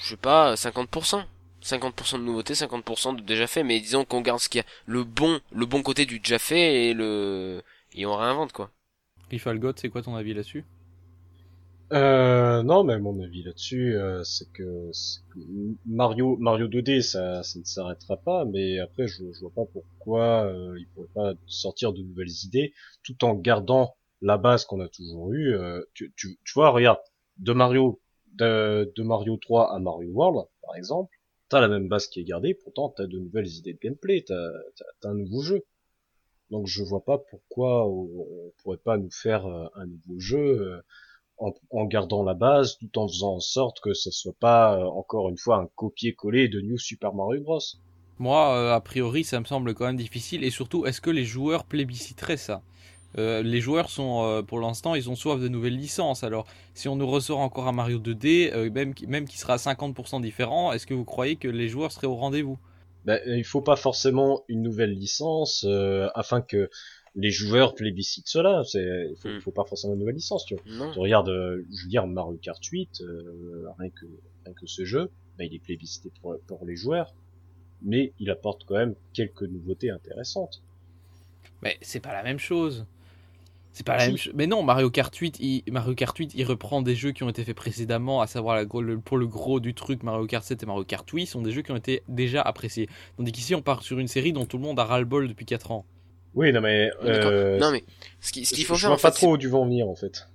Je 0.00 0.10
sais 0.10 0.16
pas, 0.16 0.54
50%. 0.54 1.24
50% 1.66 2.18
de 2.18 2.22
nouveautés, 2.22 2.54
50% 2.54 3.16
de 3.16 3.22
déjà 3.22 3.46
fait, 3.46 3.64
mais 3.64 3.80
disons 3.80 4.04
qu'on 4.04 4.20
garde 4.20 4.40
ce 4.40 4.48
qu'il 4.48 4.60
y 4.60 4.62
a, 4.62 4.66
le 4.86 5.04
bon, 5.04 5.40
le 5.52 5.66
bon 5.66 5.82
côté 5.82 6.06
du 6.06 6.20
déjà 6.20 6.38
fait 6.38 6.86
et 6.86 6.94
le, 6.94 7.62
et 7.94 8.06
on 8.06 8.16
réinvente 8.16 8.52
quoi. 8.52 8.70
Rifalgot, 9.30 9.72
c'est 9.76 9.88
quoi 9.88 10.02
ton 10.02 10.14
avis 10.14 10.34
là-dessus? 10.34 10.64
Euh, 11.92 12.64
non, 12.64 12.82
mais 12.82 12.98
mon 12.98 13.22
avis 13.22 13.44
là-dessus, 13.44 13.96
euh, 13.96 14.24
c'est 14.24 14.50
que, 14.52 14.90
Mario, 15.86 16.36
Mario 16.38 16.66
2D, 16.66 17.00
ça, 17.00 17.44
ça 17.44 17.58
ne 17.60 17.64
s'arrêtera 17.64 18.16
pas, 18.16 18.44
mais 18.44 18.80
après, 18.80 19.06
je, 19.06 19.22
je 19.32 19.40
vois 19.40 19.52
pas 19.54 19.64
pourquoi 19.72 20.46
euh, 20.46 20.76
il 20.78 20.88
pourrait 20.88 21.08
pas 21.14 21.34
sortir 21.46 21.92
de 21.92 22.02
nouvelles 22.02 22.44
idées, 22.44 22.72
tout 23.04 23.24
en 23.24 23.34
gardant 23.34 23.94
la 24.20 24.36
base 24.36 24.64
qu'on 24.64 24.80
a 24.80 24.88
toujours 24.88 25.32
eue. 25.32 25.54
Euh, 25.54 25.80
tu, 25.94 26.12
tu, 26.16 26.38
tu 26.44 26.52
vois, 26.54 26.70
regarde, 26.70 26.98
de 27.38 27.52
Mario, 27.52 28.00
de, 28.34 28.92
de 28.96 29.02
Mario 29.04 29.36
3 29.36 29.72
à 29.74 29.78
Mario 29.78 30.10
World, 30.10 30.48
par 30.62 30.74
exemple, 30.74 31.15
t'as 31.48 31.60
la 31.60 31.68
même 31.68 31.88
base 31.88 32.06
qui 32.06 32.20
est 32.20 32.24
gardée, 32.24 32.54
pourtant 32.54 32.88
t'as 32.88 33.06
de 33.06 33.18
nouvelles 33.18 33.48
idées 33.48 33.74
de 33.74 33.78
gameplay, 33.78 34.24
t'as 34.26 34.34
as, 34.34 35.08
un 35.08 35.14
nouveau 35.14 35.42
jeu. 35.42 35.64
Donc 36.50 36.66
je 36.66 36.82
vois 36.82 37.04
pas 37.04 37.18
pourquoi 37.18 37.86
on, 37.86 38.08
pourrait 38.62 38.76
pas 38.78 38.96
nous 38.96 39.10
faire 39.10 39.46
euh, 39.46 39.66
un 39.74 39.86
nouveau 39.86 40.18
jeu 40.18 40.38
euh, 40.38 40.80
en, 41.38 41.52
en, 41.70 41.84
gardant 41.84 42.22
la 42.22 42.34
base, 42.34 42.78
tout 42.78 42.98
en 42.98 43.08
faisant 43.08 43.34
en 43.34 43.40
sorte 43.40 43.80
que 43.80 43.94
ce 43.94 44.10
soit 44.10 44.36
pas 44.38 44.78
euh, 44.78 44.84
encore 44.84 45.28
une 45.28 45.38
fois 45.38 45.58
un 45.58 45.68
copier-coller 45.74 46.48
de 46.48 46.60
New 46.60 46.78
Super 46.78 47.14
Mario 47.14 47.42
Bros. 47.42 47.60
Moi, 48.18 48.72
a 48.72 48.80
priori, 48.80 49.24
ça 49.24 49.40
me 49.40 49.44
semble 49.44 49.74
quand 49.74 49.84
même 49.84 49.98
difficile. 49.98 50.42
Et 50.42 50.50
surtout, 50.50 50.86
est-ce 50.86 51.02
que 51.02 51.10
les 51.10 51.24
joueurs 51.24 51.66
plébisciteraient 51.66 52.38
ça? 52.38 52.62
Euh, 53.18 53.42
les 53.42 53.60
joueurs 53.60 53.88
sont, 53.88 54.24
euh, 54.24 54.42
pour 54.42 54.60
l'instant, 54.60 54.94
ils 54.94 55.08
ont 55.08 55.14
soif 55.14 55.40
de 55.40 55.48
nouvelles 55.48 55.76
licences. 55.76 56.22
Alors, 56.22 56.46
si 56.74 56.88
on 56.88 56.96
nous 56.96 57.06
ressort 57.06 57.38
encore 57.38 57.66
un 57.66 57.72
Mario 57.72 57.98
2D, 57.98 58.52
euh, 58.52 58.70
même, 58.70 58.92
même 59.06 59.26
qui 59.26 59.38
sera 59.38 59.54
à 59.54 59.56
50% 59.56 60.20
différent, 60.20 60.72
est-ce 60.72 60.86
que 60.86 60.94
vous 60.94 61.04
croyez 61.04 61.36
que 61.36 61.48
les 61.48 61.68
joueurs 61.68 61.92
seraient 61.92 62.06
au 62.06 62.16
rendez-vous? 62.16 62.58
Ben, 63.04 63.20
Il 63.26 63.44
faut 63.44 63.62
pas 63.62 63.76
forcément 63.76 64.42
une 64.48 64.62
nouvelle 64.62 64.92
licence 64.92 65.66
afin 66.14 66.40
que 66.40 66.68
les 67.14 67.30
joueurs 67.30 67.74
plébiscitent 67.74 68.28
cela. 68.28 68.62
Il 68.74 69.14
faut, 69.18 69.28
hmm. 69.28 69.40
faut 69.40 69.52
pas 69.52 69.64
forcément 69.64 69.94
une 69.94 70.00
nouvelle 70.00 70.16
licence. 70.16 70.44
Tu, 70.44 70.56
vois. 70.56 70.92
tu 70.92 70.98
regardes, 70.98 71.30
je 71.30 71.82
veux 71.84 71.88
dire, 71.88 72.06
Mario 72.06 72.38
Kart 72.42 72.62
8, 72.62 73.02
rien, 73.78 73.90
que, 73.90 74.06
rien 74.44 74.54
que 74.54 74.66
ce 74.66 74.84
jeu, 74.84 75.10
ben, 75.38 75.46
il 75.50 75.54
est 75.54 75.62
plébiscité 75.62 76.10
pour, 76.20 76.36
pour 76.46 76.66
les 76.66 76.76
joueurs, 76.76 77.14
mais 77.80 78.12
il 78.18 78.28
apporte 78.30 78.64
quand 78.66 78.74
même 78.74 78.96
quelques 79.14 79.42
nouveautés 79.42 79.90
intéressantes. 79.90 80.62
Mais 81.62 81.78
c'est 81.80 82.00
pas 82.00 82.12
la 82.12 82.22
même 82.22 82.38
chose. 82.38 82.86
C'est 83.76 83.84
pas 83.84 83.98
la 83.98 84.06
même 84.06 84.16
chose. 84.16 84.32
Mais 84.34 84.46
non, 84.46 84.62
Mario 84.62 84.88
Kart 84.88 85.14
8, 85.14 85.36
il, 85.38 85.62
Mario 85.70 85.94
Kart 85.94 86.16
8, 86.16 86.32
il 86.34 86.44
reprend 86.44 86.80
des 86.80 86.94
jeux 86.94 87.12
qui 87.12 87.24
ont 87.24 87.28
été 87.28 87.44
faits 87.44 87.54
précédemment, 87.54 88.22
à 88.22 88.26
savoir 88.26 88.56
la, 88.56 88.64
pour 88.64 89.18
le 89.18 89.26
gros 89.26 89.60
du 89.60 89.74
truc, 89.74 90.02
Mario 90.02 90.24
Kart 90.26 90.42
7 90.42 90.62
et 90.62 90.66
Mario 90.66 90.84
Kart 90.84 91.06
8 91.06 91.26
sont 91.26 91.42
des 91.42 91.50
jeux 91.50 91.60
qui 91.60 91.72
ont 91.72 91.76
été 91.76 92.02
déjà 92.08 92.40
appréciés. 92.40 92.88
Tandis 93.18 93.32
qu'ici, 93.32 93.54
on 93.54 93.60
part 93.60 93.82
sur 93.82 93.98
une 93.98 94.08
série 94.08 94.32
dont 94.32 94.46
tout 94.46 94.56
le 94.56 94.62
monde 94.62 94.80
a 94.80 94.84
ras-le-bol 94.84 95.28
depuis 95.28 95.44
4 95.44 95.72
ans. 95.72 95.84
Oui, 96.34 96.54
non 96.54 96.62
mais. 96.62 96.90
Euh, 97.04 97.58
non 97.58 97.70
mais 97.70 97.84
ce 98.20 98.32
qu'il 98.32 98.46
faut 98.46 98.54
je, 98.54 98.64
faire. 98.64 98.76
Je 98.76 98.86
vois 98.86 98.96
pas 98.96 99.10
trop 99.10 99.34
où 99.34 99.36
du 99.36 99.48
vent 99.48 99.66
venir 99.66 99.88
en 99.88 99.94
fait. 99.94 100.26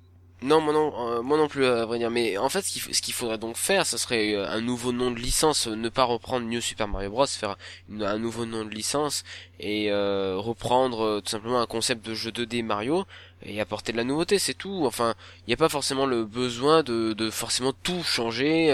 Non, 0.43 0.59
moi 0.59 0.73
non, 0.73 0.91
euh, 1.07 1.21
moi 1.21 1.37
non 1.37 1.47
plus 1.47 1.65
à 1.65 1.85
vrai 1.85 1.99
dire. 1.99 2.09
Mais 2.09 2.37
en 2.37 2.49
fait, 2.49 2.63
ce 2.63 3.01
qu'il 3.01 3.13
faudrait 3.13 3.37
donc 3.37 3.57
faire, 3.57 3.85
ça 3.85 3.99
serait 3.99 4.33
euh, 4.33 4.49
un 4.49 4.61
nouveau 4.61 4.91
nom 4.91 5.11
de 5.11 5.19
licence, 5.19 5.67
ne 5.67 5.89
pas 5.89 6.03
reprendre 6.03 6.47
New 6.47 6.61
Super 6.61 6.87
Mario 6.87 7.11
Bros, 7.11 7.27
faire 7.27 7.57
un 7.91 8.17
nouveau 8.17 8.45
nom 8.45 8.65
de 8.65 8.69
licence 8.69 9.23
et 9.59 9.91
reprendre 9.91 11.21
tout 11.21 11.29
simplement 11.29 11.61
un 11.61 11.67
concept 11.67 12.03
de 12.03 12.15
jeu 12.15 12.31
2D 12.31 12.63
Mario 12.63 13.05
et 13.43 13.61
apporter 13.61 13.91
de 13.91 13.97
la 13.97 14.03
nouveauté, 14.03 14.39
c'est 14.39 14.55
tout. 14.55 14.83
Enfin, 14.85 15.13
il 15.41 15.49
n'y 15.49 15.53
a 15.53 15.57
pas 15.57 15.69
forcément 15.69 16.07
le 16.07 16.25
besoin 16.25 16.81
de, 16.81 17.13
de 17.13 17.29
forcément 17.29 17.73
tout 17.73 18.01
changer 18.01 18.67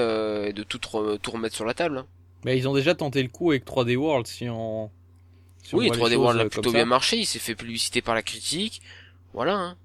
et 0.48 0.54
de 0.54 0.64
tout, 0.64 0.80
tout 0.80 1.32
remettre 1.32 1.56
sur 1.56 1.66
la 1.66 1.74
table. 1.74 1.98
Hein. 1.98 2.08
Mais 2.46 2.58
ils 2.58 2.70
ont 2.70 2.74
déjà 2.74 2.96
tenté 2.96 3.22
le 3.22 3.28
coup 3.30 3.52
avec 3.52 3.66
3D 3.66 3.98
World, 3.98 4.26
si 4.26 4.48
on. 4.48 4.90
oui, 5.74 5.90
3D 5.90 6.16
World 6.16 6.40
a 6.40 6.46
plutôt 6.46 6.72
bien 6.72 6.86
marché, 6.86 7.18
il 7.18 7.26
s'est 7.26 7.40
fait 7.40 7.56
publicité 7.56 8.02
par 8.02 8.16
la 8.16 8.22
critique. 8.22 8.82
Voilà. 9.34 9.56
Hein. 9.56 9.78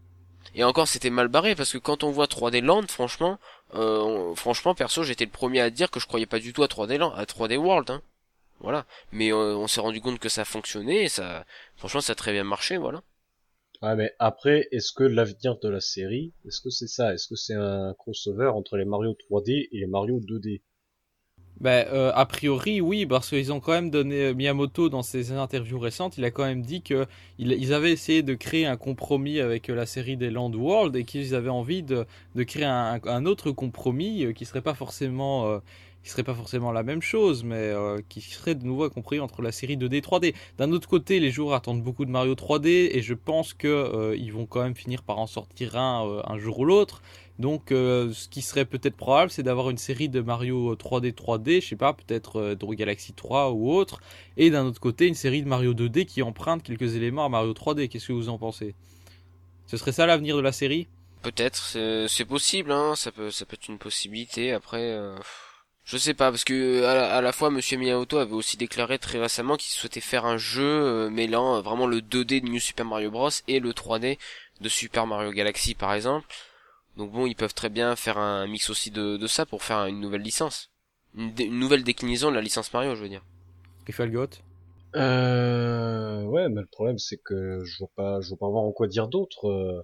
Et 0.54 0.64
encore, 0.64 0.88
c'était 0.88 1.10
mal 1.10 1.28
barré 1.28 1.54
parce 1.54 1.72
que 1.72 1.78
quand 1.78 2.04
on 2.04 2.10
voit 2.10 2.26
3D 2.26 2.62
Land, 2.62 2.86
franchement, 2.88 3.38
euh, 3.74 4.34
franchement, 4.34 4.74
perso, 4.74 5.02
j'étais 5.02 5.24
le 5.24 5.30
premier 5.30 5.60
à 5.60 5.70
dire 5.70 5.90
que 5.90 6.00
je 6.00 6.06
croyais 6.06 6.26
pas 6.26 6.38
du 6.38 6.52
tout 6.52 6.62
à 6.62 6.66
3D 6.66 6.98
Land, 6.98 7.12
à 7.14 7.24
3D 7.24 7.56
World. 7.56 7.90
Hein. 7.90 8.02
Voilà. 8.60 8.86
Mais 9.12 9.32
euh, 9.32 9.56
on 9.56 9.66
s'est 9.66 9.80
rendu 9.80 10.00
compte 10.00 10.18
que 10.18 10.28
ça 10.28 10.44
fonctionnait, 10.44 11.04
et 11.04 11.08
ça, 11.08 11.44
franchement, 11.76 12.00
ça 12.00 12.12
a 12.12 12.16
très 12.16 12.32
bien 12.32 12.44
marché, 12.44 12.76
voilà. 12.76 13.02
Ouais, 13.82 13.96
mais 13.96 14.14
après, 14.20 14.68
est-ce 14.70 14.92
que 14.92 15.02
l'avenir 15.02 15.58
de 15.58 15.68
la 15.68 15.80
série, 15.80 16.32
est-ce 16.46 16.60
que 16.60 16.70
c'est 16.70 16.86
ça? 16.86 17.12
Est-ce 17.12 17.26
que 17.26 17.34
c'est 17.34 17.54
un 17.54 17.94
crossover 17.94 18.48
entre 18.48 18.76
les 18.76 18.84
Mario 18.84 19.16
3D 19.28 19.68
et 19.72 19.78
les 19.78 19.86
Mario 19.86 20.20
2D 20.20 20.62
ben, 21.60 21.86
euh, 21.92 22.10
a 22.14 22.26
priori, 22.26 22.80
oui, 22.80 23.06
parce 23.06 23.28
qu'ils 23.28 23.52
ont 23.52 23.60
quand 23.60 23.72
même 23.72 23.90
donné 23.90 24.26
euh, 24.26 24.34
Miyamoto 24.34 24.88
dans 24.88 25.02
ses 25.02 25.32
interviews 25.32 25.78
récentes, 25.78 26.18
il 26.18 26.24
a 26.24 26.30
quand 26.30 26.44
même 26.44 26.62
dit 26.62 26.82
que 26.82 27.06
ils 27.38 27.72
avaient 27.72 27.92
essayé 27.92 28.22
de 28.22 28.34
créer 28.34 28.66
un 28.66 28.76
compromis 28.76 29.38
avec 29.38 29.70
euh, 29.70 29.74
la 29.74 29.86
série 29.86 30.16
des 30.16 30.30
Land 30.30 30.52
World 30.54 30.96
et 30.96 31.04
qu'ils 31.04 31.34
avaient 31.34 31.50
envie 31.50 31.82
de, 31.84 32.06
créer 32.44 32.64
un, 32.64 33.26
autre 33.26 33.52
compromis 33.52 34.34
qui 34.34 34.44
serait 34.44 34.62
pas 34.62 34.74
forcément 34.74 35.60
qui 36.02 36.10
serait 36.10 36.24
pas 36.24 36.34
forcément 36.34 36.72
la 36.72 36.82
même 36.82 37.00
chose, 37.00 37.44
mais 37.44 37.72
qui 38.08 38.20
serait 38.20 38.56
de 38.56 38.64
nouveau 38.64 38.90
compris 38.90 39.20
entre 39.20 39.40
la 39.40 39.52
série 39.52 39.76
2D 39.76 39.94
et 39.94 40.00
3D. 40.00 40.34
D'un 40.58 40.72
autre 40.72 40.88
côté, 40.88 41.20
les 41.20 41.30
joueurs 41.30 41.54
attendent 41.54 41.82
beaucoup 41.82 42.04
de 42.04 42.10
Mario 42.10 42.34
3D 42.34 42.88
et 42.92 43.02
je 43.02 43.14
pense 43.14 43.54
que 43.54 44.14
ils 44.16 44.32
vont 44.32 44.46
quand 44.46 44.62
même 44.62 44.74
finir 44.74 45.04
par 45.04 45.18
en 45.18 45.28
sortir 45.28 45.76
un 45.76 46.22
un 46.26 46.38
jour 46.38 46.58
ou 46.58 46.64
l'autre. 46.64 47.02
Donc, 47.38 47.72
euh, 47.72 48.12
ce 48.12 48.28
qui 48.28 48.42
serait 48.42 48.64
peut-être 48.64 48.96
probable, 48.96 49.30
c'est 49.30 49.42
d'avoir 49.42 49.70
une 49.70 49.78
série 49.78 50.08
de 50.08 50.20
Mario 50.20 50.74
3D 50.74 51.12
3D, 51.12 51.60
je 51.62 51.68
sais 51.68 51.76
pas, 51.76 51.92
peut-être 51.92 52.38
euh, 52.38 52.74
Galaxy 52.74 53.14
3 53.14 53.52
ou 53.52 53.72
autre, 53.72 54.00
et 54.36 54.50
d'un 54.50 54.66
autre 54.66 54.80
côté, 54.80 55.06
une 55.06 55.14
série 55.14 55.42
de 55.42 55.48
Mario 55.48 55.74
2D 55.74 56.04
qui 56.04 56.22
emprunte 56.22 56.62
quelques 56.62 56.94
éléments 56.94 57.24
à 57.24 57.28
Mario 57.28 57.52
3D. 57.52 57.88
Qu'est-ce 57.88 58.08
que 58.08 58.12
vous 58.12 58.28
en 58.28 58.38
pensez? 58.38 58.74
Ce 59.66 59.76
serait 59.76 59.92
ça 59.92 60.06
l'avenir 60.06 60.36
de 60.36 60.42
la 60.42 60.52
série? 60.52 60.88
Peut-être, 61.22 61.76
c'est 62.08 62.24
possible, 62.24 62.72
hein, 62.72 62.94
ça 62.96 63.12
peut, 63.12 63.30
ça 63.30 63.46
peut 63.46 63.54
être 63.54 63.68
une 63.68 63.78
possibilité. 63.78 64.52
Après, 64.52 64.90
euh, 64.90 65.16
je 65.84 65.96
sais 65.96 66.14
pas, 66.14 66.30
parce 66.30 66.44
que 66.44 66.84
à 66.84 67.20
la, 67.20 67.32
fois, 67.32 67.50
Monsieur 67.50 67.78
Miyamoto 67.78 68.18
avait 68.18 68.32
aussi 68.32 68.56
déclaré 68.56 68.98
très 68.98 69.18
récemment 69.18 69.56
qu'il 69.56 69.72
souhaitait 69.72 70.00
faire 70.00 70.26
un 70.26 70.36
jeu 70.36 70.62
euh, 70.62 71.10
mêlant 71.10 71.62
vraiment 71.62 71.86
le 71.86 72.00
2D 72.00 72.40
de 72.40 72.48
New 72.48 72.60
Super 72.60 72.84
Mario 72.84 73.10
Bros 73.10 73.30
et 73.48 73.60
le 73.60 73.72
3D 73.72 74.18
de 74.60 74.68
Super 74.68 75.06
Mario 75.06 75.30
Galaxy, 75.32 75.74
par 75.74 75.94
exemple. 75.94 76.26
Donc 76.96 77.10
bon, 77.12 77.26
ils 77.26 77.34
peuvent 77.34 77.54
très 77.54 77.70
bien 77.70 77.96
faire 77.96 78.18
un 78.18 78.46
mix 78.46 78.68
aussi 78.70 78.90
de, 78.90 79.16
de 79.16 79.26
ça 79.26 79.46
pour 79.46 79.62
faire 79.62 79.86
une 79.86 80.00
nouvelle 80.00 80.22
licence. 80.22 80.70
Une, 81.16 81.58
nouvelle 81.58 81.84
déclinaison 81.84 82.30
de 82.30 82.36
la 82.36 82.42
licence 82.42 82.72
Mario, 82.72 82.94
je 82.94 83.02
veux 83.02 83.08
dire. 83.08 83.24
Rifalgot 83.86 84.28
Euh... 84.94 86.22
Ouais, 86.24 86.48
mais 86.48 86.60
le 86.60 86.66
problème 86.66 86.98
c'est 86.98 87.18
que 87.18 87.64
je 87.64 87.78
vois 87.78 87.90
pas, 87.96 88.20
je 88.20 88.28
vois 88.28 88.38
pas 88.38 88.48
voir 88.48 88.64
en 88.64 88.72
quoi 88.72 88.86
dire 88.86 89.08
d'autre. 89.08 89.48
Euh. 89.48 89.82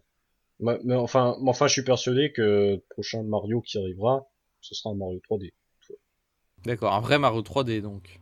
Mais, 0.61 0.97
enfin, 0.97 1.37
enfin, 1.47 1.69
je 1.69 1.73
suis 1.73 1.85
persuadé 1.85 2.33
que 2.33 2.43
le 2.43 2.85
prochain 2.91 3.23
Mario 3.23 3.61
qui 3.61 3.79
arrivera, 3.79 4.29
ce 4.61 4.75
sera 4.75 4.91
un 4.91 4.97
Mario 4.97 5.21
3D. 5.31 5.53
D'accord, 6.65 6.95
un 6.95 7.01
vrai 7.01 7.19
Mario 7.19 7.43
3D 7.43 7.81
donc. 7.81 8.21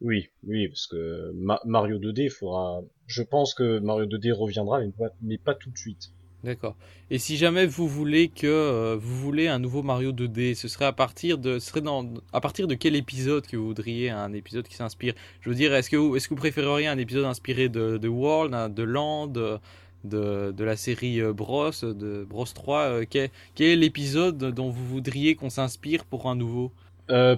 Oui, 0.00 0.28
oui, 0.42 0.66
parce 0.66 0.88
que 0.88 1.30
Mario 1.64 1.98
2D, 1.98 2.24
il 2.24 2.30
faudra. 2.30 2.80
Je 3.06 3.22
pense 3.22 3.54
que 3.54 3.78
Mario 3.78 4.06
2D 4.06 4.32
reviendra, 4.32 4.80
mais 5.20 5.38
pas 5.38 5.54
tout 5.54 5.70
de 5.70 5.78
suite. 5.78 6.10
D'accord. 6.44 6.74
Et 7.10 7.18
si 7.18 7.36
jamais 7.36 7.66
vous 7.66 7.86
voulez 7.86 8.28
que 8.28 8.48
euh, 8.48 8.96
vous 9.00 9.16
voulez 9.16 9.46
un 9.46 9.60
nouveau 9.60 9.84
Mario 9.84 10.12
2D, 10.12 10.54
ce 10.54 10.66
serait 10.66 10.86
à 10.86 10.92
partir 10.92 11.38
de 11.38 11.60
ce 11.60 11.68
serait 11.68 11.82
dans 11.82 12.12
à 12.32 12.40
partir 12.40 12.66
de 12.66 12.74
quel 12.74 12.96
épisode 12.96 13.46
que 13.46 13.56
vous 13.56 13.66
voudriez 13.66 14.10
un 14.10 14.32
épisode 14.32 14.66
qui 14.66 14.74
s'inspire? 14.74 15.14
Je 15.40 15.48
veux 15.48 15.54
dire, 15.54 15.72
est-ce 15.72 15.88
que 15.88 15.96
vous 15.96 16.16
est-ce 16.16 16.26
que 16.26 16.34
vous 16.34 16.40
préféreriez 16.40 16.88
un 16.88 16.98
épisode 16.98 17.26
inspiré 17.26 17.68
de, 17.68 17.96
de 17.96 18.08
World, 18.08 18.74
de 18.74 18.82
Land, 18.82 19.28
de, 19.28 19.60
de 20.04 20.64
la 20.64 20.76
série 20.76 21.20
euh, 21.20 21.32
Bros, 21.32 21.70
de 21.80 22.26
Bros 22.28 22.44
3 22.44 22.80
euh, 22.80 23.04
quel, 23.08 23.30
quel, 23.54 23.68
est 23.68 23.76
l'épisode 23.76 24.38
dont 24.38 24.70
vous 24.70 24.86
voudriez 24.86 25.36
qu'on 25.36 25.50
s'inspire 25.50 26.04
pour 26.04 26.28
un 26.28 26.34
nouveau? 26.34 26.72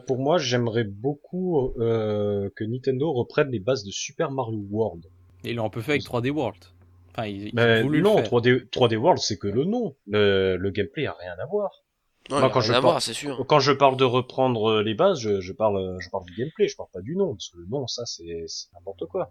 Pour 0.06 0.18
moi, 0.18 0.39
j'aimerais 0.39 0.85
beaucoup 0.85 1.72
que 1.76 2.64
Nintendo 2.64 3.12
reprenne 3.12 3.51
les 3.51 3.59
bases 3.59 3.82
de 3.82 3.90
Super 3.90 4.31
Mario 4.31 4.64
World. 4.70 5.06
Et 5.43 5.52
là, 5.52 5.64
on 5.64 5.70
peut 5.70 5.81
faire 5.81 5.94
avec 5.94 6.05
3D 6.05 6.31
World. 6.31 6.59
Enfin, 7.16 7.28
non, 7.53 8.20
3D, 8.20 8.69
3D 8.70 8.97
World, 8.97 9.20
c'est 9.20 9.39
que 9.39 9.49
le 9.49 9.65
nom. 9.65 9.95
Le, 10.07 10.57
le 10.57 10.70
gameplay 10.70 11.07
a 11.07 11.12
rien 11.12 11.35
à 11.41 11.47
voir. 11.47 11.85
Non, 12.31 12.49
quand, 12.49 12.61
je 12.61 12.73
parle, 12.73 13.01
sûr. 13.03 13.45
quand 13.47 13.61
je 13.61 13.73
parle 13.73 13.97
de 13.97 14.05
reprendre 14.05 14.81
les 14.81 14.95
bases, 14.95 15.20
je, 15.20 15.41
je, 15.41 15.53
parle, 15.53 15.99
je 16.01 16.09
parle 16.09 16.24
du 16.24 16.35
gameplay, 16.35 16.69
je 16.69 16.77
parle 16.77 16.89
pas 16.91 17.03
du 17.03 17.16
nom, 17.16 17.35
parce 17.35 17.51
que 17.51 17.59
le 17.59 17.66
nom, 17.66 17.86
ça, 17.86 18.07
c'est 18.07 18.47
n'importe 18.73 19.05
quoi. 19.07 19.31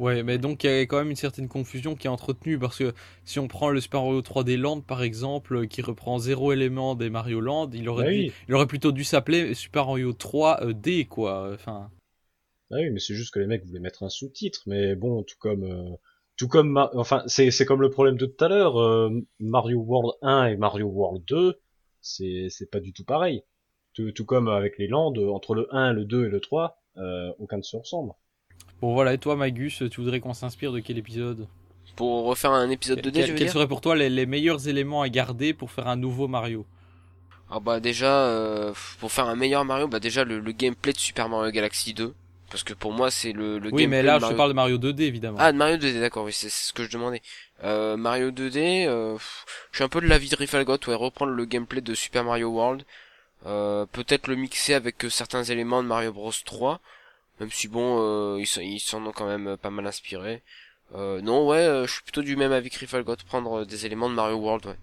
Ouais, 0.00 0.24
mais 0.24 0.38
donc 0.38 0.64
il 0.64 0.70
y 0.70 0.72
a 0.72 0.80
quand 0.80 0.98
même 0.98 1.10
une 1.10 1.16
certaine 1.16 1.48
confusion 1.48 1.94
qui 1.94 2.08
est 2.08 2.10
entretenue 2.10 2.58
parce 2.58 2.78
que 2.78 2.92
si 3.24 3.38
on 3.38 3.46
prend 3.46 3.70
le 3.70 3.80
Super 3.80 4.02
Mario 4.02 4.22
3D 4.22 4.56
Land 4.56 4.80
par 4.80 5.04
exemple, 5.04 5.68
qui 5.68 5.82
reprend 5.82 6.18
zéro 6.18 6.52
élément 6.52 6.96
des 6.96 7.10
Mario 7.10 7.40
Land, 7.40 7.70
il 7.72 7.88
aurait, 7.88 8.26
bah 8.26 8.34
il 8.48 8.54
aurait 8.54 8.66
plutôt 8.66 8.90
dû 8.90 9.04
s'appeler 9.04 9.54
Super 9.54 9.86
Mario 9.86 10.12
3D 10.12 11.06
quoi. 11.06 11.52
Enfin. 11.54 11.90
Ah 12.72 12.76
oui, 12.80 12.90
mais 12.90 12.98
c'est 12.98 13.14
juste 13.14 13.32
que 13.32 13.38
les 13.38 13.46
mecs 13.46 13.64
voulaient 13.64 13.78
mettre 13.78 14.02
un 14.02 14.08
sous-titre, 14.08 14.62
mais 14.66 14.96
bon, 14.96 15.22
tout 15.22 15.36
comme 15.38 15.62
euh, 15.62 15.96
tout 16.36 16.48
comme, 16.48 16.76
enfin, 16.94 17.22
c'est, 17.26 17.50
c'est 17.50 17.64
comme 17.64 17.80
le 17.80 17.90
problème 17.90 18.16
de 18.16 18.26
tout 18.26 18.44
à 18.44 18.48
l'heure, 18.48 18.80
euh, 18.80 19.10
Mario 19.38 19.78
World 19.80 20.14
1 20.22 20.46
et 20.46 20.56
Mario 20.56 20.86
World 20.86 21.24
2, 21.26 21.60
c'est, 22.00 22.48
c'est 22.50 22.70
pas 22.70 22.80
du 22.80 22.92
tout 22.92 23.04
pareil. 23.04 23.42
Tout, 23.94 24.10
tout 24.10 24.24
comme 24.24 24.48
avec 24.48 24.78
les 24.78 24.88
landes, 24.88 25.18
entre 25.18 25.54
le 25.54 25.72
1, 25.74 25.92
le 25.92 26.04
2 26.04 26.26
et 26.26 26.28
le 26.28 26.40
3, 26.40 26.82
euh, 26.96 27.32
aucun 27.38 27.58
ne 27.58 27.62
se 27.62 27.76
ressemble. 27.76 28.12
Bon 28.80 28.92
voilà, 28.92 29.14
et 29.14 29.18
toi 29.18 29.36
Magus, 29.36 29.82
tu 29.90 30.00
voudrais 30.00 30.20
qu'on 30.20 30.34
s'inspire 30.34 30.72
de 30.72 30.80
quel 30.80 30.98
épisode? 30.98 31.46
Pour 31.96 32.24
refaire 32.24 32.50
un 32.50 32.70
épisode 32.70 32.98
2D, 32.98 33.34
Quels 33.36 33.50
seraient 33.50 33.68
pour 33.68 33.80
toi 33.80 33.94
les, 33.94 34.26
meilleurs 34.26 34.66
éléments 34.66 35.02
à 35.02 35.08
garder 35.08 35.54
pour 35.54 35.70
faire 35.70 35.86
un 35.86 35.96
nouveau 35.96 36.26
Mario? 36.26 36.66
Ah 37.48 37.60
bah 37.60 37.78
déjà, 37.78 38.26
euh, 38.26 38.72
pour 38.98 39.12
faire 39.12 39.28
un 39.28 39.36
meilleur 39.36 39.64
Mario, 39.64 39.86
bah 39.86 40.00
déjà 40.00 40.24
le, 40.24 40.40
le 40.40 40.52
gameplay 40.52 40.92
de 40.92 40.98
Super 40.98 41.28
Mario 41.28 41.52
Galaxy 41.52 41.94
2, 41.94 42.12
parce 42.54 42.62
que 42.62 42.72
pour 42.72 42.92
moi 42.92 43.10
c'est 43.10 43.32
le, 43.32 43.58
le 43.58 43.74
oui 43.74 43.88
mais 43.88 44.00
là 44.00 44.20
je 44.20 44.32
parle 44.32 44.50
de 44.50 44.54
Mario 44.54 44.78
2D 44.78 45.00
évidemment. 45.00 45.38
Ah 45.40 45.50
de 45.50 45.56
Mario 45.56 45.76
2D 45.76 45.98
d'accord 45.98 46.24
oui 46.24 46.32
c'est 46.32 46.48
ce 46.48 46.72
que 46.72 46.84
je 46.84 46.90
demandais. 46.92 47.20
Euh, 47.64 47.96
Mario 47.96 48.30
2D 48.30 48.86
euh, 48.86 49.18
je 49.72 49.78
suis 49.78 49.82
un 49.82 49.88
peu 49.88 50.00
de 50.00 50.06
l'avis 50.06 50.28
de 50.28 50.36
Rifalgot 50.36 50.78
ouais 50.86 50.94
reprendre 50.94 51.32
le 51.32 51.44
gameplay 51.46 51.80
de 51.80 51.94
Super 51.96 52.22
Mario 52.22 52.50
World. 52.50 52.84
Euh, 53.44 53.86
peut-être 53.86 54.28
le 54.28 54.36
mixer 54.36 54.74
avec 54.74 55.04
certains 55.10 55.42
éléments 55.42 55.82
de 55.82 55.88
Mario 55.88 56.12
Bros 56.12 56.30
3 56.44 56.78
même 57.40 57.50
si 57.50 57.66
bon 57.66 57.98
euh, 57.98 58.40
ils 58.40 58.78
s'en 58.78 59.04
ont 59.04 59.10
quand 59.10 59.26
même 59.26 59.56
pas 59.56 59.70
mal 59.70 59.88
inspiré. 59.88 60.44
Non 60.94 61.48
ouais 61.48 61.82
je 61.86 61.90
suis 61.90 62.04
plutôt 62.04 62.22
du 62.22 62.36
même 62.36 62.52
avis 62.52 62.70
que 62.70 62.78
Rifalgot 62.78 63.16
prendre 63.26 63.64
des 63.64 63.84
éléments 63.84 64.08
de 64.08 64.14
Mario 64.14 64.36
World 64.36 64.66
ouais. 64.66 64.78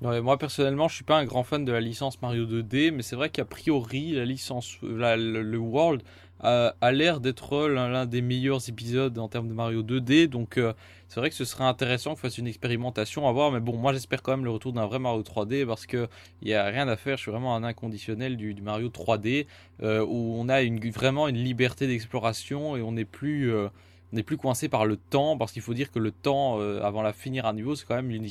Non, 0.00 0.22
moi 0.22 0.38
personnellement, 0.38 0.86
je 0.86 0.94
suis 0.94 1.04
pas 1.04 1.18
un 1.18 1.24
grand 1.24 1.42
fan 1.42 1.64
de 1.64 1.72
la 1.72 1.80
licence 1.80 2.22
Mario 2.22 2.46
2D, 2.46 2.92
mais 2.92 3.02
c'est 3.02 3.16
vrai 3.16 3.30
qu'a 3.30 3.44
priori, 3.44 4.12
la 4.12 4.24
licence, 4.24 4.78
la, 4.80 5.16
le 5.16 5.58
World 5.58 6.02
a, 6.40 6.92
l'air 6.92 7.20
d'être 7.20 7.68
l'un 7.68 8.06
des 8.06 8.22
meilleurs 8.22 8.68
épisodes 8.68 9.18
en 9.18 9.28
termes 9.28 9.48
de 9.48 9.54
Mario 9.54 9.82
2D. 9.82 10.28
Donc 10.28 10.56
euh, 10.56 10.72
c'est 11.08 11.20
vrai 11.20 11.30
que 11.30 11.36
ce 11.36 11.44
serait 11.44 11.64
intéressant 11.64 12.10
qu'on 12.10 12.16
fasse 12.16 12.38
une 12.38 12.46
expérimentation 12.46 13.28
à 13.28 13.32
voir. 13.32 13.50
Mais 13.50 13.60
bon, 13.60 13.76
moi 13.76 13.92
j'espère 13.92 14.22
quand 14.22 14.32
même 14.32 14.44
le 14.44 14.50
retour 14.50 14.72
d'un 14.72 14.86
vrai 14.86 14.98
Mario 14.98 15.22
3D 15.22 15.66
parce 15.66 15.86
que 15.86 16.08
il 16.42 16.48
y 16.48 16.54
a 16.54 16.64
rien 16.64 16.88
à 16.88 16.96
faire. 16.96 17.16
Je 17.16 17.22
suis 17.22 17.30
vraiment 17.30 17.54
un 17.54 17.64
inconditionnel 17.64 18.36
du, 18.36 18.54
Mario 18.62 18.88
3D 18.88 19.46
euh, 19.82 20.04
où 20.04 20.36
on 20.38 20.48
a 20.48 20.62
vraiment 20.94 21.28
une 21.28 21.42
liberté 21.42 21.86
d'exploration 21.86 22.76
et 22.76 22.82
on 22.82 22.92
n'est 22.92 23.04
plus 23.04 23.52
euh, 23.52 23.68
on 24.12 24.16
n'est 24.16 24.22
plus 24.22 24.36
coincé 24.36 24.68
par 24.68 24.86
le 24.86 24.96
temps, 24.96 25.36
parce 25.36 25.52
qu'il 25.52 25.62
faut 25.62 25.74
dire 25.74 25.90
que 25.90 25.98
le 25.98 26.10
temps 26.12 26.60
avant 26.60 27.02
la 27.02 27.12
finir 27.12 27.46
un 27.46 27.52
niveau, 27.52 27.74
c'est 27.74 27.86
quand 27.86 27.96
même 27.96 28.10
une, 28.10 28.26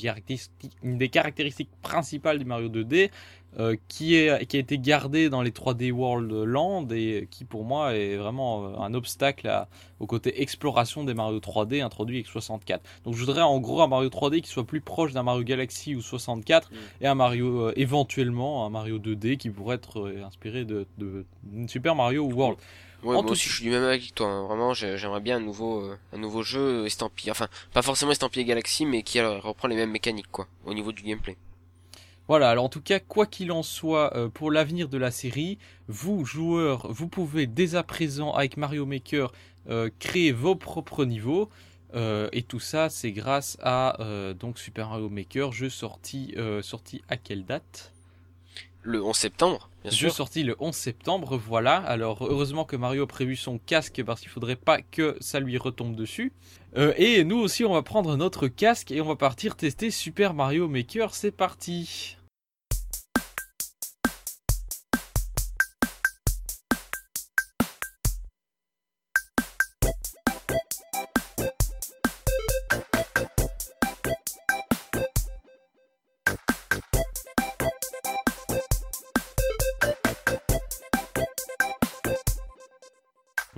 une, 0.82 0.98
des 0.98 1.08
caractéristiques 1.08 1.70
principales 1.82 2.38
du 2.38 2.44
Mario 2.44 2.68
2D. 2.68 3.10
Euh, 3.58 3.76
qui, 3.88 4.14
est, 4.14 4.44
qui 4.44 4.58
a 4.58 4.60
été 4.60 4.78
gardé 4.78 5.30
dans 5.30 5.40
les 5.40 5.50
3D 5.50 5.90
World 5.90 6.30
Land 6.30 6.88
et 6.90 7.26
qui 7.30 7.46
pour 7.46 7.64
moi 7.64 7.94
est 7.94 8.16
vraiment 8.16 8.66
euh, 8.66 8.78
un 8.78 8.92
obstacle 8.92 9.50
au 10.00 10.06
côté 10.06 10.42
exploration 10.42 11.02
des 11.02 11.14
Mario 11.14 11.38
3D 11.40 11.82
introduits 11.82 12.18
avec 12.18 12.26
64. 12.26 12.82
Donc 13.04 13.14
je 13.14 13.20
voudrais 13.20 13.40
en 13.40 13.58
gros 13.58 13.80
un 13.80 13.88
Mario 13.88 14.10
3D 14.10 14.42
qui 14.42 14.50
soit 14.50 14.66
plus 14.66 14.82
proche 14.82 15.14
d'un 15.14 15.22
Mario 15.22 15.44
Galaxy 15.44 15.96
ou 15.96 16.02
64 16.02 16.70
mm. 16.70 16.76
et 17.00 17.06
un 17.06 17.14
Mario 17.14 17.68
euh, 17.68 17.72
éventuellement 17.74 18.66
un 18.66 18.70
Mario 18.70 18.98
2D 18.98 19.38
qui 19.38 19.48
pourrait 19.48 19.76
être 19.76 20.12
inspiré 20.22 20.66
de, 20.66 20.86
de, 20.98 21.24
Super 21.68 21.94
Mario 21.94 22.24
World. 22.26 22.58
Ouais, 23.02 23.10
En 23.10 23.12
moi 23.14 23.22
tout- 23.22 23.32
aussi 23.32 23.48
je 23.48 23.54
suis 23.54 23.64
du 23.64 23.70
même 23.70 23.84
avec 23.84 24.14
toi. 24.14 24.26
hein. 24.26 24.46
Vraiment, 24.46 24.74
j'ai- 24.74 24.98
j'aimerais 24.98 25.20
bien 25.20 25.36
un 25.36 25.40
nouveau, 25.40 25.82
euh, 25.82 25.96
un 26.12 26.18
nouveau 26.18 26.42
jeu 26.42 26.84
estampillé. 26.86 27.30
Enfin, 27.30 27.48
pas 27.72 27.82
forcément 27.82 28.10
estampillé 28.10 28.44
Galaxy, 28.44 28.86
mais 28.86 29.02
qui 29.02 29.20
euh, 29.20 29.38
reprend 29.38 29.68
les 29.68 29.76
mêmes 29.76 29.90
mécaniques, 29.92 30.30
quoi, 30.30 30.48
au 30.64 30.74
niveau 30.74 30.90
du 30.92 31.02
gameplay. 31.02 31.36
Voilà, 32.26 32.50
alors 32.50 32.64
en 32.64 32.68
tout 32.68 32.82
cas, 32.82 32.98
quoi 33.00 33.24
qu'il 33.24 33.52
en 33.52 33.62
soit, 33.62 34.14
euh, 34.16 34.28
pour 34.28 34.50
l'avenir 34.50 34.88
de 34.88 34.98
la 34.98 35.10
série, 35.10 35.58
vous, 35.86 36.24
joueurs, 36.26 36.92
vous 36.92 37.08
pouvez 37.08 37.46
dès 37.46 37.74
à 37.74 37.82
présent, 37.82 38.32
avec 38.34 38.56
Mario 38.56 38.84
Maker, 38.84 39.32
euh, 39.70 39.90
créer 39.98 40.32
vos 40.32 40.54
propres 40.56 41.04
niveaux. 41.04 41.48
Euh, 41.94 42.28
et 42.32 42.42
tout 42.42 42.60
ça, 42.60 42.90
c'est 42.90 43.12
grâce 43.12 43.56
à 43.62 43.98
euh, 44.02 44.34
donc 44.34 44.58
Super 44.58 44.90
Mario 44.90 45.08
Maker, 45.08 45.52
jeu 45.52 45.70
sorti, 45.70 46.34
euh, 46.36 46.60
sorti 46.60 47.00
à 47.08 47.16
quelle 47.16 47.46
date? 47.46 47.94
Le 48.88 49.04
11 49.04 49.14
septembre, 49.14 49.68
bien 49.82 49.90
Jeu 49.90 50.08
sûr. 50.08 50.12
sorti 50.16 50.42
le 50.44 50.56
11 50.60 50.74
septembre, 50.74 51.36
voilà. 51.36 51.76
Alors 51.76 52.24
heureusement 52.26 52.64
que 52.64 52.74
Mario 52.74 53.02
a 53.02 53.06
prévu 53.06 53.36
son 53.36 53.58
casque 53.58 54.02
parce 54.02 54.22
qu'il 54.22 54.30
faudrait 54.30 54.56
pas 54.56 54.80
que 54.80 55.18
ça 55.20 55.40
lui 55.40 55.58
retombe 55.58 55.94
dessus. 55.94 56.32
Euh, 56.78 56.94
et 56.96 57.22
nous 57.22 57.36
aussi, 57.36 57.66
on 57.66 57.74
va 57.74 57.82
prendre 57.82 58.16
notre 58.16 58.48
casque 58.48 58.90
et 58.90 59.02
on 59.02 59.04
va 59.06 59.16
partir 59.16 59.56
tester 59.56 59.90
Super 59.90 60.32
Mario 60.32 60.68
Maker. 60.68 61.14
C'est 61.14 61.32
parti. 61.32 62.16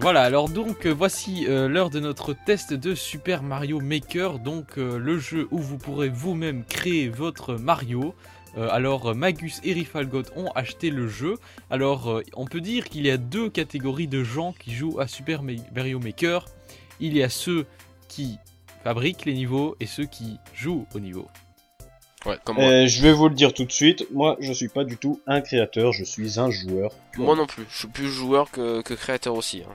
Voilà, 0.00 0.22
alors 0.22 0.48
donc 0.48 0.86
euh, 0.86 0.94
voici 0.94 1.44
euh, 1.46 1.68
l'heure 1.68 1.90
de 1.90 2.00
notre 2.00 2.32
test 2.32 2.72
de 2.72 2.94
Super 2.94 3.42
Mario 3.42 3.80
Maker, 3.80 4.38
donc 4.38 4.78
euh, 4.78 4.98
le 4.98 5.18
jeu 5.18 5.46
où 5.50 5.58
vous 5.58 5.76
pourrez 5.76 6.08
vous-même 6.08 6.64
créer 6.64 7.08
votre 7.08 7.56
Mario. 7.56 8.14
Alors 8.56 9.14
Magus 9.14 9.60
et 9.62 9.72
Rifalgot 9.72 10.24
ont 10.34 10.50
acheté 10.56 10.90
le 10.90 11.06
jeu. 11.06 11.36
Alors 11.70 12.20
on 12.34 12.46
peut 12.46 12.60
dire 12.60 12.88
qu'il 12.88 13.06
y 13.06 13.10
a 13.12 13.16
deux 13.16 13.48
catégories 13.48 14.08
de 14.08 14.24
gens 14.24 14.52
qui 14.58 14.72
jouent 14.72 14.98
à 14.98 15.06
Super 15.06 15.44
Ma- 15.44 15.52
Mario 15.72 16.00
Maker. 16.00 16.46
Il 16.98 17.16
y 17.16 17.22
a 17.22 17.28
ceux 17.28 17.64
qui 18.08 18.38
fabriquent 18.82 19.24
les 19.24 19.34
niveaux 19.34 19.76
et 19.78 19.86
ceux 19.86 20.06
qui 20.06 20.38
jouent 20.52 20.84
au 20.96 20.98
niveau. 20.98 21.28
Ouais, 22.26 22.36
comme 22.44 22.56
moi. 22.56 22.64
Euh, 22.66 22.86
je 22.86 23.00
vais 23.02 23.12
vous 23.12 23.28
le 23.28 23.34
dire 23.34 23.54
tout 23.54 23.64
de 23.64 23.72
suite, 23.72 24.06
moi 24.12 24.36
je 24.40 24.52
suis 24.52 24.68
pas 24.68 24.84
du 24.84 24.96
tout 24.98 25.20
un 25.26 25.40
créateur, 25.40 25.92
je 25.92 26.04
suis 26.04 26.38
un 26.38 26.50
joueur. 26.50 26.92
Moi 27.16 27.34
non 27.34 27.46
plus. 27.46 27.64
Je 27.70 27.78
suis 27.78 27.88
plus 27.88 28.08
joueur 28.08 28.50
que, 28.50 28.82
que 28.82 28.92
créateur 28.94 29.34
aussi. 29.34 29.62
hein. 29.66 29.72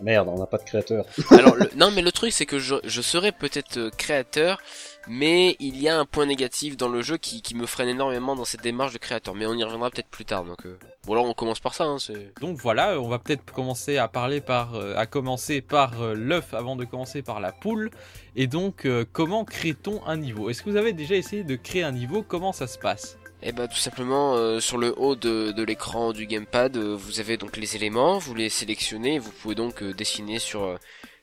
Merde, 0.00 0.28
on 0.28 0.38
n'a 0.38 0.46
pas 0.46 0.58
de 0.58 0.62
créateur. 0.62 1.04
Alors, 1.30 1.56
le- 1.56 1.70
non, 1.74 1.90
mais 1.90 2.02
le 2.02 2.12
truc, 2.12 2.32
c'est 2.32 2.46
que 2.46 2.60
je, 2.60 2.76
je 2.84 3.00
serais 3.02 3.32
peut-être 3.32 3.78
euh, 3.78 3.90
créateur, 3.90 4.60
mais 5.08 5.56
il 5.58 5.80
y 5.80 5.88
a 5.88 5.98
un 5.98 6.04
point 6.04 6.26
négatif 6.26 6.76
dans 6.76 6.88
le 6.88 7.02
jeu 7.02 7.16
qui, 7.16 7.42
qui 7.42 7.54
me 7.54 7.66
freine 7.66 7.88
énormément 7.88 8.36
dans 8.36 8.44
cette 8.44 8.62
démarche 8.62 8.92
de 8.92 8.98
créateur. 8.98 9.34
Mais 9.34 9.46
on 9.46 9.54
y 9.54 9.64
reviendra 9.64 9.90
peut-être 9.90 10.08
plus 10.08 10.24
tard. 10.24 10.44
Donc, 10.44 10.66
euh, 10.66 10.78
bon, 11.04 11.12
alors 11.12 11.26
on 11.26 11.34
commence 11.34 11.60
par 11.60 11.74
ça. 11.74 11.84
Hein. 11.84 11.96
Donc 12.40 12.58
voilà, 12.58 13.00
on 13.00 13.08
va 13.08 13.18
peut-être 13.18 13.44
commencer 13.52 13.96
à 13.96 14.08
parler 14.08 14.40
par, 14.40 14.74
euh, 14.74 14.94
à 14.96 15.06
commencer 15.06 15.60
par 15.60 16.00
euh, 16.02 16.14
l'œuf 16.14 16.54
avant 16.54 16.76
de 16.76 16.84
commencer 16.84 17.22
par 17.22 17.40
la 17.40 17.52
poule. 17.52 17.90
Et 18.36 18.46
donc, 18.46 18.84
euh, 18.84 19.04
comment 19.12 19.44
crée-t-on 19.44 20.04
un 20.06 20.16
niveau? 20.16 20.50
Est-ce 20.50 20.62
que 20.62 20.70
vous 20.70 20.76
avez 20.76 20.92
déjà 20.92 21.14
essayé 21.14 21.44
de 21.44 21.56
créer 21.56 21.82
un 21.82 21.92
niveau? 21.92 22.22
Comment 22.22 22.52
ça 22.52 22.66
se 22.66 22.78
passe? 22.78 23.18
Eh 23.40 23.52
ben 23.52 23.68
tout 23.68 23.76
simplement 23.76 24.34
euh, 24.34 24.58
sur 24.58 24.78
le 24.78 24.92
haut 24.98 25.14
de, 25.14 25.52
de 25.52 25.62
l'écran 25.62 26.12
du 26.12 26.26
gamepad, 26.26 26.76
euh, 26.76 26.96
vous 26.96 27.20
avez 27.20 27.36
donc 27.36 27.56
les 27.56 27.76
éléments, 27.76 28.18
vous 28.18 28.34
les 28.34 28.48
sélectionnez, 28.48 29.14
et 29.14 29.18
vous 29.20 29.30
pouvez 29.30 29.54
donc 29.54 29.80
euh, 29.80 29.94
dessiner 29.94 30.40
sur 30.40 30.64
euh, 30.64 30.76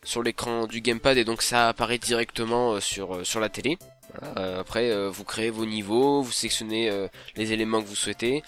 sur 0.06 0.23
l'écran 0.23 0.68
du 0.68 0.80
gamepad 0.80 1.18
et 1.18 1.26
donc 1.26 1.41
ça 1.41 1.68
apparaît 1.68 1.98
directement 1.98 2.73
euh, 2.73 2.80
sur 2.80 3.15
euh, 3.15 3.23
sur 3.26 3.41
la 3.41 3.49
télé. 3.49 3.77
Voilà, 4.18 4.40
euh, 4.40 4.61
après 4.61 4.90
euh, 4.91 5.10
vous 5.10 5.26
créez 5.26 5.49
vos 5.49 5.65
niveaux, 5.65 6.22
vous 6.22 6.32
sélectionnez 6.32 6.90
euh, 6.90 7.07
les 7.36 7.52
éléments 7.52 7.82
que 7.82 7.88
vous 7.88 7.95
souhaitez. 7.95 8.44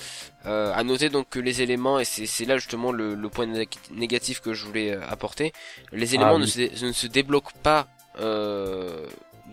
Euh, 0.45 0.71
à 0.73 0.83
noter 0.85 1.09
donc 1.09 1.27
que 1.29 1.39
les 1.39 1.61
éléments 1.61 1.99
et 1.99 2.05
c'est 2.05 2.25
c'est 2.25 2.45
là 2.45 2.57
justement 2.57 2.93
le, 2.93 3.15
le 3.15 3.29
point 3.29 3.47
né- 3.47 3.67
négatif 3.91 4.39
que 4.39 4.53
je 4.53 4.63
voulais 4.65 4.93
apporter. 4.93 5.51
Les 5.91 6.15
éléments 6.15 6.35
oui. 6.35 6.41
ne, 6.41 6.45
se, 6.45 6.85
ne 6.85 6.91
se 6.93 7.07
débloquent 7.07 7.51
pas 7.63 7.87
euh, 8.19 9.05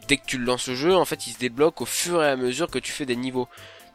dès 0.07 0.19
que 0.19 0.27
tu 0.27 0.39
lances 0.39 0.69
le 0.69 0.77
jeu. 0.77 0.95
En 0.95 1.05
fait, 1.05 1.27
ils 1.27 1.33
se 1.33 1.39
débloquent 1.39 1.83
au 1.83 1.87
fur 1.87 2.23
et 2.23 2.29
à 2.29 2.37
mesure 2.37 2.69
que 2.71 2.79
tu 2.79 2.93
fais 2.93 3.07
des 3.07 3.17
niveaux. 3.17 3.49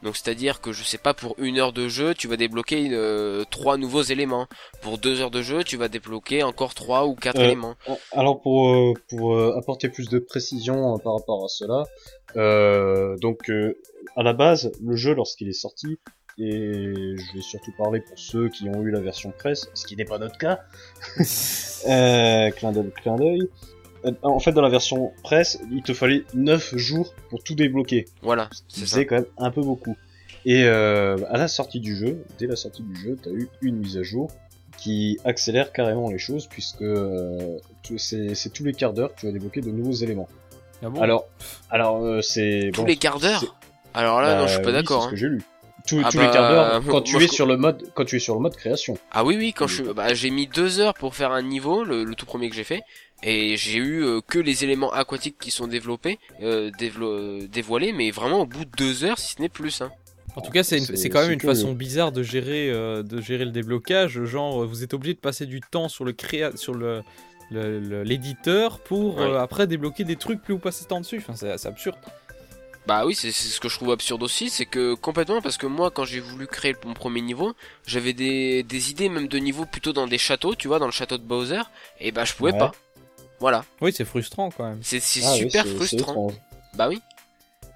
Donc 0.04 0.16
c'est-à-dire 0.16 0.62
que 0.62 0.72
je 0.72 0.84
sais 0.84 0.98
pas 0.98 1.14
pour 1.14 1.36
une 1.40 1.58
heure 1.60 1.74
de 1.74 1.88
jeu 1.88 2.14
tu 2.14 2.28
vas 2.28 2.38
débloquer 2.38 2.90
euh, 2.92 3.44
trois 3.50 3.78
nouveaux 3.78 4.02
éléments. 4.02 4.48
Pour 4.82 4.98
deux 4.98 5.20
heures 5.22 5.32
de 5.32 5.42
jeu 5.42 5.64
tu 5.64 5.78
vas 5.78 5.88
débloquer 5.90 6.44
encore 6.44 6.74
trois 6.74 7.06
ou 7.06 7.16
quatre 7.16 7.40
Euh, 7.40 7.44
éléments. 7.46 7.76
Alors 8.12 8.42
pour, 8.42 8.70
euh, 8.70 8.94
pour 9.10 9.36
euh, 9.36 9.56
apporter 9.58 9.90
plus 9.90 10.08
de 10.10 10.20
précision 10.20 10.98
par 11.00 11.14
rapport 11.16 11.44
à 11.44 11.48
cela, 11.50 11.84
euh, 12.38 13.18
donc 13.18 13.50
euh, 13.50 13.78
à 14.16 14.24
la 14.24 14.34
base, 14.34 14.72
le 14.82 14.96
jeu 14.96 15.14
lorsqu'il 15.14 15.50
est 15.50 15.54
sorti, 15.54 16.00
et 16.38 16.54
je 17.18 17.34
vais 17.36 17.42
surtout 17.42 17.74
parler 17.78 18.00
pour 18.00 18.18
ceux 18.18 18.48
qui 18.48 18.70
ont 18.70 18.82
eu 18.84 18.92
la 18.92 19.02
version 19.02 19.32
presse, 19.32 19.68
ce 19.74 19.86
qui 19.86 19.98
n'est 19.98 20.06
pas 20.06 20.18
notre 20.20 20.38
cas, 20.38 20.60
euh, 21.88 22.50
clin 22.52 22.72
d'œil, 22.72 22.92
clin 23.02 23.16
d'œil. 23.18 23.50
Euh, 24.06 24.12
En 24.24 24.40
fait, 24.40 24.52
dans 24.52 24.62
la 24.62 24.70
version 24.70 25.12
presse, 25.24 25.60
il 25.72 25.82
te 25.84 25.94
fallait 25.94 26.24
9 26.34 26.76
jours 26.78 27.14
pour 27.30 27.44
tout 27.44 27.56
débloquer. 27.56 28.06
Voilà, 28.22 28.50
c'est 28.68 28.86
ça. 28.86 29.04
quand 29.06 29.16
même 29.16 29.26
un 29.38 29.52
peu 29.52 29.62
beaucoup. 29.62 29.96
Et 30.46 30.64
euh, 30.64 31.18
à 31.30 31.38
la 31.38 31.48
sortie 31.48 31.80
du 31.82 31.96
jeu, 31.96 32.24
dès 32.38 32.48
la 32.48 32.56
sortie 32.56 32.82
du 32.84 32.96
jeu, 32.96 33.18
t'as 33.22 33.32
eu 33.32 33.50
une 33.62 33.78
mise 33.78 33.98
à 33.98 34.04
jour 34.04 34.32
qui 34.78 35.18
accélère 35.26 35.74
carrément 35.74 36.10
les 36.10 36.18
choses 36.20 36.48
puisque 36.48 36.82
euh, 36.82 37.58
c'est 37.98 38.54
tous 38.54 38.64
les 38.64 38.74
quarts 38.74 38.94
d'heure 38.94 39.14
que 39.14 39.20
tu 39.20 39.26
vas 39.26 39.34
débloquer 39.34 39.60
de 39.62 39.72
nouveaux 39.72 39.92
éléments. 39.92 40.30
Ah 40.82 40.90
bon? 40.90 41.02
Alors, 41.02 41.26
alors 41.70 42.02
euh, 42.06 42.22
c'est 42.22 42.72
Tous 42.74 42.82
bon, 42.82 42.88
les 42.88 42.96
quarts 42.96 43.20
d'heure? 43.20 43.58
Alors 43.94 44.22
là, 44.22 44.36
bah, 44.36 44.42
non, 44.42 44.48
je 44.48 44.54
suis 44.54 44.62
pas 44.62 44.68
oui, 44.68 44.74
d'accord. 44.74 45.02
C'est 45.04 45.04
ce 45.04 45.08
hein. 45.08 45.12
que 45.12 45.18
j'ai 45.18 45.28
lu. 45.28 45.42
Tous, 45.88 46.02
Ah 46.06 46.10
tous 46.12 46.20
les 46.20 46.26
bah, 46.28 46.32
quarts 46.32 46.50
d'heure 46.52 46.84
quand 46.88 47.02
tu 47.02 47.14
moi, 47.16 47.24
es 47.24 47.28
je- 47.28 47.32
sur 47.34 47.46
le 47.46 47.58
mode 47.58 47.84
quand 47.96 48.06
tu 48.06 48.16
es 48.16 48.20
sur 48.20 48.36
le 48.36 48.40
mode 48.40 48.56
création. 48.56 48.98
Ah 49.12 49.26
oui, 49.26 49.36
oui, 49.38 49.52
quand 49.52 49.66
Oui. 49.66 49.72
je, 49.72 49.84
bah, 49.92 50.14
j'ai 50.14 50.30
mis 50.30 50.48
deux 50.48 50.80
heures 50.80 50.94
pour 50.94 51.16
faire 51.16 51.32
un 51.34 51.42
niveau, 51.42 51.84
le, 51.84 52.06
le 52.06 52.16
tout 52.16 52.26
premier 52.26 52.50
que 52.50 52.56
j'ai 52.56 52.64
fait, 52.64 52.82
et 53.24 53.58
j'ai 53.58 53.78
eu 53.78 54.04
euh, 54.04 54.22
que 54.26 54.40
les 54.40 54.64
éléments 54.64 54.92
aquatiques 54.94 55.38
qui 55.40 55.52
sont 55.52 55.68
développés, 55.68 56.20
euh, 56.42 56.72
dévelo- 56.80 57.42
euh, 57.44 57.48
dévoilés, 57.48 57.92
mais 57.94 58.12
vraiment 58.12 58.42
au 58.42 58.46
bout 58.46 58.66
de 58.66 58.72
deux 58.78 59.04
heures, 59.04 59.20
si 59.20 59.34
ce 59.36 59.42
n'est 59.42 59.50
plus. 59.50 59.82
Hein. 59.82 59.92
En 60.36 60.42
tout 60.42 60.52
cas, 60.52 60.64
c'est 60.64 61.10
quand 61.10 61.22
même 61.22 61.32
une 61.32 61.40
façon 61.42 61.74
bizarre 61.74 62.12
de 62.12 62.24
gérer, 62.24 62.70
euh, 62.70 63.04
de 63.04 63.20
gérer 63.20 63.46
le 63.46 63.52
déblocage. 63.52 64.24
Genre, 64.24 64.66
vous 64.66 64.84
êtes 64.84 64.94
obligé 64.94 65.14
de 65.16 65.20
passer 65.20 65.46
du 65.46 65.60
temps 65.60 65.90
sur 65.90 66.06
le 66.06 66.14
créa 66.14 66.56
sur 66.56 66.74
le 66.74 67.02
l'éditeur 67.52 68.80
pour 68.80 69.18
Ouais. 69.18 69.24
euh, 69.24 69.40
après 69.42 69.68
débloquer 69.68 70.04
des 70.04 70.16
trucs 70.16 70.42
plus 70.42 70.54
vous 70.54 70.60
passez 70.60 70.84
ce 70.84 70.88
temps 70.88 71.02
dessus. 71.02 71.18
Enfin, 71.28 71.36
c'est 71.36 71.68
absurde. 71.68 71.96
Bah 72.88 73.06
oui, 73.06 73.14
c'est 73.14 73.32
c'est 73.32 73.50
ce 73.50 73.60
que 73.60 73.70
je 73.70 73.76
trouve 73.76 73.92
absurde 73.92 74.24
aussi, 74.24 74.50
c'est 74.50 74.66
que 74.66 74.96
complètement, 74.96 75.42
parce 75.42 75.58
que 75.58 75.68
moi, 75.68 75.92
quand 75.92 76.06
j'ai 76.06 76.20
voulu 76.20 76.48
créer 76.48 76.76
mon 76.86 76.94
premier 76.94 77.22
niveau, 77.22 77.54
j'avais 77.86 78.14
des, 78.14 78.64
des 78.64 78.90
idées 78.90 79.10
même 79.10 79.28
de 79.28 79.38
niveau 79.38 79.66
plutôt 79.66 79.94
dans 79.94 80.08
des 80.08 80.18
châteaux, 80.18 80.56
tu 80.56 80.68
vois, 80.68 80.80
dans 80.80 80.88
le 80.88 80.92
château 80.92 81.18
de 81.18 81.24
Bowser, 81.24 81.62
et 82.00 82.12
bah 82.12 82.24
je 82.26 82.34
pouvais 82.34 82.54
Ouais. 82.54 82.58
pas. 82.58 82.72
Voilà, 83.40 83.64
Oui, 83.82 83.94
c'est 83.94 84.06
frustrant 84.06 84.50
quand 84.50 84.68
même. 84.68 84.80
c'est 84.84 84.98
Ah 85.24 85.34
super 85.34 85.66
frustrant. 85.66 86.28
Bah 86.74 86.88
oui. 86.90 87.02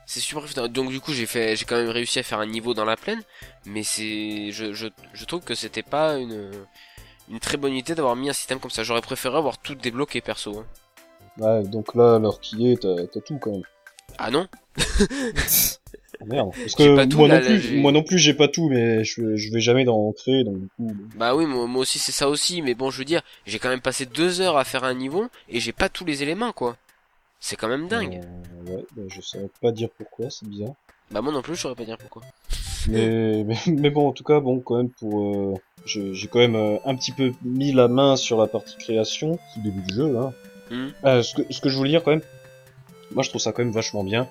C'est 0.05 0.19
super 0.19 0.43
frustrant. 0.43 0.67
Donc 0.67 0.89
du 0.89 0.99
coup, 0.99 1.13
j'ai 1.13 1.25
fait, 1.25 1.55
j'ai 1.55 1.63
quand 1.65 1.77
même 1.77 1.89
réussi 1.89 2.19
à 2.19 2.23
faire 2.23 2.39
un 2.39 2.45
niveau 2.45 2.73
dans 2.73 2.83
la 2.85 2.97
plaine, 2.97 3.21
mais 3.65 3.83
c'est, 3.83 4.51
je, 4.51 4.73
je, 4.73 4.87
je 5.13 5.25
trouve 5.25 5.41
que 5.41 5.55
c'était 5.55 5.81
pas 5.83 6.17
une, 6.17 6.51
une 7.29 7.39
très 7.39 7.55
bonne 7.57 7.73
idée 7.73 7.95
d'avoir 7.95 8.15
mis 8.17 8.29
un 8.29 8.33
système 8.33 8.59
comme 8.59 8.71
ça. 8.71 8.83
J'aurais 8.83 9.01
préféré 9.01 9.37
avoir 9.37 9.57
tout 9.57 9.75
débloqué 9.75 10.19
perso. 10.21 10.59
hein. 10.59 10.65
Ouais, 11.37 11.63
donc 11.63 11.95
là, 11.95 12.19
l'heure 12.19 12.39
qui 12.41 12.69
est, 12.71 12.81
t'as 12.81 13.07
t'as 13.07 13.21
tout 13.21 13.39
quand 13.39 13.51
même. 13.51 13.63
Ah 14.17 14.29
non 14.29 14.47
merde. 16.25 16.51
Parce 16.63 16.75
que 16.75 17.05
tout, 17.05 17.17
moi, 17.17 17.27
là, 17.27 17.35
non 17.35 17.39
là, 17.41 17.45
plus, 17.47 17.59
j'ai- 17.61 17.77
moi 17.81 17.91
non 17.91 18.03
plus, 18.03 18.17
j'ai 18.17 18.33
pas 18.33 18.47
tout, 18.47 18.69
mais 18.69 19.03
je, 19.03 19.35
je 19.35 19.51
vais 19.51 19.59
jamais 19.59 19.83
dans 19.85 20.11
créer, 20.13 20.43
donc 20.43 20.59
du 20.59 20.67
coup. 20.77 20.95
Bah 21.15 21.35
oui, 21.35 21.45
moi, 21.45 21.67
moi 21.67 21.81
aussi 21.81 21.99
c'est 21.99 22.11
ça 22.11 22.29
aussi, 22.29 22.61
mais 22.61 22.73
bon, 22.75 22.89
je 22.91 22.97
veux 22.99 23.05
dire, 23.05 23.21
j'ai 23.45 23.59
quand 23.59 23.69
même 23.69 23.81
passé 23.81 24.05
deux 24.05 24.41
heures 24.41 24.57
à 24.57 24.63
faire 24.63 24.83
un 24.83 24.93
niveau 24.93 25.27
et 25.49 25.59
j'ai 25.59 25.71
pas 25.73 25.89
tous 25.89 26.05
les 26.05 26.23
éléments 26.23 26.51
quoi. 26.53 26.77
C'est 27.39 27.55
quand 27.57 27.67
même 27.67 27.87
dingue. 27.87 28.21
Euh, 28.23 28.71
ouais, 28.75 28.83
bah, 28.95 29.03
je 29.09 29.19
saurais 29.21 29.49
pas 29.61 29.71
dire 29.71 29.89
pourquoi, 29.97 30.29
c'est 30.29 30.47
bizarre. 30.47 30.73
Bah 31.11 31.21
moi 31.21 31.33
non 31.33 31.41
plus, 31.41 31.55
je 31.55 31.61
saurais 31.61 31.75
pas 31.75 31.83
dire 31.85 31.97
pourquoi. 31.97 32.21
mais, 32.87 33.43
mais, 33.43 33.57
mais 33.67 33.89
bon, 33.89 34.07
en 34.07 34.11
tout 34.13 34.23
cas, 34.23 34.39
bon, 34.39 34.59
quand 34.59 34.77
même, 34.77 34.89
pour. 34.89 35.21
euh, 35.21 35.53
j'ai 35.85 36.27
quand 36.27 36.39
même 36.39 36.55
euh, 36.55 36.77
un 36.85 36.95
petit 36.95 37.11
peu 37.11 37.33
mis 37.43 37.73
la 37.73 37.87
main 37.89 38.15
sur 38.15 38.39
la 38.39 38.47
partie 38.47 38.77
création, 38.77 39.33
au 39.57 39.59
début 39.61 39.81
du 39.81 39.93
jeu, 39.95 40.17
hein. 40.17 40.33
Mhm. 40.71 40.93
Euh, 41.03 41.21
ce, 41.21 41.35
que, 41.35 41.41
ce 41.53 41.59
que 41.59 41.67
je 41.69 41.75
voulais 41.75 41.89
dire 41.89 42.03
quand 42.03 42.11
même, 42.11 42.21
moi 43.11 43.21
je 43.21 43.29
trouve 43.29 43.41
ça 43.41 43.51
quand 43.51 43.63
même 43.63 43.73
vachement 43.73 44.03
bien 44.05 44.27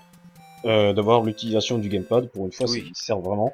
euh, 0.65 0.93
d'avoir 0.93 1.23
l'utilisation 1.23 1.79
du 1.79 1.89
gamepad, 1.89 2.29
pour 2.31 2.47
une 2.47 2.53
fois, 2.53 2.67
Oui. 2.69 2.81
c'est- 2.81 2.87
il 2.89 2.95
sert 2.97 3.19
vraiment. 3.21 3.53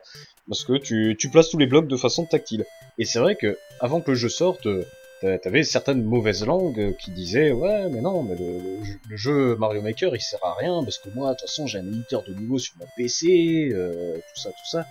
Parce 0.48 0.64
que 0.64 0.78
tu, 0.78 1.16
tu 1.18 1.28
places 1.30 1.50
tous 1.50 1.58
les 1.58 1.66
blocs 1.66 1.88
de 1.88 1.96
façon 1.96 2.24
tactile. 2.24 2.64
Et 2.98 3.04
c'est 3.04 3.18
vrai 3.18 3.36
que 3.36 3.58
avant 3.80 4.00
que 4.00 4.10
le 4.12 4.16
jeu 4.16 4.28
sorte, 4.28 4.66
euh, 4.66 4.84
t'a- 5.20 5.38
t'avais 5.38 5.62
certaines 5.62 6.02
mauvaises 6.02 6.44
langues 6.46 6.78
euh, 6.80 6.92
qui 6.92 7.10
disaient 7.10 7.50
ouais 7.52 7.88
mais 7.90 8.00
non 8.00 8.22
mais 8.22 8.34
le, 8.36 8.58
le 8.78 8.84
jeu- 8.84 8.98
le 9.08 9.16
jeu 9.16 9.56
Mario 9.56 9.82
Maker 9.82 10.14
il 10.16 10.20
sert 10.20 10.42
à 10.44 10.54
rien 10.54 10.82
parce 10.84 10.98
que 10.98 11.08
moi 11.10 11.30
de 11.30 11.34
toute 11.38 11.48
façon 11.48 11.66
j'ai 11.66 11.78
un 11.78 11.86
éditeur 11.86 12.22
de 12.22 12.32
niveau 12.34 12.58
sur 12.58 12.74
mon 12.78 12.86
PC, 12.96 13.70
euh, 13.72 14.14
tout 14.16 14.40
ça 14.40 14.50
tout 14.50 14.66
ça. 14.70 14.86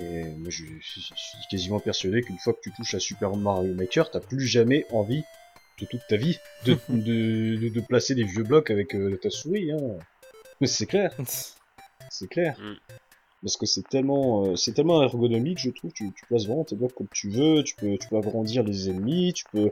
Et 0.00 0.22
moi, 0.36 0.48
je, 0.48 0.62
je 0.80 1.00
suis 1.00 1.38
quasiment 1.50 1.80
persuadé 1.80 2.20
qu'une 2.22 2.38
fois 2.38 2.52
que 2.52 2.60
tu 2.62 2.70
touches 2.72 2.94
à 2.94 3.00
Super 3.00 3.34
Mario 3.34 3.74
Maker, 3.74 4.10
t'as 4.12 4.20
plus 4.20 4.46
jamais 4.46 4.86
envie 4.92 5.22
de 5.80 5.86
toute 5.86 6.02
ta 6.08 6.16
vie 6.16 6.38
de, 6.66 6.74
de, 6.88 7.56
de, 7.56 7.68
de 7.68 7.80
placer 7.80 8.14
des 8.14 8.22
vieux 8.24 8.44
blocs 8.44 8.70
avec 8.70 8.94
euh, 8.94 9.18
ta 9.20 9.28
souris. 9.30 9.72
Hein. 9.72 9.80
Mais 10.60 10.66
c'est 10.66 10.86
clair, 10.86 11.14
c'est 12.10 12.28
clair. 12.28 12.56
Mm. 12.60 12.74
Parce 13.42 13.56
que 13.56 13.66
c'est 13.66 13.88
tellement, 13.88 14.46
euh, 14.46 14.56
c'est 14.56 14.72
tellement 14.72 15.00
ergonomique, 15.02 15.58
je 15.60 15.70
trouve. 15.70 15.92
Tu, 15.92 16.12
tu 16.12 16.26
places 16.26 16.46
vraiment 16.46 16.64
tes 16.64 16.74
blocs 16.74 16.94
comme 16.94 17.06
tu 17.12 17.30
veux. 17.30 17.62
Tu 17.62 17.76
peux, 17.76 17.96
tu 17.96 18.08
peux 18.08 18.16
agrandir 18.16 18.64
les 18.64 18.90
ennemis. 18.90 19.32
Tu 19.32 19.44
peux, 19.52 19.70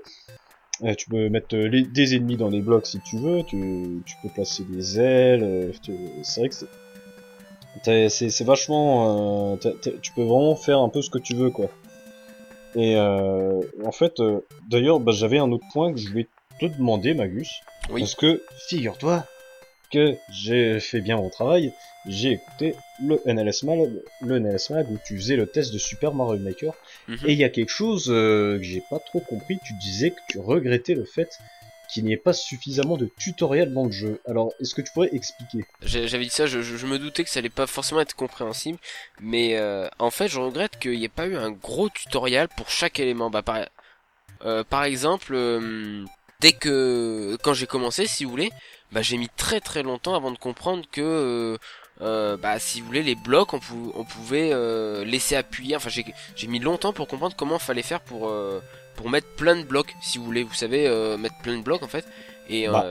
euh, 0.85 0.95
tu 0.95 1.11
peux 1.11 1.29
mettre 1.29 1.57
euh, 1.57 1.67
les, 1.67 1.83
des 1.83 2.15
ennemis 2.15 2.37
dans 2.37 2.49
les 2.49 2.61
blocs 2.61 2.87
si 2.87 3.01
tu 3.01 3.19
veux. 3.19 3.43
Tu, 3.43 4.03
tu 4.07 4.15
peux 4.23 4.29
placer 4.29 4.63
des 4.65 5.01
ailes. 5.01 5.43
euh, 5.43 5.73
tu- 5.83 5.97
c'est 6.23 6.41
vrai 6.41 6.49
que 6.49 6.55
c'est, 6.55 6.67
t'as- 7.83 8.09
c'est, 8.09 8.31
c'est 8.31 8.45
vachement. 8.45 9.55
euh, 9.55 9.57
tu 10.01 10.13
peux 10.13 10.23
vraiment 10.23 10.55
faire 10.55 10.79
un 10.79 10.89
peu 10.89 11.03
ce 11.03 11.11
que 11.11 11.19
tu 11.19 11.35
veux, 11.35 11.51
quoi. 11.51 11.69
Et 12.77 12.95
euh, 12.97 13.61
en 13.85 13.91
fait, 13.93 14.21
euh, 14.21 14.41
d'ailleurs, 14.69 15.01
bah, 15.01 15.11
j'avais 15.11 15.39
un 15.39 15.51
autre 15.51 15.67
point 15.73 15.93
que 15.93 15.99
je 15.99 16.09
voulais 16.09 16.29
te 16.61 16.67
demander, 16.67 17.15
Magus. 17.15 17.51
Oui. 17.91 18.03
Parce 18.03 18.15
que, 18.15 18.43
figure-toi 18.69 19.25
que 19.91 20.17
j'ai 20.31 20.81
fait 20.81 21.01
bien 21.01 21.17
mon 21.17 21.29
travail, 21.31 21.73
j'ai 22.09 22.33
écouté 22.33 22.75
le 23.05 23.21
NLS 23.27 23.63
Mag, 23.65 23.91
le 24.23 24.37
NLS 24.37 24.71
Mag 24.71 24.91
où 24.91 24.99
tu 25.05 25.17
faisais 25.17 25.37
le 25.37 25.47
test 25.47 25.73
de 25.73 25.79
Super 25.79 26.15
Mario 26.15 26.41
Maker, 26.41 26.73
Mhm. 27.09 27.19
et 27.25 27.33
il 27.33 27.39
y 27.39 27.45
a 27.45 27.49
quelque 27.49 27.71
chose 27.71 28.07
euh, 28.11 28.57
que 28.59 28.63
j'ai 28.65 28.83
pas 28.91 28.99
trop 29.01 29.21
compris, 29.21 29.59
tu 29.65 29.73
disais 29.75 30.11
que 30.11 30.21
tu 30.29 30.39
regrettais 30.39 30.95
le 30.95 31.05
fait 31.05 31.29
qu'il 31.93 32.05
n'y 32.05 32.13
ait 32.13 32.17
pas 32.17 32.33
suffisamment 32.33 32.97
de 32.97 33.09
tutoriels 33.19 33.73
dans 33.73 33.85
le 33.87 33.93
jeu. 33.93 34.19
Alors, 34.27 34.53
est-ce 34.61 34.75
que 34.75 34.83
tu 34.83 34.91
pourrais 34.93 35.11
expliquer? 35.13 35.65
J'avais 35.85 36.25
dit 36.25 36.31
ça, 36.31 36.47
je, 36.47 36.61
je- 36.63 36.77
je 36.77 36.87
me 36.87 36.99
doutais 36.99 37.23
que 37.23 37.31
ça 37.31 37.39
allait 37.39 37.49
pas 37.49 37.69
forcément 37.69 38.01
être 38.01 38.17
compréhensible, 38.17 38.79
mais 39.21 39.57
euh, 39.57 39.87
en 40.01 40.11
fait, 40.11 40.27
je 40.27 40.41
regrette 40.41 40.79
qu'il 40.81 40.99
n'y 40.99 41.05
ait 41.05 41.09
pas 41.09 41.27
eu 41.29 41.37
un 41.37 41.51
gros 41.53 41.89
tutoriel 41.89 42.49
pour 42.57 42.71
chaque 42.71 42.99
élément. 42.99 43.31
Bah, 43.31 43.43
par, 43.43 43.67
euh, 44.45 44.65
par 44.65 44.83
exemple, 44.85 45.35
dès 46.41 46.53
que 46.53 47.37
quand 47.43 47.55
j'ai 47.55 47.67
commencé, 47.67 48.07
si 48.07 48.25
vous 48.25 48.31
voulez, 48.31 48.51
bah, 48.93 49.03
j'ai 49.03 49.17
mis 49.17 49.29
très 49.37 49.61
très 49.61 49.83
longtemps 49.83 50.15
avant 50.15 50.31
de 50.31 50.39
comprendre 50.39 50.85
que, 50.91 51.01
euh, 51.03 51.59
euh, 52.03 52.37
bah, 52.37 52.59
si 52.59 52.81
vous 52.81 52.87
voulez, 52.87 53.03
les 53.03 53.15
blocs, 53.15 53.53
on, 53.55 53.59
pou- 53.59 53.93
on 53.95 54.05
pouvait 54.05 54.51
euh, 54.53 55.05
laisser 55.05 55.37
appuyer. 55.37 55.77
Enfin, 55.77 55.89
j'ai 55.89 56.05
j'ai 56.35 56.47
mis 56.47 56.59
longtemps 56.59 56.93
pour 56.93 57.07
comprendre 57.09 57.35
comment 57.37 57.59
fallait 57.59 57.83
faire 57.83 58.01
pour 58.01 58.29
euh, 58.29 58.61
pour 58.97 59.11
mettre 59.11 59.29
plein 59.37 59.57
de 59.57 59.63
blocs, 59.65 59.95
si 60.03 60.19
vous 60.19 60.25
voulez. 60.25 60.43
Vous 60.43 60.55
savez, 60.55 60.87
euh, 60.87 61.17
mettre 61.19 61.37
plein 61.43 61.57
de 61.59 61.63
blocs 61.63 61.83
en 61.83 61.89
fait. 61.89 62.07
Et 62.49 62.69
Bah. 62.69 62.85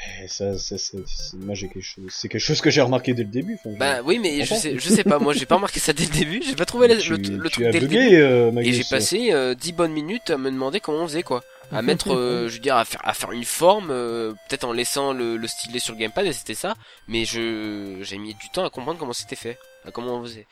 Euh, 0.00 0.22
Eh, 0.24 0.28
ça, 0.28 0.56
ça, 0.58 0.78
ça- 0.78 0.98
c'est- 1.06 1.36
moi, 1.36 1.54
j'ai 1.54 1.68
quelque 1.68 1.82
chose, 1.82 2.04
c'est 2.10 2.28
quelque 2.28 2.40
chose 2.40 2.60
que 2.60 2.70
j'ai 2.70 2.80
remarqué 2.80 3.12
dès 3.14 3.22
le 3.24 3.28
début. 3.28 3.54
enfin, 3.62 3.76
Bah 3.78 4.00
oui, 4.04 4.18
mais 4.18 4.44
je 4.44 4.54
sais, 4.54 4.78
je 4.78 4.88
sais 4.88 5.04
pas, 5.04 5.18
moi 5.18 5.34
j'ai 5.34 5.46
pas 5.46 5.56
remarqué 5.56 5.78
ça 5.80 5.92
dès 5.92 6.04
le 6.04 6.10
début, 6.10 6.42
j'ai 6.42 6.56
pas 6.56 6.64
trouvé 6.64 6.88
le, 6.88 6.98
tu, 6.98 7.10
le, 7.10 7.16
le 7.16 7.42
tu 7.44 7.50
truc 7.50 7.66
as 7.66 7.70
dès 7.72 7.80
le 7.80 7.86
début. 7.88 8.16
euh, 8.16 8.50
Magus. 8.50 8.72
Et 8.74 8.76
j'ai 8.82 8.84
passé 8.88 9.32
euh, 9.32 9.54
10 9.54 9.72
bonnes 9.72 9.92
minutes 9.92 10.30
à 10.30 10.38
me 10.38 10.50
demander 10.50 10.80
comment 10.80 10.98
on 11.00 11.06
faisait 11.08 11.22
quoi. 11.22 11.42
À 11.72 11.82
mettre, 11.82 12.12
euh, 12.14 12.48
je 12.48 12.54
veux 12.54 12.58
dire, 12.60 12.76
à 12.76 12.84
faire, 12.84 13.00
à 13.04 13.14
faire 13.14 13.30
une 13.32 13.44
forme, 13.44 13.90
euh, 13.90 14.32
peut-être 14.48 14.64
en 14.64 14.72
laissant 14.72 15.12
le, 15.12 15.36
le 15.36 15.46
stylet 15.46 15.78
sur 15.78 15.92
le 15.94 16.00
gamepad 16.00 16.26
et 16.26 16.32
c'était 16.32 16.54
ça. 16.54 16.74
Mais 17.06 17.24
je, 17.24 17.98
j'ai 18.02 18.18
mis 18.18 18.34
du 18.34 18.48
temps 18.50 18.64
à 18.64 18.70
comprendre 18.70 18.98
comment 18.98 19.12
c'était 19.12 19.36
fait, 19.36 19.58
à 19.86 19.90
comment 19.90 20.16
on 20.16 20.22
faisait. 20.24 20.46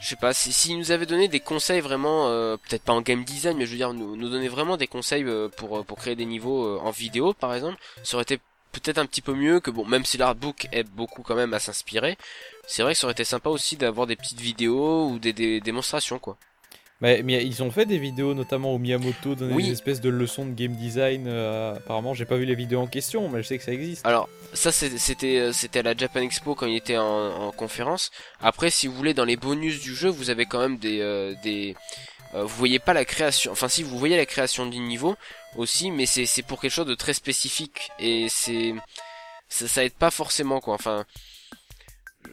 Je 0.00 0.06
sais 0.08 0.16
pas, 0.16 0.32
si, 0.32 0.52
s'ils 0.52 0.78
nous 0.78 0.92
avaient 0.92 1.04
donné 1.06 1.28
des 1.28 1.40
conseils 1.40 1.80
vraiment, 1.80 2.28
euh, 2.28 2.56
peut-être 2.56 2.82
pas 2.84 2.92
en 2.94 3.02
game 3.02 3.22
design, 3.24 3.56
mais 3.58 3.66
je 3.66 3.72
veux 3.72 3.76
dire, 3.76 3.92
nous, 3.92 4.16
nous 4.16 4.28
donner 4.30 4.48
vraiment 4.48 4.76
des 4.78 4.86
conseils 4.86 5.24
euh, 5.24 5.48
pour, 5.48 5.84
pour 5.84 5.98
créer 5.98 6.16
des 6.16 6.24
niveaux 6.24 6.64
euh, 6.64 6.78
en 6.82 6.90
vidéo 6.90 7.34
par 7.34 7.54
exemple, 7.54 7.76
ça 8.02 8.16
aurait 8.16 8.22
été 8.22 8.38
peut-être 8.72 8.98
un 8.98 9.06
petit 9.06 9.22
peu 9.22 9.34
mieux 9.34 9.60
que 9.60 9.70
bon, 9.70 9.84
même 9.84 10.04
si 10.04 10.16
l'artbook 10.18 10.68
aide 10.72 10.88
beaucoup 10.88 11.22
quand 11.22 11.34
même 11.34 11.54
à 11.54 11.58
s'inspirer, 11.58 12.16
c'est 12.66 12.82
vrai 12.82 12.92
que 12.92 12.98
ça 12.98 13.06
aurait 13.06 13.12
été 13.12 13.24
sympa 13.24 13.50
aussi 13.50 13.76
d'avoir 13.76 14.06
des 14.06 14.16
petites 14.16 14.40
vidéos 14.40 15.08
ou 15.08 15.18
des, 15.18 15.32
des 15.32 15.60
démonstrations 15.60 16.18
quoi. 16.18 16.36
Mais, 17.02 17.22
mais 17.22 17.46
ils 17.46 17.62
ont 17.62 17.70
fait 17.70 17.86
des 17.86 17.96
vidéos, 17.96 18.34
notamment 18.34 18.74
au 18.74 18.78
Miyamoto, 18.78 19.34
donner 19.34 19.54
Oui. 19.54 19.64
des 19.64 19.72
espèces 19.72 20.02
de 20.02 20.10
leçons 20.10 20.44
de 20.44 20.52
game 20.52 20.74
design. 20.76 21.24
euh, 21.28 21.74
apparemment, 21.76 22.12
j'ai 22.12 22.26
pas 22.26 22.36
vu 22.36 22.44
les 22.44 22.54
vidéos 22.54 22.78
en 22.80 22.86
question, 22.86 23.26
mais 23.30 23.42
je 23.42 23.48
sais 23.48 23.56
que 23.56 23.64
ça 23.64 23.72
existe. 23.72 24.04
Alors 24.04 24.28
ça 24.52 24.70
c'était 24.70 25.38
euh, 25.38 25.52
c'était 25.54 25.78
à 25.78 25.82
la 25.82 25.96
Japan 25.96 26.20
Expo 26.20 26.54
quand 26.54 26.66
il 26.66 26.76
était 26.76 26.98
en, 26.98 27.04
en 27.46 27.52
conférence. 27.52 28.10
Après 28.42 28.68
si 28.68 28.86
vous 28.86 28.92
voulez 28.94 29.14
dans 29.14 29.24
les 29.24 29.36
bonus 29.36 29.80
du 29.80 29.94
jeu 29.94 30.10
vous 30.10 30.28
avez 30.28 30.44
quand 30.44 30.58
même 30.60 30.76
des 30.76 31.00
euh, 31.00 31.34
des 31.42 31.74
euh, 32.34 32.42
vous 32.42 32.56
voyez 32.58 32.78
pas 32.80 32.92
la 32.92 33.04
création 33.06 33.50
enfin 33.50 33.68
si 33.68 33.82
vous 33.82 33.98
voyez 33.98 34.16
la 34.18 34.26
création 34.26 34.66
du 34.66 34.78
niveau 34.78 35.16
aussi 35.56 35.90
mais 35.90 36.06
c'est 36.06 36.42
pour 36.42 36.60
quelque 36.60 36.72
chose 36.72 36.86
de 36.86 36.94
très 36.94 37.14
spécifique. 37.14 37.90
Et 37.98 38.28
c'est 38.28 38.74
ça, 39.48 39.66
ça 39.68 39.84
aide 39.84 39.94
pas 39.94 40.10
forcément 40.10 40.60
quoi. 40.60 40.74
Enfin 40.74 41.04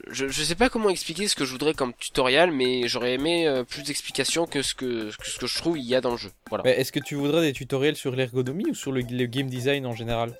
je, 0.10 0.28
je 0.28 0.44
sais 0.44 0.56
pas 0.56 0.70
comment 0.70 0.90
expliquer 0.90 1.28
ce 1.28 1.36
que 1.36 1.46
je 1.46 1.52
voudrais 1.52 1.74
comme 1.74 1.94
tutoriel 1.94 2.52
mais 2.52 2.88
j'aurais 2.88 3.14
aimé 3.14 3.48
euh, 3.48 3.64
plus 3.64 3.84
d'explications 3.84 4.46
que 4.46 4.62
ce 4.62 4.76
que, 4.76 5.16
que 5.18 5.28
ce 5.28 5.40
que 5.40 5.48
je 5.48 5.58
trouve 5.58 5.78
il 5.78 5.86
y 5.86 5.96
a 5.96 6.02
dans 6.02 6.12
le 6.12 6.18
jeu. 6.18 6.32
Voilà. 6.50 6.66
Est-ce 6.78 6.92
que 6.92 7.00
tu 7.00 7.16
voudrais 7.16 7.42
des 7.42 7.54
tutoriels 7.54 7.96
sur 7.96 8.16
l'ergonomie 8.16 8.70
ou 8.70 8.76
sur 8.76 8.92
le, 8.92 9.02
le 9.02 9.26
game 9.26 9.50
design 9.50 9.86
en 9.86 9.96
général? 9.96 10.38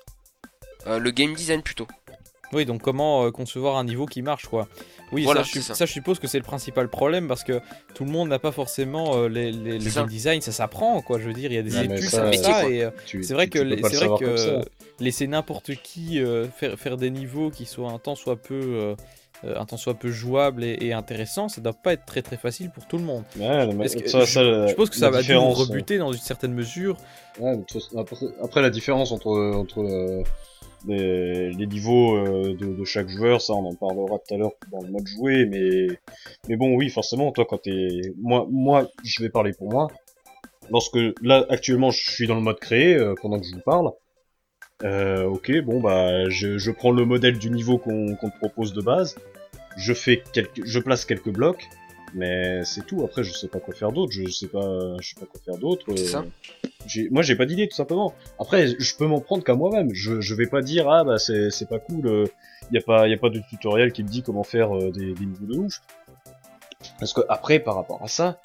Euh, 0.86 0.98
le 0.98 1.10
game 1.10 1.34
design 1.34 1.62
plutôt 1.62 1.88
Oui, 2.52 2.64
donc 2.64 2.80
comment 2.82 3.24
euh, 3.26 3.30
concevoir 3.30 3.76
un 3.76 3.84
niveau 3.84 4.06
qui 4.06 4.22
marche, 4.22 4.46
quoi. 4.46 4.68
Oui, 5.12 5.24
Voilà, 5.24 5.42
ça, 5.44 5.48
je, 5.48 5.52
c'est 5.54 5.60
ça. 5.62 5.74
ça, 5.74 5.86
je 5.86 5.92
suppose 5.92 6.18
que 6.18 6.26
c'est 6.26 6.38
le 6.38 6.44
principal 6.44 6.88
problème 6.88 7.28
parce 7.28 7.44
que 7.44 7.60
tout 7.94 8.04
le 8.04 8.10
monde 8.10 8.28
n'a 8.28 8.38
pas 8.38 8.52
forcément 8.52 9.16
euh, 9.16 9.28
les, 9.28 9.52
les- 9.52 9.78
le 9.78 9.80
C'est 9.80 9.94
game 9.96 10.06
design, 10.08 10.40
ça 10.40 10.52
s'apprend, 10.52 11.02
quoi. 11.02 11.18
Je 11.18 11.26
veux 11.26 11.34
dire, 11.34 11.50
il 11.50 11.54
y 11.54 11.58
a 11.58 11.62
des 11.62 11.76
études 11.76 12.08
ça, 12.08 12.30
c'est 12.32 12.42
ça, 12.42 12.68
et 12.68 12.84
euh, 12.84 12.90
c'est 13.22 13.34
vrai 13.34 13.44
tu- 13.46 13.50
que, 13.50 13.58
les- 13.58 13.82
c'est 13.82 13.96
vrai 13.96 14.08
que 14.18 14.60
laisser 15.00 15.26
n'importe 15.26 15.74
qui 15.82 16.20
euh, 16.20 16.46
faire, 16.48 16.78
faire 16.78 16.96
des 16.96 17.10
niveaux 17.10 17.50
qui 17.50 17.66
soient 17.66 17.90
un 17.92 17.98
tant 17.98 18.14
soit 18.14 18.36
peu, 18.36 18.94
un 19.44 19.64
tant 19.66 19.76
soit 19.76 19.94
peu 19.94 20.10
jouables 20.10 20.64
et, 20.64 20.78
et 20.80 20.92
intéressants, 20.92 21.48
ça 21.48 21.60
doit 21.60 21.72
pas 21.74 21.92
être 21.92 22.04
très 22.06 22.22
très 22.22 22.36
facile 22.36 22.70
pour 22.70 22.86
tout 22.88 22.98
le 22.98 23.04
monde. 23.04 23.24
Ouais, 23.38 23.66
mais 23.74 23.88
que- 23.88 24.08
ça, 24.08 24.24
je, 24.24 24.40
la- 24.40 24.62
je 24.66 24.70
suppose 24.70 24.90
que 24.90 24.96
ça 24.96 25.10
va 25.10 25.20
rebuter 25.20 25.98
dans 25.98 26.12
une 26.12 26.18
certaine 26.18 26.54
mesure. 26.54 26.96
Ouais, 27.38 27.56
mais 27.56 28.00
après, 28.00 28.16
après, 28.42 28.62
la 28.62 28.70
différence 28.70 29.12
entre, 29.12 29.28
entre 29.54 29.80
euh, 29.82 30.22
les, 30.86 31.50
les 31.50 31.66
niveaux 31.66 32.16
euh, 32.16 32.54
de, 32.54 32.84
chaque 32.84 33.08
joueur, 33.08 33.40
ça 33.40 33.54
on 33.54 33.66
en 33.66 33.74
parlera 33.74 34.18
tout 34.18 34.34
à 34.34 34.38
l'heure 34.38 34.52
dans 34.70 34.80
le 34.80 34.90
mode 34.90 35.06
joué, 35.06 35.46
mais 35.46 35.88
mais 36.48 36.56
bon 36.56 36.76
oui 36.76 36.88
forcément 36.88 37.32
toi 37.32 37.46
quand 37.48 37.58
t'es 37.62 37.88
moi 38.20 38.46
moi 38.50 38.88
je 39.04 39.22
vais 39.22 39.30
parler 39.30 39.52
pour 39.52 39.70
moi. 39.70 39.88
Lorsque 40.70 40.98
là 41.22 41.46
actuellement 41.48 41.90
je 41.90 42.10
suis 42.10 42.26
dans 42.26 42.34
le 42.34 42.42
mode 42.42 42.60
créé 42.60 42.94
euh, 42.94 43.14
pendant 43.20 43.38
que 43.38 43.46
je 43.46 43.54
vous 43.54 43.62
parle. 43.64 43.90
Euh, 44.84 45.24
ok 45.24 45.50
bon 45.62 45.80
bah 45.80 46.28
je, 46.28 46.56
je 46.56 46.70
prends 46.70 46.92
le 46.92 47.04
modèle 47.04 47.38
du 47.38 47.50
niveau 47.50 47.78
qu'on 47.78 48.14
qu'on 48.14 48.30
te 48.30 48.38
propose 48.38 48.72
de 48.72 48.80
base, 48.80 49.16
je 49.76 49.92
fais 49.92 50.22
quelques 50.32 50.64
je 50.64 50.78
place 50.78 51.04
quelques 51.04 51.30
blocs. 51.30 51.68
Mais 52.14 52.64
c'est 52.64 52.86
tout. 52.86 53.02
Après, 53.04 53.22
je 53.22 53.32
sais 53.32 53.48
pas 53.48 53.60
quoi 53.60 53.74
faire 53.74 53.92
d'autre. 53.92 54.12
Je 54.12 54.26
sais 54.30 54.48
pas, 54.48 54.96
je 55.00 55.08
sais 55.10 55.20
pas 55.20 55.26
quoi 55.26 55.40
faire 55.44 55.58
d'autre. 55.58 55.94
Ça. 55.96 56.24
j'ai- 56.86 57.08
moi 57.10 57.22
j'ai 57.22 57.36
pas 57.36 57.44
d'idée 57.46 57.68
tout 57.68 57.76
simplement. 57.76 58.14
Après 58.38 58.66
je 58.78 58.96
peux 58.96 59.06
m'en 59.06 59.20
prendre 59.20 59.44
qu'à 59.44 59.54
moi-même. 59.54 59.92
Je, 59.94 60.20
je 60.20 60.34
vais 60.34 60.46
pas 60.46 60.62
dire 60.62 60.88
ah 60.90 61.04
bah 61.04 61.18
c'est 61.18 61.50
c'est 61.50 61.68
pas 61.68 61.78
cool. 61.78 62.06
euh, 62.06 62.24
y 62.72 62.78
a 62.78 62.80
pas 62.82 63.08
y 63.08 63.14
a 63.14 63.18
pas 63.18 63.30
de 63.30 63.40
tutoriel 63.50 63.92
qui 63.92 64.02
me 64.02 64.08
dit 64.08 64.22
comment 64.22 64.42
faire 64.44 64.76
euh, 64.76 64.90
des, 64.90 65.12
des 65.14 65.26
niveaux 65.26 65.46
de 65.46 65.58
ouf. 65.58 65.80
Parce 66.98 67.12
que 67.12 67.20
après 67.28 67.58
par 67.58 67.74
rapport 67.74 68.02
à 68.02 68.08
ça, 68.08 68.40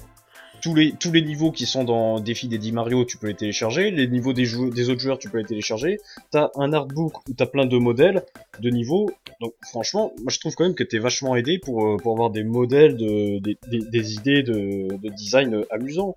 tous 0.64 0.73
les 0.73 0.94
tous 0.94 1.11
les 1.11 1.22
niveaux 1.22 1.52
qui 1.52 1.65
sont 1.65 1.84
dans 1.84 2.22
Défi 2.22 2.48
des 2.48 2.57
10 2.57 2.72
Mario, 2.72 3.03
tu 3.03 3.18
peux 3.18 3.27
les 3.27 3.35
télécharger. 3.35 3.91
Les 3.91 4.07
niveaux 4.07 4.31
des 4.31 4.45
des 4.72 4.90
autres 4.90 5.02
joueurs, 5.02 5.19
tu 5.19 5.30
peux 5.30 5.38
les 5.38 5.44
télécharger. 5.44 5.99
T'as 6.31 6.52
un 6.56 6.72
artbook 6.72 7.27
où 7.27 7.34
t'as 7.34 7.48
plein 7.48 7.65
de 7.65 7.77
modèles 7.77 8.23
de 8.61 8.69
niveaux. 8.69 9.11
Donc 9.41 9.53
franchement, 9.69 10.14
moi 10.19 10.31
je 10.31 10.40
trouve 10.40 10.56
quand 10.56 10.64
même 10.64 10.73
que 10.73 10.85
t'es 10.85 10.99
vachement 10.99 11.35
aidé 11.35 11.60
pour 11.60 11.85
euh, 11.85 11.98
pour 11.98 12.14
avoir 12.14 12.30
des 12.30 12.45
modèles 12.45 12.95
de 12.95 13.40
des, 13.40 13.57
des, 13.69 14.14
idées 14.14 14.41
de, 14.41 14.95
de 14.95 15.10
design 15.10 15.65
amusants. 15.69 16.15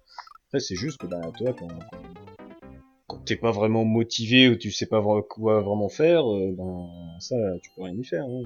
Après, 0.49 0.61
c'est 0.61 0.77
juste 0.77 0.99
que, 0.99 1.09
bah, 1.09 1.21
toi, 1.37 1.53
quand, 3.09 3.19
t'es 3.25 3.35
pas 3.35 3.51
vraiment 3.51 3.85
motivé 3.85 4.49
ou 4.49 4.55
tu 4.55 4.71
sais 4.71 4.87
pas 4.87 5.03
quoi 5.29 5.61
vraiment 5.61 5.89
faire, 5.89 6.33
euh, 6.33 6.55
ben, 6.57 6.89
ça, 7.19 7.35
tu 7.63 7.71
peux 7.75 7.83
rien 7.83 7.97
y 7.99 8.05
faire. 8.05 8.25
Hein. 8.25 8.43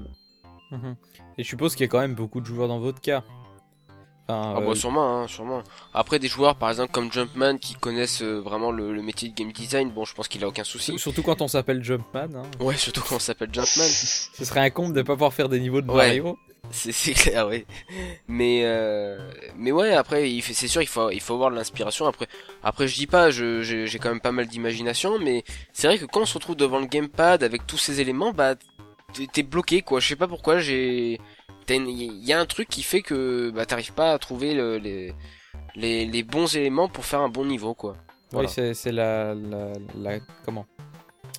Mhm. 0.71 0.95
Et 1.37 1.43
je 1.43 1.47
suppose 1.47 1.75
qu'il 1.75 1.83
y 1.83 1.89
a 1.89 1.89
quand 1.89 1.99
même 1.99 2.15
beaucoup 2.15 2.41
de 2.41 2.45
joueurs 2.45 2.67
dans 2.67 2.79
votre 2.79 3.01
cas. 3.01 3.23
Enfin, 4.39 4.53
Ah 4.55 4.59
euh, 4.61 4.67
bah 4.67 4.75
sûrement, 4.75 5.21
hein, 5.23 5.27
sûrement. 5.27 5.61
Après 5.93 6.19
des 6.19 6.27
joueurs 6.27 6.55
par 6.55 6.69
exemple 6.69 6.91
comme 6.91 7.11
Jumpman 7.11 7.57
qui 7.57 7.73
connaissent 7.75 8.21
euh, 8.21 8.39
vraiment 8.39 8.71
le, 8.71 8.93
le 8.93 9.01
métier 9.01 9.29
de 9.29 9.35
game 9.35 9.51
design, 9.51 9.89
bon 9.91 10.05
je 10.05 10.13
pense 10.13 10.27
qu'il 10.27 10.43
a 10.43 10.47
aucun 10.47 10.63
souci. 10.63 10.97
surtout 10.99 11.23
quand 11.23 11.41
on 11.41 11.47
s'appelle 11.47 11.83
Jumpman. 11.83 12.27
hein. 12.35 12.43
Ouais, 12.59 12.77
surtout 12.77 13.01
quand 13.01 13.15
on 13.15 13.19
s'appelle 13.19 13.49
Jumpman. 13.53 13.83
Ce 14.37 14.45
serait 14.45 14.61
un 14.61 14.69
compte 14.69 14.93
de 14.93 15.01
pas 15.01 15.13
pouvoir 15.13 15.33
faire 15.33 15.49
des 15.49 15.59
niveaux 15.59 15.81
de. 15.81 15.87
Mario. 15.87 16.37
C'est 16.69 16.91
c'est 16.91 17.13
clair, 17.13 17.47
oui. 17.49 17.65
Mais 18.27 18.61
euh, 18.63 19.17
mais 19.57 19.71
ouais, 19.71 19.93
après 19.93 20.31
il 20.31 20.41
c'est 20.41 20.67
sûr 20.67 20.81
il 20.81 20.87
faut 20.87 21.09
il 21.09 21.19
faut 21.19 21.33
avoir 21.33 21.49
de 21.51 21.55
l'inspiration. 21.55 22.05
Après 22.07 22.27
après 22.63 22.87
je 22.87 22.95
dis 22.95 23.07
pas, 23.07 23.31
je 23.31 23.61
j'ai 23.61 23.87
j'ai 23.87 23.99
quand 23.99 24.09
même 24.09 24.21
pas 24.21 24.31
mal 24.31 24.45
d'imagination, 24.47 25.17
mais 25.19 25.43
c'est 25.73 25.87
vrai 25.87 25.97
que 25.97 26.05
quand 26.05 26.21
on 26.21 26.25
se 26.25 26.35
retrouve 26.35 26.55
devant 26.55 26.79
le 26.79 26.85
gamepad 26.85 27.43
avec 27.43 27.65
tous 27.65 27.77
ces 27.77 27.99
éléments, 27.99 28.31
bah 28.31 28.53
t'es- 29.33 29.43
bloqué 29.43 29.81
quoi. 29.81 29.99
Je 29.99 30.07
sais 30.07 30.15
pas 30.15 30.27
pourquoi 30.27 30.59
j'ai 30.59 31.19
il 31.69 32.23
y 32.25 32.33
a 32.33 32.39
un 32.39 32.45
truc 32.45 32.67
qui 32.69 32.83
fait 32.83 33.01
que 33.01 33.51
bah 33.51 33.65
t'arrives 33.65 33.93
pas 33.93 34.13
à 34.13 34.19
trouver 34.19 34.53
le- 34.53 34.77
les 34.77 35.13
les 35.75 36.05
les 36.05 36.23
bons 36.23 36.55
éléments 36.55 36.87
pour 36.89 37.05
faire 37.05 37.21
un 37.21 37.29
bon 37.29 37.45
niveau 37.45 37.73
quoi. 37.73 37.95
Voilà. 38.31 38.47
Oui, 38.57 38.73
c'est 38.73 38.91
la, 38.91 39.33
la, 39.35 39.73
la- 39.95 40.19
comment? 40.45 40.65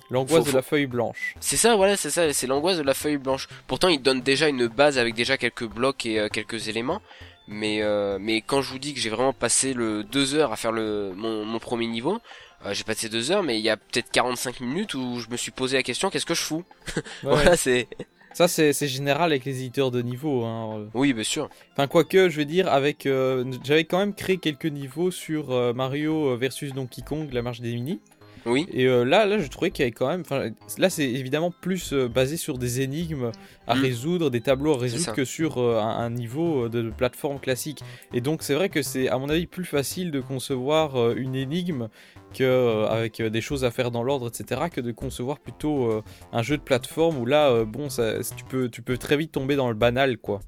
L'angoisse 0.09 0.45
de 0.45 0.51
la 0.51 0.61
feuille 0.61 0.85
blanche. 0.85 1.33
C'est 1.39 1.57
ça, 1.57 1.75
voilà, 1.75 1.97
c'est 1.97 2.11
ça, 2.11 2.31
c'est 2.33 2.45
l'angoisse 2.45 2.77
de 2.77 2.83
la 2.83 2.93
feuille 2.93 3.17
blanche. 3.17 3.47
Pourtant, 3.67 3.87
il 3.87 4.01
donne 4.01 4.21
déjà 4.21 4.47
une 4.47 4.67
base 4.67 4.99
avec 4.99 5.15
déjà 5.15 5.37
quelques 5.37 5.65
blocs 5.65 6.05
et 6.05 6.19
euh, 6.19 6.27
quelques 6.29 6.67
éléments, 6.67 7.01
Mais 7.47 7.81
euh, 7.81 8.17
mais 8.21 8.41
quand 8.41 8.61
je 8.61 8.69
vous 8.71 8.79
dis 8.79 8.93
que 8.93 8.99
j'ai 8.99 9.09
vraiment 9.09 9.33
passé 9.33 9.73
le 9.73 10.03
deux 10.03 10.35
heures 10.35 10.51
à 10.51 10.55
faire 10.55 10.71
le 10.71 11.13
mon, 11.15 11.45
mon 11.45 11.57
premier 11.59 11.87
niveau, 11.87 12.19
euh, 12.65 12.73
j'ai 12.73 12.83
passé 12.83 13.09
deux 13.09 13.31
heures, 13.31 13.43
mais 13.43 13.57
il 13.57 13.63
y 13.63 13.69
a 13.69 13.77
peut-être 13.77 14.11
45 14.11 14.59
minutes 14.59 14.93
où 14.93 15.19
je 15.19 15.29
me 15.29 15.37
suis 15.37 15.51
posé 15.51 15.77
la 15.77 15.83
question 15.83 16.09
qu'est-ce 16.11 16.25
que 16.27 16.35
je 16.35 16.41
fous? 16.43 16.63
Ouais, 16.95 17.01
Voilà, 17.23 17.57
c'est. 17.57 17.87
Ça, 18.33 18.47
c'est 18.47 18.73
général 18.87 19.31
avec 19.31 19.45
les 19.45 19.59
éditeurs 19.59 19.91
de 19.91 20.01
niveau. 20.01 20.43
Hein. 20.43 20.87
Oui, 20.93 21.13
bien 21.13 21.23
sûr. 21.23 21.49
Enfin, 21.73 21.87
quoique, 21.87 22.29
je 22.29 22.37
veux 22.37 22.45
dire, 22.45 22.67
avec, 22.67 23.05
euh, 23.05 23.45
j'avais 23.63 23.83
quand 23.83 23.99
même 23.99 24.13
créé 24.13 24.37
quelques 24.37 24.65
niveaux 24.65 25.11
sur 25.11 25.51
euh, 25.51 25.73
Mario 25.73 26.35
versus 26.37 26.73
Donkey 26.73 27.03
Kong, 27.03 27.31
la 27.31 27.41
marche 27.41 27.61
des 27.61 27.73
mini. 27.73 27.99
Oui. 28.45 28.67
Et 28.71 28.85
euh, 28.87 29.03
là, 29.03 29.25
là, 29.25 29.37
je 29.37 29.47
trouvais 29.47 29.71
qu'il 29.71 29.83
y 29.83 29.85
avait 29.85 29.91
quand 29.91 30.07
même. 30.07 30.21
Enfin, 30.21 30.49
là, 30.77 30.89
c'est 30.89 31.09
évidemment 31.09 31.51
plus 31.51 31.93
euh, 31.93 32.07
basé 32.07 32.35
sur 32.37 32.57
des 32.57 32.81
énigmes 32.81 33.31
à 33.67 33.75
Mm. 33.75 33.81
résoudre, 33.81 34.29
des 34.29 34.41
tableaux 34.41 34.73
à 34.73 34.77
résoudre 34.77 35.13
que 35.13 35.23
sur 35.25 35.57
euh, 35.59 35.79
un, 35.79 35.87
un 35.87 36.09
niveau 36.09 36.67
de, 36.67 36.81
de 36.81 36.89
plateforme 36.89 37.39
classique. 37.39 37.81
Et 38.13 38.19
donc, 38.21 38.43
c'est 38.43 38.53
vrai 38.53 38.69
que 38.69 38.81
c'est, 38.81 39.07
à 39.07 39.17
mon 39.17 39.29
avis, 39.29 39.47
plus 39.47 39.65
facile 39.65 40.11
de 40.11 40.19
concevoir 40.19 40.97
euh, 40.99 41.15
une 41.15 41.35
énigme 41.35 41.87
que 42.33 42.43
euh, 42.43 42.87
avec 42.87 43.19
euh, 43.19 43.29
des 43.29 43.41
choses 43.41 43.63
à 43.63 43.71
faire 43.71 43.91
dans 43.91 44.03
l'ordre, 44.03 44.27
etc., 44.27 44.63
que 44.71 44.81
de 44.81 44.91
concevoir 44.91 45.39
plutôt 45.39 45.89
euh, 45.89 46.01
un 46.31 46.41
jeu 46.41 46.57
de 46.57 46.63
plateforme 46.63 47.17
où 47.19 47.25
là, 47.25 47.49
euh, 47.49 47.63
bon, 47.65 47.89
ça, 47.89 48.15
tu 48.35 48.43
peux, 48.43 48.69
tu 48.69 48.81
peux 48.81 48.97
très 48.97 49.15
vite 49.17 49.31
tomber 49.31 49.55
dans 49.55 49.69
le 49.69 49.75
banal, 49.75 50.17
quoi. 50.17 50.41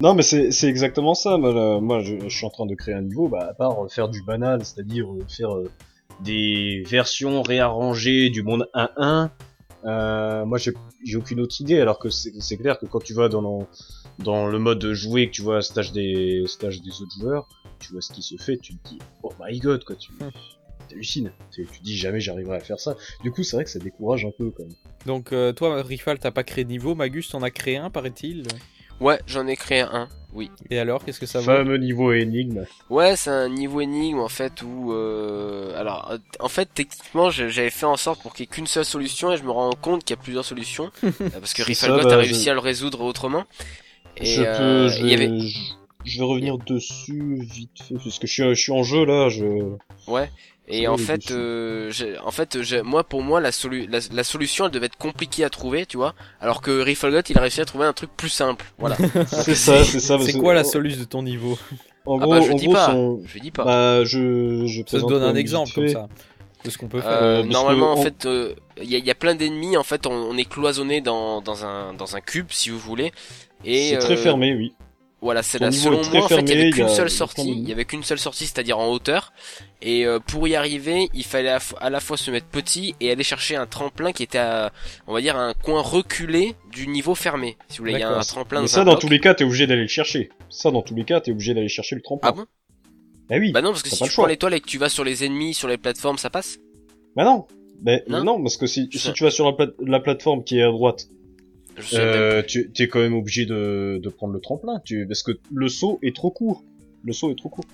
Non, 0.00 0.14
mais 0.14 0.22
c'est 0.22 0.50
c'est 0.52 0.68
exactement 0.68 1.14
ça. 1.14 1.36
Moi, 1.36 1.52
là, 1.52 1.78
moi 1.80 2.00
je, 2.00 2.14
je 2.26 2.34
suis 2.36 2.46
en 2.46 2.50
train 2.50 2.66
de 2.66 2.74
créer 2.74 2.94
un 2.94 3.02
niveau, 3.02 3.28
bah, 3.28 3.48
à 3.50 3.54
part 3.54 3.76
faire 3.90 4.08
du 4.08 4.22
banal, 4.22 4.64
c'est-à-dire 4.64 5.06
faire 5.28 5.54
euh, 5.54 5.70
des 6.22 6.82
versions 6.88 7.42
réarrangées 7.42 8.30
du 8.30 8.42
monde 8.42 8.68
1-1, 8.74 9.30
euh, 9.84 10.44
moi 10.44 10.58
j'ai 10.58 11.16
aucune 11.16 11.40
autre 11.40 11.60
idée. 11.60 11.80
Alors 11.80 11.98
que 11.98 12.08
c'est 12.10 12.56
clair 12.56 12.78
que 12.78 12.86
quand 12.86 13.02
tu 13.02 13.14
vas 13.14 13.28
dans 13.28 13.40
le, 13.40 13.66
dans 14.24 14.46
le 14.46 14.58
mode 14.58 14.92
jouer, 14.92 15.26
que 15.28 15.32
tu 15.32 15.42
vois 15.42 15.62
stage 15.62 15.92
des 15.92 16.44
stage 16.46 16.80
des 16.82 16.90
autres 17.02 17.18
joueurs, 17.20 17.48
tu 17.80 17.92
vois 17.92 18.00
ce 18.00 18.12
qui 18.12 18.22
se 18.22 18.36
fait, 18.36 18.56
tu 18.58 18.76
te 18.76 18.88
dis 18.88 18.98
oh 19.22 19.32
my 19.40 19.58
god 19.58 19.84
quoi, 19.84 19.96
tu 19.96 20.12
Hmm. 20.12 20.28
t'hallucines. 20.88 21.32
Tu 21.52 21.66
tu 21.72 21.80
dis 21.80 21.96
jamais 21.96 22.20
j'arriverai 22.20 22.56
à 22.56 22.60
faire 22.60 22.78
ça. 22.78 22.96
Du 23.22 23.30
coup, 23.32 23.42
c'est 23.42 23.56
vrai 23.56 23.64
que 23.64 23.70
ça 23.70 23.78
décourage 23.78 24.24
un 24.24 24.30
peu 24.36 24.50
quand 24.50 24.64
même. 24.64 24.74
Donc, 25.06 25.32
euh, 25.32 25.52
toi, 25.52 25.82
Rifal, 25.82 26.18
t'as 26.18 26.30
pas 26.30 26.44
créé 26.44 26.64
de 26.64 26.68
niveau. 26.70 26.94
Magus, 26.94 27.28
t'en 27.30 27.42
as 27.42 27.50
créé 27.50 27.76
un, 27.76 27.88
paraît-il. 27.90 28.44
Ouais, 29.00 29.18
j'en 29.26 29.46
ai 29.46 29.56
créé 29.56 29.80
un. 29.80 30.08
Oui. 30.34 30.50
Et 30.70 30.78
alors, 30.78 31.04
qu'est-ce 31.04 31.20
que 31.20 31.26
ça 31.26 31.40
vaut 31.40 31.44
Fameux 31.44 31.76
niveau 31.76 32.12
énigme. 32.12 32.64
Ouais, 32.88 33.16
c'est 33.16 33.28
un 33.30 33.50
niveau 33.50 33.82
énigme 33.82 34.18
en 34.20 34.28
fait 34.30 34.62
où, 34.62 34.92
euh, 34.92 35.78
alors, 35.78 36.10
euh, 36.10 36.18
en 36.40 36.48
fait, 36.48 36.70
techniquement, 36.72 37.28
je- 37.30 37.48
j'avais 37.48 37.68
fait 37.68 37.84
en 37.84 37.98
sorte 37.98 38.22
pour 38.22 38.32
qu'il 38.32 38.44
n'y 38.44 38.50
ait 38.50 38.54
qu'une 38.54 38.66
seule 38.66 38.86
solution 38.86 39.30
et 39.32 39.36
je 39.36 39.42
me 39.42 39.50
rends 39.50 39.72
compte 39.72 40.04
qu'il 40.04 40.16
y 40.16 40.18
a 40.18 40.22
plusieurs 40.22 40.44
solutions 40.46 40.90
euh, 41.04 41.10
parce 41.40 41.52
que 41.52 41.62
Rifalgot 41.62 42.08
bah, 42.08 42.14
a 42.14 42.16
réussi 42.18 42.44
je- 42.46 42.50
à 42.50 42.54
le 42.54 42.60
résoudre 42.60 43.02
autrement. 43.02 43.44
Et 44.16 44.24
je 44.24 44.42
euh, 44.42 44.56
peux, 44.56 44.88
je 44.88 45.00
il 45.00 45.06
y 45.10 45.16
vais, 45.16 45.24
avait, 45.26 45.40
je, 45.40 45.58
je 46.06 46.18
vais 46.18 46.24
revenir 46.24 46.56
dessus 46.56 47.40
vite 47.42 47.82
fait 47.86 47.94
parce 48.02 48.18
que 48.18 48.26
je 48.26 48.32
suis, 48.32 48.42
je 48.42 48.54
suis 48.54 48.72
en 48.72 48.82
jeu 48.84 49.04
là. 49.04 49.28
Je 49.28 49.44
ouais. 50.06 50.30
Et 50.68 50.82
Ouais, 50.82 50.86
en 50.86 50.96
fait, 50.96 51.30
euh, 51.32 51.90
j'ai- 51.90 52.16
en 52.18 52.30
fait, 52.30 52.62
j'ai- 52.62 52.82
moi, 52.82 53.02
pour 53.04 53.22
moi, 53.22 53.40
la, 53.40 53.50
solu 53.52 53.86
la, 53.90 53.98
la 54.12 54.24
solution, 54.24 54.66
elle 54.66 54.70
devait 54.70 54.86
être 54.86 54.96
compliquée 54.96 55.44
à 55.44 55.50
trouver, 55.50 55.86
tu 55.86 55.96
vois, 55.96 56.14
alors 56.40 56.62
que 56.62 56.70
Rifalgot, 56.80 57.20
il 57.28 57.36
a 57.36 57.40
réussi 57.40 57.60
à 57.60 57.64
trouver 57.64 57.84
un 57.86 57.92
truc 57.92 58.10
plus 58.16 58.28
simple. 58.28 58.64
Voilà. 58.78 58.96
c'est 59.26 59.54
ça, 59.56 59.82
c'est 59.84 59.98
ça. 60.00 60.16
parce 60.18 60.30
C'est 60.30 60.38
quoi 60.38 60.54
la 60.54 60.60
en- 60.60 60.64
solution 60.64 61.00
de 61.00 61.04
ton 61.04 61.22
niveau? 61.22 61.58
En 62.06 62.16
Ah 62.20 62.24
gros, 62.24 62.30
bah, 62.34 62.40
je 62.40 62.52
en 62.52 62.54
dis 62.56 62.64
gros, 62.66 62.74
pas. 62.74 62.86
son- 62.86 63.22
Je 63.26 63.38
dis 63.40 63.50
pas. 63.50 63.64
Bah, 63.64 64.04
je, 64.04 64.66
je 64.66 64.82
Ça 64.86 65.00
te 65.00 65.06
donne 65.06 65.22
un 65.24 65.34
exemple 65.34 65.72
comme 65.74 65.88
ça 65.88 66.08
de 66.64 66.70
ce 66.70 66.78
qu'on 66.78 66.86
peut 66.88 67.00
faire. 67.00 67.10
Euh, 67.10 67.22
Euh, 67.22 67.42
parce 67.42 67.52
normalement, 67.52 67.94
que 67.94 67.98
en 67.98 68.00
on- 68.00 68.04
fait, 68.04 68.26
euh, 68.26 68.54
il 68.80 68.90
y, 68.90 68.94
a, 68.94 68.98
y 68.98 69.10
a 69.10 69.14
plein 69.16 69.34
d'ennemis. 69.34 69.76
En 69.76 69.82
fait, 69.82 70.06
on, 70.06 70.12
on 70.12 70.36
est 70.36 70.48
cloisonné 70.48 71.00
dans, 71.00 71.40
dans 71.42 71.64
un 71.64 71.92
dans 71.92 72.14
un 72.16 72.20
cube, 72.20 72.46
si 72.50 72.70
vous 72.70 72.78
voulez. 72.78 73.12
Et 73.64 73.90
C'est 73.90 73.98
très 73.98 74.14
euh, 74.14 74.16
fermé, 74.16 74.54
oui. 74.54 74.74
Voilà, 75.22 75.44
c'est 75.44 75.60
la 75.60 75.70
selon 75.70 76.02
moi 76.10 76.24
en 76.24 76.28
fait, 76.28 76.40
il 76.40 76.48
y 76.48 76.52
avait 76.52 76.70
qu'une 76.70 76.88
seule 76.88 77.08
sortie, 77.10 77.48
il 77.52 77.68
y 77.68 77.70
avait 77.70 77.84
qu'une 77.84 78.02
seule 78.02 78.18
sortie, 78.18 78.44
c'est-à-dire 78.44 78.80
en 78.80 78.88
hauteur. 78.90 79.32
Et 79.80 80.04
euh, 80.04 80.18
pour 80.18 80.48
y 80.48 80.56
arriver, 80.56 81.08
il 81.14 81.24
fallait 81.24 81.56
à, 81.80 81.90
la 81.90 82.00
fois 82.00 82.16
se 82.16 82.32
mettre 82.32 82.46
petit 82.46 82.96
et 83.00 83.12
aller 83.12 83.22
chercher 83.22 83.54
un 83.54 83.66
tremplin 83.66 84.12
qui 84.12 84.24
était 84.24 84.38
à, 84.38 84.72
on 85.06 85.14
va 85.14 85.20
dire, 85.20 85.36
à 85.36 85.44
un 85.46 85.54
coin 85.54 85.80
reculé 85.80 86.56
du 86.72 86.88
niveau 86.88 87.14
fermé. 87.14 87.56
Si 87.68 87.78
vous 87.78 87.84
voulez, 87.84 87.94
il 87.94 88.00
y 88.00 88.02
a 88.02 88.10
un 88.10 88.20
tremplin 88.20 88.62
Mais 88.62 88.66
ça, 88.66 88.80
un 88.80 88.84
dans 88.84 88.92
bloc. 88.92 89.00
tous 89.02 89.08
les 89.08 89.20
cas, 89.20 89.34
t'es 89.34 89.44
obligé 89.44 89.68
d'aller 89.68 89.82
le 89.82 89.88
chercher. 89.88 90.30
Ça, 90.50 90.72
dans 90.72 90.82
tous 90.82 90.96
les 90.96 91.04
cas, 91.04 91.20
t'es 91.20 91.30
obligé 91.30 91.54
d'aller 91.54 91.68
chercher 91.68 91.94
le 91.94 92.02
tremplin. 92.02 92.28
Ah 92.28 92.32
bon? 92.32 92.46
Ah 93.30 93.36
oui. 93.38 93.52
Bah 93.52 93.62
non, 93.62 93.70
parce 93.70 93.84
que 93.84 93.90
si 93.90 94.02
tu 94.02 94.10
prends 94.10 94.26
l'étoile 94.26 94.54
et 94.54 94.60
que 94.60 94.66
tu 94.66 94.78
vas 94.78 94.88
sur 94.88 95.04
les 95.04 95.24
ennemis, 95.24 95.54
sur 95.54 95.68
les 95.68 95.78
plateformes, 95.78 96.18
ça 96.18 96.30
passe? 96.30 96.58
Bah 97.14 97.24
non. 97.24 97.46
Bah, 97.80 97.98
Non? 98.08 98.24
non, 98.24 98.42
parce 98.42 98.56
que 98.56 98.66
si, 98.66 98.88
tu 98.88 99.24
vas 99.24 99.30
sur 99.30 99.46
la, 99.46 99.52
plate- 99.52 99.74
la 99.86 100.00
plateforme 100.00 100.42
qui 100.42 100.58
est 100.58 100.62
à 100.62 100.70
droite, 100.70 101.06
euh, 101.94 102.42
tu 102.42 102.70
es 102.78 102.88
quand 102.88 103.00
même 103.00 103.14
obligé 103.14 103.46
de, 103.46 103.98
de 104.02 104.08
prendre 104.08 104.32
le 104.34 104.40
tremplin, 104.40 104.80
tu, 104.84 105.06
parce 105.06 105.22
que 105.22 105.32
le 105.52 105.68
saut 105.68 105.98
est 106.02 106.14
trop 106.14 106.30
court. 106.30 106.62
Le 107.04 107.12
saut 107.12 107.30
est 107.30 107.36
trop 107.38 107.48
court. 107.48 107.64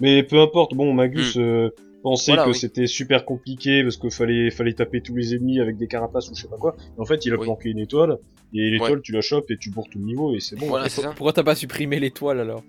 Mais 0.00 0.22
peu 0.22 0.40
importe, 0.40 0.74
bon, 0.74 0.92
Magus 0.94 1.36
euh, 1.36 1.70
pensait 2.02 2.32
Hmm. 2.32 2.34
Voilà, 2.36 2.44
que 2.44 2.54
oui. 2.54 2.58
c'était 2.58 2.86
super 2.86 3.24
compliqué 3.24 3.82
parce 3.82 3.96
qu'il 3.98 4.10
fallait, 4.10 4.50
fallait 4.50 4.72
taper 4.72 5.00
tous 5.02 5.14
les 5.16 5.34
ennemis 5.34 5.60
avec 5.60 5.76
des 5.76 5.86
carapaces 5.88 6.30
ou 6.30 6.34
je 6.34 6.42
sais 6.42 6.48
pas 6.48 6.56
quoi. 6.56 6.76
En 6.96 7.04
fait, 7.04 7.26
il 7.26 7.32
a 7.32 7.36
Oui. 7.36 7.44
planqué 7.44 7.68
une 7.70 7.78
étoile, 7.78 8.16
et 8.54 8.70
l'étoile, 8.70 9.00
tu 9.02 9.12
la 9.12 9.20
chopes 9.20 9.50
et 9.50 9.56
tu 9.58 9.70
bourres 9.70 9.88
tout 9.90 9.98
le 9.98 10.04
niveau, 10.04 10.34
et 10.34 10.40
c'est 10.40 10.56
bon. 10.56 10.66
Voilà. 10.68 10.88
Pourquoi 11.16 11.32
t'as 11.32 11.42
pas 11.42 11.54
supprimé 11.54 11.98
l'étoile 12.00 12.40
alors? 12.40 12.62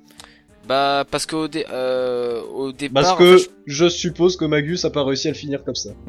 Bah 0.67 1.05
parce 1.09 1.25
qu'au 1.25 1.47
dé- 1.47 1.65
euh, 1.71 2.41
au 2.53 2.71
départ. 2.71 3.03
Parce 3.03 3.13
en 3.13 3.17
que 3.17 3.37
fait, 3.39 3.49
je 3.65 3.89
suppose 3.89 4.37
que 4.37 4.45
Magus 4.45 4.85
a 4.85 4.89
pas 4.91 5.03
réussi 5.03 5.27
à 5.27 5.31
le 5.31 5.37
finir 5.37 5.63
comme 5.63 5.75
ça. 5.75 5.89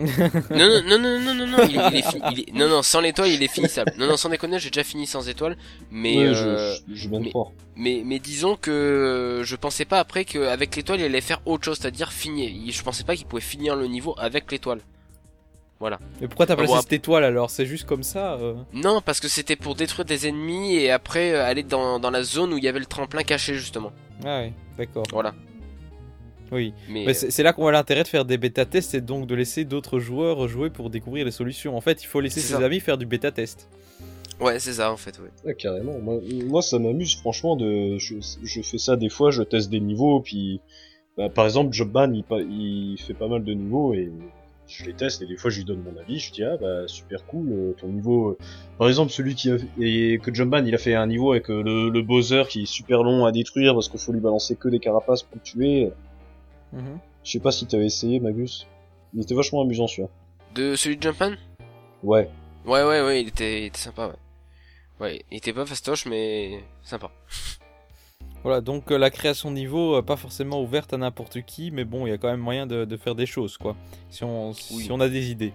Non, 0.50 0.68
non, 0.68 0.82
non, 0.86 0.98
non, 0.98 1.18
non, 1.20 1.34
non, 1.34 1.46
non, 1.46 1.58
il, 1.64 1.80
il 1.92 1.96
est 1.98 2.04
il 2.32 2.40
est- 2.40 2.52
non, 2.52 2.68
non, 2.68 2.82
sans 2.82 3.00
l'étoile, 3.00 3.30
il 3.30 3.42
est 3.42 3.48
finissable. 3.52 3.92
Non, 3.98 4.06
non, 4.06 4.16
sans 4.16 4.28
déconner, 4.28 4.58
j'ai 4.58 4.68
déjà 4.70 4.84
fini 4.84 5.06
sans 5.06 5.26
étoile, 5.28 5.56
mais, 5.90 6.16
Ouais, 6.18 6.24
euh, 6.34 6.74
je, 6.76 6.94
je, 6.94 7.02
je 7.02 7.08
viens 7.08 7.20
de 7.20 7.24
mais- 7.24 7.32
mais, 7.76 8.02
mais 8.04 8.18
disons 8.18 8.56
que 8.56 9.40
je 9.42 9.56
pensais 9.56 9.86
pas 9.86 9.98
après 9.98 10.24
qu'avec 10.26 10.76
l'étoile, 10.76 11.00
il 11.00 11.04
allait 11.06 11.20
faire 11.22 11.40
autre 11.46 11.64
chose, 11.64 11.78
c'est-à-dire 11.80 12.12
finir. 12.12 12.50
Je 12.70 12.82
pensais 12.82 13.04
pas 13.04 13.16
qu'il 13.16 13.26
pouvait 13.26 13.40
finir 13.42 13.74
le 13.74 13.86
niveau 13.86 14.14
avec 14.18 14.52
l'étoile. 14.52 14.80
Mais 16.20 16.28
pourquoi 16.28 16.46
t'as 16.46 16.56
placé 16.56 16.72
bon, 16.72 16.80
cette 16.80 16.92
étoile 16.92 17.24
alors 17.24 17.50
C'est 17.50 17.66
juste 17.66 17.84
comme 17.86 18.02
ça 18.02 18.34
euh 18.34 18.54
Non, 18.72 19.00
parce 19.04 19.20
que 19.20 19.28
c'était 19.28 19.56
pour 19.56 19.74
détruire 19.74 20.04
des 20.04 20.26
ennemis 20.28 20.74
et 20.76 20.90
après 20.90 21.32
euh, 21.32 21.44
aller 21.44 21.62
dans, 21.62 21.98
dans 21.98 22.10
la 22.10 22.22
zone 22.22 22.52
où 22.52 22.58
il 22.58 22.64
y 22.64 22.68
avait 22.68 22.78
le 22.78 22.86
tremplin 22.86 23.22
caché 23.22 23.54
justement. 23.54 23.92
Ah 24.24 24.40
ouais, 24.40 24.52
d'accord. 24.78 25.04
Voilà. 25.12 25.34
Oui. 26.50 26.74
Mais, 26.88 27.04
Mais 27.06 27.14
c'est 27.14 27.42
là 27.42 27.52
qu'on 27.52 27.62
voit 27.62 27.72
l'intérêt 27.72 28.02
de 28.02 28.08
faire 28.08 28.24
des 28.26 28.36
bêta-tests 28.36 28.94
et 28.94 29.00
donc 29.00 29.26
de 29.26 29.34
laisser 29.34 29.64
d'autres 29.64 29.98
joueurs 29.98 30.46
jouer 30.48 30.68
pour 30.70 30.90
découvrir 30.90 31.24
les 31.24 31.30
solutions. 31.30 31.76
En 31.76 31.80
fait, 31.80 32.02
il 32.02 32.06
faut 32.06 32.20
laisser 32.20 32.40
ses 32.40 32.52
ça. 32.54 32.64
amis 32.64 32.78
faire 32.80 32.98
du 32.98 33.06
bêta-test. 33.06 33.68
euh, 34.40 34.44
ouais, 34.44 34.58
c'est 34.58 34.74
ça 34.74 34.92
en 34.92 34.98
fait. 34.98 35.18
Ouais. 35.18 35.30
Ouais, 35.46 35.54
carrément. 35.54 35.98
Moi, 35.98 36.20
moi 36.46 36.60
ça 36.60 36.78
m'amuse, 36.78 37.16
franchement, 37.16 37.56
de, 37.56 37.96
je, 37.98 38.16
je 38.42 38.60
fais 38.62 38.76
ça 38.78 38.96
des 38.96 39.08
fois, 39.08 39.30
je 39.30 39.42
teste 39.42 39.70
des 39.70 39.80
niveaux, 39.80 40.20
puis, 40.20 40.60
bah, 41.16 41.30
par 41.30 41.46
exemple, 41.46 41.72
Jobban, 41.72 42.12
il, 42.12 42.22
pa- 42.22 42.40
il 42.42 42.96
fait 42.98 43.14
pas 43.14 43.28
mal 43.28 43.44
de 43.44 43.52
niveaux, 43.54 43.94
et 43.94 44.10
je 44.74 44.84
les 44.84 44.94
teste, 44.94 45.22
et 45.22 45.26
des 45.26 45.36
fois, 45.36 45.50
je 45.50 45.58
lui 45.58 45.64
donne 45.64 45.82
mon 45.82 45.96
avis, 45.98 46.18
je 46.18 46.32
dis, 46.32 46.42
ah, 46.42 46.56
bah, 46.56 46.86
super 46.86 47.24
cool, 47.26 47.52
euh, 47.52 47.72
ton 47.72 47.88
niveau, 47.88 48.30
euh, 48.30 48.38
par 48.78 48.88
exemple, 48.88 49.12
celui 49.12 49.34
qui 49.34 49.50
a, 49.50 49.56
et 49.78 50.18
que 50.22 50.32
Jobban, 50.32 50.64
il 50.64 50.74
a 50.74 50.78
fait 50.78 50.94
un 50.94 51.06
niveau 51.06 51.32
avec 51.32 51.50
euh, 51.50 51.62
le, 51.62 51.90
le 51.90 52.02
Bowser 52.02 52.44
qui 52.48 52.62
est 52.62 52.66
super 52.66 53.02
long 53.02 53.24
à 53.24 53.32
détruire, 53.32 53.74
parce 53.74 53.88
qu'il 53.88 54.00
faut 54.00 54.12
lui 54.12 54.20
balancer 54.20 54.56
que 54.56 54.68
des 54.68 54.78
carapaces 54.78 55.22
pour 55.22 55.36
le 55.36 55.42
tuer. 55.42 55.90
Mhm. 56.72 56.98
Je 57.24 57.30
sais 57.30 57.40
pas 57.40 57.52
si 57.52 57.66
t'avais 57.66 57.86
essayé, 57.86 58.18
Magus. 58.20 58.66
Il 59.14 59.22
était 59.22 59.34
vachement 59.34 59.62
amusant, 59.62 59.86
celui-là. 59.86 60.08
De 60.54 60.74
celui 60.74 60.96
de 60.96 61.02
Jumpman? 61.02 61.36
Ouais. 62.02 62.28
Ouais, 62.64 62.82
ouais, 62.82 63.02
ouais, 63.02 63.22
il 63.22 63.28
était, 63.28 63.62
il 63.62 63.64
était 63.66 63.78
sympa. 63.78 64.08
Ouais. 64.08 64.14
Ouais, 65.00 65.24
il 65.30 65.38
était 65.38 65.52
pas 65.52 65.66
fastoche, 65.66 66.06
mais 66.06 66.62
sympa. 66.82 67.10
Voilà, 68.44 68.60
donc 68.60 68.90
euh, 68.90 68.98
la 68.98 69.10
création 69.10 69.50
de 69.50 69.54
niveau, 69.56 69.96
euh, 69.96 70.02
pas 70.02 70.16
forcément 70.16 70.60
ouverte 70.62 70.92
à 70.92 70.96
n'importe 70.96 71.42
qui, 71.42 71.70
mais 71.70 71.84
bon, 71.84 72.06
il 72.06 72.10
y 72.10 72.12
a 72.12 72.18
quand 72.18 72.28
même 72.30 72.40
moyen 72.40 72.66
de, 72.66 72.84
de 72.84 72.96
faire 72.96 73.14
des 73.14 73.26
choses, 73.26 73.56
quoi. 73.56 73.76
Si 74.10 74.24
on, 74.24 74.52
si 74.52 74.74
Oui. 74.74 74.88
on 74.90 75.00
a 75.00 75.08
des 75.08 75.30
idées. 75.30 75.52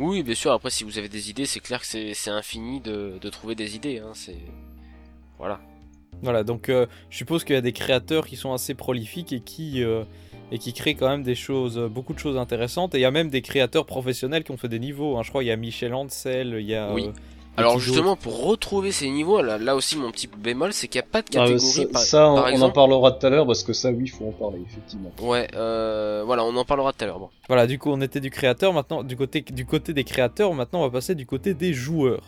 Oui, 0.00 0.22
bien 0.22 0.34
sûr. 0.34 0.52
Après, 0.52 0.70
si 0.70 0.82
vous 0.84 0.98
avez 0.98 1.08
des 1.08 1.30
idées, 1.30 1.46
c'est 1.46 1.60
clair 1.60 1.80
que 1.80 1.86
c'est 1.86 2.30
infini 2.30 2.80
de, 2.80 3.18
de 3.20 3.28
trouver 3.30 3.54
des 3.54 3.76
idées. 3.76 3.98
Hein, 3.98 4.10
c'est 4.14 4.36
voilà. 5.38 5.60
Voilà, 6.22 6.42
donc 6.44 6.68
euh, 6.68 6.86
je 7.10 7.16
suppose 7.18 7.44
qu'il 7.44 7.54
y 7.54 7.58
a 7.58 7.60
des 7.60 7.72
créateurs 7.72 8.26
qui 8.26 8.36
sont 8.36 8.52
assez 8.52 8.74
prolifiques 8.74 9.32
et 9.32 9.40
qui, 9.40 9.82
euh, 9.82 10.04
et 10.52 10.58
qui 10.58 10.72
créent 10.72 10.94
quand 10.94 11.08
même 11.08 11.24
des 11.24 11.34
choses, 11.34 11.76
beaucoup 11.90 12.14
de 12.14 12.18
choses 12.20 12.36
intéressantes. 12.38 12.94
Et 12.94 12.98
il 12.98 13.02
y 13.02 13.04
a 13.04 13.10
même 13.10 13.30
des 13.30 13.42
créateurs 13.42 13.84
professionnels 13.84 14.42
qui 14.44 14.52
ont 14.52 14.56
fait 14.56 14.68
des 14.68 14.78
niveaux. 14.78 15.16
hein. 15.18 15.22
Je 15.22 15.28
crois 15.30 15.42
qu'il 15.42 15.48
y 15.48 15.52
a 15.52 15.56
Michel 15.56 15.92
Ansel, 15.94 16.56
il 16.60 16.66
y 16.66 16.74
a. 16.74 16.92
Oui. 16.92 17.06
euh, 17.06 17.12
Alors 17.56 17.78
justement, 17.78 18.16
pour 18.16 18.44
retrouver 18.46 18.90
ces 18.90 19.08
niveaux, 19.10 19.40
là, 19.40 19.58
là 19.58 19.76
aussi 19.76 19.96
mon 19.96 20.10
petit 20.10 20.26
bémol, 20.26 20.72
c'est 20.72 20.88
qu'il 20.88 21.00
n'y 21.00 21.06
a 21.06 21.08
pas 21.10 21.22
de 21.22 21.26
Ah, 21.36 21.46
catégorie. 21.46 21.62
ça, 21.62 21.86
par, 21.86 22.02
ça, 22.02 22.30
on, 22.30 22.34
par 22.34 22.44
on 22.44 22.46
en 22.48 22.50
exemple. 22.50 22.74
parlera 22.74 23.12
tout 23.12 23.26
à 23.26 23.30
l'heure, 23.30 23.46
parce 23.46 23.62
que 23.62 23.72
ça, 23.72 23.90
oui, 23.90 24.08
faut 24.08 24.26
en 24.26 24.32
parler, 24.32 24.58
effectivement. 24.66 25.12
Ouais, 25.20 25.48
euh, 25.54 26.22
voilà, 26.26 26.44
on 26.44 26.56
en 26.56 26.64
parlera 26.64 26.92
tout 26.92 27.04
à 27.04 27.06
l'heure. 27.06 27.20
Bon. 27.20 27.30
Voilà, 27.48 27.66
du 27.68 27.78
coup, 27.78 27.90
on 27.90 28.00
était 28.00 28.20
du 28.20 28.30
créateur. 28.30 28.72
Maintenant, 28.72 29.02
du 29.04 29.16
côté, 29.16 29.40
du 29.42 29.66
côté 29.66 29.92
des 29.92 30.04
créateurs, 30.04 30.52
maintenant, 30.52 30.80
on 30.80 30.84
va 30.84 30.90
passer 30.90 31.14
du 31.14 31.26
côté 31.26 31.54
des 31.54 31.72
joueurs. 31.72 32.22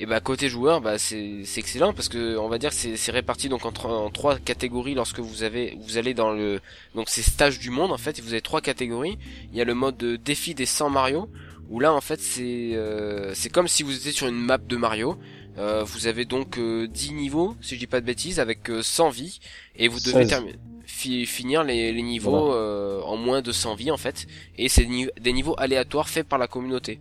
Et 0.00 0.06
bah 0.06 0.18
côté 0.20 0.48
joueur, 0.48 0.80
bah 0.80 0.98
c'est 0.98 1.42
c'est 1.44 1.60
excellent 1.60 1.92
parce 1.92 2.08
que 2.08 2.36
on 2.36 2.48
va 2.48 2.58
dire 2.58 2.70
que 2.70 2.74
c'est 2.76 2.96
c'est 2.96 3.12
réparti 3.12 3.48
donc 3.48 3.64
en, 3.64 3.70
trois- 3.70 3.96
en 3.98 4.10
trois 4.10 4.36
catégories 4.36 4.94
lorsque 4.94 5.20
vous 5.20 5.44
avez 5.44 5.78
vous 5.80 5.96
allez 5.96 6.12
dans 6.12 6.32
le 6.32 6.60
donc 6.96 7.08
c'est 7.08 7.22
stage 7.22 7.60
du 7.60 7.70
monde 7.70 7.92
en 7.92 7.98
fait. 7.98 8.18
Vous 8.20 8.32
avez 8.32 8.40
trois 8.40 8.60
catégories. 8.60 9.16
Il 9.52 9.56
y 9.58 9.60
a 9.60 9.64
le 9.64 9.74
mode 9.74 9.96
de 9.98 10.16
défi 10.16 10.54
des 10.56 10.66
100 10.66 10.90
Mario 10.90 11.28
où 11.70 11.80
là 11.80 11.92
en 11.94 12.00
fait 12.00 12.20
c'est 12.20 12.72
euh, 12.74 13.32
c'est 13.34 13.50
comme 13.50 13.68
si 13.68 13.82
vous 13.82 13.94
étiez 13.96 14.12
sur 14.12 14.26
une 14.28 14.36
map 14.38 14.58
de 14.58 14.76
Mario. 14.76 15.16
Euh, 15.58 15.84
vous 15.84 16.06
avez 16.06 16.24
donc 16.24 16.56
euh, 16.58 16.86
10 16.88 17.12
niveaux, 17.12 17.54
si 17.60 17.74
je 17.74 17.80
dis 17.80 17.86
pas 17.86 18.00
de 18.00 18.06
bêtises, 18.06 18.40
avec 18.40 18.70
euh, 18.70 18.80
100 18.82 19.10
vies, 19.10 19.38
et 19.76 19.86
vous 19.86 19.98
devez 20.00 20.26
16. 20.26 20.28
termi- 20.30 20.54
fi- 20.86 21.26
finir 21.26 21.62
les, 21.62 21.92
les 21.92 22.00
niveaux 22.02 22.30
Voilà. 22.46 22.54
euh, 22.54 23.02
en 23.02 23.18
moins 23.18 23.42
de 23.42 23.52
100 23.52 23.74
vies 23.74 23.90
en 23.90 23.98
fait, 23.98 24.26
et 24.56 24.70
c'est 24.70 24.86
ni- 24.86 25.08
des 25.20 25.32
niveaux 25.34 25.54
aléatoires 25.58 26.08
faits 26.08 26.26
par 26.26 26.38
la 26.38 26.46
communauté. 26.46 27.00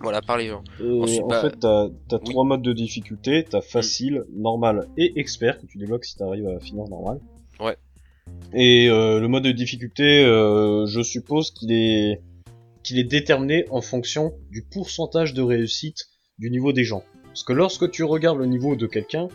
Voilà, 0.00 0.22
par 0.22 0.38
les 0.38 0.48
gens. 0.48 0.62
Et 0.80 1.00
Ensuite, 1.02 1.22
en 1.24 1.26
bah, 1.26 1.40
fait, 1.42 1.58
t'as 1.60 1.84
as 1.84 1.88
oui. 2.12 2.20
trois 2.24 2.44
modes 2.44 2.62
de 2.62 2.72
difficulté. 2.72 3.44
T'as 3.50 3.60
facile, 3.60 4.24
normal 4.34 4.88
et 4.96 5.18
expert 5.20 5.60
que 5.60 5.66
tu 5.66 5.76
débloques 5.76 6.04
si 6.06 6.16
t'arrives 6.16 6.48
à 6.48 6.58
finir 6.60 6.84
normal. 6.88 7.18
Ouais. 7.60 7.76
Et 8.54 8.88
euh, 8.88 9.20
le 9.20 9.28
mode 9.28 9.42
de 9.42 9.50
difficulté, 9.52 10.24
euh, 10.24 10.86
je 10.86 11.02
suppose 11.02 11.50
qu'il 11.50 11.72
est 11.72 12.22
qu'il 12.88 12.98
est 12.98 13.04
déterminé 13.04 13.66
en 13.70 13.80
fonction 13.80 14.34
du 14.50 14.62
pourcentage 14.62 15.34
de 15.34 15.42
réussite 15.42 16.06
du 16.38 16.50
niveau 16.50 16.72
des 16.72 16.84
gens. 16.84 17.04
Parce 17.26 17.42
que 17.44 17.52
lorsque 17.52 17.90
tu 17.90 18.02
regardes 18.04 18.38
le 18.38 18.46
niveau 18.46 18.74
de 18.76 18.86
quelqu'un, 18.86 19.28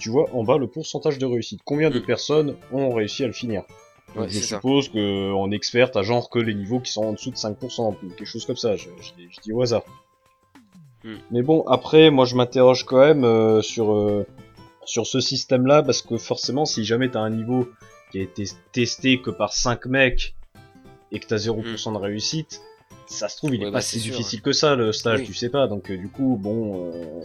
tu 0.00 0.10
vois 0.10 0.28
en 0.34 0.42
bas 0.44 0.58
le 0.58 0.66
pourcentage 0.66 1.18
de 1.18 1.26
réussite. 1.26 1.60
Combien 1.64 1.90
de 1.90 1.98
Mm. 2.00 2.04
personnes 2.06 2.56
ont 2.72 2.92
réussi 2.92 3.24
à 3.24 3.26
le 3.28 3.32
finir? 3.32 3.62
Ouais, 4.14 4.28
je 4.28 4.40
suppose 4.40 4.88
que 4.88 5.32
en 5.32 5.50
expert, 5.50 5.90
t'as 5.90 6.02
genre 6.02 6.30
que 6.30 6.38
les 6.38 6.54
niveaux 6.54 6.80
qui 6.80 6.90
sont 6.92 7.04
en 7.04 7.12
dessous 7.12 7.30
de 7.30 7.36
5%, 7.36 7.90
ou 8.02 8.08
quelque 8.08 8.24
chose 8.24 8.46
comme 8.46 8.56
ça. 8.56 8.74
Je, 8.76 8.88
je 9.00 9.12
dis- 9.16 9.28
je 9.30 9.40
dis 9.42 9.52
au 9.52 9.62
hasard. 9.62 9.82
Hmm. 11.04 11.16
Mais 11.30 11.42
bon, 11.42 11.62
après, 11.66 12.10
moi, 12.10 12.24
je 12.24 12.34
m'interroge 12.34 12.84
quand 12.84 12.98
même 12.98 13.24
euh, 13.24 13.60
sur 13.62 13.92
euh, 13.92 14.26
sur 14.84 15.06
ce 15.06 15.20
système-là 15.20 15.82
parce 15.82 16.00
que 16.02 16.16
forcément, 16.16 16.64
si 16.64 16.84
jamais 16.84 17.10
t'as 17.10 17.20
un 17.20 17.30
niveau 17.30 17.68
qui 18.12 18.18
a 18.18 18.22
été 18.22 18.44
testé 18.72 19.20
que 19.20 19.30
par 19.30 19.52
5 19.52 19.84
mecs 19.86 20.34
et 21.12 21.18
que 21.20 21.26
t'as 21.26 21.36
0% 21.36 21.92
de 21.92 21.98
réussite, 21.98 22.60
ça 23.06 23.28
se 23.28 23.36
trouve, 23.36 23.54
il. 23.54 23.60
Ouais, 23.62 23.68
est 23.68 23.70
bah, 23.70 23.78
pas 23.78 23.80
c'est 23.82 23.98
si 23.98 24.00
sûr, 24.08 24.16
difficile 24.16 24.42
que 24.42 24.52
ça 24.52 24.74
le 24.76 24.92
stage, 24.92 25.20
Oui. 25.20 25.26
tu 25.26 25.34
sais 25.34 25.48
pas. 25.48 25.66
Donc 25.68 25.90
euh, 25.90 25.96
du 25.96 26.08
coup, 26.08 26.38
bon. 26.40 26.90
euh, 26.92 27.20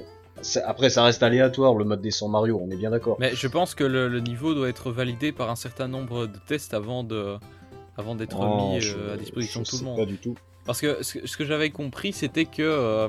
après, 0.65 0.89
ça 0.89 1.03
reste 1.03 1.21
aléatoire 1.21 1.75
le 1.75 1.85
mode 1.85 2.01
des 2.01 2.09
100 2.11 2.27
Mario, 2.29 2.59
on 2.63 2.71
est 2.71 2.75
bien 2.75 2.89
d'accord. 2.89 3.17
Mais 3.19 3.35
je 3.35 3.47
pense 3.47 3.75
que 3.75 3.83
le, 3.83 4.07
le 4.07 4.19
niveau 4.21 4.53
doit 4.55 4.69
être 4.69 4.91
validé 4.91 5.31
par 5.31 5.49
un 5.51 5.55
certain 5.55 5.87
nombre 5.87 6.25
de 6.25 6.37
tests 6.47 6.73
avant 6.73 7.03
de 7.03 7.35
avant 7.97 8.15
d'être 8.15 8.37
Oh, 8.39 8.73
mis 8.73 8.81
je- 8.81 8.97
euh, 8.97 9.13
à 9.13 9.17
disposition 9.17 9.61
de 9.61 9.67
tout 9.67 9.77
le 9.77 9.83
monde. 9.83 9.97
Pas 9.97 10.05
du 10.05 10.17
tout. 10.17 10.35
Parce 10.65 10.79
que 10.81 11.03
ce 11.03 11.19
que, 11.19 11.27
ce 11.27 11.37
que 11.37 11.45
j'avais 11.45 11.69
compris, 11.69 12.11
c'était 12.13 12.45
que 12.45 12.61
euh, 12.61 13.07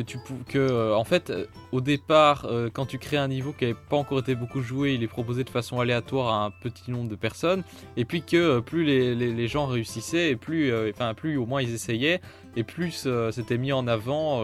que 0.00 0.06
tu 0.06 0.18
pou- 0.18 0.42
que 0.46 0.58
euh, 0.58 0.96
en 0.96 1.04
fait 1.04 1.30
euh, 1.30 1.46
au 1.72 1.80
départ, 1.80 2.46
euh, 2.46 2.68
quand 2.72 2.86
tu 2.86 2.98
crées 2.98 3.16
un 3.16 3.28
niveau 3.28 3.52
qui 3.52 3.64
n'avait 3.64 3.76
pas 3.88 3.96
encore 3.96 4.20
été 4.20 4.34
beaucoup 4.34 4.60
joué, 4.62 4.94
il 4.94 5.02
est 5.02 5.08
proposé 5.08 5.44
de 5.44 5.50
façon 5.50 5.80
aléatoire 5.80 6.28
à 6.32 6.44
un 6.46 6.50
petit 6.50 6.90
nombre 6.90 7.08
de 7.10 7.16
personnes, 7.16 7.62
et 7.96 8.04
puis 8.04 8.22
que 8.22 8.60
plus 8.60 8.84
les, 8.84 9.14
les- 9.14 9.32
les 9.32 9.48
gens 9.48 9.66
réussissaient, 9.66 10.30
et 10.30 10.36
plus 10.36 10.72
enfin 10.90 11.14
plus 11.14 11.36
au 11.36 11.46
moins 11.46 11.62
ils 11.62 11.74
essayaient, 11.74 12.20
et 12.56 12.62
plus 12.64 13.06
c'était 13.32 13.58
mis 13.58 13.72
en 13.72 13.86
avant 13.86 14.42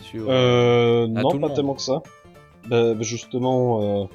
sur. 0.00 0.28
Non, 1.08 1.22
pas 1.48 1.54
tellement 1.54 1.74
que 1.74 1.82
ça. 1.82 2.02
Bah, 2.68 2.94
bah, 2.94 3.02
justement, 3.02 4.08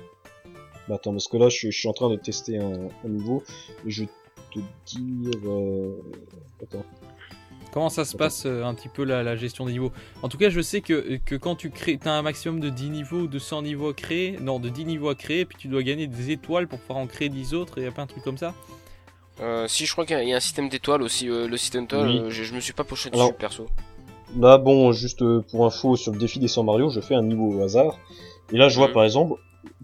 bah, 0.87 0.95
attends, 0.95 1.11
parce 1.11 1.27
que 1.27 1.37
là, 1.37 1.49
je, 1.49 1.55
suis- 1.57 1.71
je 1.71 1.77
suis 1.79 1.89
en 1.89 1.93
train 1.93 2.09
de 2.09 2.15
tester 2.15 2.57
un, 2.57 2.87
un 3.05 3.09
niveau. 3.09 3.43
Et 3.85 3.91
je 3.91 4.03
vais 4.03 4.09
te 4.53 4.59
dire. 4.85 5.51
Attends. 6.63 6.85
Comment 7.73 7.89
ça 7.89 8.05
se 8.05 8.15
passe 8.17 8.45
euh, 8.45 8.63
un 8.63 8.73
petit 8.73 8.89
peu 8.89 9.03
la, 9.03 9.23
la 9.23 9.35
gestion 9.35 9.65
des 9.65 9.73
niveaux? 9.73 9.91
En 10.23 10.29
tout 10.29 10.37
cas, 10.37 10.49
je 10.49 10.61
sais 10.61 10.81
que, 10.81 11.17
que 11.25 11.35
quand 11.35 11.55
tu 11.55 11.69
crées, 11.69 11.99
as 12.05 12.11
un 12.11 12.21
maximum 12.21 12.59
de 12.59 12.69
10 12.69 12.89
niveaux 12.89 13.19
ou 13.21 13.27
de 13.27 13.39
100 13.39 13.63
niveaux 13.63 13.89
à 13.89 13.93
créer, 13.93 14.37
non, 14.41 14.59
de 14.59 14.69
10 14.69 14.85
niveaux 14.85 15.09
à 15.09 15.15
créer, 15.15 15.45
puis 15.45 15.57
tu 15.59 15.67
dois 15.67 15.83
gagner 15.83 16.07
des 16.07 16.31
étoiles 16.31 16.67
pour 16.67 16.79
pouvoir 16.79 16.99
en 16.99 17.07
créer 17.07 17.29
10 17.29 17.53
autres, 17.53 17.77
et 17.79 17.83
y 17.83 17.87
a 17.87 17.91
pas 17.91 18.01
un 18.01 18.07
truc 18.07 18.23
comme 18.23 18.37
ça? 18.37 18.53
Euh, 19.41 19.67
si 19.67 19.85
je 19.85 19.91
crois 19.91 20.05
qu'il 20.05 20.15
y 20.15 20.19
a- 20.19 20.23
il 20.23 20.29
y 20.29 20.33
a 20.33 20.37
un 20.37 20.39
système 20.39 20.69
d'étoiles 20.69 21.03
aussi, 21.03 21.29
euh, 21.29 21.47
le 21.47 21.57
système 21.57 21.83
d'étoiles, 21.83 22.07
Oui. 22.09 22.17
euh, 22.19 22.29
je, 22.31 22.43
je 22.43 22.55
me 22.55 22.59
suis 22.59 22.73
pas 22.73 22.83
Alors- 23.13 23.27
dessus 23.27 23.37
perso. 23.37 23.67
Là, 24.39 24.57
bon, 24.57 24.91
juste 24.91 25.23
pour 25.51 25.65
info, 25.65 25.95
sur 25.95 26.11
le 26.11 26.17
défi 26.17 26.39
des 26.39 26.47
100 26.47 26.63
Mario, 26.63 26.89
je 26.89 26.99
fais 26.99 27.15
un 27.15 27.21
niveau 27.21 27.53
au 27.53 27.61
hasard. 27.63 27.97
Et 28.51 28.57
là, 28.57 28.67
je 28.69 28.77
vois 28.77 28.87
Mhm. 28.87 28.93
par 28.93 29.03
exemple, 29.03 29.35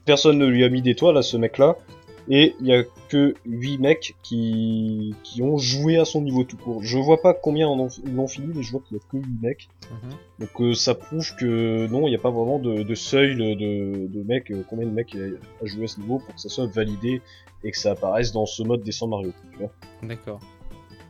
personne 0.06 0.38
ne 0.40 0.46
lui 0.48 0.64
a 0.64 0.70
mis 0.70 0.82
d'étoile 0.82 1.18
à 1.18 1.22
ce 1.22 1.38
mec-là. 1.38 1.76
Et 2.30 2.56
il 2.62 2.68
y 2.68 2.74
a 2.74 2.84
que 3.10 3.34
8 3.46 3.80
mecs 3.80 4.16
qui, 4.24 5.14
qui 5.24 5.42
ont 5.42 5.58
joué 5.58 5.98
à 5.98 6.06
son 6.06 6.22
niveau 6.22 6.44
tout 6.46 6.56
court. 6.56 6.82
Je 6.82 6.98
vois 6.98 7.22
pas 7.22 7.34
combien 7.34 7.68
en 7.68 7.78
ont, 7.80 7.90
l'ont 8.16 8.28
fini, 8.28 8.48
mais 8.56 8.64
je 8.64 8.72
vois 8.72 8.80
qu'il 8.88 8.96
y 8.98 9.00
a 9.00 9.04
que 9.12 9.18
8 9.18 9.42
mecs. 9.42 9.68
Donc 10.40 10.50
euh, 10.62 10.74
ça 10.74 10.96
prouve 10.96 11.36
que 11.36 11.86
non, 11.88 12.08
il 12.08 12.12
n'y 12.12 12.16
a 12.16 12.20
pas 12.20 12.32
vraiment 12.32 12.60
de, 12.60 12.84
de 12.84 12.96
seuil 12.96 13.36
de, 13.36 14.08
de 14.08 14.24
mecs, 14.24 14.52
euh, 14.52 14.64
combien 14.70 14.86
de 14.86 14.92
mecs 14.92 15.14
a, 15.16 15.64
a 15.64 15.66
joué 15.66 15.84
à 15.84 15.88
ce 15.88 16.00
niveau 16.00 16.20
pour 16.20 16.34
que 16.34 16.40
ça 16.40 16.48
soit 16.50 16.66
validé 16.68 17.22
et 17.66 17.72
que 17.72 17.78
ça 17.78 17.92
apparaisse 17.92 18.32
dans 18.32 18.46
ce 18.46 18.64
mode 18.64 18.84
des 18.84 18.92
100 18.94 19.08
Mario. 19.08 19.34
Tu 19.52 19.58
vois. 19.60 19.72
D'accord. 20.02 20.40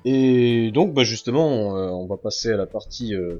Et 0.06 0.72
donc 0.72 0.94
bah 0.94 1.04
justement, 1.04 1.78
euh, 1.78 1.90
on 1.90 2.08
va 2.08 2.18
passer 2.18 2.52
à 2.52 2.58
la 2.58 2.66
partie 2.66 3.14
euh, 3.16 3.40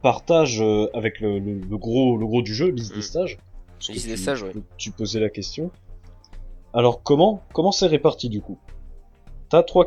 partage 0.00 0.62
euh, 0.62 0.86
avec 0.94 1.20
le, 1.20 1.38
le- 1.38 1.58
le 1.58 1.76
gros 1.76 2.16
le 2.16 2.26
gros 2.26 2.40
du 2.42 2.54
jeu, 2.54 2.68
liste 2.70 2.94
des 2.94 3.02
stages. 3.02 3.38
Liste 3.88 4.06
des 4.08 4.16
stages, 4.16 4.42
ouais. 4.42 4.52
tu- 4.52 4.62
Tu 4.78 4.90
posais 4.92 5.20
la 5.20 5.28
question. 5.28 5.70
Alors 6.74 7.02
comment 7.02 7.42
comment 7.52 7.72
c'est 7.72 7.86
réparti 7.86 8.28
du 8.28 8.40
coup? 8.40 8.58
T'as 9.48 9.62
trois 9.62 9.86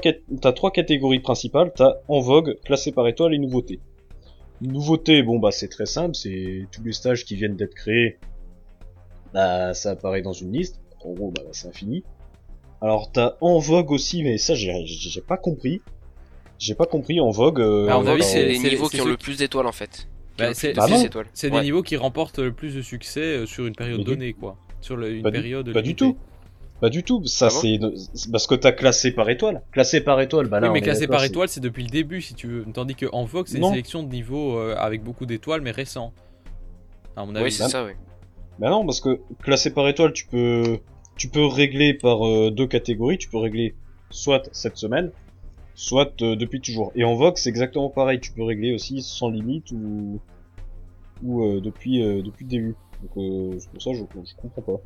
trois 0.55 0.71
catégories 0.71 1.19
principales. 1.21 1.71
T'as 1.75 1.95
en 2.07 2.19
vogue, 2.19 2.59
classé 2.65 2.91
par 2.91 3.07
étoile 3.07 3.33
et 3.33 3.39
nouveauté. 3.39 3.79
Nouveauté, 4.61 5.23
bon 5.23 5.39
bah 5.39 5.51
c'est 5.51 5.67
très 5.69 5.85
simple, 5.85 6.15
c'est 6.15 6.67
tous 6.71 6.83
les 6.83 6.93
stages 6.93 7.25
qui 7.25 7.35
viennent 7.35 7.55
d'être 7.55 7.73
créés. 7.75 8.17
Bah 9.33 9.73
ça 9.73 9.91
apparaît 9.91 10.21
dans 10.21 10.33
une 10.33 10.51
liste. 10.51 10.79
En 11.03 11.13
gros 11.13 11.31
bah 11.31 11.41
c'est 11.51 11.67
infini. 11.67 12.03
Alors 12.81 13.11
t'as 13.11 13.35
en 13.41 13.59
vogue 13.59 13.91
aussi, 13.91 14.23
mais 14.23 14.37
ça 14.37 14.53
j'ai 14.55 14.85
j'ai 14.85 15.09
j'ai 15.09 15.21
pas 15.21 15.37
compris. 15.37 15.81
J'ai 16.59 16.75
pas 16.75 16.85
compris 16.85 17.19
en 17.19 17.29
vogue. 17.29 17.59
euh, 17.61 17.87
Bah, 17.87 17.95
à 17.95 17.97
mon 17.97 18.01
avis, 18.07 18.11
alors, 18.21 18.25
c'est 18.25 18.45
les 18.45 18.59
niveaux 18.59 18.87
qui 18.87 19.01
ont 19.01 19.05
le 19.05 19.17
plus 19.17 19.37
d'étoiles 19.37 19.67
en 19.67 19.71
fait. 19.71 20.07
Bah, 20.37 20.49
le 20.49 20.53
c'est- 20.53 20.73
Bah 20.73 20.85
Ouais. 20.87 21.49
des 21.49 21.61
niveaux 21.61 21.81
qui 21.83 21.95
remportent 21.97 22.39
le 22.39 22.53
plus 22.53 22.75
de 22.75 22.81
succès 22.81 23.21
euh, 23.21 23.45
sur 23.45 23.65
une 23.65 23.75
période 23.75 23.99
du- 23.99 24.05
donnée, 24.05 24.33
quoi. 24.33 24.55
Sur 24.81 24.95
le- 24.95 25.11
une 25.15 25.23
Pas 25.23 25.31
du- 25.31 25.39
période. 25.39 25.73
pas 25.73 25.81
du 25.81 25.95
tout. 25.95 26.15
Pas 26.83 26.89
du 26.89 27.01
tout. 27.01 27.23
Ça 27.23 27.47
Ah 27.49 27.61
c'est 28.13 28.29
parce 28.29 28.45
que 28.45 28.55
t'as 28.55 28.73
classé 28.73 29.11
par 29.11 29.29
étoile. 29.29 29.61
Classé 29.71 30.01
par 30.01 30.19
étoile, 30.19 30.47
bah 30.47 30.59
là. 30.59 30.67
oui, 30.67 30.73
mais 30.73 30.81
classé 30.81 31.07
par 31.07 31.23
étoile, 31.23 31.47
c'est 31.47 31.61
depuis 31.61 31.81
le 31.81 31.89
début, 31.89 32.21
si 32.21 32.33
tu 32.33 32.47
veux. 32.47 32.65
Tandis 32.73 32.93
que 32.93 33.05
en 33.13 33.23
Vogue, 33.23 33.47
c'est 33.47 33.57
une 33.57 33.69
sélection 33.69 34.03
de 34.03 34.09
niveaux 34.09 34.57
euh, 34.57 34.75
avec 34.77 35.01
beaucoup 35.01 35.25
d'étoiles, 35.25 35.61
mais 35.61 35.71
récents. 35.71 36.11
À 37.15 37.25
mon 37.25 37.35
avis. 37.35 37.45
Oui, 37.45 37.51
c'est 37.53 37.69
ça, 37.69 37.85
oui. 37.85 37.93
Bah 38.59 38.69
non, 38.69 38.85
parce 38.85 38.99
que 38.99 39.21
classé 39.41 39.73
par 39.73 39.87
étoile, 39.87 40.11
tu 40.11 40.27
peux, 40.27 40.79
tu 41.15 41.29
peux 41.29 41.45
régler 41.45 41.93
par 41.93 42.27
euh, 42.27 42.51
deux 42.51 42.67
catégories. 42.67 43.17
Tu 43.17 43.29
peux 43.29 43.37
régler 43.37 43.75
soit 44.09 44.49
cette 44.51 44.75
semaine, 44.75 45.11
soit 45.75 46.21
euh, 46.21 46.35
depuis 46.35 46.59
toujours. 46.59 46.91
Et 46.95 47.05
en 47.05 47.15
Vogue, 47.15 47.37
c'est 47.37 47.47
exactement 47.47 47.91
pareil. 47.91 48.19
Tu 48.19 48.33
peux 48.33 48.43
régler 48.43 48.73
aussi 48.73 49.01
sans 49.01 49.29
limite 49.29 49.71
ou, 49.71 50.19
ou 51.23 51.45
euh, 51.45 51.61
depuis, 51.61 52.03
euh, 52.03 52.21
depuis 52.21 52.43
le 52.43 52.49
début. 52.49 52.75
Donc 53.01 53.11
euh, 53.15 53.57
c'est 53.57 53.69
pour 53.69 53.81
ça 53.81 53.91
que 53.91 53.97
je, 53.99 54.29
je 54.29 54.35
comprends 54.35 54.61
pas. 54.61 54.81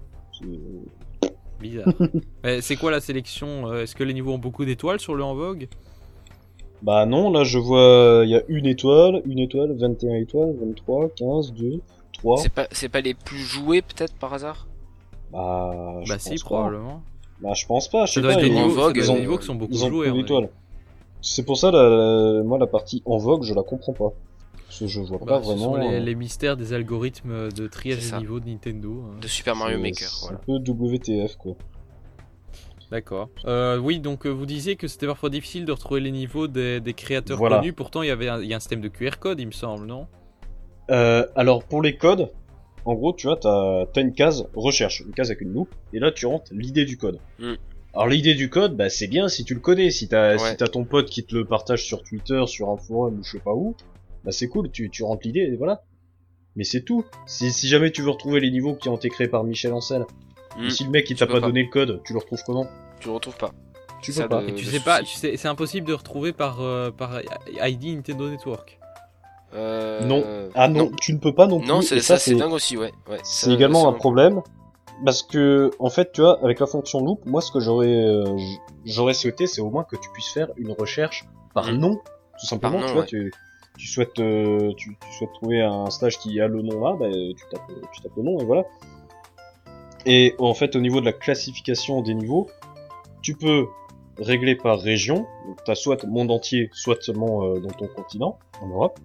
C'est- 1.60 1.68
Bizarre. 1.68 1.94
C'est 2.62 2.76
quoi 2.76 2.92
la 2.92 3.00
sélection 3.02 3.68
euh, 3.72 3.84
Est-ce 3.84 3.96
que 3.96 4.04
les 4.04 4.14
niveaux 4.14 4.34
ont 4.34 4.38
beaucoup 4.38 4.66
d'étoiles 4.66 5.00
sur 5.00 5.16
le 5.16 5.24
en 5.24 5.36
Vogue? 5.36 5.68
Bah 6.84 7.06
non, 7.08 7.32
là 7.32 7.44
je 7.44 7.58
vois, 7.58 8.22
il 8.24 8.30
y 8.30 8.36
a 8.36 8.44
une 8.48 8.68
étoile, 8.68 9.22
une 9.26 9.40
étoile, 9.40 9.76
21 9.80 10.16
étoiles, 10.16 10.56
23, 10.62 11.10
15, 11.16 11.54
2, 11.54 11.82
3. 12.14 12.38
C'est 12.38 12.54
pas, 12.54 12.68
c'est 12.72 12.90
pas 12.90 13.02
les 13.02 13.16
plus 13.16 13.40
joués 13.40 13.82
peut-être 13.82 14.14
par 14.14 14.34
hasard? 14.34 14.68
Bah, 15.32 16.00
je 16.04 16.10
Bah 16.10 16.16
pense 16.16 16.24
si, 16.24 16.36
pas. 16.36 16.46
probablement. 16.46 17.02
Bah 17.42 17.54
je 17.56 17.66
pense 17.66 17.88
pas, 17.88 18.06
je 18.06 18.14
sais 18.14 18.22
pas. 18.22 18.34
être 18.34 18.42
des 18.42 18.50
niveaux, 18.52 18.70
Vogue, 18.70 18.94
ils 18.96 19.02
des 19.02 19.10
ont- 19.10 19.18
niveaux 19.20 19.38
qui 19.40 19.46
sont 19.48 19.56
beaucoup 19.56 19.74
ils 19.74 19.84
ont 19.86 19.90
joués. 19.90 20.48
C'est 21.22 21.44
pour 21.44 21.58
ça, 21.58 21.72
la, 21.72 21.82
la- 21.90 22.44
moi, 22.44 22.60
la 22.60 22.68
partie 22.68 23.02
en 23.06 23.18
vogue, 23.18 23.42
je 23.44 23.56
la 23.56 23.64
comprends 23.64 23.94
pas. 23.94 24.14
Parce 24.68 24.80
que 24.80 24.88
je 24.88 25.00
vois 25.02 25.18
avis. 25.18 25.26
pas 25.26 25.38
Bah, 25.40 25.42
ce 25.44 25.48
vraiment. 25.48 25.64
sont 25.64 25.76
les, 25.78 25.96
euh, 25.96 26.00
les 26.00 26.16
mystères 26.16 26.58
des 26.58 26.74
algorithmes 26.74 27.52
de 27.52 27.68
triage 27.68 28.12
des 28.12 28.18
niveaux 28.18 28.40
de 28.40 28.50
Nintendo. 28.50 29.04
hein. 29.08 29.20
De 29.22 29.28
Super 29.28 29.56
Mario 29.56 29.80
Maker, 29.80 30.08
C'est 30.10 30.22
voilà. 30.26 30.38
un 30.40 30.42
peu 30.46 30.72
WTF, 30.72 31.36
quoi. 31.38 31.56
D'accord. 32.90 33.30
Euh, 33.46 33.78
oui, 33.78 34.00
donc 34.00 34.26
euh, 34.26 34.30
vous 34.30 34.46
disiez 34.46 34.78
que 34.78 34.88
c'était 34.88 35.08
parfois 35.08 35.30
difficile 35.30 35.66
de 35.66 35.72
retrouver 35.74 36.00
les 36.00 36.12
niveaux 36.12 36.48
des, 36.48 36.80
des 36.80 36.94
créateurs 36.94 37.38
Voilà. 37.38 37.58
connus. 37.58 37.74
Pourtant, 37.74 38.02
il 38.02 38.08
y 38.08 38.12
avait 38.12 38.30
un, 38.30 38.42
il 38.42 38.48
y 38.48 38.54
a 38.54 38.58
un 38.58 38.60
système 38.62 38.80
de 38.82 38.88
QR 38.88 39.12
code, 39.20 39.40
il 39.42 39.48
me 39.48 39.52
semble, 39.52 39.86
non? 39.86 40.08
Euh, 40.90 41.26
alors, 41.36 41.64
pour 41.66 41.82
les 41.82 41.98
codes, 41.98 42.32
en 42.86 42.94
gros, 42.96 43.12
tu 43.14 43.28
vois, 43.28 43.36
t'as 43.36 43.82
as 43.94 44.00
une 44.00 44.14
case 44.14 44.48
recherche, 44.56 45.02
une 45.02 45.12
case 45.14 45.30
avec 45.32 45.42
une 45.42 45.52
loupe, 45.52 45.76
et 45.92 46.00
là, 46.00 46.14
tu 46.14 46.26
rentres 46.28 46.50
l'idée 46.54 46.86
du 46.86 46.98
code. 46.98 47.20
Mm. 47.40 47.54
Alors, 47.94 48.08
l'idée 48.08 48.36
du 48.36 48.50
code, 48.50 48.78
bah, 48.78 48.90
c'est 48.90 49.08
bien 49.08 49.28
si 49.28 49.44
tu 49.44 49.54
le 49.54 49.60
connais. 49.60 49.90
Si 49.92 50.08
t'as 50.08 50.34
Ouais. 50.34 50.38
si 50.52 50.56
t'as 50.56 50.68
ton 50.68 50.86
pote 50.86 51.10
qui 51.10 51.26
te 51.26 51.36
le 51.36 51.44
partage 51.44 51.84
sur 51.84 52.04
Twitter, 52.04 52.42
sur 52.48 52.70
un 52.70 52.78
forum 52.78 53.20
ou 53.20 53.24
je 53.24 53.32
sais 53.32 53.40
pas 53.40 53.54
où, 53.54 53.76
bah, 54.28 54.32
c'est 54.34 54.48
cool, 54.50 54.70
tu, 54.70 54.90
tu 54.90 55.04
rentres 55.04 55.22
l'idée, 55.26 55.40
et 55.40 55.56
voilà. 55.56 55.82
Mais 56.58 56.64
c'est 56.66 56.82
tout. 56.82 57.06
Si, 57.26 57.52
si 57.52 57.68
jamais 57.70 57.92
tu 57.92 58.02
veux 58.02 58.10
retrouver 58.10 58.40
les 58.42 58.52
niveaux 58.52 58.76
qui 58.76 58.90
ont 58.90 58.98
été 58.98 59.10
créés 59.10 59.28
par 59.30 59.44
Michel 59.44 59.72
Ancel, 59.74 60.06
Hmm, 60.58 60.66
et 60.66 60.70
si 60.72 60.84
le 60.86 60.90
mec 60.90 61.08
il 61.10 61.16
t'a 61.16 61.28
pas, 61.28 61.34
pas. 61.40 61.48
donné 61.48 61.64
le 61.64 61.70
code, 61.70 62.02
tu 62.04 62.14
le 62.14 62.20
retrouves 62.20 62.42
comment 62.46 62.66
Tu 63.00 63.08
le 63.10 63.14
retrouves 63.14 63.38
pas. 63.38 63.52
Tu 64.02 64.12
peux 64.12 64.28
pas. 64.28 64.44
Et 64.44 64.54
tu 64.56 64.66
sais 64.66 64.80
pas, 64.80 65.02
tu 65.04 65.16
sais, 65.16 65.38
c'est 65.38 65.48
impossible 65.48 65.88
de 65.88 65.94
retrouver 65.94 66.34
par, 66.34 66.62
euh, 66.62 66.90
par 66.92 67.22
ID 67.62 67.96
Nintendo 67.96 68.28
Network. 68.30 68.80
Euh, 69.54 70.04
Non. 70.06 70.24
Ah 70.56 70.68
non, 70.68 70.92
tu 71.00 71.14
ne 71.14 71.20
peux 71.20 71.34
pas 71.36 71.48
non 71.48 71.60
plus. 71.60 71.68
Non, 71.68 71.82
c'est 71.82 72.00
ça, 72.02 72.18
c'est 72.18 72.36
dingue 72.36 72.52
aussi, 72.54 72.76
ouais. 72.76 72.92
ouais 73.10 73.20
C'est 73.24 73.52
également 73.54 73.88
un 73.88 73.94
problème 73.94 74.42
parce 75.06 75.22
que 75.24 75.70
en 75.78 75.90
fait, 75.92 76.12
tu 76.12 76.22
vois, 76.22 76.44
avec 76.44 76.60
la 76.60 76.66
fonction 76.66 77.02
loop, 77.06 77.24
moi 77.26 77.40
ce 77.42 77.52
que 77.52 77.60
j'aurais 77.60 77.88
euh, 78.04 78.36
j'aurais 78.84 79.14
souhaité, 79.14 79.46
c'est 79.46 79.62
au 79.62 79.70
moins 79.70 79.84
que 79.84 79.96
tu 79.96 80.10
puisses 80.12 80.30
faire 80.30 80.48
une 80.58 80.72
recherche 80.72 81.26
par 81.54 81.68
Mm. 81.72 81.78
nom, 81.78 81.96
tout 82.40 82.46
simplement. 82.48 82.80
nom, 82.80 82.88
tu 82.88 82.94
vois, 82.94 83.02
ouais. 83.02 83.08
tu 83.08 83.32
tu 83.78 83.88
souhaites, 83.88 84.20
euh, 84.20 84.74
tu, 84.76 84.98
tu 85.00 85.18
souhaites 85.18 85.34
trouver 85.34 85.62
un 85.62 85.90
stage 85.90 86.18
qui 86.18 86.40
a 86.42 86.48
le 86.48 86.62
nom 86.62 86.84
là, 86.84 86.96
bah, 87.00 87.08
tu, 87.12 87.44
tapes, 87.52 87.72
tu 87.94 88.02
tapes 88.02 88.16
le 88.18 88.24
nom 88.24 88.40
et 88.40 88.46
voilà. 88.46 88.66
Et 90.06 90.36
en 90.40 90.54
fait, 90.54 90.76
au 90.76 90.80
niveau 90.80 91.00
de 91.00 91.06
la 91.06 91.14
classification 91.14 92.02
des 92.02 92.14
niveaux, 92.14 92.48
tu 93.22 93.36
peux 93.36 93.68
régler 94.18 94.56
par 94.56 94.80
région. 94.80 95.28
Donc, 95.48 95.64
t'as 95.66 95.76
soit 95.76 96.04
monde 96.06 96.32
entier, 96.32 96.70
soit 96.74 97.02
seulement 97.02 97.44
euh, 97.44 97.60
dans 97.60 97.70
ton 97.70 97.88
continent, 97.88 98.40
en 98.62 98.68
Europe. 98.68 99.00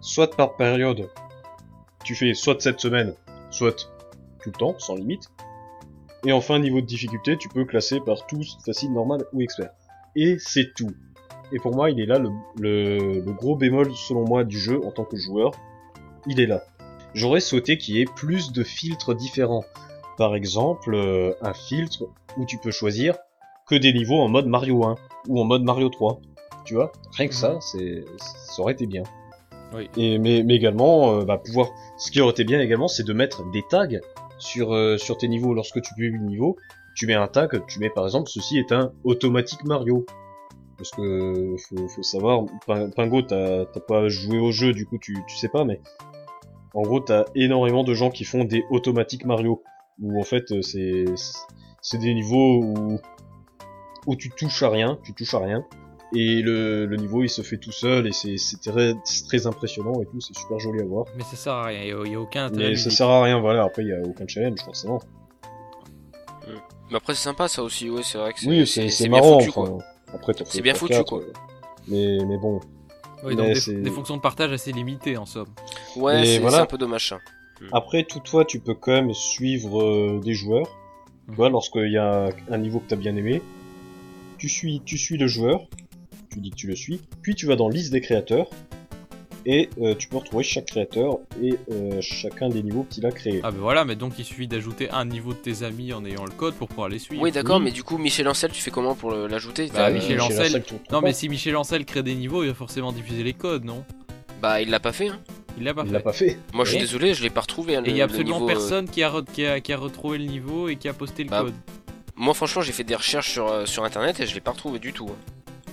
Soit 0.00 0.34
par 0.34 0.56
période. 0.56 1.08
Tu 2.04 2.14
fais 2.14 2.34
soit 2.34 2.60
7 2.60 2.80
semaines, 2.80 3.14
soit 3.50 3.88
tout 4.42 4.50
le 4.50 4.58
temps, 4.58 4.74
sans 4.78 4.94
limite. 4.94 5.30
Et 6.24 6.32
enfin, 6.32 6.58
niveau 6.58 6.80
de 6.80 6.86
difficulté, 6.86 7.36
tu 7.36 7.48
peux 7.48 7.64
classer 7.64 8.00
par 8.00 8.26
tous, 8.26 8.58
facile, 8.64 8.92
normal 8.92 9.24
ou 9.32 9.42
expert. 9.42 9.70
Et 10.14 10.38
c'est 10.38 10.72
tout. 10.74 10.92
Et 11.52 11.58
pour 11.58 11.74
moi, 11.74 11.90
il 11.90 12.00
est 12.00 12.06
là 12.06 12.18
le, 12.18 12.30
le, 12.58 13.20
le 13.20 13.32
gros 13.32 13.56
bémol, 13.56 13.92
selon 13.94 14.26
moi, 14.26 14.44
du 14.44 14.58
jeu 14.58 14.80
en 14.84 14.90
tant 14.90 15.04
que 15.04 15.16
joueur. 15.16 15.52
Il 16.26 16.40
est 16.40 16.46
là. 16.46 16.62
J'aurais 17.14 17.40
souhaité 17.40 17.78
qu'il 17.78 17.96
y 17.96 18.00
ait 18.00 18.04
plus 18.04 18.52
de 18.52 18.62
filtres 18.62 19.14
différents. 19.14 19.64
Par 20.18 20.34
exemple, 20.34 20.94
euh, 20.94 21.32
un 21.40 21.54
filtre 21.54 22.04
où 22.36 22.44
tu 22.44 22.58
peux 22.58 22.70
choisir 22.70 23.16
que 23.68 23.74
des 23.74 23.92
niveaux 23.92 24.20
en 24.20 24.28
mode 24.28 24.46
Mario 24.46 24.84
1 24.84 24.96
ou 25.28 25.40
en 25.40 25.44
mode 25.44 25.62
Mario 25.62 25.88
3. 25.88 26.20
Tu 26.64 26.74
vois? 26.74 26.92
Rien 27.16 27.28
que 27.28 27.34
ça, 27.34 27.58
c'est 27.60 28.04
ça 28.18 28.62
aurait 28.62 28.72
été 28.72 28.86
bien. 28.86 29.04
Oui. 29.74 29.88
Et 29.96 30.18
mais, 30.18 30.42
mais 30.42 30.56
également, 30.56 31.14
euh, 31.14 31.24
bah, 31.24 31.38
pouvoir. 31.38 31.70
Ce 31.96 32.10
qui 32.10 32.20
aurait 32.20 32.32
été 32.32 32.44
bien 32.44 32.60
également, 32.60 32.88
c'est 32.88 33.04
de 33.04 33.12
mettre 33.12 33.48
des 33.50 33.62
tags 33.68 33.88
sur 34.38 34.74
euh, 34.74 34.98
sur 34.98 35.16
tes 35.16 35.28
niveaux. 35.28 35.54
Lorsque 35.54 35.80
tu 35.80 35.94
publies 35.94 36.18
le 36.18 36.24
niveau, 36.24 36.56
tu 36.94 37.06
mets 37.06 37.14
un 37.14 37.28
tag. 37.28 37.62
Tu 37.66 37.78
mets 37.78 37.90
par 37.90 38.04
exemple, 38.04 38.28
ceci 38.28 38.58
est 38.58 38.72
un 38.72 38.92
automatique 39.04 39.64
Mario. 39.64 40.06
Parce 40.76 40.90
que 40.90 41.56
faut, 41.68 41.88
faut 41.88 42.02
savoir, 42.02 42.44
Pin- 42.66 42.90
Pingo, 42.90 43.22
t'as 43.22 43.64
t'as 43.66 43.80
pas 43.80 44.08
joué 44.08 44.38
au 44.38 44.52
jeu, 44.52 44.72
du 44.72 44.84
coup 44.86 44.98
tu, 44.98 45.16
tu 45.26 45.36
sais 45.36 45.48
pas, 45.48 45.64
mais 45.64 45.80
en 46.74 46.82
gros 46.82 47.00
t'as 47.00 47.24
énormément 47.34 47.82
de 47.82 47.94
gens 47.94 48.10
qui 48.10 48.24
font 48.24 48.44
des 48.44 48.62
automatiques 48.70 49.24
Mario, 49.24 49.62
où 50.00 50.20
en 50.20 50.24
fait 50.24 50.52
euh, 50.52 50.60
c'est 50.60 51.06
c'est 51.80 51.98
des 51.98 52.12
niveaux 52.12 52.62
où 52.62 53.00
où 54.06 54.16
tu 54.16 54.28
touches 54.30 54.62
à 54.62 54.68
rien, 54.68 54.98
tu 55.02 55.14
touches 55.14 55.32
à 55.34 55.38
rien, 55.38 55.64
et 56.14 56.42
le, 56.42 56.84
le 56.84 56.96
niveau 56.96 57.22
il 57.24 57.30
se 57.30 57.40
fait 57.42 57.56
tout 57.56 57.72
seul 57.72 58.06
et 58.06 58.12
c'est 58.12 58.36
c'est 58.36 58.60
très, 58.60 58.94
c'est 59.04 59.26
très 59.26 59.46
impressionnant 59.46 60.02
et 60.02 60.06
tout, 60.06 60.20
c'est 60.20 60.36
super 60.36 60.58
joli 60.58 60.82
à 60.82 60.84
voir. 60.84 61.06
Mais 61.16 61.24
ça 61.24 61.36
sert 61.36 61.54
à 61.54 61.64
rien, 61.64 61.80
il 62.04 62.10
n'y 62.10 62.14
a, 62.16 62.20
aucun 62.20 62.46
intérêt. 62.46 62.68
Mais 62.70 62.76
ça 62.76 62.90
sert 62.90 63.08
à 63.08 63.22
rien, 63.22 63.40
voilà. 63.40 63.64
Après 63.64 63.82
il 63.82 63.88
y 63.88 63.92
a 63.94 64.00
aucun 64.02 64.26
challenge 64.28 64.60
forcément. 64.62 65.00
Mais 66.90 66.96
après, 66.98 67.14
c'est 67.14 67.24
sympa 67.24 67.48
ça 67.48 67.64
aussi, 67.64 67.90
ouais, 67.90 68.02
c'est 68.04 68.16
vrai 68.18 68.32
que 68.32 68.38
c'est 68.38 68.46
Oui, 68.46 68.66
c'est 68.66 69.08
bien 69.08 69.18
marrant. 69.18 69.40
foutu, 69.40 69.50
quoi. 69.50 69.78
Enfin, 70.16 70.22
après 70.22 70.34
t'as 70.34 70.44
C'est 70.46 70.62
bien 70.62 70.74
foutu, 70.74 71.02
quoi. 71.04 71.18
euh, 71.20 71.32
Mais 71.88 72.18
mais 72.26 72.38
bon, 72.38 72.60
Oui, 73.24 73.36
donc 73.36 73.52
des, 73.52 73.90
fonctions 73.90 74.16
de 74.16 74.22
partage 74.22 74.52
assez 74.52 74.72
limitées 74.72 75.16
en 75.16 75.26
somme. 75.26 75.48
Ouais, 75.96 76.24
c'est 76.24 76.38
voilà. 76.38 76.62
un 76.62 76.66
peu 76.66 76.78
dommage 76.78 77.08
ça. 77.08 77.18
Après, 77.72 78.04
toutefois, 78.04 78.44
tu 78.44 78.60
peux 78.60 78.74
quand 78.74 78.92
même 78.92 79.14
suivre 79.14 79.82
euh, 79.82 80.20
des 80.22 80.34
joueurs. 80.34 80.68
Tu 81.28 81.34
vois, 81.34 81.48
lorsqu'il 81.48 81.90
y 81.90 81.96
a 81.96 82.28
un 82.50 82.58
niveau 82.58 82.80
que 82.80 82.88
t'as 82.88 82.96
bien 82.96 83.16
aimé, 83.16 83.42
tu 84.38 84.48
suis, 84.48 84.82
tu 84.84 84.98
suis 84.98 85.16
le 85.16 85.26
joueur, 85.26 85.66
tu 86.30 86.40
dis 86.40 86.50
que 86.50 86.56
tu 86.56 86.66
le 86.66 86.76
suis, 86.76 87.00
puis 87.22 87.34
tu 87.34 87.46
vas 87.46 87.56
dans 87.56 87.68
liste 87.68 87.92
des 87.92 88.00
créateurs, 88.00 88.48
et 89.46 89.70
euh, 89.80 89.94
tu 89.94 90.08
peux 90.08 90.18
retrouver 90.18 90.44
chaque 90.44 90.66
créateur 90.66 91.18
et 91.42 91.54
euh, 91.70 92.00
chacun 92.02 92.48
des 92.50 92.62
niveaux 92.62 92.84
qu'il 92.90 93.06
a 93.06 93.12
créé. 93.12 93.40
Ah 93.42 93.50
ben 93.50 93.58
voilà, 93.60 93.84
mais 93.84 93.96
donc 93.96 94.18
il 94.18 94.24
suffit 94.24 94.46
d'ajouter 94.48 94.90
un 94.90 95.04
niveau 95.06 95.32
de 95.32 95.38
tes 95.38 95.62
amis 95.62 95.92
en 95.92 96.04
ayant 96.04 96.24
le 96.24 96.32
code 96.32 96.54
pour 96.54 96.68
pouvoir 96.68 96.88
les 96.88 96.98
suivre. 96.98 97.22
Oui, 97.22 97.32
d'accord, 97.32 97.56
Oui. 97.58 97.64
mais 97.64 97.70
du 97.70 97.82
coup, 97.84 97.96
Michel 97.96 98.28
Ancel, 98.28 98.50
tu 98.50 98.60
fais 98.60 98.70
comment 98.70 98.94
pour 98.94 99.12
l'ajouter 99.12 99.66
Bah, 99.68 99.72
T'as- 99.76 99.90
Michel 99.90 100.20
Ancel- 100.20 100.62
Non 100.90 101.00
mais 101.00 101.12
si 101.12 101.28
Michel 101.28 101.56
Ancel 101.56 101.84
crée 101.84 102.02
des 102.02 102.14
niveaux, 102.14 102.42
il 102.42 102.48
va 102.48 102.54
forcément 102.54 102.92
diffuser 102.92 103.22
les 103.22 103.32
codes, 103.32 103.64
non? 103.64 103.84
Bah, 104.42 104.60
il 104.60 104.68
l'a 104.68 104.80
pas 104.80 104.92
fait. 104.92 105.08
Hein. 105.08 105.20
Il 105.58 105.64
l'a 105.64 105.72
pas 105.72 105.82
il 105.82 105.86
fait. 105.86 105.92
l'a 105.94 106.00
pas 106.00 106.12
fait. 106.12 106.38
Moi, 106.52 106.64
je 106.66 106.70
suis 106.72 106.78
désolé, 106.80 107.14
je 107.14 107.22
l'ai 107.22 107.30
pas 107.30 107.40
retrouvé. 107.40 107.76
hein, 107.76 107.82
Et 107.86 107.90
il 107.90 107.96
y 107.96 108.02
a 108.02 108.04
absolument 108.04 108.40
niveau, 108.40 108.50
euh, 108.50 108.52
personne 108.52 108.88
qui, 108.90 109.02
a 109.02 109.10
re- 109.10 109.24
qui, 109.24 109.46
a, 109.46 109.60
qui 109.60 109.72
a 109.72 109.78
retrouvé 109.78 110.18
le 110.18 110.24
niveau 110.24 110.68
et 110.68 110.76
qui 110.76 110.88
a 110.88 110.92
posté 110.92 111.24
le 111.24 111.30
Bah, 111.30 111.42
code. 111.44 111.54
Moi, 112.16 112.34
franchement, 112.34 112.60
j'ai 112.62 112.72
fait 112.72 112.84
des 112.84 112.94
recherches 112.94 113.30
sur, 113.30 113.46
euh, 113.48 113.64
sur 113.64 113.84
internet 113.84 114.20
et 114.20 114.26
je 114.26 114.34
l'ai 114.34 114.40
pas 114.40 114.50
retrouvé 114.50 114.78
du 114.78 114.92
tout. 114.92 115.06
hein. 115.08 115.16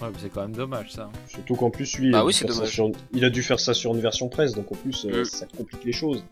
Ouais, 0.03 0.09
mais 0.11 0.17
c'est 0.21 0.29
quand 0.29 0.41
même 0.41 0.55
dommage 0.55 0.91
ça. 0.91 1.09
Surtout 1.27 1.55
qu'en 1.55 1.69
plus, 1.69 1.97
lui, 1.97 2.07
il, 2.07 2.11
Bah 2.11 2.19
a 2.19 2.25
oui, 2.25 2.33
dû 2.33 2.39
c'est 2.39 2.45
faire 2.45 2.53
ça 2.53 2.59
dommage. 2.61 2.73
sur- 2.73 2.91
il 3.13 3.23
a 3.25 3.29
dû 3.29 3.41
faire 3.43 3.59
ça 3.59 3.73
sur 3.73 3.93
une 3.95 4.01
version 4.01 4.27
presse, 4.27 4.53
donc 4.53 4.71
en 4.71 4.75
plus, 4.75 5.05
euh, 5.05 5.21
Mm. 5.21 5.25
ça 5.25 5.45
complique 5.57 5.83
les 5.85 5.93
choses. 5.93 6.23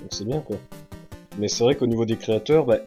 Donc 0.00 0.08
c'est 0.10 0.24
bien, 0.24 0.40
quoi. 0.40 0.56
Mais 1.38 1.48
c'est 1.48 1.62
vrai 1.64 1.76
qu'au 1.76 1.86
niveau 1.86 2.04
des 2.04 2.16
créateurs, 2.16 2.66
bah, 2.66 2.78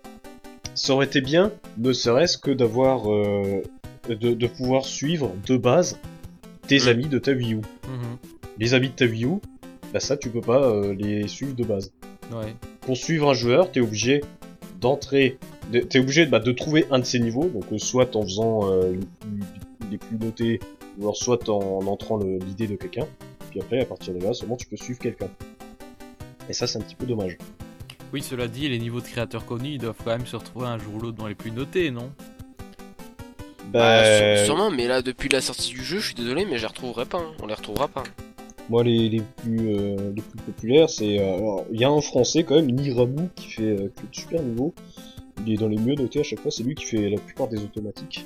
ça 0.74 0.94
aurait 0.94 1.06
été 1.06 1.22
bien, 1.22 1.52
ne 1.78 1.94
serait-ce 1.94 2.38
que 2.38 2.52
d'avoir, 2.52 3.10
euh, 3.12 3.62
de, 4.10 4.34
de 4.34 4.48
pouvoir 4.48 4.86
suivre 4.86 5.32
de 5.48 5.56
base 5.58 5.98
tes 6.68 6.80
Mm. 6.80 6.88
amis 6.90 7.08
de 7.08 7.20
ta 7.20 7.32
Wii 7.32 7.54
U. 7.54 7.58
Mhm. 7.58 7.64
Les 8.60 8.74
amis 8.74 8.90
de 8.90 8.94
ta 8.96 9.06
Wii 9.06 9.26
U, 9.26 9.30
bah 9.94 10.00
ça, 10.00 10.18
tu 10.18 10.30
peux 10.30 10.42
pas 10.42 10.64
euh, 10.64 10.94
les 10.94 11.28
suivre 11.28 11.56
de 11.56 11.64
base. 11.64 11.92
Ouais. 12.32 12.54
Pour 12.82 12.98
suivre 12.98 13.30
un 13.30 13.34
joueur, 13.34 13.72
t'es 13.72 13.80
obligé 13.80 14.22
d'entrer, 14.82 15.38
de- 15.72 15.80
t'es 15.80 16.00
obligé 16.00 16.26
bah, 16.26 16.40
de 16.40 16.52
trouver 16.52 16.86
un 16.92 17.00
de 17.00 17.06
ses 17.06 17.20
niveaux, 17.20 17.46
donc 17.48 17.64
euh, 17.72 17.78
soit 17.78 18.16
en 18.16 18.24
faisant 18.24 18.70
euh, 18.72 18.96
les- 19.86 19.92
les 19.92 19.98
plus 19.98 20.18
notés, 20.18 20.60
ou 20.98 21.04
alors 21.04 21.18
soit 21.18 21.48
en 21.50 21.86
entrant 21.88 22.18
l'idée 22.18 22.68
de 22.68 22.76
quelqu'un, 22.76 23.08
puis 23.52 23.62
après 23.62 23.82
à 23.82 23.86
partir 23.86 24.14
de 24.14 24.20
là 24.20 24.34
seulement 24.34 24.56
tu 24.58 24.68
peux 24.68 24.78
suivre 24.78 25.00
quelqu'un. 25.00 25.30
Et 26.50 26.54
ça 26.54 26.68
c'est 26.68 26.78
un 26.78 26.82
petit 26.82 26.96
peu 26.96 27.06
dommage. 27.06 27.38
Oui, 28.14 28.22
cela 28.22 28.48
dit, 28.48 28.70
les 28.70 28.80
niveaux 28.80 29.02
de 29.02 29.06
créateurs 29.08 29.46
connus, 29.46 29.72
ils 29.74 29.78
doivent 29.80 29.96
quand 30.04 30.12
même 30.12 30.26
se 30.28 30.36
retrouver 30.36 30.68
un 30.68 30.78
jour 30.78 30.94
ou 30.96 31.00
l'autre 31.00 31.18
dans 31.18 31.28
les 31.28 31.36
plus 31.36 31.52
notés, 31.52 31.92
non? 31.92 32.12
Bah, 33.74 33.80
Bah, 34.04 34.36
sû- 34.38 34.46
sûrement, 34.46 34.72
mais 34.72 34.88
là, 34.88 35.02
depuis 35.02 35.28
la 35.28 35.42
sortie 35.42 35.72
du 35.72 35.84
jeu, 35.84 36.00
je 36.00 36.06
suis 36.08 36.16
désolé, 36.16 36.46
mais 36.46 36.56
je 36.58 36.62
les 36.62 36.68
retrouverai 36.68 37.06
pas. 37.06 37.18
hein. 37.18 37.32
On 37.42 37.48
les 37.48 37.54
retrouvera 37.56 37.88
pas. 37.88 38.04
moi 38.70 38.84
les, 38.84 39.10
les 39.10 39.22
plus 39.38 39.76
euh, 39.76 40.12
les 40.16 40.22
plus 40.24 40.40
populaires 40.44 40.90
c'est 40.90 41.20
euh, 41.20 41.36
alors, 41.38 41.66
il 41.72 41.80
y 41.80 41.84
a 41.84 41.90
un 41.90 42.02
français 42.02 42.44
quand 42.44 42.56
même 42.56 42.72
Niramu 42.72 43.30
qui 43.36 43.48
fait 43.50 43.62
euh, 43.64 43.92
qui 43.96 44.02
fait 44.02 44.08
de 44.10 44.16
super 44.16 44.42
niveau. 44.44 44.74
Il 45.46 45.54
est 45.54 45.58
dans 45.58 45.68
les 45.68 45.78
mieux 45.78 45.94
notés 45.96 46.22
à 46.22 46.24
chaque 46.24 46.40
fois, 46.40 46.50
c'est 46.52 46.64
lui 46.64 46.74
qui 46.76 46.86
fait 46.86 47.10
la 47.10 47.18
plupart 47.20 47.48
des 47.48 47.58
automatiques. 47.62 48.26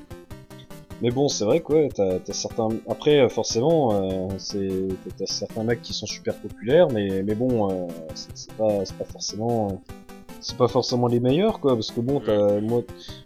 Mais 1.02 1.12
bon, 1.12 1.30
c'est 1.30 1.46
vrai 1.46 1.62
quoi, 1.62 1.88
t'as 1.94 2.20
t'as 2.20 2.34
certains. 2.34 2.68
Après, 2.90 3.20
euh, 3.20 3.30
forcément, 3.30 3.94
euh, 3.94 4.28
c'est 4.38 4.70
t'as 5.18 5.26
certains 5.26 5.64
mecs 5.64 5.82
qui 5.82 5.94
sont 5.94 6.06
super 6.06 6.36
populaires, 6.36 6.90
mais 6.90 7.24
mais 7.24 7.36
bon, 7.36 7.70
euh, 7.72 7.88
c'est 8.16 8.30
c'est 8.36 8.54
pas 8.54 8.84
c'est 8.86 8.98
pas 8.98 9.06
forcément 9.06 9.82
c'est 10.42 10.58
pas 10.58 10.68
forcément 10.68 11.08
les 11.08 11.20
meilleurs 11.20 11.60
quoi, 11.60 11.76
parce 11.76 11.92
que 11.92 12.02
bon, 12.02 12.20
t'as 12.20 12.60
moi 12.62 12.82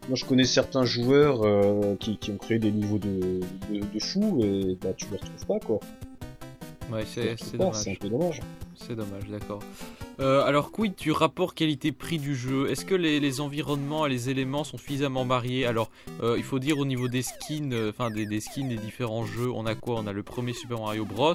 moi 0.08 0.16
je 0.16 0.26
connais 0.26 0.46
certains 0.46 0.86
joueurs 0.86 1.42
euh, 1.44 1.96
qui 2.00 2.18
qui 2.18 2.32
ont 2.32 2.38
créé 2.38 2.60
des 2.60 2.72
niveaux 2.72 3.00
de 3.00 3.40
de, 3.72 3.80
de 3.94 4.00
fou 4.00 4.40
et 4.44 4.78
bah 4.82 4.94
tu 4.96 5.08
les 5.12 5.18
retrouves 5.18 5.46
pas 5.48 5.60
quoi. 5.60 5.80
Ouais, 6.92 7.04
c'est 7.06 7.36
dommage. 7.58 7.76
C'est 7.76 7.92
un 7.92 7.96
peu 7.96 8.10
dommage. 8.10 8.42
C'est 8.76 8.96
dommage, 8.96 9.24
d'accord. 9.30 9.60
Euh, 10.20 10.44
alors, 10.44 10.72
quid 10.72 10.96
du 10.96 11.12
rapport 11.12 11.54
qualité-prix 11.56 12.20
du 12.20 12.36
jeu? 12.36 12.70
Est-ce 12.70 12.86
que 12.86 12.96
les, 12.96 13.20
les 13.20 13.40
environnements 13.42 14.06
et 14.06 14.10
les 14.10 14.30
éléments 14.30 14.64
sont 14.64 14.78
suffisamment 14.78 15.26
variés 15.26 15.66
Alors, 15.66 15.90
euh, 16.22 16.36
il 16.38 16.44
faut 16.44 16.60
dire 16.60 16.78
au 16.78 16.86
niveau 16.86 17.08
des 17.08 17.22
skins, 17.22 17.74
euh, 17.74 17.90
enfin 17.90 18.12
des, 18.12 18.26
des 18.26 18.42
skins 18.42 18.68
des 18.68 18.76
différents 18.78 19.26
jeux, 19.26 19.50
on 19.54 19.66
a 19.66 19.76
quoi? 19.76 19.96
On 20.00 20.08
a 20.08 20.12
le 20.14 20.24
premier 20.24 20.54
Super 20.54 20.80
Mario 20.80 21.06
Bros. 21.06 21.34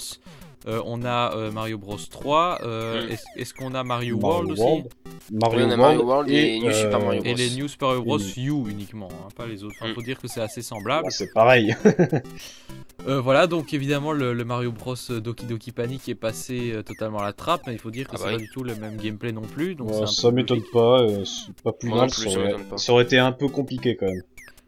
euh, 0.67 0.83
on 0.85 1.05
a 1.05 1.35
euh, 1.37 1.51
Mario 1.51 1.79
Bros 1.79 1.97
3. 1.97 2.59
euh, 2.63 3.07
Mm. 3.09 3.17
est-ce, 3.41 3.55
qu'on 3.55 3.75
a 3.75 3.83
Mario, 3.85 4.17
Mario 4.19 4.19
World 4.19 4.51
aussi? 4.53 4.61
World, 4.63 4.87
Mario, 5.33 5.59
Oui, 5.59 5.65
on 5.67 5.71
a 5.71 5.77
Mario 5.77 6.03
World 6.05 6.31
et 6.31 6.61
New 6.61 6.73
Super 6.73 7.01
Mario 7.01 7.21
Et 7.23 7.25
Bros. 7.29 7.35
les 7.37 7.51
New 7.51 7.69
Super 7.69 7.89
Mario 7.89 8.03
Bros 8.05 8.19
Mm. 8.19 8.41
U 8.67 8.71
uniquement, 8.71 9.09
hein, 9.13 9.29
pas 9.37 9.47
les 9.47 9.65
autres. 9.65 9.77
Il 9.83 9.91
Mm. 9.91 9.95
faut 9.95 10.03
dire 10.03 10.19
que 10.21 10.29
c'est 10.29 10.41
assez 10.41 10.63
semblable. 10.63 11.05
Ouais, 11.07 11.11
c'est 11.11 11.33
pareil. 11.33 11.75
Euh, 13.07 13.21
voilà, 13.21 13.47
donc 13.47 13.73
évidemment 13.73 14.13
le, 14.13 14.35
le 14.35 14.45
Mario 14.45 14.73
Bros 14.73 14.97
Doki 15.09 15.47
Doki 15.47 15.71
Panic 15.73 16.09
est 16.09 16.15
passé 16.17 16.73
euh, 16.73 16.83
totalement 16.83 17.19
à 17.21 17.25
la 17.25 17.33
trappe, 17.33 17.63
mais 17.67 17.73
il 17.73 17.79
faut 17.79 17.91
dire 17.93 18.07
que 18.09 18.17
Ah 18.17 18.19
c'est 18.19 18.25
bah 18.25 18.31
pas 18.33 18.37
oui. 18.37 18.43
du 18.43 18.51
tout 18.51 18.65
le 18.65 18.75
même 18.75 18.97
gameplay 18.97 19.33
non 19.33 19.43
plus. 19.43 19.75
Donc 19.77 19.91
Ouais, 19.91 20.07
c'est 20.07 20.21
ça 20.21 20.31
m'étonne 20.33 20.63
pas, 20.73 21.03
euh, 21.03 21.25
c'est 21.25 21.55
pas 21.63 21.73
plus 21.73 21.91
mal, 21.91 22.11
ça, 22.11 22.23
ça 22.29 22.29
aurait, 22.29 22.47
m'étonne 22.49 22.65
pas. 22.65 22.77
ça 22.77 22.93
aurait 22.93 23.05
été 23.05 23.19
un 23.19 23.33
peu 23.33 23.49
compliqué 23.49 23.97
quand 23.97 24.07
même. 24.07 24.23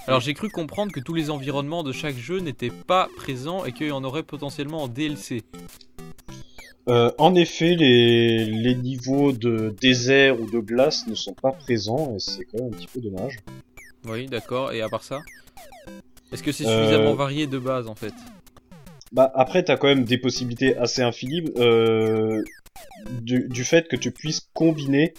Alors 0.06 0.20
j'ai 0.20 0.32
cru 0.32 0.48
comprendre 0.48 0.92
que 0.92 1.00
tous 1.00 1.12
les 1.12 1.28
environnements 1.30 1.82
de 1.82 1.92
chaque 1.92 2.16
jeu 2.16 2.38
n'étaient 2.38 2.70
pas 2.70 3.08
présents 3.16 3.64
et 3.64 3.72
qu'il 3.72 3.88
y 3.88 3.92
en 3.92 4.04
aurait 4.04 4.22
potentiellement 4.22 4.84
en 4.84 4.88
DLC. 4.88 5.42
Euh, 6.88 7.10
en 7.18 7.34
effet, 7.34 7.74
les, 7.74 8.46
les 8.46 8.74
niveaux 8.74 9.32
de 9.32 9.74
désert 9.80 10.40
ou 10.40 10.50
de 10.50 10.60
glace 10.60 11.06
ne 11.06 11.14
sont 11.14 11.34
pas 11.34 11.52
présents 11.52 12.14
et 12.16 12.18
c'est 12.20 12.44
quand 12.44 12.58
même 12.58 12.68
un 12.68 12.76
petit 12.76 12.86
peu 12.86 13.00
dommage. 13.00 13.38
Oui, 14.06 14.26
d'accord. 14.26 14.72
Et 14.72 14.80
à 14.80 14.88
part 14.88 15.02
ça? 15.04 15.20
Est-ce 16.32 16.42
que 16.42 16.52
c'est 16.52 16.66
Euh, 16.66 16.76
suffisamment 16.84 17.14
varié 17.14 17.46
de 17.46 17.58
base 17.58 17.86
en 17.88 17.94
fait 17.94 18.14
Bah 19.12 19.30
après, 19.34 19.62
t'as 19.64 19.76
quand 19.76 19.88
même 19.88 20.04
des 20.04 20.18
possibilités 20.18 20.76
assez 20.76 21.02
infinies 21.02 21.42
euh, 21.58 22.42
du, 23.22 23.48
du 23.48 23.64
fait 23.64 23.88
que 23.88 23.96
tu 23.96 24.12
puisses 24.12 24.48
combiner 24.54 25.14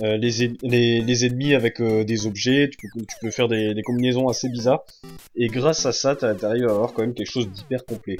euh, 0.00 0.16
les, 0.16 0.42
en- 0.48 0.56
les, 0.62 1.00
les 1.02 1.26
ennemis 1.26 1.54
avec 1.54 1.80
euh, 1.80 2.04
des 2.04 2.26
objets, 2.26 2.68
tu 2.70 2.88
peux, 2.92 3.00
tu 3.00 3.16
peux 3.20 3.30
faire 3.30 3.48
des, 3.48 3.74
des 3.74 3.82
combinaisons 3.82 4.28
assez 4.28 4.48
bizarres 4.48 4.82
et 5.36 5.48
grâce 5.48 5.84
à 5.86 5.92
ça, 5.92 6.16
t'a- 6.16 6.34
t'arrives 6.34 6.66
à 6.66 6.70
avoir 6.72 6.92
quand 6.94 7.02
même 7.02 7.14
quelque 7.14 7.30
chose 7.30 7.48
d'hyper 7.48 7.84
complet. 7.84 8.16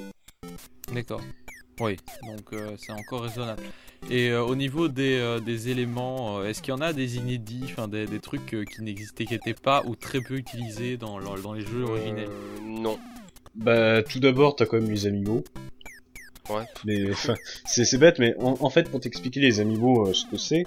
D'accord. 0.92 1.22
Oui, 1.80 1.96
donc 2.22 2.60
c'est 2.78 2.92
encore 2.92 3.22
raisonnable. 3.22 3.62
Et 4.10 4.28
euh, 4.28 4.42
au 4.42 4.54
niveau 4.54 4.88
des, 4.88 5.16
euh, 5.18 5.40
des 5.40 5.70
éléments, 5.70 6.38
euh, 6.38 6.48
est-ce 6.48 6.60
qu'il 6.60 6.72
y 6.72 6.76
en 6.76 6.80
a 6.80 6.92
des 6.92 7.16
inédits, 7.16 7.64
enfin 7.64 7.88
des, 7.88 8.06
des 8.06 8.20
trucs 8.20 8.52
euh, 8.54 8.64
qui 8.64 8.82
n'existaient, 8.82 9.24
qui 9.24 9.32
n'étaient 9.32 9.54
pas 9.54 9.82
ou 9.86 9.96
très 9.96 10.20
peu 10.20 10.34
utilisés 10.34 10.96
dans, 10.96 11.18
dans, 11.20 11.52
les 11.54 11.62
jeux 11.62 11.84
originels? 11.84 12.28
Euh, 12.28 12.60
non. 12.66 12.98
Bah 13.54 14.02
tout 14.02 14.20
d'abord, 14.20 14.56
t'as 14.56 14.66
quand 14.66 14.80
même 14.80 14.90
les 14.90 15.06
amiibo. 15.06 15.42
Ouais. 16.50 16.64
Mais 16.84 17.06
c'est 17.64 17.84
c'est 17.86 17.98
bête, 17.98 18.18
mais 18.18 18.34
en, 18.38 18.56
en 18.60 18.70
fait, 18.70 18.90
pour 18.90 19.00
t'expliquer 19.00 19.40
les 19.40 19.60
amiibo 19.60 20.06
euh, 20.06 20.12
ce 20.12 20.26
que 20.26 20.36
c'est, 20.36 20.64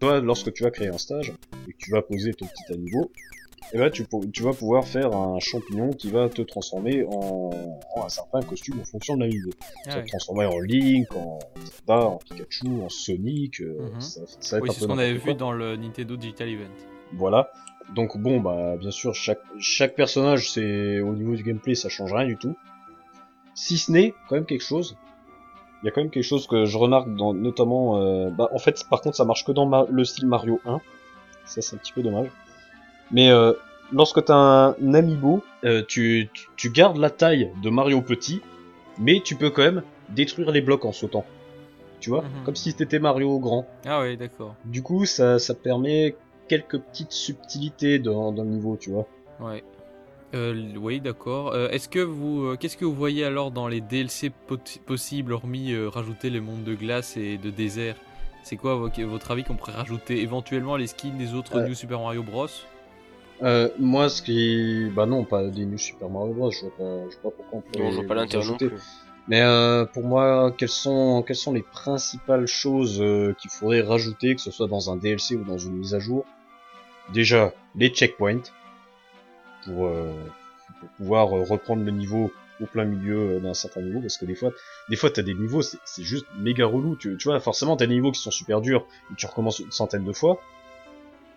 toi, 0.00 0.20
lorsque 0.20 0.52
tu 0.52 0.64
vas 0.64 0.72
créer 0.72 0.88
un 0.88 0.98
stage 0.98 1.32
et 1.68 1.72
que 1.72 1.78
tu 1.78 1.92
vas 1.92 2.02
poser 2.02 2.34
ton 2.34 2.46
petit 2.46 2.72
amiibo, 2.72 3.12
et 3.72 3.78
ben 3.78 3.90
tu, 3.90 4.04
vas 4.42 4.52
pouvoir 4.52 4.86
faire 4.86 5.14
un 5.14 5.38
champignon 5.40 5.90
qui 5.90 6.10
va 6.10 6.28
te 6.28 6.42
transformer 6.42 7.04
en, 7.04 7.50
en 7.96 8.04
un 8.04 8.08
certain 8.08 8.42
costume 8.42 8.80
en 8.80 8.84
fonction 8.84 9.16
de 9.16 9.22
l'amiibo. 9.22 9.50
Ah 9.60 9.64
Ça 9.84 9.90
va 9.90 9.96
ouais. 9.96 10.02
te 10.04 10.08
transformer 10.10 10.44
en 10.46 10.58
Link, 10.60 11.14
en 11.16 11.38
Zelda, 11.64 12.04
en 12.06 12.16
Pikachu, 12.18 12.66
en 12.82 12.88
Sonic. 12.88 13.60
euh, 13.60 13.78
Mhm. 13.94 14.00
ça, 14.00 14.20
ça 14.40 14.56
va 14.56 14.58
être 14.58 14.62
Oui, 14.64 14.74
c'est 14.74 14.80
ce 14.80 14.86
qu'on 14.86 14.98
avait 14.98 15.14
vu 15.14 15.34
dans 15.34 15.52
le 15.52 15.76
Nintendo 15.76 16.16
Digital 16.16 16.48
Event. 16.48 16.70
Voilà. 17.14 17.50
Donc 17.94 18.16
bon, 18.18 18.40
bah 18.40 18.76
bien 18.78 18.90
sûr, 18.90 19.14
chaque, 19.14 19.40
chaque 19.58 19.94
personnage, 19.94 20.50
c'est 20.50 21.00
au 21.00 21.14
niveau 21.14 21.34
du 21.34 21.42
gameplay, 21.42 21.74
ça 21.74 21.88
change 21.88 22.12
rien 22.12 22.26
du 22.26 22.36
tout. 22.36 22.54
Si 23.54 23.76
ce 23.78 23.90
n'est 23.92 24.14
quand 24.28 24.34
même 24.36 24.46
quelque 24.46 24.62
chose. 24.64 24.96
Il 25.82 25.86
y 25.86 25.88
a 25.88 25.90
quand 25.90 26.00
même 26.00 26.10
quelque 26.10 26.22
chose 26.24 26.46
que 26.46 26.64
je 26.64 26.78
remarque 26.78 27.12
dans, 27.16 27.34
notamment, 27.34 27.98
euh, 28.00 28.30
bah 28.30 28.48
en 28.52 28.58
fait, 28.58 28.84
par 28.88 29.00
contre, 29.00 29.16
ça 29.16 29.24
marche 29.24 29.44
que 29.44 29.50
dans 29.50 29.66
ma- 29.66 29.84
le 29.90 30.04
style 30.04 30.26
Mario 30.28 30.60
1. 30.64 30.80
Ça, 31.44 31.60
c'est 31.60 31.74
un 31.74 31.78
petit 31.80 31.92
peu 31.92 32.02
dommage. 32.02 32.28
Mais 33.12 33.30
euh, 33.30 33.52
lorsque 33.92 34.24
t'as 34.24 34.34
un 34.80 34.94
amiibo, 34.94 35.42
euh, 35.64 35.82
tu, 35.86 36.28
tu, 36.32 36.48
tu 36.56 36.70
gardes 36.70 36.96
la 36.98 37.10
taille 37.10 37.50
de 37.62 37.70
Mario 37.70 38.00
petit, 38.02 38.40
mais 38.98 39.20
tu 39.24 39.36
peux 39.36 39.50
quand 39.50 39.62
même 39.62 39.82
détruire 40.08 40.50
les 40.50 40.60
blocs 40.60 40.84
en 40.84 40.92
sautant. 40.92 41.24
Tu 42.00 42.10
vois, 42.10 42.22
Mhm. 42.22 42.44
comme 42.44 42.56
si 42.56 42.74
t'étais 42.74 42.98
Mario 42.98 43.38
grand. 43.38 43.66
Ah 43.86 44.00
ouais, 44.00 44.16
d'accord. 44.16 44.56
Du 44.64 44.82
coup, 44.82 45.04
ça, 45.04 45.38
ça 45.38 45.54
permet 45.54 46.16
quelques 46.48 46.78
petites 46.78 47.12
subtilités 47.12 47.98
dans, 47.98 48.32
dans 48.32 48.42
le 48.42 48.50
niveau, 48.50 48.76
tu 48.80 48.90
vois. 48.90 49.06
Ouais. 49.40 49.62
Euh, 50.34 50.72
oui, 50.76 51.00
d'accord. 51.00 51.52
Euh, 51.52 51.68
Est-ce 51.68 51.88
que 51.88 52.00
vous, 52.00 52.46
euh, 52.46 52.56
qu'est-ce 52.56 52.76
que 52.78 52.84
vous 52.86 52.94
voyez 52.94 53.24
alors 53.24 53.50
dans 53.50 53.68
les 53.68 53.80
DLC 53.82 54.30
pot- 54.48 54.78
possibles, 54.86 55.32
hormis 55.34 55.72
euh, 55.72 55.88
rajouter 55.90 56.30
les 56.30 56.40
mondes 56.40 56.64
de 56.64 56.74
glace 56.74 57.16
et 57.18 57.36
de 57.36 57.50
désert? 57.50 57.96
C'est 58.42 58.56
quoi 58.56 58.74
vo- 58.74 58.88
votre 59.06 59.30
avis 59.30 59.44
qu'on 59.44 59.54
pourrait 59.54 59.72
rajouter 59.72 60.22
éventuellement 60.22 60.76
les 60.76 60.86
skins 60.88 61.16
des 61.18 61.34
autres 61.34 61.56
Euh. 61.58 61.66
New 61.68 61.74
Super 61.74 62.00
Mario 62.00 62.22
Bros? 62.22 62.46
Euh, 63.42 63.68
moi, 63.78 64.08
ce 64.08 64.22
qui... 64.22 64.90
Bah 64.94 65.06
non, 65.06 65.24
pas 65.24 65.42
des 65.48 65.66
New 65.66 65.78
Super 65.78 66.08
Mario 66.08 66.32
Bros, 66.32 66.50
je 66.50 66.60
vois 66.60 66.76
pas, 66.76 67.10
je 67.10 67.16
vois 67.20 67.30
pas 67.30 67.36
pourquoi 67.36 67.58
on 67.58 67.60
pourrait 67.60 67.84
Non, 67.84 67.90
je 67.90 67.96
vois 67.96 68.06
pas 68.06 68.14
l'intérêt 68.14 68.44
non 68.44 68.50
ajouter. 68.50 68.68
plus. 68.68 68.82
Mais 69.28 69.40
euh, 69.40 69.84
pour 69.84 70.04
moi, 70.04 70.52
quelles 70.56 70.68
sont, 70.68 71.22
quelles 71.26 71.36
sont 71.36 71.52
les 71.52 71.62
principales 71.62 72.46
choses 72.46 73.00
euh, 73.00 73.34
qu'il 73.40 73.50
faudrait 73.50 73.80
rajouter, 73.80 74.34
que 74.34 74.40
ce 74.40 74.50
soit 74.50 74.68
dans 74.68 74.90
un 74.90 74.96
DLC 74.96 75.36
ou 75.36 75.44
dans 75.44 75.58
une 75.58 75.74
mise 75.76 75.94
à 75.94 75.98
jour? 75.98 76.24
Déjà, 77.12 77.52
les 77.76 77.88
checkpoints, 77.88 78.42
pour, 79.64 79.86
euh, 79.86 80.12
pour 80.80 80.88
pouvoir 80.90 81.36
euh, 81.36 81.42
reprendre 81.42 81.84
le 81.84 81.90
niveau 81.92 82.32
au 82.60 82.66
plein 82.66 82.84
milieu 82.84 83.36
euh, 83.36 83.40
d'un 83.40 83.54
certain 83.54 83.80
niveau, 83.80 84.00
parce 84.00 84.18
que 84.18 84.24
des 84.24 84.34
fois, 84.34 84.50
des 84.88 84.96
fois 84.96 85.10
t'as 85.10 85.22
des 85.22 85.34
niveaux, 85.34 85.62
c'est 85.62 85.78
c'est 85.84 86.02
juste 86.02 86.26
méga 86.38 86.66
relou. 86.66 86.96
Tu, 86.96 87.16
tu 87.16 87.28
vois, 87.28 87.38
forcément, 87.40 87.76
t'as 87.76 87.86
des 87.86 87.94
niveaux 87.94 88.12
qui 88.12 88.20
sont 88.20 88.30
super 88.30 88.60
durs, 88.60 88.86
et 89.10 89.14
tu 89.16 89.26
recommences 89.26 89.60
une 89.60 89.72
centaine 89.72 90.04
de 90.04 90.12
fois. 90.12 90.40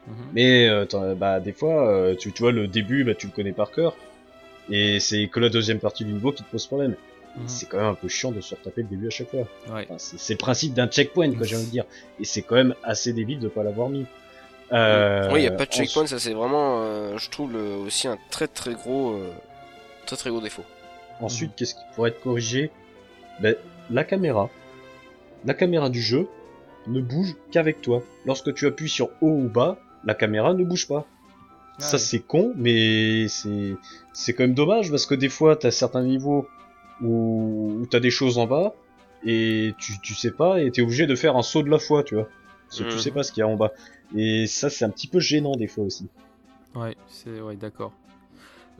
Mhm. 0.08 0.14
Mais 0.34 0.68
euh, 0.70 0.86
bah 1.16 1.40
des 1.40 1.54
fois, 1.54 1.90
euh, 1.90 2.16
tu, 2.16 2.32
tu 2.32 2.44
vois 2.44 2.52
le 2.52 2.68
début, 2.68 3.04
bah 3.04 3.16
tu 3.16 3.28
le 3.28 3.34
connais 3.34 3.54
par 3.54 3.72
cœur, 3.72 3.96
et 4.70 5.00
c'est 5.00 5.28
que 5.28 5.40
la 5.40 5.50
deuxième 5.50 5.80
partie 5.80 6.06
du 6.06 6.14
niveau 6.14 6.32
qui 6.32 6.44
te 6.44 6.50
pose 6.52 6.66
problème. 6.68 6.96
Mhm. 7.38 7.44
C'est 7.48 7.68
quand 7.68 7.78
même 7.78 7.88
un 7.88 7.96
peu 7.96 8.08
chiant 8.08 8.32
de 8.32 8.40
se 8.42 8.56
retaper 8.56 8.84
le 8.84 8.88
début 8.88 9.08
à 9.08 9.10
chaque 9.10 9.30
fois. 9.30 9.42
Ouais. 9.70 9.86
Enfin, 9.90 9.96
c'est 9.98 10.34
le 10.34 10.38
principe 10.38 10.74
d'un 10.74 10.88
checkpoint, 10.88 11.32
quoi, 11.34 11.46
j'ai 11.46 11.56
envie 11.58 11.66
de 11.66 11.72
dire. 11.72 11.86
Et 12.20 12.26
c'est 12.26 12.42
quand 12.44 12.56
même 12.56 12.76
assez 12.84 13.12
débile 13.14 13.40
de 13.40 13.48
pas 13.50 13.64
l'avoir 13.64 13.90
mis. 13.90 14.06
Euh, 14.72 15.30
oui, 15.32 15.42
il 15.42 15.44
y 15.44 15.48
a 15.48 15.52
pas 15.52 15.66
de 15.66 15.72
checkpoint, 15.72 16.08
ça 16.08 16.18
c'est 16.18 16.34
vraiment, 16.34 16.78
euh, 16.84 17.18
je 17.18 17.30
trouve 17.30 17.52
le- 17.54 17.76
aussi 17.76 18.08
un 18.08 18.18
très 18.32 18.48
très 18.48 18.74
gros, 18.74 19.14
euh, 19.14 19.30
très 20.08 20.16
très 20.16 20.30
gros 20.32 20.42
défaut. 20.42 20.64
Ensuite, 21.20 21.52
qu'est-ce 21.56 21.76
qui 21.76 21.82
pourrait 21.94 22.10
être 22.10 22.22
corrigé? 22.22 22.72
Ben, 23.42 23.56
La 23.92 24.04
caméra. 24.04 24.50
La 25.46 25.54
caméra 25.54 25.90
du 25.90 26.02
jeu 26.02 26.28
ne 26.88 27.00
bouge 27.02 27.36
qu'avec 27.52 27.82
toi. 27.82 28.02
Lorsque 28.26 28.54
tu 28.56 28.66
appuies 28.66 28.90
sur 28.90 29.10
haut 29.22 29.30
ou 29.30 29.48
bas, 29.50 29.78
la 30.06 30.14
caméra 30.16 30.54
ne 30.54 30.64
bouge 30.64 30.88
pas. 30.88 31.06
Ah 31.78 31.82
Ça 31.82 31.98
c'est 31.98 32.20
con, 32.20 32.54
mais 32.56 33.28
c'est 33.28 33.76
c'est 34.14 34.34
quand 34.34 34.44
même 34.44 34.54
dommage 34.54 34.90
parce 34.92 35.06
que 35.06 35.16
des 35.16 35.30
fois 35.30 35.56
t'as 35.58 35.72
certains 35.72 36.04
niveaux 36.04 36.48
où, 37.02 37.80
où 37.82 37.86
t'as 37.88 38.00
des 38.00 38.12
choses 38.12 38.38
en 38.38 38.48
bas 38.48 38.74
et 39.26 39.74
tu 39.78 40.00
tu 40.02 40.14
sais 40.16 40.32
pas 40.32 40.62
et 40.62 40.72
t'es 40.72 40.82
obligé 40.82 41.06
de 41.08 41.16
faire 41.16 41.36
un 41.36 41.42
saut 41.44 41.64
de 41.64 41.70
la 41.70 41.80
foi, 41.80 42.04
tu 42.04 42.16
vois. 42.16 42.30
Parce 42.70 42.80
que 42.80 42.84
tu 42.86 42.98
Mhm. 42.98 43.02
sais 43.04 43.12
pas 43.12 43.24
ce 43.24 43.32
qu'il 43.32 43.42
y 43.42 43.44
a 43.44 43.48
en 43.48 43.56
bas. 43.58 43.72
Et 44.16 44.48
ça 44.48 44.70
c'est 44.70 44.86
un 44.86 44.90
petit 44.90 45.08
peu 45.08 45.20
gênant 45.20 45.56
des 45.58 45.68
fois 45.68 45.84
aussi. 45.86 46.08
Ouais, 46.76 46.96
c'est 47.08 47.42
ouais, 47.42 47.56
d'accord. 47.56 47.94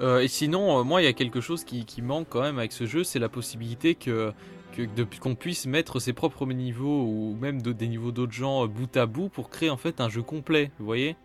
Euh, 0.02 0.20
et 0.20 0.28
sinon, 0.28 0.80
euh, 0.80 0.84
moi, 0.84 1.02
il 1.02 1.06
y 1.06 1.08
a 1.08 1.14
quelque 1.14 1.40
chose 1.40 1.64
qui, 1.64 1.86
qui 1.86 2.02
manque 2.02 2.28
quand 2.30 2.42
même 2.42 2.60
avec 2.60 2.74
ce 2.74 2.86
jeu, 2.86 3.04
c'est 3.06 3.20
la 3.20 3.30
possibilité 3.30 3.96
que 3.96 4.34
que 4.76 4.84
de- 4.84 5.08
qu'on 5.20 5.36
puisse 5.36 5.66
mettre 5.66 6.00
ses 6.00 6.14
propres 6.14 6.46
niveaux 6.46 7.04
ou 7.04 7.38
même 7.40 7.62
de- 7.62 7.72
des 7.74 7.88
niveaux 7.88 8.12
d'autres 8.12 8.34
gens 8.34 8.64
euh, 8.64 8.68
bout 8.68 8.96
à 8.98 9.06
bout 9.06 9.30
pour 9.30 9.50
créer 9.50 9.70
en 9.70 9.78
fait 9.78 10.02
un 10.02 10.10
jeu 10.10 10.22
complet, 10.22 10.72
vous 10.80 10.86
voyez? 10.86 11.16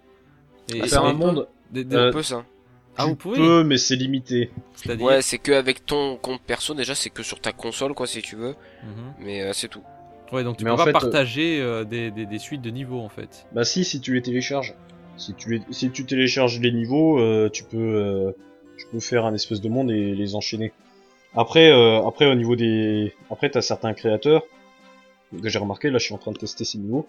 Et- 0.73 0.81
Ah, 0.83 0.87
faire 0.87 1.05
un 1.05 1.13
monde, 1.13 1.49
des- 1.71 1.85
des- 1.85 1.97
Euh, 1.97 2.09
Un 2.09 2.13
peu 2.13 2.23
ça. 2.23 2.45
ah, 2.97 3.07
vous 3.07 3.17
pouvez 3.17 3.37
peux, 3.39 3.65
mais 3.65 3.77
c'est 3.79 3.97
limité. 3.97 4.51
C'est-à-dire 4.75 5.05
Ouais, 5.07 5.23
c'est 5.23 5.39
que 5.39 5.53
avec 5.53 5.85
ton 5.85 6.17
compte 6.17 6.41
perso 6.43 6.75
déjà, 6.75 6.95
c'est 6.95 7.11
que 7.11 7.23
sur 7.23 7.41
ta 7.41 7.53
console 7.53 7.95
quoi 7.95 8.07
si 8.07 8.23
tu 8.23 8.37
veux, 8.37 8.55
Mhm. 8.85 9.15
mais 9.21 9.43
euh, 9.43 9.53
c'est 9.53 9.69
tout. 9.69 9.83
Ouais, 10.33 10.45
donc 10.45 10.57
tu 10.59 10.65
Mais 10.65 10.71
peux 10.71 10.77
pas 10.77 10.85
fait, 10.85 10.93
partager 10.93 11.61
euh, 11.61 11.83
des, 11.85 12.13
des, 12.13 12.25
des 12.27 12.39
suites 12.39 12.63
de 12.63 12.71
niveaux 12.71 13.01
en 13.01 13.09
fait. 13.09 13.47
Bah 13.53 13.65
si, 13.65 13.85
si 13.85 14.01
tu 14.01 14.15
les 14.15 14.23
télécharges. 14.23 14.75
Si 15.17 15.35
tu, 15.35 15.51
les, 15.51 15.61
si 15.71 15.91
tu 15.91 16.07
télécharges 16.07 16.61
les 16.61 16.71
niveaux, 16.73 17.19
euh, 17.19 17.51
tu 17.53 17.65
peux 17.65 17.77
euh, 17.79 18.31
tu 18.79 18.87
peux 18.93 19.01
faire 19.01 19.27
un 19.27 19.35
espèce 19.35 19.61
de 19.61 19.69
monde 19.69 19.91
et 19.91 20.15
les 20.15 20.35
enchaîner. 20.37 20.73
Après, 21.35 21.71
euh, 21.71 22.07
après 22.07 22.27
au 22.27 22.35
niveau 22.35 22.57
des, 22.57 23.15
après 23.31 23.51
t'as 23.51 23.63
certains 23.63 23.95
créateurs 23.95 24.43
que 25.39 25.49
j'ai 25.49 25.59
remarqué. 25.59 25.91
Là, 25.91 25.99
je 25.99 26.05
suis 26.05 26.15
en 26.15 26.19
train 26.19 26.33
de 26.33 26.39
tester 26.39 26.65
ces 26.65 26.79
niveaux. 26.79 27.07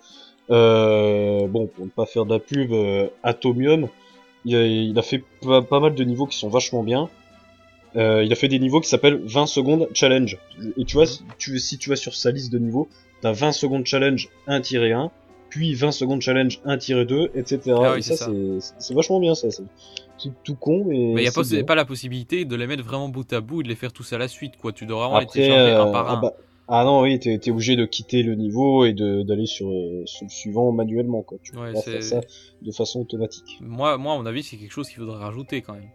Euh, 0.49 1.47
bon, 1.47 1.67
pour 1.67 1.85
ne 1.85 1.89
pas 1.89 2.05
faire 2.05 2.25
de 2.25 2.33
la 2.33 2.39
pub, 2.39 2.71
euh, 2.71 3.07
Atomium, 3.23 3.87
il 4.45 4.55
a, 4.55 4.65
il 4.65 4.97
a 4.97 5.01
fait 5.01 5.23
pas, 5.41 5.61
pas 5.61 5.79
mal 5.79 5.95
de 5.95 6.03
niveaux 6.03 6.27
qui 6.27 6.37
sont 6.37 6.49
vachement 6.49 6.83
bien. 6.83 7.09
Euh, 7.95 8.23
il 8.23 8.31
a 8.31 8.35
fait 8.35 8.47
des 8.47 8.59
niveaux 8.59 8.79
qui 8.79 8.89
s'appellent 8.89 9.21
20 9.23 9.45
secondes 9.47 9.89
challenge. 9.93 10.37
Et 10.77 10.85
tu 10.85 10.95
vois, 10.95 11.05
si 11.05 11.23
tu, 11.37 11.59
si 11.59 11.77
tu 11.77 11.89
vas 11.89 11.95
sur 11.95 12.15
sa 12.15 12.31
liste 12.31 12.51
de 12.51 12.59
niveaux, 12.59 12.87
t'as 13.21 13.33
20 13.33 13.51
secondes 13.51 13.85
challenge 13.85 14.29
1-1, 14.47 15.09
puis 15.51 15.75
20 15.75 15.91
secondes 15.91 16.21
challenge 16.21 16.61
1-2, 16.65 17.31
etc. 17.35 17.75
Ah 17.75 17.91
oui, 17.91 17.99
et 17.99 18.01
c'est 18.01 18.15
ça, 18.15 18.25
ça. 18.25 18.75
c'est 18.79 18.93
vachement 18.93 19.19
bien, 19.19 19.35
ça. 19.35 19.51
C'est 19.51 19.63
tout, 20.17 20.33
tout 20.43 20.55
con, 20.55 20.85
mais. 20.87 21.11
Il 21.11 21.15
n'y 21.15 21.27
a 21.27 21.63
pas, 21.63 21.75
la 21.75 21.85
possibilité 21.85 22.45
de 22.45 22.55
les 22.55 22.65
mettre 22.65 22.83
vraiment 22.83 23.09
bout 23.09 23.31
à 23.33 23.41
bout 23.41 23.59
et 23.59 23.63
de 23.63 23.69
les 23.69 23.75
faire 23.75 23.91
tous 23.91 24.13
à 24.13 24.17
la 24.17 24.29
suite, 24.29 24.57
quoi. 24.57 24.71
Tu 24.71 24.85
dois 24.85 24.99
vraiment 24.99 25.19
les 25.19 25.25
Après, 25.25 25.41
télécharger 25.41 25.73
un 25.73 25.87
euh, 25.87 25.91
par 25.91 26.09
ah, 26.09 26.13
un. 26.13 26.21
bah- 26.21 26.33
ah 26.73 26.85
non, 26.85 27.01
oui, 27.01 27.19
t'es 27.19 27.37
t'es 27.37 27.51
obligé 27.51 27.75
de 27.75 27.85
quitter 27.85 28.23
le 28.23 28.35
niveau 28.35 28.85
et 28.85 28.93
d'aller 28.93 29.45
sur, 29.45 29.69
euh, 29.69 30.03
sur 30.05 30.23
le 30.23 30.29
suivant 30.29 30.71
manuellement, 30.71 31.21
quoi. 31.21 31.37
Tu 31.43 31.51
peux 31.51 31.59
pas 31.59 31.81
faire 31.81 32.01
ça 32.01 32.21
de 32.61 32.71
façon 32.71 33.01
automatique. 33.01 33.57
Moi, 33.59 33.97
moi, 33.97 34.13
à 34.13 34.17
mon 34.17 34.25
avis, 34.25 34.41
c'est 34.41 34.55
quelque 34.55 34.71
chose 34.71 34.87
qu'il 34.87 34.99
faudrait 34.99 35.21
rajouter 35.21 35.61
quand 35.61 35.73
même. 35.73 35.89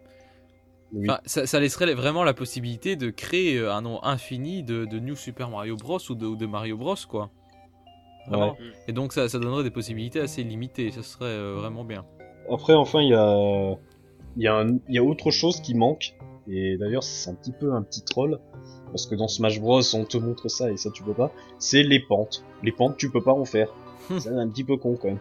Oui. 0.92 1.06
Enfin, 1.08 1.20
ça, 1.24 1.46
ça 1.46 1.60
laisserait 1.60 1.94
vraiment 1.94 2.24
la 2.24 2.34
possibilité 2.34 2.94
de 2.94 3.08
créer 3.08 3.56
euh, 3.56 3.72
un 3.72 3.80
nombre 3.80 4.04
infini 4.06 4.62
de, 4.62 4.84
de 4.84 4.98
New 4.98 5.16
Super 5.16 5.48
Mario 5.48 5.76
Bros 5.76 5.98
ou 6.10 6.14
de, 6.14 6.26
ou 6.26 6.36
de 6.36 6.46
Mario 6.46 6.76
Bros, 6.76 6.94
quoi. 7.08 7.30
Vraiment. 8.28 8.52
Ouais. 8.52 8.58
Et 8.88 8.92
donc, 8.92 9.12
ça, 9.12 9.28
ça 9.28 9.38
donnerait 9.38 9.62
des 9.64 9.70
possibilités 9.70 10.20
assez 10.20 10.42
limitées. 10.42 10.90
Ça 10.90 11.02
serait 11.02 11.24
euh, 11.26 11.54
vraiment 11.56 11.84
bien. 11.84 12.04
Après, 12.52 12.74
enfin, 12.74 13.00
il 13.00 13.08
y 13.10 13.14
a, 13.14 13.76
il 14.36 14.42
y, 14.42 14.46
a 14.48 14.54
un- 14.54 14.78
il 14.88 14.94
y 14.94 14.98
a 14.98 15.02
autre 15.04 15.30
chose 15.30 15.60
qui 15.60 15.74
manque. 15.74 16.14
Et 16.48 16.76
d'ailleurs, 16.76 17.02
c'est 17.02 17.30
un 17.30 17.34
petit 17.34 17.52
peu 17.52 17.72
un 17.74 17.82
petit 17.82 18.02
troll. 18.02 18.38
Parce 18.92 19.06
que 19.06 19.14
dans 19.16 19.26
Smash 19.28 19.60
Bros, 19.60 19.80
on 19.94 20.04
te 20.04 20.16
montre 20.16 20.48
ça 20.48 20.70
et 20.70 20.76
ça, 20.76 20.90
tu 20.90 21.02
peux 21.02 21.12
pas. 21.14 21.32
C'est 21.58 21.82
les 21.82 22.00
pentes. 22.00 22.44
Les 22.62 22.72
pentes, 22.72 22.96
tu 22.96 23.10
peux 23.10 23.22
pas 23.22 23.32
en 23.32 23.44
faire. 23.44 23.68
c'est 24.18 24.28
un 24.28 24.48
petit 24.48 24.62
peu 24.64 24.76
con, 24.76 24.96
quand 24.96 25.08
même. 25.08 25.18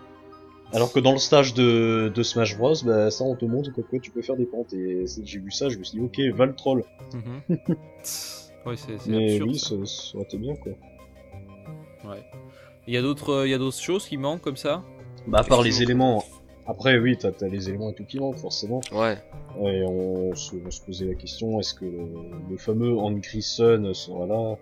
Alors 0.73 0.91
que 0.93 0.99
dans 0.99 1.11
le 1.11 1.17
stage 1.19 1.53
de, 1.53 2.11
de 2.13 2.23
Smash 2.23 2.57
Bros, 2.57 2.73
bah, 2.85 3.09
ça, 3.11 3.23
on 3.23 3.35
te 3.35 3.45
montre 3.45 3.71
que 3.73 3.81
quoi, 3.81 3.99
tu 3.99 4.11
peux 4.11 4.21
faire 4.21 4.35
des 4.35 4.45
pentes. 4.45 4.73
Et 4.73 5.05
j'ai 5.23 5.39
vu 5.39 5.49
ça, 5.51 5.69
je 5.69 5.77
me 5.79 5.83
suis 5.83 5.99
dit, 5.99 6.03
ok, 6.05 6.35
va 6.35 6.45
le 6.45 6.55
troll. 6.55 6.83
Ouais, 8.65 8.75
c'est 8.77 8.97
c'est 8.97 9.09
Mais 9.11 9.25
absurde. 9.35 9.49
oui, 9.49 9.59
ça. 9.59 9.69
ça, 9.69 9.75
ça 9.85 10.15
aurait 10.17 10.25
été 10.25 10.37
bien, 10.39 10.55
quoi. 10.55 10.71
Ouais. 12.11 12.23
Il 12.87 12.93
y 12.93 12.97
a 12.97 13.01
d'autres, 13.01 13.29
euh, 13.29 13.47
il 13.47 13.51
y 13.51 13.53
a 13.53 13.57
d'autres 13.57 13.79
choses 13.79 14.05
qui 14.07 14.17
manquent 14.17 14.41
comme 14.41 14.57
ça. 14.57 14.83
Bah, 15.27 15.39
à 15.39 15.43
part 15.43 15.61
les 15.61 15.81
éléments. 15.81 16.23
Après, 16.67 16.97
oui, 16.97 17.15
t'as 17.17 17.29
as 17.41 17.47
les 17.47 17.69
éléments 17.69 17.91
et 17.91 17.93
tout 17.93 18.05
qui 18.05 18.19
manquent, 18.19 18.37
forcément. 18.37 18.81
Ouais. 18.91 19.17
Et 19.63 19.83
on 19.87 20.33
se, 20.35 20.55
on 20.65 20.71
se 20.71 20.81
posait 20.81 21.05
la 21.05 21.13
question, 21.13 21.59
est-ce 21.59 21.73
que 21.75 21.85
le, 21.85 22.07
le 22.49 22.57
fameux 22.57 22.97
Angry 22.97 23.41
Sun 23.41 23.93
sera 23.93 24.25
là? 24.25 24.57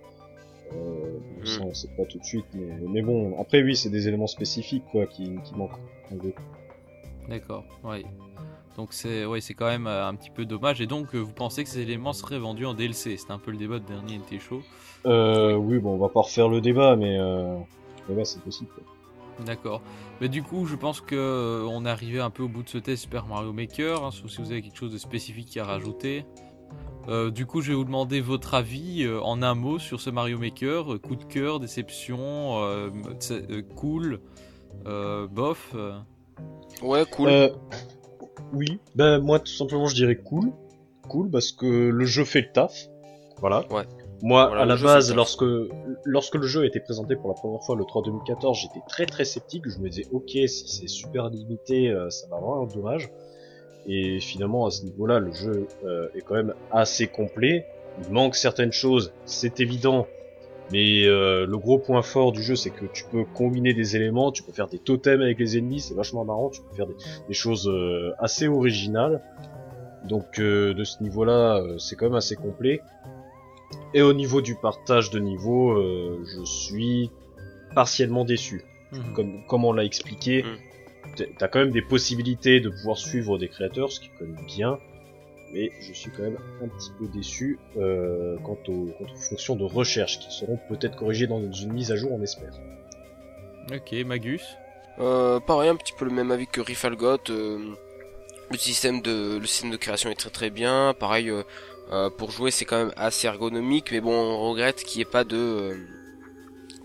Euh, 0.74 1.14
Mm. 1.44 1.46
Ça, 1.46 1.62
on 1.62 1.74
sait 1.74 1.90
pas 1.96 2.06
tout 2.06 2.20
de 2.20 2.24
suite, 2.24 2.46
mais, 2.54 2.78
mais 2.88 3.02
bon, 3.02 3.40
après 3.40 3.62
oui, 3.64 3.76
c'est 3.76 3.90
des 3.90 4.08
éléments 4.08 4.28
spécifiques 4.28 4.84
quoi 4.92 5.06
qui, 5.06 5.36
qui 5.44 5.56
manquent. 5.56 5.80
D'accord. 7.30 7.66
Ouais. 7.84 8.04
Donc 8.78 8.94
c'est, 8.94 9.26
ouais, 9.26 9.42
c'est 9.42 9.54
quand 9.54 9.68
même 9.68 9.88
euh, 9.88 10.08
un 10.08 10.16
petit 10.16 10.30
peu 10.30 10.46
dommage. 10.46 10.82
Et 10.82 10.88
donc, 10.88 11.14
vous 11.16 11.32
pensez 11.34 11.64
que 11.64 11.70
ces 11.70 11.82
éléments 11.82 12.14
seraient 12.14 12.40
vendus 12.40 12.66
en 12.66 12.74
DLC 12.74 13.18
C'était 13.18 13.32
un 13.32 13.40
peu 13.40 13.52
le 13.52 13.58
débat 13.58 13.80
de 13.80 13.86
dernier 13.86 14.18
NT 14.18 14.40
Show. 14.40 14.62
Euh, 15.06 15.54
oui, 15.56 15.80
bon, 15.80 15.94
on 15.94 15.98
va 15.98 16.10
pas 16.10 16.22
refaire 16.22 16.50
le 16.50 16.62
débat, 16.62 16.96
mais 16.96 17.18
euh, 17.20 17.56
mais 18.10 18.26
c'est 18.26 18.42
possible. 18.42 18.70
D'accord. 19.46 19.82
Mais 20.22 20.30
du 20.30 20.44
coup, 20.44 20.66
je 20.66 20.76
pense 20.76 21.02
que 21.02 21.16
euh, 21.16 21.66
on 21.68 21.86
est 21.86 21.90
arrivé 21.90 22.20
un 22.20 22.30
peu 22.30 22.44
au 22.44 22.48
bout 22.48 22.62
de 22.64 22.70
ce 22.70 22.78
test 22.78 23.04
Super 23.04 23.26
Mario 23.26 23.52
Maker. 23.52 24.04
hein, 24.04 24.12
sauf 24.12 24.30
si 24.30 24.42
vous 24.42 24.52
avez 24.52 24.62
quelque 24.62 24.78
chose 24.78 24.92
de 24.92 24.98
spécifique 25.00 25.58
à 25.58 25.66
rajouter. 25.66 26.26
Euh, 27.10 27.32
du 27.32 27.46
coup, 27.46 27.62
je 27.62 27.70
vais 27.72 27.76
vous 27.76 27.84
demander 27.84 28.22
votre 28.22 28.54
avis 28.54 29.04
euh, 29.04 29.20
en 29.22 29.42
un 29.42 29.56
mot 29.56 29.80
sur 29.80 30.00
ce 30.00 30.10
Mario 30.10 30.38
Maker. 30.38 30.94
Euh, 30.94 31.00
coup 31.00 31.16
de 31.16 31.24
cœur, 31.24 31.60
déception, 31.60 32.64
euh, 32.64 32.90
euh, 33.32 33.62
cool, 33.76 34.22
euh, 34.86 35.28
bof. 35.28 35.72
euh. 35.76 35.98
Ouais, 36.82 37.04
cool. 37.12 37.30
Euh, 37.30 37.50
oui, 38.54 38.80
ben 38.96 39.20
moi 39.20 39.40
tout 39.40 39.52
simplement 39.52 39.88
je 39.88 39.96
dirais 39.96 40.16
cool, 40.16 40.52
cool 41.10 41.30
parce 41.30 41.52
que 41.52 41.66
le 41.66 42.06
jeu 42.06 42.24
fait 42.24 42.42
le 42.42 42.52
taf, 42.52 42.88
voilà. 43.40 43.66
Ouais. 43.72 43.84
Moi 44.22 44.48
Voilà, 44.48 44.62
à 44.62 44.66
la 44.66 44.76
base 44.76 45.14
lorsque 45.14 45.46
lorsque 46.06 46.36
le 46.36 46.48
jeu 46.48 46.62
a 46.62 46.66
été 46.66 46.80
présenté 46.80 47.16
pour 47.16 47.30
la 47.30 47.36
première 47.36 47.62
fois 47.64 47.76
le 47.76 47.84
3 47.86 48.04
2014, 48.04 48.58
j'étais 48.58 48.86
très 48.88 49.06
très 49.06 49.26
sceptique, 49.26 49.64
je 49.68 49.80
me 49.80 49.90
disais 49.90 50.06
ok 50.12 50.30
si 50.30 50.68
c'est 50.68 50.88
super 50.88 51.30
limité 51.30 51.90
euh, 51.90 52.10
ça 52.10 52.28
va 52.28 52.38
vraiment 52.38 52.66
être 52.66 52.76
dommage. 52.76 53.10
Et 53.86 54.20
finalement 54.20 54.66
à 54.66 54.72
ce 54.72 54.84
niveau-là 54.86 55.20
le 55.20 55.34
jeu 55.34 55.68
euh, 55.84 56.08
est 56.16 56.22
quand 56.22 56.36
même 56.36 56.54
assez 56.72 57.08
complet. 57.08 57.66
Il 58.06 58.14
manque 58.14 58.36
certaines 58.36 58.72
choses, 58.72 59.14
c'est 59.26 59.60
évident. 59.60 60.08
Mais 60.72 61.06
euh, 61.06 61.46
le 61.46 61.58
gros 61.58 61.78
point 61.78 62.02
fort 62.02 62.32
du 62.32 62.42
jeu, 62.42 62.56
c'est 62.56 62.70
que 62.70 62.86
tu 62.86 63.04
peux 63.12 63.26
combiner 63.26 63.74
des 63.74 63.96
éléments, 63.96 64.32
tu 64.32 64.44
peux 64.44 64.54
faire 64.54 64.68
des 64.68 64.80
totems 64.80 65.22
avec 65.22 65.38
les 65.38 65.58
ennemis, 65.58 65.82
c'est 65.82 65.94
vachement 65.94 66.24
marrant, 66.24 66.50
tu 66.50 66.62
peux 66.62 66.74
faire 66.74 66.88
des, 66.88 66.96
des 67.28 67.34
choses 67.34 67.68
euh, 67.68 68.14
assez 68.18 68.48
originales. 68.48 69.22
Donc 70.08 70.40
euh, 70.40 70.74
de 70.74 70.84
ce 70.84 71.02
niveau-là, 71.02 71.58
euh, 71.58 71.78
c'est 71.78 71.96
quand 71.96 72.06
même 72.06 72.16
assez 72.16 72.36
complet. 72.36 72.82
Et 73.94 74.02
au 74.02 74.14
niveau 74.14 74.42
du 74.42 74.56
partage 74.56 75.10
de 75.12 75.20
niveau, 75.20 75.72
euh, 75.72 76.24
je 76.26 76.44
suis 76.46 77.12
partiellement 77.76 78.26
déçu. 78.26 78.64
Mhm. 78.92 79.14
Comme, 79.14 79.46
comme 79.48 79.66
on 79.66 79.74
l'a 79.74 79.84
expliqué, 79.86 80.44
t- 81.16 81.30
t'as 81.38 81.48
quand 81.48 81.60
même 81.60 81.72
des 81.72 81.82
possibilités 81.82 82.60
de 82.60 82.70
pouvoir 82.70 82.98
suivre 82.98 83.38
des 83.38 83.48
créateurs, 83.50 83.92
ce 83.92 84.00
qui 84.00 84.08
est 84.08 84.12
quand 84.20 84.26
même 84.26 84.46
bien. 84.46 84.80
Mais 85.52 85.72
je 85.82 85.94
suis 85.94 86.10
quand 86.12 86.24
même 86.24 86.38
un 86.64 86.68
petit 86.68 86.90
peu 86.98 87.08
déçu 87.08 87.60
euh, 87.78 88.38
quant, 88.44 88.58
aux, 88.68 88.88
quant 88.98 89.06
aux 89.14 89.18
fonctions 89.18 89.56
de 89.56 89.64
recherche 89.64 90.20
qui 90.20 90.32
seront 90.32 90.60
peut-être 90.70 90.96
corrigées 90.96 91.28
dans 91.28 91.40
une 91.52 91.74
mise 91.74 91.92
à 91.92 91.96
jour, 91.96 92.12
on 92.12 92.22
espère. 92.24 92.54
Ok, 93.72 93.94
Magus. 94.06 94.44
Euh, 95.00 95.40
pareil, 95.40 95.70
un 95.70 95.76
petit 95.76 95.94
peu 95.98 96.06
le 96.06 96.12
même 96.12 96.32
avis 96.32 96.48
que 96.48 96.62
Rifalgot. 96.62 97.18
euh, 97.30 97.60
le 98.52 98.58
système 98.58 99.02
de 99.02 99.38
le 99.40 99.46
système 99.48 99.72
de 99.72 99.78
création 99.78 100.10
est 100.12 100.16
très 100.16 100.30
très 100.30 100.50
bien. 100.50 100.94
Pareil, 101.00 101.32
euh, 101.92 102.10
pour 102.10 102.32
jouer 102.32 102.52
c'est 102.52 102.66
quand 102.66 102.78
même 102.78 102.94
assez 102.96 103.28
ergonomique, 103.28 103.92
mais 103.92 104.02
bon, 104.02 104.14
on 104.14 104.50
regrette 104.50 104.84
qu'il 104.84 104.98
n'y 105.00 105.02
ait 105.04 105.12
pas 105.12 105.24
de 105.24 105.38
euh, 105.38 105.76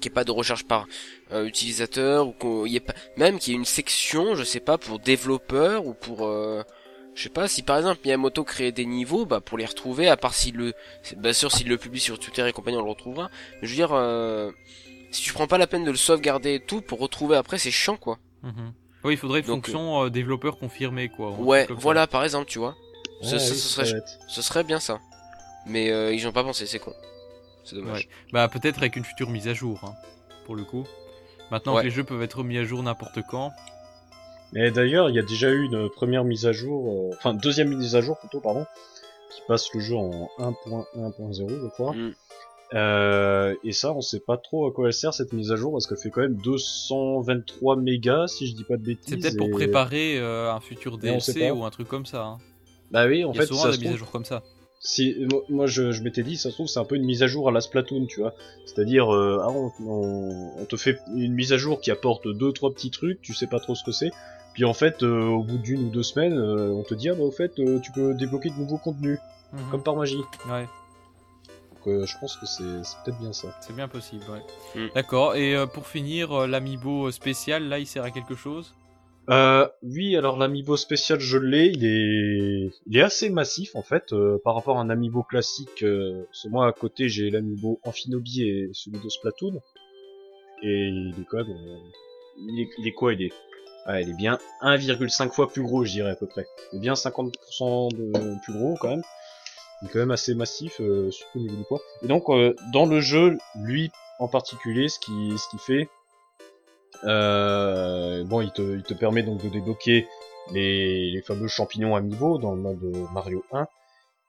qu'il 0.01 0.05
y 0.05 0.09
ait 0.09 0.15
pas 0.15 0.25
de 0.25 0.31
recherche 0.31 0.65
par 0.65 0.87
euh, 1.33 1.45
utilisateur 1.45 2.27
ou 2.29 2.33
qu'il 2.33 2.73
y 2.73 2.77
ait 2.77 2.81
pas 2.81 2.95
même 3.17 3.39
qu'il 3.39 3.53
y 3.53 3.57
ait 3.57 3.59
une 3.59 3.65
section, 3.65 4.35
je 4.35 4.45
sais 4.45 4.61
pas, 4.61 4.79
pour 4.79 4.99
développeurs 4.99 5.87
ou 5.87 5.95
pour 5.95 6.27
euh, 6.27 6.63
je 7.15 7.23
sais 7.25 7.29
pas 7.31 7.49
si 7.49 7.63
par 7.63 7.77
exemple 7.79 8.01
Miyamoto 8.05 8.45
crée 8.45 8.71
des 8.73 8.87
niveaux, 8.87 9.27
bah 9.27 9.41
pour 9.41 9.59
les 9.59 9.67
retrouver, 9.67 10.09
à 10.09 10.17
part 10.17 10.35
s'il 10.35 10.57
le, 10.57 10.73
bien 11.17 11.33
sûr 11.33 11.51
s'il 11.51 11.69
le 11.69 11.77
publie 11.77 12.01
sur 12.01 12.19
Twitter 12.19 12.47
et 12.47 12.53
compagnie, 12.53 12.77
on 12.77 12.85
le 12.85 12.91
retrouvera. 12.91 13.29
Mais 13.61 13.67
je 13.67 13.73
veux 13.73 13.77
dire, 13.77 13.93
euh, 13.93 14.53
si 15.11 15.23
tu 15.23 15.33
prends 15.33 15.47
pas 15.49 15.59
la 15.59 15.67
peine 15.67 15.85
de 15.85 15.91
le 15.91 15.97
sauvegarder 15.97 16.55
et 16.55 16.61
tout 16.61 16.81
pour 16.81 17.01
retrouver 17.01 17.37
après, 17.37 17.59
c'est 17.59 17.71
chiant 17.73 17.97
quoi. 17.97 18.19
Mhm. 18.43 18.73
Oui, 19.05 19.15
il 19.15 19.17
faudrait 19.17 19.41
une 19.41 19.47
Donc, 19.47 19.67
fonction 19.67 20.05
euh, 20.05 20.11
développeur 20.11 20.59
confirmé, 20.59 21.09
quoi. 21.09 21.31
Ouais, 21.33 21.67
ça. 21.69 21.75
voilà, 21.75 22.07
par 22.09 22.25
exemple, 22.25 22.47
tu 22.47 22.59
vois. 22.59 22.77
Ce, 23.23 23.33
Ouais, 23.35 23.39
ce- 23.39 23.53
oui, 23.53 23.59
ce 23.59 23.69
ça 23.69 23.85
serait, 24.43 24.61
ce 24.63 24.67
bien 24.67 24.81
ça. 24.81 24.99
Mais 25.67 25.91
euh, 25.91 26.13
ils 26.13 26.21
y 26.21 26.27
ont 26.27 26.33
pas 26.33 26.45
pensé, 26.45 26.67
c'est 26.67 26.79
con. 26.79 26.93
C'est 27.65 27.77
dommage. 27.77 28.01
Ouais. 28.05 28.09
Bah, 28.33 28.49
peut-être 28.49 28.79
avec 28.79 28.97
une 28.97 29.05
future 29.05 29.29
mise 29.29 29.49
à 29.49 29.55
jour, 29.55 29.81
hein, 29.85 29.95
pour 30.47 30.57
le 30.57 30.65
coup. 30.65 30.87
Maintenant 31.51 31.75
Ouais. 31.75 31.81
que 31.83 31.87
les 31.87 31.91
jeux 31.93 32.05
peuvent 32.05 32.23
être 32.23 32.43
mis 32.45 32.59
à 32.59 32.65
jour 32.65 32.83
n'importe 32.83 33.21
quand. 33.29 33.53
Mais 34.53 34.71
d'ailleurs, 34.71 35.11
il 35.11 35.17
y 35.17 35.19
a 35.19 35.23
déjà 35.23 35.51
eu 35.51 35.65
une 35.65 35.91
première 35.91 36.25
mise 36.25 36.47
à 36.47 36.53
jour, 36.53 37.11
euh, 37.13 37.17
enfin 37.17 37.35
deuxième 37.35 37.75
mise 37.75 37.97
à 37.97 38.01
jour 38.01 38.19
plutôt, 38.19 38.41
pardon, 38.41 38.65
qui 39.31 39.43
passe 39.47 39.69
le 39.75 39.81
jeu 39.81 39.95
en 39.97 40.31
1.1.0 40.39 41.49
je 41.61 41.67
crois. 41.69 41.93
Mm. 41.95 42.15
Euh, 42.75 43.55
et 43.65 43.73
ça, 43.73 43.93
on 43.93 44.01
sait 44.03 44.21
pas 44.21 44.37
trop 44.37 44.67
à 44.67 44.73
quoi 44.73 44.87
elle 44.89 44.93
sert 44.95 45.13
cette 45.15 45.33
mise 45.33 45.53
à 45.53 45.57
jour 45.57 45.73
parce 45.73 45.87
qu'elle 45.87 45.99
fait 45.99 46.11
quand 46.11 46.21
même 46.21 46.37
223 46.37 47.77
mégas 47.77 48.29
si 48.29 48.47
je 48.47 48.55
dis 48.55 48.65
pas 48.65 48.77
de 48.77 48.83
bêtises. 48.83 49.05
C'est 49.09 49.17
peut-être 49.19 49.37
pour 49.39 49.51
préparer 49.51 50.19
euh, 50.19 50.53
un 50.53 50.61
futur 50.61 50.99
DLC 50.99 51.51
ou 51.51 51.65
un 51.65 51.71
truc 51.71 51.89
comme 51.89 52.07
ça. 52.07 52.25
hein. 52.25 52.39
Bah 52.91 53.07
oui, 53.07 53.25
en 53.25 53.33
Il 53.33 53.37
y 53.37 53.39
a 53.39 53.43
fait, 53.43 53.47
souvent 53.49 53.63
ça 53.63 53.71
des 53.71 53.75
se 53.77 53.81
mises 53.81 53.87
à 53.89 53.91
trouve, 53.91 53.99
jour 53.99 54.11
comme 54.11 54.25
ça. 54.25 54.43
si 54.81 55.15
moi- 55.31 55.43
moi 55.49 55.67
je, 55.67 55.93
je 55.93 56.03
m'étais 56.03 56.23
dit, 56.23 56.37
ça 56.37 56.51
se 56.51 56.55
trouve 56.55 56.67
c'est 56.69 56.79
un 56.81 56.85
peu 56.85 56.97
une 56.97 57.05
mise 57.05 57.23
à 57.23 57.27
jour 57.27 57.49
à 57.49 57.53
la 57.53 57.61
Splatoon, 57.61 58.07
tu 58.07 58.21
vois. 58.21 58.35
C'est-à-dire, 58.65 59.13
euh, 59.15 59.41
ah, 59.43 59.51
on, 59.51 59.73
on- 59.87 60.53
on 60.61 60.65
te 60.65 60.77
fait 60.77 60.99
une 61.15 61.35
mise 61.35 61.53
à 61.53 61.59
jour 61.59 61.81
qui 61.81 61.91
apporte 61.91 62.27
deux 62.29 62.53
trois 62.53 62.73
petits 62.73 62.91
trucs, 62.91 63.21
tu 63.23 63.35
sais 63.35 63.47
pas 63.47 63.61
trop 63.61 63.75
ce 63.75 63.85
que 63.85 63.93
c'est. 63.93 64.11
Puis 64.55 64.65
en 64.65 64.75
fait, 64.75 65.03
euh, 65.03 65.27
au 65.27 65.43
bout 65.43 65.59
d'une 65.59 65.85
ou 65.87 65.91
deux 65.91 66.03
semaines, 66.03 66.37
euh, 66.39 66.71
on 66.71 66.83
te 66.83 66.95
dit 66.95 67.09
ah 67.11 67.15
bah 67.15 67.23
au 67.25 67.31
fait, 67.31 67.53
euh, 67.59 67.79
tu 67.81 67.93
peux 67.93 68.15
débloquer 68.15 68.51
de 68.51 68.55
nouveaux 68.57 68.79
contenus, 68.79 69.19
Mhm. 69.53 69.71
comme 69.71 69.83
par 69.83 69.95
magie. 69.97 70.17
Ouais, 70.49 70.67
Donc 71.71 71.87
euh, 71.87 72.07
je 72.07 72.19
pense 72.19 72.37
que 72.37 72.47
c'est 72.47 72.83
c'est 72.85 72.97
peut-être 73.05 73.19
bien 73.21 73.33
ça. 73.33 73.49
c'est 73.61 73.77
bien 73.77 73.87
possible, 73.89 74.25
ouais. 74.31 74.43
Mm. 74.81 74.89
D'accord, 74.95 75.35
et 75.37 75.55
euh, 75.55 75.67
pour 75.67 75.87
finir, 75.87 76.33
euh, 76.33 76.47
l'amiibo 76.47 77.11
spécial, 77.11 77.69
là, 77.69 77.79
il 77.79 77.87
sert 77.87 78.03
à 78.05 78.11
quelque 78.11 78.35
chose? 78.35 78.75
Euh, 79.31 79.69
oui, 79.83 80.17
alors 80.17 80.39
l'amiibo 80.39 80.79
spécial 80.79 81.21
je 81.21 81.37
l'ai, 81.37 81.67
il 81.67 81.85
est, 81.85 82.71
il 82.87 82.97
est 82.97 83.03
assez 83.03 83.29
massif 83.29 83.77
en 83.77 83.83
fait 83.83 84.15
euh, 84.15 84.39
par 84.43 84.55
rapport 84.55 84.79
à 84.79 84.81
un 84.81 84.89
amiibo 84.89 85.23
classique. 85.23 85.83
Euh, 85.83 86.25
moi 86.49 86.67
à 86.67 86.73
côté 86.73 87.11
j'ai 87.11 87.29
l'amiibo 87.29 87.79
Amphinobi 87.85 88.43
et 88.43 88.71
celui 88.73 88.99
de 88.99 89.09
Splatoon, 89.11 89.61
et 90.63 90.89
il 90.89 91.15
est 91.21 91.33
même, 91.35 91.51
euh, 91.51 91.79
il, 92.39 92.61
est, 92.61 92.69
il 92.79 92.89
est 92.89 92.93
quoi 92.93 93.13
Il 93.13 93.23
est, 93.23 93.33
ah, 93.87 94.01
il 94.01 94.11
est 94.11 94.17
bien 94.17 94.39
1,5 94.63 95.31
fois 95.31 95.49
plus 95.49 95.63
gros, 95.63 95.85
je 95.85 95.93
dirais 95.93 96.11
à 96.11 96.17
peu 96.17 96.27
près. 96.27 96.47
Il 96.73 96.79
est 96.79 96.81
bien 96.81 96.95
50% 96.95 97.95
de 97.95 98.43
plus 98.45 98.53
gros 98.53 98.77
quand 98.81 98.89
même. 98.89 99.03
Il 99.83 99.89
est 99.89 99.93
quand 99.93 100.01
même 100.01 100.11
assez 100.11 100.35
massif, 100.35 100.81
euh, 100.81 101.11
surtout 101.11 101.39
au 101.39 101.43
niveau 101.43 101.57
du 101.57 101.65
poids. 101.65 101.81
Et 102.03 102.09
donc 102.09 102.29
euh, 102.29 102.55
dans 102.73 102.87
le 102.87 103.01
jeu, 103.01 103.37
lui 103.61 103.91
en 104.19 104.29
particulier, 104.29 104.89
ce 104.89 104.99
qui, 104.99 105.33
ce 105.39 105.49
qui 105.51 105.59
fait, 105.59 105.89
euh, 107.05 108.25
bon, 108.25 108.41
il 108.41 108.51
te, 108.53 108.63
il 108.77 108.83
te 108.83 108.95
permet 108.95 109.23
donc 109.23 109.43
de 109.43 109.49
débloquer 109.49 110.07
les, 110.53 111.11
les 111.11 111.23
fameux 111.23 111.49
champignons 111.49 111.95
à 111.97 112.01
niveau 112.01 112.39
dans 112.39 112.53
le 112.55 112.61
mode 112.61 112.81
Mario 113.13 113.45
1. 113.53 113.67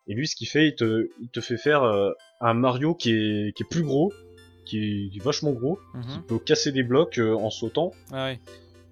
Et 0.07 0.13
lui, 0.13 0.27
ce 0.27 0.35
qu'il 0.35 0.47
fait, 0.47 0.67
il 0.67 0.75
te, 0.75 1.07
il 1.21 1.29
te 1.29 1.39
fait 1.41 1.57
faire 1.57 1.83
euh, 1.83 2.11
un 2.41 2.53
Mario 2.53 2.95
qui 2.95 3.11
est, 3.11 3.55
qui 3.55 3.63
est 3.63 3.69
plus 3.69 3.83
gros, 3.83 4.11
qui 4.65 4.77
est, 4.79 5.09
qui 5.11 5.19
vachement 5.19 5.51
gros, 5.51 5.79
qui 6.11 6.17
Mhm. 6.17 6.23
peut 6.27 6.39
casser 6.39 6.71
des 6.71 6.83
blocs 6.83 7.19
euh, 7.19 7.35
en 7.35 7.49
sautant. 7.49 7.91
Ah 8.11 8.25
ouais, 8.25 8.39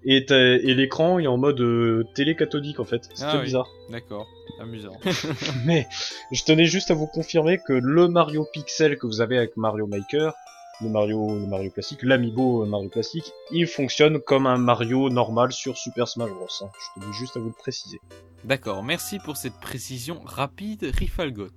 Et, 0.04 0.24
et 0.30 0.74
l'écran 0.74 1.18
est 1.18 1.26
en 1.26 1.36
mode 1.36 1.60
euh, 1.60 2.04
télé 2.14 2.36
cathodique 2.36 2.78
en 2.80 2.84
fait. 2.84 3.08
C'est 3.14 3.24
Ah 3.24 3.28
très 3.30 3.38
oui. 3.38 3.44
bizarre. 3.46 3.68
d'accord, 3.90 4.26
amusant. 4.60 4.92
Mais 5.66 5.86
je 6.30 6.44
tenais 6.44 6.66
juste 6.66 6.90
à 6.92 6.94
vous 6.94 7.06
confirmer 7.08 7.58
que 7.66 7.72
le 7.72 8.06
Mario 8.08 8.46
Pixel 8.52 8.96
que 8.96 9.06
vous 9.06 9.20
avez 9.20 9.38
avec 9.38 9.56
Mario 9.56 9.86
Maker, 9.88 10.34
le 10.80 10.88
Mario, 10.88 11.28
le 11.28 11.46
Mario 11.46 11.70
classique, 11.70 12.02
l'Amiibo 12.02 12.64
Mario 12.66 12.88
classique, 12.88 13.32
il 13.50 13.66
fonctionne 13.66 14.20
comme 14.20 14.46
un 14.46 14.58
Mario 14.58 15.10
normal 15.10 15.52
sur 15.52 15.76
Super 15.76 16.06
Smash 16.08 16.30
Bros. 16.30 16.46
hein. 16.62 16.70
Je 16.78 17.00
tenais 17.00 17.12
juste 17.12 17.36
à 17.36 17.40
vous 17.40 17.48
le 17.48 17.52
préciser. 17.52 18.00
D'accord, 18.44 18.82
merci 18.84 19.18
pour 19.18 19.36
cette 19.36 19.58
précision 19.60 20.20
rapide, 20.24 20.90
Rifalgot. 20.94 21.48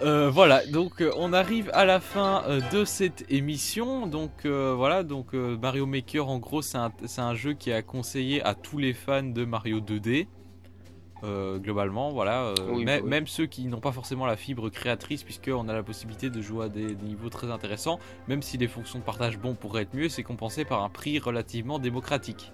Euh, 0.00 0.30
voilà, 0.30 0.64
donc 0.66 1.00
euh, 1.02 1.10
on 1.16 1.32
arrive 1.32 1.70
à 1.74 1.84
la 1.84 2.00
fin 2.00 2.42
euh, 2.46 2.60
de 2.72 2.84
cette 2.84 3.24
émission. 3.30 4.06
Donc 4.06 4.46
voilà, 4.46 5.02
donc 5.02 5.32
Mario 5.32 5.86
Maker, 5.86 6.28
en 6.28 6.38
gros, 6.38 6.62
c'est 6.62 6.78
un, 6.78 6.92
un 7.18 7.34
jeu 7.34 7.54
qui 7.54 7.70
est 7.70 7.74
à 7.74 7.82
conseiller 7.82 8.42
à 8.42 8.54
tous 8.54 8.78
les 8.78 8.94
fans 8.94 9.22
de 9.22 9.44
Mario 9.44 9.80
2D. 9.80 10.26
Euh, 11.24 11.58
globalement, 11.58 12.10
voilà, 12.12 12.42
euh, 12.44 12.54
Oui, 12.70 12.84
mê- 12.84 12.98
bah 12.98 13.00
oui. 13.02 13.08
même 13.10 13.26
ceux 13.26 13.46
qui 13.46 13.64
n'ont 13.66 13.80
pas 13.80 13.90
forcément 13.90 14.24
la 14.24 14.36
fibre 14.36 14.68
créatrice, 14.70 15.24
puisqu'on 15.24 15.68
a 15.68 15.72
la 15.72 15.82
possibilité 15.82 16.30
de 16.30 16.40
jouer 16.40 16.66
à 16.66 16.68
des, 16.68 16.94
des 16.94 17.04
niveaux 17.06 17.28
très 17.28 17.50
intéressants, 17.50 17.98
même 18.28 18.40
si 18.40 18.56
les 18.56 18.68
fonctions 18.68 19.00
de 19.00 19.04
partage 19.04 19.36
bon 19.38 19.54
pourraient 19.54 19.82
être 19.82 19.94
mieux, 19.94 20.08
c'est 20.08 20.22
compensé 20.22 20.64
par 20.64 20.82
un 20.84 20.88
prix 20.88 21.18
relativement 21.18 21.80
démocratique. 21.80 22.52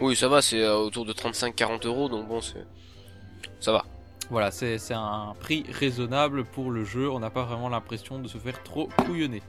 Oui, 0.00 0.16
ça 0.16 0.26
va, 0.28 0.42
c'est 0.42 0.60
euh, 0.62 0.76
autour 0.78 1.04
de 1.04 1.12
35-40 1.12 1.86
euros, 1.86 2.08
donc 2.08 2.26
bon, 2.26 2.40
c'est. 2.40 2.64
Ça 3.60 3.70
va. 3.72 3.84
Voilà, 4.30 4.50
c'est 4.50 4.78
c'est 4.78 4.94
un 4.94 5.34
prix 5.40 5.64
raisonnable 5.70 6.44
pour 6.44 6.70
le 6.70 6.84
jeu. 6.84 7.10
On 7.10 7.18
n'a 7.20 7.30
pas 7.30 7.42
vraiment 7.44 7.68
l'impression 7.68 8.18
de 8.20 8.28
se 8.28 8.38
faire 8.38 8.62
trop 8.62 8.88
couillonner. 9.06 9.42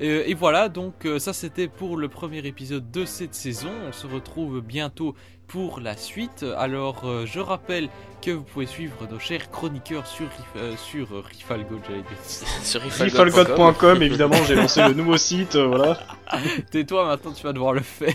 Euh, 0.00 0.24
et 0.26 0.34
voilà, 0.34 0.68
donc 0.68 1.06
euh, 1.06 1.18
ça 1.18 1.32
c'était 1.32 1.68
pour 1.68 1.96
le 1.96 2.08
premier 2.08 2.46
épisode 2.46 2.90
de 2.90 3.04
cette 3.04 3.34
saison. 3.34 3.70
On 3.88 3.92
se 3.92 4.06
retrouve 4.06 4.60
bientôt 4.60 5.14
pour 5.46 5.80
la 5.80 5.96
suite. 5.96 6.44
Alors 6.56 7.02
euh, 7.04 7.24
je 7.26 7.40
rappelle 7.40 7.88
que 8.20 8.30
vous 8.30 8.42
pouvez 8.42 8.66
suivre 8.66 9.06
nos 9.10 9.18
chers 9.18 9.50
chroniqueurs 9.50 10.06
sur, 10.06 10.26
euh, 10.56 10.74
sur 10.76 11.14
euh, 11.14 11.20
Rifalgo, 11.20 11.80
j'allais 11.86 12.02
dire. 12.02 12.18
Sur 12.64 12.80
rifalgod.com. 12.80 13.24
Rifalgod.com, 13.24 14.02
évidemment, 14.02 14.42
j'ai 14.46 14.54
lancé 14.54 14.82
le 14.82 14.94
nouveau 14.94 15.16
site, 15.16 15.56
euh, 15.56 15.66
voilà. 15.66 15.98
Tais-toi 16.70 17.06
maintenant, 17.06 17.32
tu 17.32 17.42
vas 17.44 17.52
devoir 17.52 17.72
le 17.72 17.82
faire. 17.82 18.14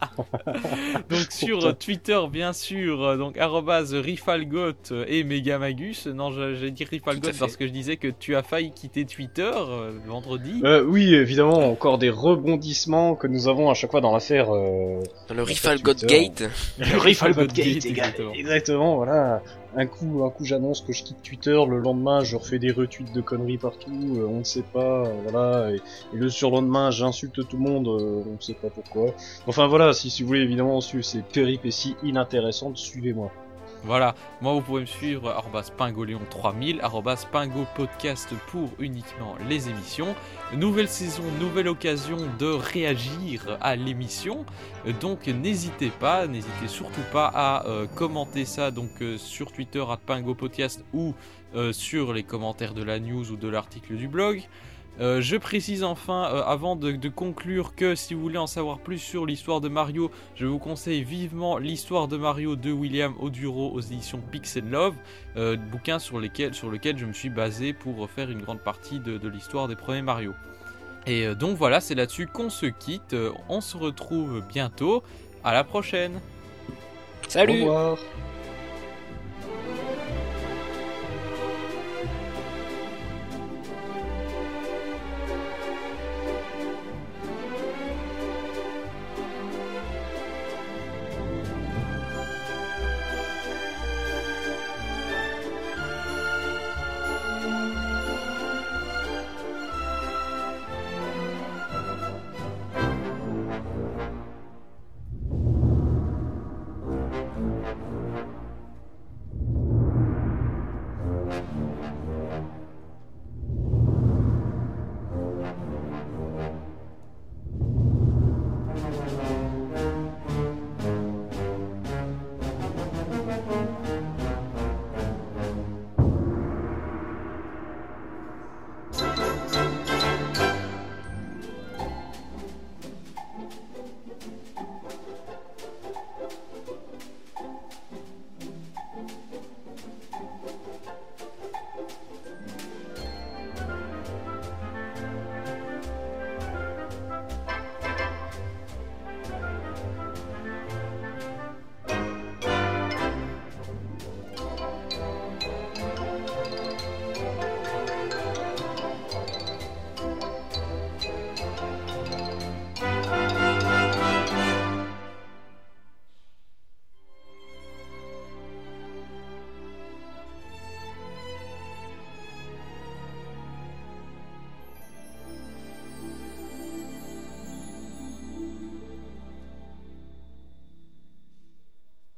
donc 1.10 1.26
sur. 1.30 1.76
Twitter 1.78 2.18
bien 2.30 2.52
sûr, 2.52 3.02
euh, 3.02 3.16
donc 3.16 3.36
Rifalgot 3.36 4.72
et 5.06 5.24
Megamagus. 5.24 6.06
Non, 6.06 6.30
je- 6.30 6.54
j'ai 6.54 6.70
dit 6.70 6.84
Rifalgot 6.84 7.30
parce 7.38 7.56
que 7.56 7.66
je 7.66 7.72
disais 7.72 7.96
que 7.96 8.08
tu 8.08 8.36
as 8.36 8.42
failli 8.42 8.70
quitter 8.70 9.04
Twitter 9.04 9.50
euh, 9.54 9.92
vendredi. 10.06 10.60
Euh, 10.64 10.84
oui, 10.84 11.14
évidemment, 11.14 11.70
encore 11.70 11.98
des 11.98 12.10
rebondissements 12.10 13.14
que 13.14 13.26
nous 13.26 13.48
avons 13.48 13.70
à 13.70 13.74
chaque 13.74 13.90
fois 13.90 14.00
dans 14.00 14.12
l'affaire. 14.12 14.50
Euh... 14.54 15.00
Dans 15.28 15.34
le 15.34 15.42
Twitter. 15.42 16.06
Gate. 16.06 16.50
Le 16.78 16.98
Rifalgod 16.98 17.52
Gate, 17.52 17.86
exactement. 17.86 18.32
exactement, 18.32 18.96
voilà. 18.96 19.42
Un 19.76 19.86
coup, 19.86 20.24
un 20.24 20.30
coup 20.30 20.44
j'annonce 20.44 20.80
que 20.80 20.92
je 20.92 21.04
quitte 21.04 21.22
Twitter, 21.22 21.58
le 21.68 21.78
lendemain 21.78 22.24
je 22.24 22.36
refais 22.36 22.58
des 22.58 22.72
retweets 22.72 23.12
de 23.12 23.20
conneries 23.20 23.58
partout, 23.58 24.16
euh, 24.16 24.26
on 24.26 24.38
ne 24.38 24.44
sait 24.44 24.64
pas, 24.64 25.04
euh, 25.06 25.12
voilà, 25.22 25.70
et, 25.72 25.80
le 26.12 26.28
surlendemain 26.30 26.90
j'insulte 26.90 27.46
tout 27.46 27.56
le 27.56 27.62
monde, 27.62 27.86
on 27.88 28.32
ne 28.32 28.40
sait 28.40 28.54
pas 28.54 28.70
pourquoi. 28.70 29.14
Enfin 29.46 29.66
voilà, 29.66 29.92
si, 29.92 30.10
si 30.10 30.22
vous 30.22 30.28
voulez 30.28 30.40
évidemment 30.40 30.80
suivre 30.80 31.04
ces 31.04 31.20
péripéties 31.20 31.94
inintéressantes, 32.02 32.78
suivez-moi. 32.78 33.30
Voilà, 33.86 34.16
moi 34.40 34.52
vous 34.52 34.62
pouvez 34.62 34.80
me 34.80 34.86
suivre 34.86 35.32
pingoléon3000, 35.78 36.80
podcast 37.76 38.34
pour 38.48 38.70
uniquement 38.80 39.36
les 39.48 39.68
émissions. 39.68 40.16
Nouvelle 40.52 40.88
saison, 40.88 41.22
nouvelle 41.38 41.68
occasion 41.68 42.16
de 42.40 42.46
réagir 42.46 43.56
à 43.60 43.76
l'émission. 43.76 44.44
Donc 45.00 45.28
n'hésitez 45.28 45.90
pas, 45.90 46.26
n'hésitez 46.26 46.66
surtout 46.66 47.04
pas 47.12 47.30
à 47.32 47.64
euh, 47.68 47.86
commenter 47.86 48.44
ça 48.44 48.72
donc 48.72 48.90
euh, 49.02 49.18
sur 49.18 49.52
Twitter 49.52 49.84
à 49.88 49.96
Podcast 50.34 50.84
ou 50.92 51.14
euh, 51.54 51.72
sur 51.72 52.12
les 52.12 52.24
commentaires 52.24 52.74
de 52.74 52.82
la 52.82 52.98
news 52.98 53.30
ou 53.30 53.36
de 53.36 53.48
l'article 53.48 53.94
du 53.94 54.08
blog. 54.08 54.42
Euh, 55.00 55.20
je 55.20 55.36
précise 55.36 55.84
enfin, 55.84 56.28
euh, 56.32 56.42
avant 56.44 56.74
de, 56.76 57.08
conclure, 57.08 57.74
que 57.74 57.94
si 57.94 58.14
vous 58.14 58.20
voulez 58.20 58.38
en 58.38 58.46
savoir 58.46 58.78
plus 58.78 58.98
sur 58.98 59.26
l'histoire 59.26 59.60
de 59.60 59.68
Mario, 59.68 60.10
je 60.34 60.46
vous 60.46 60.58
conseille 60.58 61.02
vivement 61.02 61.58
l'histoire 61.58 62.08
de 62.08 62.16
Mario 62.16 62.56
de 62.56 62.72
William 62.72 63.14
Oduro 63.20 63.70
aux 63.72 63.80
éditions 63.80 64.20
Pixel 64.30 64.68
Love, 64.70 64.94
euh, 65.36 65.56
bouquin 65.56 65.98
sur, 65.98 66.20
sur 66.52 66.70
lequel 66.70 66.96
je 66.96 67.04
me 67.04 67.12
suis 67.12 67.30
basé 67.30 67.72
pour 67.72 68.08
faire 68.08 68.30
une 68.30 68.40
grande 68.40 68.60
partie 68.60 68.98
de, 68.98 69.18
de 69.18 69.28
l'histoire 69.28 69.68
des 69.68 69.76
premiers 69.76 70.02
Mario. 70.02 70.34
Et 71.06 71.32
donc 71.36 71.56
voilà, 71.56 71.80
c'est 71.80 71.94
là-dessus 71.94 72.26
qu'on 72.26 72.50
se 72.50 72.66
quitte. 72.66 73.14
on 73.48 73.60
se 73.60 73.76
retrouve 73.76 74.42
bientôt. 74.48 75.04
À 75.44 75.52
la 75.52 75.62
prochaine. 75.62 76.20
Salut. 77.28 77.62
Au 77.62 77.66
revoir. 77.66 77.98